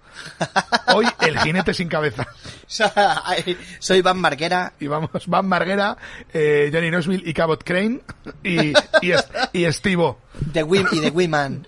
Hoy 0.93 1.07
el 1.21 1.39
jinete 1.39 1.73
sin 1.73 1.87
cabeza. 1.87 2.27
Soy 3.79 4.01
Van 4.01 4.19
Marquera. 4.19 4.73
Y 4.79 4.87
vamos, 4.87 5.27
Van 5.27 5.47
Marguera, 5.47 5.97
eh, 6.33 6.69
Johnny 6.73 6.89
Knoxville, 6.89 7.27
Ichabod 7.29 7.59
Crane 7.63 8.01
y, 8.43 8.71
y, 8.71 9.13
y 9.53 9.71
Steve-O. 9.71 10.19
The 10.51 10.63
Wim 10.63 10.87
y 10.91 11.01
The 11.01 11.09
Women. 11.09 11.67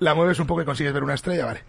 La 0.00 0.14
mueves 0.14 0.38
un 0.38 0.46
poco 0.46 0.62
y 0.62 0.64
consigues 0.64 0.92
ver 0.92 1.02
una 1.02 1.14
estrella, 1.14 1.46
vale. 1.46 1.62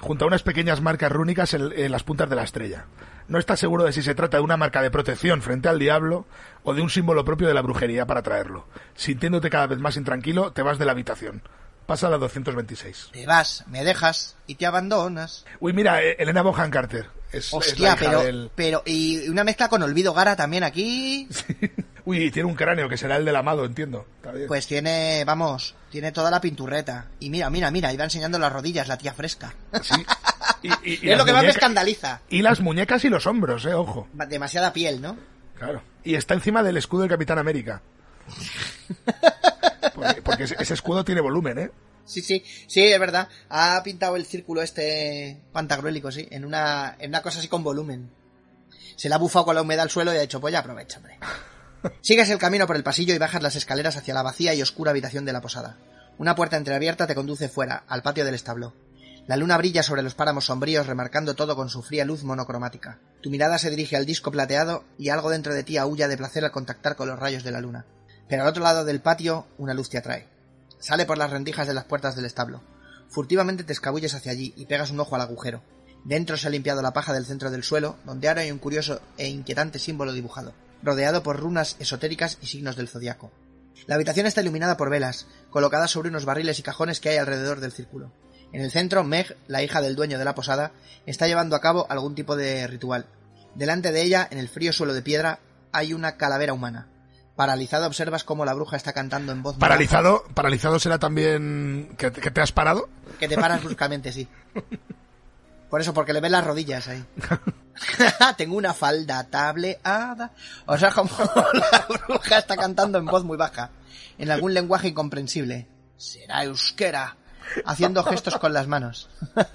Junto 0.00 0.24
a 0.24 0.28
unas 0.28 0.42
pequeñas 0.42 0.80
marcas 0.80 1.10
rúnicas 1.10 1.54
en, 1.54 1.72
en 1.72 1.90
las 1.92 2.02
puntas 2.02 2.28
de 2.30 2.36
la 2.36 2.44
estrella. 2.44 2.86
No 3.28 3.38
estás 3.38 3.60
seguro 3.60 3.84
de 3.84 3.92
si 3.92 4.02
se 4.02 4.14
trata 4.14 4.38
de 4.38 4.42
una 4.42 4.56
marca 4.56 4.80
de 4.82 4.90
protección 4.90 5.42
frente 5.42 5.68
al 5.68 5.78
diablo 5.78 6.26
o 6.62 6.72
de 6.74 6.80
un 6.82 6.88
símbolo 6.90 7.24
propio 7.24 7.46
de 7.46 7.54
la 7.54 7.62
brujería 7.62 8.06
para 8.06 8.22
traerlo. 8.22 8.66
Sintiéndote 8.94 9.50
cada 9.50 9.66
vez 9.66 9.78
más 9.78 9.96
intranquilo, 9.96 10.52
te 10.52 10.62
vas 10.62 10.78
de 10.78 10.86
la 10.86 10.92
habitación. 10.92 11.42
Pasa 11.86 12.06
a 12.06 12.10
la 12.10 12.18
226. 12.18 13.10
Te 13.12 13.26
vas, 13.26 13.64
me 13.66 13.82
dejas 13.84 14.36
y 14.46 14.56
te 14.56 14.66
abandonas. 14.66 15.44
Uy, 15.60 15.72
mira, 15.72 16.02
eh, 16.02 16.16
Elena 16.18 16.42
Bohan 16.42 16.70
Carter. 16.70 17.06
Es, 17.32 17.46
es 17.46 17.52
la 17.52 17.58
Hostia, 17.58 17.86
hija 17.88 17.96
pero, 17.98 18.22
del- 18.22 18.50
pero, 18.54 18.82
y 18.86 19.28
una 19.28 19.44
mezcla 19.44 19.68
con 19.68 19.82
Olvido 19.82 20.12
Gara 20.14 20.34
también 20.36 20.64
aquí. 20.64 21.28
Uy, 22.08 22.30
tiene 22.30 22.48
un 22.48 22.54
cráneo 22.54 22.88
que 22.88 22.96
será 22.96 23.16
el 23.16 23.24
del 23.26 23.36
amado, 23.36 23.66
entiendo. 23.66 24.06
Pues 24.46 24.66
tiene, 24.66 25.24
vamos, 25.26 25.74
tiene 25.90 26.10
toda 26.10 26.30
la 26.30 26.40
pinturreta. 26.40 27.08
Y 27.20 27.28
mira, 27.28 27.50
mira, 27.50 27.70
mira, 27.70 27.92
iba 27.92 28.04
enseñando 28.04 28.38
las 28.38 28.50
rodillas, 28.52 28.88
la 28.88 28.96
tía 28.96 29.12
fresca. 29.12 29.54
Sí. 29.82 29.94
Y, 30.60 30.68
y- 30.90 30.98
y 31.06 31.10
es 31.12 31.16
lo 31.18 31.24
que 31.24 31.32
más 31.32 31.44
me 31.44 31.50
escandaliza. 31.50 32.20
Y 32.30 32.42
las 32.42 32.58
muñecas 32.60 33.04
y 33.04 33.08
los 33.08 33.28
hombros, 33.28 33.64
eh, 33.64 33.74
ojo. 33.74 34.08
Demasiada 34.28 34.72
piel, 34.72 35.00
¿no? 35.00 35.16
Claro. 35.56 35.82
Y 36.02 36.16
está 36.16 36.34
encima 36.34 36.64
del 36.64 36.76
escudo 36.78 37.02
del 37.02 37.10
Capitán 37.10 37.38
América. 37.38 37.80
Porque, 39.94 40.22
porque 40.22 40.44
ese, 40.44 40.74
escudo 40.74 41.04
tiene 41.04 41.20
volumen, 41.20 41.58
¿eh? 41.58 41.70
Sí, 42.04 42.22
sí, 42.22 42.42
sí, 42.66 42.82
es 42.84 42.98
verdad. 42.98 43.28
Ha 43.50 43.80
pintado 43.84 44.16
el 44.16 44.24
círculo 44.26 44.62
este 44.62 45.40
pantagruélico, 45.52 46.10
sí, 46.10 46.26
en 46.30 46.44
una, 46.44 46.96
en 46.98 47.10
una 47.10 47.22
cosa 47.22 47.38
así 47.38 47.48
con 47.48 47.62
volumen. 47.62 48.10
Se 48.96 49.08
le 49.08 49.14
ha 49.14 49.18
bufado 49.18 49.44
con 49.44 49.54
la 49.54 49.62
humedad 49.62 49.82
al 49.84 49.90
suelo 49.90 50.12
y 50.12 50.16
ha 50.16 50.20
dicho, 50.22 50.40
pues 50.40 50.52
ya 50.52 50.58
aprovecha, 50.60 50.96
hombre. 50.98 51.18
Sigues 52.00 52.30
el 52.30 52.38
camino 52.38 52.66
por 52.66 52.76
el 52.76 52.82
pasillo 52.82 53.14
y 53.14 53.18
bajas 53.18 53.42
las 53.42 53.56
escaleras 53.56 53.96
hacia 53.96 54.14
la 54.14 54.22
vacía 54.22 54.54
y 54.54 54.62
oscura 54.62 54.90
habitación 54.90 55.24
de 55.24 55.32
la 55.32 55.40
posada. 55.40 55.76
Una 56.18 56.34
puerta 56.34 56.56
entreabierta 56.56 57.06
te 57.06 57.14
conduce 57.14 57.48
fuera, 57.48 57.84
al 57.86 58.02
patio 58.02 58.24
del 58.24 58.34
establo. 58.34 58.74
La 59.28 59.36
luna 59.36 59.58
brilla 59.58 59.82
sobre 59.82 60.02
los 60.02 60.14
páramos 60.14 60.46
sombríos, 60.46 60.86
remarcando 60.86 61.34
todo 61.34 61.54
con 61.54 61.68
su 61.68 61.82
fría 61.82 62.04
luz 62.04 62.24
monocromática. 62.24 62.98
Tu 63.22 63.30
mirada 63.30 63.58
se 63.58 63.70
dirige 63.70 63.96
al 63.96 64.06
disco 64.06 64.30
plateado 64.30 64.84
y 64.96 65.10
algo 65.10 65.30
dentro 65.30 65.54
de 65.54 65.62
ti 65.62 65.76
aúlla 65.76 66.08
de 66.08 66.16
placer 66.16 66.44
al 66.44 66.50
contactar 66.50 66.96
con 66.96 67.08
los 67.08 67.18
rayos 67.18 67.44
de 67.44 67.50
la 67.52 67.60
luna. 67.60 67.84
Pero 68.28 68.42
al 68.42 68.48
otro 68.48 68.64
lado 68.64 68.84
del 68.84 69.00
patio, 69.00 69.46
una 69.58 69.74
luz 69.74 69.90
te 69.90 69.98
atrae. 69.98 70.26
Sale 70.80 71.06
por 71.06 71.18
las 71.18 71.30
rendijas 71.30 71.66
de 71.66 71.74
las 71.74 71.84
puertas 71.84 72.16
del 72.16 72.24
establo. 72.24 72.62
Furtivamente 73.08 73.64
te 73.64 73.72
escabulles 73.72 74.14
hacia 74.14 74.32
allí 74.32 74.54
y 74.56 74.66
pegas 74.66 74.90
un 74.90 75.00
ojo 75.00 75.14
al 75.14 75.22
agujero. 75.22 75.62
Dentro 76.04 76.36
se 76.36 76.46
ha 76.46 76.50
limpiado 76.50 76.82
la 76.82 76.92
paja 76.92 77.12
del 77.12 77.26
centro 77.26 77.50
del 77.50 77.64
suelo, 77.64 77.96
donde 78.04 78.28
ahora 78.28 78.42
hay 78.42 78.50
un 78.50 78.58
curioso 78.58 79.00
e 79.18 79.28
inquietante 79.28 79.78
símbolo 79.78 80.12
dibujado, 80.12 80.54
rodeado 80.82 81.22
por 81.22 81.38
runas 81.38 81.76
esotéricas 81.78 82.38
y 82.40 82.46
signos 82.46 82.76
del 82.76 82.88
zodiaco. 82.88 83.30
La 83.86 83.94
habitación 83.94 84.26
está 84.26 84.42
iluminada 84.42 84.76
por 84.76 84.90
velas, 84.90 85.26
colocadas 85.50 85.90
sobre 85.90 86.08
unos 86.08 86.24
barriles 86.24 86.58
y 86.58 86.62
cajones 86.62 87.00
que 87.00 87.10
hay 87.10 87.16
alrededor 87.16 87.60
del 87.60 87.72
círculo. 87.72 88.12
En 88.52 88.60
el 88.60 88.70
centro, 88.70 89.04
Meg, 89.04 89.36
la 89.46 89.62
hija 89.62 89.80
del 89.80 89.96
dueño 89.96 90.18
de 90.18 90.24
la 90.24 90.34
posada, 90.34 90.72
está 91.06 91.26
llevando 91.26 91.56
a 91.56 91.60
cabo 91.60 91.86
algún 91.90 92.14
tipo 92.14 92.36
de 92.36 92.66
ritual. 92.66 93.06
Delante 93.54 93.92
de 93.92 94.02
ella, 94.02 94.26
en 94.30 94.38
el 94.38 94.48
frío 94.48 94.72
suelo 94.72 94.94
de 94.94 95.02
piedra, 95.02 95.40
hay 95.72 95.92
una 95.92 96.16
calavera 96.16 96.52
humana. 96.52 96.88
Paralizado 97.36 97.86
observas 97.86 98.24
cómo 98.24 98.44
la 98.44 98.54
bruja 98.54 98.76
está 98.76 98.92
cantando 98.92 99.30
en 99.32 99.42
voz 99.42 99.56
Paralizado, 99.58 100.24
paralizado 100.34 100.80
será 100.80 100.98
también 100.98 101.94
que, 101.96 102.10
que 102.10 102.30
te 102.30 102.40
has 102.40 102.52
parado. 102.52 102.88
que 103.20 103.28
te 103.28 103.36
paras 103.36 103.62
bruscamente, 103.62 104.12
sí. 104.12 104.26
Por 105.70 105.80
eso, 105.80 105.92
porque 105.94 106.12
le 106.12 106.20
ves 106.20 106.30
las 106.30 106.44
rodillas 106.44 106.88
ahí. 106.88 107.04
Tengo 108.36 108.56
una 108.56 108.74
falda 108.74 109.24
tableada. 109.24 110.32
O 110.66 110.76
sea, 110.78 110.90
como 110.92 111.10
la 111.52 111.86
bruja 112.06 112.38
está 112.38 112.56
cantando 112.56 112.98
en 112.98 113.06
voz 113.06 113.24
muy 113.24 113.36
baja, 113.36 113.70
en 114.18 114.30
algún 114.30 114.54
lenguaje 114.54 114.88
incomprensible. 114.88 115.66
Será 115.96 116.44
euskera, 116.44 117.16
haciendo 117.66 118.02
gestos 118.04 118.38
con 118.38 118.52
las 118.52 118.66
manos. 118.66 119.08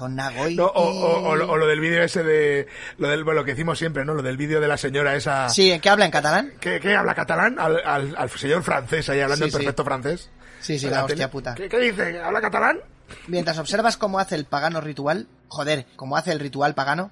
No, 0.00 0.28
o, 0.66 0.80
o- 0.80 1.28
o 1.30 1.34
lo, 1.34 1.50
o 1.50 1.56
lo 1.56 1.66
del 1.66 1.80
vídeo 1.80 2.04
ese 2.04 2.22
de 2.22 2.68
lo 2.98 3.08
del 3.08 3.24
bueno, 3.24 3.40
lo 3.40 3.44
que 3.44 3.50
hicimos 3.50 3.76
siempre, 3.80 4.04
¿no? 4.04 4.14
Lo 4.14 4.22
del 4.22 4.36
vídeo 4.36 4.60
de 4.60 4.68
la 4.68 4.76
señora 4.76 5.16
esa 5.16 5.48
Sí, 5.48 5.72
¿en 5.72 5.80
qué 5.80 5.90
habla? 5.90 6.04
¿En 6.04 6.12
catalán? 6.12 6.52
que 6.60 6.94
habla 6.94 7.16
catalán 7.16 7.58
al, 7.58 7.84
al, 7.84 8.14
al 8.16 8.30
señor 8.30 8.62
francés 8.62 9.08
ahí 9.08 9.20
hablando 9.20 9.46
Sí, 9.46 9.48
en 9.48 9.50
sí. 9.50 9.56
perfecto 9.56 9.84
francés. 9.84 10.30
Sí, 10.60 10.78
sí, 10.78 10.86
la 10.86 11.00
tele. 11.04 11.14
hostia 11.14 11.30
puta. 11.32 11.54
¿Qué, 11.56 11.68
qué 11.68 11.78
dice? 11.80 12.22
¿Habla 12.22 12.40
catalán? 12.40 12.78
Mientras 13.26 13.58
observas 13.58 13.96
cómo 13.96 14.18
hace 14.18 14.34
el 14.34 14.44
pagano 14.44 14.80
ritual, 14.80 15.28
joder, 15.48 15.86
cómo 15.96 16.16
hace 16.16 16.32
el 16.32 16.40
ritual 16.40 16.74
pagano, 16.74 17.10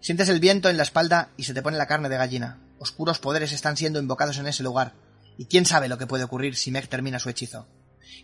sientes 0.00 0.28
el 0.28 0.40
viento 0.40 0.68
en 0.68 0.76
la 0.76 0.82
espalda 0.82 1.30
y 1.36 1.44
se 1.44 1.54
te 1.54 1.62
pone 1.62 1.76
la 1.76 1.86
carne 1.86 2.08
de 2.08 2.16
gallina. 2.16 2.58
Oscuros 2.78 3.18
poderes 3.18 3.52
están 3.52 3.76
siendo 3.76 3.98
invocados 3.98 4.38
en 4.38 4.46
ese 4.46 4.62
lugar. 4.62 4.94
Y 5.38 5.46
quién 5.46 5.64
sabe 5.64 5.88
lo 5.88 5.98
que 5.98 6.06
puede 6.06 6.24
ocurrir 6.24 6.56
si 6.56 6.70
Meg 6.70 6.88
termina 6.88 7.18
su 7.18 7.30
hechizo. 7.30 7.66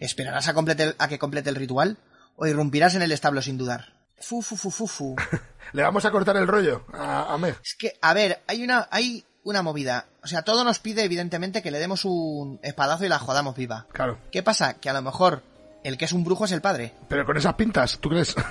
¿Esperarás 0.01 0.49
a, 0.49 0.55
complete 0.55 0.95
a 0.99 1.09
que 1.09 1.19
complete 1.19 1.51
el 1.51 1.57
ritual? 1.57 1.99
¿O 2.37 2.47
irrumpirás 2.47 2.95
en 2.95 3.03
el 3.03 3.13
establo 3.13 3.43
sin 3.43 3.59
dudar? 3.59 3.95
Fu, 4.21 4.43
fu, 4.43 4.57
fu, 4.57 4.71
fu, 4.71 4.87
fu. 4.87 5.17
Le 5.73 5.83
vamos 5.83 6.05
a 6.05 6.11
cortar 6.11 6.37
el 6.37 6.47
rollo 6.47 6.87
a, 6.93 7.35
a 7.35 7.39
Meg. 7.39 7.57
Es 7.63 7.75
que, 7.75 7.99
a 8.01 8.15
ver, 8.15 8.43
hay 8.47 8.63
una, 8.63 8.89
hay 8.91 9.25
una 9.45 9.63
movida. 9.63 10.07
O 10.23 10.27
sea, 10.27 10.43
todo 10.43 10.65
nos 10.65 10.79
pide, 10.79 11.05
evidentemente, 11.05 11.63
que 11.63 11.71
le 11.71 11.79
demos 11.79 12.05
un 12.05 12.59
espadazo 12.63 13.05
y 13.05 13.09
la 13.09 13.19
jodamos 13.19 13.57
viva. 13.57 13.87
Claro. 13.93 14.19
¿Qué 14.31 14.43
pasa? 14.43 14.75
Que 14.75 14.91
a 14.91 14.93
lo 14.93 15.03
mejor 15.03 15.43
el 15.85 15.97
que 15.99 16.05
es 16.07 16.13
un 16.13 16.25
brujo 16.25 16.45
es 16.45 16.53
el 16.53 16.61
padre. 16.61 16.93
Pero 17.09 17.25
con 17.27 17.37
esas 17.37 17.55
pintas, 17.55 17.99
¿tú 17.99 18.09
crees? 18.11 18.35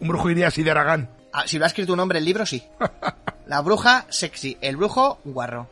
Un 0.00 0.08
brujo 0.08 0.30
iría 0.30 0.46
así 0.48 0.62
de 0.62 0.70
Aragán. 0.70 1.08
Ah, 1.32 1.42
si 1.46 1.58
lo 1.58 1.64
ha 1.64 1.66
escrito 1.66 1.92
un 1.92 1.98
hombre 1.98 2.18
el 2.20 2.24
libro, 2.24 2.46
sí. 2.46 2.62
La 3.46 3.60
bruja, 3.62 4.06
sexy. 4.10 4.56
El 4.60 4.76
brujo, 4.76 5.18
guarro. 5.24 5.68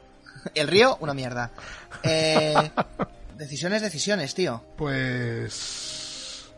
El 0.54 0.66
río, 0.66 0.96
una 1.00 1.14
mierda. 1.14 1.50
Eh, 2.02 2.70
decisiones, 3.36 3.82
decisiones, 3.82 4.34
tío. 4.34 4.64
Pues... 4.76 6.50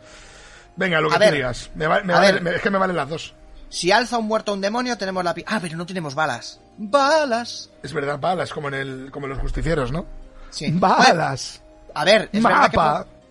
Venga, 0.77 1.01
lo 1.01 1.09
que 1.11 1.17
A 1.17 1.19
tú 1.19 1.25
ver. 1.25 1.35
digas. 1.35 1.71
Me 1.75 1.87
va- 1.87 2.03
me 2.03 2.15
A 2.15 2.17
vale- 2.21 2.33
ver. 2.33 2.43
me- 2.43 2.55
es 2.57 2.63
que 2.63 2.71
me 2.71 2.79
valen 2.79 2.97
las 2.97 3.09
dos. 3.09 3.35
Si 3.69 3.91
alza 3.93 4.19
un 4.19 4.27
muerto 4.27 4.53
a 4.53 4.55
un 4.55 4.61
demonio, 4.61 4.97
tenemos 4.97 5.23
la 5.25 5.35
pi... 5.35 5.45
Ah, 5.47 5.59
pero 5.61 5.77
no 5.77 5.85
tenemos 5.87 6.15
balas. 6.15 6.61
Balas. 6.79 7.71
Es 7.83 7.93
verdad, 7.93 8.19
balas, 8.19 8.51
como 8.53 8.69
en, 8.69 8.75
el, 8.75 9.11
como 9.11 9.27
en 9.27 9.31
los 9.31 9.41
justicieros, 9.41 9.93
¿no? 9.93 10.07
Sí. 10.51 10.71
Balas. 10.73 11.61
A 11.95 12.05
ver, 12.05 12.31
es 12.33 12.43
verdad 12.43 12.71
que... 12.71 12.77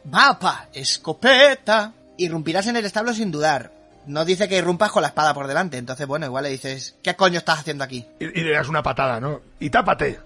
Mapa. 0.06 0.28
Mapa. 0.34 0.68
Escopeta. 0.74 1.94
Irrumpirás 2.18 2.68
en 2.68 2.76
el 2.78 2.86
establo 2.86 3.14
sin 3.14 3.32
dudar. 3.32 3.72
No 4.08 4.26
dice 4.26 4.48
que 4.50 4.58
irrumpas 4.58 4.92
con 4.92 5.02
la 5.02 5.10
espada 5.10 5.34
por 5.34 5.48
delante. 5.48 5.78
Entonces, 5.78 6.08
bueno, 6.08 6.26
igual 6.26 6.44
le 6.44 6.50
dices... 6.50 6.96
¿Qué 7.04 7.16
coño 7.16 7.38
estás 7.40 7.60
haciendo 7.60 7.84
aquí? 7.84 8.06
Y, 8.20 8.26
y 8.26 8.44
le 8.44 8.52
das 8.54 8.68
una 8.68 8.82
patada, 8.82 9.20
¿no? 9.20 9.42
Y 9.60 9.70
tápate. 9.70 10.20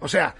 O 0.00 0.08
sea, 0.08 0.34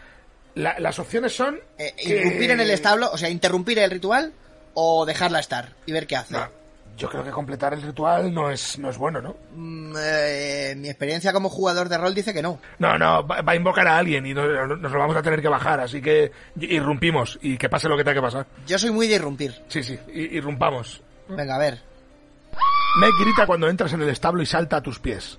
la- 0.54 0.78
las 0.78 0.98
opciones 0.98 1.34
son... 1.34 1.58
Eh, 1.78 1.94
que- 1.96 2.16
Irrumpir 2.20 2.50
en 2.52 2.60
el 2.60 2.70
establo, 2.70 3.10
o 3.12 3.18
sea, 3.18 3.28
interrumpir 3.28 3.78
el 3.80 3.90
ritual 3.90 4.32
o 4.74 5.04
dejarla 5.04 5.40
estar 5.40 5.72
y 5.86 5.92
ver 5.92 6.06
qué 6.06 6.16
hace. 6.16 6.34
No, 6.34 6.48
yo 6.96 7.08
creo 7.08 7.24
que 7.24 7.30
completar 7.30 7.74
el 7.74 7.82
ritual 7.82 8.32
no 8.32 8.50
es, 8.50 8.78
no 8.78 8.88
es 8.90 8.96
bueno, 8.98 9.20
¿no? 9.20 9.36
Mm, 9.54 9.94
eh, 9.98 10.74
mi 10.76 10.88
experiencia 10.88 11.32
como 11.32 11.48
jugador 11.48 11.88
de 11.88 11.98
rol 11.98 12.14
dice 12.14 12.32
que 12.32 12.42
no. 12.42 12.58
No, 12.78 12.96
no, 12.98 13.26
va, 13.26 13.42
va 13.42 13.52
a 13.52 13.56
invocar 13.56 13.86
a 13.88 13.98
alguien 13.98 14.24
y 14.26 14.34
no- 14.34 14.46
no- 14.46 14.76
nos 14.76 14.92
lo 14.92 14.98
vamos 14.98 15.16
a 15.16 15.22
tener 15.22 15.42
que 15.42 15.48
bajar, 15.48 15.80
así 15.80 16.00
que 16.00 16.30
irrumpimos 16.60 17.38
y 17.42 17.56
que 17.56 17.68
pase 17.68 17.88
lo 17.88 17.96
que 17.96 18.04
tenga 18.04 18.14
que 18.16 18.22
pasar. 18.22 18.46
Yo 18.66 18.78
soy 18.78 18.90
muy 18.90 19.08
de 19.08 19.16
irrumpir. 19.16 19.62
Sí, 19.68 19.82
sí, 19.82 19.98
irrumpamos. 20.12 21.02
Venga, 21.28 21.56
a 21.56 21.58
ver. 21.58 21.82
Meg 23.00 23.10
grita 23.20 23.46
cuando 23.46 23.68
entras 23.68 23.92
en 23.92 24.02
el 24.02 24.08
establo 24.08 24.42
y 24.42 24.46
salta 24.46 24.76
a 24.76 24.80
tus 24.82 24.98
pies. 25.00 25.38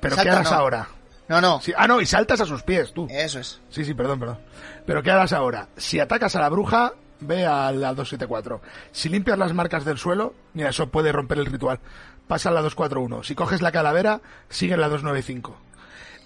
¿Pero 0.00 0.16
qué 0.16 0.28
harás 0.30 0.50
no. 0.50 0.56
ahora? 0.56 0.88
No, 1.28 1.40
no. 1.40 1.60
Sí, 1.60 1.72
ah, 1.76 1.86
no, 1.86 2.00
y 2.00 2.06
saltas 2.06 2.40
a 2.40 2.46
sus 2.46 2.62
pies, 2.62 2.92
tú. 2.92 3.06
Eso 3.10 3.38
es. 3.40 3.60
Sí, 3.70 3.84
sí, 3.84 3.94
perdón, 3.94 4.18
perdón. 4.20 4.38
Pero 4.86 5.02
¿qué 5.02 5.10
harás 5.10 5.32
ahora? 5.32 5.68
Si 5.76 5.98
atacas 5.98 6.36
a 6.36 6.40
la 6.40 6.48
bruja, 6.48 6.92
ve 7.22 7.46
a 7.46 7.72
la 7.72 7.88
274. 7.94 8.60
Si 8.92 9.08
limpias 9.08 9.38
las 9.38 9.52
marcas 9.54 9.84
del 9.84 9.98
suelo, 9.98 10.34
mira, 10.54 10.70
eso 10.70 10.88
puede 10.88 11.12
romper 11.12 11.38
el 11.38 11.46
ritual. 11.46 11.80
Pasa 12.28 12.48
a 12.50 12.52
la 12.52 12.60
241. 12.62 13.22
Si 13.24 13.34
coges 13.34 13.62
la 13.62 13.72
calavera, 13.72 14.20
sigue 14.48 14.74
en 14.74 14.80
la 14.80 14.88
295. 14.88 15.56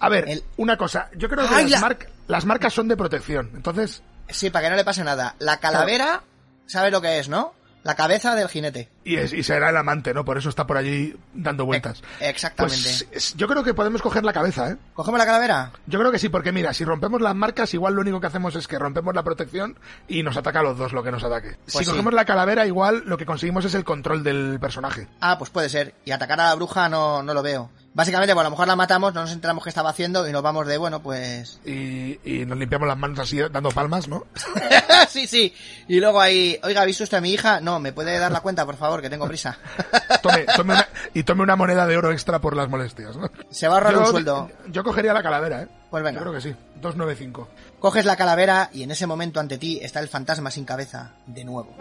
A 0.00 0.08
ver, 0.08 0.28
El- 0.28 0.44
una 0.56 0.76
cosa. 0.76 1.08
Yo 1.16 1.28
creo 1.28 1.48
que 1.48 1.54
¡Ay, 1.54 1.68
las, 1.68 1.80
la- 1.80 1.88
marc- 1.88 2.08
las 2.26 2.44
marcas 2.44 2.72
son 2.74 2.88
de 2.88 2.96
protección. 2.96 3.50
Entonces, 3.54 4.02
Sí, 4.28 4.50
para 4.50 4.64
que 4.66 4.70
no 4.70 4.76
le 4.76 4.84
pase 4.84 5.04
nada. 5.04 5.36
La 5.38 5.58
calavera, 5.58 6.22
¿sabe 6.66 6.90
lo 6.90 7.00
que 7.00 7.18
es, 7.20 7.28
no? 7.28 7.54
La 7.84 7.94
cabeza 7.94 8.34
del 8.34 8.48
jinete. 8.48 8.88
Y, 9.06 9.16
es, 9.18 9.32
y 9.32 9.44
será 9.44 9.70
el 9.70 9.76
amante, 9.76 10.12
¿no? 10.12 10.24
Por 10.24 10.36
eso 10.36 10.48
está 10.48 10.66
por 10.66 10.76
allí 10.76 11.14
dando 11.32 11.64
vueltas. 11.64 12.02
E- 12.20 12.28
exactamente. 12.28 12.76
Pues 12.82 13.06
es- 13.12 13.34
yo 13.36 13.46
creo 13.46 13.62
que 13.62 13.72
podemos 13.72 14.02
coger 14.02 14.24
la 14.24 14.32
cabeza, 14.32 14.70
¿eh? 14.70 14.76
¿Cogemos 14.94 15.18
la 15.18 15.26
calavera? 15.26 15.70
Yo 15.86 16.00
creo 16.00 16.10
que 16.10 16.18
sí, 16.18 16.28
porque 16.28 16.50
mira, 16.50 16.74
si 16.74 16.84
rompemos 16.84 17.20
las 17.20 17.34
marcas, 17.36 17.72
igual 17.72 17.94
lo 17.94 18.00
único 18.00 18.20
que 18.20 18.26
hacemos 18.26 18.56
es 18.56 18.66
que 18.66 18.78
rompemos 18.80 19.14
la 19.14 19.22
protección 19.22 19.78
y 20.08 20.24
nos 20.24 20.36
ataca 20.36 20.58
a 20.58 20.62
los 20.64 20.76
dos 20.76 20.92
lo 20.92 21.04
que 21.04 21.12
nos 21.12 21.22
ataque. 21.22 21.50
si 21.66 21.72
Pues 21.74 21.86
sí. 21.86 21.90
cogemos 21.92 22.14
la 22.14 22.24
calavera, 22.24 22.66
igual 22.66 23.04
lo 23.06 23.16
que 23.16 23.26
conseguimos 23.26 23.64
es 23.64 23.74
el 23.74 23.84
control 23.84 24.24
del 24.24 24.58
personaje. 24.60 25.06
Ah, 25.20 25.38
pues 25.38 25.50
puede 25.50 25.68
ser. 25.68 25.94
Y 26.04 26.10
atacar 26.10 26.40
a 26.40 26.46
la 26.48 26.54
bruja 26.56 26.88
no, 26.88 27.22
no 27.22 27.32
lo 27.32 27.42
veo. 27.44 27.70
Básicamente, 27.94 28.34
bueno, 28.34 28.48
a 28.48 28.50
lo 28.50 28.56
mejor 28.56 28.66
la 28.68 28.76
matamos, 28.76 29.14
no 29.14 29.22
nos 29.22 29.32
enteramos 29.32 29.64
qué 29.64 29.70
estaba 29.70 29.88
haciendo 29.88 30.28
y 30.28 30.32
nos 30.32 30.42
vamos 30.42 30.66
de, 30.66 30.76
bueno, 30.76 31.00
pues... 31.00 31.60
Y, 31.64 32.18
y 32.24 32.44
nos 32.44 32.58
limpiamos 32.58 32.86
las 32.86 32.98
manos 32.98 33.18
así 33.20 33.38
dando 33.50 33.70
palmas, 33.70 34.06
¿no? 34.06 34.26
sí, 35.08 35.26
sí. 35.26 35.54
Y 35.88 35.98
luego 36.00 36.20
ahí, 36.20 36.58
oiga, 36.62 36.82
¿ha 36.82 36.84
visto 36.84 37.04
usted 37.04 37.16
a 37.16 37.20
mi 37.22 37.32
hija? 37.32 37.60
No, 37.62 37.80
¿me 37.80 37.92
puede 37.94 38.18
dar 38.18 38.30
la 38.32 38.40
cuenta, 38.40 38.66
por 38.66 38.76
favor, 38.76 38.95
que 39.02 39.10
tengo 39.10 39.26
prisa? 39.26 39.56
Tome, 40.22 40.44
tome 40.56 40.74
una- 40.74 40.88
y 41.14 41.22
tome 41.22 41.42
una 41.42 41.56
moneda 41.56 41.86
de 41.86 41.96
oro 41.96 42.12
extra 42.12 42.40
por 42.40 42.56
las 42.56 42.68
molestias, 42.68 43.16
¿no? 43.16 43.30
Se 43.50 43.68
va 43.68 43.74
a 43.74 43.76
ahorrar 43.78 43.92
Yo- 43.94 44.00
un 44.00 44.06
sueldo. 44.06 44.50
Yo 44.68 44.84
cogería 44.84 45.12
la 45.12 45.22
calavera, 45.22 45.62
¿eh? 45.62 45.68
Pues 45.90 46.02
venga. 46.02 46.18
Yo 46.18 46.22
creo 46.24 46.34
que 46.34 46.40
sí. 46.40 46.54
295. 46.76 47.48
Coges 47.78 48.04
la 48.04 48.16
calavera 48.16 48.70
y 48.72 48.82
en 48.82 48.90
ese 48.90 49.06
momento 49.06 49.38
ante 49.40 49.58
ti 49.58 49.78
está 49.82 50.00
el 50.00 50.08
fantasma 50.08 50.50
sin 50.50 50.64
cabeza, 50.64 51.12
de 51.26 51.44
nuevo. 51.44 51.76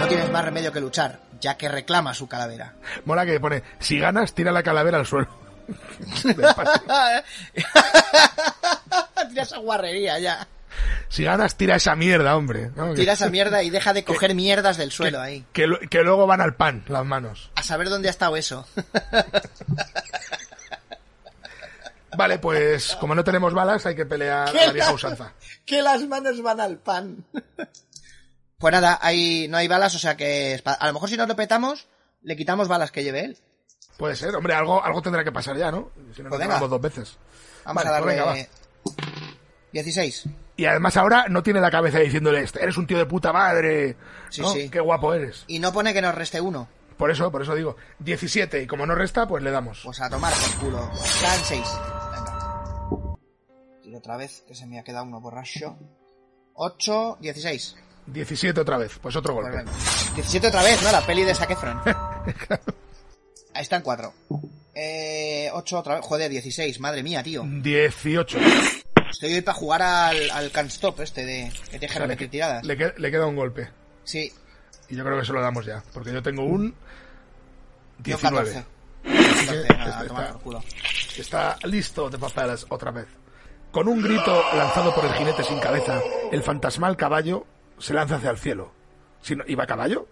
No 0.00 0.06
tienes 0.06 0.30
más 0.30 0.44
remedio 0.44 0.72
que 0.72 0.80
luchar, 0.80 1.18
ya 1.40 1.56
que 1.56 1.68
reclama 1.68 2.14
su 2.14 2.28
calavera. 2.28 2.74
Mola 3.04 3.26
que 3.26 3.40
pone, 3.40 3.62
si 3.80 3.98
ganas, 3.98 4.32
tira 4.34 4.52
la 4.52 4.62
calavera 4.62 4.98
al 4.98 5.06
suelo. 5.06 5.28
Tira 9.28 9.42
esa 9.42 9.58
guarrería 9.58 10.18
ya. 10.18 10.46
Si 11.08 11.24
ganas, 11.24 11.56
tira 11.56 11.76
esa 11.76 11.94
mierda, 11.96 12.36
hombre. 12.36 12.70
¿no? 12.76 12.94
Tira 12.94 13.14
esa 13.14 13.30
mierda 13.30 13.62
y 13.62 13.70
deja 13.70 13.92
de 13.92 14.04
coger 14.04 14.34
mierdas 14.34 14.76
del 14.76 14.90
suelo 14.92 15.20
ahí. 15.20 15.44
Que, 15.52 15.66
que 15.90 16.02
luego 16.02 16.26
van 16.26 16.40
al 16.40 16.54
pan 16.56 16.84
las 16.88 17.04
manos. 17.06 17.50
A 17.54 17.62
saber 17.62 17.88
dónde 17.88 18.08
ha 18.08 18.10
estado 18.10 18.36
eso. 18.36 18.66
Vale, 22.16 22.38
pues 22.38 22.96
como 22.96 23.14
no 23.14 23.22
tenemos 23.22 23.52
balas, 23.54 23.84
hay 23.86 23.94
que 23.94 24.06
pelear 24.06 24.50
¿Qué 24.50 24.60
a 24.60 24.66
la 24.68 24.72
vieja 24.72 24.92
usanza. 24.92 25.32
que 25.66 25.82
las 25.82 26.02
manos 26.08 26.42
van 26.42 26.60
al 26.60 26.78
pan. 26.78 27.24
Pues 28.58 28.72
nada, 28.72 28.98
hay, 29.00 29.46
no 29.48 29.56
hay 29.56 29.68
balas, 29.68 29.94
o 29.94 29.98
sea 29.98 30.16
que 30.16 30.60
a 30.64 30.86
lo 30.88 30.92
mejor 30.94 31.08
si 31.08 31.16
nos 31.16 31.28
lo 31.28 31.36
petamos, 31.36 31.86
le 32.22 32.36
quitamos 32.36 32.66
balas 32.66 32.90
que 32.90 33.04
lleve 33.04 33.20
él. 33.24 33.38
Puede 33.98 34.16
ser, 34.16 34.34
hombre, 34.34 34.54
algo, 34.54 34.82
algo 34.82 35.02
tendrá 35.02 35.22
que 35.22 35.30
pasar 35.32 35.56
ya, 35.56 35.70
¿no? 35.70 35.90
Si 36.14 36.22
no, 36.22 36.28
Pues 36.28 36.30
nos 36.30 36.30
venga. 36.38 36.44
pegamos 36.54 36.70
dos 36.70 36.80
veces. 36.80 37.16
Vamos 37.64 37.84
Vale, 37.84 37.96
a 37.96 38.02
pues 38.02 38.16
darle 38.16 38.32
venga, 38.34 38.48
16. 39.72 40.24
Y 40.58 40.66
además 40.66 40.96
ahora 40.98 41.26
no 41.28 41.42
tiene 41.42 41.60
la 41.60 41.70
cabeza 41.70 42.00
diciéndole, 42.00 42.42
"Este, 42.42 42.60
eres 42.62 42.76
un 42.76 42.86
tío 42.86 42.98
de 42.98 43.06
puta 43.06 43.32
madre. 43.32 43.96
Sí, 44.28 44.42
¿no? 44.42 44.52
sí. 44.52 44.68
Qué 44.68 44.80
guapo 44.80 45.14
eres. 45.14 45.44
Y 45.46 45.60
no 45.60 45.72
pone 45.72 45.94
que 45.94 46.02
nos 46.02 46.14
reste 46.14 46.40
uno. 46.40 46.68
Por 46.96 47.10
eso, 47.12 47.30
por 47.30 47.42
eso 47.42 47.54
digo, 47.54 47.76
17. 48.00 48.62
Y 48.62 48.66
como 48.66 48.84
no 48.84 48.96
resta, 48.96 49.26
pues 49.28 49.42
le 49.44 49.52
damos. 49.52 49.80
Pues 49.84 50.00
a 50.00 50.10
tomar 50.10 50.32
por 50.34 50.64
culo. 50.66 50.90
Quedan 51.20 51.38
6. 51.44 51.62
Venga. 52.12 53.16
Tiro 53.82 53.98
otra 53.98 54.16
vez, 54.16 54.42
que 54.48 54.54
se 54.56 54.66
me 54.66 54.80
ha 54.80 54.82
quedado 54.84 55.04
uno 55.04 55.20
borracho. 55.20 55.78
8, 56.54 57.18
16. 57.20 57.76
17 58.06 58.60
otra 58.60 58.78
vez, 58.78 58.98
pues 59.00 59.14
otro 59.14 59.34
Pues 59.34 59.44
golpe. 59.46 59.58
venga. 59.58 59.72
17 60.16 60.48
otra 60.48 60.62
vez, 60.64 60.82
¿no? 60.82 60.90
La 60.90 61.06
peli 61.06 61.22
de 61.22 61.34
Zac 61.36 61.50
Efron. 61.52 61.80
Ahí 63.54 63.62
están 63.62 63.82
4. 63.82 64.12
Eh, 64.74 65.50
8 65.52 65.78
otra 65.78 65.94
vez. 65.96 66.04
Joder, 66.04 66.28
16. 66.30 66.80
Madre 66.80 67.04
mía, 67.04 67.22
tío. 67.22 67.44
18. 67.46 68.38
Estoy 69.10 69.34
hoy 69.34 69.40
para 69.40 69.56
jugar 69.58 69.82
al, 69.82 70.30
al 70.30 70.50
Can't 70.50 70.70
Stop 70.70 71.00
este 71.00 71.24
de 71.24 71.52
que 71.70 71.78
te 71.78 71.86
repetir 71.88 72.30
tiradas. 72.30 72.64
le 72.64 72.76
le 72.96 73.10
queda 73.10 73.26
un 73.26 73.36
golpe. 73.36 73.68
Sí, 74.04 74.32
Y 74.88 74.96
yo 74.96 75.04
creo 75.04 75.18
que 75.18 75.26
se 75.26 75.32
lo 75.32 75.40
damos 75.42 75.66
ya. 75.66 75.82
Porque 75.92 76.12
yo 76.12 76.22
tengo 76.22 76.44
un 76.44 76.70
yo 77.98 78.16
19. 78.16 78.52
14. 78.52 78.64
Así 79.04 79.46
que 79.48 79.62
14, 79.66 79.68
nada, 79.68 79.88
está- 79.88 79.98
a 80.00 80.06
tomar 80.06 80.22
está- 80.24 80.32
por 80.34 80.42
culo. 80.42 80.64
Está 81.16 81.56
listo 81.64 82.08
de 82.10 82.18
papeles 82.18 82.66
otra 82.68 82.90
vez. 82.90 83.06
Con 83.70 83.86
un 83.88 84.00
grito 84.02 84.42
lanzado 84.56 84.94
por 84.94 85.04
el 85.04 85.12
jinete 85.14 85.44
sin 85.44 85.58
cabeza, 85.60 86.00
el 86.32 86.42
fantasmal 86.42 86.96
caballo 86.96 87.46
se 87.78 87.92
lanza 87.94 88.16
hacia 88.16 88.30
el 88.30 88.38
cielo. 88.38 88.72
Si 89.20 89.36
no, 89.36 89.44
¿Iba 89.46 89.64
a 89.64 89.66
caballo? 89.66 90.06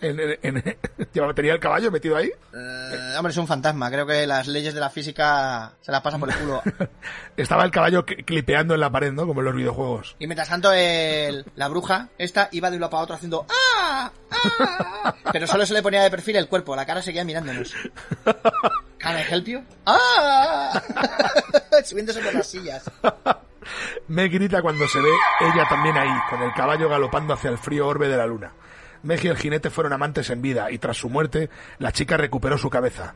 ¿En, 0.00 0.18
en- 0.18 0.38
en- 0.42 0.76
¿Llevaba- 1.12 1.34
¿Tenía 1.34 1.52
el 1.54 1.60
caballo 1.60 1.90
metido 1.90 2.16
ahí? 2.16 2.28
Eh, 2.54 3.14
hombre, 3.16 3.30
es 3.32 3.36
un 3.36 3.46
fantasma. 3.46 3.90
Creo 3.90 4.06
que 4.06 4.26
las 4.26 4.46
leyes 4.48 4.72
de 4.74 4.80
la 4.80 4.90
física 4.90 5.72
se 5.80 5.92
las 5.92 6.00
pasan 6.00 6.20
por 6.20 6.30
el 6.30 6.36
culo. 6.36 6.62
Estaba 7.36 7.64
el 7.64 7.70
caballo 7.70 8.04
cl- 8.06 8.24
clipeando 8.24 8.74
en 8.74 8.80
la 8.80 8.90
pared, 8.90 9.12
¿no? 9.12 9.26
Como 9.26 9.40
en 9.40 9.46
los 9.46 9.54
videojuegos. 9.54 10.16
Y 10.18 10.26
mientras 10.26 10.48
tanto, 10.48 10.72
el- 10.72 11.44
la 11.56 11.68
bruja, 11.68 12.08
esta, 12.18 12.48
iba 12.52 12.70
de 12.70 12.76
un 12.76 12.80
lado 12.80 12.90
para 12.90 13.02
otro 13.02 13.14
haciendo 13.16 13.46
¡Ah! 13.48 14.10
¡Ah! 14.30 15.14
Pero 15.32 15.46
solo 15.46 15.66
se 15.66 15.74
le 15.74 15.82
ponía 15.82 16.02
de 16.02 16.10
perfil 16.10 16.36
el 16.36 16.48
cuerpo, 16.48 16.74
la 16.76 16.86
cara 16.86 17.02
seguía 17.02 17.24
mirándonos. 17.24 17.74
¿Can 18.98 19.18
I 19.18 19.22
help 19.30 19.46
you? 19.46 19.62
¡Ah! 19.86 20.80
Subiéndose 21.84 22.20
por 22.20 22.34
las 22.34 22.46
sillas. 22.46 22.84
Meg 24.08 24.32
grita 24.32 24.62
cuando 24.62 24.86
se 24.88 25.00
ve 25.00 25.10
ella 25.40 25.64
también 25.68 25.96
ahí, 25.96 26.10
con 26.28 26.42
el 26.42 26.52
caballo 26.54 26.88
galopando 26.88 27.34
hacia 27.34 27.50
el 27.50 27.58
frío 27.58 27.86
orbe 27.86 28.08
de 28.08 28.16
la 28.16 28.26
luna. 28.26 28.52
Meg 29.02 29.24
y 29.24 29.28
el 29.28 29.36
jinete 29.36 29.70
fueron 29.70 29.92
amantes 29.92 30.30
en 30.30 30.42
vida, 30.42 30.70
y 30.70 30.78
tras 30.78 30.98
su 30.98 31.08
muerte, 31.08 31.50
la 31.78 31.92
chica 31.92 32.16
recuperó 32.16 32.58
su 32.58 32.70
cabeza. 32.70 33.14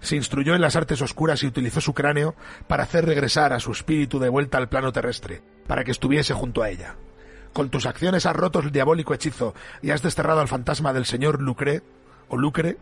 Se 0.00 0.16
instruyó 0.16 0.54
en 0.54 0.60
las 0.60 0.76
artes 0.76 1.00
oscuras 1.00 1.42
y 1.42 1.46
utilizó 1.46 1.80
su 1.80 1.94
cráneo 1.94 2.34
para 2.66 2.82
hacer 2.82 3.06
regresar 3.06 3.52
a 3.52 3.60
su 3.60 3.72
espíritu 3.72 4.18
de 4.18 4.28
vuelta 4.28 4.58
al 4.58 4.68
plano 4.68 4.92
terrestre, 4.92 5.42
para 5.66 5.84
que 5.84 5.92
estuviese 5.92 6.34
junto 6.34 6.62
a 6.62 6.70
ella. 6.70 6.96
Con 7.52 7.70
tus 7.70 7.86
acciones 7.86 8.26
has 8.26 8.34
roto 8.34 8.60
el 8.60 8.72
diabólico 8.72 9.14
hechizo 9.14 9.54
y 9.80 9.90
has 9.90 10.02
desterrado 10.02 10.40
al 10.40 10.48
fantasma 10.48 10.92
del 10.92 11.04
señor 11.04 11.40
Lucre, 11.40 11.82
o 12.28 12.36
Lucre, 12.36 12.78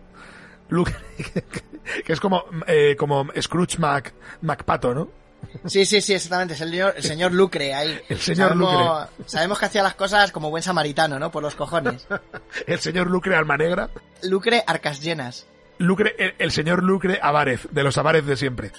Lucre, 0.69 0.95
que 2.05 2.13
es 2.13 2.21
como, 2.21 2.45
eh, 2.67 2.97
como 2.97 3.27
Scrooge 3.41 3.79
Mac, 3.79 4.15
MacPato, 4.43 4.95
¿no? 4.95 5.20
Sí, 5.67 5.85
sí, 5.85 6.01
sí, 6.01 6.15
exactamente. 6.15 6.55
Es 6.55 6.61
el 6.61 6.71
señor, 6.71 6.95
el 6.97 7.03
señor 7.03 7.33
Lucre 7.33 7.75
ahí. 7.75 8.01
El 8.09 8.19
señor 8.19 8.49
sabemos, 8.49 9.09
Sabemos 9.27 9.59
que 9.59 9.67
hacía 9.67 9.83
las 9.83 9.95
cosas 9.95 10.33
como 10.33 10.51
buen 10.51 10.63
samaritano, 10.63 11.19
¿no? 11.19 11.31
Por 11.31 11.43
los 11.43 11.55
cojones. 11.55 12.07
El 12.67 12.81
señor 12.81 13.11
Lucre 13.11 13.37
Alma 13.37 13.57
Negra. 13.57 13.91
Lucre 14.23 14.63
arcas 14.67 15.01
llenas. 15.01 15.47
Lucre, 15.79 16.15
el, 16.19 16.35
el 16.39 16.53
señor 16.53 16.83
Lucre 16.83 17.19
Avárez, 17.23 17.67
de 17.71 17.83
los 17.83 17.97
Avárez 17.97 18.27
de 18.27 18.37
siempre. 18.37 18.71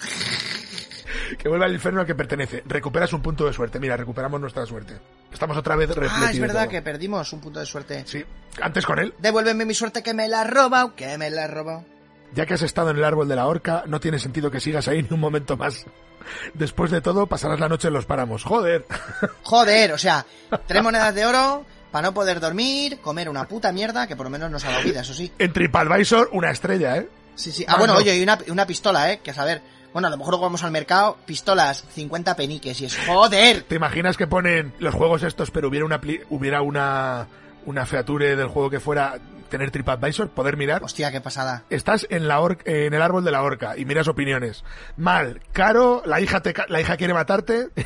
Que 1.37 1.49
vuelve 1.49 1.65
al 1.65 1.73
infierno 1.73 2.01
al 2.01 2.05
que 2.05 2.15
pertenece. 2.15 2.61
Recuperas 2.65 3.11
un 3.13 3.21
punto 3.21 3.45
de 3.45 3.53
suerte. 3.53 3.79
Mira, 3.79 3.97
recuperamos 3.97 4.39
nuestra 4.39 4.65
suerte. 4.65 4.99
Estamos 5.31 5.57
otra 5.57 5.75
vez. 5.75 5.89
Ah, 5.97 6.29
es 6.31 6.39
verdad 6.39 6.67
que 6.67 6.81
perdimos 6.81 7.31
un 7.33 7.41
punto 7.41 7.59
de 7.59 7.65
suerte. 7.65 8.03
Sí, 8.05 8.23
antes 8.61 8.85
con 8.85 8.99
él. 8.99 9.13
Devuélveme 9.19 9.65
mi 9.65 9.73
suerte 9.73 10.03
que 10.03 10.13
me 10.13 10.27
la 10.27 10.41
ha 10.41 10.43
robado, 10.43 10.95
que 10.95 11.17
me 11.17 11.29
la 11.29 11.45
ha 11.45 11.47
robado. 11.47 11.85
Ya 12.33 12.45
que 12.45 12.53
has 12.53 12.61
estado 12.61 12.91
en 12.91 12.97
el 12.97 13.03
árbol 13.03 13.27
de 13.27 13.35
la 13.35 13.47
horca, 13.47 13.83
no 13.87 13.99
tiene 13.99 14.19
sentido 14.19 14.51
que 14.51 14.59
sigas 14.59 14.87
ahí 14.87 15.03
ni 15.09 15.09
un 15.11 15.19
momento 15.19 15.57
más. 15.57 15.85
Después 16.53 16.91
de 16.91 17.01
todo, 17.01 17.27
pasarás 17.27 17.59
la 17.59 17.69
noche 17.69 17.87
en 17.87 17.93
los 17.93 18.05
páramos. 18.05 18.43
Joder. 18.43 18.85
Joder, 19.43 19.93
o 19.93 19.97
sea, 19.97 20.25
tres 20.67 20.83
monedas 20.83 21.13
de 21.13 21.25
oro 21.25 21.65
para 21.91 22.07
no 22.07 22.13
poder 22.13 22.39
dormir, 22.39 22.99
comer 22.99 23.27
una 23.27 23.47
puta 23.47 23.71
mierda, 23.71 24.07
que 24.07 24.15
por 24.15 24.25
lo 24.25 24.29
menos 24.29 24.49
nos 24.49 24.63
ha 24.63 24.71
dado 24.71 24.83
vida, 24.83 25.01
eso 25.01 25.13
sí. 25.13 25.31
En 25.37 25.51
TripAdvisor, 25.51 26.29
una 26.31 26.49
estrella, 26.49 26.97
¿eh? 26.97 27.09
Sí, 27.35 27.51
sí. 27.51 27.65
Ah, 27.67 27.77
bueno, 27.77 27.93
no. 27.93 27.99
oye, 27.99 28.17
y 28.17 28.23
una, 28.23 28.39
una 28.47 28.65
pistola, 28.65 29.11
¿eh? 29.11 29.19
Que 29.21 29.31
a 29.31 29.33
saber, 29.33 29.61
bueno, 29.91 30.07
a 30.07 30.11
lo 30.11 30.17
mejor 30.17 30.39
vamos 30.39 30.63
al 30.63 30.71
mercado, 30.71 31.17
pistolas, 31.25 31.83
50 31.93 32.35
peniques, 32.35 32.79
y 32.79 32.85
es 32.85 32.97
joder. 33.05 33.63
¿Te 33.63 33.75
imaginas 33.75 34.15
que 34.15 34.27
ponen 34.27 34.73
los 34.79 34.95
juegos 34.95 35.23
estos, 35.23 35.51
pero 35.51 35.67
hubiera 35.67 35.85
una, 35.85 35.99
hubiera 36.29 36.61
una, 36.61 37.27
una 37.65 37.85
feature 37.85 38.37
del 38.37 38.47
juego 38.47 38.69
que 38.69 38.79
fuera 38.79 39.19
tener 39.51 39.69
TripAdvisor, 39.69 40.29
poder 40.31 40.57
mirar? 40.57 40.83
Hostia, 40.83 41.11
qué 41.11 41.21
pasada. 41.21 41.63
Estás 41.69 42.07
en 42.09 42.27
la 42.27 42.39
hor- 42.39 42.57
en 42.65 42.95
el 42.95 43.01
árbol 43.03 43.23
de 43.23 43.31
la 43.31 43.43
horca 43.43 43.77
y 43.77 43.85
miras 43.85 44.07
opiniones. 44.07 44.63
Mal, 44.97 45.41
caro, 45.51 46.01
la 46.05 46.19
hija 46.19 46.41
te 46.41 46.53
ca- 46.53 46.65
la 46.69 46.81
hija 46.81 46.97
quiere 46.97 47.13
matarte. 47.13 47.67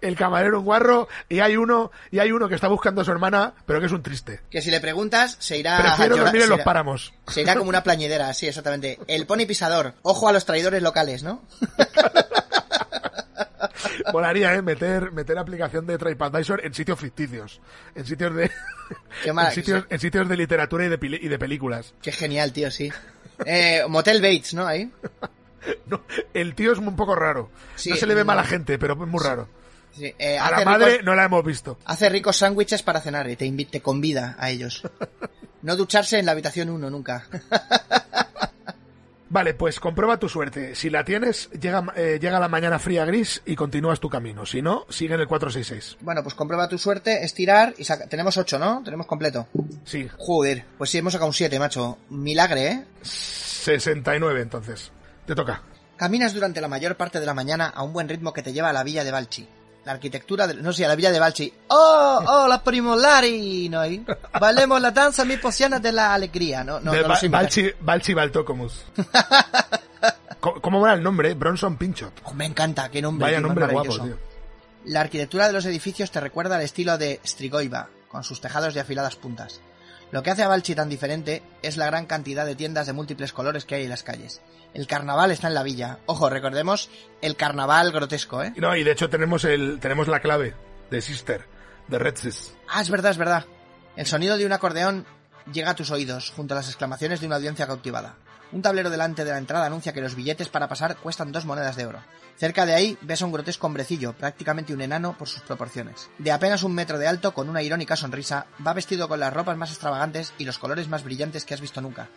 el 0.00 0.16
camarero 0.16 0.58
un 0.60 0.64
guarro 0.64 1.08
y 1.28 1.40
hay 1.40 1.56
uno 1.56 1.90
y 2.10 2.18
hay 2.18 2.32
uno 2.32 2.48
que 2.48 2.54
está 2.54 2.68
buscando 2.68 3.02
a 3.02 3.04
su 3.04 3.10
hermana, 3.12 3.52
pero 3.66 3.80
que 3.80 3.86
es 3.86 3.92
un 3.92 4.02
triste. 4.02 4.40
Que 4.50 4.62
si 4.62 4.70
le 4.70 4.80
preguntas, 4.80 5.36
se 5.40 5.58
irá 5.58 5.78
Prefiero 5.78 6.16
a 6.16 6.20
dormir 6.20 6.42
en 6.42 6.48
los 6.48 6.60
páramos. 6.60 7.12
Se 7.28 7.42
irá 7.42 7.54
como 7.56 7.68
una 7.68 7.82
plañidera, 7.82 8.32
sí, 8.34 8.46
exactamente. 8.48 8.98
El 9.06 9.26
pony 9.26 9.46
pisador. 9.46 9.94
Ojo 10.02 10.28
a 10.28 10.32
los 10.32 10.44
traidores 10.44 10.82
locales, 10.82 11.22
¿no? 11.22 11.42
Volaría, 14.12 14.54
¿eh? 14.54 14.62
Meter, 14.62 15.12
meter 15.12 15.38
aplicación 15.38 15.86
de 15.86 15.98
TripAdvisor 15.98 16.64
en 16.64 16.74
sitios 16.74 16.98
ficticios. 16.98 17.60
En 17.94 18.04
sitios 18.06 18.34
de... 18.34 18.50
Qué 19.24 19.32
mala- 19.32 19.48
en, 19.50 19.54
sitios, 19.54 19.84
en 19.88 19.98
sitios 20.00 20.28
de 20.28 20.36
literatura 20.36 20.84
y 20.84 20.88
de, 20.88 20.98
y 21.22 21.28
de 21.28 21.38
películas. 21.38 21.94
Qué 22.02 22.12
genial, 22.12 22.52
tío, 22.52 22.70
sí. 22.70 22.90
Eh, 23.44 23.82
Motel 23.88 24.20
Bates, 24.20 24.54
¿no? 24.54 24.66
Ahí. 24.66 24.90
No, 25.84 26.00
el 26.32 26.54
tío 26.54 26.72
es 26.72 26.78
un 26.78 26.96
poco 26.96 27.14
raro. 27.14 27.50
Sí, 27.76 27.90
no 27.90 27.96
se 27.96 28.06
le 28.06 28.14
ve 28.14 28.22
no. 28.22 28.28
mala 28.28 28.44
gente, 28.44 28.78
pero 28.78 28.94
es 28.94 28.98
muy 29.00 29.22
raro. 29.22 29.46
Sí, 29.94 30.14
eh, 30.18 30.38
A 30.38 30.50
la 30.50 30.64
madre 30.64 30.92
ricos- 31.00 31.04
no 31.04 31.14
la 31.14 31.24
hemos 31.26 31.44
visto. 31.44 31.78
Hace 31.84 32.08
ricos 32.08 32.36
sándwiches 32.38 32.82
para 32.82 33.02
cenar 33.02 33.28
y 33.28 33.36
te, 33.36 33.50
te 33.66 33.82
convida 33.82 34.36
a 34.38 34.48
ellos. 34.48 34.82
No 35.60 35.76
ducharse 35.76 36.18
en 36.18 36.24
la 36.24 36.32
habitación 36.32 36.70
1 36.70 36.88
nunca. 36.88 37.26
Vale, 39.30 39.54
pues 39.54 39.78
comprueba 39.78 40.18
tu 40.18 40.28
suerte. 40.28 40.74
Si 40.74 40.90
la 40.90 41.04
tienes, 41.04 41.50
llega, 41.52 41.84
eh, 41.94 42.18
llega 42.20 42.40
la 42.40 42.48
mañana 42.48 42.80
fría 42.80 43.04
gris 43.04 43.42
y 43.46 43.54
continúas 43.54 44.00
tu 44.00 44.10
camino. 44.10 44.44
Si 44.44 44.60
no, 44.60 44.86
sigue 44.88 45.14
en 45.14 45.20
el 45.20 45.28
466. 45.28 45.98
Bueno, 46.00 46.24
pues 46.24 46.34
comprueba 46.34 46.68
tu 46.68 46.78
suerte, 46.78 47.24
estirar 47.24 47.72
y 47.78 47.84
saca... 47.84 48.08
Tenemos 48.08 48.36
8, 48.36 48.58
¿no? 48.58 48.82
Tenemos 48.84 49.06
completo. 49.06 49.46
Sí, 49.84 50.08
Joder, 50.18 50.64
pues 50.76 50.90
sí, 50.90 50.98
hemos 50.98 51.12
sacado 51.12 51.28
un 51.28 51.34
7, 51.34 51.60
macho. 51.60 51.98
Milagre, 52.10 52.66
¿eh? 52.66 52.84
69 53.02 54.42
entonces. 54.42 54.90
Te 55.26 55.36
toca. 55.36 55.62
Caminas 55.96 56.34
durante 56.34 56.60
la 56.60 56.66
mayor 56.66 56.96
parte 56.96 57.20
de 57.20 57.26
la 57.26 57.34
mañana 57.34 57.68
a 57.68 57.84
un 57.84 57.92
buen 57.92 58.08
ritmo 58.08 58.32
que 58.32 58.42
te 58.42 58.52
lleva 58.52 58.70
a 58.70 58.72
la 58.72 58.82
villa 58.82 59.04
de 59.04 59.12
Balchi. 59.12 59.48
La 59.84 59.92
arquitectura 59.92 60.46
de... 60.46 60.54
No 60.54 60.72
sé, 60.72 60.84
a 60.84 60.88
la 60.88 60.94
villa 60.94 61.10
de 61.10 61.18
Balchi. 61.18 61.52
¡Oh, 61.68 62.22
oh, 62.26 62.46
la 62.48 62.62
primolari! 62.62 63.68
No. 63.70 63.80
Valemos 64.38 64.80
la 64.80 64.90
danza, 64.90 65.24
mi 65.24 65.36
posiciones 65.38 65.80
de 65.80 65.90
la 65.92 66.12
alegría. 66.14 66.62
No, 66.62 66.80
no, 66.80 66.92
De 66.92 67.02
no 67.02 67.08
Ba-. 67.08 67.18
Balchi, 67.30 67.70
Balchi 67.80 68.12
Baltocomus. 68.14 68.84
Co- 70.40 70.60
¿Cómo 70.60 70.80
va 70.80 70.94
el 70.94 71.02
nombre? 71.02 71.30
eh? 71.30 71.34
Bronson 71.34 71.76
Pinchot. 71.76 72.12
Oh, 72.24 72.32
me 72.34 72.46
encanta, 72.46 72.88
qué 72.90 73.02
nombre. 73.02 73.24
Vaya 73.26 73.38
tío, 73.38 73.46
nombre 73.46 73.66
guapo, 73.66 73.98
tío. 74.00 74.18
La 74.86 75.00
arquitectura 75.02 75.46
de 75.46 75.52
los 75.52 75.64
edificios 75.66 76.10
te 76.10 76.20
recuerda 76.20 76.56
al 76.56 76.62
estilo 76.62 76.96
de 76.96 77.20
Strigoiva, 77.24 77.88
con 78.08 78.24
sus 78.24 78.40
tejados 78.40 78.72
de 78.74 78.80
afiladas 78.80 79.16
puntas. 79.16 79.60
Lo 80.10 80.22
que 80.22 80.30
hace 80.30 80.42
a 80.42 80.48
Balchi 80.48 80.74
tan 80.74 80.88
diferente 80.88 81.42
es 81.62 81.76
la 81.76 81.86
gran 81.86 82.06
cantidad 82.06 82.44
de 82.46 82.56
tiendas 82.56 82.86
de 82.86 82.92
múltiples 82.94 83.32
colores 83.32 83.64
que 83.64 83.76
hay 83.76 83.84
en 83.84 83.90
las 83.90 84.02
calles. 84.02 84.40
El 84.74 84.86
carnaval 84.86 85.30
está 85.30 85.48
en 85.48 85.54
la 85.54 85.62
villa. 85.62 85.98
Ojo, 86.06 86.30
recordemos 86.30 86.90
el 87.22 87.36
carnaval 87.36 87.92
grotesco, 87.92 88.42
¿eh? 88.42 88.52
No, 88.56 88.76
y 88.76 88.84
de 88.84 88.92
hecho 88.92 89.10
tenemos 89.10 89.44
el 89.44 89.78
tenemos 89.80 90.08
la 90.08 90.20
clave 90.20 90.54
de 90.90 91.00
Sister, 91.00 91.46
de 91.88 91.98
Red 91.98 92.16
Sis. 92.16 92.54
Ah, 92.68 92.80
es 92.80 92.90
verdad, 92.90 93.10
es 93.12 93.18
verdad. 93.18 93.44
El 93.96 94.06
sonido 94.06 94.36
de 94.36 94.46
un 94.46 94.52
acordeón 94.52 95.06
llega 95.52 95.70
a 95.70 95.74
tus 95.74 95.90
oídos, 95.90 96.30
junto 96.30 96.54
a 96.54 96.58
las 96.58 96.68
exclamaciones 96.68 97.20
de 97.20 97.26
una 97.26 97.36
audiencia 97.36 97.66
cautivada. 97.66 98.16
Un 98.52 98.62
tablero 98.62 98.90
delante 98.90 99.24
de 99.24 99.30
la 99.30 99.38
entrada 99.38 99.66
anuncia 99.66 99.92
que 99.92 100.00
los 100.00 100.16
billetes 100.16 100.48
para 100.48 100.68
pasar 100.68 100.96
cuestan 100.96 101.30
dos 101.30 101.44
monedas 101.44 101.76
de 101.76 101.86
oro. 101.86 102.00
Cerca 102.36 102.66
de 102.66 102.74
ahí 102.74 102.98
ves 103.02 103.22
a 103.22 103.26
un 103.26 103.32
grotesco 103.32 103.66
hombrecillo, 103.66 104.12
prácticamente 104.14 104.72
un 104.72 104.80
enano 104.80 105.16
por 105.16 105.28
sus 105.28 105.42
proporciones. 105.42 106.08
De 106.18 106.32
apenas 106.32 106.62
un 106.62 106.74
metro 106.74 106.98
de 106.98 107.06
alto, 107.06 107.32
con 107.32 107.48
una 107.48 107.62
irónica 107.62 107.96
sonrisa, 107.96 108.46
va 108.66 108.72
vestido 108.72 109.08
con 109.08 109.20
las 109.20 109.32
ropas 109.32 109.56
más 109.56 109.70
extravagantes 109.70 110.32
y 110.38 110.46
los 110.46 110.58
colores 110.58 110.88
más 110.88 111.04
brillantes 111.04 111.44
que 111.44 111.54
has 111.54 111.60
visto 111.60 111.80
nunca. 111.80 112.08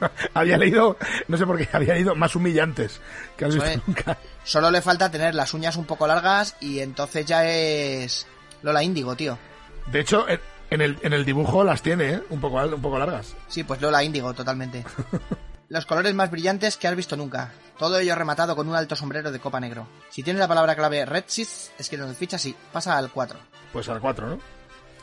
había 0.34 0.56
leído, 0.56 0.96
no 1.28 1.36
sé 1.36 1.46
por 1.46 1.58
qué, 1.58 1.68
había 1.72 1.94
leído 1.94 2.14
más 2.14 2.34
humillantes 2.36 3.00
que 3.36 3.44
has 3.44 3.54
visto 3.54 3.82
nunca. 3.86 4.18
Solo 4.44 4.70
le 4.70 4.82
falta 4.82 5.10
tener 5.10 5.34
las 5.34 5.54
uñas 5.54 5.76
un 5.76 5.84
poco 5.84 6.06
largas 6.06 6.56
y 6.60 6.80
entonces 6.80 7.26
ya 7.26 7.48
es 7.48 8.26
Lola 8.62 8.82
Índigo, 8.82 9.16
tío. 9.16 9.38
De 9.86 10.00
hecho, 10.00 10.26
en, 10.70 10.80
el, 10.80 10.98
en 11.02 11.12
el 11.12 11.24
dibujo 11.24 11.64
las 11.64 11.82
tiene, 11.82 12.14
¿eh? 12.14 12.22
Un 12.30 12.40
poco, 12.40 12.56
un 12.56 12.82
poco 12.82 12.98
largas. 12.98 13.34
Sí, 13.48 13.64
pues 13.64 13.80
Lola 13.80 14.02
Índigo, 14.02 14.34
totalmente. 14.34 14.84
Los 15.68 15.84
colores 15.84 16.14
más 16.14 16.30
brillantes 16.30 16.76
que 16.76 16.86
has 16.86 16.94
visto 16.94 17.16
nunca. 17.16 17.50
Todo 17.76 17.98
ello 17.98 18.14
rematado 18.14 18.54
con 18.54 18.68
un 18.68 18.76
alto 18.76 18.94
sombrero 18.94 19.32
de 19.32 19.40
copa 19.40 19.58
negro. 19.58 19.88
Si 20.10 20.22
tienes 20.22 20.38
la 20.38 20.46
palabra 20.46 20.76
clave 20.76 21.04
escribe 21.78 22.04
en 22.04 22.10
el 22.10 22.14
ficha 22.14 22.38
sí, 22.38 22.54
pasa 22.72 22.96
al 22.96 23.10
4. 23.10 23.38
Pues 23.72 23.88
al 23.88 24.00
4, 24.00 24.28
¿no? 24.28 24.38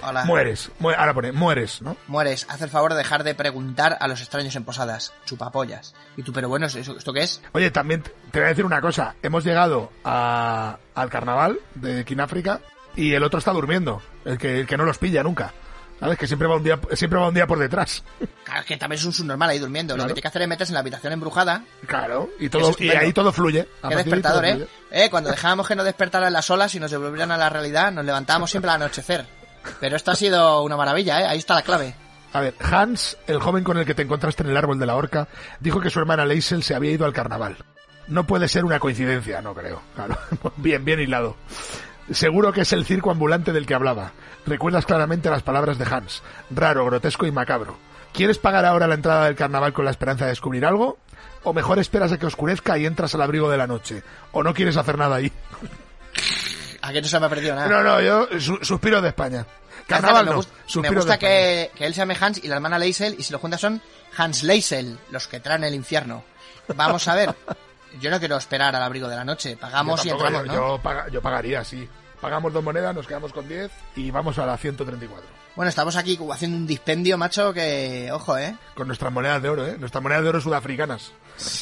Hola. 0.08 0.26
Mueres. 0.26 0.72
Mu- 0.80 0.90
ahora 0.92 1.14
pone, 1.14 1.32
mueres, 1.32 1.82
¿no? 1.82 1.96
Mueres, 2.08 2.46
haz 2.50 2.62
el 2.62 2.70
favor 2.70 2.92
de 2.92 2.98
dejar 2.98 3.24
de 3.24 3.36
preguntar 3.36 3.98
a 4.00 4.08
los 4.08 4.20
extraños 4.22 4.56
en 4.56 4.64
posadas. 4.64 5.14
Chupapollas. 5.26 5.94
Y 6.18 6.24
tú, 6.24 6.32
pero 6.34 6.50
bueno, 6.50 6.66
¿eso, 6.68 6.80
¿esto 6.80 7.14
qué 7.14 7.24
es? 7.24 7.42
Oye, 7.54 7.72
también 7.72 8.04
te 8.32 8.40
voy 8.40 8.46
a 8.46 8.50
decir 8.50 8.66
una 8.66 8.82
cosa. 8.82 9.16
Hemos 9.24 9.44
llegado 9.44 9.92
a- 10.04 10.78
al 10.96 11.10
carnaval 11.10 11.60
de 11.76 12.06
Kináfrica 12.06 12.60
y 12.96 13.14
el 13.14 13.24
otro 13.24 13.40
está 13.40 13.52
durmiendo. 13.52 14.02
El 14.26 14.38
que, 14.38 14.62
el 14.62 14.68
que 14.68 14.78
no 14.78 14.86
los 14.86 14.98
pilla 14.98 15.24
nunca. 15.24 15.54
¿Sabes? 16.00 16.18
Que 16.18 16.28
siempre 16.28 16.50
va 16.50 16.58
un 16.58 16.64
día, 16.64 16.78
siempre 16.94 17.18
va 17.18 17.28
un 17.30 17.34
día 17.34 17.48
por 17.48 17.58
detrás. 17.60 18.04
Claro, 18.44 18.66
que 18.66 18.76
también 18.76 19.00
es 19.00 19.06
un 19.06 19.14
subnormal 19.14 19.50
ahí 19.50 19.58
durmiendo. 19.58 19.96
Lo 19.96 20.04
que 20.04 20.08
tiene 20.10 20.22
que 20.22 20.28
hacer 20.28 20.42
es 20.42 20.48
meterse 20.50 20.72
en 20.72 20.76
la 20.76 20.82
habitación 20.82 21.14
embrujada. 21.14 21.64
Claro. 21.88 22.30
Y, 22.40 22.46
Es 22.46 22.52
todo, 22.52 22.76
y 22.78 22.90
ahí 22.90 23.14
todo 23.14 23.32
fluye. 23.32 23.68
Qué 23.88 23.96
despertador, 23.96 24.44
¿eh? 24.46 24.52
fluye. 24.56 24.68
¿eh? 24.92 25.10
Cuando 25.10 25.30
dejábamos 25.32 25.66
que 25.66 25.76
nos 25.78 25.86
despertaran 25.86 26.32
las 26.34 26.50
olas 26.52 26.76
y 26.76 26.80
nos 26.80 26.92
devolvieran 26.92 27.32
a 27.32 27.38
la 27.38 27.50
realidad, 27.50 27.92
nos 27.94 28.04
levantábamos 28.04 28.52
siempre 28.52 28.70
al 28.70 28.82
anochecer. 28.82 29.26
Pero 29.80 29.96
esto 29.96 30.12
ha 30.12 30.16
sido 30.16 30.64
una 30.64 30.78
maravilla, 30.78 31.22
¿eh? 31.22 31.26
Ahí 31.28 31.40
está 31.40 31.56
la 31.56 31.62
clave. 31.62 31.96
A 32.34 32.40
ver, 32.40 32.56
Hans, 32.60 33.18
el 33.28 33.40
joven 33.40 33.64
con 33.64 33.78
el 33.78 33.86
que 33.86 33.94
te 33.94 34.02
encontraste 34.02 34.44
en 34.44 34.50
el 34.50 34.58
árbol 34.58 34.80
de 34.80 34.88
la 34.88 34.96
horca, 34.96 35.28
dijo 35.60 35.80
que 35.80 35.92
su 35.92 36.00
hermana 36.00 36.26
Leisel 36.26 36.64
se 36.64 36.74
había 36.74 36.92
ido 36.92 37.06
al 37.06 37.14
carnaval. 37.14 37.58
No 38.08 38.26
puede 38.26 38.48
ser 38.48 38.66
una 38.66 38.80
coincidencia, 38.80 39.42
no 39.42 39.54
creo. 39.54 39.82
Bien, 40.58 40.84
bien 40.84 41.00
hilado. 41.00 41.38
Seguro 42.12 42.52
que 42.52 42.62
es 42.62 42.74
el 42.74 42.86
circo 42.86 43.12
ambulante 43.12 43.54
del 43.54 43.66
que 43.66 43.76
hablaba. 43.76 44.12
Recuerdas 44.46 44.86
claramente 44.86 45.30
las 45.30 45.44
palabras 45.44 45.78
de 45.78 45.86
Hans. 45.86 46.22
Raro, 46.50 46.86
grotesco 46.86 47.26
y 47.26 47.32
macabro. 47.32 47.78
¿Quieres 48.12 48.40
pagar 48.40 48.66
ahora 48.66 48.88
la 48.88 48.96
entrada 48.96 49.26
del 49.26 49.36
carnaval 49.36 49.72
con 49.72 49.86
la 49.86 49.92
esperanza 49.92 50.26
de 50.26 50.32
descubrir 50.32 50.66
algo? 50.66 50.98
¿O 51.44 51.54
mejor 51.54 51.80
esperas 51.80 52.12
a 52.12 52.20
que 52.20 52.26
oscurezca 52.26 52.78
y 52.78 52.86
entras 52.86 53.16
al 53.16 53.22
abrigo 53.22 53.50
de 53.50 53.58
la 53.58 53.68
noche? 53.68 54.04
¿O 54.32 54.44
no 54.44 54.54
quieres 54.54 54.76
hacer 54.78 54.98
nada 54.98 55.16
ahí? 55.16 55.32
Aquí 56.86 57.02
no 57.02 57.08
se 57.08 57.18
me 57.20 57.26
ha 57.26 57.30
perdido 57.30 57.56
nada. 57.56 57.68
No, 57.70 57.82
no, 57.82 58.02
yo 58.02 58.28
su- 58.42 58.60
suspiro 58.62 59.02
de 59.02 59.08
España. 59.08 59.46
Carnaval 59.88 60.26
me 60.26 60.32
no, 60.32 60.38
gusta, 60.38 60.54
me 60.82 61.18
que, 61.18 61.72
que 61.76 61.86
él 61.86 61.94
se 61.94 62.00
llame 62.00 62.18
Hans 62.20 62.44
y 62.44 62.48
la 62.50 62.56
hermana 62.56 62.78
Leisel, 62.78 63.16
y 63.18 63.24
si 63.24 63.32
lo 63.32 63.40
juntas 63.40 63.62
son 63.62 63.82
Hans 64.18 64.44
Leisel, 64.44 64.98
los 65.10 65.28
que 65.28 65.40
traen 65.40 65.64
el 65.64 65.76
infierno. 65.76 66.24
Vamos 66.76 67.08
a 67.08 67.16
ver. 67.16 67.34
Yo 68.02 68.10
no 68.10 68.20
quiero 68.20 68.36
esperar 68.38 68.76
al 68.76 68.84
abrigo 68.84 69.08
de 69.08 69.16
la 69.16 69.24
noche. 69.24 69.56
Pagamos 69.56 70.06
y 70.06 70.10
entramos, 70.10 70.42
yo, 70.46 70.48
¿no? 70.48 70.54
yo 70.54 70.80
paga- 70.82 71.08
yo 71.10 71.22
pagaría, 71.22 71.64
sí. 71.64 71.88
Pagamos 72.20 72.52
dos 72.52 72.64
monedas, 72.64 72.94
nos 72.96 73.06
quedamos 73.08 73.32
con 73.32 73.48
10 73.48 73.72
y 73.96 74.10
vamos 74.12 74.38
a 74.40 74.46
la 74.46 74.58
134. 74.58 75.24
Bueno, 75.56 75.70
estamos 75.70 75.96
aquí 75.96 76.18
haciendo 76.32 76.58
un 76.58 76.66
dispendio, 76.66 77.18
macho, 77.18 77.54
que... 77.54 78.10
Ojo, 78.12 78.38
¿eh? 78.38 78.56
Con 78.74 78.88
nuestras 78.88 79.12
monedas 79.14 79.42
de 79.44 79.50
oro, 79.50 79.68
¿eh? 79.68 79.76
Nuestras 79.78 80.02
monedas 80.02 80.24
de 80.24 80.30
oro 80.30 80.42
sudafricanas. 80.42 81.14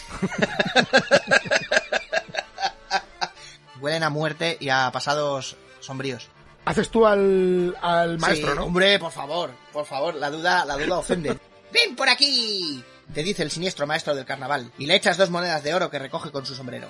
Huelen 3.82 4.04
a 4.04 4.10
muerte 4.10 4.58
y 4.60 4.70
a 4.70 4.90
pasados 4.92 5.58
sombríos. 5.80 6.30
Haces 6.66 6.90
tú 6.90 7.06
al, 7.08 7.76
al 7.82 8.20
maestro, 8.20 8.52
Sí, 8.52 8.56
¿no? 8.56 8.66
Hombre, 8.66 9.00
por 9.00 9.12
favor, 9.12 9.52
por 9.74 9.86
favor, 9.86 10.14
la 10.16 10.30
duda, 10.30 10.64
la 10.66 10.78
duda 10.78 11.00
ofende. 11.00 11.38
¡Ven 11.74 11.96
por 11.96 12.08
aquí! 12.08 12.84
Te 13.14 13.24
dice 13.24 13.44
el 13.44 13.52
siniestro 13.52 13.88
maestro 13.88 14.14
del 14.16 14.26
carnaval, 14.26 14.72
y 14.78 14.86
le 14.86 14.96
echas 14.96 15.18
dos 15.18 15.30
monedas 15.32 15.64
de 15.64 15.74
oro 15.74 15.90
que 15.90 16.00
recoge 16.00 16.32
con 16.32 16.46
su 16.46 16.54
sombrero. 16.56 16.88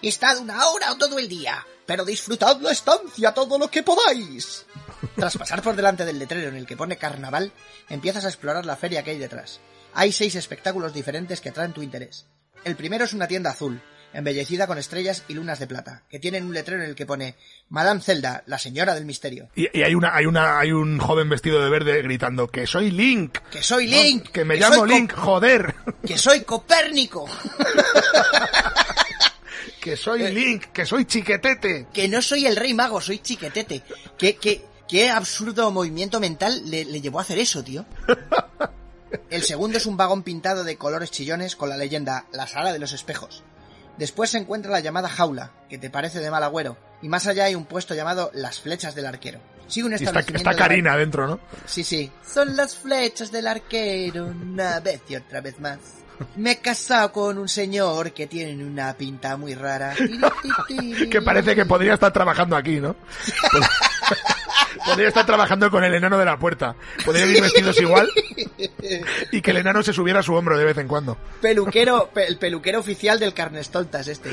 Estad 0.00 0.38
una 0.38 0.68
hora 0.68 0.92
o 0.92 0.96
todo 0.96 1.18
el 1.18 1.28
día, 1.28 1.66
pero 1.84 2.04
disfrutad 2.04 2.60
la 2.60 2.70
estancia 2.70 3.34
todo 3.34 3.58
lo 3.58 3.68
que 3.68 3.82
podáis. 3.82 4.64
Tras 5.16 5.36
pasar 5.36 5.60
por 5.62 5.74
delante 5.74 6.04
del 6.04 6.20
letrero 6.20 6.48
en 6.48 6.56
el 6.56 6.66
que 6.66 6.76
pone 6.76 6.96
carnaval, 6.96 7.52
empiezas 7.88 8.24
a 8.24 8.28
explorar 8.28 8.64
la 8.64 8.76
feria 8.76 9.02
que 9.02 9.10
hay 9.10 9.18
detrás. 9.18 9.60
Hay 9.94 10.12
seis 10.12 10.36
espectáculos 10.36 10.92
diferentes 10.92 11.40
que 11.40 11.48
atraen 11.48 11.72
tu 11.72 11.82
interés. 11.82 12.26
El 12.64 12.76
primero 12.76 13.04
es 13.04 13.12
una 13.12 13.26
tienda 13.26 13.50
azul, 13.50 13.82
embellecida 14.18 14.66
con 14.66 14.78
estrellas 14.78 15.24
y 15.28 15.34
lunas 15.34 15.58
de 15.58 15.66
plata, 15.66 16.02
que 16.10 16.18
tienen 16.18 16.44
un 16.44 16.52
letrero 16.52 16.82
en 16.82 16.88
el 16.90 16.94
que 16.96 17.06
pone 17.06 17.36
Madame 17.68 18.00
Zelda, 18.00 18.42
la 18.46 18.58
señora 18.58 18.94
del 18.94 19.04
misterio. 19.04 19.48
Y, 19.54 19.66
y 19.78 19.82
hay 19.82 19.94
una, 19.94 20.14
hay 20.14 20.26
una, 20.26 20.58
hay 20.58 20.72
un 20.72 20.98
joven 20.98 21.28
vestido 21.28 21.62
de 21.62 21.70
verde 21.70 22.02
gritando 22.02 22.48
que 22.48 22.66
soy 22.66 22.90
Link. 22.90 23.38
Que 23.50 23.62
soy 23.62 23.90
¿no? 23.90 24.02
Link. 24.02 24.28
Que 24.30 24.44
me 24.44 24.54
que 24.54 24.60
llamo 24.60 24.76
Co- 24.78 24.86
Link, 24.86 25.12
joder. 25.14 25.74
Que 26.06 26.18
soy 26.18 26.42
Copérnico. 26.42 27.26
que 29.80 29.96
soy 29.96 30.22
Eh. 30.24 30.30
Link, 30.30 30.66
que 30.72 30.84
soy 30.84 31.04
chiquetete. 31.04 31.86
Que 31.92 32.08
no 32.08 32.20
soy 32.22 32.46
el 32.46 32.56
rey 32.56 32.74
mago, 32.74 33.00
soy 33.00 33.20
chiquetete. 33.20 33.82
¿Qué, 34.18 34.36
qué, 34.36 34.64
qué 34.88 35.10
absurdo 35.10 35.70
movimiento 35.70 36.20
mental 36.20 36.68
le, 36.70 36.84
le 36.84 37.00
llevó 37.00 37.20
a 37.20 37.22
hacer 37.22 37.38
eso, 37.38 37.62
tío? 37.62 37.84
El 39.30 39.42
segundo 39.42 39.78
es 39.78 39.86
un 39.86 39.96
vagón 39.96 40.22
pintado 40.22 40.64
de 40.64 40.76
colores 40.76 41.10
chillones 41.10 41.56
con 41.56 41.70
la 41.70 41.78
leyenda 41.78 42.26
La 42.30 42.46
sala 42.46 42.74
de 42.74 42.78
los 42.78 42.92
espejos. 42.92 43.42
Después 43.98 44.30
se 44.30 44.38
encuentra 44.38 44.70
la 44.70 44.80
llamada 44.80 45.08
jaula, 45.08 45.50
que 45.68 45.76
te 45.78 45.90
parece 45.90 46.20
de 46.20 46.30
mal 46.30 46.42
agüero, 46.44 46.76
y 47.02 47.08
más 47.08 47.26
allá 47.26 47.44
hay 47.44 47.54
un 47.54 47.64
puesto 47.66 47.94
llamado 47.94 48.30
Las 48.32 48.60
flechas 48.60 48.94
del 48.94 49.06
arquero. 49.06 49.40
Sigue 49.66 49.86
un 49.86 49.92
Y 49.92 49.96
está, 49.96 50.20
está 50.20 50.50
de- 50.50 50.56
Karina 50.56 50.96
dentro, 50.96 51.26
¿no? 51.26 51.40
Sí, 51.66 51.84
sí. 51.84 52.10
Son 52.26 52.56
las 52.56 52.74
flechas 52.76 53.30
del 53.30 53.46
arquero, 53.48 54.26
una 54.26 54.80
vez 54.80 55.02
y 55.08 55.16
otra 55.16 55.40
vez 55.40 55.58
más. 55.60 55.78
Me 56.36 56.52
he 56.52 56.56
casado 56.58 57.12
con 57.12 57.38
un 57.38 57.48
señor 57.48 58.12
que 58.12 58.26
tiene 58.26 58.64
una 58.64 58.92
pinta 58.96 59.36
muy 59.36 59.54
rara. 59.54 59.94
Que 61.10 61.22
parece 61.22 61.54
que 61.54 61.64
podría 61.66 61.94
estar 61.94 62.12
trabajando 62.12 62.56
aquí, 62.56 62.80
¿no? 62.80 62.96
Pod- 64.76 64.84
Podría 64.86 65.08
estar 65.08 65.26
trabajando 65.26 65.70
con 65.70 65.84
el 65.84 65.94
enano 65.94 66.18
de 66.18 66.24
la 66.24 66.38
puerta. 66.38 66.74
Podría 67.04 67.26
ir 67.26 67.40
vestidos 67.40 67.80
igual 67.80 68.08
y 69.32 69.40
que 69.40 69.50
el 69.50 69.58
enano 69.58 69.82
se 69.82 69.92
subiera 69.92 70.20
a 70.20 70.22
su 70.22 70.34
hombro 70.34 70.58
de 70.58 70.64
vez 70.64 70.78
en 70.78 70.88
cuando. 70.88 71.16
Peluquero, 71.40 72.10
pe- 72.12 72.26
el 72.26 72.36
peluquero 72.38 72.80
oficial 72.80 73.18
del 73.18 73.34
Carnestoltas 73.34 74.08
este. 74.08 74.30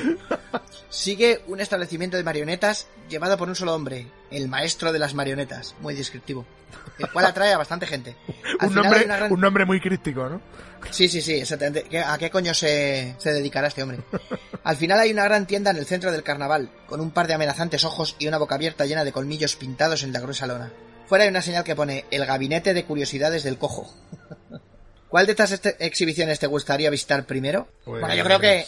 Sigue 0.89 1.41
un 1.47 1.59
establecimiento 1.59 2.17
de 2.17 2.23
marionetas 2.23 2.87
llevado 3.09 3.37
por 3.37 3.49
un 3.49 3.55
solo 3.55 3.73
hombre, 3.75 4.07
el 4.31 4.47
maestro 4.47 4.91
de 4.93 4.99
las 4.99 5.13
marionetas, 5.13 5.75
muy 5.81 5.93
descriptivo, 5.93 6.45
el 6.99 7.11
cual 7.11 7.25
atrae 7.25 7.53
a 7.53 7.57
bastante 7.57 7.85
gente. 7.87 8.15
Al 8.59 8.69
Un 8.69 8.75
nombre, 8.75 9.03
gran- 9.03 9.31
un 9.31 9.39
nombre 9.41 9.65
muy 9.65 9.79
críptico, 9.79 10.27
¿no? 10.29 10.41
Sí, 10.91 11.09
sí, 11.09 11.21
sí, 11.21 11.33
exactamente. 11.33 11.83
¿Qué- 11.89 11.99
¿A 11.99 12.17
qué 12.17 12.29
coño 12.29 12.53
se, 12.53 13.15
se 13.17 13.33
dedicará 13.33 13.67
este 13.67 13.81
hombre? 13.83 13.99
Al 14.63 14.77
final 14.77 14.99
hay 14.99 15.11
una 15.11 15.23
gran 15.23 15.45
tienda 15.47 15.71
en 15.71 15.77
el 15.77 15.85
centro 15.85 16.11
del 16.11 16.23
carnaval, 16.23 16.69
con 16.87 16.99
un 17.01 17.11
par 17.11 17.27
de 17.27 17.33
amenazantes 17.33 17.83
ojos 17.85 18.15
y 18.19 18.27
una 18.27 18.37
boca 18.37 18.55
abierta 18.55 18.85
llena 18.85 19.03
de 19.03 19.11
colmillos 19.11 19.55
pintados 19.55 20.03
en 20.03 20.13
la 20.13 20.19
gruesa 20.19 20.45
lona. 20.47 20.71
Fuera 21.07 21.23
hay 21.23 21.29
una 21.29 21.41
señal 21.41 21.63
que 21.63 21.75
pone 21.75 22.05
el 22.11 22.25
gabinete 22.25 22.73
de 22.73 22.83
curiosidades 22.85 23.43
del 23.43 23.57
cojo. 23.57 23.91
¿Cuál 25.09 25.25
de 25.27 25.31
estas 25.33 25.51
este- 25.51 25.75
exhibiciones 25.85 26.39
te 26.39 26.47
gustaría 26.47 26.89
visitar 26.89 27.25
primero? 27.25 27.67
Pues, 27.85 28.01
bueno, 28.01 28.15
yo 28.15 28.23
creo 28.23 28.39
que 28.39 28.65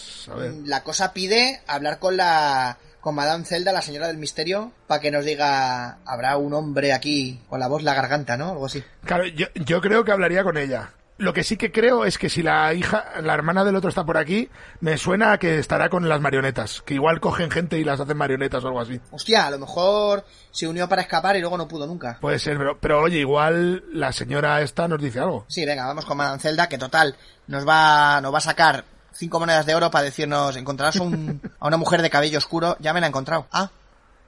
la 0.65 0.83
cosa 0.83 1.11
pide 1.13 1.61
hablar 1.67 1.99
con 1.99 2.15
la 2.15 2.77
con 3.07 3.15
Madame 3.15 3.45
Zelda, 3.45 3.71
la 3.71 3.81
señora 3.81 4.07
del 4.07 4.17
misterio, 4.17 4.73
para 4.85 4.99
que 4.99 5.11
nos 5.11 5.23
diga, 5.23 5.99
habrá 6.05 6.35
un 6.35 6.53
hombre 6.53 6.91
aquí 6.91 7.39
con 7.47 7.57
la 7.57 7.69
voz 7.69 7.81
la 7.81 7.93
garganta, 7.93 8.35
¿no? 8.35 8.49
Algo 8.49 8.65
así. 8.65 8.83
Claro, 9.05 9.25
yo, 9.27 9.47
yo 9.55 9.79
creo 9.79 10.03
que 10.03 10.11
hablaría 10.11 10.43
con 10.43 10.57
ella. 10.57 10.91
Lo 11.17 11.31
que 11.31 11.45
sí 11.45 11.55
que 11.55 11.71
creo 11.71 12.03
es 12.03 12.17
que 12.17 12.27
si 12.27 12.43
la 12.43 12.73
hija, 12.73 13.05
la 13.21 13.33
hermana 13.33 13.63
del 13.63 13.77
otro 13.77 13.87
está 13.87 14.03
por 14.03 14.17
aquí, 14.17 14.49
me 14.81 14.97
suena 14.97 15.31
a 15.31 15.37
que 15.37 15.57
estará 15.57 15.87
con 15.87 16.09
las 16.09 16.19
marionetas. 16.19 16.81
Que 16.81 16.95
igual 16.95 17.21
cogen 17.21 17.49
gente 17.49 17.79
y 17.79 17.85
las 17.85 18.01
hacen 18.01 18.17
marionetas 18.17 18.61
o 18.65 18.67
algo 18.67 18.81
así. 18.81 18.99
Hostia, 19.11 19.47
a 19.47 19.51
lo 19.51 19.59
mejor 19.59 20.25
se 20.51 20.67
unió 20.67 20.89
para 20.89 21.03
escapar 21.03 21.37
y 21.37 21.39
luego 21.39 21.57
no 21.57 21.69
pudo 21.69 21.87
nunca. 21.87 22.17
Puede 22.19 22.39
ser, 22.39 22.57
pero, 22.57 22.77
pero 22.77 23.03
oye, 23.03 23.19
igual 23.19 23.85
la 23.93 24.11
señora 24.11 24.59
esta 24.59 24.89
nos 24.89 25.01
dice 25.01 25.21
algo. 25.21 25.45
Sí, 25.47 25.65
venga, 25.65 25.87
vamos 25.87 26.03
con 26.03 26.17
Madame 26.17 26.39
Zelda, 26.41 26.67
que 26.67 26.77
total, 26.77 27.15
nos 27.47 27.65
va, 27.65 28.19
nos 28.19 28.33
va 28.33 28.39
a 28.39 28.41
sacar 28.41 28.83
cinco 29.17 29.39
monedas 29.39 29.65
de 29.65 29.75
oro 29.75 29.91
para 29.91 30.05
decirnos, 30.05 30.55
encontrarás 30.55 30.95
un- 30.97 31.41
a 31.59 31.67
una 31.67 31.77
mujer 31.77 32.01
de 32.01 32.09
cabello 32.09 32.37
oscuro, 32.37 32.77
ya 32.79 32.93
me 32.93 33.01
la 33.01 33.07
he 33.07 33.09
encontrado. 33.09 33.47
Ah, 33.51 33.69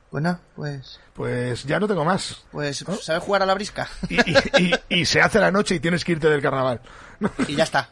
pues 0.09 0.23
no, 0.23 0.39
pues, 0.55 0.99
Pues 1.13 1.63
ya 1.65 1.79
no 1.79 1.87
tengo 1.87 2.03
más. 2.03 2.43
pues, 2.51 2.83
¿sabes 3.01 3.23
jugar 3.23 3.43
a 3.43 3.45
la 3.45 3.53
brisca? 3.53 3.87
Y, 4.09 4.15
y- 4.31 4.73
y- 4.89 4.99
y 5.01 5.05
se 5.05 5.21
hace 5.21 5.39
la 5.39 5.51
noche 5.51 5.75
y 5.75 5.79
tienes 5.79 6.03
que 6.03 6.13
irte 6.13 6.29
del 6.29 6.41
carnaval. 6.41 6.81
y 7.47 7.55
ya 7.55 7.63
está. 7.63 7.89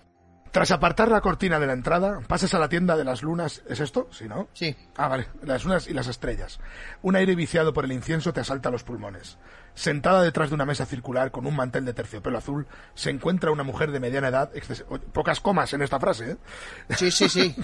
Tras 0.51 0.71
apartar 0.71 1.09
la 1.11 1.21
cortina 1.21 1.59
de 1.59 1.67
la 1.67 1.73
entrada, 1.73 2.19
pasas 2.27 2.53
a 2.53 2.59
la 2.59 2.69
tienda 2.69 2.95
de 2.97 3.03
las 3.03 3.21
lunas. 3.21 3.61
¿Es 3.67 3.79
esto? 3.79 4.07
Sí, 4.11 4.27
¿no? 4.27 4.47
Sí. 4.53 4.75
Ah, 4.95 5.07
vale. 5.07 5.27
Las 5.43 5.65
lunas 5.65 5.87
y 5.87 5.93
las 5.93 6.07
estrellas. 6.07 6.59
Un 7.03 7.15
aire 7.17 7.35
viciado 7.35 7.73
por 7.73 7.85
el 7.85 7.91
incienso 7.91 8.33
te 8.33 8.39
asalta 8.39 8.71
los 8.71 8.83
pulmones. 8.83 9.37
Sentada 9.77 10.23
detrás 10.23 10.49
de 10.49 10.55
una 10.55 10.65
mesa 10.65 10.87
circular 10.87 11.29
con 11.29 11.45
un 11.45 11.55
mantel 11.55 11.85
de 11.85 11.93
terciopelo 11.93 12.39
azul, 12.39 12.65
se 12.95 13.11
encuentra 13.11 13.51
una 13.51 13.61
mujer 13.61 13.91
de 13.91 13.99
mediana 13.99 14.29
edad. 14.29 14.51
exces- 14.55 14.83
Pocas 15.13 15.39
comas 15.39 15.71
en 15.73 15.83
esta 15.83 15.99
frase, 15.99 16.31
¿eh? 16.31 16.37
Sí, 16.97 17.11
sí, 17.11 17.29
sí. 17.29 17.55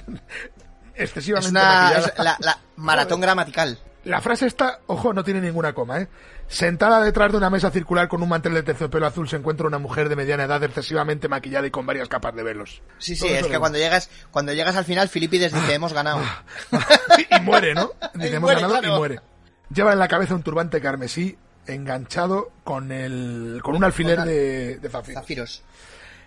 Excesivamente 0.95 1.47
Es 1.47 1.51
una, 1.51 1.63
maquillada. 1.63 2.07
es 2.07 2.13
la, 2.23 2.37
la 2.39 2.59
maratón 2.75 3.19
gramatical. 3.19 3.79
La 4.03 4.21
frase 4.21 4.45
esta, 4.45 4.79
ojo, 4.85 5.11
no 5.13 5.23
tiene 5.23 5.41
ninguna 5.41 5.73
coma, 5.73 6.01
¿eh? 6.01 6.07
Sentada 6.47 7.01
detrás 7.03 7.31
de 7.31 7.37
una 7.39 7.49
mesa 7.49 7.71
circular 7.71 8.07
con 8.09 8.21
un 8.21 8.29
mantel 8.29 8.53
de 8.53 8.61
terciopelo 8.61 9.07
azul 9.07 9.27
se 9.27 9.37
encuentra 9.37 9.65
una 9.65 9.79
mujer 9.79 10.07
de 10.07 10.15
mediana 10.15 10.43
edad 10.43 10.61
excesivamente 10.63 11.27
maquillada 11.27 11.65
y 11.65 11.71
con 11.71 11.87
varias 11.87 12.09
capas 12.09 12.35
de 12.35 12.43
velos. 12.43 12.83
Sí, 12.99 13.15
sí, 13.15 13.25
Todo 13.27 13.37
es 13.37 13.47
que 13.47 13.57
cuando 13.57 13.79
llegas, 13.79 14.11
cuando 14.29 14.53
llegas 14.53 14.75
al 14.75 14.85
final, 14.85 15.09
Filipides 15.09 15.51
dice, 15.51 15.73
hemos 15.73 15.93
ganado. 15.93 16.21
y 17.31 17.41
muere, 17.41 17.73
¿no? 17.73 17.91
Dice, 18.13 18.35
hemos 18.35 18.41
muere, 18.41 18.61
ganado 18.61 18.79
claro. 18.81 18.95
y 18.95 18.99
muere. 18.99 19.19
Lleva 19.73 19.93
en 19.93 19.99
la 19.99 20.07
cabeza 20.09 20.35
un 20.35 20.43
turbante 20.43 20.79
carmesí 20.79 21.37
enganchado 21.67 22.51
con 22.63 22.91
el 22.91 23.59
con 23.63 23.75
un 23.75 23.83
alfiler 23.83 24.17
Con 24.17 24.27
de, 24.27 24.77
de 24.77 24.89
zafiros. 24.89 25.21
Zafiros. 25.21 25.63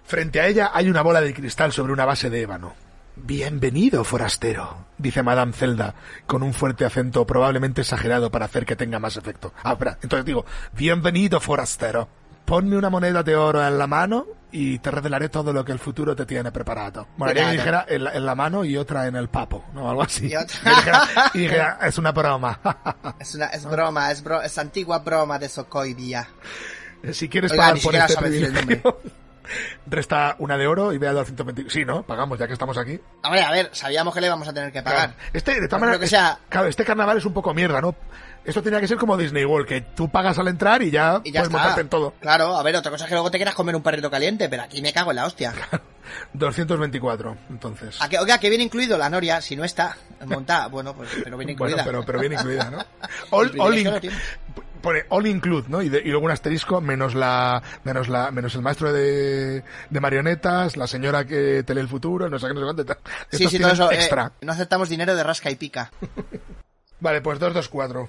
Frente 0.04 0.40
a 0.40 0.46
ella 0.46 0.70
hay 0.72 0.88
una 0.88 1.02
bola 1.02 1.20
de 1.20 1.34
cristal 1.34 1.72
sobre 1.72 1.92
una 1.92 2.04
base 2.04 2.30
de 2.30 2.42
ébano. 2.42 2.74
Bienvenido, 3.18 4.04
forastero, 4.04 4.86
dice 4.98 5.22
Madame 5.22 5.54
Zelda, 5.54 5.94
con 6.26 6.42
un 6.42 6.52
fuerte 6.52 6.84
acento 6.84 7.26
probablemente 7.26 7.80
exagerado 7.80 8.30
para 8.30 8.44
hacer 8.44 8.66
que 8.66 8.76
tenga 8.76 8.98
más 8.98 9.16
efecto. 9.16 9.54
Ah, 9.64 9.72
espera, 9.72 9.98
entonces 10.02 10.26
digo, 10.26 10.44
bienvenido, 10.74 11.40
forastero. 11.40 12.08
Ponme 12.46 12.76
una 12.76 12.88
moneda 12.90 13.22
de 13.22 13.34
oro 13.36 13.66
en 13.66 13.76
la 13.76 13.86
mano 13.86 14.24
y 14.52 14.78
te 14.78 14.90
revelaré 14.90 15.28
todo 15.28 15.52
lo 15.52 15.64
que 15.64 15.72
el 15.72 15.78
futuro 15.80 16.14
te 16.14 16.24
tiene 16.24 16.52
preparado. 16.52 17.08
Bueno, 17.16 17.32
haría 17.32 17.46
que 17.50 17.56
dijera 17.58 17.84
en 17.88 18.04
la, 18.04 18.14
en 18.14 18.24
la 18.24 18.34
mano 18.36 18.64
y 18.64 18.76
otra 18.76 19.06
en 19.08 19.16
el 19.16 19.28
papo, 19.28 19.64
¿no? 19.74 19.90
Algo 19.90 20.02
así. 20.02 20.28
Y 20.28 20.36
otra- 20.36 20.56
Y 20.64 20.68
dijera, 20.76 21.02
y 21.34 21.38
dijera, 21.40 21.78
es 21.82 21.98
una 21.98 22.12
broma. 22.12 22.58
Es 23.18 23.34
una, 23.34 23.46
es 23.46 23.64
broma, 23.66 24.10
es, 24.12 24.22
bro- 24.24 24.42
es 24.42 24.56
antigua 24.58 25.00
broma 25.00 25.38
de 25.40 25.48
Socoibia. 25.48 26.28
si 27.12 27.28
quieres 27.28 27.50
Oiga, 27.50 27.64
pagar 27.66 27.82
por 27.82 27.94
este 27.96 28.16
privilegio, 28.16 29.00
resta 29.86 30.36
una 30.38 30.56
de 30.56 30.66
oro 30.66 30.92
y 30.92 30.98
ve 30.98 31.08
a 31.08 31.12
220. 31.12 31.68
Sí, 31.70 31.84
¿no? 31.84 32.04
Pagamos 32.04 32.38
ya 32.38 32.46
que 32.46 32.52
estamos 32.52 32.78
aquí. 32.78 33.00
Hombre, 33.24 33.42
a 33.42 33.50
ver, 33.50 33.70
sabíamos 33.72 34.14
que 34.14 34.20
le 34.20 34.28
íbamos 34.28 34.46
a 34.48 34.52
tener 34.54 34.72
que 34.72 34.82
pagar. 34.82 35.14
Claro. 35.14 35.30
Este, 35.32 35.60
de 35.60 35.66
todas 35.68 35.80
maneras, 35.80 36.00
que 36.00 36.06
sea- 36.06 36.38
claro, 36.48 36.68
este 36.68 36.84
carnaval 36.84 37.18
es 37.18 37.24
un 37.24 37.32
poco 37.34 37.52
mierda, 37.52 37.80
¿no? 37.80 37.94
Esto 38.46 38.62
tenía 38.62 38.80
que 38.80 38.86
ser 38.88 38.96
como 38.96 39.16
Disney 39.16 39.44
World, 39.44 39.66
que 39.66 39.80
tú 39.80 40.08
pagas 40.08 40.38
al 40.38 40.48
entrar 40.48 40.82
y 40.82 40.90
ya, 40.90 41.20
Y 41.24 41.32
ya 41.32 41.40
puedes 41.40 41.48
está. 41.48 41.58
montarte 41.58 41.80
en 41.80 41.88
todo. 41.88 42.14
Claro, 42.20 42.56
a 42.56 42.62
ver, 42.62 42.76
otra 42.76 42.90
cosa 42.90 43.04
es 43.04 43.08
que 43.08 43.14
luego 43.14 43.30
te 43.30 43.38
quieras 43.38 43.54
comer 43.54 43.74
un 43.76 43.82
perrito 43.82 44.10
caliente, 44.10 44.48
pero 44.48 44.62
aquí 44.62 44.80
me 44.82 44.92
cago 44.92 45.10
en 45.10 45.16
la 45.16 45.26
hostia. 45.26 45.52
224, 46.34 47.36
entonces. 47.50 48.00
¿A 48.00 48.08
que, 48.08 48.18
oiga, 48.18 48.38
que 48.38 48.48
viene 48.48 48.64
incluido 48.64 48.96
la 48.96 49.10
noria, 49.10 49.40
si 49.40 49.56
no 49.56 49.64
está 49.64 49.96
montada. 50.24 50.66
Bueno, 50.76 50.94
pues, 50.94 51.10
pero 51.24 51.36
viene 51.36 51.54
Bueno, 51.56 51.72
incluida. 51.76 51.84
pero, 51.84 52.04
pero 52.04 52.20
bien 52.20 52.32
incluida, 52.34 52.70
¿no? 52.70 52.78
All, 53.30 53.52
all 53.58 53.78
in- 53.78 53.90
pone 54.82 55.28
include, 55.28 55.64
¿no? 55.68 55.82
Y, 55.82 55.88
de- 55.88 55.98
y 56.00 56.10
luego 56.10 56.26
un 56.26 56.30
asterisco 56.30 56.80
menos 56.80 57.14
la, 57.14 57.60
menos 57.82 58.08
la, 58.08 58.30
menos 58.30 58.54
el 58.54 58.62
maestro 58.62 58.92
de, 58.92 59.64
de 59.90 60.00
marionetas, 60.00 60.76
la 60.76 60.86
señora 60.86 61.24
que 61.24 61.64
te 61.64 61.74
lee 61.74 61.80
el 61.80 61.88
futuro, 61.88 62.28
no 62.28 62.38
sé 62.38 62.46
qué, 62.46 62.54
no 62.54 62.60
sé 62.60 62.64
cuánto. 62.74 62.94
Sí, 63.30 63.44
Estos 63.44 63.50
sí, 63.50 63.58
todo 63.58 63.90
eh, 63.90 63.94
Extra. 63.96 64.32
no 64.42 64.52
aceptamos 64.52 64.88
dinero 64.88 65.16
de 65.16 65.22
rasca 65.24 65.50
y 65.50 65.56
pica. 65.56 65.90
Vale, 67.00 67.20
pues 67.20 67.38
224. 67.40 68.08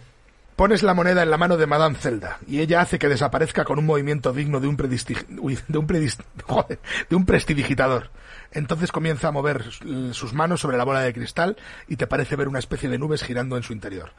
Pones 0.57 0.81
la 0.83 0.93
moneda 0.95 1.21
en 1.23 1.29
la 1.29 1.37
mano 1.37 1.55
de 1.55 1.67
Madame 1.67 1.95
Zelda 1.97 2.39
y 2.47 2.59
ella 2.59 2.81
hace 2.81 2.97
que 2.97 3.07
desaparezca 3.07 3.63
con 3.63 3.77
un 3.79 3.85
movimiento 3.85 4.33
digno 4.33 4.59
de 4.59 4.67
un 4.67 4.75
predistig- 4.75 5.25
uy, 5.39 5.57
de 5.67 5.77
un 5.77 5.87
predis- 5.87 6.17
joder, 6.45 6.79
de 7.09 7.15
un 7.15 7.25
prestidigitador. 7.25 8.09
Entonces 8.51 8.91
comienza 8.91 9.27
a 9.27 9.31
mover 9.31 9.65
sus 10.11 10.33
manos 10.33 10.59
sobre 10.59 10.77
la 10.77 10.83
bola 10.83 11.01
de 11.01 11.13
cristal 11.13 11.57
y 11.87 11.95
te 11.95 12.07
parece 12.07 12.35
ver 12.35 12.47
una 12.47 12.57
especie 12.59 12.89
de 12.89 12.97
nubes 12.97 13.23
girando 13.23 13.55
en 13.55 13.61
su 13.63 13.71
interior. 13.71 14.11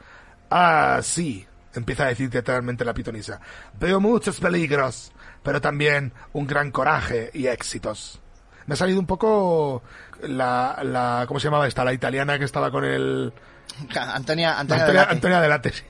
Ah, 0.49 0.99
sí, 1.03 1.45
empieza 1.75 2.05
a 2.05 2.07
decir 2.07 2.29
teatralmente 2.29 2.85
la 2.85 2.93
pitonisa. 2.93 3.41
Veo 3.77 3.99
muchos 3.99 4.39
peligros, 4.39 5.11
pero 5.43 5.59
también 5.59 6.13
un 6.31 6.47
gran 6.47 6.71
coraje 6.71 7.31
y 7.33 7.47
éxitos. 7.47 8.21
Me 8.65 8.73
ha 8.75 8.77
salido 8.77 8.99
un 8.99 9.07
poco 9.07 9.83
la, 10.23 10.79
la 10.83 11.25
¿cómo 11.27 11.39
se 11.39 11.47
llamaba 11.47 11.67
esta? 11.67 11.83
La 11.83 11.91
italiana 11.93 12.39
que 12.39 12.45
estaba 12.45 12.71
con 12.71 12.85
el 12.85 13.33
Antonia, 13.89 14.15
Antonia, 14.15 14.59
Antonia, 14.59 14.85
Delate. 14.85 15.11
Antonia 15.11 15.41
Delate, 15.41 15.71
sí. 15.73 15.83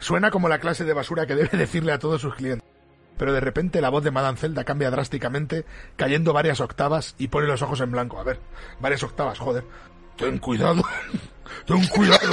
Suena 0.00 0.30
como 0.30 0.48
la 0.48 0.58
clase 0.58 0.84
de 0.84 0.94
basura 0.94 1.26
que 1.26 1.36
debe 1.36 1.56
decirle 1.56 1.92
a 1.92 1.98
todos 1.98 2.20
sus 2.20 2.34
clientes. 2.34 2.66
Pero 3.16 3.34
de 3.34 3.40
repente 3.40 3.82
la 3.82 3.90
voz 3.90 4.02
de 4.02 4.10
Madame 4.10 4.38
Zelda 4.38 4.64
cambia 4.64 4.90
drásticamente, 4.90 5.66
cayendo 5.96 6.32
varias 6.32 6.60
octavas 6.60 7.14
y 7.18 7.28
pone 7.28 7.46
los 7.46 7.60
ojos 7.60 7.80
en 7.80 7.92
blanco. 7.92 8.18
A 8.18 8.24
ver, 8.24 8.40
varias 8.80 9.02
octavas, 9.02 9.38
joder. 9.38 9.64
Ten 10.16 10.38
cuidado, 10.38 10.82
ten 11.66 11.86
cuidado 11.88 12.32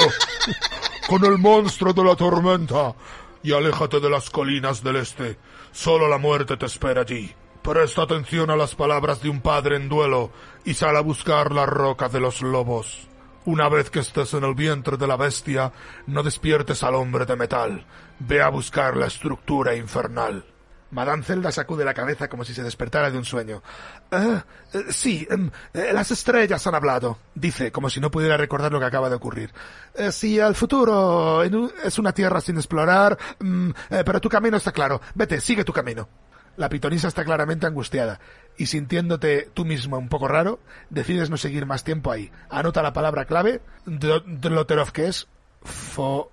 con 1.10 1.26
el 1.26 1.38
monstruo 1.38 1.94
de 1.94 2.04
la 2.04 2.16
tormenta 2.16 2.96
y 3.44 3.52
aléjate 3.52 4.00
de 4.00 4.10
las 4.10 4.30
colinas 4.30 4.82
del 4.82 4.96
este. 4.96 5.38
Solo 5.74 6.08
la 6.08 6.18
muerte 6.18 6.56
te 6.56 6.66
espera 6.66 7.02
allí. 7.02 7.34
Presta 7.62 8.04
atención 8.04 8.50
a 8.50 8.56
las 8.56 8.76
palabras 8.76 9.22
de 9.22 9.30
un 9.30 9.42
padre 9.42 9.76
en 9.76 9.90
duelo 9.90 10.32
y 10.64 10.74
sal 10.74 10.96
a 10.96 11.02
buscar 11.02 11.52
la 11.52 11.66
roca 11.66 12.08
de 12.08 12.22
los 12.22 12.42
lobos. 12.42 13.10
Una 13.48 13.70
vez 13.70 13.90
que 13.90 14.00
estés 14.00 14.34
en 14.34 14.44
el 14.44 14.56
vientre 14.56 14.98
de 14.98 15.08
la 15.08 15.16
bestia, 15.16 15.72
no 16.06 16.22
despiertes 16.22 16.84
al 16.84 16.96
hombre 16.96 17.26
de 17.26 17.38
metal. 17.38 17.86
Ve 18.20 18.42
a 18.42 18.50
buscar 18.50 18.98
la 18.98 19.06
estructura 19.06 19.74
infernal. 19.74 20.44
Madame 20.92 21.24
Zelda 21.24 21.50
sacude 21.54 21.86
la 21.86 21.94
cabeza 21.94 22.28
como 22.28 22.44
si 22.44 22.54
se 22.54 22.62
despertara 22.62 23.10
de 23.10 23.18
un 23.18 23.24
sueño. 23.24 23.64
"Eh, 24.12 24.42
eh, 24.74 24.84
sí, 24.90 25.26
em, 25.32 25.50
eh, 25.74 25.92
las 25.94 26.12
estrellas 26.12 26.68
han 26.68 26.76
hablado, 26.76 27.20
dice, 27.36 27.72
como 27.72 27.90
si 27.90 28.02
no 28.02 28.12
pudiera 28.12 28.36
recordar 28.36 28.74
lo 28.74 28.82
que 28.82 28.86
acaba 28.86 29.08
de 29.10 29.16
ocurrir. 29.16 29.54
"Eh, 29.96 30.12
sí, 30.12 30.38
el 30.38 30.54
futuro 30.54 31.42
es 31.42 31.98
una 31.98 32.12
tierra 32.12 32.42
sin 32.42 32.58
explorar, 32.58 33.18
mm, 33.40 33.70
pero 34.06 34.20
tu 34.20 34.28
camino 34.28 34.58
está 34.58 34.74
claro. 34.74 35.00
Vete, 35.16 35.40
sigue 35.40 35.64
tu 35.64 35.72
camino. 35.72 36.10
La 36.58 36.68
pitonisa 36.68 37.08
está 37.08 37.24
claramente 37.24 37.66
angustiada 37.66 38.20
y 38.58 38.66
sintiéndote 38.68 39.50
tú 39.54 39.66
mismo 39.66 39.98
un 39.98 40.10
poco 40.10 40.28
raro, 40.28 40.60
decides 40.90 41.30
no 41.30 41.38
seguir 41.38 41.66
más 41.66 41.84
tiempo 41.84 42.12
ahí. 42.12 42.32
Anota 42.50 42.82
la 42.82 42.94
palabra 42.94 43.26
clave, 43.26 43.62
Dloterov, 43.86 44.92
que 44.92 45.08
es 45.08 45.28
fo... 45.64 46.32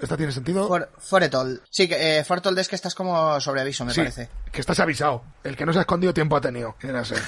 ¿Esta 0.00 0.16
tiene 0.18 0.30
sentido? 0.32 0.68
For- 0.68 0.90
Foretol. 0.98 1.62
Sí, 1.70 1.88
que, 1.88 2.18
eh, 2.18 2.24
Foretold 2.24 2.58
es 2.58 2.68
que 2.68 2.76
estás 2.76 2.94
como 2.94 3.40
sobre 3.40 3.62
aviso, 3.62 3.82
me 3.86 3.92
Sí, 3.94 4.00
parece. 4.00 4.28
que 4.52 4.60
estás 4.60 4.78
avisado. 4.78 5.24
El 5.42 5.56
que 5.56 5.64
no 5.64 5.72
se 5.72 5.78
ha 5.78 5.82
escondido 5.82 6.12
tiempo 6.12 6.36
ha 6.36 6.40
tenido. 6.42 6.76
A 6.94 7.04
ser. 7.04 7.18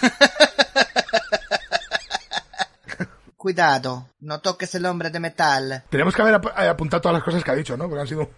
Cuidado, 3.36 4.09
no 4.20 4.40
toques 4.40 4.74
el 4.74 4.85
hombre 4.86 5.10
de 5.10 5.20
metal. 5.20 5.85
Tenemos 5.90 6.15
que 6.15 6.23
haber 6.23 6.35
ap- 6.35 6.59
eh, 6.59 6.69
apuntado 6.69 7.01
todas 7.01 7.15
las 7.15 7.23
cosas 7.24 7.44
que 7.44 7.51
ha 7.51 7.55
dicho, 7.55 7.77
¿no? 7.77 7.89
Porque 7.89 8.01
han 8.02 8.09
sido... 8.09 8.28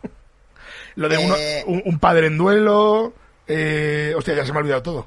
Lo 0.97 1.09
de 1.09 1.19
uno- 1.19 1.37
Eh. 1.37 1.65
un, 1.67 1.83
un 1.85 1.99
padre 1.99 2.27
en 2.27 2.37
duelo... 2.39 3.15
Eh... 3.51 4.15
Hostia, 4.17 4.35
ya 4.35 4.45
se 4.47 4.53
me 4.53 4.59
ha 4.59 4.61
olvidado 4.63 4.83
todo. 4.83 5.07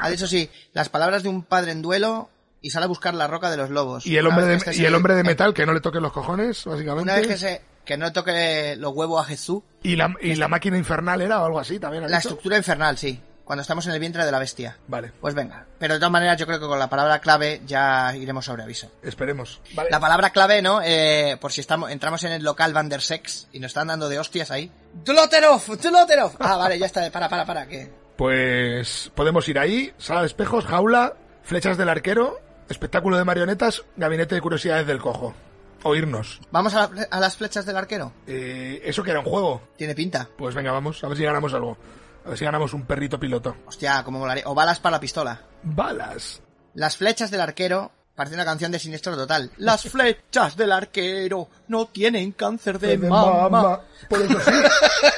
Ha 0.00 0.10
dicho 0.10 0.26
sí, 0.26 0.50
las 0.72 0.88
palabras 0.88 1.22
de 1.22 1.28
un 1.28 1.42
padre 1.42 1.72
en 1.72 1.82
duelo 1.82 2.30
y 2.60 2.70
sale 2.70 2.84
a 2.84 2.88
buscar 2.88 3.14
la 3.14 3.26
roca 3.26 3.50
de 3.50 3.56
los 3.56 3.70
lobos. 3.70 4.06
Y 4.06 4.16
el 4.16 4.26
hombre 4.26 4.44
de, 4.46 4.52
que 4.52 4.56
estés 4.58 4.78
y 4.78 4.82
el 4.82 4.88
en- 4.88 4.94
hombre 4.94 5.14
de 5.14 5.20
en- 5.20 5.26
metal, 5.26 5.52
que 5.54 5.66
no 5.66 5.72
le 5.74 5.80
toquen 5.80 6.02
los 6.02 6.12
cojones, 6.12 6.64
básicamente. 6.64 7.02
Una 7.02 7.14
vez 7.20 7.26
que 7.26 7.36
se 7.36 7.62
que 7.84 7.98
no 7.98 8.10
toque 8.14 8.76
los 8.78 8.94
huevos 8.94 9.20
a 9.20 9.24
Jesús. 9.26 9.62
Y 9.82 9.96
la, 9.96 10.14
y 10.22 10.34
la 10.36 10.48
máquina 10.48 10.78
infernal 10.78 11.20
era 11.20 11.42
o 11.42 11.44
algo 11.46 11.60
así 11.60 11.78
también. 11.78 12.04
¿has 12.04 12.10
La 12.10 12.16
dicho? 12.18 12.28
estructura 12.30 12.56
infernal, 12.56 12.96
sí. 12.96 13.20
Cuando 13.44 13.60
estamos 13.62 13.86
en 13.86 13.92
el 13.92 14.00
vientre 14.00 14.24
de 14.24 14.32
la 14.32 14.38
bestia. 14.38 14.78
Vale, 14.88 15.12
Pues 15.20 15.34
venga. 15.34 15.66
Pero 15.78 15.94
de 15.94 16.00
todas 16.00 16.12
maneras 16.12 16.38
yo 16.38 16.46
creo 16.46 16.58
que 16.58 16.66
con 16.66 16.78
la 16.78 16.88
palabra 16.88 17.18
clave 17.20 17.60
ya 17.66 18.14
iremos 18.16 18.44
sobre 18.46 18.62
aviso. 18.62 18.90
esperemos. 19.02 19.60
Vale. 19.74 19.90
La 19.90 20.00
palabra 20.00 20.30
clave, 20.30 20.62
¿no? 20.62 20.80
Eh, 20.82 21.36
por 21.40 21.52
si 21.52 21.60
estamos, 21.60 21.90
entramos 21.90 22.24
en 22.24 22.32
el 22.32 22.42
local 22.42 22.72
Van 22.72 22.88
der 22.88 23.02
Sex 23.02 23.48
y 23.52 23.60
nos 23.60 23.68
están 23.70 23.88
dando 23.88 24.08
de 24.08 24.18
hostias 24.18 24.50
ahí. 24.50 24.72
¡Dloterov! 25.04 25.60
¡Dloterov! 25.78 26.32
Ah, 26.38 26.56
vale, 26.56 26.78
ya 26.78 26.86
está. 26.86 27.10
Para, 27.10 27.28
para, 27.28 27.44
para. 27.44 27.66
Que 27.66 27.90
Pues 28.16 29.10
podemos 29.14 29.46
ir 29.48 29.58
ahí, 29.58 29.92
sala 29.98 30.20
de 30.20 30.26
espejos, 30.28 30.64
jaula, 30.64 31.14
flechas 31.42 31.76
del 31.76 31.90
arquero, 31.90 32.40
espectáculo 32.70 33.18
de 33.18 33.24
marionetas, 33.24 33.84
gabinete 33.96 34.34
de 34.34 34.40
curiosidades 34.40 34.86
del 34.86 35.00
cojo. 35.00 35.34
O 35.82 35.94
irnos. 35.94 36.40
¿Vamos 36.50 36.74
a, 36.74 36.88
la- 36.88 37.08
a 37.10 37.20
las 37.20 37.36
flechas 37.36 37.66
del 37.66 37.76
arquero? 37.76 38.10
Eh, 38.26 38.80
¿Eso 38.86 39.02
que 39.02 39.10
era 39.10 39.20
un 39.20 39.26
juego? 39.26 39.60
Tiene 39.76 39.94
pinta. 39.94 40.30
Pues 40.38 40.54
venga, 40.54 40.72
vamos, 40.72 41.04
a 41.04 41.08
ver 41.08 41.16
si 41.18 41.24
ganamos 41.24 41.52
algo. 41.52 41.76
A 42.24 42.30
ver 42.30 42.38
si 42.38 42.44
ganamos 42.44 42.72
un 42.72 42.86
perrito 42.86 43.20
piloto. 43.20 43.56
Hostia, 43.66 44.02
como 44.02 44.18
molaría. 44.18 44.44
O 44.46 44.54
balas 44.54 44.80
para 44.80 44.96
la 44.96 45.00
pistola. 45.00 45.42
Balas. 45.62 46.40
Las 46.74 46.96
flechas 46.96 47.30
del 47.30 47.40
arquero. 47.40 47.92
Parece 48.14 48.36
una 48.36 48.44
canción 48.44 48.70
de 48.70 48.78
siniestro 48.78 49.16
total. 49.16 49.50
Las 49.56 49.82
flechas 49.82 50.56
del 50.56 50.70
arquero 50.70 51.48
no 51.66 51.86
tienen 51.86 52.30
cáncer 52.30 52.78
de, 52.78 52.96
mama. 52.96 53.80
Por 54.08 54.22
eso 54.22 54.38
sí, 54.38 54.52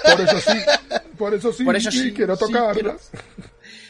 por 0.03 0.21
eso 0.23 0.41
sí, 0.41 0.59
por 1.19 1.35
eso 1.35 1.53
sí, 1.53 1.65
Por 1.65 1.77
eso 1.77 1.91
sí, 1.91 2.15
quiero 2.15 2.37
sí, 2.37 2.47
tocarlas. 2.47 3.11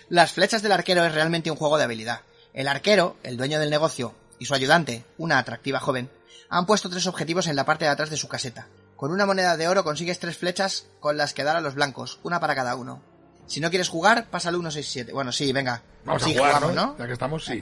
Las 0.09 0.33
flechas 0.33 0.61
del 0.61 0.73
arquero 0.73 1.05
es 1.05 1.15
realmente 1.15 1.53
un 1.53 1.57
juego 1.57 1.79
de 1.79 1.85
habilidad. 1.85 2.23
El 2.53 2.67
arquero, 2.67 3.17
el 3.23 3.37
dueño 3.37 3.61
del 3.61 3.71
negocio, 3.71 4.13
y 4.41 4.47
su 4.47 4.55
ayudante, 4.55 5.05
una 5.19 5.39
atractiva 5.39 5.79
joven, 5.79 6.11
han 6.49 6.67
puesto 6.67 6.91
tres 6.91 7.07
objetivos 7.07 7.47
en 7.47 7.57
la 7.57 7.65
parte 7.65 7.85
de 7.85 7.93
atrás 7.93 8.11
de 8.11 8.17
su 8.17 8.27
caseta. 8.27 8.67
Con 8.97 9.12
una 9.12 9.27
moneda 9.27 9.56
de 9.56 9.68
oro 9.68 9.85
consigues 9.85 10.18
tres 10.18 10.36
flechas 10.39 10.86
con 11.01 11.16
las 11.16 11.35
que 11.35 11.44
dar 11.44 11.56
a 11.56 11.60
los 11.60 11.74
blancos, 11.74 12.18
una 12.23 12.40
para 12.40 12.55
cada 12.55 12.77
uno. 12.77 13.02
Si 13.47 13.60
no 13.60 13.68
quieres 13.70 13.89
jugar, 13.89 14.27
pasa 14.31 14.48
al 14.48 14.55
167. 14.56 15.12
Bueno, 15.12 15.31
sí, 15.32 15.52
venga. 15.52 15.82
Vamos 16.05 16.23
sí, 16.23 16.31
a 16.35 16.39
jugar, 16.39 16.55
jugamos, 16.55 16.74
¿no? 16.74 16.97
Ya 16.98 17.06
que 17.06 17.12
estamos, 17.12 17.44
sí. 17.44 17.60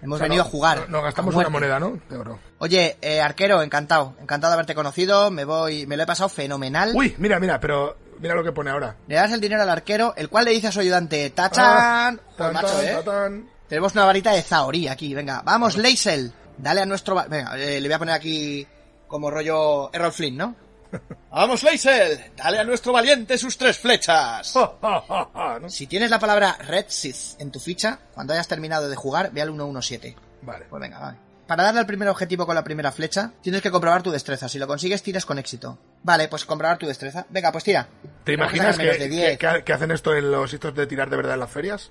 Hemos 0.00 0.16
O 0.16 0.18
sea, 0.18 0.24
venido 0.26 0.44
no- 0.44 0.48
a 0.48 0.50
jugar. 0.52 0.78
no- 0.82 0.86
Nos 0.88 1.02
gastamos 1.04 1.34
una 1.34 1.48
moneda, 1.48 1.80
¿no? 1.80 1.98
De 2.08 2.16
oro. 2.16 2.38
Oye, 2.58 2.98
eh, 3.00 3.20
arquero, 3.20 3.62
encantado. 3.62 4.14
Encantado 4.20 4.52
de 4.52 4.54
haberte 4.54 4.74
conocido. 4.76 5.30
Me 5.32 5.44
voy, 5.44 5.86
me 5.86 5.96
lo 5.96 6.04
he 6.04 6.06
pasado 6.06 6.28
fenomenal. 6.28 6.92
Uy, 6.94 7.16
mira, 7.18 7.40
mira, 7.40 7.58
pero 7.58 7.96
mira 8.20 8.34
lo 8.36 8.44
que 8.44 8.52
pone 8.52 8.70
ahora. 8.70 8.94
Le 9.08 9.16
das 9.16 9.32
el 9.32 9.40
dinero 9.40 9.62
al 9.62 9.70
arquero, 9.70 10.14
el 10.16 10.28
cual 10.28 10.44
le 10.44 10.52
dice 10.52 10.68
a 10.68 10.72
su 10.72 10.78
ayudante, 10.80 11.30
¡tachan! 11.30 11.64
Ah, 11.66 12.14
tan, 12.36 12.52
macho, 12.52 12.68
tan, 12.68 12.84
¿eh? 12.86 12.96
tan. 13.04 13.50
Tenemos 13.68 13.92
una 13.94 14.04
varita 14.04 14.30
de 14.32 14.42
Zaori 14.42 14.86
aquí, 14.86 15.14
venga. 15.14 15.42
Vamos, 15.44 15.76
Leisel. 15.76 16.32
Dale 16.58 16.82
a 16.82 16.86
nuestro... 16.86 17.16
Venga, 17.28 17.58
eh, 17.58 17.80
le 17.80 17.88
voy 17.88 17.94
a 17.94 17.98
poner 17.98 18.14
aquí 18.14 18.66
como 19.08 19.30
rollo 19.30 19.90
Errol 19.92 20.12
Flynn, 20.12 20.36
¿no? 20.36 20.54
Vamos, 21.30 21.62
Leisel. 21.62 22.18
Dale 22.36 22.58
a 22.60 22.64
nuestro 22.64 22.92
valiente 22.92 23.36
sus 23.36 23.58
tres 23.58 23.78
flechas. 23.78 24.54
¿No? 24.82 25.68
Si 25.68 25.86
tienes 25.86 26.10
la 26.10 26.18
palabra 26.18 26.56
Red 26.66 26.86
Sith 26.88 27.40
en 27.40 27.50
tu 27.50 27.60
ficha, 27.60 27.98
cuando 28.14 28.32
hayas 28.32 28.48
terminado 28.48 28.88
de 28.88 28.96
jugar, 28.96 29.30
ve 29.32 29.42
al 29.42 29.48
117. 29.50 30.16
Vale. 30.42 30.66
Pues 30.70 30.80
venga, 30.80 30.98
vale. 30.98 31.18
Para 31.46 31.62
darle 31.64 31.80
al 31.80 31.86
primer 31.86 32.08
objetivo 32.08 32.44
con 32.44 32.54
la 32.54 32.62
primera 32.64 32.92
flecha, 32.92 33.32
tienes 33.42 33.62
que 33.62 33.70
comprobar 33.70 34.02
tu 34.02 34.10
destreza. 34.10 34.48
Si 34.50 34.58
lo 34.58 34.66
consigues, 34.66 35.02
tiras 35.02 35.24
con 35.24 35.38
éxito. 35.38 35.78
Vale, 36.02 36.28
pues 36.28 36.44
comprobar 36.44 36.76
tu 36.76 36.86
destreza. 36.86 37.24
Venga, 37.30 37.50
pues 37.52 37.64
tira. 37.64 37.88
¿Te 38.24 38.34
imaginas 38.34 38.76
sacar 38.76 38.78
que, 38.78 38.82
menos 38.84 38.98
de 38.98 39.08
10. 39.08 39.38
que- 39.38 39.48
que- 39.48 39.64
que 39.64 39.72
hacen 39.72 39.90
esto 39.90 40.14
en 40.14 40.30
los 40.30 40.50
sitios 40.50 40.74
de 40.74 40.86
tirar 40.86 41.08
de 41.08 41.16
verdad 41.16 41.34
en 41.34 41.40
las 41.40 41.50
ferias? 41.50 41.90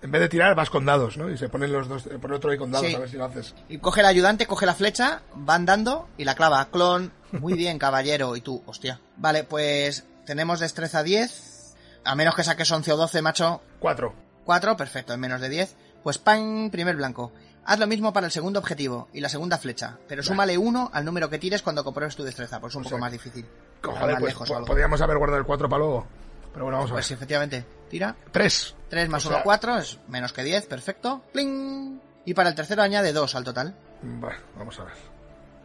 En 0.00 0.12
vez 0.12 0.20
de 0.20 0.28
tirar, 0.28 0.54
vas 0.54 0.70
con 0.70 0.84
dados, 0.86 1.16
¿no? 1.16 1.28
Y 1.28 1.36
se 1.36 1.48
ponen 1.48 1.72
los 1.72 1.88
dos, 1.88 2.04
pone 2.20 2.36
otro 2.36 2.50
ahí 2.52 2.58
con 2.58 2.70
dados, 2.70 2.86
Sí. 2.86 2.94
a 2.94 2.98
ver 3.00 3.08
si 3.10 3.16
lo 3.16 3.24
haces. 3.24 3.54
Y 3.68 3.78
coge 3.78 4.00
el 4.00 4.06
ayudante, 4.06 4.46
coge 4.46 4.64
la 4.64 4.74
flecha, 4.74 5.22
van 5.34 5.66
dando 5.66 6.08
y 6.16 6.24
la 6.24 6.34
clava. 6.36 6.66
Clon. 6.70 7.12
Muy 7.32 7.54
bien, 7.54 7.78
caballero. 7.80 8.36
Y 8.36 8.40
tú, 8.40 8.62
hostia. 8.66 9.00
Vale, 9.16 9.42
pues 9.44 10.04
tenemos 10.24 10.60
destreza 10.60 11.02
10. 11.02 11.74
A 12.04 12.14
menos 12.14 12.34
que 12.36 12.44
saques 12.44 12.70
11 12.70 12.92
o 12.92 12.96
12, 12.96 13.22
macho. 13.22 13.60
Cuatro. 13.80 14.14
4, 14.44 14.76
perfecto, 14.76 15.12
en 15.14 15.20
menos 15.20 15.40
de 15.40 15.48
10. 15.48 15.74
Pues 16.02 16.16
¡pam! 16.18 16.70
Primer 16.70 16.94
blanco. 16.96 17.32
Haz 17.64 17.78
lo 17.80 17.86
mismo 17.86 18.12
para 18.14 18.26
el 18.26 18.32
segundo 18.32 18.60
objetivo 18.60 19.08
y 19.12 19.20
la 19.20 19.28
segunda 19.28 19.58
flecha, 19.58 19.98
pero 20.08 20.22
súmale 20.22 20.56
1 20.56 20.90
al 20.94 21.04
número 21.04 21.28
que 21.28 21.38
tires 21.38 21.60
cuando 21.60 21.84
compruebes 21.84 22.16
tu 22.16 22.22
destreza, 22.24 22.60
pues 22.60 22.72
es 22.72 22.76
un 22.76 22.84
poco 22.84 22.96
más 22.96 23.12
difícil. 23.12 23.44
Joder, 23.82 24.00
más 24.12 24.20
pues 24.20 24.32
lejos 24.32 24.48
o 24.48 24.52
po- 24.52 24.56
algo. 24.56 24.66
podríamos 24.68 25.00
haber 25.02 25.18
guardado 25.18 25.38
el 25.40 25.44
cuatro 25.44 25.68
para 25.68 25.80
luego. 25.80 26.06
Pero 26.54 26.64
bueno, 26.64 26.78
vamos 26.78 26.90
a 26.92 26.94
ver. 26.94 26.98
Pues 27.00 27.06
sí, 27.08 27.12
efectivamente. 27.14 27.66
Tira. 27.88 28.16
Tres. 28.32 28.74
3 28.88 29.08
más 29.08 29.24
O 29.26 29.28
1, 29.28 29.36
sea- 29.38 29.44
4, 29.44 29.78
es 29.78 29.98
menos 30.08 30.32
que 30.32 30.42
10, 30.44 30.66
perfecto. 30.66 31.22
¡Pling! 31.32 32.00
Y 32.24 32.34
para 32.34 32.48
el 32.50 32.54
tercero 32.54 32.82
añade 32.82 33.12
2 33.12 33.34
al 33.34 33.44
total. 33.44 33.74
Bueno, 34.02 34.38
vamos 34.56 34.78
a 34.80 34.84
ver. 34.84 34.94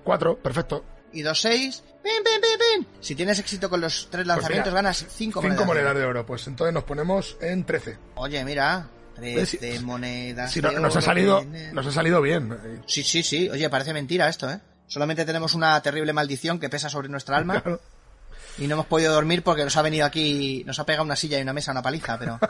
Cuatro, 0.03 0.37
perfecto. 0.37 0.83
Y 1.13 1.21
2, 1.21 1.39
6. 1.41 1.83
¡Pim, 2.03 2.11
pim, 2.23 2.41
pim, 2.41 2.85
pim! 2.85 2.93
Si 2.99 3.15
tienes 3.15 3.39
éxito 3.39 3.69
con 3.69 3.79
los 3.79 4.09
tres 4.09 4.25
lanzamientos, 4.27 4.71
Pues 4.71 4.73
mira, 4.73 4.81
ganas 4.81 4.97
5 4.97 5.09
Cinco 5.15 5.41
monedas. 5.41 5.65
monedas 5.67 5.95
de 5.95 6.05
oro. 6.05 6.25
Pues 6.25 6.47
entonces 6.47 6.73
nos 6.73 6.83
ponemos 6.83 7.37
en 7.39 7.63
trece. 7.65 7.97
Oye, 8.15 8.43
mira. 8.43 8.87
¿Ves? 9.17 9.51
13 9.59 9.79
monedas. 9.81 10.51
Si 10.51 10.59
no- 10.61 10.69
de 10.71 10.79
nos 10.79 10.95
ha 10.95 10.99
oro 10.99 11.05
salido, 11.05 11.39
tiene. 11.41 11.71
nos 11.71 11.85
ha 11.85 11.91
salido 11.91 12.19
bien. 12.21 12.57
Sí, 12.87 13.03
sí, 13.03 13.21
sí. 13.23 13.47
Oye, 13.49 13.69
parece 13.69 13.93
mentira 13.93 14.27
esto, 14.27 14.49
¿eh? 14.49 14.59
Solamente 14.87 15.23
tenemos 15.23 15.53
una 15.53 15.79
terrible 15.81 16.11
maldición 16.13 16.59
que 16.59 16.67
pesa 16.69 16.89
sobre 16.89 17.09
nuestra 17.09 17.37
alma. 17.37 17.53
Claro. 17.63 17.79
Y 18.57 18.67
no 18.67 18.73
hemos 18.75 18.85
podido 18.85 19.13
dormir 19.13 19.43
porque 19.43 19.63
nos 19.63 19.75
ha 19.77 19.81
venido 19.81 20.05
aquí, 20.05 20.63
nos 20.65 20.79
ha 20.79 20.85
pegado 20.85 21.03
una 21.05 21.15
silla 21.15 21.39
y 21.39 21.41
una 21.41 21.53
mesa, 21.53 21.71
una 21.71 21.81
paliza, 21.81 22.17
pero... 22.19 22.39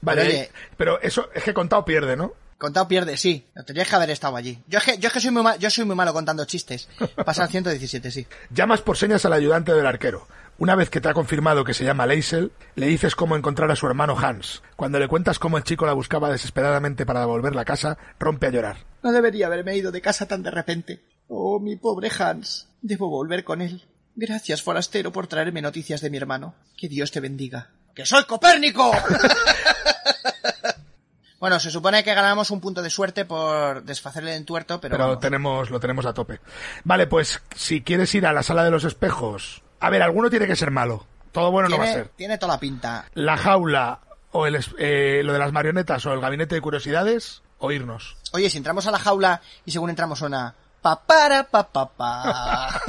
Vale, 0.00 0.22
Pero, 0.22 0.28
oye- 0.30 0.50
pero 0.76 1.00
eso 1.00 1.28
es 1.32 1.44
que 1.44 1.54
contado 1.54 1.84
pierde, 1.84 2.16
¿no? 2.16 2.32
Contado 2.58 2.88
pierde, 2.88 3.16
sí. 3.16 3.46
Tendrías 3.66 3.88
que 3.88 3.96
haber 3.96 4.10
estado 4.10 4.36
allí. 4.36 4.58
Yo 4.66 4.78
es 4.78 4.84
que, 4.84 4.98
yo 4.98 5.06
es 5.06 5.12
que 5.14 5.20
soy 5.20 5.30
muy 5.30 5.42
mal, 5.42 5.58
yo 5.58 5.70
soy 5.70 5.84
muy 5.84 5.94
malo 5.96 6.12
contando 6.12 6.44
chistes. 6.44 6.88
Pasa 7.24 7.44
al 7.44 7.48
117, 7.50 8.10
sí. 8.10 8.26
Llamas 8.50 8.82
por 8.82 8.96
señas 8.98 9.24
al 9.24 9.32
ayudante 9.32 9.72
del 9.72 9.86
arquero. 9.86 10.26
Una 10.58 10.74
vez 10.74 10.90
que 10.90 11.00
te 11.00 11.08
ha 11.08 11.14
confirmado 11.14 11.64
que 11.64 11.72
se 11.72 11.84
llama 11.84 12.04
Leisel, 12.06 12.52
le 12.74 12.86
dices 12.86 13.14
cómo 13.14 13.34
encontrar 13.36 13.70
a 13.70 13.76
su 13.76 13.86
hermano 13.86 14.18
Hans. 14.18 14.62
Cuando 14.76 14.98
le 14.98 15.08
cuentas 15.08 15.38
cómo 15.38 15.56
el 15.56 15.64
chico 15.64 15.86
la 15.86 15.94
buscaba 15.94 16.30
desesperadamente 16.30 17.06
para 17.06 17.20
devolverla 17.20 17.62
a 17.62 17.64
casa, 17.64 17.96
rompe 18.18 18.48
a 18.48 18.50
llorar. 18.50 18.76
No 19.02 19.12
debería 19.12 19.46
haberme 19.46 19.76
ido 19.76 19.90
de 19.92 20.02
casa 20.02 20.26
tan 20.26 20.42
de 20.42 20.50
repente. 20.50 21.00
Oh, 21.28 21.60
mi 21.60 21.76
pobre 21.76 22.10
Hans. 22.18 22.68
Debo 22.82 23.08
volver 23.08 23.42
con 23.44 23.62
él. 23.62 23.82
Gracias, 24.20 24.62
forastero, 24.62 25.12
por 25.12 25.28
traerme 25.28 25.62
noticias 25.62 26.02
de 26.02 26.10
mi 26.10 26.18
hermano. 26.18 26.54
Que 26.76 26.88
Dios 26.90 27.10
te 27.10 27.20
bendiga. 27.20 27.70
¡Que 27.94 28.04
soy 28.04 28.24
Copérnico! 28.24 28.92
bueno, 31.40 31.58
se 31.58 31.70
supone 31.70 32.04
que 32.04 32.12
ganamos 32.12 32.50
un 32.50 32.60
punto 32.60 32.82
de 32.82 32.90
suerte 32.90 33.24
por 33.24 33.82
desfacerle 33.82 34.32
el 34.32 34.36
entuerto, 34.36 34.78
pero... 34.78 34.92
Pero 34.92 35.06
vamos. 35.08 35.20
tenemos, 35.20 35.70
lo 35.70 35.80
tenemos 35.80 36.04
a 36.04 36.12
tope. 36.12 36.38
Vale, 36.84 37.06
pues 37.06 37.40
si 37.56 37.80
quieres 37.80 38.14
ir 38.14 38.26
a 38.26 38.34
la 38.34 38.42
sala 38.42 38.62
de 38.62 38.70
los 38.70 38.84
espejos. 38.84 39.62
A 39.80 39.88
ver, 39.88 40.02
alguno 40.02 40.28
tiene 40.28 40.46
que 40.46 40.54
ser 40.54 40.70
malo. 40.70 41.06
Todo 41.32 41.50
bueno 41.50 41.70
no 41.70 41.78
va 41.78 41.84
a 41.84 41.92
ser. 41.92 42.08
tiene 42.08 42.36
toda 42.36 42.52
la 42.54 42.60
pinta. 42.60 43.06
La 43.14 43.38
jaula 43.38 44.00
o 44.32 44.46
el, 44.46 44.56
es- 44.56 44.70
eh, 44.78 45.22
lo 45.24 45.32
de 45.32 45.38
las 45.38 45.52
marionetas 45.52 46.04
o 46.04 46.12
el 46.12 46.20
gabinete 46.20 46.56
de 46.56 46.60
curiosidades 46.60 47.40
o 47.58 47.72
irnos. 47.72 48.18
Oye, 48.32 48.50
si 48.50 48.58
entramos 48.58 48.86
a 48.86 48.90
la 48.90 48.98
jaula 48.98 49.40
y 49.64 49.70
según 49.70 49.88
entramos 49.88 50.18
suena... 50.18 50.56
Pa 50.82 50.96
para 50.98 51.44
pa 51.44 51.62
pa 51.68 51.86
pa. 51.86 52.80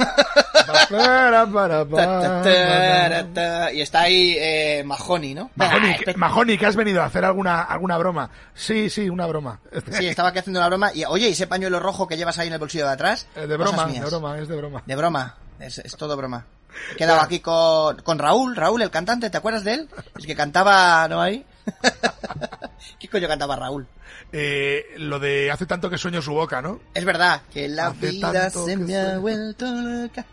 Para, 1.90 3.24
ta. 3.34 3.72
Y 3.72 3.80
está 3.82 4.02
ahí 4.02 4.34
eh, 4.38 4.82
Mahoney, 4.84 5.34
¿no? 5.34 5.50
Mahoney, 5.56 5.92
Ah, 5.94 5.98
que- 6.04 6.14
Mahoney, 6.14 6.58
que 6.58 6.66
has 6.66 6.76
venido 6.76 7.02
a 7.02 7.06
hacer 7.06 7.24
alguna, 7.24 7.62
alguna 7.62 7.98
broma. 7.98 8.30
Sí, 8.54 8.88
sí, 8.90 9.08
una 9.10 9.26
broma. 9.26 9.60
Sí, 9.92 10.06
estaba 10.08 10.30
aquí 10.30 10.38
haciendo 10.38 10.60
una 10.60 10.68
broma. 10.68 10.90
Y 10.94 11.04
oye, 11.04 11.28
¿y 11.28 11.32
ese 11.32 11.46
pañuelo 11.46 11.80
rojo 11.80 12.06
que 12.08 12.16
llevas 12.16 12.38
ahí 12.38 12.46
en 12.48 12.54
el 12.54 12.58
bolsillo 12.58 12.86
de 12.86 12.92
atrás? 12.92 13.26
Eh, 13.36 13.46
de 13.46 13.56
broma, 13.56 13.86
de 13.86 14.00
broma, 14.00 14.38
es 14.38 14.48
de 14.48 14.56
broma. 14.56 14.82
De 14.86 14.96
broma. 14.96 15.36
Es, 15.60 15.78
es 15.78 15.96
todo 15.96 16.16
broma. 16.16 16.46
He 16.92 16.96
quedado 16.96 17.20
aquí 17.20 17.40
con, 17.40 17.96
con 18.02 18.18
Raúl, 18.18 18.56
Raúl, 18.56 18.80
el 18.80 18.90
cantante, 18.90 19.28
¿te 19.28 19.36
acuerdas 19.36 19.62
de 19.64 19.74
él? 19.74 19.88
El 20.16 20.24
que 20.26 20.34
cantaba, 20.34 21.06
¿no 21.08 21.20
ahí? 21.20 21.44
¿Qué 22.98 23.08
coño 23.08 23.28
cantaba 23.28 23.56
Raúl? 23.56 23.86
Eh, 24.32 24.84
lo 24.98 25.18
de 25.18 25.50
hace 25.50 25.66
tanto 25.66 25.90
que 25.90 25.98
sueño 25.98 26.22
su 26.22 26.32
boca, 26.32 26.62
¿no? 26.62 26.80
Es 26.94 27.04
verdad, 27.04 27.42
que 27.52 27.68
la 27.68 27.88
Hace 27.88 28.10
vida 28.10 28.50
se 28.50 28.76
me 28.76 28.96
ha 28.96 29.18
vuelto 29.18 29.66
loca. 29.66 30.24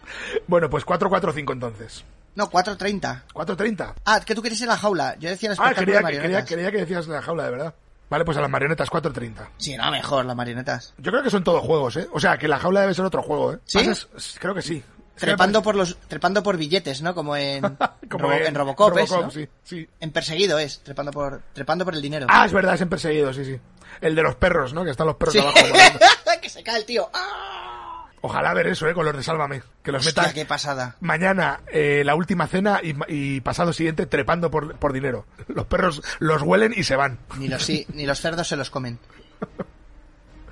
Bueno, 0.48 0.70
pues 0.70 0.86
445 0.86 1.54
entonces. 1.54 2.04
No, 2.36 2.50
4.30. 2.50 3.24
430. 3.34 3.96
Ah, 4.06 4.22
que 4.22 4.34
tú 4.36 4.42
querías 4.42 4.62
ir 4.62 4.70
a 4.70 4.74
la 4.74 4.78
jaula. 4.78 5.16
Yo 5.20 5.30
decía 5.30 5.50
el 5.52 5.58
Ah, 5.60 5.72
espectáculo 5.72 5.86
quería, 5.86 5.98
de 6.00 6.04
que- 6.06 6.12
quería, 6.12 6.22
marionetas. 6.22 6.50
quería 6.50 6.72
que 6.72 6.78
decías 6.78 7.08
la 7.08 7.22
jaula, 7.22 7.44
de 7.46 7.52
verdad. 7.52 7.74
Vale, 8.10 8.26
pues 8.26 8.38
a 8.38 8.42
las 8.42 8.50
marionetas 8.50 8.90
430. 8.90 9.50
Sí, 9.58 9.76
no, 9.76 9.92
mejor, 9.92 10.26
las 10.26 10.36
marionetas. 10.36 10.94
Yo 10.98 11.12
creo 11.12 11.24
que 11.24 11.30
son 11.30 11.44
todos 11.44 11.62
juegos, 11.64 11.96
¿eh? 11.98 12.08
O 12.14 12.20
sea, 12.20 12.38
que 12.38 12.48
la 12.48 12.58
jaula 12.60 12.82
debe 12.82 12.94
ser 12.94 13.06
otro 13.06 13.22
juego, 13.22 13.54
¿eh? 13.54 13.60
¿Sí? 13.66 13.80
Pasas- 13.80 14.08
creo 14.40 14.56
que 14.56 14.62
sí. 14.62 14.84
Trepando 15.20 15.62
por 15.62 15.76
los, 15.76 15.98
trepando 16.08 16.42
por 16.44 16.58
billetes, 16.58 17.02
¿no? 17.02 17.14
Como 17.16 17.36
en, 17.36 17.62
como 18.10 18.28
Robo- 18.30 18.46
en 18.48 18.56
Robocop, 18.56 18.98
es, 18.98 19.12
¿no? 19.12 19.30
sí, 19.32 19.48
sí. 19.64 19.88
En 20.00 20.12
perseguido 20.12 20.58
es, 20.60 20.80
trepando 20.84 21.12
por, 21.12 21.42
trepando 21.54 21.86
por 21.86 21.94
el 21.94 22.02
dinero. 22.02 22.26
Ah, 22.30 22.46
es 22.46 22.54
verdad, 22.54 22.76
es 22.76 22.82
en 22.82 22.90
perseguido, 22.90 23.34
sí, 23.34 23.46
sí. 23.46 23.60
El 24.02 24.16
de 24.16 24.24
los 24.24 24.36
perros, 24.36 24.74
¿no? 24.74 24.84
Que 24.86 24.92
están 24.92 25.08
los 25.08 25.16
perros 25.18 25.34
Sí. 25.34 25.40
abajo. 25.40 25.58
que 26.42 26.50
se 26.50 26.64
cae 26.64 26.78
el 26.78 26.86
tío. 26.86 27.10
¡Ah! 27.14 28.06
Ojalá 28.22 28.54
ver 28.54 28.68
eso, 28.68 28.88
¿eh? 28.90 28.94
Con 28.94 29.06
los 29.06 29.16
de 29.16 29.24
Sálvame. 29.24 29.62
Que 29.82 29.92
los 29.94 30.06
Hostia, 30.06 30.24
metas 30.24 30.34
qué 30.34 30.46
pasada. 30.46 30.96
mañana 31.00 31.62
eh, 31.72 32.04
la 32.06 32.16
última 32.16 32.48
cena 32.48 32.82
y, 32.84 32.94
y 33.08 33.40
pasado 33.42 33.72
siguiente 33.72 34.06
trepando 34.08 34.52
por, 34.52 34.76
por 34.76 34.92
dinero. 34.92 35.26
Los 35.48 35.68
perros 35.68 36.02
los 36.20 36.42
huelen 36.42 36.74
y 36.76 36.84
se 36.84 36.98
van. 36.98 37.18
Ni 37.38 37.48
los, 37.48 37.64
sí, 37.64 37.86
ni 37.94 38.06
los 38.06 38.20
cerdos 38.20 38.48
se 38.48 38.56
los 38.58 38.70
comen. 38.70 39.00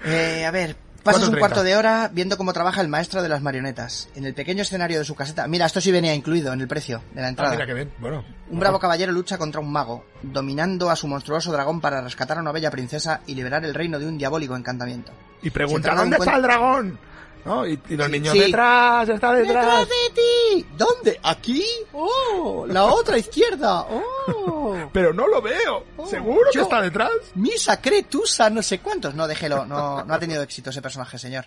Eh, 0.06 0.46
a 0.46 0.52
ver, 0.52 0.76
pasas 1.14 1.24
un 1.30 1.36
4:30. 1.36 1.40
cuarto 1.40 1.64
de 1.64 1.76
hora 1.76 2.10
viendo 2.14 2.38
cómo 2.38 2.54
trabaja 2.54 2.82
el 2.82 2.88
maestro 2.88 3.22
de 3.24 3.30
las 3.30 3.42
marionetas. 3.42 4.10
En 4.16 4.26
el 4.26 4.34
pequeño 4.34 4.62
escenario 4.62 5.00
de 5.00 5.06
su 5.06 5.16
caseta. 5.16 5.48
Mira, 5.48 5.66
esto 5.66 5.82
sí 5.82 5.92
venía 5.92 6.14
incluido 6.14 6.54
en 6.54 6.62
el 6.62 6.68
precio 6.68 7.02
de 7.14 7.22
la 7.22 7.28
Ah, 7.28 7.30
entrada. 7.30 7.52
mira 7.52 7.66
qué 7.66 7.74
bien. 7.74 7.92
Bueno. 8.00 8.24
Un 8.50 8.60
bravo 8.60 8.80
caballero 8.80 9.12
lucha 9.12 9.38
contra 9.38 9.60
un 9.60 9.72
mago, 9.72 10.06
dominando 10.22 10.90
a 10.90 10.96
su 10.96 11.08
monstruoso 11.08 11.52
dragón 11.52 11.82
para 11.82 12.02
rescatar 12.02 12.38
a 12.38 12.42
una 12.42 12.52
bella 12.52 12.70
princesa 12.72 13.22
y 13.26 13.36
liberar 13.36 13.66
el 13.66 13.74
reino 13.74 14.00
de 14.00 14.06
un 14.08 14.18
diabólico 14.18 14.56
encantamiento. 14.56 15.12
Y 15.42 15.50
pregunta, 15.50 15.94
¿dónde 15.96 16.18
está 16.18 16.36
el 16.36 16.42
dragón? 16.42 17.00
¿No? 17.48 17.66
Y, 17.66 17.80
y 17.90 17.96
los 17.96 18.10
niños 18.10 18.34
Sí. 18.34 18.40
detrás, 18.40 19.10
está 19.10 19.34
detrás. 19.34 19.66
¡Detrás 19.66 19.88
de 19.88 19.96
ti! 20.22 20.66
¿Dónde? 20.78 21.20
¿Aquí? 21.24 21.64
¡Oh! 21.94 22.66
La 22.68 22.86
otra 22.86 23.18
izquierda. 23.18 23.82
¡Oh! 23.90 24.76
Pero 24.94 25.14
no 25.14 25.28
lo 25.28 25.42
veo. 25.42 25.86
¿Seguro 26.10 26.50
que 26.52 26.58
yo- 26.58 26.64
está 26.64 26.82
detrás? 26.82 27.10
Misa, 27.36 27.82
Cretusa, 27.82 28.50
no 28.50 28.62
sé 28.62 28.80
cuántos. 28.80 29.16
No, 29.16 29.28
déjelo. 29.28 29.66
No, 29.66 30.04
no 30.04 30.14
ha 30.14 30.20
tenido 30.20 30.44
éxito 30.44 30.70
ese 30.70 30.82
personaje, 30.82 31.18
señor. 31.18 31.46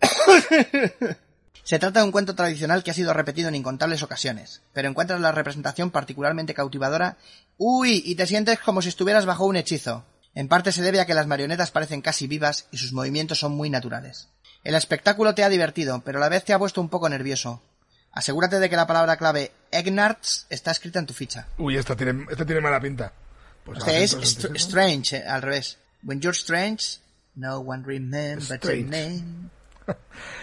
Se 1.64 1.78
trata 1.78 2.00
de 2.00 2.06
un 2.06 2.12
cuento 2.12 2.34
tradicional 2.34 2.82
que 2.82 2.90
ha 2.90 2.94
sido 2.94 3.12
repetido 3.12 3.48
en 3.48 3.54
incontables 3.54 4.02
ocasiones, 4.02 4.62
pero 4.72 4.88
encuentras 4.88 5.20
la 5.20 5.30
representación 5.30 5.92
particularmente 5.92 6.54
cautivadora. 6.54 7.18
¡Uy! 7.56 8.02
Y 8.04 8.16
te 8.16 8.26
sientes 8.26 8.58
como 8.58 8.82
si 8.82 8.88
estuvieras 8.88 9.26
bajo 9.26 9.44
un 9.46 9.54
hechizo. 9.56 10.04
En 10.34 10.48
parte 10.48 10.72
se 10.72 10.82
debe 10.82 11.00
a 11.00 11.06
que 11.06 11.14
las 11.14 11.28
marionetas 11.28 11.70
parecen 11.70 12.00
casi 12.00 12.26
vivas 12.26 12.66
y 12.72 12.78
sus 12.78 12.92
movimientos 12.92 13.38
son 13.38 13.52
muy 13.52 13.70
naturales. 13.70 14.28
El 14.64 14.74
espectáculo 14.74 15.34
te 15.34 15.42
ha 15.44 15.48
divertido, 15.48 16.02
pero 16.04 16.18
a 16.18 16.20
la 16.20 16.28
vez 16.28 16.44
te 16.44 16.52
ha 16.52 16.58
puesto 16.58 16.80
un 16.80 16.88
poco 16.88 17.08
nervioso. 17.08 17.62
Asegúrate 18.12 18.58
de 18.60 18.68
que 18.70 18.76
la 18.76 18.86
palabra 18.86 19.16
clave 19.16 19.52
Egnarts 19.70 20.46
está 20.50 20.70
escrita 20.70 20.98
en 20.98 21.06
tu 21.06 21.14
ficha. 21.14 21.46
Uy, 21.58 21.76
esto 21.76 21.96
tiene, 21.96 22.26
esto 22.30 22.44
tiene 22.46 22.60
mala 22.60 22.80
pinta. 22.80 23.12
Pues 23.64 23.78
Este 23.78 24.02
es 24.04 24.12
965. 24.14 24.54
str- 24.54 24.56
strange, 24.60 25.16
eh, 25.16 25.24
al 25.26 25.42
revés. 25.42 25.78
When 26.02 26.20
you're 26.20 26.36
strange, 26.36 26.98
no 27.34 27.58
one 27.58 27.82
remembers 27.86 28.48
your 28.48 28.76
name. 28.84 29.50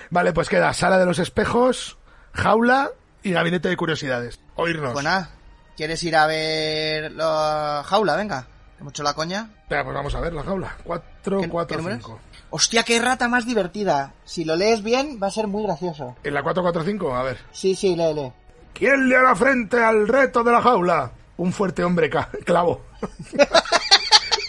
Vale, 0.09 0.33
pues 0.33 0.49
queda 0.49 0.73
sala 0.73 0.97
de 0.97 1.05
los 1.05 1.19
espejos, 1.19 1.97
jaula 2.33 2.89
y 3.23 3.31
gabinete 3.31 3.69
de 3.69 3.77
curiosidades. 3.77 4.39
Oírnos. 4.55 4.93
Pues 4.93 5.03
nada, 5.05 5.29
¿quieres 5.77 6.01
ir 6.03 6.15
a 6.15 6.25
ver 6.27 7.11
la 7.11 7.83
jaula? 7.85 8.15
Venga, 8.15 8.47
hemos 8.79 8.91
hecho 8.93 9.03
la 9.03 9.13
coña. 9.13 9.49
Venga, 9.69 9.83
pues 9.83 9.95
vamos 9.95 10.15
a 10.15 10.19
ver 10.21 10.33
la 10.33 10.43
jaula. 10.43 10.75
4, 10.83 11.41
¿Qué- 11.41 11.49
4, 11.49 11.77
qué 11.77 11.83
número 11.83 11.97
5. 11.97 12.19
Hostia, 12.51 12.83
qué 12.83 12.99
rata 12.99 13.27
más 13.27 13.45
divertida. 13.45 14.13
Si 14.25 14.43
lo 14.43 14.55
lees 14.55 14.83
bien, 14.83 15.19
va 15.21 15.27
a 15.27 15.31
ser 15.31 15.47
muy 15.47 15.63
gracioso. 15.63 16.15
En 16.23 16.33
la 16.33 16.41
445, 16.41 17.15
a 17.15 17.23
ver. 17.23 17.37
Sí, 17.51 17.75
sí, 17.75 17.95
lee, 17.95 18.13
lee. 18.13 18.31
¿Quién 18.73 19.09
le 19.09 19.15
hará 19.15 19.35
frente 19.35 19.83
al 19.83 20.07
reto 20.07 20.43
de 20.43 20.51
la 20.51 20.61
jaula? 20.61 21.11
Un 21.37 21.53
fuerte 21.53 21.83
hombre 21.83 22.09
clavo. 22.45 22.81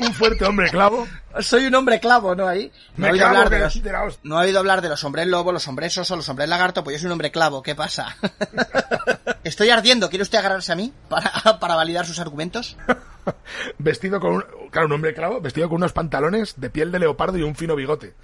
Un 0.01 0.15
fuerte 0.15 0.45
hombre 0.45 0.71
clavo. 0.71 1.07
Soy 1.41 1.67
un 1.67 1.75
hombre 1.75 2.01
clavo, 2.01 2.35
¿no? 2.35 2.49
Ahí. 2.49 2.73
No 2.97 3.07
he 3.07 3.13
oído 3.13 3.27
hablar 3.27 3.51
de 3.51 3.59
los... 3.61 3.83
de 3.83 3.93
la 3.93 4.05
hostia. 4.05 4.21
No 4.25 4.41
he 4.41 4.47
oído 4.47 4.59
hablar 4.59 4.81
de 4.81 4.89
los 4.89 5.05
hombres 5.05 5.27
lobo, 5.27 5.53
los 5.53 5.69
hombres 5.69 5.97
oso, 5.99 6.17
los 6.17 6.29
hombres 6.29 6.49
lagarto, 6.49 6.83
pues 6.83 6.97
yo 6.97 7.01
soy 7.01 7.07
un 7.07 7.13
hombre 7.13 7.31
clavo, 7.31 7.63
¿qué 7.63 7.75
pasa? 7.75 8.17
Estoy 9.45 9.71
ardiendo, 9.71 10.09
¿quiere 10.09 10.23
usted 10.23 10.39
agarrarse 10.39 10.73
a 10.73 10.77
mí 10.77 10.93
para, 11.09 11.59
para 11.61 11.75
validar 11.75 12.07
sus 12.07 12.19
argumentos? 12.19 12.77
Vestido 13.79 14.21
con 14.21 14.37
un, 14.37 14.45
claro, 14.71 14.87
un 14.87 14.93
hombre 14.93 15.15
clavo, 15.15 15.41
vestido 15.41 15.69
con 15.69 15.77
unos 15.77 15.93
pantalones 15.93 16.59
de 16.59 16.71
piel 16.71 16.91
de 16.91 16.99
leopardo 16.99 17.39
y 17.39 17.43
un 17.43 17.55
fino 17.55 17.77
bigote. 17.77 18.15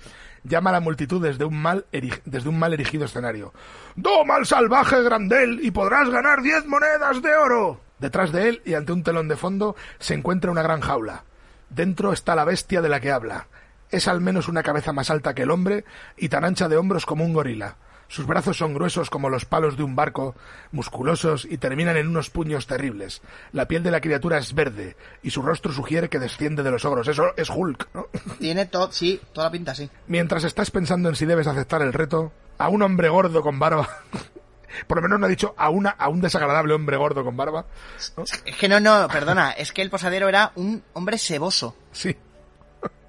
Llama 0.43 0.71
a 0.71 0.75
la 0.75 0.81
multitud 0.81 1.23
desde 1.23 1.45
un 1.45 1.61
mal, 1.61 1.87
desde 2.25 2.49
un 2.49 2.59
mal 2.59 2.73
erigido 2.73 3.05
escenario. 3.05 3.53
¡Doma 3.95 4.37
al 4.37 4.47
salvaje 4.47 5.03
Grandel 5.03 5.61
y 5.63 5.71
podrás 5.71 6.09
ganar 6.09 6.41
10 6.43 6.67
monedas 6.67 7.21
de 7.21 7.35
oro! 7.35 7.81
Detrás 7.99 8.33
de 8.33 8.49
él 8.49 8.63
y 8.65 8.75
ante 8.75 8.93
un 8.93 9.03
telón 9.03 9.29
de 9.29 9.37
fondo 9.37 9.77
se 9.99 10.15
encuentra 10.15 10.51
una 10.51 10.63
gran 10.63 10.81
jaula. 10.81 11.25
Dentro 11.71 12.13
está 12.13 12.35
la 12.35 12.45
bestia 12.45 12.83
de 12.83 12.89
la 12.89 13.01
que 13.01 13.13
habla. 13.13 13.49
Es 13.91 14.09
al 14.09 14.21
menos 14.21 14.49
una 14.49 14.63
cabeza 14.63 14.93
más 14.93 15.11
alta 15.11 15.35
que 15.35 15.43
el 15.43 15.51
hombre 15.51 15.85
y 16.17 16.29
tan 16.29 16.45
ancha 16.45 16.69
de 16.69 16.77
hombros 16.77 17.07
como 17.07 17.25
un 17.25 17.33
gorila. 17.33 17.77
Sus 18.09 18.27
brazos 18.27 18.57
son 18.57 18.73
gruesos 18.73 19.11
como 19.11 19.31
los 19.31 19.45
palos 19.45 19.77
de 19.77 19.83
un 19.83 19.97
barco, 19.97 20.37
musculosos 20.71 21.45
y 21.45 21.59
terminan 21.59 21.97
en 21.97 22.07
unos 22.07 22.31
puños 22.31 22.67
terribles. 22.67 23.21
La 23.53 23.67
piel 23.67 23.83
de 23.83 23.91
la 23.91 24.01
criatura 24.01 24.39
es 24.39 24.55
verde 24.55 24.97
y 25.23 25.31
su 25.31 25.43
rostro 25.43 25.73
sugiere 25.73 26.09
que 26.09 26.21
desciende 26.21 26.63
de 26.63 26.71
los 26.71 26.85
ogros. 26.85 27.09
Eso 27.09 27.33
es 27.37 27.51
Hulk, 27.51 27.89
¿no? 27.95 28.07
Tiene 28.39 28.67
todo, 28.67 28.93
sí, 28.93 29.21
toda 29.33 29.49
la 29.49 29.53
pinta, 29.53 29.75
sí. 29.75 29.91
Mientras 30.07 30.45
estás 30.45 30.71
pensando 30.71 31.09
en 31.09 31.17
si 31.17 31.27
debes 31.27 31.49
aceptar 31.49 31.83
el 31.83 31.93
reto, 31.93 32.33
a 32.59 32.69
un 32.69 32.83
hombre 32.83 33.09
gordo 33.09 33.43
con 33.43 33.59
barba, 33.59 33.89
por 34.87 34.99
lo 34.99 35.03
menos 35.03 35.21
no 35.21 35.27
ha 35.27 35.29
dicho 35.29 35.55
a, 35.57 35.71
una, 35.71 35.91
a 35.91 36.09
un 36.09 36.21
desagradable 36.21 36.75
hombre 36.75 36.97
gordo 36.97 37.25
con 37.25 37.37
barba, 37.37 37.67
¿no? 38.17 38.25
Es 38.25 38.57
que 38.57 38.69
no, 38.69 38.81
no, 38.81 39.09
perdona, 39.09 39.53
es 39.53 39.73
que 39.73 39.83
el 39.83 39.91
posadero 39.91 40.29
era 40.29 40.53
un 40.57 40.83
hombre 40.93 41.19
seboso. 41.19 41.77
Sí. 41.93 42.17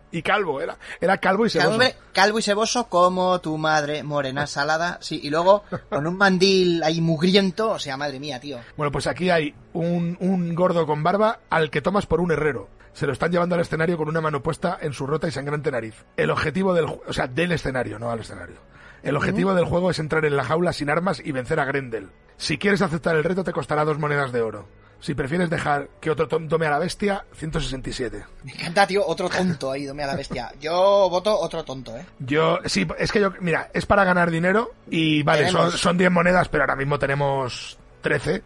Y 0.10 0.22
calvo, 0.22 0.62
era, 0.62 0.78
era 1.02 1.18
calvo 1.18 1.46
y 1.46 1.50
seboso. 1.50 1.72
hombre 1.72 1.96
calvo 2.14 2.40
y 2.40 2.42
seboso 2.42 2.88
como 2.88 3.42
tu 3.42 3.58
madre, 3.58 4.04
morena, 4.04 4.48
salada, 4.48 4.98
sí, 5.02 5.20
y 5.22 5.30
luego 5.30 5.64
con 5.90 6.08
un 6.08 6.18
mandil 6.18 6.82
ahí 6.84 7.02
mugriento, 7.02 7.72
o 7.72 7.80
sea, 7.80 7.98
madre 7.98 8.20
mía, 8.20 8.40
tío. 8.40 8.60
Bueno, 8.78 8.92
pues 8.92 9.06
aquí 9.06 9.30
hay 9.30 9.54
un, 9.74 10.18
un 10.22 10.56
gordo 10.56 10.88
con 10.88 11.04
barba 11.04 11.40
al 11.50 11.70
que 11.70 11.82
tomas 11.82 12.06
por 12.06 12.22
un 12.22 12.32
herrero. 12.32 12.70
Se 12.94 13.06
lo 13.06 13.14
están 13.14 13.32
llevando 13.32 13.54
al 13.54 13.62
escenario 13.62 13.98
con 13.98 14.08
una 14.08 14.22
mano 14.22 14.42
puesta 14.42 14.80
en 14.82 14.94
su 14.94 15.06
rota 15.06 15.28
y 15.28 15.32
sangrante 15.32 15.70
nariz. 15.70 16.06
El 16.16 16.32
objetivo 16.32 16.74
del, 16.74 16.86
o 16.86 17.14
sea, 17.14 17.28
del 17.28 17.52
escenario, 17.52 18.00
no 18.00 18.10
al 18.10 18.22
escenario. 18.22 18.56
El 19.04 19.16
objetivo 19.16 19.54
del 19.54 19.66
juego 19.66 19.90
es 19.92 20.00
entrar 20.00 20.26
en 20.26 20.36
la 20.36 20.44
jaula 20.44 20.74
sin 20.74 20.90
armas 20.90 21.22
y 21.24 21.32
vencer 21.32 21.60
a 21.60 21.66
Grendel. 21.66 22.10
Si 22.38 22.58
quieres 22.58 22.82
aceptar 22.82 23.16
el 23.16 23.24
reto 23.24 23.44
te 23.44 23.54
costará 23.54 23.84
dos 23.86 23.98
monedas 24.00 24.32
de 24.32 24.42
oro. 24.42 24.68
Si 25.00 25.14
prefieres 25.14 25.50
dejar 25.52 25.90
que 26.02 26.10
otro 26.10 26.28
tom- 26.28 26.48
tome 26.48 26.66
a 26.66 26.72
la 26.72 26.80
bestia, 26.80 27.24
167. 27.36 28.26
Me 28.44 28.52
encanta, 28.54 28.88
tío, 28.88 29.06
otro 29.06 29.30
tonto 29.30 29.72
ahí, 29.72 29.86
dome 29.86 30.04
a 30.04 30.08
la 30.08 30.16
bestia. 30.16 30.52
Yo 30.60 31.08
voto 31.10 31.38
otro 31.40 31.64
tonto, 31.64 31.96
¿eh? 31.96 32.04
Yo, 32.18 32.58
sí, 32.66 32.88
es 32.98 33.12
que 33.12 33.20
yo, 33.22 33.32
mira, 33.40 33.70
es 33.76 33.86
para 33.86 34.04
ganar 34.04 34.32
dinero 34.32 34.72
y 34.90 35.22
vale, 35.22 35.46
son, 35.50 35.62
Tenemos. 35.62 35.80
son 35.80 35.98
10 36.00 36.12
monedas, 36.12 36.50
pero 36.50 36.64
ahora 36.64 36.76
mismo 36.76 36.98
tenemos 36.98 37.78
13. 38.02 38.42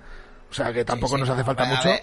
O 0.50 0.54
sea 0.54 0.74
que 0.74 0.84
tampoco 0.84 1.16
Sí, 1.16 1.22
nos 1.22 1.30
hace 1.30 1.44
falta 1.46 1.64
mucho. 1.64 1.88
ver, 1.88 2.02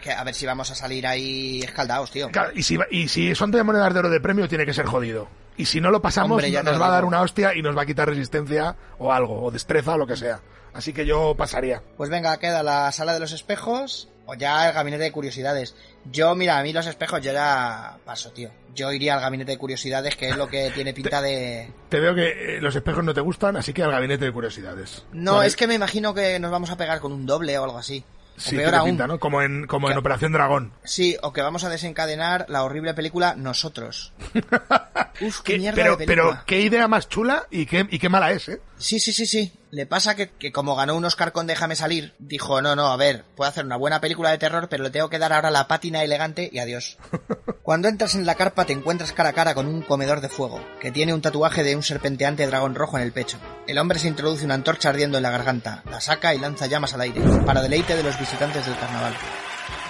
que 0.00 0.12
a 0.12 0.22
ver 0.24 0.34
si 0.34 0.46
vamos 0.46 0.70
a 0.70 0.74
salir 0.74 1.06
ahí 1.06 1.60
escaldados, 1.62 2.10
tío. 2.10 2.30
Claro, 2.30 2.50
y 2.54 2.62
si, 2.62 2.78
y 2.90 3.08
si 3.08 3.34
son 3.34 3.50
10 3.50 3.64
monedas 3.64 3.92
de 3.92 4.00
oro 4.00 4.10
de 4.10 4.20
premio, 4.20 4.48
tiene 4.48 4.66
que 4.66 4.74
ser 4.74 4.86
jodido. 4.86 5.28
Y 5.56 5.66
si 5.66 5.80
no 5.80 5.90
lo 5.90 6.00
pasamos, 6.00 6.42
Hombre, 6.42 6.50
nos 6.62 6.74
lo 6.74 6.80
va 6.80 6.86
a 6.88 6.92
dar 6.92 7.04
una 7.04 7.20
hostia 7.20 7.54
y 7.54 7.62
nos 7.62 7.76
va 7.76 7.82
a 7.82 7.86
quitar 7.86 8.08
resistencia 8.08 8.76
o 8.98 9.12
algo, 9.12 9.42
o 9.42 9.50
destreza 9.50 9.94
o 9.94 9.98
lo 9.98 10.06
que 10.06 10.16
sea. 10.16 10.40
Así 10.72 10.92
que 10.92 11.04
yo 11.04 11.34
pasaría. 11.36 11.82
Pues 11.96 12.10
venga, 12.10 12.36
queda 12.38 12.62
la 12.62 12.92
sala 12.92 13.12
de 13.12 13.20
los 13.20 13.32
espejos 13.32 14.08
o 14.26 14.34
ya 14.34 14.68
el 14.68 14.74
gabinete 14.74 15.04
de 15.04 15.10
curiosidades. 15.10 15.74
Yo, 16.04 16.34
mira, 16.34 16.58
a 16.58 16.62
mí 16.62 16.72
los 16.72 16.86
espejos 16.86 17.22
yo 17.22 17.32
ya 17.32 17.96
paso, 18.04 18.30
tío. 18.30 18.50
Yo 18.74 18.92
iría 18.92 19.14
al 19.14 19.20
gabinete 19.20 19.52
de 19.52 19.58
curiosidades, 19.58 20.14
que 20.16 20.28
es 20.28 20.36
lo 20.36 20.46
que 20.46 20.70
tiene 20.70 20.92
pinta 20.92 21.20
de... 21.22 21.72
Te 21.88 21.98
veo 21.98 22.14
que 22.14 22.56
eh, 22.56 22.60
los 22.60 22.76
espejos 22.76 23.02
no 23.02 23.14
te 23.14 23.22
gustan, 23.22 23.56
así 23.56 23.72
que 23.72 23.82
al 23.82 23.90
gabinete 23.90 24.26
de 24.26 24.32
curiosidades. 24.32 25.04
No, 25.12 25.36
Vale. 25.36 25.48
es 25.48 25.56
que 25.56 25.66
me 25.66 25.74
imagino 25.74 26.12
que 26.14 26.38
nos 26.38 26.50
vamos 26.50 26.70
a 26.70 26.76
pegar 26.76 27.00
con 27.00 27.10
un 27.10 27.26
doble 27.26 27.58
o 27.58 27.64
algo 27.64 27.78
así. 27.78 28.04
O 28.38 28.40
Sí, 28.40 28.50
peor 28.56 28.62
tiene 28.70 28.76
aún. 28.78 28.88
pinta, 28.90 29.06
¿no? 29.06 29.18
Como 29.18 29.42
en, 29.42 29.66
como 29.66 29.90
en 29.90 29.98
Operación 29.98 30.32
Dragón. 30.32 30.72
Sí, 30.84 31.16
o 31.22 31.32
que 31.32 31.42
vamos 31.42 31.64
a 31.64 31.68
desencadenar 31.68 32.46
la 32.48 32.62
horrible 32.62 32.94
película 32.94 33.34
Nosotros. 33.36 34.12
Uf, 35.20 35.40
qué 35.40 35.58
mierda 35.58 35.74
pero, 35.76 35.96
de 35.96 36.06
película. 36.06 36.32
pero 36.34 36.44
qué 36.46 36.60
idea 36.60 36.86
más 36.88 37.08
chula 37.08 37.46
y 37.50 37.66
qué, 37.66 37.86
y 37.90 37.98
qué 37.98 38.08
mala 38.08 38.30
es, 38.32 38.48
¿eh? 38.48 38.60
Sí, 38.78 39.00
sí, 39.00 39.12
sí, 39.12 39.26
sí. 39.26 39.52
Le 39.70 39.86
pasa 39.86 40.14
que, 40.14 40.30
que 40.30 40.52
como 40.52 40.76
ganó 40.76 40.96
un 40.96 41.04
Oscar 41.04 41.32
con 41.32 41.46
Déjame 41.46 41.74
salir, 41.74 42.14
dijo, 42.18 42.62
no, 42.62 42.76
no, 42.76 42.86
a 42.86 42.96
ver, 42.96 43.24
puedo 43.36 43.50
hacer 43.50 43.64
una 43.64 43.76
buena 43.76 44.00
película 44.00 44.30
de 44.30 44.38
terror, 44.38 44.68
pero 44.70 44.84
le 44.84 44.90
tengo 44.90 45.10
que 45.10 45.18
dar 45.18 45.32
ahora 45.32 45.50
la 45.50 45.66
pátina 45.66 46.04
elegante 46.04 46.48
y 46.52 46.58
adiós. 46.60 46.96
Cuando 47.62 47.88
entras 47.88 48.14
en 48.14 48.24
la 48.24 48.36
carpa 48.36 48.64
te 48.64 48.72
encuentras 48.72 49.12
cara 49.12 49.30
a 49.30 49.32
cara 49.32 49.54
con 49.54 49.66
un 49.66 49.82
comedor 49.82 50.20
de 50.20 50.28
fuego, 50.28 50.64
que 50.80 50.92
tiene 50.92 51.12
un 51.12 51.20
tatuaje 51.20 51.64
de 51.64 51.76
un 51.76 51.82
serpenteante 51.82 52.46
dragón 52.46 52.74
rojo 52.74 52.96
en 52.96 53.02
el 53.02 53.12
pecho. 53.12 53.38
El 53.66 53.78
hombre 53.78 53.98
se 53.98 54.08
introduce 54.08 54.44
una 54.44 54.54
antorcha 54.54 54.88
ardiendo 54.88 55.18
en 55.18 55.24
la 55.24 55.30
garganta, 55.30 55.82
la 55.90 56.00
saca 56.00 56.34
y 56.34 56.38
lanza 56.38 56.66
llamas 56.66 56.94
al 56.94 57.02
aire, 57.02 57.20
para 57.44 57.60
deleite 57.60 57.96
de 57.96 58.04
los 58.04 58.18
visitantes 58.18 58.64
del 58.64 58.78
carnaval. 58.78 59.14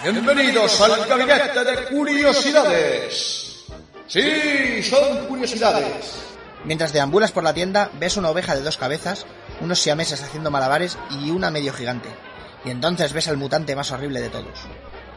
Bienvenidos 0.02 0.80
al 0.80 1.06
gabinete 1.06 1.64
de 1.64 1.84
curiosidades. 1.84 3.64
Sí, 4.08 4.82
son 4.82 5.26
curiosidades. 5.26 6.27
Mientras 6.64 6.92
deambulas 6.92 7.32
por 7.32 7.44
la 7.44 7.54
tienda, 7.54 7.90
ves 7.98 8.16
una 8.16 8.30
oveja 8.30 8.54
de 8.54 8.62
dos 8.62 8.76
cabezas, 8.76 9.26
unos 9.60 9.78
siameses 9.78 10.22
haciendo 10.22 10.50
malabares 10.50 10.98
y 11.10 11.30
una 11.30 11.50
medio 11.50 11.72
gigante. 11.72 12.08
Y 12.64 12.70
entonces 12.70 13.12
ves 13.12 13.28
al 13.28 13.36
mutante 13.36 13.76
más 13.76 13.90
horrible 13.92 14.20
de 14.20 14.28
todos. 14.28 14.66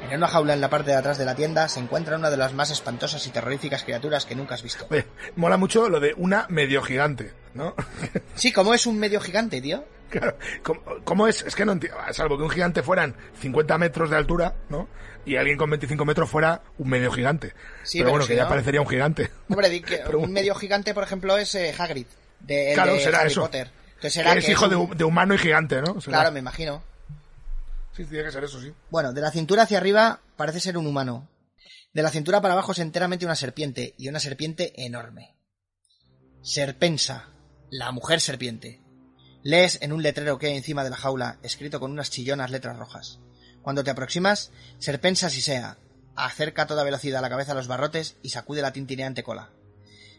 En 0.10 0.18
una 0.18 0.28
jaula 0.28 0.54
en 0.54 0.62
la 0.62 0.70
parte 0.70 0.92
de 0.92 0.98
atrás 0.98 1.18
de 1.18 1.26
la 1.26 1.36
tienda 1.36 1.68
se 1.70 1.80
encuentra 1.80 2.18
una 2.18 2.30
de 2.30 2.38
las 2.38 2.54
más 2.54 2.70
espantosas 2.70 3.26
y 3.28 3.30
terroríficas 3.30 3.84
criaturas 3.84 4.26
que 4.26 4.36
nunca 4.36 4.56
has 4.56 4.64
visto. 4.64 4.86
Oye, 4.90 5.08
mola 5.36 5.58
mucho 5.58 5.90
lo 5.90 6.00
de 6.00 6.14
una 6.18 6.46
medio 6.50 6.82
gigante, 6.82 7.34
¿no? 7.54 7.76
Sí, 8.36 8.52
como 8.52 8.74
es 8.74 8.86
un 8.86 9.00
medio 9.00 9.22
gigante, 9.22 9.62
tío. 9.62 9.86
Claro, 10.10 10.38
¿cómo, 10.64 10.82
cómo 11.06 11.28
es? 11.28 11.44
Es 11.44 11.56
que 11.56 11.66
no 11.66 11.72
entiendo. 11.72 11.98
Salvo 12.12 12.38
que 12.38 12.44
un 12.44 12.50
gigante 12.50 12.84
fueran 12.84 13.16
50 13.40 13.78
metros 13.78 14.10
de 14.10 14.18
altura, 14.18 14.56
¿no? 14.70 14.90
Y 15.26 15.36
alguien 15.36 15.58
con 15.58 15.70
25 15.70 16.04
metros 16.06 16.30
fuera 16.30 16.62
un 16.78 16.90
medio 16.90 17.12
gigante. 17.12 17.54
Sí, 17.84 18.00
pero, 18.00 18.06
pero 18.06 18.10
bueno, 18.12 18.24
si 18.26 18.30
que 18.30 18.36
ya 18.38 18.48
parecería 18.50 18.82
un 18.82 18.88
gigante. 18.88 19.30
Hombre, 19.50 19.70
di 19.70 19.82
que 19.84 19.98
Pero- 19.98 20.20
un 20.20 20.32
medio 20.32 20.56
gigante, 20.56 20.94
por 20.94 21.04
ejemplo, 21.04 21.38
es 21.38 21.54
eh, 21.56 21.74
Hagrid. 21.78 22.08
De, 22.40 22.72
Claro, 22.74 22.94
de 22.94 23.00
será 23.00 23.20
Harry 23.20 23.32
eso. 23.32 23.42
Potter. 23.42 23.70
Entonces 23.90 24.14
será 24.14 24.34
que 24.34 24.40
es 24.40 24.46
que 24.46 24.52
hijo 24.54 24.64
un- 24.66 24.70
de, 24.72 24.76
hu- 24.78 24.96
de 24.96 25.04
humano 25.04 25.34
y 25.36 25.38
gigante, 25.38 25.80
¿no? 25.82 26.02
Será. 26.02 26.18
Claro, 26.18 26.32
me 26.32 26.40
imagino. 26.40 26.84
Sí, 27.96 28.06
tiene 28.06 28.24
que 28.26 28.32
ser 28.32 28.44
eso, 28.44 28.60
sí. 28.62 28.74
Bueno, 28.90 29.14
de 29.14 29.22
la 29.22 29.32
cintura 29.32 29.64
hacia 29.64 29.78
arriba 29.78 30.22
parece 30.38 30.60
ser 30.60 30.78
un 30.78 30.88
humano. 30.88 31.28
De 31.94 32.02
la 32.02 32.10
cintura 32.10 32.42
para 32.42 32.54
abajo 32.54 32.72
es 32.72 32.80
enteramente 32.80 33.26
una 33.26 33.36
serpiente, 33.36 33.94
y 33.98 34.08
una 34.08 34.20
serpiente 34.20 34.74
enorme. 34.86 35.36
Serpensa, 36.42 37.28
la 37.70 37.92
mujer 37.92 38.22
serpiente. 38.22 38.82
Lees 39.44 39.80
en 39.82 39.92
un 39.92 40.02
letrero 40.02 40.38
que 40.40 40.48
hay 40.48 40.58
encima 40.58 40.84
de 40.84 40.90
la 40.90 40.96
jaula, 40.98 41.38
escrito 41.44 41.80
con 41.80 41.92
unas 41.92 42.10
chillonas 42.10 42.50
letras 42.52 42.78
rojas. 42.78 43.20
Cuando 43.62 43.84
te 43.84 43.92
aproximas, 43.92 44.52
Serpensa 44.80 45.30
sisea, 45.30 45.78
acerca 46.16 46.64
a 46.64 46.68
toda 46.68 46.84
velocidad 46.84 47.22
la 47.22 47.30
cabeza 47.30 47.52
a 47.52 47.56
los 47.56 47.68
barrotes 47.68 48.18
y 48.22 48.30
sacude 48.30 48.62
la 48.62 48.74
tintineante 48.74 49.24
cola. 49.24 49.50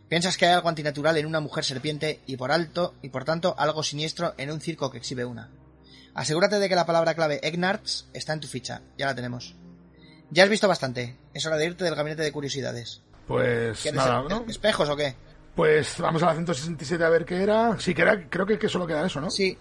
Piensas 0.08 0.36
que 0.36 0.46
hay 0.46 0.52
algo 0.52 0.68
antinatural 0.68 1.16
en 1.16 1.26
una 1.26 1.40
mujer 1.40 1.64
serpiente 1.64 2.20
y 2.26 2.36
por 2.36 2.52
alto 2.52 2.94
y 3.02 3.08
por 3.08 3.24
tanto 3.24 3.54
algo 3.58 3.82
siniestro 3.82 4.34
en 4.36 4.50
un 4.50 4.60
circo 4.60 4.90
que 4.90 4.98
exhibe 4.98 5.24
una. 5.24 5.50
Asegúrate 6.14 6.58
de 6.58 6.68
que 6.68 6.74
la 6.74 6.84
palabra 6.84 7.14
clave 7.14 7.40
Egnarts 7.42 8.08
está 8.12 8.34
en 8.34 8.40
tu 8.40 8.48
ficha. 8.48 8.82
Ya 8.98 9.06
la 9.06 9.14
tenemos. 9.14 9.54
Ya 10.30 10.44
has 10.44 10.50
visto 10.50 10.68
bastante. 10.68 11.16
Es 11.32 11.46
hora 11.46 11.56
de 11.56 11.66
irte 11.66 11.84
del 11.84 11.94
gabinete 11.94 12.22
de 12.22 12.32
curiosidades. 12.32 13.00
Pues 13.26 13.80
¿Quieres 13.80 13.96
nada, 13.96 14.24
¿no? 14.28 14.44
espejos 14.48 14.88
o 14.88 14.96
qué? 14.96 15.14
Pues 15.54 15.98
vamos 15.98 16.22
a 16.22 16.26
la 16.26 16.34
167 16.34 17.02
a 17.04 17.08
ver 17.08 17.24
qué 17.24 17.42
era. 17.42 17.78
Sí, 17.78 17.94
que 17.94 18.02
era, 18.02 18.28
creo 18.28 18.44
que, 18.46 18.58
que 18.58 18.68
solo 18.68 18.86
queda 18.86 19.06
eso, 19.06 19.20
¿no? 19.20 19.30
Sí. 19.30 19.56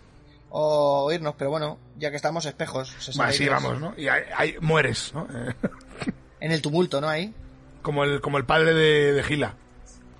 O 0.53 1.09
irnos, 1.13 1.33
pero 1.37 1.49
bueno, 1.49 1.79
ya 1.97 2.09
que 2.09 2.17
estamos, 2.17 2.45
espejos. 2.45 2.89
Vale, 3.15 3.31
sí, 3.33 3.45
63. 3.45 3.49
vamos, 3.51 3.79
¿no? 3.79 3.93
Y 3.97 4.07
ahí, 4.09 4.21
ahí 4.35 4.55
mueres, 4.61 5.11
¿no? 5.13 5.27
En 6.41 6.51
el 6.51 6.61
tumulto, 6.61 6.99
¿no? 6.99 7.07
Ahí. 7.07 7.33
como, 7.81 8.03
el, 8.03 8.19
como 8.19 8.37
el 8.37 8.45
padre 8.45 8.73
de, 8.73 9.13
de 9.13 9.23
Gila. 9.23 9.53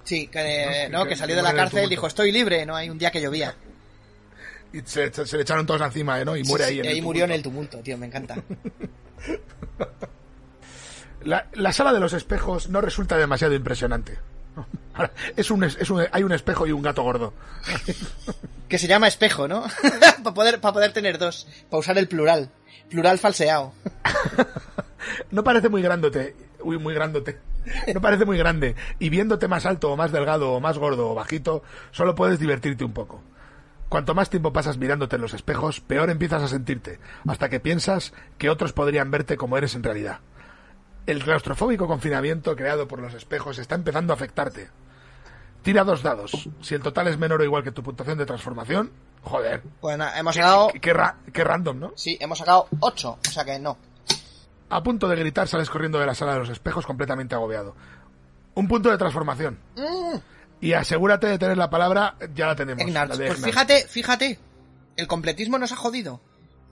Sí, 0.03 0.27
que, 0.27 0.88
No, 0.92 1.00
no, 1.00 1.06
que- 1.06 1.16
salió 1.16 1.35
de 1.35 1.42
la 1.42 1.53
cárcel 1.53 1.85
y 1.85 1.90
dijo, 1.90 2.08
estoy 2.08 2.32
libre, 2.32 2.66
¿no? 2.66 2.76
Hay 2.76 2.90
un 2.90 2.98
día 2.98 3.11
que 3.11 3.22
llovía. 3.22 3.56
Y 4.72 4.82
se, 4.82 5.11
se- 5.14 5.26
se 5.26 5.35
le 5.38 5.42
echaron 5.43 5.66
todos 5.66 5.82
encima, 5.82 6.19
¿eh? 6.22 6.26
¿no? 6.26 6.38
Y 6.38 6.43
muere 6.43 6.64
Sí, 6.66 6.69
ahí 6.69 6.76
sí, 6.76 6.80
en 6.82 6.88
ahí 6.88 6.98
el 7.00 7.03
murió 7.03 7.26
en 7.26 7.32
el 7.32 7.42
tumulto, 7.43 7.80
tío, 7.80 7.98
me 7.98 8.06
encanta. 8.06 8.35
La, 11.24 11.45
la 11.53 11.72
sala 11.72 11.93
de 11.93 12.00
los 12.00 12.14
espejos 12.14 12.69
no 12.69 12.82
resulta 12.82 13.16
demasiado 13.18 13.53
impresionante. 13.53 14.18
Es 15.36 15.50
un, 15.52 15.64
es 15.64 15.90
un- 15.90 16.06
hay 16.11 16.24
un 16.24 16.32
espejo 16.32 16.68
y 16.68 16.72
un 16.72 16.82
gato 16.82 17.03
gordo. 17.03 17.34
que 18.68 18.78
se 18.80 18.88
llama 18.88 19.08
espejo, 19.08 19.48
¿no? 19.48 19.64
para 20.24 20.34
poder, 20.34 20.60
para 20.61 20.74
poder 20.74 20.94
tener 20.94 21.18
dos, 21.18 21.48
para 21.70 21.80
usar 21.80 21.98
el 21.98 22.08
plural. 22.08 22.50
Plural 22.90 23.20
falseado. 23.20 23.74
No 25.32 25.44
parece 25.44 25.70
muy 25.70 25.82
grandote. 25.82 26.36
Uy, 26.61 26.78
muy 26.78 26.94
grandote. 26.94 27.40
No 27.94 28.02
parece 28.02 28.26
muy 28.26 28.38
grande. 28.38 28.76
Y 29.00 29.10
viéndote 29.10 29.48
más 29.48 29.66
alto 29.66 29.92
o 29.92 29.98
más 29.98 30.11
delgado 30.11 30.52
o 30.52 30.60
más 30.60 30.78
gordo 30.78 31.10
o 31.10 31.16
bajito, 31.16 31.64
solo 31.92 32.16
puedes 32.16 32.40
divertirte 32.40 32.84
un 32.84 32.94
poco. 32.94 33.22
Cuanto 33.90 34.14
más 34.14 34.30
tiempo 34.30 34.53
pasas 34.53 34.78
mirándote 34.78 35.16
en 35.16 35.22
los 35.24 35.34
espejos, 35.34 35.82
peor 35.82 36.10
empiezas 36.10 36.44
a 36.44 36.48
sentirte, 36.48 37.00
hasta 37.28 37.50
que 37.50 37.60
piensas 37.60 38.14
que 38.38 38.50
otros 38.50 38.74
podrían 38.74 39.11
verte 39.11 39.38
como 39.38 39.58
eres 39.58 39.76
en 39.76 39.84
realidad. 39.84 40.20
El 41.08 41.24
claustrofóbico 41.24 41.88
confinamiento 41.88 42.56
creado 42.56 42.88
por 42.88 43.00
los 43.00 43.14
espejos 43.16 43.58
está 43.58 43.76
empezando 43.76 44.14
a 44.14 44.16
afectarte. 44.16 44.70
Tira 45.64 45.84
dos 45.84 46.02
dados. 46.02 46.50
Si 46.62 46.74
el 46.76 46.82
total 46.82 47.08
es 47.08 47.18
menor 47.18 47.42
o 47.42 47.44
igual 47.44 47.64
que 47.64 47.72
tu 47.72 47.84
puntuación 47.84 48.18
de 48.18 48.26
transformación, 48.26 48.92
joder. 49.24 49.62
Pues 49.80 49.98
nada, 49.98 50.18
hemos 50.20 50.36
sacado... 50.36 50.70
Qué, 50.74 50.80
qué 50.80 50.94
ra- 50.94 51.18
qué 51.32 51.44
random, 51.44 51.80
¿no? 51.80 51.92
Sí, 51.96 52.18
hemos 52.20 52.40
sacado 52.40 52.68
8, 52.80 53.20
o 53.28 53.32
sea 53.32 53.46
que 53.46 53.60
no. 53.60 53.78
A 54.70 54.82
punto 54.82 55.08
de 55.08 55.16
gritar, 55.18 55.48
sales 55.48 55.70
corriendo 55.70 56.00
de 56.00 56.06
la 56.08 56.16
sala 56.16 56.34
de 56.34 56.40
los 56.40 56.50
espejos 56.50 56.86
completamente 56.86 57.36
agobiado. 57.36 57.76
Un 58.56 58.68
punto 58.68 58.90
de 58.90 58.98
transformación. 58.98 59.60
Y 60.60 60.74
asegúrate 60.74 61.28
de 61.28 61.38
tener 61.38 61.58
la 61.58 61.70
palabra, 61.70 62.16
ya 62.34 62.48
la 62.48 62.56
tenemos. 62.56 62.82
Egnarts. 62.84 63.18
la 63.18 63.24
de 63.24 63.28
Pues 63.32 63.44
fíjate, 63.44 63.88
fíjate. 63.88 64.40
El 64.96 65.08
completismo 65.08 65.58
nos 65.58 65.72
ha 65.72 65.76
jodido. 65.76 66.22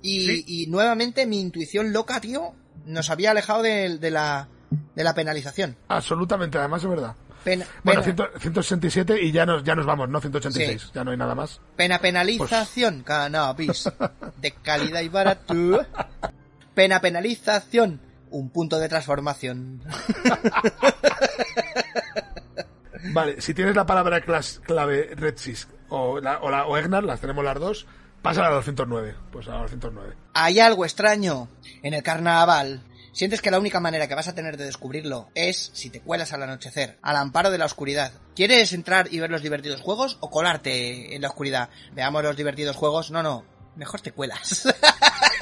Y, 0.01 0.25
Sí. 0.25 0.43
y 0.47 0.67
nuevamente 0.67 1.25
mi 1.25 1.39
intuición 1.41 1.91
loca, 1.93 2.21
tío, 2.21 2.53
nos 2.85 3.09
había 3.09 3.31
alejado 3.31 3.61
de, 3.63 3.97
de 3.97 4.11
la, 4.11 4.47
de 4.95 5.03
la 5.03 5.13
penalización. 5.13 5.75
Absolutamente, 5.89 6.57
además 6.57 6.83
es 6.83 6.89
verdad. 6.89 7.15
Pena, 7.43 7.65
Bueno, 7.83 8.01
pena, 8.03 8.29
100 8.37 8.41
167 8.41 9.21
y 9.21 9.31
ya 9.31 9.45
nos, 9.45 9.63
ya 9.63 9.75
nos 9.75 9.85
vamos, 9.85 10.09
¿no? 10.09 10.19
186, 10.19 10.81
Sí. 10.81 10.89
ya 10.93 11.03
no 11.03 11.11
hay 11.11 11.17
nada 11.17 11.35
más. 11.35 11.61
pena 11.75 11.99
penalización, 11.99 13.03
cannabis. 13.03 13.89
De 14.41 14.51
calidad 14.51 15.01
y 15.01 15.09
barato. 15.09 15.53
Pena 16.73 16.99
penalización. 17.01 18.01
Un 18.31 18.49
punto 18.51 18.77
de 18.77 18.87
transformación. 18.89 19.81
Vale, 23.11 23.41
si 23.41 23.53
tienes 23.53 23.75
la 23.75 23.85
palabra 23.85 24.21
clave 24.21 25.11
Redsis 25.15 25.67
o, 25.89 26.19
la, 26.19 26.39
o, 26.39 26.49
la, 26.51 26.65
o 26.67 26.77
Egnar, 26.77 27.03
las 27.03 27.21
tenemos 27.21 27.43
las 27.43 27.57
dos, 27.59 27.87
pasa 28.21 28.41
a 28.41 28.49
la 28.49 28.55
209. 28.57 29.15
Pues 29.31 29.47
a 29.47 29.51
la 29.51 29.61
209. 29.61 30.13
Hay 30.33 30.59
algo 30.59 30.85
extraño 30.85 31.47
en 31.81 31.93
el 31.93 32.03
carnaval. 32.03 32.81
Sientes 33.11 33.41
que 33.41 33.51
la 33.51 33.59
única 33.59 33.79
manera 33.79 34.07
que 34.07 34.15
vas 34.15 34.27
a 34.27 34.35
tener 34.35 34.57
de 34.57 34.65
descubrirlo 34.65 35.29
es 35.35 35.71
si 35.73 35.89
te 35.89 36.01
cuelas 36.01 36.33
al 36.33 36.43
anochecer, 36.43 36.97
al 37.01 37.15
amparo 37.15 37.51
de 37.51 37.57
la 37.57 37.65
oscuridad. 37.65 38.13
¿Quieres 38.35 38.73
entrar 38.73 39.07
y 39.11 39.19
ver 39.19 39.29
los 39.29 39.41
divertidos 39.41 39.81
juegos 39.81 40.17
o 40.21 40.29
colarte 40.29 41.15
en 41.15 41.21
la 41.21 41.29
oscuridad? 41.29 41.69
Veamos 41.93 42.23
los 42.23 42.37
divertidos 42.37 42.75
juegos. 42.75 43.11
No, 43.11 43.23
no, 43.23 43.45
mejor 43.75 44.01
te 44.01 44.11
cuelas. 44.11 44.67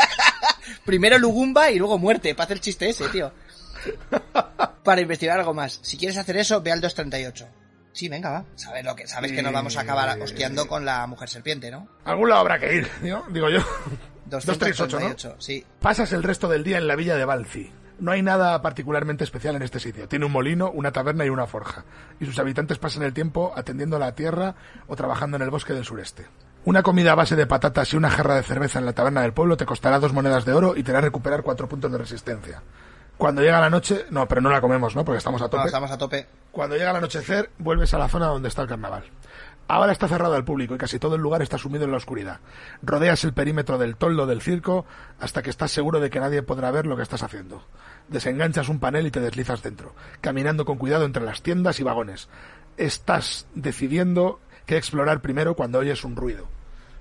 Primero 0.85 1.17
Lugumba 1.17 1.69
y 1.71 1.77
luego 1.77 1.97
muerte, 1.97 2.33
para 2.33 2.45
hacer 2.45 2.57
el 2.57 2.61
chiste 2.61 2.89
ese, 2.89 3.09
tío. 3.09 3.31
Para 4.83 5.01
investigar 5.01 5.39
algo 5.39 5.53
más. 5.53 5.79
Si 5.81 5.97
quieres 5.97 6.17
hacer 6.17 6.37
eso, 6.37 6.61
ve 6.61 6.71
al 6.71 6.81
238. 6.81 7.47
Sí, 7.91 8.09
venga, 8.09 8.29
va. 8.29 8.45
Sabes 8.55 8.85
lo 8.85 8.95
que 8.95 9.07
sabes 9.07 9.31
que 9.31 9.41
nos 9.41 9.51
vamos 9.51 9.75
a 9.75 9.81
acabar 9.81 10.19
hostiando 10.21 10.67
con 10.67 10.85
la 10.85 11.07
mujer 11.07 11.29
serpiente, 11.29 11.71
¿no? 11.71 11.89
Algún 12.05 12.29
lado 12.29 12.41
habrá 12.41 12.59
que 12.59 12.75
ir, 12.75 12.91
¿no? 13.01 13.25
digo 13.29 13.49
yo. 13.49 13.59
238, 14.29 14.83
238, 14.83 15.29
¿no? 15.35 15.41
sí. 15.41 15.65
Pasas 15.81 16.11
el 16.13 16.23
resto 16.23 16.47
del 16.47 16.63
día 16.63 16.77
en 16.77 16.87
la 16.87 16.95
villa 16.95 17.15
de 17.15 17.25
Balci. 17.25 17.71
No 17.99 18.11
hay 18.11 18.21
nada 18.21 18.61
particularmente 18.61 19.23
especial 19.23 19.55
en 19.55 19.63
este 19.63 19.79
sitio. 19.79 20.07
Tiene 20.07 20.25
un 20.25 20.31
molino, 20.31 20.69
una 20.69 20.91
taberna 20.91 21.25
y 21.25 21.29
una 21.29 21.47
forja. 21.47 21.83
Y 22.19 22.25
sus 22.25 22.37
habitantes 22.37 22.77
pasan 22.77 23.01
el 23.03 23.13
tiempo 23.13 23.53
atendiendo 23.55 23.95
a 23.95 23.99
la 23.99 24.13
tierra 24.13 24.53
o 24.87 24.95
trabajando 24.95 25.37
en 25.37 25.43
el 25.43 25.49
bosque 25.49 25.73
del 25.73 25.83
sureste. 25.83 26.27
Una 26.65 26.83
comida 26.83 27.13
a 27.13 27.15
base 27.15 27.35
de 27.35 27.47
patatas 27.47 27.91
y 27.93 27.97
una 27.97 28.09
jarra 28.11 28.35
de 28.35 28.43
cerveza 28.43 28.77
en 28.77 28.85
la 28.85 28.93
taberna 28.93 29.21
del 29.21 29.33
pueblo 29.33 29.57
te 29.57 29.65
costará 29.65 29.99
dos 29.99 30.13
monedas 30.13 30.45
de 30.45 30.53
oro 30.53 30.75
y 30.75 30.83
te 30.83 30.91
hará 30.91 31.01
recuperar 31.01 31.41
cuatro 31.41 31.67
puntos 31.67 31.91
de 31.91 31.97
resistencia. 31.97 32.61
Cuando 33.17 33.41
llega 33.41 33.59
la 33.59 33.69
noche, 33.71 34.05
no, 34.11 34.27
pero 34.27 34.41
no 34.41 34.51
la 34.51 34.61
comemos, 34.61 34.95
¿no? 34.95 35.03
Porque 35.03 35.17
estamos 35.17 35.41
a 35.41 35.45
No, 35.45 35.49
tope. 35.49 35.65
estamos 35.65 35.89
a 35.89 35.97
tope. 35.97 36.27
Cuando 36.51 36.75
llega 36.75 36.91
el 36.91 36.97
anochecer, 36.97 37.49
vuelves 37.57 37.93
a 37.95 37.97
la 37.97 38.07
zona 38.09 38.27
donde 38.27 38.47
está 38.49 38.61
el 38.61 38.67
carnaval. 38.67 39.05
Ahora 39.67 39.91
está 39.91 40.07
cerrado 40.07 40.35
al 40.35 40.45
público 40.45 40.75
y 40.75 40.77
casi 40.77 40.97
todo 40.97 41.15
el 41.15 41.21
lugar 41.21 41.41
está 41.41 41.57
sumido 41.57 41.83
en 41.83 41.91
la 41.91 41.97
oscuridad. 41.97 42.39
Rodeas 42.81 43.23
el 43.25 43.33
perímetro 43.33 43.77
del 43.77 43.97
toldo 43.97 44.25
del 44.25 44.41
circo 44.41 44.85
hasta 45.19 45.41
que 45.41 45.49
estás 45.49 45.71
seguro 45.71 45.99
de 45.99 46.09
que 46.09 46.21
nadie 46.21 46.41
podrá 46.41 46.71
ver 46.71 46.85
lo 46.85 46.95
que 46.95 47.03
estás 47.03 47.23
haciendo. 47.23 47.65
Desenganchas 48.07 48.69
un 48.69 48.79
panel 48.79 49.07
y 49.07 49.11
te 49.11 49.19
deslizas 49.19 49.61
dentro, 49.61 49.93
caminando 50.21 50.63
con 50.63 50.77
cuidado 50.77 51.05
entre 51.05 51.23
las 51.23 51.41
tiendas 51.41 51.79
y 51.81 51.83
vagones. 51.83 52.29
Estás 52.77 53.47
decidiendo 53.55 54.39
qué 54.65 54.77
explorar 54.77 55.21
primero 55.21 55.55
cuando 55.55 55.79
oyes 55.79 56.05
un 56.05 56.15
ruido. 56.15 56.47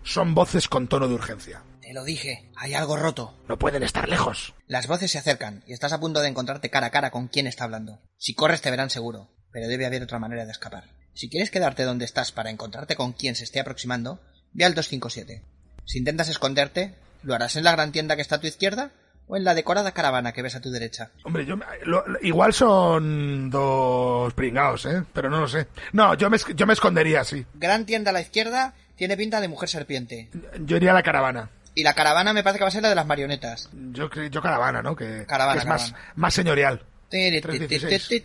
Son 0.02 0.34
voces 0.34 0.68
con 0.68 0.88
tono 0.88 1.06
de 1.06 1.14
urgencia. 1.14 1.62
Te 1.80 1.92
lo 1.92 2.02
dije, 2.02 2.50
hay 2.56 2.74
algo 2.74 2.96
roto. 2.96 3.34
No 3.48 3.58
pueden 3.58 3.84
estar 3.84 4.08
lejos. 4.08 4.54
Las 4.66 4.88
voces 4.88 5.12
se 5.12 5.18
acercan 5.18 5.62
y 5.68 5.72
estás 5.72 5.92
a 5.92 6.00
punto 6.00 6.20
de 6.20 6.28
encontrarte 6.28 6.68
cara 6.68 6.88
a 6.88 6.90
cara 6.90 7.12
con 7.12 7.28
quien 7.28 7.46
está 7.46 7.62
hablando. 7.62 8.00
Si 8.16 8.34
corres 8.34 8.60
te 8.60 8.72
verán 8.72 8.90
seguro, 8.90 9.30
pero 9.52 9.68
debe 9.68 9.86
haber 9.86 10.02
otra 10.02 10.18
manera 10.18 10.44
de 10.44 10.50
escapar. 10.50 10.95
Si 11.16 11.28
quieres 11.30 11.50
quedarte 11.50 11.82
donde 11.84 12.04
estás 12.04 12.30
para 12.30 12.50
encontrarte 12.50 12.94
con 12.94 13.12
quien 13.12 13.34
se 13.34 13.44
esté 13.44 13.58
aproximando, 13.58 14.20
ve 14.52 14.64
al 14.64 14.74
257. 14.74 15.42
Si 15.86 15.98
intentas 15.98 16.28
esconderte, 16.28 16.94
¿lo 17.22 17.34
harás 17.34 17.56
en 17.56 17.64
la 17.64 17.72
gran 17.72 17.90
tienda 17.90 18.16
que 18.16 18.22
está 18.22 18.36
a 18.36 18.40
tu 18.40 18.46
izquierda 18.46 18.90
o 19.26 19.36
en 19.36 19.44
la 19.44 19.54
decorada 19.54 19.92
caravana 19.92 20.32
que 20.32 20.42
ves 20.42 20.56
a 20.56 20.60
tu 20.60 20.70
derecha? 20.70 21.10
Hombre, 21.24 21.46
yo, 21.46 21.56
lo- 21.84 22.04
igual 22.20 22.52
son 22.52 23.48
dos 23.50 24.34
pringados, 24.34 24.84
¿eh? 24.84 25.02
Pero 25.14 25.30
no 25.30 25.40
lo 25.40 25.48
sé. 25.48 25.66
No, 25.92 26.12
yo 26.14 26.28
me, 26.28 26.36
yo 26.54 26.66
me 26.66 26.74
escondería, 26.74 27.24
sí. 27.24 27.46
Gran 27.54 27.86
tienda 27.86 28.10
a 28.10 28.14
la 28.14 28.20
izquierda 28.20 28.74
tiene 28.94 29.16
pinta 29.16 29.40
de 29.40 29.48
mujer 29.48 29.68
serpiente. 29.70 30.28
Yo 30.60 30.76
iría 30.76 30.90
a 30.90 30.94
la 30.94 31.02
caravana. 31.02 31.50
Y 31.74 31.82
la 31.82 31.94
caravana 31.94 32.32
me 32.34 32.42
parece 32.42 32.58
que 32.58 32.64
va 32.64 32.68
a 32.68 32.72
ser 32.72 32.82
la 32.82 32.88
de 32.90 32.94
las 32.94 33.06
marionetas. 33.06 33.70
Yo, 33.72 34.10
yo 34.30 34.42
caravana, 34.42 34.82
¿no? 34.82 34.94
Que, 34.94 35.24
Caravana, 35.26 35.54
que 35.60 35.64
es 35.64 35.66
más, 35.68 35.94
más 36.14 36.34
señorial. 36.34 36.82
316. 37.08 38.22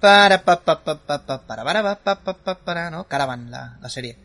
Para 0.00 0.42
pa 0.44 0.60
pa 0.60 0.82
pa 0.82 0.94
pa 0.96 1.18
pa 1.26 1.38
para 1.46 1.64
para 1.64 1.82
pa 1.82 1.96
pa 1.96 2.14
pa 2.22 2.34
pa 2.34 2.54
para 2.54 2.90
no 2.90 3.04
Caravan 3.04 3.50
la, 3.50 3.76
la 3.80 3.88
serie. 3.88 4.16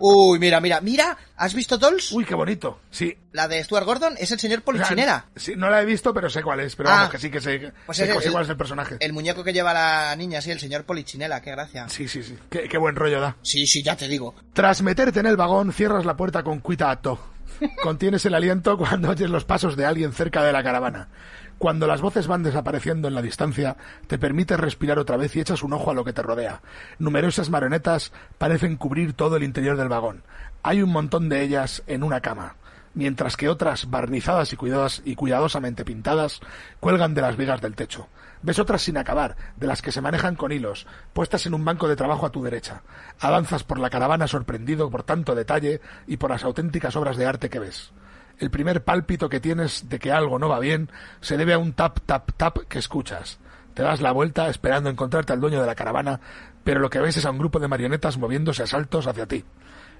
Uy, 0.00 0.38
mira, 0.38 0.60
mira, 0.60 0.82
mira, 0.82 1.16
¿has 1.36 1.54
visto 1.54 1.78
Dolls? 1.78 2.12
Uy, 2.12 2.26
qué 2.26 2.34
bonito. 2.34 2.80
Sí. 2.90 3.16
La 3.32 3.48
de 3.48 3.64
Stuart 3.64 3.86
Gordon 3.86 4.14
es 4.18 4.30
el 4.30 4.38
señor 4.38 4.58
O 4.58 4.60
sea, 4.60 4.64
Polichinela. 4.66 5.24
sí, 5.34 5.54
no 5.56 5.70
la 5.70 5.80
he 5.80 5.86
visto, 5.86 6.12
pero 6.12 6.28
sé 6.28 6.42
cuál 6.42 6.60
es. 6.60 6.76
Pero 6.76 6.90
Ah. 6.90 6.92
vamos, 6.96 7.10
que 7.10 7.18
sí, 7.18 7.30
que 7.30 7.40
sé, 7.40 7.72
Pues 7.86 7.96
sé 7.96 8.04
es 8.04 8.26
el- 8.26 8.32
cuál 8.32 8.44
es 8.44 8.50
el 8.50 8.56
personaje. 8.58 8.96
El 9.00 9.14
muñeco 9.14 9.42
que 9.42 9.54
lleva 9.54 9.72
la 9.72 10.14
niña, 10.16 10.42
sí, 10.42 10.50
el 10.50 10.60
señor 10.60 10.84
Polichinela, 10.84 11.40
qué 11.40 11.52
gracia. 11.52 11.88
Sí, 11.88 12.06
sí, 12.06 12.22
sí. 12.22 12.36
Qué, 12.50 12.68
qué 12.68 12.76
buen 12.76 12.96
rollo 12.96 13.18
da. 13.22 13.36
Sí, 13.40 13.66
sí, 13.66 13.82
ya 13.82 13.96
te 13.96 14.08
digo. 14.08 14.34
Tras 14.52 14.82
meterte 14.82 15.20
en 15.20 15.26
el 15.26 15.38
vagón, 15.38 15.72
cierras 15.72 16.04
la 16.04 16.18
puerta 16.18 16.42
con 16.42 16.58
cuidado. 16.60 17.18
Contienes 17.82 18.26
el 18.26 18.34
aliento 18.34 18.76
cuando 18.76 19.08
oyes 19.10 19.30
los 19.30 19.44
pasos 19.46 19.74
de 19.76 19.86
alguien 19.86 20.12
cerca 20.12 20.42
de 20.42 20.52
la 20.52 20.62
caravana. 20.62 21.08
Cuando 21.58 21.86
las 21.86 22.00
voces 22.00 22.26
van 22.26 22.42
desapareciendo 22.42 23.06
en 23.08 23.14
la 23.14 23.22
distancia, 23.22 23.76
te 24.08 24.18
permites 24.18 24.58
respirar 24.58 24.98
otra 24.98 25.16
vez 25.16 25.36
y 25.36 25.40
echas 25.40 25.62
un 25.62 25.72
ojo 25.72 25.90
a 25.90 25.94
lo 25.94 26.04
que 26.04 26.12
te 26.12 26.22
rodea. 26.22 26.60
Numerosas 26.98 27.50
marionetas 27.50 28.12
parecen 28.38 28.76
cubrir 28.76 29.12
todo 29.12 29.36
el 29.36 29.44
interior 29.44 29.76
del 29.76 29.88
vagón. 29.88 30.24
Hay 30.62 30.82
un 30.82 30.90
montón 30.90 31.28
de 31.28 31.42
ellas 31.42 31.82
en 31.86 32.02
una 32.02 32.20
cama, 32.20 32.56
mientras 32.94 33.36
que 33.36 33.48
otras, 33.48 33.90
barnizadas 33.90 34.52
y, 34.52 34.56
cuidadas- 34.56 35.02
y 35.04 35.14
cuidadosamente 35.14 35.84
pintadas, 35.84 36.40
cuelgan 36.80 37.14
de 37.14 37.22
las 37.22 37.36
vigas 37.36 37.60
del 37.60 37.76
techo. 37.76 38.08
Ves 38.42 38.58
otras 38.58 38.82
sin 38.82 38.96
acabar, 38.96 39.36
de 39.56 39.68
las 39.68 39.82
que 39.82 39.92
se 39.92 40.00
manejan 40.00 40.34
con 40.34 40.50
hilos, 40.50 40.88
puestas 41.12 41.46
en 41.46 41.54
un 41.54 41.64
banco 41.64 41.86
de 41.86 41.94
trabajo 41.94 42.26
a 42.26 42.30
tu 42.32 42.42
derecha. 42.42 42.82
Avanzas 43.20 43.62
por 43.62 43.78
la 43.78 43.88
caravana 43.88 44.26
sorprendido 44.26 44.90
por 44.90 45.04
tanto 45.04 45.36
detalle 45.36 45.80
y 46.08 46.16
por 46.16 46.30
las 46.30 46.42
auténticas 46.42 46.96
obras 46.96 47.16
de 47.16 47.26
arte 47.26 47.48
que 47.50 47.60
ves. 47.60 47.92
El 48.38 48.50
primer 48.50 48.84
pálpito 48.84 49.28
que 49.28 49.40
tienes 49.40 49.88
de 49.88 49.98
que 49.98 50.12
algo 50.12 50.38
no 50.38 50.48
va 50.48 50.58
bien 50.58 50.90
se 51.20 51.36
debe 51.36 51.54
a 51.54 51.58
un 51.58 51.72
tap 51.72 52.00
tap 52.06 52.32
tap 52.36 52.58
que 52.68 52.78
escuchas. 52.78 53.38
Te 53.74 53.82
das 53.82 54.00
la 54.00 54.12
vuelta 54.12 54.48
esperando 54.48 54.90
encontrarte 54.90 55.32
al 55.32 55.40
dueño 55.40 55.60
de 55.60 55.66
la 55.66 55.74
caravana, 55.74 56.20
pero 56.64 56.80
lo 56.80 56.90
que 56.90 57.00
ves 57.00 57.16
es 57.16 57.24
a 57.24 57.30
un 57.30 57.38
grupo 57.38 57.58
de 57.58 57.68
marionetas 57.68 58.18
moviéndose 58.18 58.62
a 58.62 58.66
saltos 58.66 59.06
hacia 59.06 59.26
ti. 59.26 59.44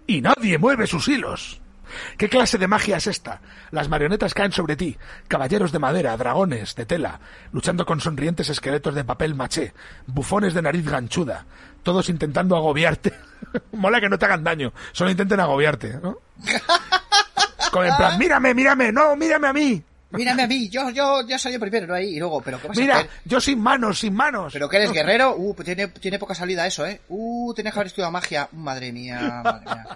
Y 0.06 0.20
nadie 0.20 0.58
mueve 0.58 0.86
sus 0.86 1.08
hilos. 1.08 1.60
¿Qué 2.16 2.28
clase 2.28 2.58
de 2.58 2.68
magia 2.68 2.96
es 2.96 3.06
esta? 3.06 3.40
Las 3.70 3.88
marionetas 3.88 4.34
caen 4.34 4.52
sobre 4.52 4.76
ti, 4.76 4.96
caballeros 5.28 5.72
de 5.72 5.78
madera, 5.78 6.16
dragones 6.16 6.74
de 6.74 6.86
tela, 6.86 7.20
luchando 7.52 7.84
con 7.84 8.00
sonrientes 8.00 8.48
esqueletos 8.48 8.94
de 8.94 9.04
papel 9.04 9.34
maché, 9.34 9.74
bufones 10.06 10.54
de 10.54 10.62
nariz 10.62 10.88
ganchuda, 10.88 11.46
todos 11.82 12.08
intentando 12.08 12.56
agobiarte. 12.56 13.12
Mola 13.72 14.00
que 14.00 14.08
no 14.08 14.18
te 14.18 14.24
hagan 14.24 14.44
daño, 14.44 14.72
solo 14.92 15.10
intenten 15.10 15.40
agobiarte, 15.40 15.98
¿no? 16.02 16.18
Con 17.72 17.86
el 17.86 17.96
plan, 17.96 18.18
mírame, 18.18 18.54
mírame, 18.54 18.92
no, 18.92 19.16
mírame 19.16 19.48
a 19.48 19.52
mí. 19.52 19.82
Mírame 20.10 20.42
a 20.42 20.46
mí, 20.46 20.68
yo, 20.68 20.90
yo, 20.90 21.26
yo 21.26 21.38
salí 21.38 21.56
primero 21.56 21.94
ahí 21.94 22.16
y 22.16 22.18
luego, 22.18 22.42
pero 22.42 22.60
¿qué 22.60 22.68
vas 22.68 22.76
a 22.76 22.80
Mira, 22.80 23.06
yo 23.24 23.40
sin 23.40 23.58
manos, 23.58 23.98
sin 23.98 24.12
manos. 24.14 24.52
¿Pero 24.52 24.68
que 24.68 24.76
eres 24.76 24.92
guerrero? 24.92 25.34
Uh, 25.36 25.54
pues 25.54 25.64
tiene, 25.64 25.88
tiene 25.88 26.18
poca 26.18 26.34
salida 26.34 26.66
eso, 26.66 26.84
¿eh? 26.86 27.00
Uh, 27.08 27.54
tienes 27.54 27.72
que 27.72 27.78
haber 27.78 27.86
estudiado 27.86 28.12
magia. 28.12 28.46
Madre 28.52 28.92
mía, 28.92 29.40
madre 29.42 29.64
mía. 29.64 29.86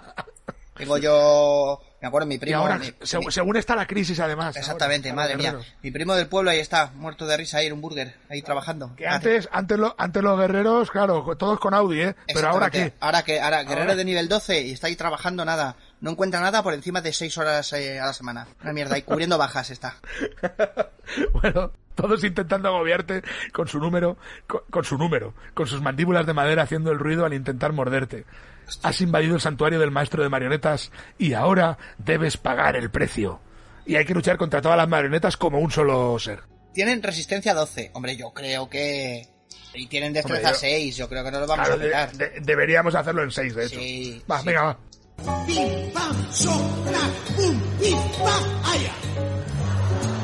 Tengo 0.75 0.97
yo... 0.97 1.81
Me 1.99 2.07
acuerdo, 2.07 2.27
mi 2.27 2.35
Y 2.35 2.37
primo... 2.37 2.59
ahora, 2.59 2.77
mi- 2.77 2.93
se- 3.01 3.17
mi- 3.17 3.31
según 3.31 3.57
está 3.57 3.75
la 3.75 3.87
crisis, 3.87 4.19
además. 4.19 4.55
Exactamente, 4.55 5.09
ahora, 5.09 5.23
madre 5.23 5.35
mía. 5.37 5.51
guerreros. 5.51 5.73
Mi 5.81 5.89
primo 5.89 6.13
del 6.13 6.27
pueblo 6.27 6.51
ahí 6.51 6.59
está, 6.59 6.91
muerto 6.95 7.25
de 7.25 7.35
risa 7.37 7.57
ahí 7.57 7.65
en 7.67 7.73
un 7.73 7.81
burger, 7.81 8.15
ahí 8.29 8.43
trabajando. 8.43 8.95
Que 8.95 9.07
antes, 9.07 9.49
antes, 9.51 9.79
lo- 9.79 9.95
antes 9.97 10.21
los 10.21 10.39
guerreros, 10.39 10.91
claro, 10.91 11.35
todos 11.35 11.59
con 11.59 11.73
Audi, 11.73 12.01
¿eh? 12.01 12.15
Pero 12.31 12.49
ahora 12.49 12.69
qué. 12.69 12.93
Ahora 12.99 13.23
que, 13.23 13.39
ahora, 13.41 13.63
guerrero 13.63 13.81
Ahora- 13.81 13.95
de 13.95 14.05
nivel 14.05 14.29
12 14.29 14.61
y 14.61 14.71
está 14.73 14.85
ahí 14.85 14.95
trabajando 14.95 15.43
nada. 15.45 15.75
No 16.01 16.11
encuentra 16.11 16.39
nada 16.41 16.61
por 16.61 16.73
encima 16.73 17.01
de 17.01 17.11
6 17.11 17.37
horas 17.39 17.73
eh, 17.73 17.99
a 17.99 18.05
la 18.07 18.13
semana. 18.13 18.47
Una 18.61 18.73
mierda, 18.73 18.97
y 18.97 19.01
cubriendo 19.01 19.37
bajas 19.39 19.69
está. 19.71 19.97
Bueno, 21.33 21.71
todos 21.95 22.23
intentando 22.23 22.69
agobiarte 22.69 23.23
con 23.53 23.67
su 23.67 23.79
número, 23.79 24.17
con, 24.45 24.61
con 24.69 24.83
su 24.83 24.97
número, 24.97 25.33
con 25.53 25.67
sus 25.67 25.81
mandíbulas 25.81 26.25
de 26.25 26.33
madera 26.33 26.63
haciendo 26.63 26.91
el 26.91 26.99
ruido 26.99 27.25
al 27.25 27.33
intentar 27.33 27.73
morderte. 27.73 28.25
Has 28.83 28.99
invadido 29.01 29.35
el 29.35 29.41
santuario 29.41 29.79
del 29.79 29.91
maestro 29.91 30.21
de 30.23 30.29
marionetas 30.29 30.91
y 31.17 31.33
ahora 31.33 31.77
debes 31.97 32.37
pagar 32.37 32.75
el 32.75 32.89
precio. 32.91 33.39
Y 33.85 33.95
hay 33.95 34.05
que 34.05 34.13
luchar 34.13 34.37
contra 34.37 34.61
todas 34.61 34.77
las 34.77 34.89
marionetas 34.89 35.37
como 35.37 35.59
un 35.59 35.71
solo 35.71 36.19
ser. 36.19 36.41
Tienen 36.73 37.01
resistencia 37.01 37.53
12. 37.53 37.91
Hombre, 37.93 38.17
yo 38.17 38.31
creo 38.33 38.69
que... 38.69 39.25
Y 39.73 39.87
tienen 39.87 40.11
destreza 40.11 40.49
Hombre, 40.49 40.53
yo- 40.53 40.59
6, 40.59 40.97
yo 40.97 41.07
creo 41.09 41.23
que 41.23 41.31
no 41.31 41.39
lo 41.39 41.47
vamos 41.47 41.67
Claro, 41.67 41.81
a 41.95 42.07
de- 42.07 42.29
de- 42.29 42.39
deberíamos 42.41 42.93
hacerlo 42.95 43.23
en 43.23 43.31
seis, 43.31 43.55
de 43.55 43.65
hecho. 43.65 43.79
Sí, 43.79 44.21
va, 44.29 44.39
sí. 44.39 44.47
venga, 44.47 44.63
va. 44.63 44.77
Pim, 45.17 45.91
pam, 45.93 46.31
sopla, 46.31 46.99
pum, 47.35 47.59
pim, 47.79 47.97
pam, 48.23 48.43
allá. 48.65 48.93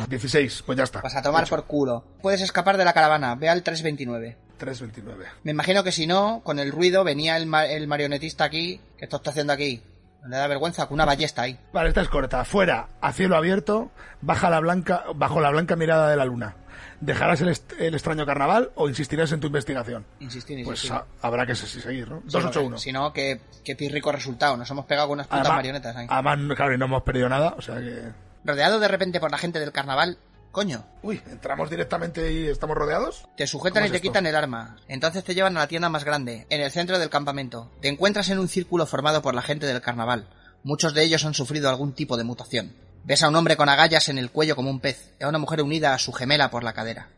16, 0.08 0.64
pues 0.66 0.78
ya 0.78 0.84
está. 0.84 1.02
Vas 1.02 1.16
a 1.16 1.22
tomar 1.22 1.48
por 1.50 1.66
culo. 1.66 2.04
Puedes 2.22 2.42
escapar 2.42 2.78
de 2.78 2.86
la 2.86 2.94
caravana, 2.94 3.36
ve 3.36 3.50
al 3.50 3.64
329. 3.64 4.38
3.29. 4.60 5.26
Me 5.44 5.52
imagino 5.52 5.84
que 5.84 5.92
si 5.92 6.06
no, 6.08 6.42
con 6.44 6.60
el 6.60 6.72
ruido 6.72 7.04
venía 7.04 7.36
el, 7.38 7.48
ma- 7.48 7.66
el 7.66 7.88
marionetista 7.88 8.44
aquí. 8.46 8.80
¿Qué 8.98 9.06
esto 9.06 9.18
está 9.18 9.32
haciendo 9.32 9.52
aquí? 9.54 9.82
No 10.22 10.30
le 10.30 10.38
da 10.38 10.48
vergüenza 10.48 10.86
con 10.86 10.94
una 10.96 11.06
ballesta 11.06 11.42
ahí. 11.42 11.60
Vale, 11.74 11.90
esta 11.90 12.02
es 12.02 12.08
corta. 12.08 12.46
Fuera, 12.46 12.88
a 13.02 13.12
cielo 13.12 13.36
abierto, 13.36 13.92
baja 14.22 14.50
la 14.50 14.60
blanca, 14.62 15.04
bajo 15.16 15.42
la 15.42 15.50
blanca 15.50 15.76
mirada 15.76 16.10
de 16.10 16.16
la 16.16 16.24
luna. 16.26 16.56
¿Dejarás 17.02 17.42
el, 17.42 17.50
est- 17.50 17.74
el 17.80 17.94
extraño 17.94 18.26
carnaval 18.26 18.72
o 18.76 18.88
insistirás 18.88 19.32
en 19.32 19.40
tu 19.40 19.48
investigación? 19.48 20.06
Insistir, 20.20 20.64
Pues 20.64 20.84
insistir. 20.84 21.02
habrá 21.22 21.46
que 21.46 21.56
se- 21.56 21.68
seguir, 21.82 22.10
¿no? 22.10 22.18
Sí, 22.22 22.24
281. 22.28 22.78
Si 22.78 22.92
no, 22.92 23.12
qué, 23.14 23.42
qué 23.64 23.76
pirrico 23.76 24.12
resultado. 24.12 24.56
Nos 24.58 24.70
hemos 24.70 24.86
pegado 24.86 25.08
con 25.08 25.16
unas 25.16 25.28
putas 25.28 25.42
Además, 25.42 25.58
marionetas 25.58 25.96
ahí. 25.96 26.08
además, 26.10 26.40
claro, 26.56 26.74
y 26.74 26.78
no 26.78 26.86
hemos 26.86 27.04
perdido 27.04 27.30
nada, 27.30 27.56
o 27.58 27.62
sea 27.62 27.76
que... 27.80 28.04
Rodeado 28.46 28.80
de 28.80 28.88
repente 28.88 29.20
por 29.20 29.32
la 29.32 29.38
gente 29.38 29.60
del 29.60 29.72
carnaval, 29.72 30.18
coño, 30.52 30.84
Uy, 31.02 31.22
¿entramos 31.32 31.70
directamente 31.70 32.32
y 32.32 32.48
estamos 32.48 32.76
rodeados? 32.78 33.26
te 33.38 33.48
sujetan 33.48 33.84
¿Cómo 33.84 33.88
y 33.88 33.92
te 33.92 33.98
esto? 33.98 34.08
quitan 34.10 34.26
el 34.26 34.36
arma. 34.36 34.76
Entonces 34.88 35.24
te 35.24 35.34
llevan 35.34 35.56
a 35.58 35.62
la 35.62 35.68
tienda 35.68 35.90
más 35.90 36.04
grande, 36.04 36.46
en 36.50 36.62
el 36.62 36.70
centro 36.72 37.00
del 37.00 37.10
campamento. 37.10 37.72
Te 37.82 37.88
encuentras 37.88 38.30
en 38.30 38.40
un 38.40 38.48
círculo 38.50 38.86
formado 38.86 39.22
por 39.22 39.34
la 39.34 39.42
gente 39.42 39.66
del 39.66 39.82
carnaval. 39.82 40.28
Muchos 40.64 40.94
de 40.94 41.04
ellos 41.04 41.26
han 41.26 41.34
sufrido 41.34 41.70
algún 41.70 41.94
tipo 41.94 42.16
de 42.18 42.24
mutación. 42.24 42.74
Ves 43.06 43.22
a 43.22 43.28
un 43.28 43.36
hombre 43.36 43.58
con 43.58 43.68
agallas 43.68 44.08
en 44.08 44.18
el 44.18 44.30
cuello 44.30 44.56
como 44.56 44.70
un 44.70 44.80
pez, 44.80 45.12
y 45.20 45.24
a 45.24 45.28
una 45.28 45.38
mujer 45.38 45.62
unida 45.62 45.94
a 45.94 46.00
su 46.00 46.14
gemela 46.14 46.50
por 46.50 46.64
la 46.64 46.72
cadera. 46.72 47.10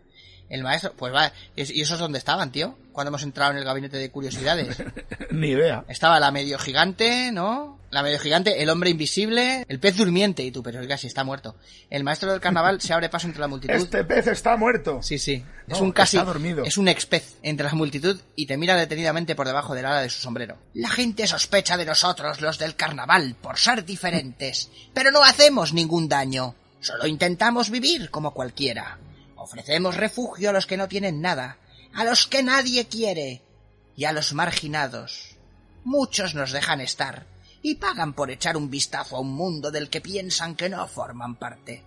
El 0.49 0.63
maestro, 0.63 0.93
pues 0.95 1.13
va, 1.13 1.31
¿y 1.55 1.81
esos 1.81 1.97
dónde 1.97 2.19
estaban, 2.19 2.51
tío? 2.51 2.77
Cuando 2.91 3.09
hemos 3.09 3.23
entrado 3.23 3.51
en 3.51 3.57
el 3.57 3.63
gabinete 3.63 3.97
de 3.97 4.11
curiosidades. 4.11 4.77
Ni 5.31 5.49
idea. 5.49 5.83
Estaba 5.87 6.19
la 6.19 6.31
medio 6.31 6.59
gigante, 6.59 7.31
¿no? 7.31 7.79
La 7.89 8.03
medio 8.03 8.19
gigante, 8.19 8.61
el 8.61 8.69
hombre 8.69 8.89
invisible, 8.89 9.65
el 9.67 9.79
pez 9.79 9.97
durmiente, 9.97 10.43
y 10.43 10.51
tú, 10.51 10.61
pero 10.61 10.79
oiga, 10.79 10.97
si 10.97 11.07
está 11.07 11.23
muerto. 11.23 11.55
El 11.89 12.03
maestro 12.03 12.31
del 12.31 12.41
carnaval 12.41 12.79
se 12.81 12.93
abre 12.93 13.09
paso 13.09 13.27
entre 13.27 13.41
la 13.41 13.47
multitud. 13.47 13.73
Este 13.73 14.03
pez 14.03 14.27
está 14.27 14.55
muerto. 14.55 15.01
Sí, 15.01 15.17
sí. 15.17 15.43
es 15.67 15.81
un 15.81 15.91
casi. 15.91 16.17
está 16.17 16.25
dormido. 16.25 16.63
Es 16.63 16.77
un 16.77 16.87
expez 16.87 17.37
entre 17.41 17.67
la 17.67 17.73
multitud 17.73 18.19
y 18.35 18.45
te 18.45 18.57
mira 18.57 18.75
detenidamente 18.75 19.35
por 19.35 19.47
debajo 19.47 19.73
del 19.73 19.85
ala 19.85 20.01
de 20.01 20.09
su 20.09 20.21
sombrero. 20.21 20.57
La 20.73 20.89
gente 20.89 21.25
sospecha 21.25 21.77
de 21.77 21.85
nosotros, 21.85 22.41
los 22.41 22.59
del 22.59 22.75
carnaval, 22.75 23.35
por 23.41 23.57
ser 23.57 23.83
diferentes. 23.83 24.69
Pero 24.93 25.11
no 25.11 25.23
hacemos 25.23 25.73
ningún 25.73 26.07
daño. 26.07 26.53
Solo 26.81 27.07
intentamos 27.07 27.71
vivir 27.71 28.11
como 28.11 28.31
cualquiera. 28.31 28.99
Ofrecemos 29.45 29.95
refugio 29.95 30.49
a 30.49 30.53
los 30.53 30.65
que 30.65 30.75
no 30.75 30.87
tienen 30.87 31.21
nada, 31.21 31.59
a 31.93 32.03
los 32.03 32.25
que 32.25 32.41
nadie 32.41 32.87
quiere 32.87 33.43
y 33.95 34.05
a 34.05 34.11
los 34.11 34.33
marginados. 34.33 35.35
Muchos 35.83 36.33
nos 36.33 36.51
dejan 36.51 36.81
estar 36.81 37.27
y 37.61 37.75
pagan 37.75 38.13
por 38.15 38.31
echar 38.31 38.57
un 38.57 38.71
vistazo 38.71 39.15
a 39.15 39.19
un 39.19 39.35
mundo 39.35 39.69
del 39.69 39.91
que 39.91 40.01
piensan 40.01 40.55
que 40.55 40.67
no 40.67 40.87
forman 40.87 41.35
parte. 41.35 41.83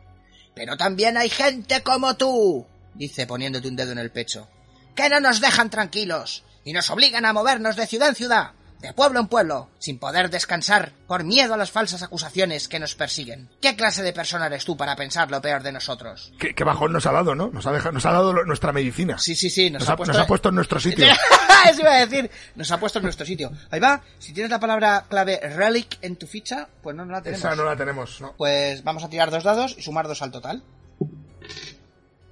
Pero 0.54 0.76
también 0.76 1.16
hay 1.16 1.30
gente 1.30 1.82
como 1.82 2.14
tú, 2.16 2.64
dice 2.94 3.26
poniéndote 3.26 3.66
un 3.66 3.74
dedo 3.74 3.90
en 3.90 3.98
el 3.98 4.12
pecho, 4.12 4.48
que 4.94 5.08
no 5.08 5.18
nos 5.18 5.40
dejan 5.40 5.68
tranquilos 5.68 6.44
y 6.62 6.72
nos 6.72 6.88
obligan 6.90 7.24
a 7.24 7.32
movernos 7.32 7.74
de 7.74 7.88
ciudad 7.88 8.10
en 8.10 8.14
ciudad, 8.14 8.52
de 8.80 8.92
pueblo 8.92 9.18
en 9.18 9.26
pueblo, 9.26 9.68
sin 9.80 9.98
poder 9.98 10.30
descansar 10.30 10.92
por 11.08 11.24
miedo 11.24 11.54
a 11.54 11.56
las 11.56 11.70
falsas 11.72 12.02
acusaciones 12.02 12.68
que 12.68 12.78
nos 12.78 12.94
persiguen. 12.94 13.48
¿Qué 13.60 13.74
clase 13.74 14.02
de 14.04 14.12
persona 14.12 14.46
eres 14.46 14.64
tú 14.64 14.76
para 14.76 14.94
pensar 14.94 15.30
lo 15.30 15.42
peor 15.42 15.62
de 15.64 15.72
nosotros? 15.72 16.32
¿Qué, 16.38 16.54
qué 16.54 16.62
bajón 16.62 16.92
nos 16.92 17.04
ha 17.06 17.12
dado, 17.12 17.34
¿no? 17.34 17.48
Nos 17.50 17.66
ha, 17.66 17.72
dejado, 17.72 17.92
nos 17.92 18.06
ha 18.06 18.12
dado 18.12 18.32
lo- 18.32 18.44
nuestra 18.44 18.72
medicina. 18.72 19.18
Sí, 19.18 19.34
sí, 19.34 19.50
sí, 19.50 19.68
nos, 19.70 19.80
Nos 19.80 19.88
ha, 19.88 19.92
ha, 19.94 19.96
puesto... 19.96 20.12
nos 20.12 20.22
ha 20.22 20.26
puesto 20.28 20.48
en 20.50 20.54
nuestro 20.54 20.78
sitio. 20.78 21.06
Eso 21.68 21.80
iba 21.80 21.92
a 21.92 22.06
decir, 22.06 22.30
nos 22.54 22.70
ha 22.70 22.78
puesto 22.78 23.00
en 23.00 23.02
nuestro 23.04 23.26
sitio. 23.26 23.50
Ahí 23.70 23.80
va, 23.80 24.00
si 24.20 24.32
tienes 24.32 24.50
la 24.50 24.60
palabra 24.60 25.06
clave 25.08 25.40
relic 25.40 25.98
en 26.02 26.14
tu 26.16 26.28
ficha, 26.28 26.68
pues 26.80 26.94
no, 26.94 27.04
no 27.04 27.12
la 27.12 27.20
tenemos. 27.22 27.44
Esa 27.44 27.56
no 27.56 27.64
la 27.64 27.74
tenemos, 27.76 28.20
¿no? 28.20 28.34
Pues 28.36 28.84
vamos 28.84 29.02
a 29.02 29.08
tirar 29.10 29.30
dos 29.32 29.42
dados 29.42 29.74
y 29.76 29.82
sumar 29.82 30.06
dos 30.06 30.22
al 30.22 30.30
total. 30.30 30.62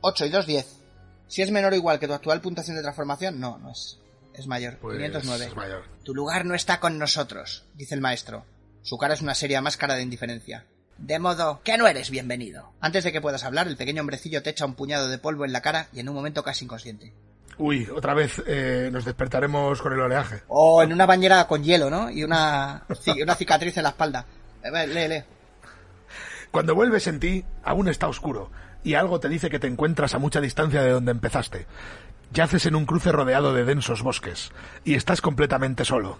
8 0.00 0.26
y 0.26 0.28
2, 0.30 0.46
10. 0.46 0.66
Si 1.26 1.42
es 1.42 1.50
menor 1.50 1.72
o 1.72 1.76
igual 1.76 1.98
que 1.98 2.06
tu 2.06 2.12
actual 2.14 2.40
puntuación 2.40 2.76
de 2.76 2.82
transformación, 2.82 3.40
no, 3.40 3.58
no 3.58 3.72
es. 3.72 3.98
Es 4.36 4.46
mayor. 4.46 4.76
Pues 4.78 4.98
509. 4.98 5.46
es 5.46 5.56
mayor. 5.56 5.84
Tu 6.04 6.14
lugar 6.14 6.44
no 6.44 6.54
está 6.54 6.78
con 6.78 6.98
nosotros, 6.98 7.64
dice 7.74 7.94
el 7.94 8.02
maestro. 8.02 8.44
Su 8.82 8.98
cara 8.98 9.14
es 9.14 9.22
una 9.22 9.34
seria 9.34 9.62
máscara 9.62 9.94
de 9.94 10.02
indiferencia. 10.02 10.66
De 10.98 11.18
modo 11.18 11.60
que 11.64 11.76
no 11.78 11.86
eres 11.86 12.10
bienvenido. 12.10 12.72
Antes 12.80 13.04
de 13.04 13.12
que 13.12 13.20
puedas 13.20 13.44
hablar, 13.44 13.66
el 13.66 13.76
pequeño 13.76 14.02
hombrecillo 14.02 14.42
te 14.42 14.50
echa 14.50 14.66
un 14.66 14.74
puñado 14.74 15.08
de 15.08 15.18
polvo 15.18 15.44
en 15.44 15.52
la 15.52 15.62
cara 15.62 15.88
y 15.92 16.00
en 16.00 16.08
un 16.08 16.14
momento 16.14 16.42
casi 16.42 16.64
inconsciente. 16.64 17.12
Uy, 17.58 17.88
otra 17.94 18.12
vez 18.12 18.42
eh, 18.46 18.90
nos 18.92 19.06
despertaremos 19.06 19.80
con 19.80 19.94
el 19.94 20.00
oleaje. 20.00 20.42
O 20.48 20.82
en 20.82 20.92
una 20.92 21.06
bañera 21.06 21.46
con 21.46 21.64
hielo, 21.64 21.88
¿no? 21.88 22.10
Y 22.10 22.22
una, 22.22 22.84
una 23.22 23.34
cicatriz 23.34 23.76
en 23.78 23.82
la 23.84 23.90
espalda. 23.90 24.26
Eh, 24.62 24.86
Lee, 24.86 25.08
lee. 25.08 25.24
Cuando 26.50 26.74
vuelves 26.74 27.06
en 27.06 27.20
ti, 27.20 27.44
aún 27.64 27.88
está 27.88 28.08
oscuro, 28.08 28.50
y 28.84 28.94
algo 28.94 29.18
te 29.20 29.28
dice 29.28 29.50
que 29.50 29.58
te 29.58 29.66
encuentras 29.66 30.14
a 30.14 30.18
mucha 30.18 30.40
distancia 30.40 30.82
de 30.82 30.90
donde 30.90 31.10
empezaste. 31.10 31.66
Yaces 32.32 32.66
en 32.66 32.74
un 32.74 32.86
cruce 32.86 33.12
rodeado 33.12 33.54
de 33.54 33.64
densos 33.64 34.02
bosques, 34.02 34.52
y 34.84 34.94
estás 34.94 35.20
completamente 35.20 35.84
solo. 35.84 36.18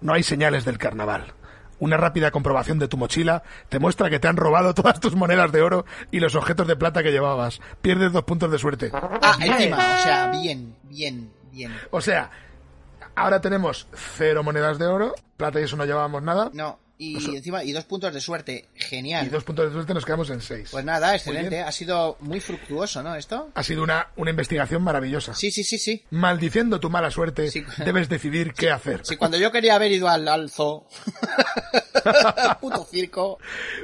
No 0.00 0.12
hay 0.12 0.22
señales 0.22 0.64
del 0.64 0.78
carnaval. 0.78 1.34
Una 1.80 1.96
rápida 1.96 2.30
comprobación 2.30 2.78
de 2.78 2.88
tu 2.88 2.96
mochila 2.96 3.42
te 3.68 3.78
muestra 3.78 4.10
que 4.10 4.18
te 4.18 4.28
han 4.28 4.36
robado 4.36 4.74
todas 4.74 5.00
tus 5.00 5.14
monedas 5.14 5.52
de 5.52 5.62
oro 5.62 5.84
y 6.10 6.20
los 6.20 6.34
objetos 6.34 6.66
de 6.66 6.76
plata 6.76 7.02
que 7.02 7.12
llevabas. 7.12 7.60
Pierdes 7.80 8.12
dos 8.12 8.24
puntos 8.24 8.50
de 8.50 8.58
suerte. 8.58 8.90
Ah, 8.92 9.36
encima, 9.40 9.76
o 9.76 10.02
sea, 10.02 10.30
bien, 10.30 10.76
bien, 10.84 11.32
bien. 11.52 11.72
O 11.90 12.00
sea, 12.00 12.30
ahora 13.14 13.40
tenemos 13.40 13.86
cero 13.94 14.42
monedas 14.42 14.78
de 14.78 14.86
oro, 14.86 15.14
plata 15.36 15.60
y 15.60 15.64
eso 15.64 15.76
no 15.76 15.84
llevábamos 15.84 16.22
nada, 16.22 16.50
No, 16.52 16.78
y 17.00 17.14
encima, 17.36 17.62
y 17.62 17.72
dos 17.72 17.84
puntos 17.84 18.12
de 18.12 18.20
suerte. 18.20 18.68
Genial. 18.74 19.26
y 19.26 19.28
dos 19.30 19.44
puntos 19.44 19.66
de 19.66 19.72
suerte 19.72 19.94
nos 19.94 20.04
quedamos 20.04 20.28
en 20.30 20.40
seis. 20.40 20.68
Pues 20.72 20.84
nada, 20.84 21.14
excelente. 21.14 21.60
Ha 21.62 21.70
sido 21.70 22.16
muy 22.20 22.40
fructuoso, 22.40 23.02
¿no? 23.02 23.14
Esto. 23.14 23.50
Ha 23.54 23.62
sido 23.62 23.82
una, 23.84 24.08
una 24.16 24.30
investigación 24.30 24.82
maravillosa. 24.82 25.32
Sí, 25.34 25.50
sí, 25.52 25.62
sí, 25.62 25.78
sí. 25.78 26.04
Maldiciendo 26.10 26.80
tu 26.80 26.90
mala 26.90 27.10
suerte, 27.10 27.50
Sí. 27.50 27.64
debes 27.84 28.08
decidir 28.08 28.52
qué 28.56 28.70
hacer. 28.70 29.02
Sí, 29.04 29.16
cuando 29.16 29.38
yo 29.38 29.52
quería 29.52 29.76
haber 29.76 29.92
ido 29.92 30.08
al 30.08 30.26
alzo. 30.26 30.86
Puto 32.60 32.84
circo. 32.84 33.38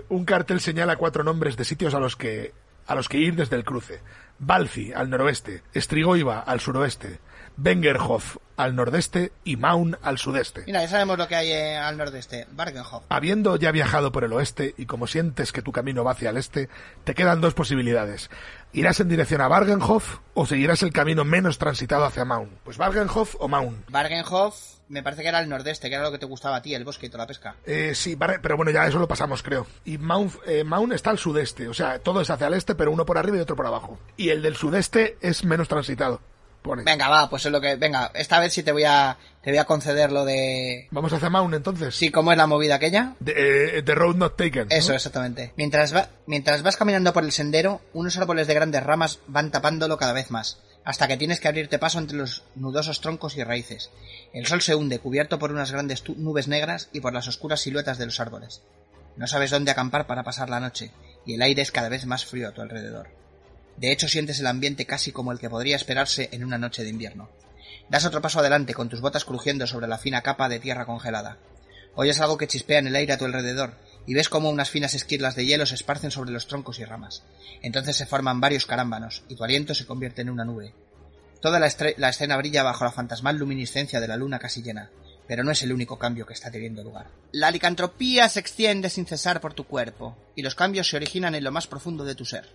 Un 0.08 0.24
cartel 0.24 0.60
señala 0.60 0.96
cuatro 0.96 1.22
nombres 1.24 1.56
de 1.56 1.64
sitios 1.64 1.94
a 1.94 2.00
los 2.00 2.16
que 2.16 2.52
a 2.86 2.94
los 2.94 3.08
que 3.08 3.18
ir 3.18 3.34
desde 3.34 3.56
el 3.56 3.64
cruce. 3.64 4.00
Balfi 4.38 4.92
al 4.92 5.08
noroeste, 5.08 5.62
Estrigoiva 5.72 6.40
al 6.40 6.60
suroeste, 6.60 7.20
Wengerhof 7.56 8.36
al 8.56 8.76
nordeste 8.76 9.32
y 9.44 9.56
Maun 9.56 9.98
al 10.02 10.18
sudeste. 10.18 10.64
Mira, 10.66 10.82
ya 10.82 10.88
sabemos 10.88 11.18
lo 11.18 11.28
que 11.28 11.36
hay 11.36 11.50
eh, 11.50 11.76
al 11.76 11.96
nordeste. 11.96 12.46
Bargenhof. 12.52 13.04
Habiendo 13.08 13.56
ya 13.56 13.72
viajado 13.72 14.12
por 14.12 14.24
el 14.24 14.32
oeste 14.32 14.74
y 14.76 14.86
como 14.86 15.06
sientes 15.06 15.52
que 15.52 15.62
tu 15.62 15.72
camino 15.72 16.04
va 16.04 16.12
hacia 16.12 16.30
el 16.30 16.36
este, 16.36 16.68
te 17.04 17.14
quedan 17.14 17.40
dos 17.40 17.54
posibilidades. 17.54 18.30
¿Irás 18.72 19.00
en 19.00 19.08
dirección 19.08 19.40
a 19.40 19.48
Bargenhof 19.48 20.18
o 20.34 20.46
seguirás 20.46 20.82
el 20.82 20.92
camino 20.92 21.24
menos 21.24 21.58
transitado 21.58 22.04
hacia 22.04 22.24
Maun? 22.24 22.50
Pues 22.64 22.76
Bargenhof 22.76 23.36
o 23.38 23.48
Maun. 23.48 23.84
Bargenhof 23.88 24.74
me 24.88 25.02
parece 25.02 25.22
que 25.22 25.28
era 25.28 25.40
el 25.40 25.48
nordeste, 25.48 25.88
que 25.88 25.94
era 25.94 26.04
lo 26.04 26.12
que 26.12 26.18
te 26.18 26.26
gustaba 26.26 26.56
a 26.56 26.62
ti, 26.62 26.74
el 26.74 26.84
bosque 26.84 27.06
y 27.06 27.08
toda 27.08 27.24
la 27.24 27.28
pesca. 27.28 27.56
Eh, 27.64 27.94
sí, 27.94 28.16
pero 28.16 28.56
bueno, 28.56 28.70
ya 28.70 28.86
eso 28.86 28.98
lo 28.98 29.08
pasamos, 29.08 29.42
creo. 29.42 29.66
Y 29.84 29.98
Maun, 29.98 30.30
eh, 30.46 30.62
Maun 30.62 30.92
está 30.92 31.10
al 31.10 31.18
sudeste, 31.18 31.68
o 31.68 31.74
sea, 31.74 31.98
todo 32.00 32.20
es 32.20 32.30
hacia 32.30 32.48
el 32.48 32.54
este, 32.54 32.74
pero 32.74 32.92
uno 32.92 33.06
por 33.06 33.16
arriba 33.16 33.38
y 33.38 33.40
otro 33.40 33.56
por 33.56 33.66
abajo. 33.66 33.98
Y 34.16 34.28
el 34.28 34.42
del 34.42 34.56
sudeste 34.56 35.16
es 35.20 35.44
menos 35.44 35.68
transitado. 35.68 36.20
Pone. 36.64 36.82
Venga, 36.82 37.10
va, 37.10 37.28
pues 37.28 37.44
es 37.44 37.52
lo 37.52 37.60
que... 37.60 37.76
Venga, 37.76 38.10
esta 38.14 38.40
vez 38.40 38.54
sí 38.54 38.62
te 38.62 38.72
voy 38.72 38.84
a, 38.84 39.18
te 39.42 39.50
voy 39.50 39.58
a 39.58 39.66
conceder 39.66 40.10
lo 40.10 40.24
de... 40.24 40.88
Vamos 40.92 41.12
hacia 41.12 41.28
Maun 41.28 41.52
entonces. 41.52 41.94
Sí, 41.94 42.08
¿cómo 42.08 42.32
es 42.32 42.38
la 42.38 42.46
movida 42.46 42.76
aquella? 42.76 43.16
The, 43.22 43.76
eh, 43.76 43.82
the 43.82 43.94
Road 43.94 44.16
Not 44.16 44.38
Taken. 44.38 44.68
¿no? 44.68 44.74
Eso, 44.74 44.94
exactamente. 44.94 45.52
Mientras, 45.58 45.94
va, 45.94 46.08
mientras 46.24 46.62
vas 46.62 46.78
caminando 46.78 47.12
por 47.12 47.22
el 47.22 47.32
sendero, 47.32 47.82
unos 47.92 48.16
árboles 48.16 48.46
de 48.46 48.54
grandes 48.54 48.82
ramas 48.82 49.18
van 49.26 49.50
tapándolo 49.50 49.98
cada 49.98 50.14
vez 50.14 50.30
más, 50.30 50.58
hasta 50.86 51.06
que 51.06 51.18
tienes 51.18 51.38
que 51.38 51.48
abrirte 51.48 51.78
paso 51.78 51.98
entre 51.98 52.16
los 52.16 52.44
nudosos 52.54 53.02
troncos 53.02 53.36
y 53.36 53.44
raíces. 53.44 53.90
El 54.32 54.46
sol 54.46 54.62
se 54.62 54.74
hunde, 54.74 55.00
cubierto 55.00 55.38
por 55.38 55.52
unas 55.52 55.70
grandes 55.70 56.02
nubes 56.16 56.48
negras 56.48 56.88
y 56.94 57.00
por 57.00 57.12
las 57.12 57.28
oscuras 57.28 57.60
siluetas 57.60 57.98
de 57.98 58.06
los 58.06 58.20
árboles. 58.20 58.62
No 59.18 59.26
sabes 59.26 59.50
dónde 59.50 59.70
acampar 59.70 60.06
para 60.06 60.24
pasar 60.24 60.48
la 60.48 60.60
noche, 60.60 60.92
y 61.26 61.34
el 61.34 61.42
aire 61.42 61.60
es 61.60 61.72
cada 61.72 61.90
vez 61.90 62.06
más 62.06 62.24
frío 62.24 62.48
a 62.48 62.52
tu 62.52 62.62
alrededor. 62.62 63.08
De 63.76 63.92
hecho, 63.92 64.08
sientes 64.08 64.40
el 64.40 64.46
ambiente 64.46 64.86
casi 64.86 65.12
como 65.12 65.32
el 65.32 65.38
que 65.38 65.50
podría 65.50 65.76
esperarse 65.76 66.28
en 66.32 66.44
una 66.44 66.58
noche 66.58 66.84
de 66.84 66.90
invierno. 66.90 67.28
Das 67.88 68.04
otro 68.06 68.22
paso 68.22 68.40
adelante 68.40 68.74
con 68.74 68.88
tus 68.88 69.00
botas 69.00 69.24
crujiendo 69.24 69.66
sobre 69.66 69.86
la 69.86 69.98
fina 69.98 70.22
capa 70.22 70.48
de 70.48 70.60
tierra 70.60 70.86
congelada. 70.86 71.38
Oyes 71.94 72.20
algo 72.20 72.38
que 72.38 72.48
chispea 72.48 72.78
en 72.78 72.86
el 72.86 72.96
aire 72.96 73.12
a 73.12 73.18
tu 73.18 73.24
alrededor 73.24 73.74
y 74.06 74.14
ves 74.14 74.28
cómo 74.28 74.50
unas 74.50 74.70
finas 74.70 74.94
esquirlas 74.94 75.36
de 75.36 75.46
hielo 75.46 75.66
se 75.66 75.74
esparcen 75.74 76.10
sobre 76.10 76.32
los 76.32 76.46
troncos 76.46 76.78
y 76.78 76.84
ramas. 76.84 77.22
Entonces 77.62 77.96
se 77.96 78.06
forman 78.06 78.40
varios 78.40 78.66
carámbanos 78.66 79.22
y 79.28 79.36
tu 79.36 79.44
aliento 79.44 79.74
se 79.74 79.86
convierte 79.86 80.22
en 80.22 80.30
una 80.30 80.44
nube. 80.44 80.74
Toda 81.40 81.58
la, 81.60 81.70
la 81.98 82.08
escena 82.08 82.36
brilla 82.36 82.62
bajo 82.62 82.84
la 82.84 82.92
fantasmal 82.92 83.36
luminiscencia 83.36 84.00
de 84.00 84.08
la 84.08 84.16
luna 84.16 84.38
casi 84.38 84.62
llena, 84.62 84.90
pero 85.28 85.44
no 85.44 85.50
es 85.50 85.62
el 85.62 85.72
único 85.72 85.98
cambio 85.98 86.26
que 86.26 86.32
está 86.32 86.50
teniendo 86.50 86.82
lugar. 86.82 87.08
La 87.32 87.50
licantropía 87.50 88.28
se 88.28 88.40
extiende 88.40 88.88
sin 88.88 89.06
cesar 89.06 89.40
por 89.40 89.54
tu 89.54 89.64
cuerpo 89.64 90.16
y 90.34 90.42
los 90.42 90.54
cambios 90.54 90.88
se 90.88 90.96
originan 90.96 91.34
en 91.34 91.44
lo 91.44 91.52
más 91.52 91.66
profundo 91.66 92.04
de 92.04 92.14
tu 92.14 92.24
ser. 92.24 92.48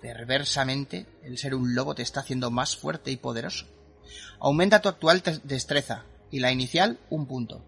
Perversamente, 0.00 1.06
el 1.22 1.38
ser 1.38 1.54
un 1.54 1.74
lobo 1.74 1.94
te 1.94 2.02
está 2.02 2.20
haciendo 2.20 2.50
más 2.50 2.76
fuerte 2.76 3.10
y 3.10 3.16
poderoso. 3.16 3.66
Aumenta 4.40 4.80
tu 4.80 4.88
actual 4.88 5.22
destreza 5.44 6.04
y 6.30 6.40
la 6.40 6.50
inicial 6.52 6.98
un 7.10 7.26
punto. 7.26 7.64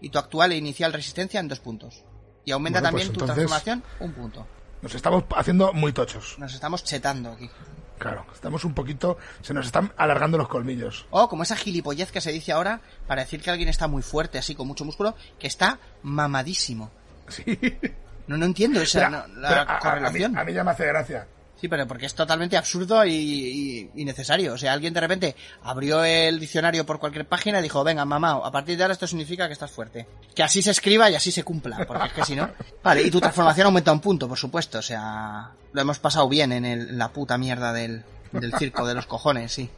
Y 0.00 0.10
tu 0.10 0.18
actual 0.18 0.52
e 0.52 0.56
inicial 0.56 0.92
resistencia 0.92 1.40
en 1.40 1.48
dos 1.48 1.60
puntos. 1.60 2.04
Y 2.44 2.52
aumenta 2.52 2.80
Bueno, 2.80 2.88
también 2.90 3.08
pues 3.08 3.18
tu 3.18 3.24
entonces- 3.24 3.46
transformación 3.46 3.82
un 4.00 4.12
punto. 4.12 4.46
Nos 4.82 4.94
estamos 4.94 5.24
haciendo 5.34 5.72
muy 5.72 5.92
tochos. 5.92 6.38
Nos 6.38 6.52
estamos 6.54 6.84
chetando 6.84 7.32
aquí. 7.32 7.50
Claro, 7.98 8.26
estamos 8.32 8.62
un 8.66 8.74
poquito... 8.74 9.16
Se 9.40 9.54
nos 9.54 9.64
están 9.66 9.92
alargando 9.96 10.36
los 10.36 10.48
colmillos. 10.48 11.06
O 11.10 11.28
como 11.28 11.42
esa 11.44 11.56
gilipollez 11.56 12.12
que 12.12 12.20
se 12.20 12.30
dice 12.30 12.52
ahora 12.52 12.82
para 13.06 13.22
decir 13.22 13.40
que 13.40 13.50
alguien 13.50 13.70
está 13.70 13.88
muy 13.88 14.02
fuerte, 14.02 14.36
así 14.38 14.54
con 14.54 14.66
mucho 14.68 14.84
músculo, 14.84 15.16
que 15.38 15.46
está 15.46 15.78
mamadísimo. 16.02 16.90
Sí. 17.28 17.58
No, 18.28 18.36
no 18.36 18.44
entiendo 18.44 18.80
esa 18.82 19.08
no, 19.08 19.26
la 19.38 19.48
pero 19.48 19.60
a- 19.60 19.62
a- 19.62 19.62
a, 19.62 19.74
mí, 19.76 19.80
correlación. 19.82 20.36
a 20.38 20.44
mí 20.44 20.52
ya 20.52 20.62
me 20.62 20.70
hace 20.72 20.86
gracia. 20.86 21.26
Sí, 21.60 21.68
pero 21.68 21.86
porque 21.86 22.04
es 22.04 22.14
totalmente 22.14 22.56
absurdo 22.58 23.04
y, 23.06 23.12
y- 23.14 23.90
y 23.94 24.04
necesario. 24.04 24.52
O 24.52 24.58
sea, 24.58 24.74
alguien 24.74 24.92
de 24.92 25.00
repente 25.00 25.36
abrió 25.62 26.04
el 26.04 26.38
diccionario 26.38 26.84
por 26.84 26.98
cualquier 26.98 27.26
página 27.26 27.60
y 27.60 27.62
dijo, 27.62 27.82
venga, 27.82 28.04
mamá, 28.04 28.32
a 28.44 28.50
partir 28.52 28.76
de 28.76 28.82
ahora 28.84 28.92
esto 28.92 29.06
significa 29.06 29.46
que 29.46 29.54
estás 29.54 29.70
fuerte. 29.70 30.06
Que 30.34 30.42
así 30.42 30.60
se 30.60 30.70
escriba 30.72 31.08
y 31.10 31.14
así 31.14 31.32
se 31.32 31.44
cumpla, 31.44 31.84
porque 31.86 32.08
es 32.08 32.12
que 32.12 32.24
si 32.26 32.36
no... 32.36 32.50
Vale, 32.84 33.02
y 33.02 33.10
tu 33.10 33.20
transformación 33.20 33.66
aumenta 33.66 33.90
un 33.90 34.00
punto, 34.00 34.28
por 34.28 34.36
supuesto. 34.36 34.78
O 34.78 34.82
sea, 34.82 35.52
lo 35.72 35.80
hemos 35.80 35.98
pasado 35.98 36.28
bien 36.28 36.52
en, 36.52 36.66
el- 36.66 36.90
en 36.90 36.98
la 36.98 37.08
puta 37.12 37.38
mierda 37.38 37.72
del, 37.72 38.04
del 38.32 38.52
circo 38.58 38.86
de 38.86 38.94
los 38.94 39.06
cojones, 39.06 39.50
sí. 39.52 39.70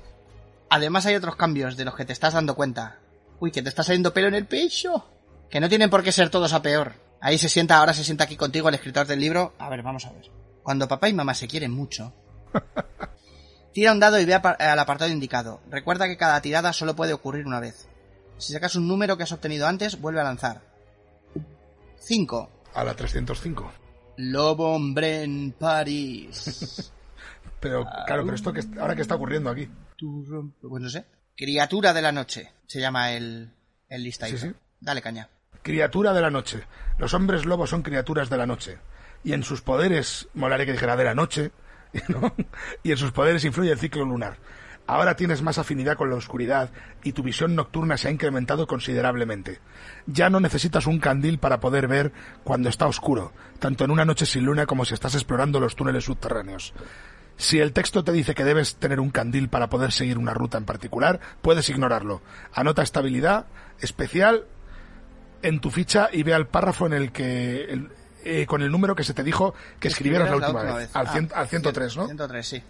Además 0.70 1.07
hay 1.07 1.15
otros 1.15 1.36
cambios 1.36 1.76
de 1.76 1.84
los 1.84 1.94
que 1.94 2.05
te 2.05 2.12
estás 2.12 2.34
dando 2.34 2.55
cuenta. 2.57 2.98
Uy, 3.40 3.52
que 3.52 3.62
te 3.62 3.68
está 3.68 3.84
saliendo 3.84 4.12
pelo 4.12 4.26
en 4.28 4.34
el 4.34 4.47
pecho. 4.47 5.07
Que 5.48 5.60
no 5.60 5.68
tienen 5.68 5.89
por 5.90 6.02
qué 6.02 6.10
ser 6.12 6.28
todos 6.28 6.52
a 6.52 6.60
peor. 6.60 6.94
Ahí 7.20 7.39
se 7.39 7.48
sienta, 7.48 7.78
ahora 7.78 7.94
se 7.94 8.02
sienta 8.05 8.24
aquí 8.24 8.36
contigo 8.36 8.68
el 8.68 8.74
escritor 8.74 9.07
del 9.07 9.20
libro. 9.20 9.55
A 9.58 9.68
ver, 9.70 9.82
vamos 9.82 10.05
a 10.07 10.10
ver. 10.12 10.28
Cuando 10.68 10.86
papá 10.86 11.08
y 11.08 11.14
mamá 11.14 11.32
se 11.32 11.48
quieren 11.48 11.72
mucho, 11.72 12.12
tira 13.72 13.90
un 13.90 14.00
dado 14.00 14.20
y 14.20 14.26
ve 14.26 14.34
al 14.34 14.78
apartado 14.78 15.10
indicado. 15.10 15.62
Recuerda 15.70 16.06
que 16.06 16.18
cada 16.18 16.42
tirada 16.42 16.74
solo 16.74 16.94
puede 16.94 17.14
ocurrir 17.14 17.47
una 17.47 17.58
vez. 17.58 17.88
Si 18.36 18.52
sacas 18.52 18.74
un 18.74 18.86
número 18.86 19.16
que 19.16 19.22
has 19.22 19.32
obtenido 19.32 19.66
antes, 19.66 19.98
vuelve 19.98 20.20
a 20.20 20.24
lanzar. 20.24 20.60
5. 22.00 22.50
A 22.74 22.84
la 22.84 22.92
305. 22.92 23.72
Lobo 24.18 24.74
hombre 24.74 25.22
en 25.22 25.52
París. 25.52 26.92
Pero, 27.60 27.86
claro, 28.06 28.24
pero 28.24 28.34
esto 28.34 28.52
que 28.52 28.60
ahora 28.78 28.94
que 28.94 29.00
está 29.00 29.14
ocurriendo 29.14 29.48
aquí. 29.48 29.70
Pues 29.98 30.82
no 30.82 30.90
sé. 30.90 31.06
Criatura 31.34 31.94
de 31.94 32.02
la 32.02 32.12
noche. 32.12 32.52
Se 32.66 32.78
llama 32.78 33.12
el, 33.12 33.55
el 33.88 34.02
listadito. 34.05 34.36
Sí, 34.36 34.48
sí. 34.48 34.55
Dale 34.80 35.00
caña. 35.00 35.30
Criatura 35.62 36.12
de 36.12 36.20
la 36.20 36.30
noche. 36.30 36.62
Los 36.98 37.14
hombres 37.14 37.47
lobos 37.47 37.70
son 37.70 37.82
criaturas 37.82 38.28
de 38.28 38.36
la 38.36 38.47
noche. 38.47 38.78
Y 39.24 39.32
en 39.32 39.42
sus 39.42 39.60
poderes, 39.60 40.28
molaría 40.34 40.66
que 40.66 40.72
dijera 40.72 40.97
de 40.97 41.05
la 41.05 41.14
noche, 41.14 41.52
¿no? 42.08 42.34
y 42.82 42.92
en 42.92 42.97
sus 42.97 43.12
poderes 43.12 43.44
influye 43.44 43.72
el 43.72 43.78
ciclo 43.78 44.05
lunar. 44.05 44.38
Ahora 44.88 45.16
tienes 45.16 45.42
más 45.42 45.58
afinidad 45.58 45.98
con 45.98 46.08
la 46.08 46.16
oscuridad 46.16 46.70
y 47.05 47.12
tu 47.12 47.22
visión 47.22 47.55
nocturna 47.55 47.98
se 47.98 48.08
ha 48.08 48.10
incrementado 48.10 48.66
considerablemente. 48.66 49.60
Ya 50.06 50.30
no 50.30 50.40
necesitas 50.40 50.86
un 50.86 50.98
candil 50.98 51.38
para 51.38 51.60
poder 51.60 51.88
ver 51.88 52.10
cuando 52.42 52.70
está 52.70 52.86
oscuro, 52.86 53.34
tanto 53.58 53.84
en 53.84 53.90
una 53.90 54.06
noche 54.06 54.24
sin 54.24 54.47
luna 54.47 54.64
como 54.64 54.86
si 54.86 54.94
estás 54.94 55.14
explorando 55.14 55.60
los 55.60 55.76
túneles 55.76 56.05
subterráneos. 56.05 56.72
Si 57.36 57.60
el 57.60 57.74
texto 57.74 58.02
te 58.02 58.12
dice 58.12 58.34
que 58.34 58.44
debes 58.44 58.76
tener 58.76 58.98
un 58.98 59.10
candil 59.10 59.50
para 59.50 59.68
poder 59.68 59.92
seguir 59.92 60.16
una 60.16 60.32
ruta 60.32 60.56
en 60.56 60.64
particular, 60.64 61.20
puedes 61.42 61.68
ignorarlo. 61.68 62.22
Anota 62.55 62.82
estabilidad 62.82 63.47
especial 63.80 64.47
en 65.42 65.60
tu 65.60 65.70
ficha 65.70 66.08
y 66.10 66.22
ve 66.22 66.32
al 66.32 66.48
párrafo 66.48 66.86
en 66.86 66.94
el 66.94 67.12
que 67.12 67.88
eh, 68.28 68.47
con 68.47 68.62
el 68.62 68.70
número 68.70 68.94
que 68.94 69.05
se 69.05 69.15
te 69.15 69.23
dijo 69.23 69.55
que 69.81 69.89
escribieras 69.89 70.28
la 70.31 70.36
última, 70.36 70.62
vez, 70.62 70.90
Al, 70.94 71.07
Ah, 71.07 71.12
cien- 71.15 71.32
al 71.34 71.48
103, 71.48 71.97
¿no? 71.97 72.07
103, 72.07 72.47
sí. 72.47 72.62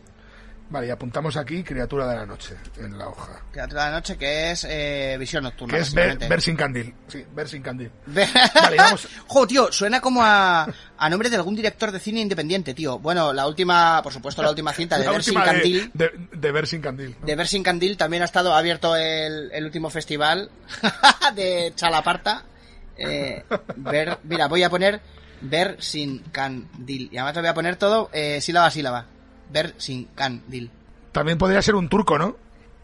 Vale, 0.70 0.86
y 0.86 0.90
apuntamos 0.90 1.34
aquí 1.38 1.62
criatura 1.64 2.06
de 2.06 2.14
la 2.16 2.26
noche 2.26 2.54
en 2.76 2.98
la 2.98 3.08
hoja. 3.08 3.40
Criatura 3.50 3.84
de 3.86 3.90
la 3.90 3.96
noche 3.96 4.18
que 4.18 4.50
es 4.50 4.66
eh, 4.68 5.16
visión 5.18 5.42
nocturna. 5.42 5.72
Que 5.74 5.80
es 5.80 5.94
ver, 5.94 6.42
sin 6.42 6.56
candil. 6.56 6.94
Sí, 7.06 7.24
ver 7.34 7.48
sin 7.48 7.62
candil. 7.62 7.90
Vale, 8.06 8.76
vamos. 8.76 9.08
Jo, 9.28 9.46
tío, 9.46 9.72
suena 9.72 10.02
como 10.02 10.22
a, 10.22 10.66
a 10.98 11.08
nombre 11.08 11.30
de 11.30 11.36
algún 11.36 11.56
director 11.56 11.90
de 11.90 11.98
cine 11.98 12.20
independiente, 12.20 12.74
tío. 12.74 12.98
Bueno, 12.98 13.32
la 13.32 13.46
última, 13.46 14.02
por 14.02 14.12
supuesto, 14.12 14.42
la 14.42 14.50
última 14.50 14.74
cinta 14.74 14.98
de 14.98 15.06
La 15.06 15.12
Ver 15.12 15.24
sin 15.24 15.38
de- 15.38 15.42
Candil. 15.44 15.90
De, 15.94 16.10
de 16.32 16.52
ver 16.52 16.66
sin 16.66 16.82
candil. 16.82 17.16
¿no? 17.18 17.26
De 17.26 17.34
Ver 17.34 17.48
sin 17.48 17.62
Candil 17.62 17.96
también 17.96 18.20
ha 18.20 18.26
estado 18.26 18.52
abierto 18.54 18.94
el, 18.94 19.50
el 19.50 19.64
último 19.64 19.88
festival 19.88 20.50
de 21.34 21.72
Chalaparta. 21.76 22.44
Eh, 22.98 23.42
ver, 23.76 24.18
mira, 24.24 24.48
voy 24.48 24.64
a 24.64 24.68
poner 24.68 25.00
Ver 25.40 25.76
sin 25.80 26.18
Candil. 26.32 27.08
Y 27.12 27.16
además 27.18 27.34
lo 27.36 27.42
voy 27.42 27.48
a 27.50 27.54
poner 27.54 27.76
todo 27.76 28.10
eh, 28.12 28.40
sílaba 28.40 28.66
a 28.66 28.70
sílaba. 28.70 29.06
Ver 29.50 29.74
sin 29.78 30.04
Candil. 30.14 30.70
También 31.12 31.38
podría 31.38 31.62
ser 31.62 31.74
un 31.74 31.88
turco, 31.88 32.18
¿no? 32.18 32.36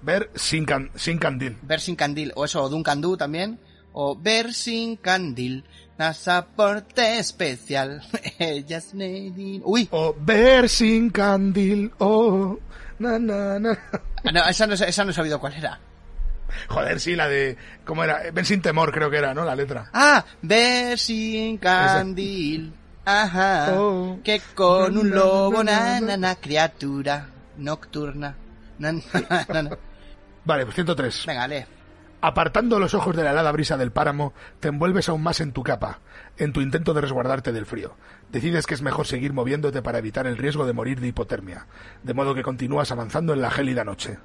Ver 0.02 0.30
sin, 0.34 0.64
can- 0.66 0.90
sin 0.96 1.18
candil. 1.18 1.56
Ver 1.62 1.80
sin 1.80 1.96
Candil. 1.96 2.32
O 2.36 2.44
eso, 2.44 2.62
o 2.62 2.68
Duncan 2.68 3.00
Du 3.00 3.16
también. 3.16 3.58
O 3.92 4.16
Ver 4.16 4.52
sin 4.52 4.96
Candil. 4.96 5.64
Pasaporte 5.96 7.18
especial. 7.18 8.02
Ellas 8.38 8.92
Lady. 8.94 9.60
Uy, 9.64 9.88
O 9.92 10.14
ver 10.18 10.68
sin 10.68 11.10
candil. 11.10 11.92
Oh, 11.98 12.58
na, 12.98 13.18
na, 13.18 13.58
na. 13.60 13.78
Ah, 14.24 14.32
no, 14.32 14.44
esa 14.48 14.66
no, 14.66 14.74
esa 14.74 15.04
no 15.04 15.10
he 15.10 15.14
sabido 15.14 15.38
cuál 15.38 15.52
era. 15.54 15.78
Joder, 16.68 17.00
sí, 17.00 17.16
la 17.16 17.28
de... 17.28 17.56
¿Cómo 17.84 18.04
era? 18.04 18.22
Ven 18.32 18.44
sin 18.44 18.62
temor, 18.62 18.92
creo 18.92 19.10
que 19.10 19.18
era, 19.18 19.34
¿no? 19.34 19.44
La 19.44 19.56
letra. 19.56 19.90
Ah, 19.92 20.24
ver 20.42 20.98
sin 20.98 21.58
candil. 21.58 22.72
Ajá. 23.04 23.74
Oh. 23.74 24.18
Que 24.24 24.40
con 24.54 24.96
un 24.96 25.10
lobo, 25.10 25.62
na, 25.62 26.00
na, 26.00 26.34
criatura 26.36 27.28
nocturna. 27.58 28.34
Na, 28.78 28.92
na, 28.92 29.46
na, 29.48 29.62
na. 29.62 29.78
Vale, 30.44 30.64
pues 30.64 30.74
103. 30.74 31.24
Venga, 31.26 31.48
lee. 31.48 31.64
Apartando 32.26 32.80
los 32.80 32.94
ojos 32.94 33.14
de 33.14 33.22
la 33.22 33.32
helada 33.32 33.52
brisa 33.52 33.76
del 33.76 33.92
páramo, 33.92 34.32
te 34.58 34.68
envuelves 34.68 35.10
aún 35.10 35.22
más 35.22 35.40
en 35.40 35.52
tu 35.52 35.62
capa, 35.62 36.00
en 36.38 36.54
tu 36.54 36.62
intento 36.62 36.94
de 36.94 37.02
resguardarte 37.02 37.52
del 37.52 37.66
frío. 37.66 37.96
Decides 38.32 38.66
que 38.66 38.72
es 38.72 38.80
mejor 38.80 39.06
seguir 39.06 39.34
moviéndote 39.34 39.82
para 39.82 39.98
evitar 39.98 40.26
el 40.26 40.38
riesgo 40.38 40.64
de 40.64 40.72
morir 40.72 41.00
de 41.00 41.08
hipotermia, 41.08 41.66
de 42.02 42.14
modo 42.14 42.34
que 42.34 42.42
continúas 42.42 42.90
avanzando 42.90 43.34
en 43.34 43.42
la 43.42 43.50
gélida 43.50 43.84
noche. 43.84 44.16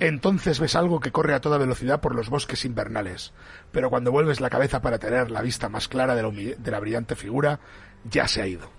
Entonces 0.00 0.58
ves 0.58 0.74
algo 0.74 1.00
que 1.00 1.12
corre 1.12 1.34
a 1.34 1.40
toda 1.40 1.58
velocidad 1.58 2.00
por 2.00 2.14
los 2.14 2.28
bosques 2.28 2.64
invernales, 2.64 3.32
pero 3.70 3.90
cuando 3.90 4.10
vuelves 4.10 4.40
la 4.40 4.50
cabeza 4.50 4.82
para 4.82 4.98
tener 4.98 5.30
la 5.30 5.42
vista 5.42 5.68
más 5.68 5.88
clara 5.88 6.14
de 6.14 6.22
la, 6.22 6.30
de 6.30 6.70
la 6.70 6.80
brillante 6.80 7.14
figura, 7.14 7.60
ya 8.04 8.26
se 8.26 8.42
ha 8.42 8.46
ido. 8.46 8.70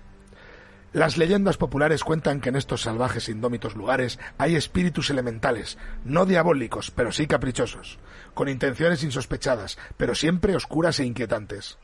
Las 0.92 1.18
leyendas 1.18 1.56
populares 1.56 2.04
cuentan 2.04 2.40
que 2.40 2.48
en 2.48 2.56
estos 2.56 2.82
salvajes 2.82 3.28
indómitos 3.28 3.76
lugares 3.76 4.18
hay 4.38 4.56
espíritus 4.56 5.10
elementales, 5.10 5.78
no 6.04 6.24
diabólicos, 6.26 6.90
pero 6.90 7.12
sí 7.12 7.26
caprichosos, 7.26 7.98
con 8.34 8.48
intenciones 8.48 9.02
insospechadas, 9.02 9.78
pero 9.96 10.14
siempre 10.14 10.56
oscuras 10.56 11.00
e 11.00 11.04
inquietantes. 11.04 11.78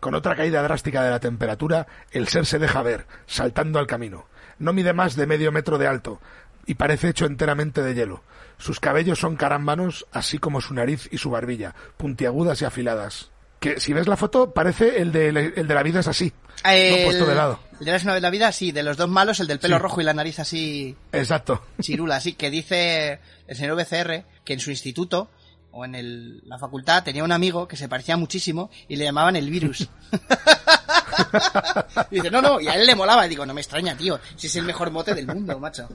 Con 0.00 0.14
otra 0.14 0.34
caída 0.34 0.62
drástica 0.62 1.02
de 1.02 1.10
la 1.10 1.20
temperatura, 1.20 1.86
el 2.10 2.26
ser 2.26 2.46
se 2.46 2.58
deja 2.58 2.82
ver, 2.82 3.06
saltando 3.26 3.78
al 3.78 3.86
camino. 3.86 4.26
No 4.58 4.72
mide 4.72 4.94
más 4.94 5.14
de 5.14 5.26
medio 5.26 5.52
metro 5.52 5.78
de 5.78 5.86
alto, 5.86 6.20
y 6.66 6.74
parece 6.74 7.10
hecho 7.10 7.26
enteramente 7.26 7.82
de 7.82 7.94
hielo. 7.94 8.22
Sus 8.60 8.78
cabellos 8.78 9.18
son 9.18 9.34
carámbanos, 9.36 10.06
así 10.12 10.38
como 10.38 10.60
su 10.60 10.72
nariz 10.74 11.08
y 11.10 11.18
su 11.18 11.30
barbilla, 11.30 11.74
puntiagudas 11.96 12.62
y 12.62 12.64
afiladas. 12.66 13.30
Que 13.58 13.80
si 13.80 13.92
ves 13.92 14.06
la 14.06 14.16
foto, 14.16 14.52
parece 14.54 15.00
el 15.02 15.12
de, 15.12 15.28
el 15.28 15.66
de 15.66 15.74
la 15.74 15.82
vida 15.82 16.00
es 16.00 16.08
así, 16.08 16.32
El, 16.64 16.98
no 17.00 17.04
puesto 17.06 17.26
de 17.26 17.34
lado. 17.34 17.58
El 17.80 17.86
de 17.86 17.98
la 17.98 18.14
de 18.14 18.20
la 18.20 18.30
vida, 18.30 18.52
sí, 18.52 18.70
de 18.72 18.82
los 18.82 18.96
dos 18.96 19.08
malos, 19.08 19.40
el 19.40 19.46
del 19.48 19.58
pelo 19.58 19.76
Sí. 19.76 19.82
rojo 19.82 20.00
y 20.00 20.04
la 20.04 20.14
nariz 20.14 20.38
así 20.38 20.96
Exacto. 21.12 21.62
chirula, 21.80 22.16
así, 22.16 22.34
que 22.34 22.50
dice 22.50 23.18
el 23.48 23.56
señor 23.56 23.76
VCR 23.76 24.24
que 24.44 24.52
en 24.54 24.60
su 24.60 24.70
instituto 24.70 25.30
o 25.72 25.84
en 25.84 25.94
el- 25.94 26.42
la 26.46 26.58
facultad 26.58 27.02
tenía 27.04 27.24
un 27.24 27.32
amigo 27.32 27.68
que 27.68 27.76
se 27.76 27.88
parecía 27.88 28.16
muchísimo 28.16 28.70
y 28.88 28.96
le 28.96 29.04
llamaban 29.04 29.36
el 29.36 29.48
virus. 29.50 29.88
y 32.10 32.16
dice, 32.16 32.30
no, 32.30 32.42
no, 32.42 32.60
y 32.60 32.68
a 32.68 32.74
él 32.74 32.86
le 32.86 32.94
molaba. 32.94 33.26
Y 33.26 33.28
digo, 33.28 33.46
no 33.46 33.54
me 33.54 33.60
extraña, 33.60 33.96
tío, 33.96 34.18
si 34.36 34.46
es 34.48 34.56
el 34.56 34.64
mejor 34.64 34.90
mote 34.90 35.14
del 35.14 35.26
mundo, 35.26 35.58
macho. 35.58 35.88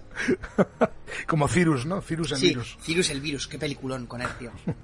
Como 1.27 1.47
Cirus, 1.47 1.85
¿no? 1.85 2.01
Cirus 2.01 2.31
el 2.33 2.37
Sí, 2.37 2.47
virus. 2.49 2.77
Cirus 2.81 3.09
el 3.09 3.21
virus, 3.21 3.47
qué 3.47 3.57
peliculón 3.59 4.05
con 4.07 4.21
él, 4.21 4.29
tío. 4.39 4.51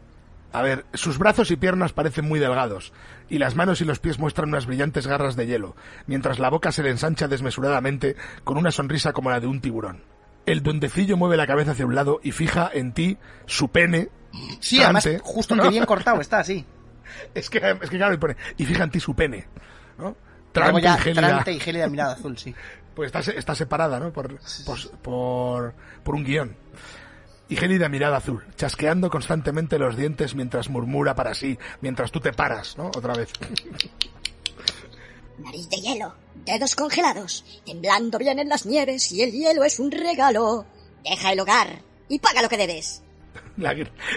A 0.53 0.61
ver, 0.61 0.85
sus 0.93 1.17
brazos 1.17 1.49
y 1.49 1.55
piernas 1.55 1.93
parecen 1.93 2.27
muy 2.27 2.37
delgados, 2.37 2.91
y 3.29 3.37
las 3.37 3.55
manos 3.55 3.79
y 3.79 3.85
los 3.85 3.99
pies 3.99 4.19
muestran 4.19 4.49
unas 4.49 4.65
brillantes 4.65 5.07
garras 5.07 5.37
de 5.37 5.47
hielo, 5.47 5.77
mientras 6.07 6.39
la 6.39 6.49
boca 6.49 6.73
se 6.73 6.83
le 6.83 6.89
ensancha 6.89 7.29
desmesuradamente 7.29 8.17
con 8.43 8.57
una 8.57 8.69
sonrisa 8.71 9.13
como 9.13 9.29
la 9.29 9.39
de 9.39 9.47
un 9.47 9.61
tiburón. 9.61 10.03
El 10.45 10.63
duendecillo 10.63 11.17
mueve 11.17 11.37
la 11.37 11.45
cabeza 11.47 11.71
hacia 11.71 11.85
un 11.85 11.95
lado 11.95 12.19
y 12.23 12.31
fija 12.31 12.69
en 12.73 12.93
ti 12.93 13.17
su 13.45 13.69
pene. 13.69 14.09
Sí, 14.59 14.81
además, 14.81 15.03
trante. 15.03 15.21
justo 15.23 15.55
que 15.55 15.69
bien 15.69 15.85
cortado 15.85 16.21
está, 16.21 16.39
así. 16.39 16.65
Es 17.35 17.49
que, 17.49 17.57
es 17.81 17.89
que 17.89 17.97
claro, 17.97 18.13
y 18.13 18.17
pone, 18.17 18.37
y 18.57 18.65
fija 18.65 18.85
en 18.85 18.89
ti 18.91 18.99
su 19.01 19.13
pene, 19.13 19.45
¿no? 19.97 20.15
Trante 20.53 20.81
ya, 20.81 20.95
y 20.95 20.99
gélida. 20.99 21.27
Trante 21.27 21.51
y 21.51 21.59
gélida 21.59 21.87
mirada 21.87 22.13
azul, 22.13 22.37
sí. 22.37 22.55
Pues 22.95 23.07
está, 23.07 23.21
se- 23.21 23.37
está 23.37 23.53
separada, 23.55 23.99
¿no? 23.99 24.11
Por, 24.11 24.37
por, 24.65 24.91
por, 25.01 25.73
por 26.03 26.15
un 26.15 26.23
guion. 26.25 26.55
Y 27.49 27.55
gélida 27.57 27.87
mirada 27.89 28.17
azul, 28.17 28.43
chasqueando 28.55 29.09
constantemente 29.09 29.77
los 29.79 29.95
dientes 29.97 30.35
mientras 30.35 30.69
murmura 30.69 31.15
para 31.15 31.33
sí, 31.33 31.57
mientras 31.81 32.11
tú 32.11 32.19
te 32.21 32.31
paras, 32.33 32.77
¿no? 32.77 32.87
Otra 32.87 33.13
vez. 33.13 33.29
Nariz 35.39 35.69
de 35.69 35.77
hielo, 35.77 36.13
dedos 36.45 36.75
congelados, 36.75 37.61
temblando 37.65 38.17
bien 38.17 38.39
en 38.39 38.49
las 38.49 38.65
nieves 38.65 39.11
y 39.11 39.21
el 39.21 39.31
hielo 39.31 39.63
es 39.63 39.79
un 39.79 39.91
regalo. 39.91 40.65
Deja 41.03 41.31
el 41.31 41.39
hogar 41.39 41.81
y 42.09 42.19
paga 42.19 42.41
lo 42.41 42.49
que 42.49 42.57
debes. 42.57 43.03
La, 43.57 43.75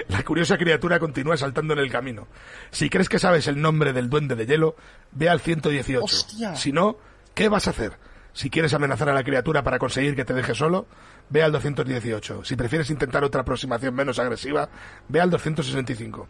la 0.08 0.22
curiosa 0.22 0.56
criatura 0.58 0.98
continúa 0.98 1.36
saltando 1.36 1.74
en 1.74 1.80
el 1.80 1.90
camino. 1.90 2.26
Si 2.70 2.90
crees 2.90 3.08
que 3.08 3.18
sabes 3.18 3.46
el 3.46 3.60
nombre 3.60 3.92
del 3.92 4.08
duende 4.08 4.34
de 4.34 4.46
hielo, 4.46 4.76
ve 5.12 5.28
al 5.28 5.40
118. 5.40 6.02
¡Hostia! 6.04 6.56
Si 6.56 6.72
no, 6.72 6.96
¿qué 7.34 7.48
vas 7.48 7.66
a 7.66 7.70
hacer? 7.70 7.98
Si 8.32 8.50
quieres 8.50 8.74
amenazar 8.74 9.08
a 9.08 9.14
la 9.14 9.22
criatura 9.22 9.62
para 9.62 9.78
conseguir 9.78 10.16
que 10.16 10.24
te 10.24 10.34
deje 10.34 10.54
solo, 10.54 10.86
ve 11.30 11.42
al 11.42 11.52
218. 11.52 12.44
Si 12.44 12.56
prefieres 12.56 12.90
intentar 12.90 13.22
otra 13.22 13.42
aproximación 13.42 13.94
menos 13.94 14.18
agresiva, 14.18 14.68
ve 15.08 15.20
al 15.20 15.30
265. 15.30 16.28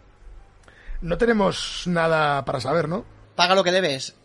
No 1.00 1.18
tenemos 1.18 1.84
nada 1.86 2.44
para 2.44 2.60
saber, 2.60 2.88
¿no? 2.88 3.04
Paga 3.34 3.54
lo 3.54 3.64
que 3.64 3.72
debes. 3.72 4.16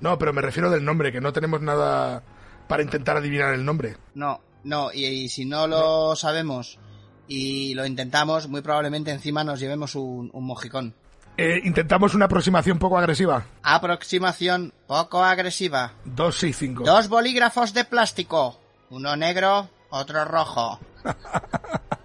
No, 0.00 0.18
pero 0.18 0.32
me 0.32 0.42
refiero 0.42 0.70
del 0.70 0.84
nombre, 0.84 1.12
que 1.12 1.20
no 1.20 1.32
tenemos 1.32 1.60
nada 1.60 2.22
para 2.68 2.82
intentar 2.82 3.16
adivinar 3.16 3.54
el 3.54 3.64
nombre. 3.64 3.96
No, 4.14 4.40
no, 4.64 4.92
y, 4.92 5.04
y 5.04 5.28
si 5.28 5.44
no 5.44 5.66
lo 5.66 6.14
sabemos 6.16 6.78
y 7.26 7.74
lo 7.74 7.84
intentamos, 7.86 8.48
muy 8.48 8.62
probablemente 8.62 9.10
encima 9.10 9.44
nos 9.44 9.60
llevemos 9.60 9.94
un, 9.94 10.30
un 10.32 10.44
mojicón. 10.44 10.94
Eh, 11.36 11.60
intentamos 11.64 12.14
una 12.14 12.24
aproximación 12.24 12.78
poco 12.78 12.98
agresiva. 12.98 13.46
Aproximación 13.62 14.72
poco 14.86 15.22
agresiva. 15.22 15.92
265. 16.04 16.84
Dos 16.84 17.08
bolígrafos 17.08 17.72
de 17.74 17.84
plástico. 17.84 18.58
Uno 18.90 19.14
negro, 19.14 19.68
otro 19.90 20.24
rojo. 20.24 20.80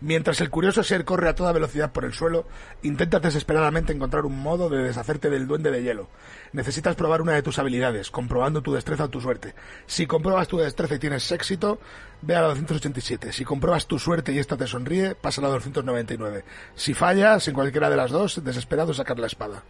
Mientras 0.00 0.40
el 0.40 0.48
curioso 0.50 0.84
ser 0.84 1.04
corre 1.04 1.28
a 1.28 1.34
toda 1.34 1.50
velocidad 1.50 1.90
por 1.90 2.04
el 2.04 2.12
suelo, 2.12 2.46
intentas 2.82 3.20
desesperadamente 3.20 3.92
encontrar 3.92 4.26
un 4.26 4.38
modo 4.38 4.68
de 4.68 4.78
deshacerte 4.84 5.28
del 5.28 5.48
duende 5.48 5.72
de 5.72 5.82
hielo. 5.82 6.08
Necesitas 6.52 6.94
probar 6.94 7.20
una 7.20 7.32
de 7.32 7.42
tus 7.42 7.58
habilidades, 7.58 8.12
comprobando 8.12 8.62
tu 8.62 8.72
destreza 8.72 9.04
o 9.04 9.08
tu 9.10 9.20
suerte. 9.20 9.54
Si 9.86 10.06
compruebas 10.06 10.46
tu 10.46 10.58
destreza 10.58 10.94
y 10.94 10.98
tienes 11.00 11.30
éxito, 11.32 11.80
ve 12.22 12.36
a 12.36 12.42
la 12.42 12.48
287. 12.48 13.32
Si 13.32 13.44
compruebas 13.44 13.86
tu 13.88 13.98
suerte 13.98 14.32
y 14.32 14.38
esta 14.38 14.56
te 14.56 14.68
sonríe, 14.68 15.16
pasa 15.16 15.40
a 15.40 15.44
la 15.44 15.50
299. 15.50 16.44
Si 16.76 16.94
fallas 16.94 17.48
en 17.48 17.54
cualquiera 17.54 17.90
de 17.90 17.96
las 17.96 18.12
dos, 18.12 18.44
desesperado 18.44 18.94
sacar 18.94 19.18
la 19.18 19.26
espada. 19.26 19.64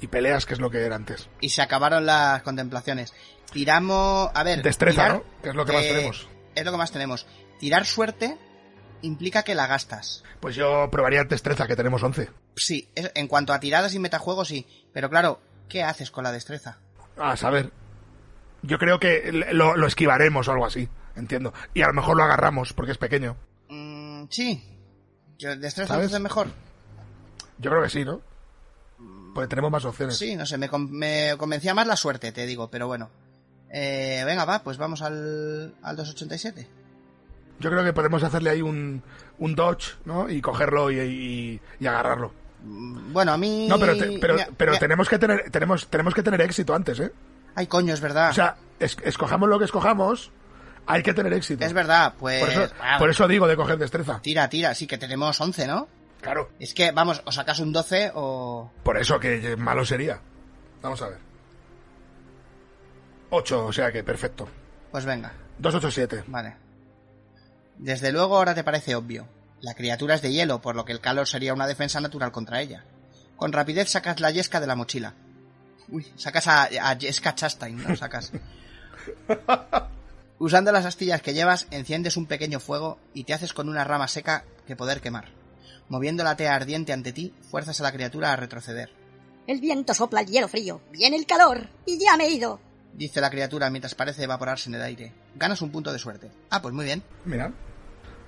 Y 0.00 0.06
peleas, 0.06 0.46
que 0.46 0.54
es 0.54 0.60
lo 0.60 0.70
que 0.70 0.78
era 0.80 0.96
antes. 0.96 1.28
Y 1.42 1.50
se 1.50 1.60
acabaron 1.60 2.06
las 2.06 2.40
contemplaciones. 2.42 3.12
Tiramos... 3.52 4.30
A 4.32 4.44
ver... 4.44 4.62
Destreza, 4.62 5.02
tirar- 5.02 5.12
¿no? 5.16 5.22
Que 5.42 5.48
es 5.50 5.54
lo 5.54 5.66
que 5.66 5.72
más 5.74 5.84
eh, 5.84 5.88
tenemos. 5.88 6.28
Es 6.54 6.64
lo 6.64 6.70
que 6.70 6.78
más 6.78 6.90
tenemos. 6.92 7.26
Tirar 7.58 7.84
suerte 7.84 8.38
implica 9.02 9.42
que 9.42 9.54
la 9.54 9.66
gastas. 9.66 10.22
Pues 10.40 10.54
yo 10.56 10.88
probaría 10.90 11.24
destreza, 11.24 11.66
que 11.66 11.76
tenemos 11.76 12.02
11. 12.02 12.30
Sí, 12.56 12.88
en 12.94 13.28
cuanto 13.28 13.52
a 13.52 13.60
tiradas 13.60 13.94
y 13.94 13.98
metajuegos, 13.98 14.48
sí. 14.48 14.66
Pero 14.92 15.08
claro, 15.10 15.40
¿qué 15.68 15.82
haces 15.82 16.10
con 16.10 16.24
la 16.24 16.32
destreza? 16.32 16.78
A 17.16 17.36
saber. 17.36 17.70
Yo 18.62 18.78
creo 18.78 18.98
que 18.98 19.30
lo, 19.52 19.76
lo 19.76 19.86
esquivaremos 19.86 20.48
o 20.48 20.52
algo 20.52 20.66
así. 20.66 20.88
Entiendo. 21.16 21.52
Y 21.74 21.82
a 21.82 21.86
lo 21.88 21.94
mejor 21.94 22.16
lo 22.16 22.24
agarramos 22.24 22.72
porque 22.72 22.92
es 22.92 22.98
pequeño. 22.98 23.36
Mm, 23.68 24.24
sí. 24.30 24.64
Yo- 25.38 25.56
¿Destreza 25.56 25.88
¿Sabes? 25.94 26.06
entonces 26.06 26.20
mejor? 26.22 26.48
Yo 27.58 27.70
creo 27.70 27.82
que 27.82 27.90
sí, 27.90 28.04
¿no? 28.04 28.20
Porque 29.34 29.48
tenemos 29.48 29.70
más 29.70 29.84
opciones. 29.84 30.16
Sí, 30.16 30.34
no 30.36 30.46
sé, 30.46 30.58
me, 30.58 30.68
me 30.90 31.34
convencía 31.38 31.74
más 31.74 31.86
la 31.86 31.96
suerte, 31.96 32.32
te 32.32 32.46
digo, 32.46 32.70
pero 32.70 32.86
bueno. 32.88 33.10
Eh, 33.70 34.22
venga, 34.24 34.44
va, 34.44 34.62
pues 34.62 34.78
vamos 34.78 35.02
al, 35.02 35.74
al 35.82 35.96
287. 35.96 36.66
Yo 37.60 37.70
creo 37.70 37.84
que 37.84 37.92
podemos 37.92 38.22
hacerle 38.22 38.50
ahí 38.50 38.62
un, 38.62 39.02
un 39.38 39.54
dodge, 39.54 39.96
¿no? 40.04 40.28
Y 40.30 40.40
cogerlo 40.40 40.90
y, 40.90 40.98
y- 41.00 41.60
y 41.80 41.86
agarrarlo. 41.86 42.32
Mm, 42.62 43.12
Bueno, 43.12 43.32
a 43.32 43.36
mí... 43.38 43.66
No, 43.68 43.78
pero, 43.78 43.96
te- 43.96 44.18
pero, 44.20 44.34
Mira, 44.34 44.48
pero 44.56 44.72
mira. 44.72 44.80
tenemos 44.80 45.08
que 45.08 45.18
tener 45.18 45.50
tenemos 45.50 45.88
tenemos 45.88 46.14
que 46.14 46.22
tener 46.22 46.40
éxito 46.40 46.74
antes, 46.74 47.00
¿eh? 47.00 47.12
Ay, 47.54 47.66
coño, 47.66 47.92
es 47.94 48.00
verdad. 48.00 48.30
O 48.30 48.34
sea, 48.34 48.56
es- 48.78 48.96
escojamos 49.02 49.48
lo 49.48 49.58
que 49.58 49.64
escojamos, 49.64 50.30
hay 50.86 51.02
que 51.02 51.12
tener 51.14 51.32
éxito. 51.32 51.64
es 51.64 51.72
verdad, 51.72 52.14
pues... 52.18 52.40
Por 52.40 52.48
eso, 52.50 52.74
ah, 52.80 52.96
por 52.98 53.10
eso 53.10 53.26
digo 53.28 53.46
de 53.48 53.56
coger 53.56 53.78
destreza. 53.78 54.20
Tira, 54.22 54.48
tira, 54.48 54.74
sí 54.74 54.86
que 54.86 54.96
tenemos 54.98 55.40
11, 55.40 55.66
¿no? 55.66 55.88
Claro. 56.20 56.50
Es 56.58 56.74
que, 56.74 56.90
vamos, 56.92 57.22
o 57.24 57.30
sacas 57.32 57.58
un 57.60 57.72
12 57.72 58.12
o... 58.14 58.70
Por 58.82 58.96
eso 58.98 59.18
que 59.20 59.56
malo 59.56 59.84
sería. 59.84 60.20
Vamos 60.82 61.00
a 61.02 61.08
ver. 61.08 61.18
8, 63.30 63.66
o 63.66 63.72
sea 63.72 63.92
que 63.92 64.02
perfecto. 64.02 64.48
Pues 64.90 65.04
venga, 65.04 65.32
287. 65.58 66.24
vale. 66.28 66.54
Desde 67.78 68.12
luego 68.12 68.36
ahora 68.36 68.54
te 68.54 68.64
parece 68.64 68.94
obvio. 68.94 69.28
La 69.60 69.74
criatura 69.74 70.14
es 70.14 70.22
de 70.22 70.32
hielo, 70.32 70.60
por 70.60 70.76
lo 70.76 70.84
que 70.84 70.92
el 70.92 71.00
calor 71.00 71.26
sería 71.26 71.54
una 71.54 71.66
defensa 71.66 72.00
natural 72.00 72.32
contra 72.32 72.60
ella. 72.60 72.84
Con 73.36 73.52
rapidez 73.52 73.88
sacas 73.88 74.20
la 74.20 74.30
yesca 74.30 74.60
de 74.60 74.66
la 74.66 74.76
mochila. 74.76 75.14
Uy, 75.88 76.06
sacas 76.16 76.46
a, 76.48 76.64
a 76.64 76.98
Yesca 76.98 77.34
Chastain, 77.34 77.82
¿no? 77.82 77.96
Sacas. 77.96 78.32
Usando 80.38 80.70
las 80.70 80.84
astillas 80.84 81.22
que 81.22 81.34
llevas, 81.34 81.66
enciendes 81.70 82.16
un 82.16 82.26
pequeño 82.26 82.60
fuego 82.60 82.98
y 83.14 83.24
te 83.24 83.34
haces 83.34 83.52
con 83.52 83.68
una 83.68 83.84
rama 83.84 84.06
seca 84.06 84.44
que 84.66 84.76
poder 84.76 85.00
quemar. 85.00 85.28
Moviendo 85.88 86.22
la 86.22 86.36
tea 86.36 86.54
ardiente 86.54 86.92
ante 86.92 87.12
ti, 87.12 87.34
fuerzas 87.50 87.80
a 87.80 87.84
la 87.84 87.92
criatura 87.92 88.32
a 88.32 88.36
retroceder. 88.36 88.90
El 89.46 89.60
viento 89.60 89.94
sopla 89.94 90.20
el 90.20 90.26
hielo 90.26 90.46
frío, 90.46 90.82
viene 90.92 91.16
el 91.16 91.26
calor 91.26 91.68
y 91.86 91.98
ya 91.98 92.16
me 92.16 92.26
he 92.26 92.30
ido. 92.30 92.60
Dice 92.92 93.20
la 93.20 93.30
criatura 93.30 93.70
mientras 93.70 93.94
parece 93.94 94.24
evaporarse 94.24 94.68
en 94.68 94.74
el 94.74 94.82
aire. 94.82 95.14
Ganas 95.36 95.62
un 95.62 95.70
punto 95.70 95.92
de 95.92 95.98
suerte. 95.98 96.30
Ah, 96.50 96.60
pues 96.60 96.74
muy 96.74 96.84
bien. 96.84 97.02
Mira. 97.24 97.52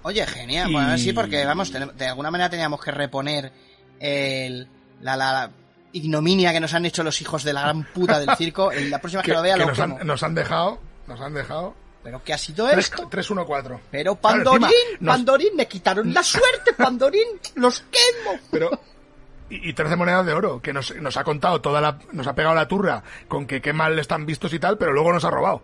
Oye, 0.03 0.27
genial. 0.27 0.71
Y- 0.71 0.73
Bueno, 0.73 0.99
sí, 0.99 1.13
porque 1.13 1.45
vamos, 1.45 1.73
de 1.73 2.07
alguna 2.07 2.31
manera 2.31 2.49
teníamos 2.51 2.81
que 2.81 2.91
reponer 2.91 3.53
el, 3.99 4.67
la, 5.01 5.17
la- 5.17 5.33
la 5.33 5.51
ignominia 5.93 6.53
que 6.53 6.61
nos 6.61 6.73
han 6.75 6.87
hecho 6.87 7.03
los 7.03 7.21
hijos 7.21 7.43
de 7.45 7.53
la 7.53 7.63
gran 7.63 7.85
puta 7.85 8.19
del 8.19 8.35
circo. 8.37 8.73
En 8.73 8.91
la 8.91 8.99
próxima 9.01 9.23
que, 9.23 9.27
Que, 9.31 9.37
lo 9.37 9.43
vea 9.43 9.55
que 9.55 9.61
lo 9.61 9.67
nos, 9.67 9.79
quemo. 9.79 9.99
han, 10.01 10.07
nos 10.07 10.23
han 10.23 10.35
dejado. 10.35 10.79
Nos 11.07 11.21
han 11.21 11.35
dejado. 11.35 11.75
¿Pero 12.03 12.23
qué 12.25 12.33
ha 12.33 12.39
sido 12.39 12.67
esto? 12.71 13.11
3-1-4. 13.11 13.79
Pero 13.91 14.15
Claro, 14.17 14.21
Pandorín, 14.21 14.65
encima, 14.65 14.99
nos- 15.01 15.17
Pandorín, 15.17 15.57
me 15.57 15.67
quitaron 15.69 16.15
la 16.15 16.23
suerte, 16.23 16.73
Pandorín, 16.77 17.27
los 17.57 17.81
quemo. 17.81 18.39
Pero. 18.51 18.71
Y, 19.51 19.69
y 19.69 19.73
13 19.75 19.97
monedas 19.97 20.25
de 20.25 20.33
oro, 20.33 20.63
que 20.63 20.73
nos, 20.73 20.95
nos 20.97 21.17
ha 21.19 21.25
contado 21.25 21.61
toda 21.61 21.81
la. 21.81 21.99
Nos 22.13 22.27
ha 22.27 22.35
pegado 22.35 22.55
la 22.55 22.69
turra 22.69 23.03
con 23.29 23.47
que 23.47 23.61
qué 23.61 23.73
mal 23.75 23.99
están 23.99 24.25
vistos 24.25 24.53
y 24.55 24.59
tal, 24.59 24.79
pero 24.79 24.93
luego 24.93 25.13
nos 25.13 25.25
ha 25.25 25.31
robado. 25.31 25.61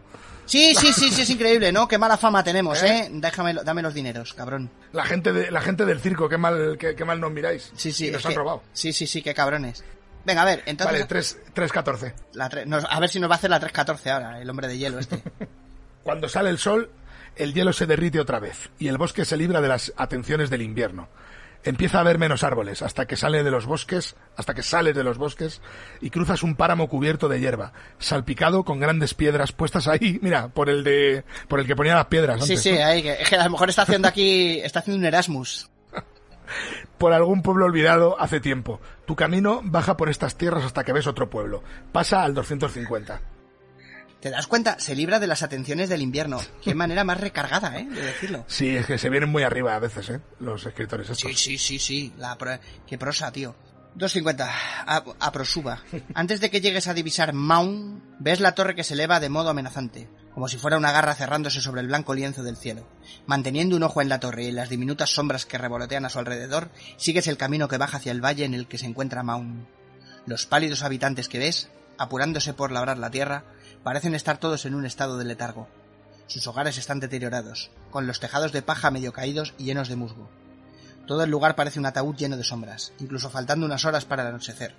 Sí, 0.47 0.75
sí, 0.75 0.92
sí, 0.92 1.10
sí, 1.10 1.23
es 1.23 1.31
increíble, 1.31 1.73
¿no? 1.73 1.86
Qué 1.89 1.99
mala 1.99 2.16
fama 2.16 2.42
tenemos, 2.44 2.83
¿Eh? 2.83 2.99
¿eh? 3.07 3.08
Déjame, 3.12 3.52
dame 3.55 3.83
los 3.83 3.92
dineros, 3.92 4.33
cabrón. 4.33 4.70
La 4.92 5.05
gente, 5.05 5.33
de, 5.33 5.50
la 5.50 5.60
gente 5.60 5.84
del 5.84 6.00
circo, 6.00 6.28
qué 6.28 6.39
mal, 6.39 6.76
qué, 6.78 6.94
qué 6.94 7.05
mal 7.05 7.20
nos 7.20 7.33
miráis. 7.33 7.73
Sí, 7.76 7.92
sí. 7.92 8.08
Y 8.08 8.10
nos 8.12 8.25
han 8.25 8.33
que- 8.33 8.39
robado. 8.39 8.62
Sí, 8.73 8.92
sí, 8.92 9.07
sí, 9.07 9.23
qué 9.23 9.34
cabrones. 9.34 9.84
Venga, 10.25 10.42
a 10.42 10.44
ver, 10.44 10.62
entonces... 10.66 10.92
Vale, 10.94 11.07
3, 11.07 11.39
3.14. 11.55 12.15
La 12.34 12.49
tre- 12.50 12.65
nos- 12.66 12.84
a 12.89 12.99
ver 13.00 13.08
si 13.08 13.20
nos 13.20 13.28
va 13.31 13.34
a 13.34 13.39
hacer 13.39 13.50
la 13.50 13.60
3.14 13.60 14.10
ahora, 14.10 14.41
el 14.41 14.49
hombre 14.50 14.66
de 14.68 14.78
hielo 14.78 14.99
este. 14.99 15.23
Cuando 16.02 16.28
sale 16.28 16.50
el 16.50 16.58
sol, 16.58 16.91
el 17.36 17.52
hielo 17.55 17.73
se 17.73 17.86
derrite 17.86 18.20
otra 18.20 18.39
vez 18.41 18.70
y 18.78 18.89
el 18.89 18.99
bosque 18.99 19.25
se 19.25 19.36
libra 19.36 19.60
de 19.60 19.68
las 19.68 19.92
atenciones 19.97 20.50
del 20.50 20.62
invierno. 20.62 21.08
Empieza 21.65 21.99
a 21.99 22.01
haber 22.02 22.18
menos 22.18 22.44
árboles 22.44 22.83
hasta 22.83 23.07
que 23.07 23.17
sale 23.17 23.43
de 23.43 23.51
los 23.51 23.67
bosques, 23.67 24.17
hasta 24.36 24.55
que 24.55 24.62
sales 24.62 24.94
de 24.94 25.02
los 25.02 25.18
bosques 25.18 25.60
y 26.01 26.10
cruzas 26.10 26.43
un 26.43 26.55
páramo 26.55 26.89
cubierto 26.89 27.28
de 27.28 27.41
hierba, 27.41 27.73
salpicado 27.99 28.65
con 28.65 28.78
grandes 28.78 29.15
piedras 29.15 29.52
puestas 29.52 29.89
ahí, 29.89 30.18
mira, 30.23 30.49
por 30.49 30.70
el 30.70 30.85
de 30.85 31.25
por 31.49 31.60
el 31.60 31.67
que 31.67 31.76
ponía 31.76 31.94
las 31.94 32.07
piedras 32.07 32.44
Sí, 32.44 32.52
antes, 32.52 32.62
sí, 32.62 32.73
¿no? 32.73 32.85
ahí, 32.85 33.02
que, 33.02 33.12
es 33.12 33.28
que 33.28 33.36
a 33.36 33.44
lo 33.44 33.51
mejor 33.51 33.68
está 33.68 33.83
haciendo 33.83 34.09
aquí, 34.09 34.60
está 34.60 34.78
haciendo 34.81 35.01
un 35.01 35.07
Erasmus. 35.07 35.70
por 36.99 37.12
algún 37.12 37.43
pueblo 37.43 37.65
olvidado 37.65 38.17
hace 38.20 38.41
tiempo. 38.41 38.81
Tu 39.07 39.17
camino 39.17 39.60
baja 39.65 39.97
por 39.97 40.09
estas 40.09 40.36
tierras 40.36 40.65
hasta 40.65 40.85
que 40.85 40.93
ves 40.93 41.07
otro 41.07 41.28
pueblo. 41.31 41.62
Pasa 41.93 42.23
al 42.23 42.35
250. 42.35 43.20
¿Te 44.20 44.31
das 44.31 44.47
cuenta? 44.47 44.78
Se 44.81 44.95
libra 44.97 45.19
de 45.20 45.27
las 45.27 45.43
atenciones 45.43 45.89
del 45.89 46.03
invierno. 46.03 46.41
Qué 46.62 46.75
manera 46.75 47.05
más 47.05 47.20
recargada, 47.20 47.78
¿eh? 47.78 47.85
De 47.89 48.03
decirlo. 48.03 48.45
Sí, 48.49 48.69
es 48.77 48.86
que 48.86 48.99
se 48.99 49.11
vienen 49.11 49.28
muy 49.31 49.43
arriba 49.43 49.75
a 49.75 49.78
veces, 49.78 50.09
¿eh? 50.11 50.20
Los 50.41 50.65
escritores 50.67 51.09
estos. 51.11 51.31
Sí, 51.31 51.36
sí, 51.36 51.59
sí, 51.59 51.78
sí. 51.78 52.12
La 52.19 52.36
pro- 52.36 52.59
Qué 52.86 52.99
prosa, 52.99 53.31
tío. 53.31 53.55
2.50. 53.97 54.47
A, 54.86 55.05
a 55.20 55.33
prosuba. 55.33 55.83
Antes 56.15 56.41
de 56.41 56.51
que 56.51 56.61
llegues 56.61 56.86
a 56.89 56.95
divisar 56.95 57.33
Maun, 57.33 58.03
ves 58.19 58.41
la 58.41 58.53
torre 58.55 58.75
que 58.75 58.85
se 58.85 58.95
eleva 58.95 59.20
de 59.20 59.28
modo 59.31 59.49
amenazante, 59.51 60.09
como 60.35 60.49
si 60.49 60.59
fuera 60.59 60.77
una 60.77 60.93
garra 60.93 61.15
cerrándose 61.15 61.61
sobre 61.62 61.81
el 61.81 61.86
blanco 61.89 62.12
lienzo 62.15 62.43
del 62.43 62.57
cielo. 62.59 62.86
Manteniendo 63.27 63.75
un 63.77 63.83
ojo 63.85 64.03
en 64.03 64.09
la 64.11 64.20
torre 64.20 64.45
y 64.45 64.49
en 64.49 64.57
las 64.57 64.69
diminutas 64.69 65.11
sombras 65.11 65.47
que 65.47 65.57
revolotean 65.57 66.05
a 66.05 66.11
su 66.11 66.19
alrededor, 66.19 66.70
sigues 66.99 67.27
el 67.27 67.39
camino 67.39 67.69
que 67.69 67.78
baja 67.78 67.97
hacia 67.99 68.12
el 68.12 68.23
valle 68.25 68.45
en 68.45 68.53
el 68.55 68.67
que 68.67 68.77
se 68.78 68.86
encuentra 68.86 69.23
Maun. 69.23 69.67
Los 70.27 70.45
pálidos 70.45 70.83
habitantes 70.83 71.28
que 71.31 71.39
ves, 71.39 71.70
apurándose 71.97 72.53
por 72.53 72.73
labrar 72.73 72.99
la 72.99 73.11
tierra, 73.11 73.45
parecen 73.86 74.16
estar 74.16 74.39
todos 74.39 74.66
en 74.66 74.74
un 74.74 74.84
estado 74.84 75.16
de 75.16 75.24
letargo. 75.24 75.68
Sus 76.26 76.44
hogares 76.48 76.76
están 76.76 76.98
deteriorados, 76.98 77.70
con 77.92 78.08
los 78.08 78.18
tejados 78.18 78.50
de 78.50 78.60
paja 78.60 78.90
medio 78.90 79.12
caídos 79.12 79.55
y 79.58 79.65
llenos 79.65 79.89
de 79.89 79.94
musgo. 79.94 80.28
Todo 81.06 81.23
el 81.23 81.31
lugar 81.31 81.55
parece 81.55 81.78
un 81.78 81.86
ataúd 81.86 82.16
lleno 82.16 82.36
de 82.36 82.42
sombras, 82.42 82.92
incluso 82.98 83.31
faltando 83.31 83.65
unas 83.65 83.84
horas 83.84 84.05
para 84.05 84.23
el 84.23 84.31
anochecer. 84.31 84.74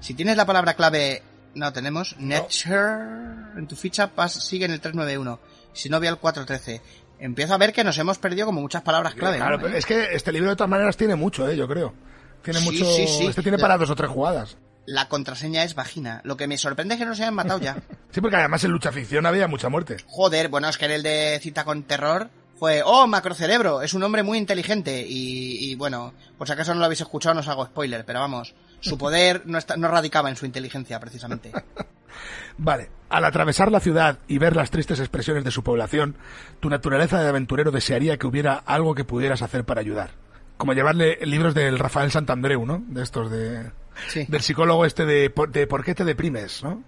Si 0.00 0.12
tienes 0.12 0.36
la 0.36 0.44
palabra 0.44 0.74
clave, 0.74 1.22
no 1.54 1.72
tenemos, 1.72 2.16
Nature, 2.18 3.56
en 3.56 3.66
tu 3.66 3.76
ficha 3.76 4.08
pas, 4.08 4.34
sigue 4.34 4.66
en 4.66 4.72
el 4.72 4.80
391, 4.82 5.40
si 5.72 5.88
no 5.88 5.98
ve 5.98 6.08
al 6.08 6.18
413. 6.18 6.82
Empiezo 7.20 7.54
a 7.54 7.56
ver 7.56 7.72
que 7.72 7.82
nos 7.82 7.96
hemos 7.96 8.18
perdido 8.18 8.44
como 8.44 8.60
muchas 8.60 8.82
palabras 8.82 9.14
clave. 9.14 9.38
Claro, 9.38 9.56
¿no? 9.56 9.62
pero 9.62 9.74
es 9.78 9.86
que 9.86 10.08
este 10.12 10.32
libro 10.32 10.50
de 10.50 10.56
todas 10.56 10.68
maneras 10.68 10.98
tiene 10.98 11.14
mucho, 11.16 11.48
¿eh? 11.48 11.56
Yo 11.56 11.66
creo. 11.66 11.94
Tiene 12.42 12.60
Sí, 12.60 12.66
mucho... 12.66 12.84
sí, 12.84 13.06
sí. 13.08 13.26
Este 13.26 13.40
tiene 13.40 13.56
para 13.56 13.78
dos 13.78 13.88
o 13.88 13.96
tres 13.96 14.10
jugadas. 14.10 14.58
La 14.86 15.08
contraseña 15.08 15.64
es 15.64 15.74
vagina. 15.74 16.20
Lo 16.24 16.36
que 16.36 16.46
me 16.46 16.58
sorprende 16.58 16.94
es 16.94 17.00
que 17.00 17.06
no 17.06 17.14
se 17.14 17.22
hayan 17.22 17.34
matado 17.34 17.60
ya. 17.60 17.76
Sí, 18.10 18.20
porque 18.20 18.36
además 18.36 18.62
en 18.62 18.70
lucha 18.70 18.92
ficción 18.92 19.26
había 19.26 19.48
mucha 19.48 19.68
muerte. 19.68 19.96
Joder, 20.06 20.48
bueno, 20.48 20.68
es 20.68 20.78
que 20.78 20.84
en 20.84 20.92
el 20.92 21.02
de 21.02 21.40
cita 21.42 21.64
con 21.64 21.82
terror 21.82 22.30
fue, 22.56 22.80
oh, 22.84 23.08
macrocerebro, 23.08 23.82
es 23.82 23.92
un 23.92 24.04
hombre 24.04 24.22
muy 24.22 24.38
inteligente 24.38 25.04
y, 25.04 25.72
y, 25.72 25.74
bueno, 25.74 26.14
por 26.38 26.46
si 26.46 26.52
acaso 26.52 26.72
no 26.72 26.78
lo 26.78 26.86
habéis 26.86 27.00
escuchado 27.00 27.34
no 27.34 27.40
os 27.40 27.48
hago 27.48 27.66
spoiler, 27.66 28.04
pero 28.04 28.20
vamos, 28.20 28.54
su 28.78 28.96
poder 28.96 29.42
no, 29.46 29.58
está, 29.58 29.76
no 29.76 29.88
radicaba 29.88 30.30
en 30.30 30.36
su 30.36 30.46
inteligencia 30.46 31.00
precisamente. 31.00 31.50
Vale, 32.58 32.90
al 33.08 33.24
atravesar 33.24 33.72
la 33.72 33.80
ciudad 33.80 34.18
y 34.28 34.38
ver 34.38 34.54
las 34.54 34.70
tristes 34.70 35.00
expresiones 35.00 35.44
de 35.44 35.50
su 35.50 35.64
población, 35.64 36.16
tu 36.60 36.70
naturaleza 36.70 37.20
de 37.20 37.28
aventurero 37.28 37.70
desearía 37.70 38.16
que 38.16 38.26
hubiera 38.26 38.54
algo 38.54 38.94
que 38.94 39.04
pudieras 39.04 39.42
hacer 39.42 39.64
para 39.64 39.80
ayudar. 39.80 40.10
Como 40.56 40.72
llevarle 40.72 41.18
libros 41.22 41.54
del 41.54 41.78
Rafael 41.78 42.12
Santandreu, 42.12 42.64
¿no? 42.64 42.84
De 42.86 43.02
estos 43.02 43.30
de... 43.30 43.72
Sí. 44.08 44.24
Del 44.28 44.42
psicólogo 44.42 44.84
este 44.84 45.04
de, 45.04 45.30
por- 45.30 45.50
de 45.50 45.66
¿Por 45.66 45.84
qué 45.84 45.94
te 45.94 46.04
deprimes, 46.04 46.62
no? 46.62 46.82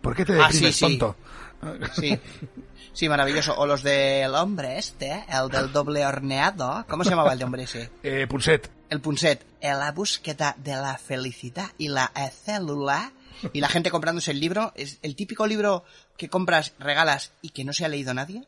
¿Por 0.00 0.14
qué 0.14 0.24
te 0.24 0.32
Ah, 0.34 0.46
deprimes, 0.48 0.76
sí, 0.76 0.86
sí. 0.86 0.98
tonto? 0.98 1.16
Sí. 1.94 2.18
Sí, 2.92 3.08
maravilloso. 3.08 3.54
O 3.58 3.66
los 3.66 3.82
del 3.82 4.34
hombre 4.34 4.78
este, 4.78 5.24
el 5.28 5.48
del 5.50 5.72
doble 5.72 6.04
horneado. 6.06 6.84
¿Cómo 6.88 7.04
se 7.04 7.10
llamaba 7.10 7.32
el 7.32 7.38
de 7.38 7.44
hombre 7.44 7.62
ese? 7.64 7.90
Eh, 8.02 8.26
Punset. 8.28 8.70
El 8.90 9.00
Punset. 9.00 9.44
La 9.60 9.92
búsqueda 9.92 10.54
de 10.58 10.72
la 10.76 10.98
felicidad 10.98 11.70
y 11.78 11.88
la 11.88 12.10
célula. 12.44 13.12
Y 13.52 13.60
la 13.60 13.68
gente 13.68 13.90
comprándose 13.90 14.32
el 14.32 14.40
libro. 14.40 14.72
Es 14.74 14.98
el 15.02 15.14
típico 15.14 15.46
libro 15.46 15.84
que 16.16 16.28
compras, 16.28 16.72
regalas 16.80 17.32
y 17.40 17.50
que 17.50 17.64
no 17.64 17.72
se 17.72 17.84
ha 17.84 17.88
leído 17.88 18.12
nadie. 18.14 18.44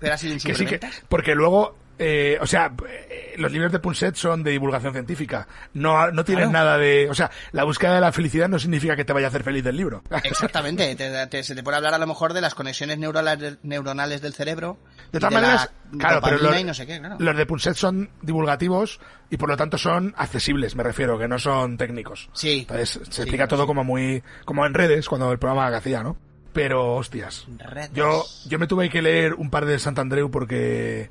Pero 0.00 0.14
ha 0.14 0.18
sido 0.18 0.34
un 0.34 0.40
Que 0.40 0.54
sí 0.56 0.66
que, 0.66 0.80
porque 1.08 1.34
luego, 1.36 1.76
eh, 1.98 2.38
o 2.40 2.46
sea, 2.46 2.72
eh, 2.88 3.34
los 3.38 3.52
libros 3.52 3.70
de 3.72 3.78
Punset 3.78 4.14
son 4.16 4.42
de 4.42 4.50
divulgación 4.50 4.92
científica. 4.92 5.46
No, 5.74 6.10
no 6.10 6.24
tienen 6.24 6.50
Claro. 6.50 6.64
nada 6.66 6.78
de, 6.78 7.08
o 7.10 7.14
sea, 7.14 7.30
la 7.52 7.64
búsqueda 7.64 7.94
de 7.94 8.00
la 8.00 8.12
felicidad 8.12 8.48
no 8.48 8.58
significa 8.58 8.96
que 8.96 9.04
te 9.04 9.12
vaya 9.12 9.26
a 9.26 9.28
hacer 9.28 9.42
feliz 9.42 9.62
del 9.64 9.76
libro. 9.76 10.02
Exactamente, 10.24 10.94
te- 10.96 11.26
te- 11.28 11.42
se 11.44 11.54
te 11.54 11.62
puede 11.62 11.76
hablar 11.76 11.94
a 11.94 11.98
lo 11.98 12.06
mejor 12.06 12.32
de 12.32 12.40
las 12.40 12.54
conexiones 12.54 12.98
neuronales, 12.98 13.58
neuronales 13.62 14.20
del 14.22 14.34
cerebro. 14.34 14.78
De 15.12 15.20
todas 15.20 15.34
maneras, 15.34 15.70
claro, 15.98 16.20
pero 16.22 16.38
los, 16.38 16.58
y 16.60 16.64
no 16.64 16.74
sé 16.74 16.86
qué, 16.86 16.98
claro. 16.98 17.16
los 17.18 17.36
de 17.36 17.46
Punset 17.46 17.74
son 17.74 18.10
divulgativos 18.22 18.98
y 19.30 19.36
por 19.36 19.48
lo 19.48 19.56
tanto 19.56 19.76
son 19.78 20.14
accesibles, 20.16 20.74
me 20.74 20.82
refiero, 20.82 21.18
que 21.18 21.28
no 21.28 21.38
son 21.38 21.76
técnicos. 21.76 22.30
Sí. 22.32 22.60
Entonces 22.60 22.88
se 22.90 23.04
Sí, 23.12 23.22
explica 23.22 23.44
sí. 23.44 23.50
todo 23.50 23.66
como 23.66 23.84
muy, 23.84 24.22
como 24.44 24.64
en 24.66 24.74
redes, 24.74 25.08
cuando 25.08 25.30
el 25.30 25.38
programa 25.38 25.70
que 25.70 25.76
hacía, 25.76 26.02
¿no? 26.02 26.16
Pero, 26.54 26.96
hostias. 26.96 27.46
Redes. 27.58 27.92
Yo, 27.94 28.24
yo 28.46 28.58
me 28.58 28.66
tuve 28.66 28.90
que 28.90 29.00
leer 29.00 29.32
un 29.34 29.48
par 29.48 29.64
de 29.64 29.78
Santandreu 29.78 30.30
porque, 30.30 31.10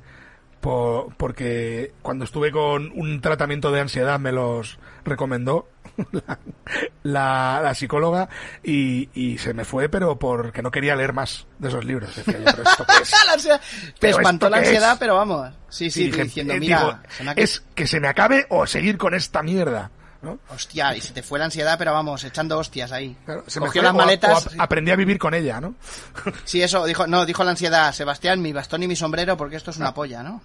por- 0.62 1.14
porque 1.16 1.92
cuando 2.00 2.24
estuve 2.24 2.50
con 2.50 2.90
un 2.94 3.20
tratamiento 3.20 3.70
de 3.70 3.80
ansiedad 3.80 4.18
me 4.18 4.32
los 4.32 4.78
recomendó 5.04 5.68
la, 6.12 6.38
la- 7.02 7.60
la 7.62 7.74
psicóloga 7.74 8.28
y, 8.62 9.10
y 9.12 9.36
se 9.38 9.52
me 9.52 9.64
fue, 9.66 9.88
pero 9.90 10.18
porque 10.18 10.62
no 10.62 10.70
quería 10.70 10.96
leer 10.96 11.12
más 11.12 11.46
de 11.58 11.68
esos 11.68 11.84
libros. 11.84 12.14
Decía 12.16 12.38
yo, 12.38 12.44
¿pero 12.44 12.62
esto 12.62 12.86
qué 12.86 13.02
es? 13.02 13.12
La 13.26 13.58
Te 13.58 13.60
¿Pero 14.00 14.16
espantó 14.18 14.48
la 14.48 14.58
ansiedad, 14.58 14.92
es? 14.92 14.98
pero 14.98 15.16
vamos. 15.16 15.50
Sí, 15.68 15.90
sí, 15.90 16.04
dije, 16.06 16.24
diciendo, 16.24 16.54
eh, 16.54 16.60
mira, 16.60 17.02
digo, 17.18 17.34
es 17.36 17.60
que 17.74 17.86
se 17.86 17.98
me 18.00 18.08
acabe 18.08 18.46
o 18.48 18.66
seguir 18.66 18.96
con 18.96 19.14
esta 19.14 19.42
mierda. 19.42 19.90
¿No? 20.22 20.38
hostia, 20.50 20.96
y 20.96 21.00
se 21.00 21.12
te 21.12 21.22
fue 21.22 21.38
la 21.38 21.46
ansiedad, 21.46 21.76
pero 21.78 21.92
vamos, 21.92 22.22
echando 22.24 22.56
hostias 22.58 22.92
ahí. 22.92 23.16
Claro, 23.24 23.44
se 23.46 23.58
me 23.60 23.66
Cogió 23.66 23.82
fue, 23.82 23.86
las 23.88 23.94
o 23.94 24.00
a- 24.00 24.04
maletas. 24.04 24.46
o 24.46 24.50
a- 24.60 24.64
aprendí 24.64 24.90
a 24.92 24.96
vivir 24.96 25.18
con 25.18 25.34
ella, 25.34 25.60
¿no? 25.60 25.74
Sí, 26.44 26.62
eso, 26.62 26.84
dijo, 26.86 27.06
no, 27.06 27.26
dijo 27.26 27.42
la 27.44 27.50
ansiedad, 27.50 27.92
Sebastián, 27.92 28.40
mi 28.40 28.52
bastón 28.52 28.82
y 28.82 28.88
mi 28.88 28.96
sombrero, 28.96 29.36
porque 29.36 29.56
esto 29.56 29.70
es 29.72 29.76
una 29.78 29.92
polla, 29.94 30.22
¿no? 30.22 30.40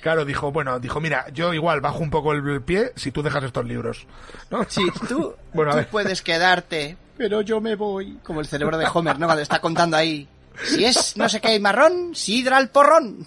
Claro, 0.00 0.24
dijo, 0.24 0.52
bueno, 0.52 0.78
dijo, 0.78 1.00
mira, 1.00 1.26
yo 1.32 1.52
igual 1.52 1.80
bajo 1.80 1.98
un 1.98 2.10
poco 2.10 2.32
el 2.32 2.62
pie 2.62 2.92
si 2.94 3.10
tú 3.10 3.22
dejas 3.22 3.42
estos 3.42 3.64
libros. 3.64 4.06
¿no? 4.50 4.64
Sí, 4.68 4.86
tú, 5.08 5.34
Bueno, 5.52 5.72
tú 5.76 5.84
puedes 5.90 6.22
quedarte, 6.22 6.96
pero 7.16 7.40
yo 7.40 7.60
me 7.60 7.74
voy. 7.74 8.18
Como 8.22 8.40
el 8.40 8.46
cerebro 8.46 8.78
de 8.78 8.86
Homer, 8.92 9.18
¿no? 9.18 9.26
Cuando 9.26 9.42
está 9.42 9.58
contando 9.60 9.96
ahí. 9.96 10.28
Si 10.64 10.84
es 10.84 11.16
no 11.16 11.28
sé 11.28 11.40
qué 11.40 11.58
marrón, 11.58 12.14
sidra 12.14 12.56
al 12.58 12.68
porrón. 12.70 13.26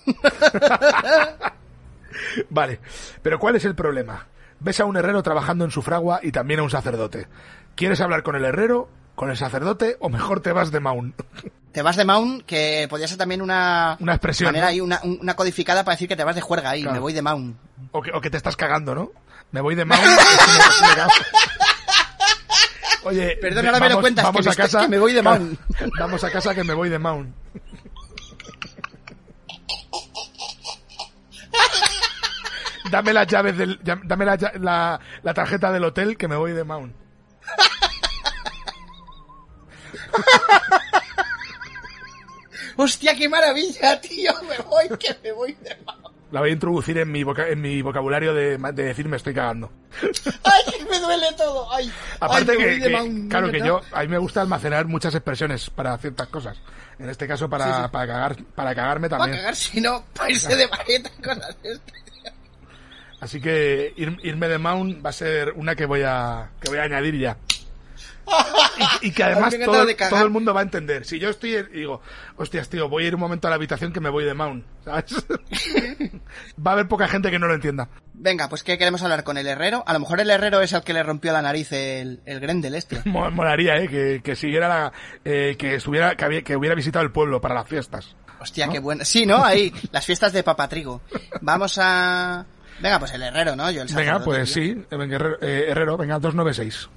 Vale, 2.49 2.80
pero 3.22 3.39
¿cuál 3.39 3.56
es 3.56 3.65
el 3.65 3.75
problema? 3.75 4.27
Ves 4.59 4.80
a 4.80 4.85
un 4.85 4.98
herrero 4.98 5.23
trabajando 5.23 5.65
en 5.65 5.72
su 5.72 5.81
fragua 5.81 6.19
y 6.23 6.31
también 6.31 6.59
a 6.59 6.64
un 6.64 6.69
sacerdote. 6.69 7.27
¿Quieres 7.75 8.01
hablar 8.01 8.23
con 8.23 8.35
el 8.35 8.45
herrero, 8.45 8.89
con 9.15 9.30
el 9.30 9.38
sacerdote 9.38 9.98
o 9.99 10.09
mejor 10.09 10.41
te 10.41 10.51
vas 10.51 10.72
de 10.72 10.80
Maun? 10.80 11.14
Te 11.72 11.83
vas 11.83 11.95
de 11.98 12.03
Maun, 12.03 12.41
que 12.41 12.88
podría 12.89 13.07
ser 13.07 13.19
también 13.19 13.43
una, 13.43 13.95
Una 13.99 14.14
expresión, 14.15 14.48
manera 14.48 14.65
¿no? 14.65 14.69
ahí, 14.72 14.81
una, 14.81 14.99
una 15.03 15.35
codificada 15.35 15.83
para 15.83 15.93
decir 15.93 16.07
que 16.07 16.15
te 16.15 16.23
vas 16.23 16.33
de 16.33 16.41
juerga 16.41 16.72
ahí, 16.72 16.81
Claro. 16.81 16.95
me 16.95 16.99
voy 16.99 17.14
de 17.14 17.22
Maun. 17.22 17.59
O 17.91 18.01
que, 18.01 18.09
o 18.11 18.19
que 18.19 18.31
te 18.31 18.38
estás 18.38 18.56
cagando, 18.56 18.95
¿no? 18.95 19.11
Me 19.51 19.61
voy 19.61 19.75
de 19.75 19.85
Maun. 19.85 20.01
Oye, 23.03 23.38
Perdona, 23.39 23.69
ahora 23.69 23.80
me 23.81 23.89
lo 23.89 24.01
cuentas, 24.01 24.25
vamos 24.25 24.43
que 24.43 24.49
a 24.51 24.56
casa. 24.56 24.81
que 24.81 24.88
me 24.88 24.98
voy 24.98 25.14
de 25.14 25.22
Maun. 25.22 25.59
Vamos 25.99 26.23
a 26.23 26.31
casa 26.31 26.56
que 26.56 26.64
me 26.64 26.73
voy 26.73 26.89
de 26.89 26.98
Maun. 26.98 27.35
Dame 32.91 33.14
las 33.14 33.27
llaves 33.27 33.58
del, 33.58 33.80
dame 33.83 34.25
la, 34.25 34.38
la, 34.59 34.99
la 35.22 35.33
tarjeta 35.33 35.72
del 35.72 35.83
hotel 35.83 36.17
que 36.17 36.27
me 36.27 36.35
voy 36.35 36.53
de 36.53 36.64
Maun. 36.64 36.93
¡Hostia, 42.75 43.16
qué 43.16 43.27
maravilla, 43.27 43.99
tío! 43.99 44.32
Me 44.48 44.58
voy, 44.64 44.88
que 44.98 45.16
me 45.24 45.32
voy 45.32 45.53
de 45.61 45.75
Maun. 45.85 45.99
La 46.32 46.41
voy 46.41 46.49
a 46.51 46.53
introducir 46.53 46.98
en 46.99 47.11
mi, 47.11 47.24
voca- 47.24 47.48
en 47.49 47.59
mi 47.59 47.82
vocabulario 47.82 48.33
de, 48.35 48.58
de 48.58 48.83
decir 48.83 49.08
me 49.08 49.17
estoy 49.17 49.33
cagando. 49.33 49.72
¡Ay, 50.43 50.85
me 50.90 50.99
duele 50.99 51.25
todo! 51.35 51.74
¡Ay! 51.74 51.91
Aparte 52.19 52.51
ay, 52.51 52.58
que, 52.58 52.80
que- 52.80 52.90
Maun, 52.90 53.27
claro 53.30 53.51
que 53.51 53.59
yo, 53.59 53.82
a 53.91 54.01
mí 54.01 54.08
me 54.08 54.17
gusta 54.19 54.41
almacenar 54.41 54.85
muchas 54.85 55.14
expresiones 55.16 55.69
para 55.72 55.98
ciertas 55.98 56.27
cosas. 56.27 56.58
En 56.99 57.09
este 57.09 57.27
caso 57.27 57.49
para, 57.49 57.66
Sí, 57.66 57.72
sí. 57.83 57.90
para 57.91 58.08
cagar, 58.08 58.43
para 58.56 58.75
cagarme 58.75 59.09
también. 59.09 59.38
cagar 59.38 59.56
si 59.56 59.82
no, 59.82 60.03
para 60.16 60.30
irse 60.32 60.56
de 60.56 60.67
bagueta 60.67 61.09
y 61.17 61.22
cosas 61.22 61.58
estas. 61.64 61.93
Así 63.22 63.41
que 63.41 63.93
ir- 63.98 64.17
irme 64.23 64.48
de 64.48 64.57
Mount 64.57 65.06
va 65.06 65.09
a 65.09 65.14
ser 65.14 65.51
una 65.56 65.75
que 65.75 65.85
voy 65.85 66.01
a, 66.06 66.51
que 66.61 66.69
voy 66.69 66.80
a 66.80 66.83
añadir 66.83 67.17
ya. 67.19 67.38
y, 69.01 69.07
y 69.07 69.11
que 69.11 69.23
además 69.23 69.56
todo, 69.65 70.23
el 70.23 70.30
mundo 70.30 70.53
va 70.53 70.59
a 70.59 70.64
entender. 70.64 71.03
Si 71.03 71.17
yo 71.19 71.30
estoy 71.30 71.56
y 71.56 71.64
digo, 71.80 72.01
hostias, 72.38 72.69
tío, 72.69 72.88
voy 72.88 73.03
a 73.06 73.07
ir 73.07 73.15
un 73.15 73.22
momento 73.22 73.48
a 73.48 73.49
la 73.49 73.56
habitación 73.56 73.91
que 73.91 73.99
me 73.99 74.09
voy 74.09 74.23
de 74.23 74.33
Mount, 74.35 74.64
¿sabes? 74.85 75.25
va 76.65 76.72
a 76.72 76.73
haber 76.75 76.88
poca 76.88 77.07
gente 77.07 77.31
que 77.31 77.39
no 77.39 77.48
lo 77.48 77.56
entienda. 77.56 77.89
Venga, 78.14 78.48
pues 78.49 78.64
¿qué 78.64 78.77
queremos 78.77 79.01
hablar 79.01 79.23
con 79.23 79.38
el 79.38 79.48
herrero? 79.48 79.83
A 79.88 79.93
lo 79.93 79.99
mejor 79.99 80.19
el 80.19 80.30
herrero 80.30 80.61
es 80.61 80.73
el 80.73 80.83
que 80.83 80.93
le 80.93 81.01
rompió 81.03 81.31
la 81.33 81.41
nariz 81.41 81.72
el, 81.72 82.22
el 82.25 82.39
Grendel 82.39 82.75
este. 82.75 83.01
Mo- 83.06 83.31
Molaría, 83.31 83.77
¿eh? 83.77 83.88
Que, 83.88 84.22
que 84.23 84.35
siguiera 84.35 84.67
la, 84.69 84.93
eh, 85.25 85.56
que 85.57 85.75
estuviera, 85.75 86.15
que, 86.15 86.25
había- 86.25 86.41
que 86.43 86.56
hubiera 86.56 86.75
visitado 86.75 87.03
el 87.03 87.11
pueblo 87.11 87.41
para 87.41 87.56
las 87.56 87.67
fiestas. 87.67 88.15
Hostia, 88.39 88.69
qué 88.69 88.80
bueno. 88.80 89.03
Sí, 89.03 89.25
¿no? 89.25 89.43
Ahí, 89.43 89.73
las 89.91 90.06
fiestas 90.06 90.31
de 90.31 90.43
Papatrigo. 90.43 91.01
Vamos 91.41 91.77
a... 91.81 92.45
Venga, 92.82 92.99
pues 92.99 93.14
el 93.14 93.22
herrero, 93.24 93.56
¿no? 93.56 93.69
Yo 93.72 93.82
el 93.82 93.93
Venga, 93.93 94.19
pues 94.24 94.53
tío. 94.53 94.64
sí, 94.64 94.85
eh, 94.90 94.95
venga, 94.95 95.16
Herrero, 95.16 95.38
eh, 95.41 95.66
Herrero, 95.69 95.98
venga, 95.98 96.19
296. 96.19 96.90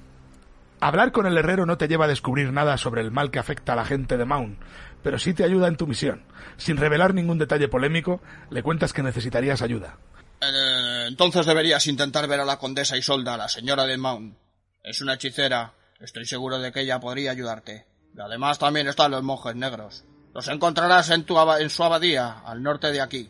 Hablar 0.79 1.11
con 1.11 1.25
el 1.25 1.37
herrero 1.37 1.65
no 1.65 1.77
te 1.77 1.87
lleva 1.87 2.05
a 2.05 2.09
descubrir 2.09 2.51
nada 2.51 2.77
sobre 2.77 3.01
el 3.01 3.11
mal 3.11 3.31
que 3.31 3.39
afecta 3.39 3.73
a 3.73 3.75
la 3.75 3.85
gente 3.85 4.17
de 4.17 4.25
Mount, 4.25 4.59
pero 5.01 5.17
sí 5.17 5.33
te 5.33 5.43
ayuda 5.43 5.67
en 5.67 5.77
tu 5.77 5.87
misión. 5.87 6.23
Sin 6.57 6.77
revelar 6.77 7.13
ningún 7.13 7.37
detalle 7.37 7.67
polémico, 7.69 8.21
le 8.49 8.63
cuentas 8.63 8.91
que 8.93 9.03
necesitarías 9.03 9.61
ayuda. 9.61 9.97
Eh, 10.41 11.05
entonces 11.07 11.45
deberías 11.45 11.87
intentar 11.87 12.27
ver 12.27 12.41
a 12.41 12.45
la 12.45 12.57
condesa 12.57 12.97
Isolda, 12.97 13.37
la 13.37 13.47
señora 13.47 13.85
de 13.85 13.97
Mount. 13.97 14.35
Es 14.83 15.01
una 15.01 15.13
hechicera. 15.13 15.73
Estoy 16.01 16.25
seguro 16.25 16.59
de 16.59 16.71
que 16.73 16.81
ella 16.81 16.99
podría 16.99 17.31
ayudarte. 17.31 17.85
Y 18.15 18.19
además 18.19 18.59
también 18.59 18.87
están 18.87 19.11
los 19.11 19.23
monjes 19.23 19.55
negros. 19.55 20.03
Los 20.33 20.49
encontrarás 20.49 21.09
en, 21.11 21.23
tu 21.23 21.39
en 21.39 21.69
su 21.69 21.83
abadía, 21.83 22.39
al 22.45 22.61
norte 22.61 22.91
de 22.91 22.99
aquí. 22.99 23.29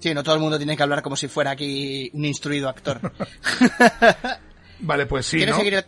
Sí, 0.00 0.14
no 0.14 0.22
todo 0.22 0.34
el 0.36 0.40
mundo 0.40 0.58
tiene 0.58 0.76
que 0.76 0.82
hablar 0.82 1.02
como 1.02 1.16
si 1.16 1.28
fuera 1.28 1.50
aquí 1.52 2.10
un 2.14 2.24
instruido 2.24 2.68
actor. 2.68 3.00
Vale, 4.80 5.06
pues 5.06 5.26
sí, 5.26 5.38
¿Quieres, 5.38 5.54
¿no? 5.54 5.58
seguir 5.58 5.74
el... 5.74 5.84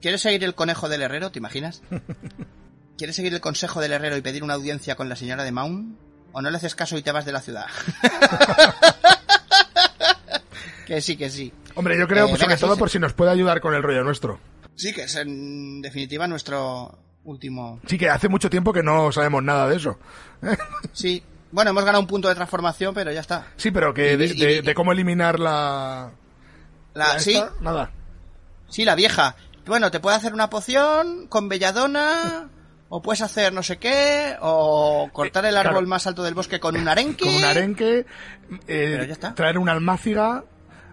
¿Quieres 0.00 0.22
seguir 0.22 0.44
el 0.44 0.54
conejo 0.54 0.88
del 0.88 1.02
herrero? 1.02 1.30
¿Te 1.30 1.38
imaginas? 1.38 1.82
¿Quieres 2.98 3.16
seguir 3.16 3.34
el 3.34 3.40
consejo 3.40 3.80
del 3.80 3.92
herrero 3.92 4.16
y 4.16 4.22
pedir 4.22 4.42
una 4.42 4.54
audiencia 4.54 4.94
con 4.94 5.08
la 5.08 5.16
señora 5.16 5.44
de 5.44 5.52
Mount? 5.52 5.98
¿O 6.32 6.40
no 6.42 6.50
le 6.50 6.56
haces 6.56 6.74
caso 6.74 6.96
y 6.96 7.02
te 7.02 7.12
vas 7.12 7.24
de 7.26 7.32
la 7.32 7.40
ciudad? 7.40 7.66
que 10.86 11.00
sí, 11.00 11.16
que 11.16 11.30
sí. 11.30 11.52
Hombre, 11.74 11.98
yo 11.98 12.06
creo, 12.06 12.26
Eh, 12.26 12.28
pues, 12.30 12.40
sobre 12.40 12.56
todo 12.56 12.76
por 12.76 12.90
si 12.90 12.98
nos 12.98 13.12
puede 13.12 13.30
ayudar 13.32 13.60
con 13.60 13.74
el 13.74 13.82
rollo 13.82 14.04
nuestro. 14.04 14.38
Sí, 14.74 14.92
que 14.92 15.04
es 15.04 15.16
en 15.16 15.82
definitiva 15.82 16.26
nuestro 16.26 16.98
último... 17.24 17.80
Sí, 17.86 17.98
que 17.98 18.08
hace 18.08 18.28
mucho 18.28 18.48
tiempo 18.50 18.72
que 18.72 18.82
no 18.82 19.10
sabemos 19.12 19.42
nada 19.42 19.68
de 19.68 19.76
eso. 19.76 19.98
Sí. 20.92 21.22
Bueno, 21.56 21.70
hemos 21.70 21.86
ganado 21.86 22.00
un 22.02 22.06
punto 22.06 22.28
de 22.28 22.34
transformación, 22.34 22.92
pero 22.94 23.10
ya 23.12 23.20
está. 23.20 23.46
Sí, 23.56 23.70
pero 23.70 23.94
que 23.94 24.18
de, 24.18 24.26
Y- 24.26 24.30
y- 24.32 24.40
de- 24.44 24.52
y- 24.56 24.60
de 24.60 24.74
cómo 24.74 24.92
eliminar 24.92 25.40
la... 25.40 26.10
La, 26.92 27.14
la 27.14 27.18
sí, 27.18 27.42
nada. 27.62 27.90
sí, 28.68 28.84
la 28.84 28.94
vieja. 28.94 29.36
Bueno, 29.64 29.90
te 29.90 29.98
puede 29.98 30.16
hacer 30.16 30.34
una 30.34 30.50
poción 30.50 31.26
con 31.28 31.48
belladona, 31.48 32.50
o 32.90 33.00
puedes 33.00 33.22
hacer 33.22 33.54
no 33.54 33.62
sé 33.62 33.78
qué, 33.78 34.36
o 34.42 35.08
cortar 35.14 35.46
el 35.46 35.56
árbol 35.56 35.72
claro. 35.72 35.86
más 35.88 36.06
alto 36.06 36.22
del 36.22 36.34
bosque 36.34 36.60
con 36.60 36.76
un 36.76 36.88
arenque. 36.88 37.24
Con 37.24 37.34
un 37.34 37.44
arenque, 37.44 38.00
eh, 38.00 38.04
Pero 38.66 39.04
ya 39.04 39.14
está. 39.14 39.34
traer 39.34 39.56
una 39.56 39.72
almáciga, 39.72 40.44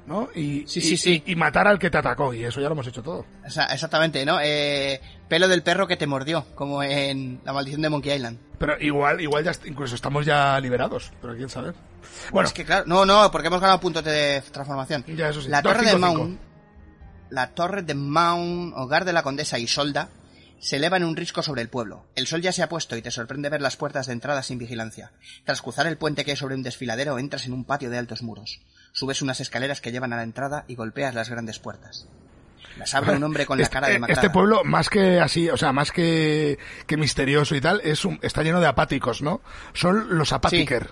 ¿no? 0.08 0.30
Y, 0.34 0.66
Sí, 0.66 0.80
y- 0.80 0.82
sí, 0.82 0.96
sí. 0.98 1.24
y- 1.26 1.36
matar 1.36 1.68
al 1.68 1.78
que 1.78 1.90
te 1.90 1.98
atacó, 1.98 2.34
y 2.34 2.46
eso 2.46 2.62
ya 2.62 2.68
lo 2.68 2.74
hemos 2.74 2.88
hecho 2.88 3.04
todo. 3.04 3.26
Exactamente, 3.46 4.26
¿no? 4.26 4.40
Eh, 4.42 5.02
pelo 5.34 5.48
del 5.48 5.64
perro 5.64 5.88
que 5.88 5.98
te 5.98 6.06
mordió, 6.06 6.46
como 6.54 6.84
en 6.84 7.42
La 7.44 7.54
maldición 7.54 7.82
de 7.82 7.90
Monkey 7.90 8.14
Island. 8.14 8.38
Pero 8.60 8.80
igual, 8.80 9.20
igual 9.20 9.44
ya 9.44 9.52
incluso 9.66 9.96
estamos 9.96 10.28
ya 10.28 10.60
liberados, 10.60 11.12
pero 11.20 11.36
quién 11.36 11.50
sabe. 11.50 11.74
Bueno, 12.32 12.48
Es 12.48 12.54
que 12.54 12.64
claro, 12.64 12.84
no, 12.86 13.04
no, 13.04 13.32
porque 13.32 13.48
hemos 13.48 13.60
ganado 13.60 13.80
puntos 13.80 14.04
de 14.04 14.44
transformación. 14.52 15.04
Ya, 15.08 15.30
eso 15.30 15.42
sí. 15.42 15.50
La 15.50 15.64
Dos, 15.64 15.74
torre 15.74 15.86
de 15.88 15.94
cinco. 15.94 16.06
Mount, 16.06 16.40
la 17.32 17.50
torre 17.50 17.82
de 17.82 17.96
Mount, 17.96 18.76
hogar 18.78 19.06
de 19.06 19.14
la 19.14 19.24
condesa 19.24 19.58
Isolda, 19.58 20.10
se 20.60 20.76
eleva 20.76 20.98
en 20.98 21.04
un 21.04 21.16
risco 21.16 21.42
sobre 21.42 21.64
el 21.64 21.70
pueblo. 21.70 22.06
El 22.14 22.28
sol 22.28 22.44
ya 22.44 22.52
se 22.52 22.62
ha 22.62 22.70
puesto 22.70 22.96
y 22.96 23.02
te 23.02 23.10
sorprende 23.10 23.50
ver 23.50 23.62
las 23.64 23.76
puertas 23.76 24.06
de 24.06 24.14
entrada 24.14 24.44
sin 24.44 24.60
vigilancia. 24.60 25.14
Tras 25.46 25.64
cruzar 25.64 25.88
el 25.88 25.98
puente 25.98 26.26
que 26.26 26.30
hay 26.30 26.38
sobre 26.38 26.54
un 26.54 26.62
desfiladero, 26.62 27.18
entras 27.18 27.48
en 27.48 27.54
un 27.54 27.64
patio 27.64 27.90
de 27.90 27.98
altos 27.98 28.22
muros. 28.22 28.62
Subes 28.92 29.24
unas 29.24 29.40
escaleras 29.40 29.82
que 29.82 29.92
llevan 29.92 30.14
a 30.14 30.18
la 30.18 30.24
entrada 30.24 30.64
y 30.68 30.76
golpeas 30.76 31.16
las 31.16 31.32
grandes 31.32 31.58
puertas. 31.58 32.08
Las 32.78 32.94
abre 32.96 33.16
un 33.16 33.24
hombre 33.24 33.46
con 33.46 33.58
la 33.58 33.64
este, 33.64 33.74
cara 33.74 33.88
demacrada. 33.88 34.20
este 34.22 34.32
pueblo, 34.32 34.64
más 34.64 34.90
que 34.90 35.20
así, 35.20 35.50
o 35.50 35.58
sea, 35.58 35.72
más 35.72 35.92
que, 35.92 36.58
que 36.88 36.98
misterioso 36.98 37.56
y 37.56 37.62
tal, 37.62 37.82
es 37.84 38.04
un, 38.06 38.18
está 38.22 38.42
lleno 38.44 38.60
de 38.60 38.68
apáticos, 38.68 39.22
¿no? 39.22 39.42
Son 39.74 40.18
los 40.18 40.34
apátiker. 40.34 40.90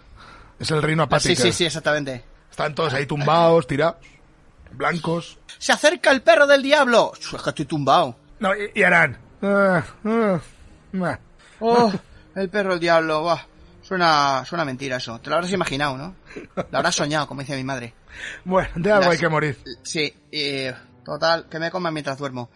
Es 0.59 0.69
el 0.71 0.81
reino 0.81 1.03
Sí, 1.03 1.05
apátiker. 1.07 1.37
sí, 1.37 1.51
sí, 1.53 1.65
exactamente. 1.65 2.23
Están 2.51 2.75
todos 2.75 2.93
ahí 2.93 3.05
tumbados, 3.07 3.65
tirados, 3.65 3.95
blancos. 4.73 5.39
¡Se 5.57 5.71
acerca 5.71 6.11
el 6.11 6.21
perro 6.21 6.45
del 6.47 6.61
diablo! 6.61 7.13
Es 7.19 7.27
que 7.41 7.49
estoy 7.49 7.65
tumbado. 7.65 8.15
No, 8.39 8.55
y, 8.55 8.69
y 8.75 8.83
harán. 8.83 9.17
ah, 9.41 9.83
ah, 10.05 10.39
ah. 11.01 11.19
Oh, 11.59 11.91
el 12.35 12.49
perro 12.49 12.71
del 12.71 12.79
diablo. 12.79 13.39
Suena, 13.81 14.43
suena 14.45 14.63
mentira 14.65 14.97
eso. 14.97 15.19
Te 15.19 15.29
lo 15.29 15.35
habrás 15.37 15.51
imaginado, 15.51 15.97
¿no? 15.97 16.15
Lo 16.55 16.77
habrás 16.77 16.95
soñado, 16.95 17.27
como 17.27 17.41
dice 17.41 17.55
mi 17.55 17.63
madre. 17.63 17.93
Bueno, 18.45 18.69
de 18.75 18.91
algo 18.91 19.05
Las- 19.05 19.13
hay 19.13 19.17
que 19.19 19.29
morir. 19.29 19.57
Sí, 19.83 20.13
eh, 20.31 20.73
total, 21.03 21.47
que 21.49 21.59
me 21.59 21.71
coman 21.71 21.93
mientras 21.93 22.17
duermo. 22.17 22.49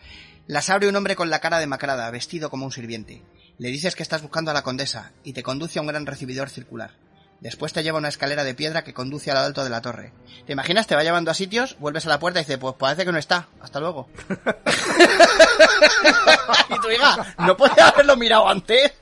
Las 0.48 0.70
abre 0.70 0.88
un 0.88 0.96
hombre 0.96 1.16
con 1.16 1.30
la 1.30 1.40
cara 1.40 1.60
demacrada, 1.60 2.10
vestido 2.12 2.50
como 2.50 2.66
un 2.66 2.72
sirviente. 2.72 3.24
Le 3.58 3.70
dices 3.70 3.96
que 3.96 4.04
estás 4.04 4.22
buscando 4.22 4.52
a 4.52 4.54
la 4.54 4.64
condesa 4.64 5.12
y 5.24 5.34
te 5.34 5.44
conduce 5.44 5.80
a 5.80 5.82
un 5.82 5.88
gran 5.88 6.06
recibidor 6.06 6.50
circular. 6.50 6.92
Después 7.40 7.74
te 7.74 7.84
lleva 7.84 7.98
a 7.98 8.00
una 8.00 8.10
escalera 8.10 8.44
de 8.44 8.56
piedra 8.56 8.84
que 8.84 8.94
conduce 8.94 9.32
al 9.32 9.38
alto 9.38 9.64
de 9.64 9.70
la 9.70 9.82
torre. 9.82 10.14
¿Te 10.46 10.54
imaginas? 10.54 10.88
Te 10.88 10.96
va 10.96 11.04
llevando 11.04 11.32
a 11.32 11.34
sitios, 11.34 11.78
vuelves 11.80 12.06
a 12.06 12.10
la 12.10 12.20
puerta 12.20 12.40
y 12.40 12.44
dice, 12.44 12.58
pues 12.58 12.76
parece 12.76 13.06
que 13.06 13.12
no 13.12 13.18
está. 13.18 13.48
Hasta 13.62 13.80
luego. 13.80 14.10
y 16.70 16.80
tu 16.80 16.92
hija, 16.92 17.36
¿no 17.40 17.58
puede 17.58 17.82
haberlo 17.82 18.16
mirado 18.16 18.50
antes? 18.50 18.94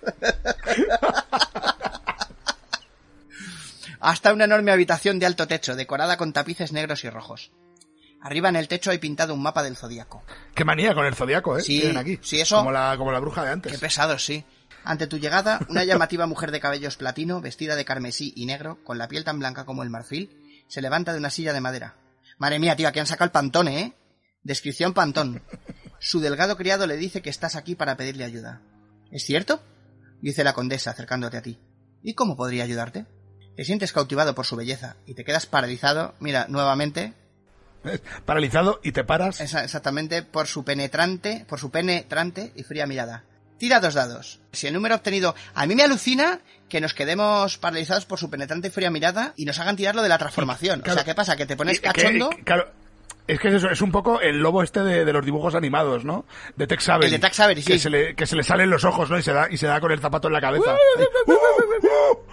Hasta 4.00 4.34
una 4.34 4.46
enorme 4.46 4.72
habitación 4.72 5.20
de 5.20 5.26
alto 5.26 5.48
techo, 5.48 5.76
decorada 5.76 6.18
con 6.18 6.34
tapices 6.34 6.74
negros 6.74 7.04
y 7.06 7.10
rojos. 7.10 7.52
Arriba 8.24 8.50
en 8.50 8.56
el 8.56 8.68
techo 8.68 8.90
hay 8.90 8.98
pintado 8.98 9.34
un 9.34 9.42
mapa 9.44 9.62
del 9.64 9.76
zodiaco. 9.76 10.24
Qué 10.56 10.64
manía 10.66 10.94
con 10.96 11.06
el 11.06 11.14
zodiaco, 11.14 11.58
¿eh? 11.58 11.62
Sí, 11.62 11.82
Tienen 11.82 11.98
aquí. 11.98 12.20
sí, 12.22 12.40
eso- 12.40 12.58
Como 12.58 12.72
la, 12.72 12.96
como 12.98 13.12
la 13.12 13.20
bruja 13.20 13.44
de 13.44 13.52
antes. 13.52 13.72
Qué 13.72 13.78
pesado, 13.78 14.18
sí. 14.18 14.46
Ante 14.86 15.08
tu 15.08 15.18
llegada, 15.18 15.60
una 15.70 15.84
llamativa 15.84 16.26
mujer 16.26 16.52
de 16.52 16.60
cabellos 16.60 16.96
platino, 16.98 17.42
vestida 17.42 17.76
de 17.76 17.86
carmesí 17.86 18.34
y 18.36 18.46
negro, 18.46 18.80
con 18.84 18.98
la 18.98 19.08
piel 19.08 19.24
tan 19.24 19.40
blanca 19.40 19.66
como 19.66 19.84
el 19.84 19.90
marfil, 19.90 20.64
se 20.68 20.82
levanta 20.82 21.12
de 21.14 21.20
una 21.20 21.30
silla 21.30 21.54
de 21.54 21.62
madera. 21.62 21.96
Madre 22.38 22.60
mía, 22.60 22.76
tío, 22.76 22.88
aquí 22.88 23.00
han 23.00 23.06
sacado 23.08 23.26
el 23.26 23.32
pantone, 23.32 23.80
¿eh? 23.82 23.94
Descripción 24.42 24.94
pantón. 24.94 25.42
Su 26.00 26.20
delgado 26.20 26.58
criado 26.58 26.86
le 26.88 26.98
dice 26.98 27.22
que 27.22 27.30
estás 27.30 27.56
aquí 27.56 27.76
para 27.76 27.96
pedirle 27.96 28.26
ayuda. 28.26 28.62
¿Es 29.12 29.24
cierto? 29.24 29.62
Dice 30.22 30.44
la 30.44 30.54
condesa, 30.54 30.92
acercándote 30.92 31.38
a 31.38 31.42
ti. 31.42 31.60
¿Y 32.02 32.14
cómo 32.14 32.36
podría 32.36 32.64
ayudarte? 32.64 33.06
Te 33.56 33.64
sientes 33.64 33.94
cautivado 33.94 34.34
por 34.36 34.46
su 34.46 34.56
belleza 34.56 34.96
y 35.06 35.14
te 35.14 35.24
quedas 35.24 35.46
paralizado, 35.46 36.16
mira, 36.20 36.48
nuevamente, 36.50 37.14
Paralizado 38.26 38.80
y 38.84 38.92
te 38.92 39.04
paras. 39.04 39.40
exactamente 39.42 40.24
por 40.24 40.48
su 40.48 40.64
penetrante, 40.64 41.46
por 41.48 41.60
su 41.60 41.72
penetrante 41.72 42.52
y 42.56 42.64
fría 42.64 42.86
mirada. 42.88 43.24
Tira 43.58 43.80
dos 43.80 43.94
dados. 43.94 44.40
Si 44.52 44.68
el 44.68 44.74
número 44.74 44.96
obtenido, 44.96 45.36
a 45.54 45.66
mí 45.66 45.76
me 45.76 45.84
alucina 45.84 46.40
que 46.68 46.82
nos 46.82 46.94
quedemos 46.94 47.58
paralizados 47.58 48.06
por 48.06 48.20
su 48.20 48.30
penetrante 48.30 48.68
y 48.68 48.72
fría 48.72 48.90
mirada 48.90 49.34
y 49.38 49.46
nos 49.46 49.60
hagan 49.60 49.76
tirarlo 49.76 50.02
de 50.02 50.10
la 50.10 50.18
transformación. 50.18 50.82
Claro. 50.82 50.94
O 50.94 50.96
sea, 50.98 51.06
¿qué 51.06 51.16
pasa? 51.16 51.36
Que 51.36 51.46
te 51.46 51.56
pones 51.56 51.80
cachondo. 51.80 52.30
que- 52.32 52.44
claro, 52.44 52.72
es 53.28 53.40
que 53.40 53.48
es 53.50 53.54
eso, 53.56 53.70
es 53.70 53.82
un 53.82 53.92
poco 53.92 54.20
el 54.22 54.40
lobo 54.40 54.64
este 54.64 54.82
de, 54.82 55.06
de 55.06 55.14
los 55.14 55.24
dibujos 55.26 55.56
animados, 55.56 56.04
¿no? 56.06 56.26
De 56.56 56.68
Tex 56.68 56.90
Avery. 56.90 57.06
El 57.06 57.12
de 57.12 57.20
Tex 57.20 57.40
Avery, 57.40 57.62
sí. 57.62 57.72
Que 57.74 57.80
se, 57.80 57.90
le, 57.90 58.16
que 58.16 58.26
se 58.26 58.36
le 58.36 58.44
salen 58.44 58.70
los 58.70 58.84
ojos, 58.84 59.10
¿no? 59.10 59.18
Y 59.18 59.24
se 59.24 59.32
da, 59.34 59.48
y 59.50 59.58
se 59.58 59.68
da 59.68 59.80
con 59.80 59.92
el 59.92 60.00
zapato 60.00 60.28
en 60.28 60.34
la 60.34 60.42
cabeza. 60.42 60.76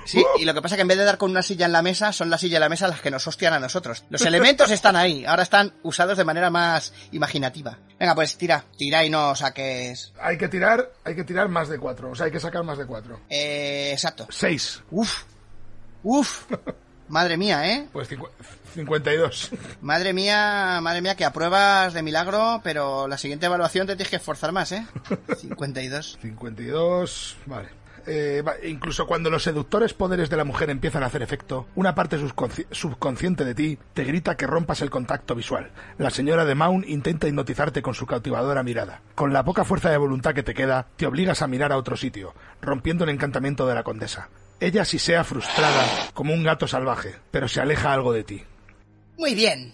Sí, 0.05 0.25
y 0.39 0.45
lo 0.45 0.55
que 0.55 0.63
pasa 0.63 0.75
es 0.75 0.79
que 0.79 0.83
en 0.83 0.89
vez 0.89 0.99
de 0.99 1.05
dar 1.05 1.19
con 1.19 1.31
una 1.31 1.43
silla 1.43 1.67
en 1.67 1.73
la 1.73 1.83
mesa, 1.83 2.13
son 2.13 2.31
la 2.31 2.39
silla 2.39 2.57
y 2.57 2.61
la 2.61 2.69
mesa 2.69 2.89
las 2.89 3.01
que 3.01 3.11
nos 3.11 3.27
hostian 3.27 3.53
a 3.53 3.61
nosotros. 3.61 4.05
Los 4.11 4.23
elementos 4.23 4.71
están 4.71 4.97
ahí, 4.97 5.25
ahora 5.25 5.43
están 5.43 5.75
usados 5.83 6.17
de 6.19 6.25
manera 6.25 6.51
más 6.51 6.93
imaginativa. 7.13 7.79
Venga, 7.99 8.15
pues 8.15 8.37
tira, 8.37 8.65
tira 8.77 9.05
y 9.05 9.11
no 9.11 9.35
saques. 9.37 10.13
Hay 10.21 10.39
que 10.39 10.49
tirar, 10.49 10.91
hay 11.05 11.15
que 11.15 11.25
tirar 11.25 11.49
más 11.49 11.69
de 11.69 11.79
cuatro. 11.79 12.11
O 12.11 12.15
sea, 12.15 12.27
hay 12.27 12.33
que 12.33 12.41
sacar 12.41 12.65
más 12.65 12.79
de 12.79 12.87
cuatro. 12.87 13.21
Eh, 13.29 13.91
exacto. 13.93 14.27
Seis. 14.31 14.83
Uf, 14.91 15.23
uf. 16.03 16.45
Madre 17.09 17.37
mía, 17.37 17.69
¿eh? 17.69 17.89
Pues 17.93 18.09
cincu- 18.11 18.31
52. 18.75 19.51
Madre 19.81 20.13
mía, 20.13 20.79
madre 20.83 21.01
mía, 21.03 21.15
que 21.17 21.25
apruebas 21.25 21.93
de 21.95 22.03
milagro, 22.03 22.61
pero 22.65 23.09
la 23.09 23.19
siguiente 23.19 23.47
evaluación 23.47 23.87
te 23.87 23.97
tienes 23.97 24.11
que 24.11 24.17
esforzar 24.17 24.53
más, 24.53 24.73
¿eh? 24.73 24.87
52. 25.37 26.19
52. 26.21 27.37
Vale. 27.47 27.69
Eh, 28.07 28.43
incluso 28.65 29.07
cuando 29.07 29.29
los 29.29 29.43
seductores 29.43 29.93
poderes 29.93 30.31
de 30.31 30.37
la 30.39 30.45
mujer 30.45 30.71
empiezan 30.71 31.03
a 31.03 31.07
hacer 31.07 31.21
efecto, 31.23 31.67
una 31.75 31.95
parte 31.95 32.19
subconsci- 32.19 32.67
subconsciente 32.71 33.45
de 33.45 33.55
ti 33.55 33.79
te 33.93 34.05
grita 34.05 34.37
que 34.39 34.47
rompas 34.47 34.81
el 34.81 34.89
contacto 34.91 35.35
visual. 35.35 35.71
La 35.99 36.09
señora 36.11 36.47
de 36.47 36.55
Maun 36.55 36.85
intenta 36.89 37.29
hipnotizarte 37.29 37.83
con 37.83 37.93
su 37.95 38.07
cautivadora 38.07 38.63
mirada. 38.63 39.03
Con 39.15 39.35
la 39.35 39.45
poca 39.45 39.65
fuerza 39.65 39.91
de 39.91 39.99
voluntad 39.99 40.35
que 40.35 40.43
te 40.43 40.55
queda, 40.55 40.87
te 40.97 41.07
obligas 41.07 41.43
a 41.43 41.47
mirar 41.47 41.73
a 41.73 41.77
otro 41.77 41.97
sitio, 41.97 42.35
rompiendo 42.63 43.05
el 43.05 43.11
encantamiento 43.11 43.67
de 43.67 43.75
la 43.75 43.83
condesa. 43.83 44.31
Ella 44.61 44.85
sí 44.87 44.99
sea 44.99 45.23
frustrada, 45.23 45.85
como 46.15 46.33
un 46.35 46.43
gato 46.43 46.67
salvaje, 46.67 47.17
pero 47.31 47.49
se 47.49 47.61
aleja 47.61 47.93
algo 47.93 48.13
de 48.15 48.25
ti. 48.25 48.45
Muy 49.21 49.35
bien. 49.35 49.73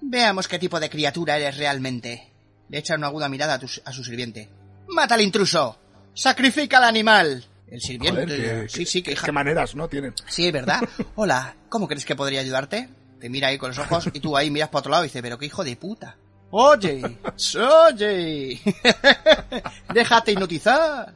Veamos 0.00 0.48
qué 0.48 0.58
tipo 0.58 0.80
de 0.80 0.88
criatura 0.88 1.36
eres 1.36 1.58
realmente. 1.58 2.32
le 2.70 2.78
echa 2.78 2.94
una 2.94 3.08
aguda 3.08 3.28
mirada 3.28 3.54
a, 3.54 3.58
tu- 3.58 3.68
a 3.84 3.92
su 3.92 4.02
sirviente. 4.02 4.48
¡Mata 4.88 5.16
al 5.16 5.20
intruso! 5.20 5.76
¡Sacrifica 6.14 6.78
al 6.78 6.84
animal! 6.84 7.44
El 7.70 7.80
sirviente... 7.82 8.22
Joder, 8.22 8.70
sí, 8.70 8.86
sí, 8.86 9.02
que 9.02 9.14
Qué 9.14 9.32
maneras, 9.32 9.74
¿no? 9.74 9.86
Tienen. 9.86 10.14
Sí, 10.26 10.50
¿verdad? 10.50 10.80
Hola, 11.14 11.54
¿cómo 11.68 11.86
crees 11.88 12.06
que 12.06 12.16
podría 12.16 12.40
ayudarte? 12.40 12.88
Te 13.20 13.28
mira 13.28 13.48
ahí 13.48 13.58
con 13.58 13.68
los 13.68 13.78
ojos 13.78 14.08
y 14.14 14.18
tú 14.20 14.34
ahí 14.36 14.50
miras 14.50 14.70
para 14.70 14.80
otro 14.80 14.92
lado 14.92 15.04
y 15.04 15.08
dices, 15.08 15.20
pero 15.20 15.36
qué 15.38 15.44
hijo 15.46 15.62
de 15.62 15.76
puta. 15.76 16.16
Oye, 16.52 17.02
oye, 17.92 18.60
déjate 19.92 20.32
hipnotizar. 20.32 21.12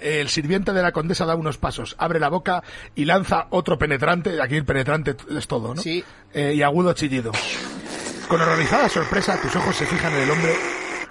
El 0.00 0.28
sirviente 0.28 0.72
de 0.72 0.82
la 0.82 0.92
condesa 0.92 1.26
da 1.26 1.34
unos 1.34 1.58
pasos, 1.58 1.96
abre 1.98 2.20
la 2.20 2.28
boca 2.28 2.62
y 2.94 3.04
lanza 3.04 3.46
otro 3.50 3.78
penetrante. 3.78 4.40
Aquí 4.40 4.56
el 4.56 4.64
penetrante 4.64 5.16
es 5.36 5.46
todo, 5.46 5.74
¿no? 5.74 5.82
Sí. 5.82 6.04
Eh, 6.32 6.54
y 6.56 6.62
agudo 6.62 6.92
chillido. 6.92 7.32
Con 8.28 8.40
horrorizada 8.40 8.88
sorpresa, 8.88 9.40
tus 9.40 9.54
ojos 9.56 9.76
se 9.76 9.86
fijan 9.86 10.12
en 10.14 10.22
el 10.22 10.30
hombre, 10.30 10.54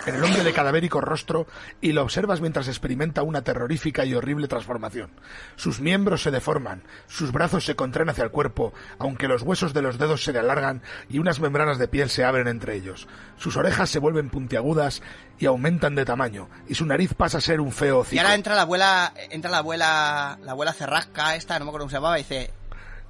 en 0.06 0.16
el 0.16 0.24
hombre 0.24 0.44
de 0.44 0.54
cadavérico 0.54 1.00
rostro 1.02 1.48
y 1.80 1.92
lo 1.92 2.02
observas 2.04 2.42
mientras 2.42 2.68
experimenta 2.68 3.24
una 3.24 3.44
terrorífica 3.44 4.04
y 4.06 4.14
horrible 4.16 4.48
transformación. 4.48 5.12
Sus 5.56 5.80
miembros 5.80 6.24
se 6.24 6.32
deforman, 6.32 6.84
sus 7.08 7.32
brazos 7.32 7.66
se 7.66 7.76
contraen 7.76 8.10
hacia 8.10 8.24
el 8.24 8.32
cuerpo, 8.32 8.74
aunque 9.00 9.28
los 9.28 9.42
huesos 9.44 9.74
de 9.74 9.82
los 9.82 9.98
dedos 9.98 10.24
se 10.24 10.34
le 10.34 10.40
alargan 10.40 10.82
y 11.10 11.20
unas 11.20 11.40
membranas 11.40 11.78
de 11.78 11.88
piel 11.88 12.10
se 12.10 12.24
abren 12.24 12.48
entre 12.48 12.76
ellos. 12.76 13.08
Sus 13.38 13.58
orejas 13.58 13.90
se 13.90 14.00
vuelven 14.00 14.30
puntiagudas 14.30 15.02
y 15.40 15.46
aumentan 15.46 15.96
de 15.96 16.06
tamaño, 16.06 16.50
y 16.68 16.76
su 16.76 16.86
nariz 16.86 17.14
pasa 17.16 17.40
a 17.40 17.42
ser 17.42 17.60
un 17.62 17.72
feo 17.72 17.98
Y 17.98 18.02
hocico. 18.02 18.22
ahora 18.22 18.36
entra 18.36 18.56
la 18.56 18.62
abuela, 18.62 19.14
entra 19.30 19.50
la 19.52 19.58
abuela, 19.60 20.38
la 20.44 20.52
abuela 20.52 20.74
cerrasca 20.74 21.36
esta, 21.36 21.58
no 21.60 21.66
me 21.66 21.70
acuerdo 21.70 21.86
cómo 21.86 21.90
se 21.90 21.96
llamaba, 21.98 22.20
y 22.20 22.24
dice... 22.24 22.52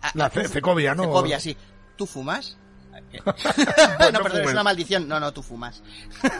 "Ah, 0.01 0.11
La 0.13 0.25
ah, 0.25 0.29
Cecovia, 0.29 0.95
¿no? 0.95 1.03
Cecovia, 1.03 1.39
sí. 1.39 1.57
¿Tú 1.97 2.05
fumas? 2.07 2.57
No, 3.25 4.11
no 4.11 4.23
perdón, 4.23 4.41
es 4.41 4.51
una 4.51 4.63
maldición. 4.63 5.07
No, 5.07 5.19
no, 5.19 5.31
tú 5.33 5.41
fumas. 5.43 5.81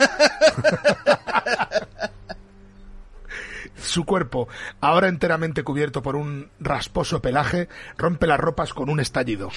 Su 3.81 4.05
cuerpo, 4.05 4.47
ahora 4.79 5.07
enteramente 5.07 5.63
cubierto 5.63 6.01
por 6.03 6.15
un 6.15 6.49
rasposo 6.59 7.21
pelaje, 7.21 7.67
rompe 7.97 8.27
las 8.27 8.39
ropas 8.39 8.73
con 8.73 8.89
un 8.89 8.99
estallido. 8.99 9.49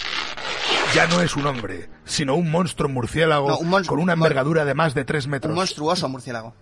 Ya 0.94 1.06
no 1.08 1.20
es 1.20 1.36
un 1.36 1.46
hombre, 1.46 1.90
sino 2.04 2.34
un 2.34 2.50
monstruo 2.50 2.88
murciélago 2.88 3.48
No, 3.48 3.58
un 3.58 3.70
monstru- 3.70 3.86
con 3.88 3.98
una 3.98 4.12
envergadura 4.14 4.64
de 4.64 4.74
más 4.74 4.94
de 4.94 5.04
tres 5.04 5.26
metros. 5.26 5.50
Un 5.50 5.56
monstruoso 5.56 6.08
murciélago. 6.08 6.54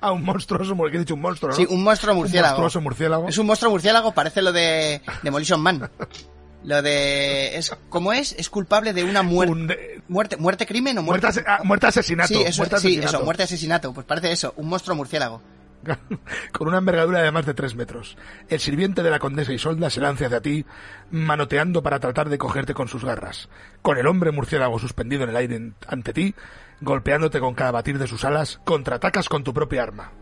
ah, 0.00 0.12
un 0.12 0.24
monstruoso, 0.24 0.74
he 0.88 0.98
dicho 0.98 1.14
un 1.14 1.20
monstruo, 1.20 1.52
¿no? 1.52 1.56
Sí, 1.56 1.66
un 1.70 1.82
monstruo 1.82 2.14
murciélago. 2.14 2.56
Un 2.56 2.62
monstruoso 2.62 2.80
murciélago. 2.82 3.28
Es 3.28 3.38
un 3.38 3.46
monstruo 3.46 3.70
murciélago, 3.70 4.12
parece 4.12 4.42
lo 4.42 4.52
de 4.52 5.00
Demolition 5.22 5.60
Man. 5.60 5.88
Lo 6.64 6.80
de... 6.82 7.56
Es, 7.56 7.76
¿Cómo 7.90 8.12
es? 8.12 8.34
Es 8.38 8.48
culpable 8.48 8.92
de 8.92 9.04
una 9.04 9.22
muerte. 9.22 9.52
Un 9.52 9.66
de- 9.66 10.02
¿Muerte, 10.08 10.36
muerte 10.36 10.66
crimen 10.66 10.96
o 10.98 11.02
Muerte, 11.02 11.26
muerte? 11.26 11.44
ah, 11.46 11.60
muerte 11.64 11.86
asesinato. 11.86 12.28
sí, 12.28 12.42
eso, 12.42 12.58
muerte 12.62 12.78
sí, 12.78 12.86
asesinato. 12.88 13.16
eso, 13.16 13.24
muerte 13.24 13.42
asesinato. 13.42 13.92
Pues 13.92 14.06
parece 14.06 14.32
eso, 14.32 14.54
un 14.56 14.68
monstruo 14.68 14.96
murciélago. 14.96 15.42
con 16.52 16.68
una 16.68 16.78
envergadura 16.78 17.20
de 17.22 17.30
más 17.30 17.44
de 17.44 17.52
tres 17.52 17.74
metros. 17.74 18.16
El 18.48 18.58
sirviente 18.60 19.02
de 19.02 19.10
la 19.10 19.18
condesa 19.18 19.52
Isolda 19.52 19.90
se 19.90 20.00
lanza 20.00 20.26
hacia 20.26 20.40
ti, 20.40 20.64
manoteando 21.10 21.82
para 21.82 22.00
tratar 22.00 22.30
de 22.30 22.38
cogerte 22.38 22.72
con 22.72 22.88
sus 22.88 23.04
garras. 23.04 23.50
Con 23.82 23.98
el 23.98 24.06
hombre 24.06 24.30
murciélago 24.32 24.78
suspendido 24.78 25.24
en 25.24 25.30
el 25.30 25.36
aire 25.36 25.72
ante 25.86 26.14
ti, 26.14 26.34
golpeándote 26.80 27.38
con 27.40 27.54
cada 27.54 27.70
batir 27.72 27.98
de 27.98 28.06
sus 28.06 28.24
alas, 28.24 28.60
contraatacas 28.64 29.28
con 29.28 29.44
tu 29.44 29.52
propia 29.52 29.82
arma. 29.82 30.12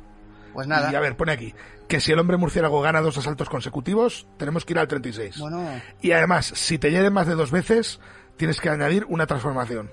Pues 0.52 0.66
nada. 0.66 0.90
Y 0.92 0.94
a 0.94 1.00
ver, 1.00 1.16
pone 1.16 1.32
aquí 1.32 1.54
que 1.88 2.00
si 2.00 2.12
el 2.12 2.18
hombre 2.18 2.36
murciélago 2.36 2.80
gana 2.80 3.00
dos 3.00 3.18
asaltos 3.18 3.48
consecutivos, 3.50 4.26
tenemos 4.38 4.64
que 4.64 4.72
ir 4.72 4.78
al 4.78 4.88
36. 4.88 5.38
Bueno, 5.38 5.66
Y 6.00 6.12
además, 6.12 6.46
si 6.54 6.78
te 6.78 6.90
hieren 6.90 7.12
más 7.12 7.26
de 7.26 7.34
dos 7.34 7.50
veces, 7.50 8.00
tienes 8.36 8.60
que 8.60 8.68
añadir 8.70 9.04
una 9.08 9.26
transformación. 9.26 9.90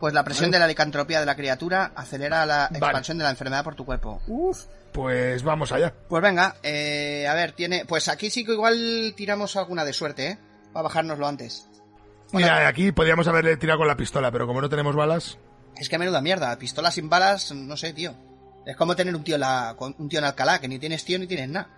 pues 0.00 0.12
la 0.14 0.24
presión 0.24 0.50
de 0.50 0.58
la 0.58 0.66
licantropía 0.66 1.20
de 1.20 1.26
la 1.26 1.34
criatura 1.36 1.92
acelera 1.96 2.44
la 2.46 2.68
Vale. 2.70 2.78
expansión 2.78 3.16
de 3.18 3.24
la 3.24 3.30
enfermedad 3.30 3.64
por 3.64 3.74
tu 3.74 3.84
cuerpo. 3.86 4.20
Uf. 4.26 4.64
Pues 4.92 5.42
vamos 5.42 5.72
allá. 5.72 5.92
Pues 6.08 6.22
venga, 6.22 6.56
eh, 6.62 7.26
a 7.28 7.34
ver, 7.34 7.52
tiene... 7.52 7.84
Pues 7.86 8.08
aquí 8.08 8.28
sí 8.30 8.44
que 8.44 8.52
igual 8.52 9.14
tiramos 9.16 9.56
alguna 9.56 9.84
de 9.84 9.92
suerte, 9.94 10.26
¿eh? 10.28 10.38
Para 10.72 10.84
bajárnoslo 10.84 11.26
antes. 11.26 11.68
Bueno, 12.32 12.46
Mira, 12.48 12.66
aquí 12.68 12.92
podríamos 12.92 13.26
haberle 13.28 13.56
tirado 13.56 13.78
con 13.80 13.88
la 13.88 13.96
pistola, 13.96 14.30
pero 14.32 14.46
como 14.46 14.60
no 14.60 14.68
tenemos 14.68 14.94
balas, 14.96 15.38
Es 15.76 15.88
que 15.90 15.98
menuda 15.98 16.20
mierda, 16.22 16.56
pistola 16.58 16.90
sin 16.90 17.08
balas, 17.10 17.52
no 17.52 17.76
sé, 17.76 17.92
tío. 17.92 18.14
Es 18.66 18.76
como 18.76 18.94
tener 18.96 19.14
un 19.16 19.22
tío 19.24 19.36
en, 19.36 19.40
la, 19.42 19.74
un 19.78 20.08
tío 20.08 20.18
en 20.18 20.24
Alcalá, 20.26 20.60
que 20.60 20.68
ni 20.68 20.78
tienes 20.78 21.04
tío 21.04 21.18
ni 21.18 21.26
tienes 21.26 21.48
nada. 21.48 21.68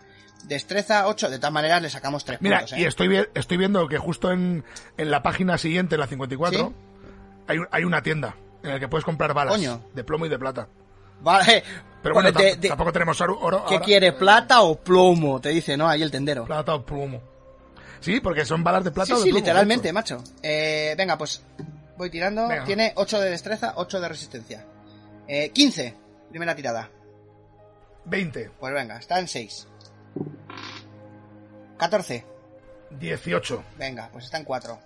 Destreza 0.44 1.06
8, 1.08 1.30
de 1.30 1.38
todas 1.38 1.52
maneras 1.52 1.82
le 1.82 1.90
sacamos 1.90 2.24
3 2.24 2.40
Mira, 2.40 2.58
puntos, 2.60 2.78
¿eh? 2.78 2.80
y 2.80 2.84
estoy, 2.84 3.08
vi- 3.08 3.26
estoy 3.34 3.56
viendo 3.56 3.86
que 3.88 3.98
justo 3.98 4.30
en, 4.32 4.64
en 4.96 5.10
la 5.10 5.22
página 5.22 5.58
siguiente, 5.58 5.96
la 5.98 6.06
54, 6.06 6.58
¿Sí? 6.68 6.74
hay, 7.48 7.58
hay 7.70 7.84
una 7.84 8.02
tienda 8.02 8.36
en 8.62 8.70
la 8.70 8.80
que 8.80 8.88
puedes 8.88 9.04
comprar 9.04 9.34
balas 9.34 9.54
Coño. 9.54 9.82
de 9.94 10.04
plomo 10.04 10.26
y 10.26 10.28
de 10.28 10.38
plata. 10.38 10.68
Vale, 11.20 11.62
Pero 12.02 12.14
bueno, 12.14 12.30
de- 12.32 12.54
tam- 12.54 12.58
de- 12.60 12.68
tampoco 12.68 12.92
tenemos 12.92 13.20
oro. 13.20 13.38
oro 13.40 13.64
¿qué 13.68 13.74
ahora. 13.74 13.84
quiere, 13.84 14.12
plata 14.12 14.62
o 14.62 14.76
plomo? 14.80 15.40
Te 15.40 15.48
dice, 15.50 15.76
¿no? 15.76 15.88
Ahí 15.88 16.02
el 16.02 16.10
tendero. 16.12 16.44
Plata 16.44 16.74
o 16.74 16.86
plomo. 16.86 17.20
Sí, 18.00 18.20
porque 18.20 18.44
son 18.44 18.62
balas 18.62 18.84
de 18.84 18.92
plata 18.92 19.06
Sí, 19.08 19.12
o 19.12 19.16
de 19.16 19.22
sí, 19.24 19.28
plomo, 19.30 19.40
literalmente, 19.40 19.92
macho. 19.92 20.18
macho. 20.18 20.32
Eh, 20.42 20.94
venga, 20.96 21.18
pues 21.18 21.42
voy 21.96 22.08
tirando. 22.10 22.46
Venga. 22.46 22.64
Tiene 22.64 22.92
8 22.94 23.20
de 23.20 23.30
destreza, 23.30 23.72
8 23.76 24.00
de 24.00 24.08
resistencia. 24.08 24.64
Eh, 25.26 25.50
15, 25.50 25.94
primera 26.30 26.54
tirada. 26.54 26.90
20, 28.04 28.50
Pues 28.58 28.72
venga, 28.72 28.96
está 28.98 29.18
en 29.20 29.28
6. 29.28 29.68
14, 31.78 32.26
18, 32.98 33.64
venga, 33.78 34.08
pues 34.12 34.24
está 34.24 34.38
en 34.38 34.44
4. 34.44 34.78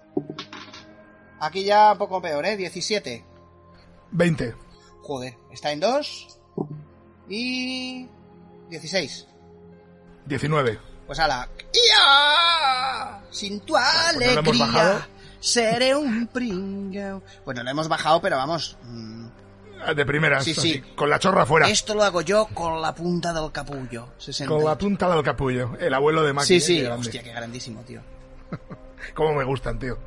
Aquí 1.41 1.65
ya 1.65 1.93
un 1.93 1.99
poco 1.99 2.21
peor, 2.21 2.45
¿eh? 2.47 2.57
17. 2.57 3.25
20, 4.13 4.55
Joder, 5.03 5.35
está 5.53 5.73
en 5.73 5.81
2. 5.81 6.39
Y... 7.29 8.09
16. 8.69 9.27
19. 10.27 10.79
Pues 11.07 11.19
ala. 11.19 11.49
¡Ya! 11.73 13.21
Sin 13.31 13.61
tu 13.61 13.73
Pues 13.75 14.15
no 14.15 14.21
lo 14.21 14.41
hemos 14.41 14.59
bajado. 14.59 14.91
alegría, 14.91 15.09
seré 15.41 15.97
un 15.97 16.27
pringao. 16.29 17.23
Bueno, 17.45 17.63
lo 17.63 17.71
hemos 17.71 17.89
bajado, 17.89 18.21
pero 18.21 18.37
vamos. 18.37 18.77
mm, 18.83 19.27
De 19.95 20.07
primeras, 20.07 20.45
Sí, 20.45 20.53
así, 20.53 20.73
sí. 20.75 20.81
con 20.95 21.11
la 21.11 21.19
chorra 21.19 21.45
fuera. 21.45 21.69
Esto 21.69 21.95
lo 21.95 22.05
hago 22.05 22.21
yo 22.23 22.47
con 22.55 22.81
la 22.81 22.95
punta 22.95 23.33
del 23.33 23.51
capullo. 23.53 24.11
60. 24.19 24.55
Con 24.55 24.65
la 24.65 24.77
punta 24.79 25.09
del 25.15 25.23
capullo. 25.23 25.77
El 25.79 25.93
abuelo 25.95 26.23
de 26.23 26.33
Maki. 26.33 26.47
Sí, 26.47 26.57
eh, 26.57 26.61
sí. 26.61 26.81
qué. 26.81 26.89
Hostia, 26.89 27.23
qué 27.23 27.33
grandísimo, 27.33 27.83
tío. 27.83 28.01
Cómo 29.15 29.35
me 29.35 29.45
gustan, 29.45 29.79
tío. 29.79 29.99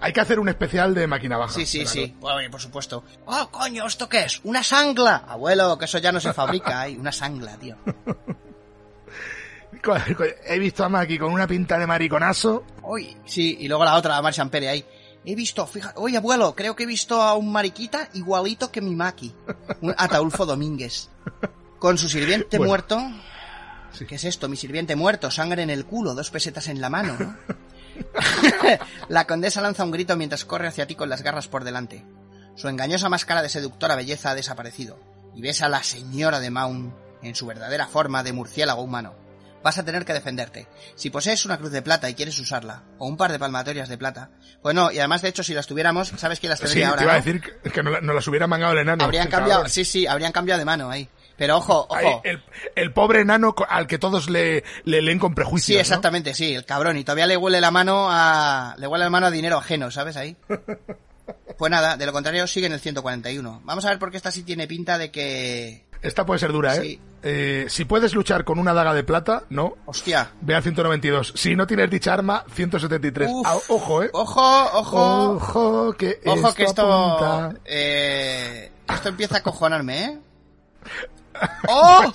Hay 0.00 0.12
que 0.12 0.20
hacer 0.20 0.40
un 0.40 0.48
especial 0.48 0.94
de 0.94 1.06
máquina 1.06 1.36
baja. 1.36 1.54
Sí, 1.54 1.64
sí, 1.64 1.86
sí. 1.86 2.16
Oye, 2.20 2.50
por 2.50 2.60
supuesto. 2.60 3.04
Oh, 3.26 3.48
coño, 3.52 3.86
¿esto 3.86 4.08
qué 4.08 4.24
es? 4.24 4.40
¿Una 4.42 4.64
sangla? 4.64 5.24
Abuelo, 5.28 5.78
que 5.78 5.84
eso 5.84 5.98
ya 5.98 6.10
no 6.10 6.18
se 6.18 6.32
fabrica. 6.32 6.80
Hay 6.80 6.96
una 6.96 7.12
sangla, 7.12 7.56
tío. 7.56 7.76
He 10.44 10.58
visto 10.58 10.84
a 10.84 10.88
Maki 10.88 11.18
con 11.18 11.32
una 11.32 11.46
pinta 11.46 11.78
de 11.78 11.86
mariconazo. 11.86 12.64
Uy, 12.82 13.16
sí, 13.24 13.58
y 13.60 13.68
luego 13.68 13.84
la 13.84 13.94
otra, 13.96 14.14
la 14.16 14.22
Marchand 14.22 14.50
Pere 14.50 14.68
ahí. 14.68 14.84
He 15.24 15.34
visto, 15.34 15.66
fíjate, 15.66 15.98
oye 15.98 16.16
abuelo, 16.16 16.54
creo 16.54 16.74
que 16.74 16.84
he 16.84 16.86
visto 16.86 17.20
a 17.20 17.34
un 17.34 17.52
mariquita 17.52 18.08
igualito 18.14 18.72
que 18.72 18.80
mi 18.80 18.94
Maki. 18.94 19.34
Un 19.82 19.94
Ataulfo 19.96 20.46
Domínguez. 20.46 21.08
Con 21.78 21.98
su 21.98 22.08
sirviente 22.08 22.58
Bueno. 22.58 22.70
muerto. 22.70 22.98
¿Qué 24.08 24.14
es 24.14 24.24
esto? 24.24 24.48
Mi 24.48 24.56
sirviente 24.56 24.96
muerto, 24.96 25.30
sangre 25.30 25.62
en 25.62 25.70
el 25.70 25.84
culo, 25.84 26.14
dos 26.14 26.30
pesetas 26.30 26.68
en 26.68 26.80
la 26.80 26.88
mano, 26.88 27.16
¿no? 27.18 27.36
la 29.08 29.26
condesa 29.26 29.60
lanza 29.60 29.84
un 29.84 29.90
grito 29.90 30.16
mientras 30.16 30.44
corre 30.44 30.68
hacia 30.68 30.86
ti 30.86 30.94
con 30.94 31.08
las 31.08 31.22
garras 31.22 31.48
por 31.48 31.64
delante. 31.64 32.04
Su 32.56 32.68
engañosa 32.68 33.08
máscara 33.08 33.42
de 33.42 33.48
seductora 33.48 33.96
belleza 33.96 34.30
ha 34.30 34.34
desaparecido. 34.34 34.98
Y 35.34 35.42
ves 35.42 35.60
a 35.62 35.68
la 35.68 35.82
señora 35.82 36.40
de 36.40 36.50
Maun 36.50 36.94
en 37.22 37.34
su 37.34 37.46
verdadera 37.46 37.86
forma 37.86 38.22
de 38.22 38.32
murciélago 38.32 38.82
humano. 38.82 39.14
Vas 39.62 39.76
a 39.78 39.84
tener 39.84 40.04
que 40.06 40.12
defenderte. 40.14 40.66
Si 40.96 41.10
posees 41.10 41.44
una 41.44 41.58
cruz 41.58 41.70
de 41.70 41.82
plata 41.82 42.08
y 42.08 42.14
quieres 42.14 42.38
usarla, 42.38 42.82
o 42.98 43.06
un 43.06 43.16
par 43.16 43.30
de 43.30 43.38
palmatorias 43.38 43.88
de 43.90 43.98
plata, 43.98 44.30
pues 44.62 44.74
no, 44.74 44.90
y 44.90 44.98
además 44.98 45.20
de 45.22 45.28
hecho 45.28 45.42
si 45.42 45.52
las 45.52 45.66
tuviéramos, 45.66 46.08
¿sabes 46.16 46.40
quién 46.40 46.50
las 46.50 46.58
Sí, 46.60 46.64
tendría 46.66 46.86
te 46.86 46.90
ahora? 46.90 47.02
iba 47.02 47.12
a 47.12 47.18
no? 47.18 47.22
decir 47.24 47.40
que, 47.62 47.70
que 47.70 47.82
no, 47.82 47.90
la- 47.90 48.00
no 48.00 48.12
las 48.14 48.26
hubiera 48.28 48.46
mangado 48.46 48.72
el 48.72 48.78
enano. 48.78 49.04
Habrían 49.04 49.24
el 49.26 49.30
cambiado, 49.30 49.60
cabrón. 49.60 49.70
sí, 49.70 49.84
sí, 49.84 50.06
habrían 50.06 50.32
cambiado 50.32 50.58
de 50.58 50.64
mano 50.64 50.90
ahí. 50.90 51.08
Pero 51.36 51.56
ojo, 51.56 51.86
ojo. 51.88 51.94
Ahí, 51.96 52.06
el, 52.24 52.42
el 52.74 52.92
pobre 52.92 53.20
enano 53.20 53.54
al 53.68 53.86
que 53.86 53.98
todos 53.98 54.28
le, 54.28 54.62
le 54.84 55.00
leen 55.02 55.18
con 55.18 55.34
prejuicios. 55.34 55.66
Sí, 55.66 55.74
¿no? 55.74 55.80
exactamente, 55.80 56.34
sí, 56.34 56.54
el 56.54 56.66
cabrón. 56.66 56.98
Y 56.98 57.04
todavía 57.04 57.26
le 57.26 57.36
huele 57.38 57.60
la 57.62 57.70
mano 57.70 58.08
a. 58.10 58.74
Le 58.78 58.86
huele 58.86 59.04
la 59.04 59.10
mano 59.10 59.26
a 59.26 59.30
dinero 59.30 59.56
ajeno, 59.58 59.90
¿sabes? 59.90 60.16
Ahí. 60.16 60.36
Pues 61.58 61.70
nada, 61.70 61.96
de 61.96 62.06
lo 62.06 62.12
contrario 62.12 62.46
sigue 62.46 62.66
en 62.66 62.72
el 62.72 62.80
141. 62.80 63.60
Vamos 63.64 63.84
a 63.84 63.90
ver 63.90 63.98
por 63.98 64.10
qué 64.10 64.16
esta 64.16 64.30
sí 64.30 64.42
tiene 64.42 64.66
pinta 64.66 64.98
de 64.98 65.10
que. 65.10 65.84
Esta 66.02 66.24
puede 66.24 66.40
ser 66.40 66.52
dura, 66.52 66.76
¿eh? 66.76 66.80
Sí. 66.82 67.00
Eh, 67.22 67.66
Si 67.68 67.84
puedes 67.84 68.14
luchar 68.14 68.44
con 68.44 68.58
una 68.58 68.72
daga 68.72 68.94
de 68.94 69.04
plata, 69.04 69.44
no. 69.50 69.76
Hostia. 69.86 70.30
Ve 70.40 70.54
a 70.54 70.62
192. 70.62 71.34
Si 71.36 71.54
no 71.54 71.66
tienes 71.66 71.90
dicha 71.90 72.14
arma, 72.14 72.44
173. 72.54 73.28
Uf. 73.30 73.46
Ah, 73.46 73.56
ojo, 73.68 74.02
¿eh? 74.02 74.10
Ojo, 74.12 74.64
ojo. 74.72 75.30
Ojo, 75.34 75.92
que 75.94 76.20
Ojo 76.24 76.54
que 76.54 76.64
esto. 76.64 76.90
apunta. 76.90 77.60
Eh, 77.66 78.72
esto 78.92 79.08
empieza 79.10 79.36
a 79.38 79.42
cojonarme, 79.42 80.04
¿eh? 80.04 80.18
¡Oh! 81.68 82.12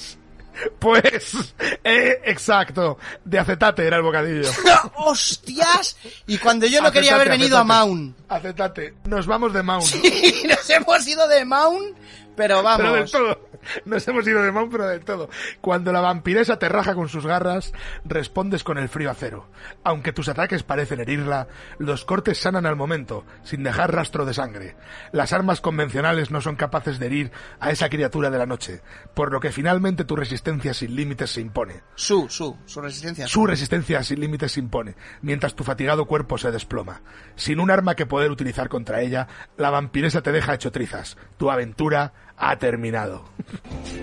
Pues, 0.79 1.35
eh, 1.83 2.21
exacto, 2.23 2.97
de 3.25 3.39
acetate 3.39 3.85
era 3.85 3.97
el 3.97 4.03
bocadillo. 4.03 4.49
¡Hostias! 4.95 5.97
Y 6.27 6.37
cuando 6.37 6.65
yo 6.65 6.81
no 6.81 6.93
quería 6.93 7.15
haber 7.15 7.27
Acetate, 7.27 7.41
venido 7.43 7.57
a. 7.57 7.63
Maun. 7.65 8.15
Acetate, 8.29 8.93
nos 9.03 9.27
vamos 9.27 9.51
de 9.53 9.61
Maun. 9.63 9.83
Y 10.01 10.47
nos 10.47 10.69
hemos 10.69 11.05
ido 11.07 11.27
de 11.27 11.43
Maun, 11.43 11.93
pero 12.37 12.63
vamos. 12.63 12.77
Pero 12.81 12.93
del 12.93 13.11
todo. 13.11 13.49
Nos 13.85 14.07
hemos 14.07 14.27
ido 14.27 14.41
de 14.41 14.51
pero 14.71 14.87
del 14.87 15.03
todo. 15.03 15.29
Cuando 15.61 15.91
la 15.91 16.01
vampiresa 16.01 16.57
te 16.59 16.69
raja 16.69 16.95
con 16.95 17.09
sus 17.09 17.25
garras, 17.25 17.73
respondes 18.03 18.63
con 18.63 18.77
el 18.77 18.89
frío 18.89 19.11
acero. 19.11 19.49
Aunque 19.83 20.13
tus 20.13 20.29
ataques 20.29 20.63
parecen 20.63 20.99
herirla, 20.99 21.47
los 21.77 22.05
cortes 22.05 22.39
sanan 22.39 22.65
al 22.65 22.75
momento, 22.75 23.25
sin 23.43 23.63
dejar 23.63 23.93
rastro 23.93 24.25
de 24.25 24.33
sangre. 24.33 24.75
Las 25.11 25.33
armas 25.33 25.61
convencionales 25.61 26.31
no 26.31 26.41
son 26.41 26.55
capaces 26.55 26.99
de 26.99 27.05
herir 27.05 27.31
a 27.59 27.71
esa 27.71 27.89
criatura 27.89 28.29
de 28.29 28.37
la 28.37 28.45
noche, 28.45 28.81
por 29.13 29.31
lo 29.31 29.39
que 29.39 29.51
finalmente 29.51 30.05
tu 30.05 30.15
resistencia 30.15 30.73
sin 30.73 30.95
límites 30.95 31.31
se 31.31 31.41
impone. 31.41 31.83
Su, 31.95 32.29
su, 32.29 32.57
su 32.65 32.81
resistencia. 32.81 33.27
Su 33.27 33.45
resistencia 33.45 34.03
sin 34.03 34.19
límites 34.19 34.53
se 34.53 34.59
impone, 34.59 34.95
mientras 35.21 35.55
tu 35.55 35.63
fatigado 35.63 36.05
cuerpo 36.05 36.37
se 36.37 36.51
desploma. 36.51 37.01
Sin 37.35 37.59
un 37.59 37.71
arma 37.71 37.95
que 37.95 38.05
poder 38.05 38.31
utilizar 38.31 38.69
contra 38.69 39.01
ella, 39.01 39.27
la 39.57 39.69
vampiresa 39.69 40.21
te 40.21 40.31
deja 40.31 40.53
hecho 40.53 40.71
trizas. 40.71 41.17
Tu 41.37 41.51
aventura 41.51 42.13
ha 42.37 42.57
terminado. 42.57 43.23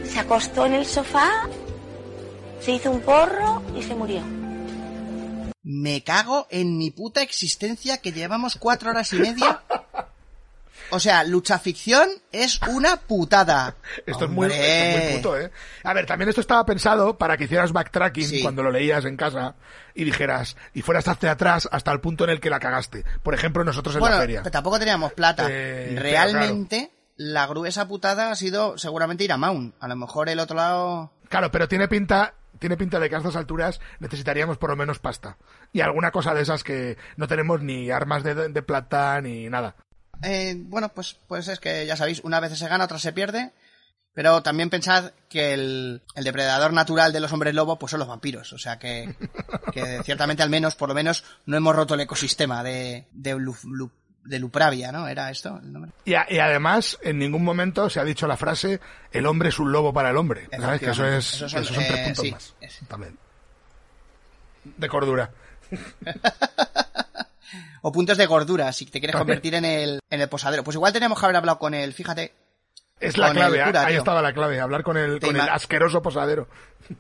Se 0.05 0.19
acostó 0.19 0.67
en 0.67 0.75
el 0.75 0.87
sofá, 0.87 1.49
se 2.61 2.73
hizo 2.73 2.91
un 2.91 3.01
porro 3.01 3.63
y 3.77 3.83
se 3.83 3.95
murió. 3.95 4.23
Me 5.65 6.03
cago 6.03 6.47
en 6.51 6.77
mi 6.77 6.91
puta 6.91 7.23
existencia 7.23 7.99
que 7.99 8.13
llevamos 8.13 8.57
cuatro 8.57 8.91
horas 8.91 9.13
y 9.13 9.17
media. 9.17 9.63
O 10.91 11.01
sea, 11.01 11.25
lucha 11.25 11.59
ficción 11.59 12.09
es 12.33 12.61
una 12.69 12.97
putada. 12.99 13.77
Esto 14.05 14.25
es, 14.27 14.31
muy, 14.31 14.47
Hombre. 14.49 14.59
esto 14.91 14.99
es 14.99 15.05
muy 15.13 15.17
puto, 15.17 15.41
¿eh? 15.41 15.51
A 15.85 15.95
ver, 15.95 16.05
también 16.05 16.29
esto 16.29 16.41
estaba 16.43 16.67
pensado 16.67 17.17
para 17.17 17.37
que 17.39 17.45
hicieras 17.45 17.73
backtracking 17.73 18.27
Sí. 18.29 18.43
cuando 18.43 18.63
lo 18.63 18.71
leías 18.71 19.05
en 19.07 19.17
casa 19.17 19.55
y 19.95 20.05
dijeras, 20.05 20.57
y 20.75 20.83
fueras 20.83 21.09
hacia 21.09 21.31
atrás 21.31 21.67
hasta 21.73 21.93
el 21.93 22.01
punto 22.01 22.25
en 22.25 22.31
el 22.31 22.41
que 22.41 22.51
la 22.51 22.61
cagaste. 22.61 23.05
Por 23.23 23.33
ejemplo, 23.35 23.65
nosotros 23.65 23.95
en 23.95 24.01
Bueno, 24.01 24.17
la 24.17 24.21
feria. 24.21 24.41
pero 24.43 24.51
tampoco 24.51 24.79
teníamos 24.79 25.13
plata. 25.15 25.47
Eh, 25.49 25.93
pero 25.95 26.03
Realmente, 26.03 26.91
la 27.17 27.47
gruesa 27.47 27.87
putada 27.89 28.31
ha 28.31 28.37
sido 28.37 28.79
seguramente 28.79 29.25
ir 29.25 29.33
a 29.33 29.37
Maun. 29.37 29.75
A 29.81 29.89
lo 29.89 29.97
mejor 29.97 30.29
el 30.29 30.41
otro 30.41 30.57
lado... 30.57 31.13
Claro, 31.29 31.51
pero 31.51 31.69
tiene 31.69 31.89
pinta, 31.89 32.35
tiene 32.59 32.77
pinta 32.77 32.99
de 32.99 33.09
que 33.09 33.15
a 33.15 33.19
estas 33.19 33.37
alturas 33.37 33.81
necesitaríamos 34.01 34.59
por 34.59 34.71
lo 34.71 34.77
menos 34.77 34.99
pasta. 34.99 35.37
Y 35.73 35.81
alguna 35.81 36.11
cosa 36.11 36.35
de 36.35 36.43
esas 36.43 36.65
que 36.65 36.97
no 37.17 37.29
tenemos 37.29 37.63
ni 37.63 37.91
armas 37.91 38.23
de, 38.23 38.49
de 38.49 38.63
plata 38.63 39.21
ni 39.21 39.49
nada. 39.49 39.77
Eh, 40.23 40.55
bueno, 40.59 40.91
pues, 40.91 41.17
pues 41.27 41.49
es 41.49 41.59
que 41.61 41.87
ya 41.87 41.97
sabéis, 41.97 42.21
una 42.25 42.41
vez 42.41 42.57
se 42.59 42.69
gana, 42.69 42.85
otra 42.85 42.99
se 42.99 43.13
pierde. 43.13 43.53
Pero 44.15 44.43
también 44.43 44.69
pensad 44.69 45.13
que 45.31 45.55
el, 45.55 46.03
el 46.15 46.25
depredador 46.25 46.75
natural 46.75 47.15
de 47.15 47.21
los 47.21 47.33
hombres 47.33 47.55
lobo 47.55 47.79
pues 47.79 47.91
son 47.93 47.99
los 48.01 48.09
vampiros. 48.09 48.53
O 48.53 48.59
sea 48.59 48.79
que, 48.79 49.17
que 49.73 50.01
ciertamente 50.05 50.43
al 50.43 50.51
menos, 50.51 50.75
por 50.75 50.91
lo 50.91 50.95
menos, 50.95 51.25
no 51.47 51.57
hemos 51.57 51.75
roto 51.75 51.95
el 51.95 52.01
ecosistema 52.01 52.63
de, 52.63 53.09
de, 53.13 53.35
Lu- 53.39 53.57
Lu- 53.65 53.91
de 54.25 54.39
Lupravia, 54.39 54.93
¿no? 54.93 55.09
¿Era 55.09 55.31
esto 55.31 55.59
el 55.63 55.73
nombre? 55.73 55.93
Y, 56.05 56.15
a- 56.15 56.27
y 56.29 56.39
además, 56.39 56.99
en 57.03 57.19
ningún 57.19 57.43
momento 57.45 57.91
se 57.91 58.01
ha 58.01 58.05
dicho 58.05 58.27
la 58.27 58.37
frase, 58.37 58.81
el 59.11 59.27
hombre 59.27 59.49
es 59.51 59.59
un 59.59 59.73
lobo 59.73 59.93
para 59.93 60.11
el 60.11 60.17
hombre. 60.17 60.49
¿Sabes? 60.59 60.81
Que 60.81 60.91
eso 60.91 61.07
es, 61.07 61.25
son, 61.25 61.49
tres 61.51 61.71
eh, 61.79 62.03
puntos 62.07 62.25
sí, 62.25 62.31
más. 62.33 62.55
También. 62.89 63.19
De 64.65 64.89
cordura. 64.89 65.31
O 67.85 67.91
puntos 67.91 68.17
de 68.17 68.27
gordura, 68.27 68.73
si 68.73 68.87
te 68.87 69.01
quieres 69.01 69.13
También. 69.13 69.39
convertir 69.39 69.55
en 69.57 69.65
el, 69.65 70.01
en 70.09 70.21
el 70.21 70.29
posadero. 70.29 70.63
Pues 70.63 70.77
igual 70.77 70.93
tenemos 70.93 71.19
que 71.19 71.27
haber 71.27 71.37
hablado 71.37 71.59
con 71.59 71.75
él, 71.75 71.93
fíjate. 71.93 72.33
Es 73.01 73.19
la 73.19 73.33
clave, 73.33 73.59
el 73.59 73.65
cura, 73.65 73.81
ahí 73.85 73.95
tío. 73.95 73.99
estaba 73.99 74.23
la 74.23 74.33
clave, 74.33 74.61
hablar 74.61 74.85
con 74.85 74.97
el, 74.97 75.19
con 75.19 75.35
el 75.35 75.41
asqueroso 75.41 76.01
posadero. 76.01 76.47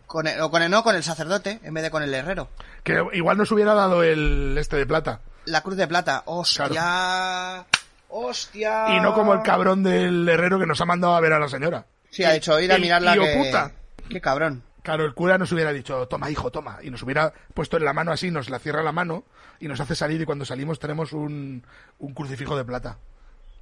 Con 0.07 0.27
el- 0.27 0.41
o 0.41 0.51
con 0.51 0.61
el, 0.63 0.71
no, 0.73 0.83
con 0.83 0.97
el 0.97 1.05
sacerdote, 1.05 1.61
en 1.63 1.73
vez 1.73 1.85
de 1.85 1.91
con 1.93 2.03
el 2.03 2.13
herrero. 2.13 2.51
Que 2.83 3.01
igual 3.13 3.39
nos 3.39 3.53
hubiera 3.53 3.75
dado 3.75 4.03
el 4.03 4.57
este 4.59 4.75
de 4.77 4.85
plata. 4.85 5.21
La 5.45 5.63
cruz 5.63 5.77
de 5.77 5.89
plata. 5.89 6.23
¡Hostia! 6.27 7.65
¡Hostia! 8.09 8.97
Y 8.97 9.01
no 9.01 9.15
como 9.15 9.33
el 9.33 9.43
cabrón 9.43 9.83
del 9.83 10.29
herrero 10.29 10.59
que 10.59 10.67
nos 10.67 10.81
ha 10.81 10.85
mandado 10.85 11.15
a 11.15 11.21
ver 11.21 11.33
a 11.33 11.39
la 11.39 11.49
señora. 11.49 11.87
Sí, 12.11 12.25
ha 12.25 12.33
dicho, 12.33 12.61
ir 12.61 12.73
a 12.73 12.79
mirarla 12.79 13.15
tío 13.15 13.23
que... 13.23 13.37
puta. 13.37 13.73
¡Qué 14.09 14.21
cabrón! 14.21 14.63
Claro, 14.83 15.05
el 15.05 15.15
cura 15.15 15.39
nos 15.39 15.53
hubiera 15.53 15.73
dicho, 15.73 16.09
toma 16.09 16.31
hijo, 16.31 16.51
toma, 16.51 16.79
y 16.83 16.91
nos 16.91 17.03
hubiera 17.03 17.33
puesto 17.55 17.77
en 17.77 17.85
la 17.85 17.93
mano 17.93 18.11
así, 18.11 18.31
nos 18.33 18.51
la 18.51 18.59
cierra 18.59 18.83
la 18.83 18.91
mano 18.91 19.25
y 19.61 19.69
nos 19.69 19.79
hace 19.79 19.95
salir 19.95 20.21
y 20.21 20.25
cuando 20.25 20.45
salimos 20.45 20.81
tenemos 20.81 21.13
un, 21.13 21.65
un 21.99 22.15
crucifijo 22.15 22.57
de 22.57 22.65
plata. 22.65 22.99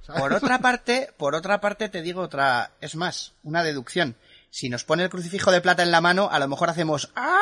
¿Sabes? 0.01 0.19
Por 0.19 0.33
otra 0.33 0.59
parte, 0.61 1.13
por 1.15 1.35
otra 1.35 1.61
parte 1.61 1.89
te 1.89 2.01
digo 2.01 2.21
otra, 2.21 2.71
es 2.81 2.95
más, 2.95 3.33
una 3.43 3.63
deducción. 3.63 4.15
Si 4.49 4.67
nos 4.67 4.83
pone 4.83 5.03
el 5.03 5.09
crucifijo 5.09 5.51
de 5.51 5.61
plata 5.61 5.83
en 5.83 5.91
la 5.91 6.01
mano, 6.01 6.27
a 6.31 6.39
lo 6.39 6.47
mejor 6.47 6.71
hacemos 6.71 7.11
¡Ah! 7.15 7.37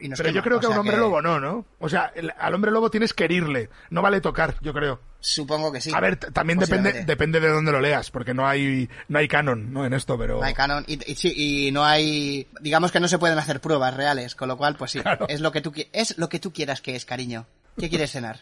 Y 0.00 0.08
nos 0.08 0.18
Pero 0.18 0.28
quema. 0.28 0.36
yo 0.36 0.42
creo 0.42 0.60
que 0.60 0.66
a 0.66 0.68
un 0.70 0.78
hombre 0.78 0.96
lobo 0.96 1.20
no, 1.22 1.38
¿no? 1.40 1.66
O 1.78 1.88
sea, 1.88 2.12
el- 2.14 2.32
al 2.38 2.54
hombre 2.54 2.70
lobo 2.70 2.90
tienes 2.90 3.12
que 3.12 3.24
herirle, 3.24 3.68
no 3.90 4.02
vale 4.02 4.20
tocar, 4.20 4.56
yo 4.60 4.72
creo. 4.72 5.00
Supongo 5.20 5.72
que 5.72 5.80
sí. 5.80 5.90
A 5.94 6.00
ver, 6.00 6.16
también 6.16 6.58
depende, 6.58 7.04
depende 7.04 7.40
de 7.40 7.48
dónde 7.48 7.72
lo 7.72 7.80
leas, 7.80 8.10
porque 8.10 8.34
no 8.34 8.46
hay, 8.46 8.88
no 9.08 9.18
hay 9.18 9.26
canon, 9.28 9.72
¿no? 9.72 9.84
En 9.84 9.92
esto, 9.92 10.16
pero... 10.16 10.38
No 10.38 10.44
hay 10.44 10.54
canon 10.54 10.84
y, 10.86 10.98
y 11.66 11.72
no 11.72 11.84
hay, 11.84 12.46
digamos 12.60 12.92
que 12.92 13.00
no 13.00 13.08
se 13.08 13.18
pueden 13.18 13.38
hacer 13.38 13.60
pruebas 13.60 13.94
reales, 13.94 14.34
con 14.34 14.48
lo 14.48 14.56
cual, 14.56 14.76
pues 14.76 14.92
sí, 14.92 15.00
es 15.28 15.40
lo 15.40 15.50
que 15.52 15.60
tú 15.60 15.72
es 15.92 16.16
lo 16.18 16.28
que 16.28 16.38
tú 16.38 16.52
quieras 16.52 16.80
que 16.80 16.94
es, 16.96 17.04
cariño. 17.04 17.46
¿Qué 17.78 17.88
quieres 17.88 18.12
cenar? 18.12 18.40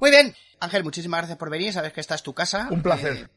Muy 0.00 0.10
bien, 0.10 0.34
Ángel, 0.60 0.82
muchísimas 0.84 1.18
gracias 1.20 1.38
por 1.38 1.50
venir, 1.50 1.72
sabes 1.72 1.92
que 1.92 2.00
esta 2.00 2.14
es 2.14 2.22
tu 2.22 2.34
casa. 2.34 2.68
Un 2.70 2.82
placer. 2.82 3.12
Eh, 3.16 3.28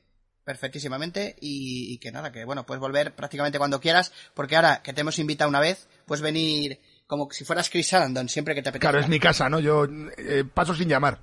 perfectísimamente 0.43 1.35
y, 1.39 1.93
y 1.93 1.97
que 1.99 2.11
nada, 2.11 2.31
que 2.31 2.43
bueno, 2.45 2.65
puedes 2.65 2.81
volver 2.81 3.15
prácticamente 3.15 3.57
cuando 3.57 3.79
quieras, 3.79 4.11
porque 4.33 4.55
ahora 4.55 4.81
que 4.83 4.93
te 4.93 5.01
hemos 5.01 5.17
invitado 5.19 5.49
una 5.49 5.59
vez, 5.59 5.87
puedes 6.05 6.21
venir 6.21 6.79
como 7.07 7.29
si 7.31 7.45
fueras 7.45 7.69
Chris 7.69 7.87
Sarandon 7.87 8.29
siempre 8.29 8.55
que 8.55 8.61
te 8.61 8.69
apetezca. 8.69 8.89
Claro, 8.91 9.03
es 9.03 9.09
mi 9.09 9.19
casa, 9.19 9.49
¿no? 9.49 9.59
Yo 9.59 9.87
eh, 10.17 10.43
paso 10.51 10.73
sin 10.73 10.89
llamar, 10.89 11.19